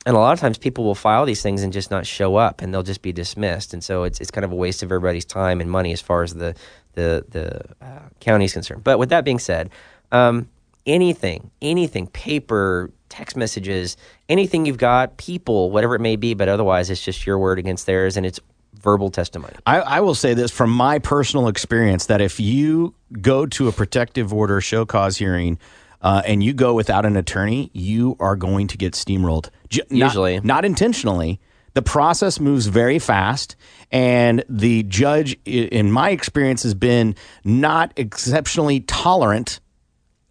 and 0.07 0.17
a 0.17 0.21
lot 0.21 0.33
of 0.33 0.41
times 0.41 0.59
people 0.59 0.85
will 0.85 0.95
file 0.95 1.27
these 1.27 1.43
things 1.43 1.63
and 1.63 1.73
just 1.73 1.91
not 1.91 2.07
show 2.07 2.37
up 2.37 2.63
and 2.63 2.73
they'll 2.73 2.83
just 2.83 3.03
be 3.03 3.13
dismissed. 3.13 3.75
And 3.75 3.85
so 3.85 4.05
it's, 4.05 4.21
it's 4.21 4.31
kind 4.31 4.45
of 4.45 4.53
a 4.53 4.55
waste 4.55 4.83
of 4.83 4.91
everybody's 4.91 5.25
time 5.25 5.61
and 5.61 5.71
money 5.71 5.93
as 5.93 6.01
far 6.01 6.23
as 6.23 6.35
the, 6.35 6.55
the, 6.95 7.25
the 7.29 7.61
uh, 7.85 8.09
county 8.21 8.47
is 8.47 8.53
concerned. 8.53 8.85
But 8.85 8.99
with 8.99 9.11
that 9.11 9.25
being 9.25 9.39
said, 9.39 9.71
um, 10.11 10.49
anything, 10.87 11.51
anything, 11.61 12.07
paper, 12.07 12.91
text 13.11 13.37
messages, 13.37 13.97
anything 14.29 14.67
you've 14.67 14.79
got, 14.79 15.19
people, 15.19 15.71
whatever 15.71 15.95
it 15.95 16.01
may 16.01 16.17
be, 16.17 16.35
but 16.35 16.49
otherwise 16.49 16.91
it's 16.91 17.05
just 17.05 17.27
your 17.27 17.39
word 17.39 17.59
against 17.59 17.87
theirs 17.87 18.17
and 18.17 18.25
it's 18.25 18.41
verbal 18.81 19.11
testimony. 19.11 19.55
I, 19.67 19.81
I 19.81 20.01
will 20.01 20.15
say 20.15 20.35
this 20.35 20.51
from 20.51 20.71
my 20.71 20.99
personal 20.99 21.49
experience 21.49 22.07
that 22.07 22.21
if 22.21 22.39
you 22.41 22.95
go 23.21 23.47
to 23.47 23.69
a 23.69 23.73
protective 23.73 24.33
order 24.33 24.61
show 24.61 24.87
cause 24.87 25.17
hearing 25.17 25.59
uh, 26.01 26.23
and 26.25 26.43
you 26.43 26.53
go 26.55 26.75
without 26.75 27.05
an 27.05 27.17
attorney, 27.17 27.71
you 27.73 28.17
are 28.21 28.37
going 28.37 28.69
to 28.69 28.77
get 28.79 28.93
steamrolled. 28.95 29.51
J- 29.69 29.83
not- 29.91 30.07
Usually. 30.07 30.41
not 30.41 30.65
intentionally. 30.65 31.41
The 31.75 31.83
process 31.83 32.41
moves 32.41 32.67
very 32.67 32.99
fast, 32.99 33.55
and 33.93 34.43
the 34.49 34.83
judge, 34.85 35.39
in 35.45 35.93
my 35.93 36.11
experience, 36.11 36.65
has 36.65 36.75
been 36.75 37.15
not 37.45 37.93
exceptionally 37.97 38.81
tolerant 38.81 39.61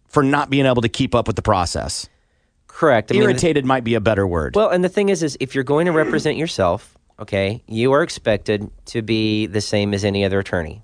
for 0.08 0.22
not 0.22 0.50
being 0.50 0.66
able 0.66 0.82
to 0.82 0.88
keep 0.90 1.14
up 1.14 1.26
with 1.26 1.36
the 1.36 1.42
process. 1.42 2.06
Correct. 2.66 3.10
I 3.10 3.14
mean, 3.14 3.22
Irritated 3.22 3.64
might 3.64 3.82
be 3.84 3.94
a 3.94 4.00
better 4.00 4.26
word. 4.26 4.56
Well, 4.56 4.68
and 4.68 4.84
the 4.84 4.88
thing 4.90 5.08
is, 5.08 5.22
is 5.22 5.38
if 5.40 5.54
you're 5.54 5.64
going 5.64 5.86
to 5.86 5.92
represent 5.92 6.36
yourself, 6.36 6.97
okay, 7.18 7.62
you 7.66 7.92
are 7.92 8.02
expected 8.02 8.70
to 8.86 9.02
be 9.02 9.46
the 9.46 9.60
same 9.60 9.94
as 9.94 10.04
any 10.04 10.24
other 10.24 10.38
attorney. 10.38 10.82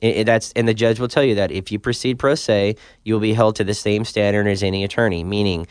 It, 0.00 0.18
it- 0.18 0.24
that's 0.24 0.52
and 0.52 0.66
the 0.66 0.74
judge 0.74 0.98
will 1.00 1.08
tell 1.08 1.24
you 1.24 1.34
that 1.36 1.50
if 1.52 1.70
you 1.70 1.78
proceed 1.78 2.18
pro 2.18 2.34
se, 2.34 2.76
you 3.04 3.14
will 3.14 3.20
be 3.20 3.34
held 3.34 3.56
to 3.56 3.64
the 3.64 3.74
same 3.74 4.04
standard 4.04 4.46
as 4.46 4.62
any 4.62 4.84
attorney. 4.84 5.24
Meaning, 5.24 5.66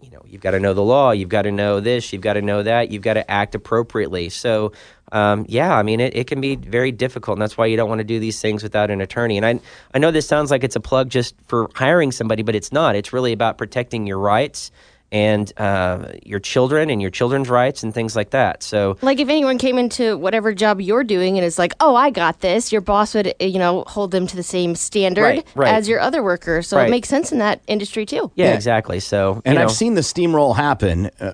you 0.00 0.10
know, 0.10 0.22
you've 0.26 0.40
got 0.40 0.52
to 0.52 0.60
know 0.60 0.72
the 0.72 0.82
law, 0.82 1.10
you've 1.10 1.28
got 1.28 1.42
to 1.42 1.52
know 1.52 1.80
this, 1.80 2.12
you've 2.12 2.22
got 2.22 2.34
to 2.34 2.42
know 2.42 2.62
that, 2.62 2.90
you've 2.90 3.02
got 3.02 3.14
to 3.14 3.30
act 3.30 3.54
appropriately. 3.54 4.30
So, 4.30 4.72
um, 5.12 5.44
yeah, 5.48 5.76
I 5.76 5.82
mean, 5.82 6.00
it, 6.00 6.16
it 6.16 6.26
can 6.26 6.40
be 6.40 6.56
very 6.56 6.90
difficult, 6.90 7.36
and 7.36 7.42
that's 7.42 7.58
why 7.58 7.66
you 7.66 7.76
don't 7.76 7.88
want 7.88 7.98
to 7.98 8.04
do 8.04 8.18
these 8.18 8.40
things 8.40 8.62
without 8.62 8.90
an 8.90 9.02
attorney. 9.02 9.36
And 9.36 9.44
I, 9.44 9.60
I 9.92 9.98
know 9.98 10.10
this 10.10 10.26
sounds 10.26 10.50
like 10.50 10.64
it's 10.64 10.76
a 10.76 10.80
plug 10.80 11.10
just 11.10 11.34
for 11.48 11.68
hiring 11.74 12.12
somebody, 12.12 12.42
but 12.42 12.54
it's 12.54 12.72
not. 12.72 12.96
It's 12.96 13.12
really 13.12 13.32
about 13.32 13.58
protecting 13.58 14.06
your 14.06 14.18
rights 14.18 14.70
and 15.12 15.52
uh, 15.58 16.12
your 16.24 16.38
children 16.40 16.88
and 16.90 17.02
your 17.02 17.10
children's 17.10 17.48
rights 17.48 17.82
and 17.82 17.92
things 17.92 18.14
like 18.14 18.30
that. 18.30 18.62
So, 18.62 18.96
Like 19.02 19.18
if 19.18 19.28
anyone 19.28 19.58
came 19.58 19.78
into 19.78 20.16
whatever 20.16 20.52
job 20.54 20.80
you're 20.80 21.04
doing 21.04 21.36
and 21.36 21.44
is 21.44 21.58
like, 21.58 21.74
"Oh, 21.80 21.96
I 21.96 22.10
got 22.10 22.40
this," 22.40 22.70
your 22.70 22.80
boss 22.80 23.14
would, 23.14 23.28
uh, 23.28 23.44
you 23.44 23.58
know, 23.58 23.84
hold 23.86 24.10
them 24.12 24.26
to 24.28 24.36
the 24.36 24.42
same 24.42 24.74
standard 24.74 25.22
Right, 25.22 25.46
right. 25.54 25.74
as 25.74 25.88
your 25.88 26.00
other 26.00 26.22
workers. 26.22 26.68
So 26.68 26.76
Right. 26.76 26.86
it 26.88 26.90
makes 26.90 27.08
sense 27.08 27.32
in 27.32 27.38
that 27.38 27.60
industry 27.66 28.06
too. 28.06 28.30
yeah, 28.36 28.52
exactly. 28.54 29.00
So, 29.00 29.42
And 29.44 29.56
you 29.56 29.62
I've 29.64 29.72
seen 29.72 29.94
the 29.94 30.00
steamroll 30.02 30.54
happen. 30.56 31.10
Uh, 31.20 31.32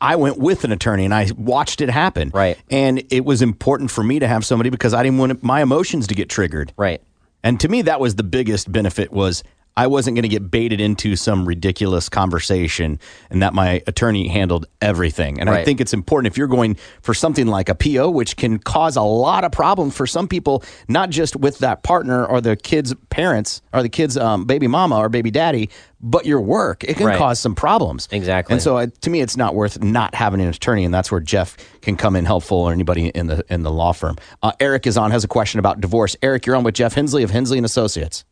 I 0.00 0.16
went 0.16 0.38
with 0.38 0.64
an 0.64 0.72
attorney 0.72 1.04
and 1.04 1.12
I 1.12 1.28
watched 1.36 1.82
it 1.82 1.90
happen. 1.90 2.30
Right. 2.32 2.56
And 2.70 3.02
it 3.10 3.26
was 3.26 3.42
important 3.42 3.90
for 3.90 4.02
me 4.02 4.18
to 4.18 4.26
have 4.26 4.46
somebody 4.46 4.70
because 4.70 4.94
I 4.94 5.02
didn't 5.02 5.18
want 5.18 5.42
my 5.42 5.60
emotions 5.60 6.06
to 6.06 6.14
get 6.14 6.30
triggered. 6.30 6.72
Right. 6.78 7.02
And 7.44 7.60
to 7.60 7.68
me, 7.68 7.82
that 7.82 8.00
was 8.00 8.14
the 8.14 8.22
biggest 8.22 8.72
benefit 8.72 9.12
was 9.12 9.44
I 9.78 9.86
wasn't 9.86 10.16
going 10.16 10.24
to 10.24 10.28
get 10.28 10.50
baited 10.50 10.80
into 10.80 11.14
some 11.14 11.46
ridiculous 11.46 12.08
conversation 12.08 12.98
and 13.30 13.42
that 13.42 13.54
my 13.54 13.80
attorney 13.86 14.26
handled 14.26 14.66
everything. 14.82 15.38
And 15.40 15.48
I 15.48 15.64
think 15.64 15.80
it's 15.80 15.92
important 15.94 16.32
if 16.32 16.36
you're 16.36 16.48
going 16.48 16.76
for 17.00 17.14
something 17.14 17.46
like 17.46 17.68
a 17.68 17.76
PO, 17.76 18.10
which 18.10 18.36
can 18.36 18.58
cause 18.58 18.96
a 18.96 19.02
lot 19.02 19.44
of 19.44 19.52
problems 19.52 19.96
for 19.96 20.04
some 20.04 20.26
people, 20.26 20.64
not 20.88 21.10
just 21.10 21.36
with 21.36 21.58
that 21.60 21.84
partner 21.84 22.26
or 22.26 22.40
the 22.40 22.56
kid's 22.56 22.92
parents 23.08 23.62
or 23.72 23.82
the 23.84 23.88
kid's 23.88 24.16
um, 24.16 24.46
baby 24.46 24.66
mama 24.66 24.96
or 24.96 25.08
baby 25.08 25.30
daddy, 25.30 25.70
but 26.00 26.26
your 26.26 26.40
work. 26.40 26.82
It 26.82 26.96
can 26.96 27.06
Right. 27.06 27.16
cause 27.18 27.38
some 27.38 27.54
problems. 27.54 28.08
Exactly. 28.10 28.54
And 28.54 28.62
so 28.62 28.78
uh, 28.78 28.88
to 29.02 29.10
me, 29.10 29.20
it's 29.20 29.36
not 29.36 29.54
worth 29.54 29.80
not 29.80 30.14
having 30.16 30.40
an 30.40 30.48
attorney. 30.48 30.84
And 30.84 30.92
that's 30.92 31.12
where 31.12 31.20
Jeff 31.20 31.56
can 31.82 31.96
come 31.96 32.16
in 32.16 32.24
helpful 32.24 32.58
or 32.58 32.72
anybody 32.72 33.10
in 33.10 33.28
the, 33.28 33.44
in 33.48 33.62
the 33.62 33.70
law 33.70 33.92
firm. 33.92 34.16
Uh, 34.42 34.50
Eric 34.58 34.88
is 34.88 34.96
on, 34.98 35.12
has 35.12 35.22
a 35.22 35.28
question 35.28 35.60
about 35.60 35.80
divorce. 35.80 36.16
Eric, 36.20 36.46
you're 36.46 36.56
on 36.56 36.64
with 36.64 36.74
Jeff 36.74 36.94
Hensley 36.94 37.22
of 37.22 37.30
Hensley 37.30 37.58
and 37.58 37.64
Associates. 37.64 38.24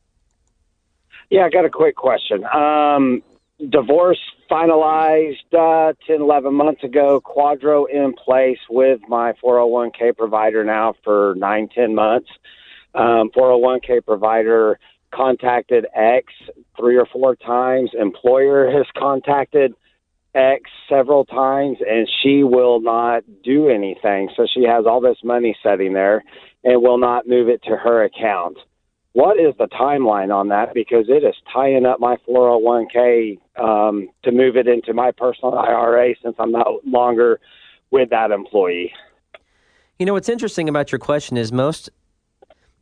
Yeah, 1.31 1.45
I 1.45 1.51
got 1.51 1.65
a 1.65 1.71
quick 1.71 1.97
question. 1.97 2.45
Um, 2.45 3.23
divorce 3.71 4.21
finalized 4.51 5.53
uh, 5.53 5.93
10, 6.07 6.21
11 6.21 6.55
months 6.55 6.85
ago. 6.85 7.21
QDRO 7.21 7.87
in 7.91 8.13
place 8.13 8.59
with 8.71 9.01
my 9.09 9.33
401k 9.43 10.17
provider 10.17 10.65
now 10.65 10.95
for 11.03 11.35
nine, 11.37 11.69
10 11.75 11.95
months. 11.95 12.29
Um, 12.95 13.31
401k 13.37 14.05
provider 14.05 14.79
contacted 15.13 15.87
X 15.95 16.33
three 16.79 16.97
or 16.97 17.07
four 17.07 17.37
times. 17.37 17.91
Employer 17.99 18.71
has 18.71 18.87
contacted 18.97 19.75
X 20.35 20.71
several 20.89 21.25
times, 21.25 21.79
and 21.87 22.09
she 22.23 22.43
will 22.45 22.81
not 22.81 23.25
do 23.43 23.69
anything. 23.69 24.31
So 24.37 24.47
she 24.53 24.65
has 24.65 24.87
all 24.87 25.01
this 25.01 25.19
money 25.25 25.57
sitting 25.63 25.93
there 25.93 26.23
and 26.63 26.83
will 26.83 26.99
not 26.99 27.27
move 27.27 27.49
it 27.49 27.63
to 27.65 27.77
her 27.77 28.05
account 28.05 28.59
what 29.17 29.41
is 29.41 29.55
the 29.59 29.67
timeline 29.69 30.31
on 30.31 30.49
that? 30.49 30.75
Because 30.75 31.07
it 31.09 31.25
is 31.25 31.35
tying 31.51 31.87
up 31.87 31.99
my 31.99 32.19
401k 32.29 33.39
um, 33.59 34.11
to 34.25 34.31
move 34.31 34.59
it 34.59 34.69
into 34.69 34.93
my 34.93 35.11
personal 35.11 35.55
IRA 35.55 36.15
since 36.23 36.37
I'm 36.39 36.53
no 36.53 36.81
longer 36.85 37.41
with 37.91 38.11
that 38.11 38.31
employee. 38.31 38.93
You 39.99 40.05
know 40.05 40.13
what's 40.13 40.29
interesting 40.29 40.69
about 40.69 40.93
your 40.93 40.99
question 40.99 41.39
is 41.39 41.51
most 41.51 41.89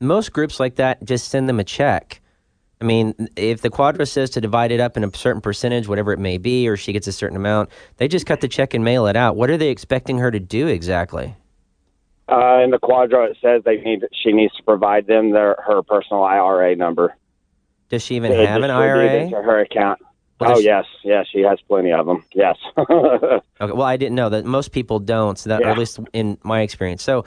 most 0.00 0.32
groups 0.32 0.58
like 0.58 0.74
that 0.74 1.04
just 1.04 1.28
send 1.28 1.48
them 1.48 1.60
a 1.60 1.64
check. 1.64 2.20
I 2.80 2.84
mean, 2.84 3.14
if 3.36 3.60
the 3.60 3.70
QDRO 3.70 4.06
says 4.08 4.30
to 4.30 4.40
divide 4.40 4.72
it 4.72 4.80
up 4.80 4.96
in 4.96 5.04
a 5.04 5.16
certain 5.16 5.40
percentage, 5.40 5.86
whatever 5.86 6.12
it 6.12 6.18
may 6.18 6.38
be, 6.38 6.66
or 6.66 6.76
she 6.76 6.92
gets 6.92 7.06
a 7.06 7.12
certain 7.12 7.36
amount, 7.36 7.70
they 7.98 8.08
just 8.08 8.26
cut 8.26 8.40
the 8.40 8.48
check 8.48 8.74
and 8.74 8.82
mail 8.82 9.06
it 9.06 9.14
out. 9.14 9.36
What 9.36 9.50
are 9.50 9.56
they 9.56 9.68
expecting 9.68 10.18
her 10.18 10.32
to 10.32 10.40
do 10.40 10.66
exactly? 10.66 11.36
Uh, 12.28 12.60
in 12.64 12.70
the 12.70 12.78
QDRO, 12.78 13.30
it 13.30 13.36
says 13.42 13.62
they 13.64 13.76
need 13.76 14.04
she 14.12 14.32
needs 14.32 14.54
to 14.56 14.62
provide 14.62 15.06
them 15.06 15.30
their 15.32 15.56
her 15.66 15.82
personal 15.82 16.24
IRA 16.24 16.74
number. 16.74 17.14
Does 17.90 18.02
she 18.02 18.16
even 18.16 18.32
to 18.32 18.46
have 18.46 18.62
an 18.62 18.70
IRA? 18.70 19.24
Into 19.24 19.36
her 19.36 19.60
account. 19.60 20.00
Well, 20.40 20.56
oh 20.56 20.58
yes, 20.58 20.84
yes, 21.04 21.26
she 21.30 21.40
has 21.42 21.60
plenty 21.68 21.92
of 21.92 22.06
them. 22.06 22.24
Yes. 22.34 22.56
Okay, 23.60 23.72
well, 23.72 23.82
I 23.82 23.96
didn't 23.96 24.16
know 24.16 24.28
that 24.30 24.44
most 24.44 24.72
people 24.72 24.98
don't, 24.98 25.38
so 25.38 25.48
that, 25.50 25.60
Yeah. 25.60 25.70
at 25.70 25.78
least 25.78 26.00
in 26.12 26.36
my 26.42 26.62
experience. 26.62 27.04
So, 27.04 27.24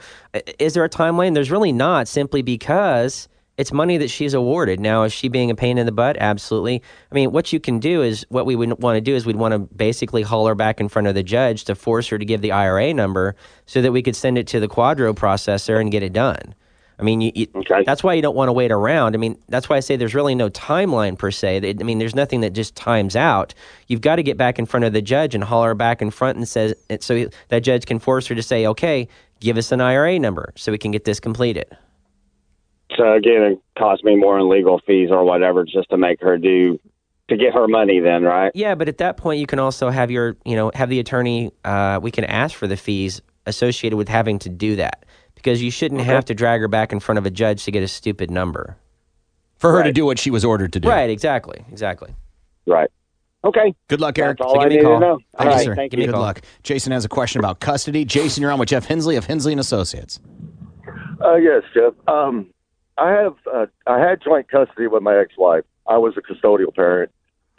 is 0.58 0.74
there 0.74 0.84
a 0.84 0.88
timeline? 0.90 1.32
There's 1.32 1.50
really 1.50 1.72
not, 1.72 2.06
simply 2.06 2.42
because 2.42 3.28
it's 3.58 3.72
money 3.72 3.98
that 3.98 4.08
she's 4.08 4.34
awarded. 4.34 4.78
Now, 4.78 5.02
is 5.02 5.12
she 5.12 5.28
being 5.28 5.50
a 5.50 5.54
pain 5.54 5.78
in 5.78 5.84
the 5.84 5.92
butt? 5.92 6.16
Absolutely. 6.18 6.80
I 7.10 7.14
mean, 7.14 7.32
what 7.32 7.52
you 7.52 7.58
can 7.58 7.80
do 7.80 8.02
is 8.02 8.24
what 8.30 8.46
we 8.46 8.54
would 8.54 8.80
want 8.80 8.96
to 8.96 9.00
do 9.00 9.16
is 9.16 9.26
we'd 9.26 9.36
want 9.36 9.52
to 9.52 9.58
basically 9.58 10.22
haul 10.22 10.46
her 10.46 10.54
back 10.54 10.80
in 10.80 10.88
front 10.88 11.08
of 11.08 11.14
the 11.14 11.24
judge 11.24 11.64
to 11.64 11.74
force 11.74 12.06
her 12.08 12.18
to 12.18 12.24
give 12.24 12.40
the 12.40 12.52
IRA 12.52 12.94
number 12.94 13.34
so 13.66 13.82
that 13.82 13.90
we 13.90 14.00
could 14.00 14.14
send 14.14 14.38
it 14.38 14.46
to 14.46 14.60
the 14.60 14.68
QDRO 14.68 15.12
processor 15.12 15.80
and 15.80 15.90
get 15.90 16.04
it 16.04 16.12
done. 16.12 16.54
I 17.00 17.04
mean, 17.04 17.20
you, 17.20 17.32
you, 17.34 17.46
that's 17.84 18.02
why 18.02 18.14
you 18.14 18.22
don't 18.22 18.34
want 18.34 18.48
to 18.48 18.52
wait 18.52 18.72
around. 18.72 19.14
I 19.14 19.18
mean, 19.18 19.38
that's 19.48 19.68
why 19.68 19.76
I 19.76 19.80
say 19.80 19.94
there's 19.96 20.16
really 20.16 20.34
no 20.34 20.50
timeline 20.50 21.16
per 21.16 21.30
se. 21.30 21.76
I 21.80 21.84
mean, 21.84 21.98
there's 21.98 22.14
nothing 22.14 22.40
that 22.40 22.54
just 22.54 22.74
times 22.74 23.14
out. 23.14 23.54
You've 23.86 24.00
got 24.00 24.16
to 24.16 24.22
get 24.22 24.36
back 24.36 24.58
in 24.58 24.66
front 24.66 24.84
of 24.84 24.92
the 24.92 25.02
judge 25.02 25.34
and 25.34 25.44
haul 25.44 25.62
her 25.62 25.74
back 25.74 26.02
in 26.02 26.10
front 26.10 26.38
and 26.38 26.48
says 26.48 26.74
so 27.00 27.28
that 27.48 27.60
judge 27.60 27.86
can 27.86 28.00
force 28.00 28.26
her 28.26 28.34
to 28.34 28.42
say, 28.42 28.66
"Okay, 28.66 29.06
give 29.38 29.56
us 29.56 29.70
an 29.70 29.80
IRA 29.80 30.18
number 30.18 30.52
so 30.56 30.72
we 30.72 30.78
can 30.78 30.90
get 30.90 31.04
this 31.04 31.20
completed." 31.20 31.76
So 32.98 33.14
again, 33.14 33.42
it 33.42 33.58
cost 33.78 34.04
me 34.04 34.16
more 34.16 34.38
in 34.38 34.48
legal 34.48 34.80
fees 34.86 35.08
or 35.10 35.24
whatever 35.24 35.64
just 35.64 35.88
to 35.90 35.96
make 35.96 36.20
her 36.20 36.36
do 36.36 36.78
to 37.28 37.36
get 37.36 37.54
her 37.54 37.66
money. 37.68 38.00
Then 38.00 38.24
right? 38.24 38.52
Yeah, 38.54 38.74
but 38.74 38.88
at 38.88 38.98
that 38.98 39.16
point, 39.16 39.40
you 39.40 39.46
can 39.46 39.58
also 39.58 39.88
have 39.88 40.10
your, 40.10 40.36
you 40.44 40.56
know, 40.56 40.70
have 40.74 40.90
the 40.90 40.98
attorney. 40.98 41.52
Uh, 41.64 42.00
we 42.02 42.10
can 42.10 42.24
ask 42.24 42.54
for 42.54 42.66
the 42.66 42.76
fees 42.76 43.22
associated 43.46 43.96
with 43.96 44.08
having 44.08 44.38
to 44.40 44.50
do 44.50 44.76
that 44.76 45.06
because 45.34 45.62
you 45.62 45.70
shouldn't 45.70 46.02
have 46.02 46.24
to 46.26 46.34
drag 46.34 46.60
her 46.60 46.68
back 46.68 46.92
in 46.92 47.00
front 47.00 47.18
of 47.18 47.24
a 47.24 47.30
judge 47.30 47.64
to 47.64 47.70
get 47.70 47.82
a 47.82 47.88
stupid 47.88 48.30
number. 48.30 48.76
For 49.56 49.72
her 49.72 49.82
to 49.82 49.92
do 49.92 50.04
what 50.04 50.18
she 50.20 50.30
was 50.30 50.44
ordered 50.44 50.72
to 50.74 50.80
do. 50.80 50.88
Right. 50.88 51.10
Exactly. 51.10 51.64
Exactly. 51.70 52.14
Right. 52.66 52.90
Okay. 53.44 53.74
Good 53.88 54.00
luck, 54.00 54.18
Eric. 54.18 54.38
That's 54.38 54.46
all 54.52 54.60
I 54.60 54.68
need 54.68 54.78
to 54.78 54.98
know. 54.98 55.18
Thank 55.36 55.40
All 55.40 55.46
you, 55.46 55.52
right, 55.52 55.64
sir. 55.64 55.74
thank 55.74 55.90
Give 55.90 55.98
me 55.98 56.06
you. 56.06 56.12
Good 56.12 56.18
luck. 56.18 56.42
Jason 56.62 56.92
has 56.92 57.04
a 57.04 57.08
question 57.08 57.38
about 57.40 57.60
custody. 57.60 58.04
Jason, 58.04 58.42
you're 58.42 58.50
on 58.52 58.58
with 58.58 58.68
Jeff 58.68 58.84
Hensley 58.84 59.16
of 59.16 59.26
Hensley 59.26 59.52
and 59.52 59.60
Associates. 59.60 60.20
Uh, 61.24 61.36
yes, 61.36 61.62
Jeff. 61.74 61.94
Um, 62.08 62.50
I 62.98 63.10
have 63.10 63.34
uh, 63.52 63.66
I 63.86 63.98
had 63.98 64.20
joint 64.22 64.50
custody 64.50 64.86
with 64.86 65.02
my 65.02 65.16
ex-wife. 65.16 65.64
I 65.86 65.96
was 65.98 66.14
a 66.16 66.20
custodial 66.22 66.74
parent. 66.74 67.10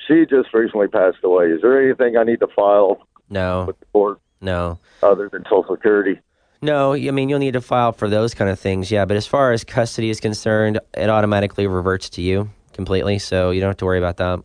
She 0.08 0.26
just 0.26 0.54
recently 0.54 0.88
passed 0.88 1.18
away. 1.24 1.46
Is 1.52 1.62
there 1.62 1.82
anything 1.84 2.18
I 2.18 2.24
need 2.24 2.40
to 2.42 2.48
file 2.48 3.06
No. 3.30 3.66
with 3.66 3.80
the 3.80 3.86
court 3.88 4.20
No. 4.42 4.80
other 5.04 5.30
than 5.30 5.44
Social 5.46 5.66
Security? 5.76 6.20
No, 6.62 6.94
I 6.94 7.12
mean 7.12 7.30
you'll 7.30 7.40
need 7.40 7.54
to 7.54 7.62
file 7.62 7.94
for 7.94 8.10
those 8.10 8.34
kind 8.34 8.50
of 8.50 8.60
things, 8.60 8.92
yeah. 8.92 9.06
But 9.06 9.18
as 9.18 9.26
far 9.26 9.54
as 9.54 9.64
custody 9.64 10.10
is 10.10 10.20
concerned, 10.20 10.80
it 10.94 11.10
automatically 11.10 11.68
reverts 11.68 12.10
to 12.12 12.22
you 12.22 12.50
completely, 12.74 13.18
so 13.20 13.52
you 13.52 13.62
don't 13.62 13.70
have 13.70 13.78
to 13.78 13.86
worry 13.86 13.98
about 13.98 14.18
that. 14.18 14.44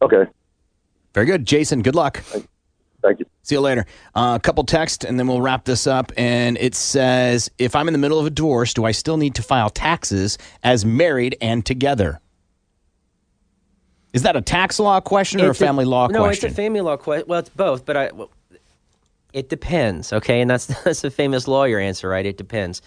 Okay. 0.00 0.24
Very 1.14 1.26
good. 1.26 1.44
Jason, 1.44 1.82
good 1.82 1.94
luck. 1.94 2.18
Thank 3.02 3.20
you. 3.20 3.26
See 3.42 3.56
you 3.56 3.60
later. 3.60 3.86
Uh, 4.14 4.38
a 4.38 4.40
couple 4.40 4.62
text, 4.64 5.02
and 5.04 5.18
then 5.18 5.26
we'll 5.26 5.40
wrap 5.40 5.64
this 5.64 5.86
up. 5.86 6.12
And 6.16 6.56
it 6.58 6.74
says, 6.76 7.50
if 7.58 7.74
I'm 7.74 7.88
in 7.88 7.92
the 7.92 7.98
middle 7.98 8.20
of 8.20 8.26
a 8.26 8.30
divorce, 8.30 8.72
do 8.72 8.84
I 8.84 8.92
still 8.92 9.16
need 9.16 9.34
to 9.34 9.42
file 9.42 9.68
taxes 9.68 10.38
as 10.62 10.84
married 10.84 11.36
and 11.40 11.66
together? 11.66 12.20
Is 14.12 14.22
that 14.22 14.36
a 14.36 14.42
tax 14.42 14.78
law 14.78 15.00
question 15.00 15.40
or 15.40 15.50
a 15.50 15.54
family 15.54 15.84
law 15.84 16.06
no, 16.06 16.20
question? 16.20 16.46
No, 16.46 16.48
it's 16.48 16.54
a 16.54 16.62
family 16.62 16.80
law 16.82 16.96
question. 16.96 17.26
Well, 17.28 17.40
it's 17.40 17.48
both, 17.48 17.84
but 17.84 17.96
I. 17.96 18.10
Well, 18.12 18.30
it 19.32 19.48
depends, 19.48 20.12
okay, 20.12 20.42
and 20.42 20.50
that's 20.50 20.66
that's 20.84 21.00
the 21.00 21.10
famous 21.10 21.48
lawyer 21.48 21.78
answer, 21.78 22.08
right? 22.08 22.26
It 22.26 22.36
depends. 22.36 22.82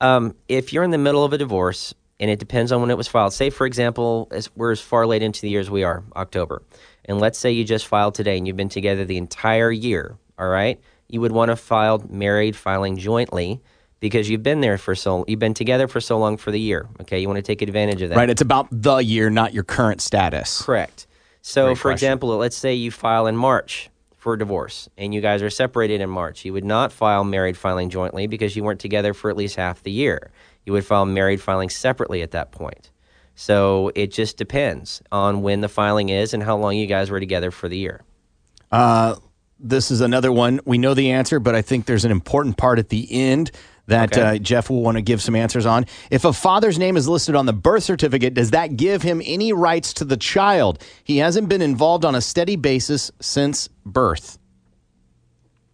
Um, 0.00 0.34
if 0.48 0.72
you're 0.72 0.82
in 0.82 0.90
the 0.90 0.98
middle 0.98 1.24
of 1.24 1.32
a 1.34 1.38
divorce 1.38 1.94
and 2.18 2.30
it 2.30 2.38
depends 2.38 2.72
on 2.72 2.80
when 2.80 2.90
it 2.90 2.96
was 2.96 3.06
filed, 3.06 3.34
say 3.34 3.50
for 3.50 3.66
example, 3.66 4.28
as 4.30 4.54
we're 4.56 4.72
as 4.72 4.80
far 4.80 5.06
late 5.06 5.22
into 5.22 5.42
the 5.42 5.50
year 5.50 5.60
as 5.60 5.70
we 5.70 5.84
are, 5.84 6.02
October, 6.16 6.62
and 7.04 7.18
let's 7.18 7.38
say 7.38 7.50
you 7.50 7.64
just 7.64 7.86
filed 7.86 8.14
today 8.14 8.38
and 8.38 8.46
you've 8.46 8.56
been 8.56 8.68
together 8.68 9.04
the 9.04 9.16
entire 9.16 9.70
year, 9.70 10.16
all 10.38 10.48
right, 10.48 10.80
you 11.08 11.20
would 11.20 11.32
want 11.32 11.50
to 11.50 11.56
file 11.56 12.04
married 12.08 12.56
filing 12.56 12.96
jointly 12.96 13.60
because 14.00 14.30
you've 14.30 14.42
been 14.42 14.60
there 14.60 14.78
for 14.78 14.94
so 14.94 15.24
you've 15.28 15.38
been 15.38 15.54
together 15.54 15.86
for 15.88 16.00
so 16.00 16.18
long 16.18 16.36
for 16.36 16.50
the 16.50 16.60
year. 16.60 16.88
Okay, 17.02 17.20
you 17.20 17.28
want 17.28 17.36
to 17.36 17.42
take 17.42 17.62
advantage 17.62 18.02
of 18.02 18.10
that. 18.10 18.16
Right. 18.16 18.30
It's 18.30 18.40
about 18.40 18.68
the 18.70 18.98
year, 18.98 19.30
not 19.30 19.52
your 19.52 19.64
current 19.64 20.00
status. 20.00 20.62
Correct. 20.62 21.06
So, 21.42 21.66
Great 21.66 21.78
for 21.78 21.82
question. 21.82 21.94
example, 21.94 22.36
let's 22.36 22.56
say 22.56 22.74
you 22.74 22.90
file 22.90 23.26
in 23.26 23.36
March 23.36 23.90
for 24.16 24.34
a 24.34 24.38
divorce 24.38 24.88
and 24.98 25.14
you 25.14 25.20
guys 25.22 25.42
are 25.42 25.50
separated 25.50 26.00
in 26.00 26.10
March. 26.10 26.44
You 26.44 26.52
would 26.52 26.64
not 26.64 26.92
file 26.92 27.24
married 27.24 27.56
filing 27.56 27.88
jointly 27.88 28.26
because 28.26 28.54
you 28.54 28.62
weren't 28.62 28.80
together 28.80 29.14
for 29.14 29.30
at 29.30 29.36
least 29.36 29.56
half 29.56 29.82
the 29.82 29.90
year. 29.90 30.30
You 30.66 30.74
would 30.74 30.84
file 30.84 31.06
married 31.06 31.40
filing 31.40 31.70
separately 31.70 32.20
at 32.20 32.32
that 32.32 32.52
point. 32.52 32.90
So, 33.40 33.90
it 33.94 34.12
just 34.12 34.36
depends 34.36 35.00
on 35.10 35.40
when 35.40 35.62
the 35.62 35.68
filing 35.70 36.10
is 36.10 36.34
and 36.34 36.42
how 36.42 36.58
long 36.58 36.76
you 36.76 36.86
guys 36.86 37.10
were 37.10 37.20
together 37.20 37.50
for 37.50 37.70
the 37.70 37.78
year. 37.78 38.02
Uh, 38.70 39.16
this 39.58 39.90
is 39.90 40.02
another 40.02 40.30
one. 40.30 40.60
We 40.66 40.76
know 40.76 40.92
the 40.92 41.12
answer, 41.12 41.40
but 41.40 41.54
I 41.54 41.62
think 41.62 41.86
there's 41.86 42.04
an 42.04 42.10
important 42.10 42.58
part 42.58 42.78
at 42.78 42.90
the 42.90 43.08
end 43.10 43.50
that 43.86 44.12
Okay. 44.12 44.36
uh, 44.36 44.38
Jeff 44.38 44.68
will 44.68 44.82
want 44.82 44.98
to 44.98 45.02
give 45.02 45.22
some 45.22 45.34
answers 45.34 45.64
on. 45.64 45.86
If 46.10 46.26
a 46.26 46.34
father's 46.34 46.78
name 46.78 46.98
is 46.98 47.08
listed 47.08 47.34
on 47.34 47.46
the 47.46 47.54
birth 47.54 47.82
certificate, 47.82 48.34
does 48.34 48.50
that 48.50 48.76
give 48.76 49.00
him 49.00 49.22
any 49.24 49.54
rights 49.54 49.94
to 49.94 50.04
the 50.04 50.18
child? 50.18 50.84
He 51.02 51.16
hasn't 51.16 51.48
been 51.48 51.62
involved 51.62 52.04
on 52.04 52.14
a 52.14 52.20
steady 52.20 52.56
basis 52.56 53.10
since 53.20 53.68
birth. 53.86 54.38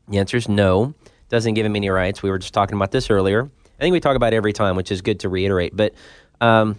The 0.09 0.19
answer 0.19 0.37
is 0.37 0.49
no. 0.49 0.95
Doesn't 1.31 1.55
give 1.55 1.67
him 1.67 1.75
any 1.75 1.91
rights. 1.91 2.23
We 2.23 2.31
were 2.31 2.39
just 2.39 2.55
talking 2.55 2.77
about 2.77 2.93
this 2.93 3.11
earlier. 3.11 3.43
I 3.45 3.83
think 3.83 3.93
we 3.93 3.99
talk 3.99 4.15
about 4.15 4.33
it 4.35 4.37
every 4.37 4.53
time, 4.53 4.77
which 4.77 4.93
is 4.93 5.03
good 5.03 5.19
to 5.21 5.29
reiterate. 5.29 5.75
But 5.77 5.95
um, 6.41 6.79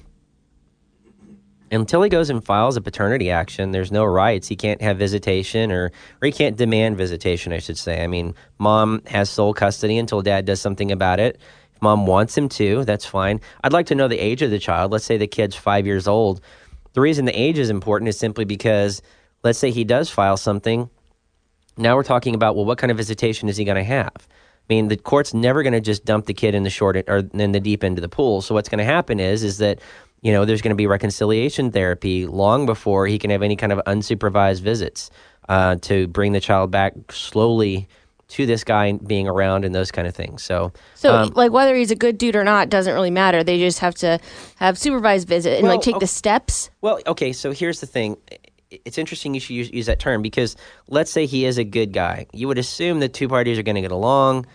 until 1.72 2.02
he 2.02 2.10
goes 2.10 2.30
and 2.30 2.44
files 2.44 2.78
a 2.78 2.82
paternity 2.82 3.30
action, 3.30 3.72
there's 3.72 3.92
no 3.92 4.06
rights. 4.06 4.48
He 4.48 4.56
can't 4.56 4.82
have 4.82 4.98
visitation 4.98 5.72
or, 5.72 5.92
or 6.22 6.26
he 6.26 6.32
can't 6.32 6.58
demand 6.58 6.98
visitation, 6.98 7.54
I 7.54 7.60
should 7.60 7.78
say. 7.78 8.04
I 8.04 8.08
mean, 8.08 8.36
mom 8.58 9.02
has 9.08 9.30
sole 9.30 9.54
custody 9.54 9.98
until 9.98 10.22
dad 10.22 10.46
does 10.46 10.62
something 10.62 10.92
about 10.92 11.20
it. 11.20 11.40
If 11.76 11.82
mom 11.82 12.06
wants 12.06 12.38
him 12.38 12.50
to, 12.50 12.86
that's 12.86 13.06
fine. 13.06 13.42
I'd 13.64 13.74
like 13.74 13.88
to 13.88 13.96
know 13.96 14.08
the 14.08 14.20
age 14.20 14.42
of 14.42 14.52
the 14.52 14.60
child. 14.60 14.92
Let's 14.92 15.06
say 15.06 15.18
the 15.18 15.28
kid's 15.28 15.56
five 15.56 15.86
years 15.86 16.08
old. 16.08 16.42
The 16.94 17.02
reason 17.02 17.26
the 17.26 17.40
age 17.40 17.60
is 17.60 17.70
important 17.70 18.10
is 18.10 18.18
simply 18.18 18.46
because 18.46 19.02
let's 19.44 19.60
say 19.60 19.72
he 19.72 19.84
does 19.84 20.10
file 20.10 20.38
something 20.38 20.90
now 21.78 21.96
we're 21.96 22.04
talking 22.04 22.36
about 22.36 22.56
well, 22.56 22.66
what 22.66 22.78
kind 22.78 22.92
of 22.92 22.98
visitation 22.98 23.50
is 23.50 23.58
he 23.58 23.64
going 23.64 23.78
to 23.78 23.84
have? 23.84 24.12
I 24.18 24.74
mean, 24.74 24.90
the 24.90 24.98
court's 24.98 25.34
never 25.34 25.64
going 25.64 25.74
to 25.74 25.80
just 25.80 26.04
dump 26.04 26.26
the 26.26 26.34
kid 26.34 26.54
in 26.54 26.64
the 26.64 26.70
short 26.70 26.98
or 27.08 27.24
in 27.34 27.52
the 27.54 27.60
deep 27.60 27.84
end 27.84 27.98
of 27.98 28.02
the 28.02 28.10
pool. 28.10 28.42
So 28.42 28.54
what's 28.54 28.68
going 28.68 28.80
to 28.80 28.84
happen 28.84 29.20
is 29.20 29.44
is 29.44 29.60
that 29.60 29.80
you 30.22 30.32
know 30.32 30.46
there's 30.46 30.62
going 30.62 30.72
to 30.72 30.76
be 30.76 30.88
reconciliation 30.88 31.72
therapy 31.72 32.26
long 32.26 32.66
before 32.66 33.08
he 33.08 33.18
can 33.20 33.30
have 33.30 33.44
any 33.44 33.56
kind 33.56 33.72
of 33.72 33.80
unsupervised 33.86 34.62
visits 34.62 35.10
uh, 35.50 35.76
to 35.78 36.08
bring 36.08 36.34
the 36.34 36.40
child 36.40 36.72
back 36.72 36.94
slowly 37.12 37.88
to 38.30 38.46
this 38.46 38.64
guy 38.64 38.92
being 38.92 39.28
around 39.28 39.64
and 39.64 39.74
those 39.74 39.92
kind 39.92 40.08
of 40.08 40.14
things. 40.14 40.44
So 40.44 40.74
So, 40.96 41.16
um, 41.16 41.32
like, 41.36 41.52
whether 41.52 41.76
he's 41.76 41.92
a 41.92 41.96
good 41.96 42.18
dude 42.18 42.36
or 42.36 42.44
not 42.44 42.70
doesn't 42.70 42.94
really 42.94 43.12
matter. 43.12 43.44
They 43.44 43.58
just 43.58 43.80
have 43.80 43.96
to 43.96 44.20
have 44.58 44.78
supervised 44.78 45.28
visit 45.28 45.54
and 45.54 45.64
Well, 45.64 45.76
like 45.76 45.82
take 45.82 45.96
okay. 45.96 46.04
the 46.04 46.08
steps. 46.08 46.70
Well, 46.82 47.00
okay, 47.08 47.32
so 47.32 47.52
here's 47.52 47.80
the 47.80 47.88
thing. 47.88 48.18
It's 48.70 48.98
interesting 48.98 49.34
you 49.34 49.40
should 49.40 49.56
use, 49.56 49.72
use 49.72 49.86
that 49.86 50.00
term 50.00 50.22
because 50.22 50.58
let's 50.90 51.10
say 51.10 51.26
he 51.26 51.46
is 51.46 51.58
a 51.58 51.64
good 51.64 51.94
guy. 51.94 52.28
You 52.34 52.50
would 52.50 52.58
assume 52.58 53.00
the 53.00 53.08
two 53.08 53.30
parties 53.30 53.58
are 53.58 53.64
going 53.64 53.76
to 53.76 53.82
get 53.82 53.94
along, 53.94 54.46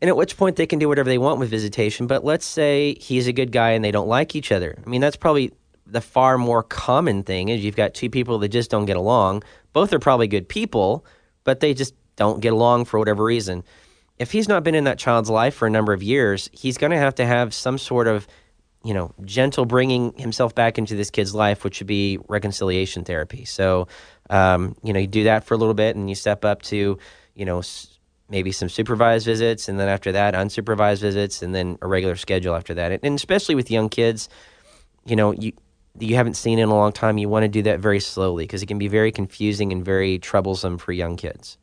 and 0.00 0.08
at 0.08 0.16
which 0.16 0.36
point 0.36 0.56
they 0.56 0.66
can 0.66 0.78
do 0.78 0.88
whatever 0.88 1.08
they 1.08 1.18
want 1.18 1.38
with 1.38 1.50
visitation. 1.50 2.06
But 2.06 2.24
let's 2.24 2.46
say 2.46 2.94
he's 3.00 3.26
a 3.26 3.32
good 3.32 3.52
guy 3.52 3.70
and 3.70 3.84
they 3.84 3.90
don't 3.90 4.08
like 4.08 4.34
each 4.34 4.52
other. 4.52 4.76
I 4.84 4.88
mean, 4.88 5.00
that's 5.00 5.16
probably 5.16 5.52
the 5.86 6.00
far 6.00 6.38
more 6.38 6.62
common 6.62 7.22
thing 7.22 7.48
is 7.48 7.64
you've 7.64 7.76
got 7.76 7.94
two 7.94 8.08
people 8.08 8.38
that 8.38 8.48
just 8.48 8.70
don't 8.70 8.86
get 8.86 8.96
along. 8.96 9.42
Both 9.72 9.92
are 9.92 9.98
probably 9.98 10.28
good 10.28 10.48
people, 10.48 11.04
but 11.44 11.60
they 11.60 11.74
just 11.74 11.94
don't 12.16 12.40
get 12.40 12.52
along 12.52 12.84
for 12.84 12.98
whatever 12.98 13.24
reason. 13.24 13.64
If 14.18 14.32
he's 14.32 14.48
not 14.48 14.62
been 14.62 14.74
in 14.74 14.84
that 14.84 14.98
child's 14.98 15.30
life 15.30 15.54
for 15.54 15.66
a 15.66 15.70
number 15.70 15.92
of 15.92 16.02
years, 16.02 16.50
he's 16.52 16.78
going 16.78 16.92
to 16.92 16.98
have 16.98 17.14
to 17.16 17.26
have 17.26 17.54
some 17.54 17.78
sort 17.78 18.06
of 18.06 18.26
you 18.82 18.94
know, 18.94 19.12
gentle 19.24 19.66
bringing 19.66 20.12
himself 20.14 20.54
back 20.54 20.78
into 20.78 20.96
this 20.96 21.10
kid's 21.10 21.34
life, 21.34 21.64
which 21.64 21.80
would 21.80 21.86
be 21.86 22.18
reconciliation 22.28 23.04
therapy. 23.04 23.44
So, 23.44 23.88
um, 24.30 24.74
you 24.82 24.92
know, 24.92 25.00
you 25.00 25.06
do 25.06 25.24
that 25.24 25.44
for 25.44 25.54
a 25.54 25.56
little 25.58 25.74
bit 25.74 25.96
and 25.96 26.08
you 26.08 26.14
step 26.14 26.44
up 26.44 26.62
to, 26.62 26.98
you 27.34 27.44
know, 27.44 27.60
maybe 28.30 28.52
some 28.52 28.68
supervised 28.68 29.26
visits 29.26 29.68
and 29.68 29.78
then 29.78 29.88
after 29.88 30.12
that, 30.12 30.34
unsupervised 30.34 31.00
visits 31.00 31.42
and 31.42 31.54
then 31.54 31.76
a 31.82 31.88
regular 31.88 32.16
schedule 32.16 32.54
after 32.54 32.74
that. 32.74 33.00
And, 33.02 33.16
especially 33.16 33.54
with 33.54 33.70
young 33.70 33.88
kids, 33.88 34.28
you 35.04 35.16
know, 35.16 35.32
you, 35.32 35.52
you 35.98 36.14
haven't 36.14 36.34
seen 36.34 36.58
in 36.58 36.68
a 36.68 36.74
long 36.74 36.92
time, 36.92 37.18
you 37.18 37.28
want 37.28 37.42
to 37.42 37.48
do 37.48 37.62
that 37.62 37.80
very 37.80 38.00
slowly 38.00 38.44
because 38.44 38.62
it 38.62 38.66
can 38.66 38.78
be 38.78 38.88
very 38.88 39.12
confusing 39.12 39.72
and 39.72 39.84
very 39.84 40.18
troublesome 40.18 40.78
for 40.78 40.92
young 40.92 41.16
kids. 41.16 41.58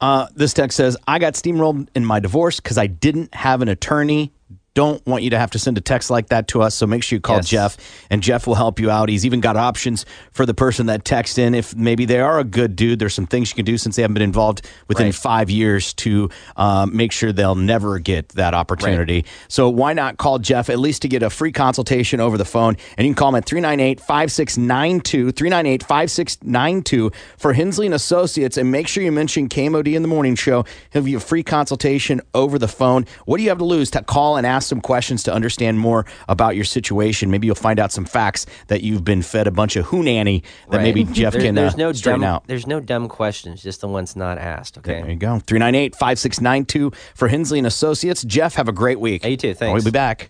Uh, 0.00 0.28
this 0.34 0.54
text 0.54 0.76
says, 0.76 0.96
I 1.08 1.18
got 1.18 1.34
steamrolled 1.34 1.88
in 1.94 2.04
my 2.04 2.20
divorce 2.20 2.60
because 2.60 2.78
I 2.78 2.86
didn't 2.86 3.34
have 3.34 3.62
an 3.62 3.68
attorney. 3.68 4.32
Don't 4.78 5.04
want 5.08 5.24
you 5.24 5.30
to 5.30 5.38
have 5.40 5.50
to 5.50 5.58
send 5.58 5.76
a 5.76 5.80
text 5.80 6.08
like 6.08 6.28
that 6.28 6.46
to 6.48 6.62
us. 6.62 6.72
So 6.76 6.86
make 6.86 7.02
sure 7.02 7.16
you 7.16 7.20
call 7.20 7.38
Yes. 7.38 7.48
Jeff, 7.48 7.76
and 8.10 8.22
Jeff 8.22 8.46
will 8.46 8.54
help 8.54 8.78
you 8.78 8.92
out. 8.92 9.08
He's 9.08 9.26
even 9.26 9.40
got 9.40 9.56
options 9.56 10.06
for 10.30 10.46
the 10.46 10.54
person 10.54 10.86
that 10.86 11.04
texts 11.04 11.36
in. 11.36 11.52
If 11.52 11.74
maybe 11.74 12.04
they 12.04 12.20
are 12.20 12.38
a 12.38 12.44
good 12.44 12.76
dude, 12.76 13.00
there's 13.00 13.12
some 13.12 13.26
things 13.26 13.50
you 13.50 13.56
can 13.56 13.64
do 13.64 13.76
since 13.76 13.96
they 13.96 14.02
haven't 14.02 14.14
been 14.14 14.22
involved 14.22 14.64
within 14.86 15.06
Right. 15.06 15.14
five 15.16 15.50
years 15.50 15.92
to 15.94 16.30
um, 16.56 16.96
make 16.96 17.10
sure 17.10 17.32
they'll 17.32 17.56
never 17.56 17.98
get 17.98 18.28
that 18.30 18.54
opportunity. 18.54 19.24
So 19.48 19.68
why 19.68 19.94
not 19.94 20.16
call 20.16 20.38
Jeff 20.38 20.70
at 20.70 20.78
least 20.78 21.02
to 21.02 21.08
get 21.08 21.24
a 21.24 21.30
free 21.30 21.50
consultation 21.50 22.20
over 22.20 22.38
the 22.38 22.44
phone? 22.44 22.76
And 22.96 23.04
you 23.04 23.12
can 23.12 23.18
call 23.18 23.30
him 23.30 23.34
at 23.34 23.46
398 23.46 23.98
5692, 24.00 25.32
398 25.32 25.82
5692 25.82 27.10
for 27.36 27.52
Hensley 27.52 27.86
and 27.86 27.96
Associates. 27.96 28.56
And 28.56 28.70
make 28.70 28.86
sure 28.86 29.02
you 29.02 29.10
mention 29.10 29.48
KMOD 29.48 29.96
in 29.96 30.02
the 30.02 30.08
morning 30.08 30.36
show. 30.36 30.64
He'll 30.92 31.02
give 31.02 31.08
you 31.08 31.16
a 31.16 31.20
free 31.20 31.42
consultation 31.42 32.20
over 32.32 32.60
the 32.60 32.68
phone. 32.68 33.06
What 33.24 33.38
do 33.38 33.42
you 33.42 33.48
have 33.48 33.58
to 33.58 33.64
lose 33.64 33.90
to 33.90 34.02
call 34.04 34.36
and 34.36 34.46
ask 34.46 34.67
some 34.68 34.80
questions 34.80 35.22
to 35.24 35.32
understand 35.32 35.78
more 35.80 36.06
about 36.28 36.54
your 36.54 36.64
situation? 36.64 37.30
Maybe 37.30 37.46
you'll 37.46 37.56
find 37.56 37.80
out 37.80 37.90
some 37.90 38.04
facts 38.04 38.46
that 38.68 38.82
you've 38.82 39.02
been 39.04 39.22
fed 39.22 39.46
a 39.46 39.50
bunch 39.50 39.74
of 39.76 39.86
hoonanny 39.86 40.42
that 40.70 40.76
Right. 40.78 40.82
maybe 40.84 41.04
Jeff 41.12 41.32
There- 41.32 41.42
can 41.42 41.54
there's 41.56 41.74
uh, 41.74 41.78
no 41.78 41.92
straighten 41.92 42.20
dumb, 42.20 42.30
out. 42.30 42.46
There's 42.46 42.66
no 42.66 42.78
dumb 42.80 43.08
questions, 43.08 43.62
just 43.62 43.80
the 43.80 43.88
ones 43.88 44.14
not 44.14 44.38
asked. 44.38 44.78
Okay. 44.78 45.00
There 45.00 45.10
you 45.10 45.16
go. 45.16 45.40
398 45.40 45.96
5692 45.96 46.92
for 47.14 47.28
Hensley 47.28 47.58
and 47.58 47.66
Associates. 47.66 48.22
Jeff, 48.22 48.54
have 48.54 48.68
a 48.68 48.72
great 48.72 49.00
week. 49.00 49.22
Hey, 49.22 49.30
you 49.32 49.36
too. 49.36 49.54
Thanks. 49.54 49.72
We'll 49.74 49.90
be 49.90 49.90
back. 49.90 50.28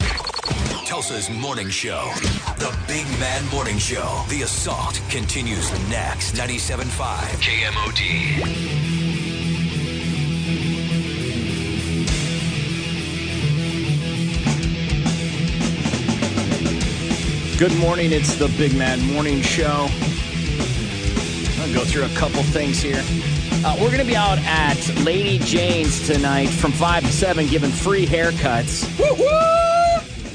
Tulsa's 0.87 1.29
morning 1.29 1.69
show. 1.69 2.11
The 2.59 2.75
Big 2.87 3.05
Man 3.21 3.45
Morning 3.51 3.77
Show. 3.79 4.25
The 4.29 4.43
assault 4.43 5.01
continues 5.11 5.71
next. 5.91 6.33
97.5 6.35 6.87
KMOD. 7.43 9.08
Good 17.59 17.77
morning. 17.77 18.13
It's 18.13 18.37
the 18.37 18.47
Big 18.57 18.73
Man 18.77 19.01
Morning 19.01 19.41
Show. 19.43 19.89
I'll 21.59 21.75
go 21.75 21.85
through 21.85 22.05
a 22.05 22.09
couple 22.11 22.41
things 22.45 22.81
here. 22.81 23.03
Uh, 23.65 23.77
we're 23.81 23.89
going 23.89 23.99
to 23.99 24.07
be 24.07 24.15
out 24.15 24.39
at 24.39 24.79
Lady 24.99 25.41
Jane's 25.41 26.07
tonight 26.07 26.47
from 26.47 26.71
5 26.71 27.03
to 27.03 27.11
7 27.11 27.49
giving 27.49 27.73
free 27.73 28.07
haircuts. 28.07 28.85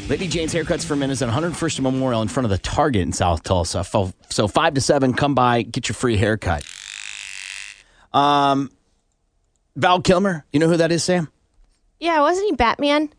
Lady 0.09 0.27
Jane's 0.27 0.53
Haircuts 0.53 0.83
for 0.83 0.97
Men 0.97 1.11
is 1.11 1.21
at 1.21 1.29
101st 1.29 1.77
and 1.77 1.83
Memorial 1.83 2.21
in 2.21 2.27
front 2.27 2.43
of 2.43 2.49
the 2.49 2.57
Target 2.57 3.03
in 3.03 3.13
South 3.13 3.41
Tulsa. 3.43 3.85
So 4.29 4.47
5 4.49 4.73
to 4.73 4.81
7, 4.81 5.13
come 5.13 5.33
by, 5.33 5.61
get 5.61 5.87
your 5.87 5.95
free 5.95 6.17
haircut. 6.17 6.65
Um, 8.11 8.69
Val 9.77 10.01
Kilmer, 10.01 10.43
you 10.51 10.59
know 10.59 10.67
who 10.67 10.75
that 10.75 10.91
is, 10.91 11.05
Sam? 11.05 11.29
Yeah, 12.01 12.19
wasn't 12.19 12.49
he 12.49 12.55
Batman? 12.57 13.13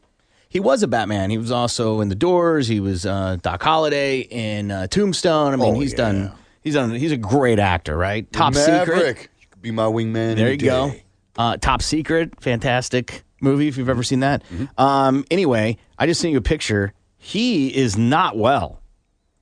He 0.54 0.60
was 0.60 0.84
a 0.84 0.88
Batman. 0.88 1.30
He 1.30 1.36
was 1.36 1.50
also 1.50 2.00
in 2.00 2.08
The 2.08 2.14
Doors. 2.14 2.68
He 2.68 2.78
was 2.78 3.04
uh, 3.04 3.38
Doc 3.42 3.60
Holliday 3.60 4.20
in 4.20 4.70
uh, 4.70 4.86
Tombstone. 4.86 5.52
I 5.52 5.56
mean, 5.56 5.74
Oh, 5.74 5.80
he's 5.80 5.90
yeah. 5.90 5.96
done. 5.96 6.32
He's 6.62 6.74
done. 6.74 6.90
He's 6.94 7.10
a 7.10 7.16
great 7.16 7.58
actor, 7.58 7.96
right? 7.96 8.32
Top 8.32 8.54
Secret. 8.54 8.70
Maverick. 8.88 9.30
You 9.40 9.46
could 9.50 9.60
be 9.62 9.72
my 9.72 9.86
wingman. 9.86 10.36
There 10.36 10.52
you 10.52 10.56
go. 10.56 10.92
Uh, 11.36 11.56
Top 11.56 11.82
Secret, 11.82 12.40
fantastic 12.40 13.24
movie 13.40 13.66
if 13.66 13.76
you've 13.76 13.88
ever 13.88 14.04
seen 14.04 14.20
that. 14.20 14.44
Mm-hmm. 14.44 14.80
Um, 14.80 15.24
anyway, 15.28 15.76
I 15.98 16.06
just 16.06 16.20
sent 16.20 16.30
you 16.30 16.38
a 16.38 16.42
picture. 16.42 16.92
He 17.18 17.74
is 17.74 17.98
not 17.98 18.38
well. 18.38 18.80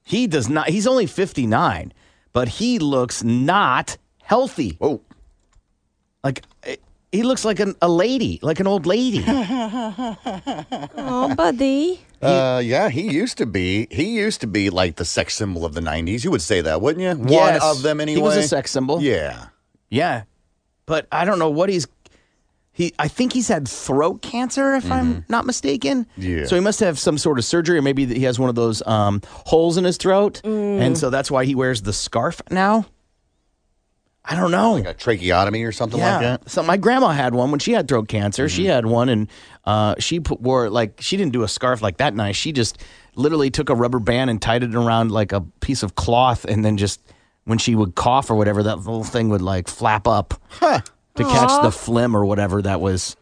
He 0.04 0.26
does 0.26 0.48
not. 0.48 0.70
He's 0.70 0.86
only 0.86 1.04
fifty 1.06 1.46
nine, 1.46 1.92
but 2.32 2.48
he 2.48 2.78
looks 2.78 3.22
not 3.22 3.98
healthy. 4.22 4.78
Oh, 4.80 5.02
like 6.24 6.42
eh, 6.64 6.76
he 7.12 7.22
looks 7.22 7.44
like 7.44 7.60
an, 7.60 7.76
a 7.80 7.88
lady, 7.88 8.38
like 8.42 8.58
an 8.60 8.66
old 8.66 8.86
lady. 8.86 9.22
Oh, 11.04 11.34
buddy. 11.36 12.00
Uh, 12.20 12.60
yeah, 12.64 12.88
he 12.88 13.02
used 13.10 13.38
to 13.38 13.46
be. 13.46 13.86
He 13.90 14.16
used 14.16 14.40
to 14.42 14.46
be 14.46 14.70
like 14.70 14.96
the 14.96 15.04
sex 15.04 15.34
symbol 15.34 15.64
of 15.64 15.74
the 15.74 15.80
'90s. 15.80 16.24
You 16.24 16.30
would 16.30 16.42
say 16.42 16.60
that, 16.60 16.80
wouldn't 16.80 17.02
you? 17.02 17.30
Yes. 17.30 17.60
One 17.60 17.70
of 17.70 17.82
them, 17.82 18.00
anyway. 18.00 18.16
He 18.16 18.22
was 18.22 18.36
a 18.36 18.42
sex 18.42 18.70
symbol. 18.70 19.00
Yeah. 19.02 19.46
Yeah, 19.90 20.22
but 20.86 21.06
I 21.12 21.24
don't 21.24 21.38
know 21.38 21.50
what 21.50 21.68
he's. 21.68 21.86
He, 22.74 22.94
I 22.98 23.06
think 23.08 23.34
he's 23.34 23.48
had 23.48 23.68
throat 23.68 24.22
cancer, 24.22 24.74
if 24.74 24.90
I'm 24.90 25.26
not 25.28 25.44
mistaken. 25.44 26.06
Mm-hmm. 26.16 26.22
Yeah. 26.38 26.44
So 26.46 26.54
he 26.56 26.62
must 26.62 26.80
have 26.80 26.98
some 26.98 27.18
sort 27.18 27.38
of 27.38 27.44
surgery, 27.44 27.76
or 27.76 27.82
maybe 27.82 28.06
he 28.06 28.22
has 28.24 28.38
one 28.38 28.48
of 28.48 28.54
those 28.54 28.80
um, 28.86 29.20
holes 29.26 29.76
in 29.76 29.84
his 29.84 29.98
throat, 29.98 30.40
Mm. 30.44 30.80
and 30.80 30.96
so 30.96 31.10
that's 31.10 31.30
why 31.30 31.44
he 31.44 31.54
wears 31.54 31.82
the 31.82 31.92
scarf 31.92 32.40
now. 32.50 32.86
I 34.24 34.36
don't 34.36 34.52
know. 34.52 34.74
Like 34.74 34.86
a 34.86 34.94
tracheotomy 34.94 35.64
or 35.64 35.72
something 35.72 35.98
yeah. 35.98 36.12
like 36.12 36.20
that. 36.22 36.40
Mm-hmm. 36.40 36.48
So 36.48 36.62
my 36.62 36.76
grandma 36.76 37.08
had 37.08 37.34
one 37.34 37.50
when 37.50 37.58
she 37.58 37.72
had 37.72 37.88
throat 37.88 38.08
cancer. 38.08 38.48
She 38.48 38.66
had 38.66 38.86
one, 38.86 39.08
and 39.08 39.28
uh, 39.64 39.96
she 39.98 40.20
put, 40.20 40.40
wore 40.40 40.70
like 40.70 41.00
she 41.00 41.16
didn't 41.16 41.32
do 41.32 41.42
a 41.42 41.48
scarf 41.48 41.82
like 41.82 41.96
that 41.96 42.14
nice. 42.14 42.36
She 42.36 42.52
just 42.52 42.78
literally 43.16 43.50
took 43.50 43.68
a 43.68 43.74
rubber 43.74 43.98
band 43.98 44.30
and 44.30 44.40
tied 44.40 44.62
it 44.62 44.74
around 44.74 45.10
like 45.10 45.32
a 45.32 45.40
piece 45.40 45.82
of 45.82 45.96
cloth, 45.96 46.44
and 46.44 46.64
then 46.64 46.76
just 46.76 47.00
when 47.44 47.58
she 47.58 47.74
would 47.74 47.96
cough 47.96 48.30
or 48.30 48.36
whatever, 48.36 48.62
that 48.62 48.76
little 48.76 49.02
thing 49.02 49.28
would 49.28 49.42
like 49.42 49.66
flap 49.68 50.06
up 50.06 50.40
to 50.60 51.24
catch 51.24 51.62
the 51.62 51.72
phlegm 51.72 52.16
or 52.16 52.24
whatever 52.24 52.62
that 52.62 52.80
was. 52.80 53.16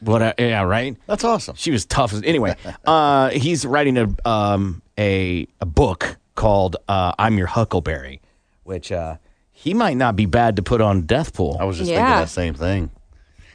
What? 0.00 0.20
I- 0.20 0.34
yeah, 0.38 0.62
right. 0.62 0.96
That's 1.06 1.24
awesome. 1.24 1.54
She 1.56 1.70
was 1.70 1.86
tough. 1.86 2.12
as- 2.12 2.22
Anyway, 2.24 2.56
uh, 2.84 3.30
he's 3.30 3.64
writing 3.64 3.98
a 3.98 4.28
um, 4.28 4.82
a 4.98 5.46
a 5.60 5.66
book 5.66 6.16
called 6.34 6.76
uh, 6.88 7.12
"I'm 7.20 7.38
Your 7.38 7.46
Huckleberry," 7.46 8.20
which 8.64 8.90
uh, 8.90 9.16
He 9.64 9.72
might 9.72 9.96
not 9.96 10.14
be 10.14 10.26
bad 10.26 10.56
to 10.56 10.62
put 10.62 10.82
on 10.82 11.02
death 11.06 11.32
pool. 11.32 11.56
I 11.58 11.64
was 11.64 11.78
just 11.78 11.90
Yeah. 11.90 11.96
thinking 12.04 12.20
that 12.20 12.28
same 12.28 12.52
thing. 12.52 12.90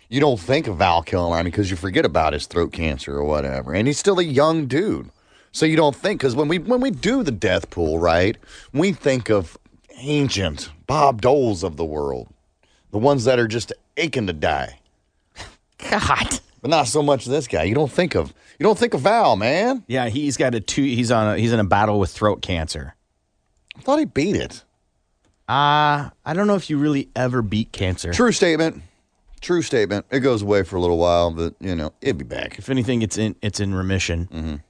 You 0.09 0.19
don't 0.19 0.39
think 0.39 0.65
of 0.65 0.77
Val 0.77 1.03
Kilmer 1.03 1.43
because 1.43 1.69
you 1.69 1.77
forget 1.77 2.03
about 2.03 2.33
his 2.33 2.47
throat 2.47 2.71
cancer 2.71 3.15
or 3.15 3.23
whatever, 3.25 3.73
and 3.75 3.85
he's 3.87 3.99
still 3.99 4.17
a 4.19 4.23
young 4.23 4.65
dude. 4.65 5.11
So 5.51 5.67
you 5.67 5.75
don't 5.75 5.95
think 5.95 6.19
because 6.19 6.35
when 6.35 6.47
we 6.47 6.57
when 6.57 6.81
we 6.81 6.89
do 6.89 7.21
the 7.21 7.31
death 7.31 7.69
pool, 7.69 7.99
right? 7.99 8.37
We 8.73 8.91
think 8.91 9.29
of 9.29 9.55
ancient 9.99 10.71
Bob 10.87 11.21
Doles 11.21 11.63
of 11.63 11.77
the 11.77 11.85
world, 11.85 12.27
the 12.89 12.97
ones 12.97 13.25
that 13.25 13.37
are 13.37 13.47
just 13.47 13.71
aching 13.95 14.25
to 14.25 14.33
die. 14.33 14.79
God. 15.89 16.39
But 16.61 16.71
not 16.71 16.87
so 16.87 17.03
much 17.03 17.25
this 17.25 17.47
guy. 17.47 17.63
You 17.63 17.75
don't 17.75 17.91
think 17.91 18.15
of 18.15 18.33
you 18.57 18.63
don't 18.63 18.79
think 18.79 18.95
of 18.95 19.01
Val, 19.01 19.35
man. 19.35 19.83
Yeah, 19.87 20.09
he's 20.09 20.37
got 20.37 20.55
a 20.55 20.59
two. 20.59 20.81
He's 20.81 21.11
on. 21.11 21.35
A, 21.35 21.37
he's 21.37 21.53
in 21.53 21.59
a 21.59 21.63
battle 21.63 21.99
with 21.99 22.09
throat 22.09 22.41
cancer. 22.41 22.95
I 23.77 23.81
thought 23.81 23.99
he 23.99 24.05
beat 24.05 24.35
it. 24.35 24.63
Uh, 25.49 26.11
I 26.25 26.33
don't 26.35 26.45
know 26.45 26.55
if 26.55 26.69
you 26.69 26.77
really 26.77 27.09
ever 27.15 27.41
beat 27.41 27.71
cancer. 27.71 28.13
True 28.13 28.31
statement. 28.31 28.83
True 29.41 29.63
statement. 29.63 30.05
It 30.11 30.19
goes 30.19 30.43
away 30.43 30.61
for 30.61 30.75
a 30.75 30.79
little 30.79 30.99
while, 30.99 31.31
but 31.31 31.55
you 31.59 31.75
know 31.75 31.91
it'd 32.01 32.19
be 32.19 32.25
back. 32.25 32.59
If 32.59 32.69
anything, 32.69 33.01
it's 33.01 33.17
in 33.17 33.35
it's 33.41 33.59
in 33.59 33.73
remission. 33.73 34.61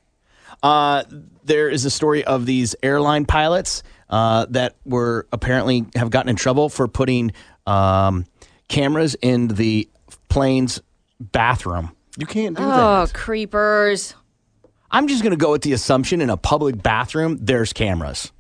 Uh, 0.64 1.03
there 1.43 1.68
is 1.68 1.84
a 1.84 1.89
story 1.89 2.23
of 2.23 2.45
these 2.45 2.76
airline 2.81 3.26
pilots 3.26 3.84
uh, 4.10 4.45
that 4.51 4.76
were 4.85 5.27
apparently 5.34 5.85
have 5.95 6.11
gotten 6.11 6.30
in 6.30 6.38
trouble 6.38 6.69
for 6.69 6.88
putting 6.88 7.34
um, 7.68 8.26
cameras 8.69 9.15
in 9.22 9.49
the 9.49 9.89
plane's 10.30 10.81
bathroom. 11.19 11.91
You 12.18 12.26
can't 12.26 12.56
do 12.56 12.64
that. 12.64 12.80
Oh, 12.80 13.07
creepers. 13.14 14.15
I'm 14.91 15.07
just 15.07 15.23
going 15.23 15.31
to 15.31 15.38
go 15.38 15.51
with 15.51 15.61
the 15.61 15.73
assumption 15.73 16.22
in 16.22 16.30
a 16.30 16.38
public 16.38 16.81
bathroom 16.81 17.38
there's 17.41 17.73
cameras. 17.73 18.31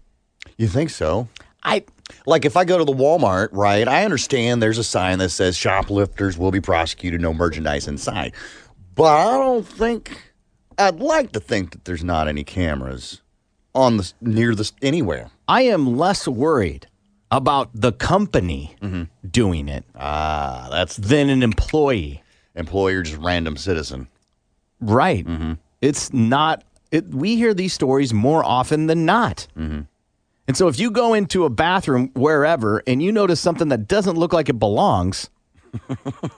You 0.57 0.67
think 0.67 0.89
so? 0.89 1.27
I 1.63 1.83
like 2.29 2.45
if 2.45 2.55
I 2.55 2.63
go 2.63 2.77
to 2.77 2.85
the 2.85 2.93
Walmart, 2.93 3.49
right? 3.51 3.87
I 3.87 4.05
understand 4.05 4.61
there's 4.61 4.77
a 4.77 4.83
sign 4.83 5.17
that 5.17 5.29
says 5.29 5.57
shoplifters 5.57 6.37
will 6.37 6.51
be 6.51 6.61
prosecuted, 6.61 7.19
no 7.21 7.33
merchandise 7.33 7.87
inside. 7.87 8.33
But 8.95 9.15
I 9.15 9.37
don't 9.37 9.67
think 9.67 10.31
I'd 10.77 10.99
like 10.99 11.31
to 11.33 11.39
think 11.39 11.71
that 11.71 11.85
there's 11.85 12.03
not 12.03 12.27
any 12.27 12.43
cameras 12.43 13.21
on 13.73 13.97
the 13.97 14.13
near 14.21 14.53
the 14.53 14.71
anywhere. 14.81 15.31
I 15.47 15.63
am 15.63 15.97
less 15.97 16.27
worried 16.27 16.87
about 17.31 17.69
the 17.73 17.91
company 17.91 18.75
mm-hmm. 18.81 19.03
doing 19.27 19.67
it 19.67 19.85
Ah, 19.95 20.67
that's 20.71 20.95
than 20.97 21.29
an 21.29 21.43
employee. 21.43 22.23
employer, 22.55 23.03
just 23.03 23.17
random 23.17 23.57
citizen. 23.57 24.07
Right. 24.79 25.25
Mm-hmm. 25.25 25.53
It's 25.81 26.13
not. 26.13 26.63
It, 26.91 27.07
we 27.09 27.35
hear 27.35 27.53
these 27.53 27.73
stories 27.73 28.13
more 28.13 28.43
often 28.43 28.87
than 28.87 29.05
not. 29.05 29.47
Mm-hmm. 29.57 29.81
And 30.49 30.57
so, 30.57 30.67
if 30.67 30.79
you 30.79 30.89
go 30.89 31.13
into 31.13 31.45
a 31.45 31.49
bathroom 31.51 32.09
wherever 32.15 32.81
and 32.87 33.03
you 33.03 33.11
notice 33.11 33.39
something 33.39 33.67
that 33.69 33.87
doesn't 33.87 34.17
look 34.17 34.33
like 34.33 34.49
it 34.49 34.57
belongs, 34.57 35.29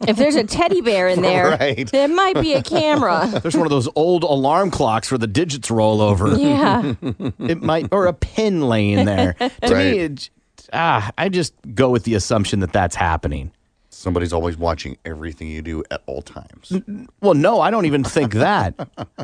If 0.06 0.18
there's 0.18 0.36
a 0.36 0.44
teddy 0.44 0.82
bear 0.82 1.08
in 1.08 1.22
there, 1.30 1.52
Right. 1.52 1.90
there 1.90 2.10
might 2.10 2.36
be 2.42 2.54
a 2.54 2.62
camera. 2.76 3.26
there's 3.42 3.56
one 3.56 3.66
of 3.66 3.70
those 3.70 3.88
old 3.96 4.24
alarm 4.24 4.70
clocks 4.70 5.10
where 5.10 5.18
the 5.18 5.28
digits 5.28 5.72
roll 5.72 6.02
over. 6.02 6.36
Yeah. 6.38 6.94
it 7.40 7.64
might, 7.64 7.88
or 7.94 8.08
a 8.08 8.14
pin 8.14 8.68
laying 8.68 9.06
there. 9.06 9.36
to 9.40 9.50
Right. 9.62 9.72
me, 9.72 10.00
it, 10.00 10.30
ah, 10.74 11.10
I 11.18 11.30
just 11.30 11.54
go 11.74 11.90
with 11.90 12.04
the 12.04 12.16
assumption 12.16 12.60
that 12.60 12.74
that's 12.74 12.98
happening. 12.98 13.52
Somebody's 13.92 14.34
always 14.34 14.58
watching 14.58 14.98
everything 15.06 15.48
you 15.48 15.62
do 15.62 15.86
at 15.90 16.02
all 16.06 16.22
times. 16.22 16.74
Well, 17.22 17.34
no, 17.36 17.62
I 17.62 17.72
don't 17.72 17.86
even 17.86 18.04
think 18.04 18.34
that. 18.34 18.76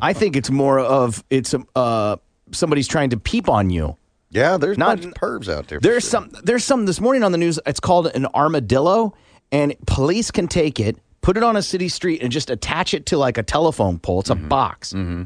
I 0.01 0.13
think 0.13 0.37
it's 0.37 0.49
more 0.49 0.79
of 0.79 1.25
it's 1.29 1.53
uh 1.75 2.15
somebody's 2.51 2.87
trying 2.87 3.09
to 3.09 3.17
peep 3.17 3.49
on 3.49 3.69
you. 3.69 3.97
Yeah, 4.37 4.57
there's 4.57 4.77
Not- 4.77 4.87
not 4.87 5.01
bunch 5.01 5.05
of 5.05 5.21
pervs 5.21 5.49
out 5.53 5.67
there. 5.67 5.79
There's 5.79 6.03
sure. 6.03 6.09
some 6.11 6.29
there's 6.43 6.63
some 6.63 6.85
this 6.85 7.01
morning 7.01 7.23
on 7.23 7.31
the 7.31 7.37
news. 7.37 7.59
It's 7.65 7.79
called 7.79 8.07
an 8.07 8.25
armadillo, 8.27 9.13
and 9.51 9.75
police 9.85 10.31
can 10.31 10.47
take 10.47 10.79
it, 10.79 10.97
put 11.21 11.37
it 11.37 11.43
on 11.43 11.55
a 11.55 11.61
city 11.61 11.89
street, 11.89 12.21
and 12.21 12.31
just 12.31 12.49
attach 12.49 12.93
it 12.93 13.05
to 13.07 13.17
like 13.17 13.37
a 13.37 13.43
telephone 13.43 13.99
pole. 13.99 14.19
It's 14.19 14.29
a 14.29 14.35
box. 14.35 14.93
Mm-hmm. 14.93 15.23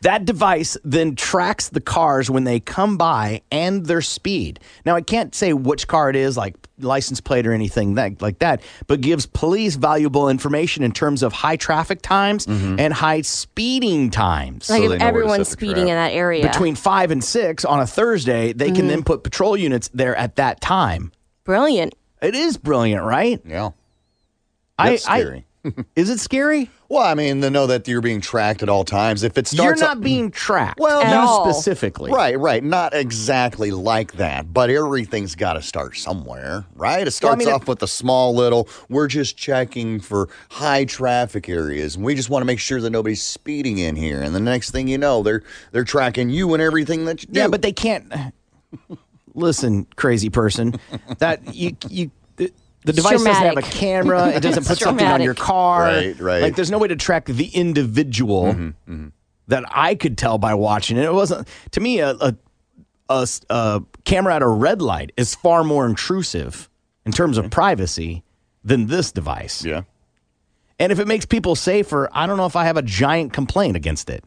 Box. 0.00 0.02
That 0.04 0.24
device 0.24 0.76
then 0.84 1.16
tracks 1.16 1.68
the 1.68 1.80
cars 1.80 2.30
when 2.30 2.44
they 2.44 2.60
come 2.60 2.96
by 2.96 3.42
and 3.50 3.86
their 3.86 4.02
speed. 4.02 4.60
Now, 4.84 4.94
I 4.96 5.00
can't 5.00 5.34
say 5.34 5.52
which 5.52 5.88
car 5.88 6.10
it 6.10 6.16
is, 6.16 6.36
like 6.36 6.54
license 6.78 7.20
plate 7.22 7.46
or 7.46 7.52
anything 7.52 7.94
that, 7.94 8.20
like 8.20 8.38
that, 8.40 8.60
but 8.86 9.00
gives 9.00 9.24
police 9.26 9.76
valuable 9.76 10.28
information 10.28 10.82
in 10.82 10.92
terms 10.92 11.22
of 11.22 11.32
high 11.32 11.56
traffic 11.56 12.02
times 12.02 12.46
and 12.46 12.92
high 12.92 13.22
speeding 13.22 14.10
times. 14.10 14.68
Like 14.68 14.82
if 14.82 15.00
everyone's 15.00 15.48
speeding 15.48 15.88
in 15.88 15.94
that 15.94 16.12
area. 16.12 16.42
Between 16.46 16.74
five 16.74 17.10
and 17.10 17.24
six 17.24 17.64
on 17.64 17.80
a 17.80 17.86
Thursday, 17.86 18.52
they 18.52 18.70
can 18.70 18.84
Mhm. 18.84 18.88
then 18.88 19.02
put 19.04 19.22
patrol 19.24 19.56
units 19.56 19.88
there 19.94 20.14
at 20.16 20.36
that 20.36 20.60
time. 20.60 21.12
Brilliant. 21.44 21.94
It 22.20 22.34
is 22.34 22.56
brilliant, 22.56 23.04
right? 23.04 23.40
Yeah. 23.46 23.70
I, 24.78 24.90
That's 24.90 25.04
scary. 25.04 25.46
I, 25.64 25.72
is 25.96 26.10
it 26.10 26.20
scary? 26.20 26.70
Well, 26.88 27.02
I 27.02 27.14
mean, 27.14 27.40
to 27.40 27.50
know 27.50 27.66
that 27.66 27.88
you're 27.88 28.00
being 28.00 28.20
tracked 28.20 28.62
at 28.62 28.68
all 28.68 28.84
times. 28.84 29.22
If 29.22 29.36
it 29.36 29.46
starts, 29.48 29.80
You're 29.80 29.88
not 29.88 30.00
being 30.00 30.30
tracked. 30.30 30.78
Well, 30.78 31.02
you 31.02 31.08
no. 31.10 31.50
specifically. 31.50 32.12
Right, 32.12 32.38
right. 32.38 32.62
Not 32.62 32.94
exactly 32.94 33.70
like 33.72 34.12
that, 34.12 34.52
but 34.52 34.70
everything's 34.70 35.34
got 35.34 35.54
to 35.54 35.62
start 35.62 35.96
somewhere, 35.96 36.64
right? 36.74 37.06
It 37.06 37.10
starts 37.10 37.38
mean, 37.40 37.48
it- 37.48 37.52
off 37.54 37.66
with 37.66 37.82
a 37.82 37.88
small 37.88 38.34
little, 38.34 38.68
we're 38.88 39.08
just 39.08 39.36
checking 39.36 39.98
for 40.00 40.28
high 40.50 40.84
traffic 40.84 41.48
areas 41.48 41.96
and 41.96 42.04
we 42.04 42.14
just 42.14 42.30
want 42.30 42.42
to 42.42 42.46
make 42.46 42.60
sure 42.60 42.80
that 42.80 42.90
nobody's 42.90 43.22
speeding 43.22 43.78
in 43.78 43.96
here. 43.96 44.22
And 44.22 44.34
the 44.34 44.40
next 44.40 44.70
thing 44.70 44.86
you 44.88 44.98
know, 44.98 45.22
they're 45.22 45.42
they're 45.72 45.84
tracking 45.84 46.30
you 46.30 46.54
and 46.54 46.62
everything 46.62 47.04
that 47.06 47.22
you 47.22 47.28
do. 47.32 47.40
Yeah, 47.40 47.48
but 47.48 47.62
they 47.62 47.72
can't. 47.72 48.12
Listen, 49.34 49.86
crazy 49.96 50.30
person. 50.30 50.76
That 51.18 51.54
you 51.54 51.76
you. 51.90 52.10
The, 52.86 52.92
the 52.92 52.98
It's 52.98 53.08
device 53.08 53.24
doesn't 53.24 53.46
have 53.46 53.56
a 53.56 53.62
camera. 53.62 54.28
It 54.28 54.40
doesn't 54.42 54.60
It's 54.60 54.68
put 54.68 54.78
something 54.86 55.06
on 55.06 55.20
your 55.20 55.34
car. 55.34 55.82
Right, 55.86 56.20
right. 56.20 56.42
Like 56.42 56.54
there's 56.56 56.70
no 56.70 56.78
way 56.78 56.88
to 56.88 56.96
track 56.96 57.26
the 57.26 57.48
individual 57.48 58.44
Mm-hmm, 58.54 59.08
that 59.48 59.64
I 59.70 59.94
could 59.96 60.16
tell 60.16 60.38
by 60.38 60.54
watching 60.54 60.96
it. 60.96 61.04
It 61.04 61.12
wasn't 61.12 61.48
to 61.72 61.80
me 61.80 61.98
a 62.00 62.36
a 63.08 63.82
camera 64.04 64.34
at 64.34 64.42
a 64.42 64.48
red 64.48 64.80
light 64.82 65.12
is 65.16 65.34
far 65.34 65.64
more 65.64 65.86
intrusive 65.86 66.68
in 67.04 67.12
terms 67.12 67.38
of 67.38 67.50
privacy 67.50 68.24
than 68.64 68.86
this 68.86 69.12
device. 69.12 69.64
Yeah. 69.64 69.82
And 70.78 70.92
if 70.92 70.98
it 70.98 71.06
makes 71.08 71.24
people 71.24 71.54
safer, 71.54 72.08
I 72.12 72.26
don't 72.26 72.36
know 72.36 72.46
if 72.46 72.56
I 72.56 72.64
have 72.64 72.76
a 72.76 72.82
giant 72.82 73.32
complaint 73.32 73.76
against 73.76 74.10
it. 74.10 74.24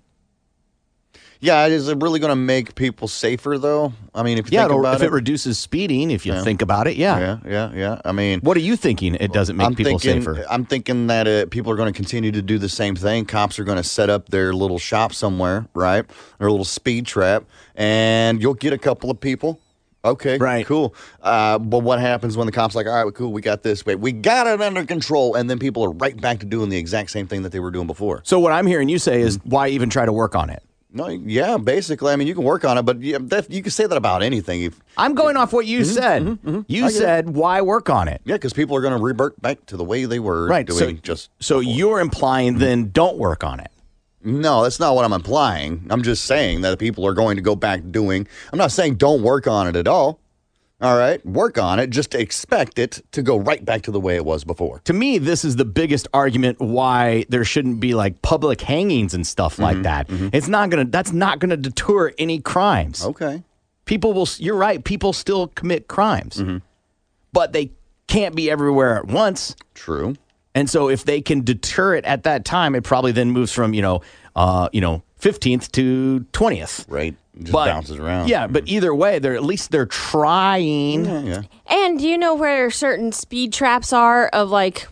Yeah, 1.41 1.66
is 1.68 1.88
it 1.88 2.02
really 2.02 2.20
going 2.20 2.32
to 2.32 2.36
make 2.36 2.76
people 2.76 3.07
safer 3.07 3.57
though? 3.57 3.94
I 4.14 4.24
mean, 4.24 4.38
if 4.38 4.52
you 4.52 4.57
Yeah, 4.57 4.68
think 4.68 4.80
about 4.80 4.95
if 4.95 5.03
it 5.03 5.11
reduces 5.11 5.57
speeding, 5.57 6.11
if 6.11 6.26
you 6.26 6.34
Yeah. 6.34 6.44
think 6.44 6.61
about 6.61 6.88
it, 6.88 6.98
yeah. 6.98 7.18
yeah, 7.20 7.38
yeah, 7.48 7.72
yeah. 7.74 8.02
I 8.03 8.11
mean, 8.11 8.41
What 8.41 8.57
are 8.57 8.61
you 8.61 8.76
thinking? 8.76 9.16
It 9.16 9.32
doesn't 9.32 9.56
make 9.56 9.68
I'm 9.68 9.76
people 9.76 9.99
thinking, 9.99 10.22
safer. 10.22 10.45
I'm 10.49 10.66
thinking 10.66 11.07
that 11.07 11.28
uh, 11.28 11.45
people 11.45 11.72
are 11.72 11.76
going 11.78 11.91
to 11.91 11.95
continue 11.95 12.32
to 12.34 12.41
do 12.41 12.57
the 12.57 12.68
same 12.70 12.95
thing. 12.95 13.26
Cops 13.26 13.57
are 13.57 13.64
going 13.64 13.78
to 13.78 13.84
set 13.84 14.10
up 14.10 14.30
their 14.30 14.53
little 14.53 14.80
shop 14.80 15.14
somewhere, 15.14 15.68
right? 15.74 16.06
Their 16.40 16.52
little 16.52 16.66
speed 16.66 17.06
trap, 17.06 17.45
and 17.76 18.41
you'll 18.41 18.53
get 18.53 18.74
a 18.74 18.78
couple 18.78 19.10
of 19.10 19.20
people. 19.22 19.60
Okay, 20.03 20.38
right, 20.38 20.66
cool. 20.66 20.95
Uh, 21.22 21.60
but 21.60 21.80
what 21.80 21.99
happens 21.99 22.38
when 22.38 22.45
the 22.45 22.53
cops 22.53 22.74
like, 22.74 22.88
all 22.88 22.94
right, 22.94 23.03
well, 23.03 23.11
cool, 23.11 23.34
we 23.34 23.41
got 23.41 23.64
this, 23.64 23.86
wait, 23.86 23.95
we 23.95 24.14
got 24.14 24.48
it 24.48 24.61
under 24.61 24.86
control, 24.86 25.36
and 25.36 25.49
then 25.49 25.60
people 25.60 25.84
are 25.84 25.91
right 25.91 26.16
back 26.20 26.40
to 26.40 26.45
doing 26.45 26.70
the 26.70 26.78
exact 26.78 27.11
same 27.11 27.28
thing 27.28 27.41
that 27.44 27.52
they 27.52 27.60
were 27.60 27.70
doing 27.72 27.86
before. 27.86 28.22
So 28.24 28.40
what 28.40 28.53
I'm 28.53 28.66
hearing 28.66 28.88
you 28.88 28.98
say 28.98 29.22
is, 29.22 29.40
why 29.44 29.68
even 29.68 29.90
try 29.90 30.06
to 30.06 30.14
work 30.14 30.36
on 30.38 30.49
it? 30.49 30.64
No, 30.91 31.07
yeah, 31.07 31.57
basically, 31.57 32.11
I 32.11 32.16
mean, 32.16 32.28
you 32.28 32.34
can 32.34 32.44
work 32.44 32.66
on 32.66 32.78
it, 32.80 32.82
but 32.82 32.99
yeah, 33.02 33.20
that, 33.22 33.52
you 33.52 33.61
can 33.61 33.70
say 33.72 33.86
that 33.86 33.95
about 33.95 34.24
anything. 34.24 34.64
If, 34.64 34.80
I'm 34.98 35.14
going 35.14 35.38
off 35.38 35.53
what 35.53 35.68
you 35.68 35.82
Mhm, 35.82 35.86
said. 35.86 36.24
mhm, 36.26 36.38
mhm. 36.40 36.66
You 36.68 36.82
get 36.84 36.90
it. 36.92 36.93
said, 36.95 37.30
why 37.30 37.61
work 37.61 37.92
on 37.92 38.08
it? 38.08 38.22
yeah, 38.26 38.35
because 38.35 38.53
people 38.53 38.76
are 38.76 38.82
going 38.82 38.98
to 38.98 39.03
revert 39.03 39.40
back 39.40 39.64
to 39.68 39.77
the 39.77 39.84
way 39.84 40.06
they 40.06 40.18
were 40.18 40.48
Right. 40.48 40.66
doing 40.66 40.95
So, 40.98 41.01
just 41.03 41.30
so 41.40 41.59
you're 41.59 42.00
implying 42.00 42.58
then 42.58 42.90
don't 42.92 43.18
work 43.18 43.43
on 43.43 43.59
it. 43.59 43.69
No, 44.24 44.64
that's 44.64 44.80
not 44.80 44.95
what 44.95 45.06
I'm 45.06 45.14
implying. 45.14 45.85
I'm 45.92 46.01
just 46.01 46.26
saying 46.26 46.61
that 46.61 46.77
people 46.80 47.06
are 47.06 47.14
going 47.14 47.35
to 47.35 47.42
go 47.42 47.56
back 47.56 47.82
doing. 47.92 48.27
I'm 48.51 48.58
not 48.58 48.72
saying 48.72 48.95
don't 48.95 49.22
work 49.22 49.45
on 49.48 49.68
it 49.68 49.76
at 49.76 49.88
all. 49.88 50.19
All 50.82 50.98
right, 50.98 51.24
work 51.25 51.58
on 51.58 51.77
it. 51.80 51.90
Just 51.90 52.16
expect 52.16 52.80
it 52.80 53.01
to 53.11 53.22
go 53.22 53.38
right 53.38 53.64
back 53.66 53.82
to 53.83 53.91
the 53.91 53.99
way 53.99 54.16
it 54.16 54.24
was 54.24 54.45
before. 54.45 54.80
To 54.85 54.93
me, 54.93 55.17
this 55.17 55.43
is 55.43 55.58
the 55.58 55.66
biggest 55.66 56.08
argument 56.14 56.59
why 56.61 57.25
there 57.27 57.43
shouldn't 57.43 57.82
be 57.82 57.93
like 57.93 58.22
public 58.22 58.61
hangings 58.61 59.14
and 59.14 59.27
stuff 59.27 59.53
Mm-hmm, 59.56 59.64
like 59.64 59.82
that. 59.83 60.08
It's 60.33 60.48
not 60.48 60.69
gonna. 60.69 60.85
That's 60.85 61.11
not 61.11 61.40
gonna 61.40 61.58
deter 61.58 62.14
any 62.17 62.40
crimes. 62.40 63.03
Okay. 63.03 63.43
People 63.83 64.14
will. 64.14 64.27
You're 64.38 64.56
right. 64.56 64.82
People 64.83 65.11
still 65.11 65.48
commit 65.48 65.88
crimes, 65.90 66.38
Mm-hmm. 66.38 66.58
but 67.33 67.51
they 67.51 67.72
can't 68.08 68.35
be 68.35 68.49
everywhere 68.49 68.95
at 68.98 69.08
once. 69.08 69.56
True. 69.74 70.16
And 70.60 70.70
so 70.70 70.90
if 70.90 71.06
they 71.06 71.22
can 71.22 71.42
deter 71.46 71.96
it 71.96 72.04
at 72.04 72.24
that 72.24 72.44
time, 72.44 72.76
it 72.76 72.84
probably 72.84 73.14
then 73.14 73.32
moves 73.32 73.54
from 73.54 73.74
you 73.74 73.82
know, 73.82 74.02
uh, 74.36 74.68
you 74.74 74.82
know, 74.82 75.04
fifteenth 75.16 75.72
to 75.72 76.20
twentieth. 76.34 76.86
Right. 76.90 77.16
Just 77.40 77.54
But- 77.54 77.68
bounces 77.68 77.96
around. 77.98 78.28
Yeah, 78.28 78.48
but 78.48 78.68
either 78.68 78.94
way, 78.94 79.20
they're 79.20 79.36
at 79.36 79.44
least 79.44 79.72
they're 79.72 79.86
trying. 79.86 81.06
Yeah, 81.06 81.22
yeah. 81.22 81.42
And 81.68 81.98
do 81.98 82.06
you 82.10 82.18
know 82.18 82.36
where 82.36 82.70
certain 82.70 83.14
speed 83.14 83.54
traps 83.54 83.94
are 83.94 84.28
of 84.28 84.50
like 84.50 84.90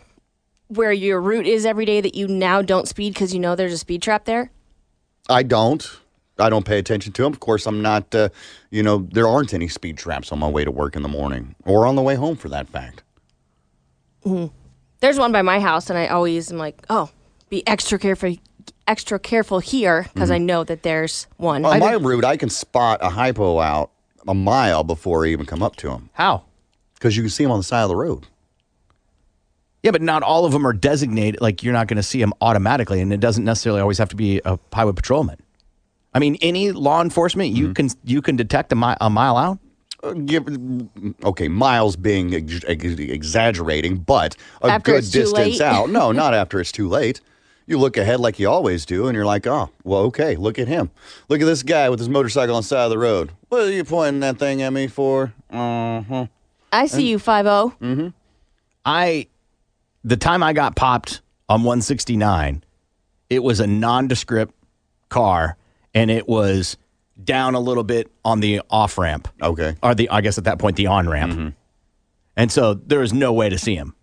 where 0.68 0.92
your 0.92 1.20
route 1.20 1.46
is 1.46 1.66
every 1.66 1.84
day 1.84 2.00
that 2.00 2.14
you 2.14 2.26
now 2.28 2.62
don't 2.62 2.88
speed 2.88 3.12
because 3.12 3.34
you 3.34 3.40
know 3.40 3.54
there's 3.54 3.74
a 3.74 3.78
speed 3.78 4.00
trap 4.00 4.24
there? 4.24 4.50
I 5.28 5.42
don't. 5.42 5.86
I 6.38 6.48
don't 6.48 6.64
pay 6.64 6.78
attention 6.78 7.12
to 7.12 7.22
them. 7.24 7.32
Of 7.34 7.40
course, 7.40 7.66
I'm 7.66 7.82
not. 7.82 8.14
Uh, 8.14 8.30
you 8.70 8.82
know, 8.82 9.06
there 9.12 9.28
aren't 9.28 9.52
any 9.52 9.68
speed 9.68 9.98
traps 9.98 10.32
on 10.32 10.38
my 10.38 10.48
way 10.48 10.64
to 10.64 10.70
work 10.70 10.96
in 10.96 11.02
the 11.02 11.08
morning 11.08 11.54
or 11.66 11.86
on 11.86 11.94
the 11.96 12.02
way 12.02 12.14
home, 12.14 12.36
for 12.36 12.48
that 12.48 12.68
fact. 12.70 13.02
Mhm. 14.24 14.50
There's 15.00 15.18
one 15.18 15.32
by 15.32 15.42
my 15.42 15.60
house, 15.60 15.90
and 15.90 15.98
I 15.98 16.08
always 16.08 16.50
am 16.50 16.58
like, 16.58 16.84
oh, 16.90 17.10
be 17.50 17.66
extra 17.66 17.98
careful, 17.98 18.36
extra 18.86 19.18
careful 19.18 19.60
here 19.60 20.06
because 20.12 20.30
I 20.30 20.36
mm-hmm. 20.36 20.46
know 20.46 20.64
that 20.64 20.82
there's 20.82 21.26
one. 21.36 21.64
On 21.64 21.72
I 21.72 21.78
my 21.78 21.92
think- 21.92 22.04
route, 22.04 22.24
I 22.24 22.36
can 22.36 22.50
spot 22.50 22.98
a 23.02 23.08
hypo 23.08 23.60
out 23.60 23.90
a 24.26 24.34
mile 24.34 24.84
before 24.84 25.24
I 25.24 25.28
even 25.28 25.46
come 25.46 25.62
up 25.62 25.76
to 25.76 25.90
him. 25.90 26.10
How? 26.12 26.44
Because 26.94 27.16
you 27.16 27.22
can 27.22 27.30
see 27.30 27.44
him 27.44 27.50
on 27.50 27.60
the 27.60 27.64
side 27.64 27.82
of 27.82 27.88
the 27.88 27.96
road. 27.96 28.26
Yeah, 29.82 29.92
but 29.92 30.02
not 30.02 30.24
all 30.24 30.44
of 30.44 30.52
them 30.52 30.66
are 30.66 30.72
designated. 30.72 31.40
Like 31.40 31.62
you're 31.62 31.72
not 31.72 31.86
going 31.86 31.98
to 31.98 32.02
see 32.02 32.20
them 32.20 32.34
automatically, 32.40 33.00
and 33.00 33.12
it 33.12 33.20
doesn't 33.20 33.44
necessarily 33.44 33.80
always 33.80 33.98
have 33.98 34.08
to 34.08 34.16
be 34.16 34.40
a 34.44 34.58
highway 34.72 34.92
patrolman. 34.92 35.38
I 36.12 36.18
mean, 36.18 36.36
any 36.40 36.72
law 36.72 37.00
enforcement, 37.00 37.50
you 37.50 37.66
mm-hmm. 37.66 37.72
can 37.74 37.90
you 38.04 38.20
can 38.20 38.34
detect 38.34 38.72
a, 38.72 38.74
mi- 38.74 38.96
a 39.00 39.08
mile 39.08 39.36
out. 39.36 39.58
Uh, 40.02 40.12
give, 40.12 40.46
okay, 41.24 41.48
miles 41.48 41.96
being 41.96 42.34
ex- 42.34 42.64
ex- 42.68 42.84
exaggerating, 42.84 43.96
but 43.98 44.36
a 44.62 44.68
After 44.68 44.92
good 44.92 45.10
distance 45.10 45.60
out. 45.60 45.90
No, 45.90 46.12
not 46.22 46.34
after 46.34 46.60
it's 46.60 46.70
too 46.70 46.88
late. 46.88 47.20
You 47.66 47.78
look 47.78 47.96
ahead 47.96 48.20
like 48.20 48.38
you 48.38 48.48
always 48.48 48.86
do, 48.86 49.08
and 49.08 49.16
you're 49.16 49.26
like, 49.26 49.46
oh, 49.46 49.70
well, 49.82 50.02
okay, 50.02 50.36
look 50.36 50.58
at 50.58 50.68
him. 50.68 50.90
Look 51.28 51.40
at 51.40 51.46
this 51.46 51.62
guy 51.62 51.90
with 51.90 51.98
his 51.98 52.08
motorcycle 52.08 52.54
on 52.54 52.62
the 52.62 52.66
side 52.68 52.84
of 52.84 52.90
the 52.90 52.98
road. 52.98 53.32
What 53.48 53.62
are 53.62 53.72
you 53.72 53.84
pointing 53.84 54.20
that 54.20 54.38
thing 54.38 54.62
at 54.62 54.72
me 54.72 54.86
for? 54.86 55.34
Uh 55.50 56.02
huh. 56.02 56.26
I 56.72 56.86
see 56.86 57.08
you, 57.08 57.18
five 57.18 57.46
oh. 57.46 57.74
zero. 57.80 57.94
Mm-hmm. 57.94 58.08
I, 58.84 59.26
the 60.04 60.16
time 60.16 60.42
I 60.42 60.52
got 60.52 60.76
popped 60.76 61.20
on 61.48 61.64
169, 61.64 62.62
it 63.30 63.42
was 63.42 63.60
a 63.60 63.66
nondescript 63.66 64.54
car, 65.08 65.56
and 65.92 66.10
it 66.10 66.28
was 66.28 66.76
down 67.22 67.54
a 67.54 67.60
little 67.60 67.84
bit 67.84 68.10
on 68.24 68.40
the 68.40 68.60
off 68.70 68.98
ramp. 68.98 69.28
Okay. 69.42 69.76
Or 69.82 69.94
the 69.94 70.08
I 70.10 70.20
guess 70.20 70.38
at 70.38 70.44
that 70.44 70.58
point 70.58 70.76
the 70.76 70.86
on 70.86 71.08
ramp. 71.08 71.54
And 72.36 72.52
so 72.52 72.74
there 72.74 73.02
is 73.02 73.12
no 73.12 73.32
way 73.32 73.48
to 73.48 73.58
see 73.58 73.74
him. 73.74 73.94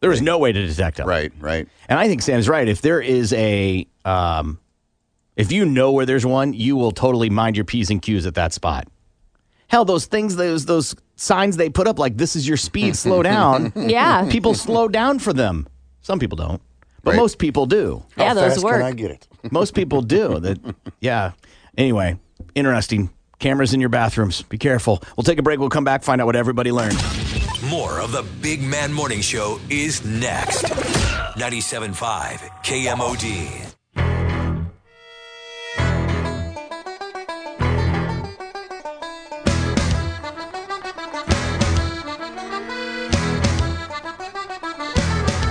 There 0.00 0.10
is 0.10 0.16
was 0.20 0.22
no 0.22 0.38
way 0.38 0.50
to 0.52 0.66
detect 0.66 0.98
him. 0.98 1.06
Right, 1.06 1.32
right. 1.38 1.68
And 1.88 1.98
I 1.98 2.08
think 2.08 2.22
Sam's 2.22 2.48
right. 2.48 2.66
If 2.66 2.82
there 2.82 3.00
is 3.00 3.32
a, 3.34 3.86
um, 4.04 4.58
if 5.36 5.52
you 5.52 5.64
know 5.64 5.92
where 5.92 6.04
there's 6.04 6.26
one, 6.26 6.52
you 6.54 6.74
will 6.76 6.90
totally 6.90 7.30
mind 7.30 7.56
your 7.56 7.64
p's 7.64 7.88
and 7.88 8.02
q's 8.02 8.26
at 8.26 8.34
that 8.34 8.52
spot. 8.52 8.88
Hell, 9.68 9.84
those 9.84 10.04
things, 10.06 10.36
those 10.36 10.66
those 10.66 10.94
signs 11.16 11.56
they 11.56 11.70
put 11.70 11.86
up 11.86 11.98
like 12.00 12.16
"This 12.18 12.34
is 12.36 12.46
your 12.46 12.56
speed, 12.58 12.96
slow 12.96 13.22
down." 13.32 13.72
Yeah. 13.76 14.28
people 14.28 14.54
slow 14.54 14.88
down 14.88 15.18
for 15.20 15.32
them. 15.32 15.66
Some 16.02 16.18
people 16.18 16.36
don't, 16.36 16.60
but 17.04 17.12
Right. 17.12 17.16
most 17.16 17.38
people 17.38 17.64
do. 17.66 18.04
Yeah, 18.18 18.34
those 18.34 18.54
fast 18.54 18.56
can 18.56 18.64
work. 18.64 18.82
I 18.82 18.92
get 18.92 19.12
it? 19.12 19.28
most 19.52 19.72
people 19.74 20.02
do. 20.02 20.40
That, 20.40 20.58
yeah. 21.00 21.32
Anyway, 21.76 22.18
interesting. 22.54 23.10
Cameras 23.38 23.74
in 23.74 23.80
your 23.80 23.88
bathrooms. 23.88 24.42
Be 24.42 24.58
careful. 24.58 25.02
We'll 25.16 25.24
take 25.24 25.38
a 25.38 25.42
break. 25.42 25.58
We'll 25.58 25.68
come 25.68 25.84
back. 25.84 26.02
Find 26.02 26.20
out 26.20 26.26
what 26.26 26.36
everybody 26.36 26.70
learned. 26.70 26.96
More 27.68 28.00
of 28.00 28.12
the 28.12 28.24
Big 28.40 28.62
Man 28.62 28.92
Morning 28.92 29.20
Show 29.20 29.58
is 29.70 30.04
next. 30.04 30.64
97.5 30.64 32.38
KMOD. 32.62 33.68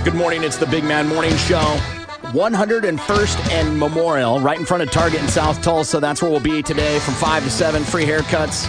Good 0.04 0.14
morning. 0.14 0.42
It's 0.44 0.56
the 0.56 0.66
Big 0.66 0.84
Man 0.84 1.08
Morning 1.08 1.36
Show. 1.36 2.01
101st 2.32 3.50
and 3.50 3.78
Memorial, 3.78 4.40
right 4.40 4.58
in 4.58 4.64
front 4.64 4.82
of 4.82 4.90
Target 4.90 5.20
in 5.20 5.28
South 5.28 5.60
Tulsa. 5.60 6.00
That's 6.00 6.22
where 6.22 6.30
we'll 6.30 6.40
be 6.40 6.62
today 6.62 6.98
from 7.00 7.12
5 7.14 7.44
to 7.44 7.50
7. 7.50 7.84
Free 7.84 8.06
haircuts 8.06 8.66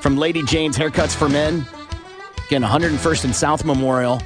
from 0.00 0.16
Lady 0.16 0.42
Jane's 0.42 0.76
Haircuts 0.76 1.14
for 1.14 1.28
Men. 1.28 1.64
Again, 2.46 2.62
101st 2.62 3.24
and 3.26 3.36
South 3.36 3.64
Memorial, 3.64 4.20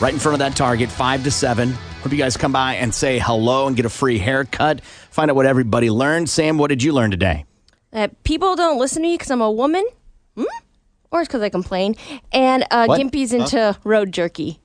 right 0.00 0.14
in 0.14 0.18
front 0.18 0.34
of 0.34 0.38
that 0.38 0.56
Target, 0.56 0.90
5 0.90 1.24
to 1.24 1.30
7. 1.30 1.70
Hope 1.72 2.12
you 2.12 2.16
guys 2.16 2.38
come 2.38 2.52
by 2.52 2.76
and 2.76 2.94
say 2.94 3.18
hello 3.18 3.66
and 3.66 3.76
get 3.76 3.84
a 3.84 3.90
free 3.90 4.16
haircut. 4.16 4.80
Find 4.80 5.30
out 5.30 5.36
what 5.36 5.44
everybody 5.44 5.90
learned. 5.90 6.30
Sam, 6.30 6.56
what 6.56 6.68
did 6.68 6.82
you 6.82 6.92
learn 6.92 7.10
today? 7.10 7.44
That 7.90 8.22
people 8.22 8.56
don't 8.56 8.78
listen 8.78 9.02
to 9.02 9.08
me 9.08 9.14
because 9.16 9.30
I'm 9.30 9.42
a 9.42 9.50
woman, 9.50 9.84
hmm? 10.34 10.44
or 11.10 11.20
it's 11.20 11.28
because 11.28 11.42
I 11.42 11.50
complain. 11.50 11.94
And 12.32 12.64
uh, 12.70 12.86
What? 12.86 12.98
Gimpy's 12.98 13.34
into 13.34 13.76
road 13.84 14.12
jerky. 14.12 14.60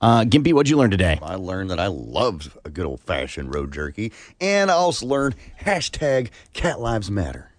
Uh, 0.00 0.22
Gimpy, 0.24 0.52
what'd 0.54 0.70
you 0.70 0.78
learn 0.78 0.90
today? 0.90 1.18
I 1.22 1.34
learned 1.34 1.70
that 1.70 1.78
I 1.80 1.88
love 1.88 2.56
a 2.64 2.70
good 2.70 2.86
old 2.86 3.00
fashioned 3.00 3.54
road 3.54 3.72
jerky, 3.72 4.12
and 4.40 4.70
I 4.70 4.74
also 4.74 5.04
learned 5.06 5.36
hashtag 5.62 6.30
Cat 6.54 6.80
Lives 6.80 7.10
Matter. 7.10 7.50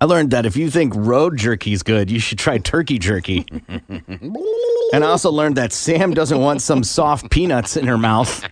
I 0.00 0.04
learned 0.04 0.30
that 0.30 0.44
if 0.44 0.56
you 0.56 0.70
think 0.70 0.92
road 0.94 1.38
jerky 1.38 1.72
is 1.72 1.82
good, 1.82 2.10
you 2.10 2.20
should 2.20 2.38
try 2.38 2.58
turkey 2.58 2.98
jerky. 2.98 3.46
and 3.88 5.02
I 5.02 5.06
also 5.08 5.30
learned 5.30 5.56
that 5.56 5.72
Sam 5.72 6.12
doesn't 6.12 6.38
want 6.38 6.60
some 6.60 6.84
soft 6.84 7.30
peanuts 7.30 7.78
in 7.78 7.86
her 7.86 7.96
mouth. 7.96 8.46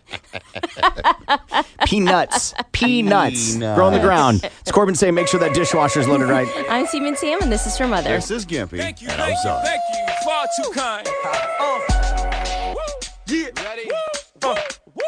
peanuts. 1.84 2.54
Peanuts. 2.72 3.56
Grow 3.56 3.86
on 3.86 3.92
the 3.92 4.00
ground. 4.00 4.50
It's 4.62 4.72
Corbin 4.72 4.94
saying 4.94 5.14
make 5.14 5.28
sure 5.28 5.38
that 5.38 5.54
dishwasher's 5.54 6.08
loaded 6.08 6.30
right. 6.30 6.48
I'm 6.70 6.86
Seaman 6.86 7.14
Sam, 7.16 7.38
and 7.42 7.52
this 7.52 7.66
is 7.66 7.76
her 7.76 7.86
mother. 7.86 8.08
This 8.08 8.30
is 8.30 8.46
Gimpy. 8.46 8.80
and 8.80 9.22
I'm 9.22 9.36
sorry. 9.36 9.66
Thank 9.66 9.80
you, 9.92 10.14
far 10.24 10.46
too 10.56 10.70
kind. 10.72 11.08
Uh, 11.26 11.78
woo, 11.78 12.03
yeah. 13.26 13.48
Ready? 13.64 13.90
Uh, 14.42 14.54
woo. 14.94 15.02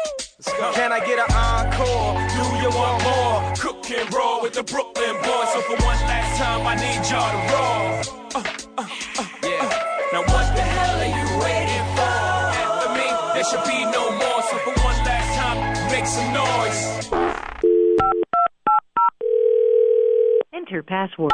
Can 0.73 0.91
I 0.91 0.99
get 0.99 1.19
an 1.19 1.35
encore? 1.35 2.13
Do 2.33 2.43
you 2.61 2.69
want 2.69 3.03
more? 3.03 3.53
Cook 3.57 3.89
and 3.91 4.13
roll 4.13 4.41
with 4.41 4.53
the 4.53 4.63
Brooklyn 4.63 5.15
boys. 5.21 5.49
So 5.53 5.61
for 5.61 5.77
one 5.83 5.99
last 6.07 6.37
time, 6.39 6.65
I 6.65 6.75
need 6.75 7.01
y'all 7.09 7.31
to 7.31 7.41
roll. 7.53 7.87
Uh, 8.35 8.43
uh, 8.77 8.87
uh, 9.19 9.27
yeah. 9.43 9.69
Now 10.13 10.21
what 10.21 10.55
the 10.55 10.61
hell 10.61 10.99
are 10.99 11.05
you 11.05 11.25
waiting 11.43 11.85
for? 11.95 12.17
After 12.63 12.89
me, 12.93 13.07
there 13.33 13.43
should 13.43 13.65
be 13.65 13.85
no 13.91 14.11
more. 14.11 14.41
So 14.43 14.57
for 14.65 14.73
one 14.81 14.99
last 15.05 15.29
time, 15.37 15.57
make 15.91 16.05
some 16.05 16.33
noise. 16.33 16.79
Enter 20.53 20.81
password. 20.83 21.33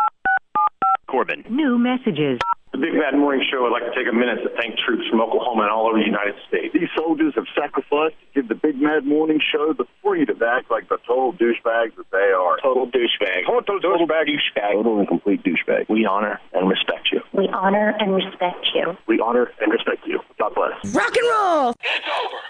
Corbin. 1.10 1.44
New 1.50 1.78
messages. 1.78 2.40
The 2.74 2.80
Big 2.82 2.98
Bad 2.98 3.14
Morning 3.14 3.45
Show 3.53 3.61
would 3.61 3.69
like 3.72 3.85
to 3.85 3.93
take 3.93 4.10
a 4.10 4.16
minute 4.16 4.42
to 4.42 4.50
thank 4.58 4.74
troops 4.82 5.06
from 5.08 5.22
Oklahoma 5.22 5.69
and 5.69 5.72
all 5.72 5.85
over 5.85 6.00
the 6.00 6.10
United 6.10 6.34
States. 6.50 6.74
These 6.74 6.90
soldiers 6.98 7.34
have 7.35 7.45
sacrificed 7.53 8.18
to 8.18 8.26
give 8.34 8.48
the 8.50 8.56
Big 8.58 8.82
Mad 8.82 9.06
Morning 9.06 9.38
Show 9.38 9.74
the 9.77 9.85
freedom 10.02 10.40
to 10.40 10.45
act 10.48 10.72
like 10.72 10.90
the 10.90 10.98
total 11.06 11.34
douchebags 11.38 11.93
that 12.02 12.10
they 12.11 12.34
are. 12.34 12.58
Total 12.66 12.88
douchebag. 12.90 13.45
Total, 13.45 13.80
total 13.80 14.08
douchebag. 14.08 14.74
Total 14.74 14.98
and 14.98 15.08
complete 15.08 15.43
douchebag. 15.45 15.85
We 15.88 16.03
honor 16.10 16.42
and 16.53 16.68
respect 16.68 17.10
you. 17.14 17.22
We 17.38 17.48
honor 17.50 17.93
and 18.00 18.16
respect 18.16 18.66
you. 18.74 18.98
We 19.06 19.19
honor 19.19 19.52
and 19.61 19.72
respect 19.72 20.08
you. 20.08 20.19
God 20.40 20.56
bless. 20.56 20.95
Rock 20.95 21.16
and 21.16 21.30
roll. 21.30 21.74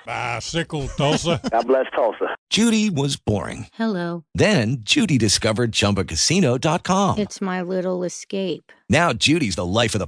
Bicycle, 0.05 0.87
Tulsa. 0.87 1.41
God 1.51 1.67
bless 1.67 1.85
Tulsa. 1.93 2.35
Judy 2.49 2.89
was 2.89 3.17
boring. 3.17 3.67
Hello. 3.73 4.23
Then 4.33 4.77
Judy 4.83 5.17
discovered 5.17 5.73
ChumbaCasino.com. 5.73 7.19
It's 7.19 7.41
my 7.41 7.61
little 7.61 8.03
escape. 8.03 8.71
Now 8.89 9.11
Judy's 9.13 9.55
the 9.55 9.65
life 9.65 9.95
of 9.95 9.99
the 9.99 10.07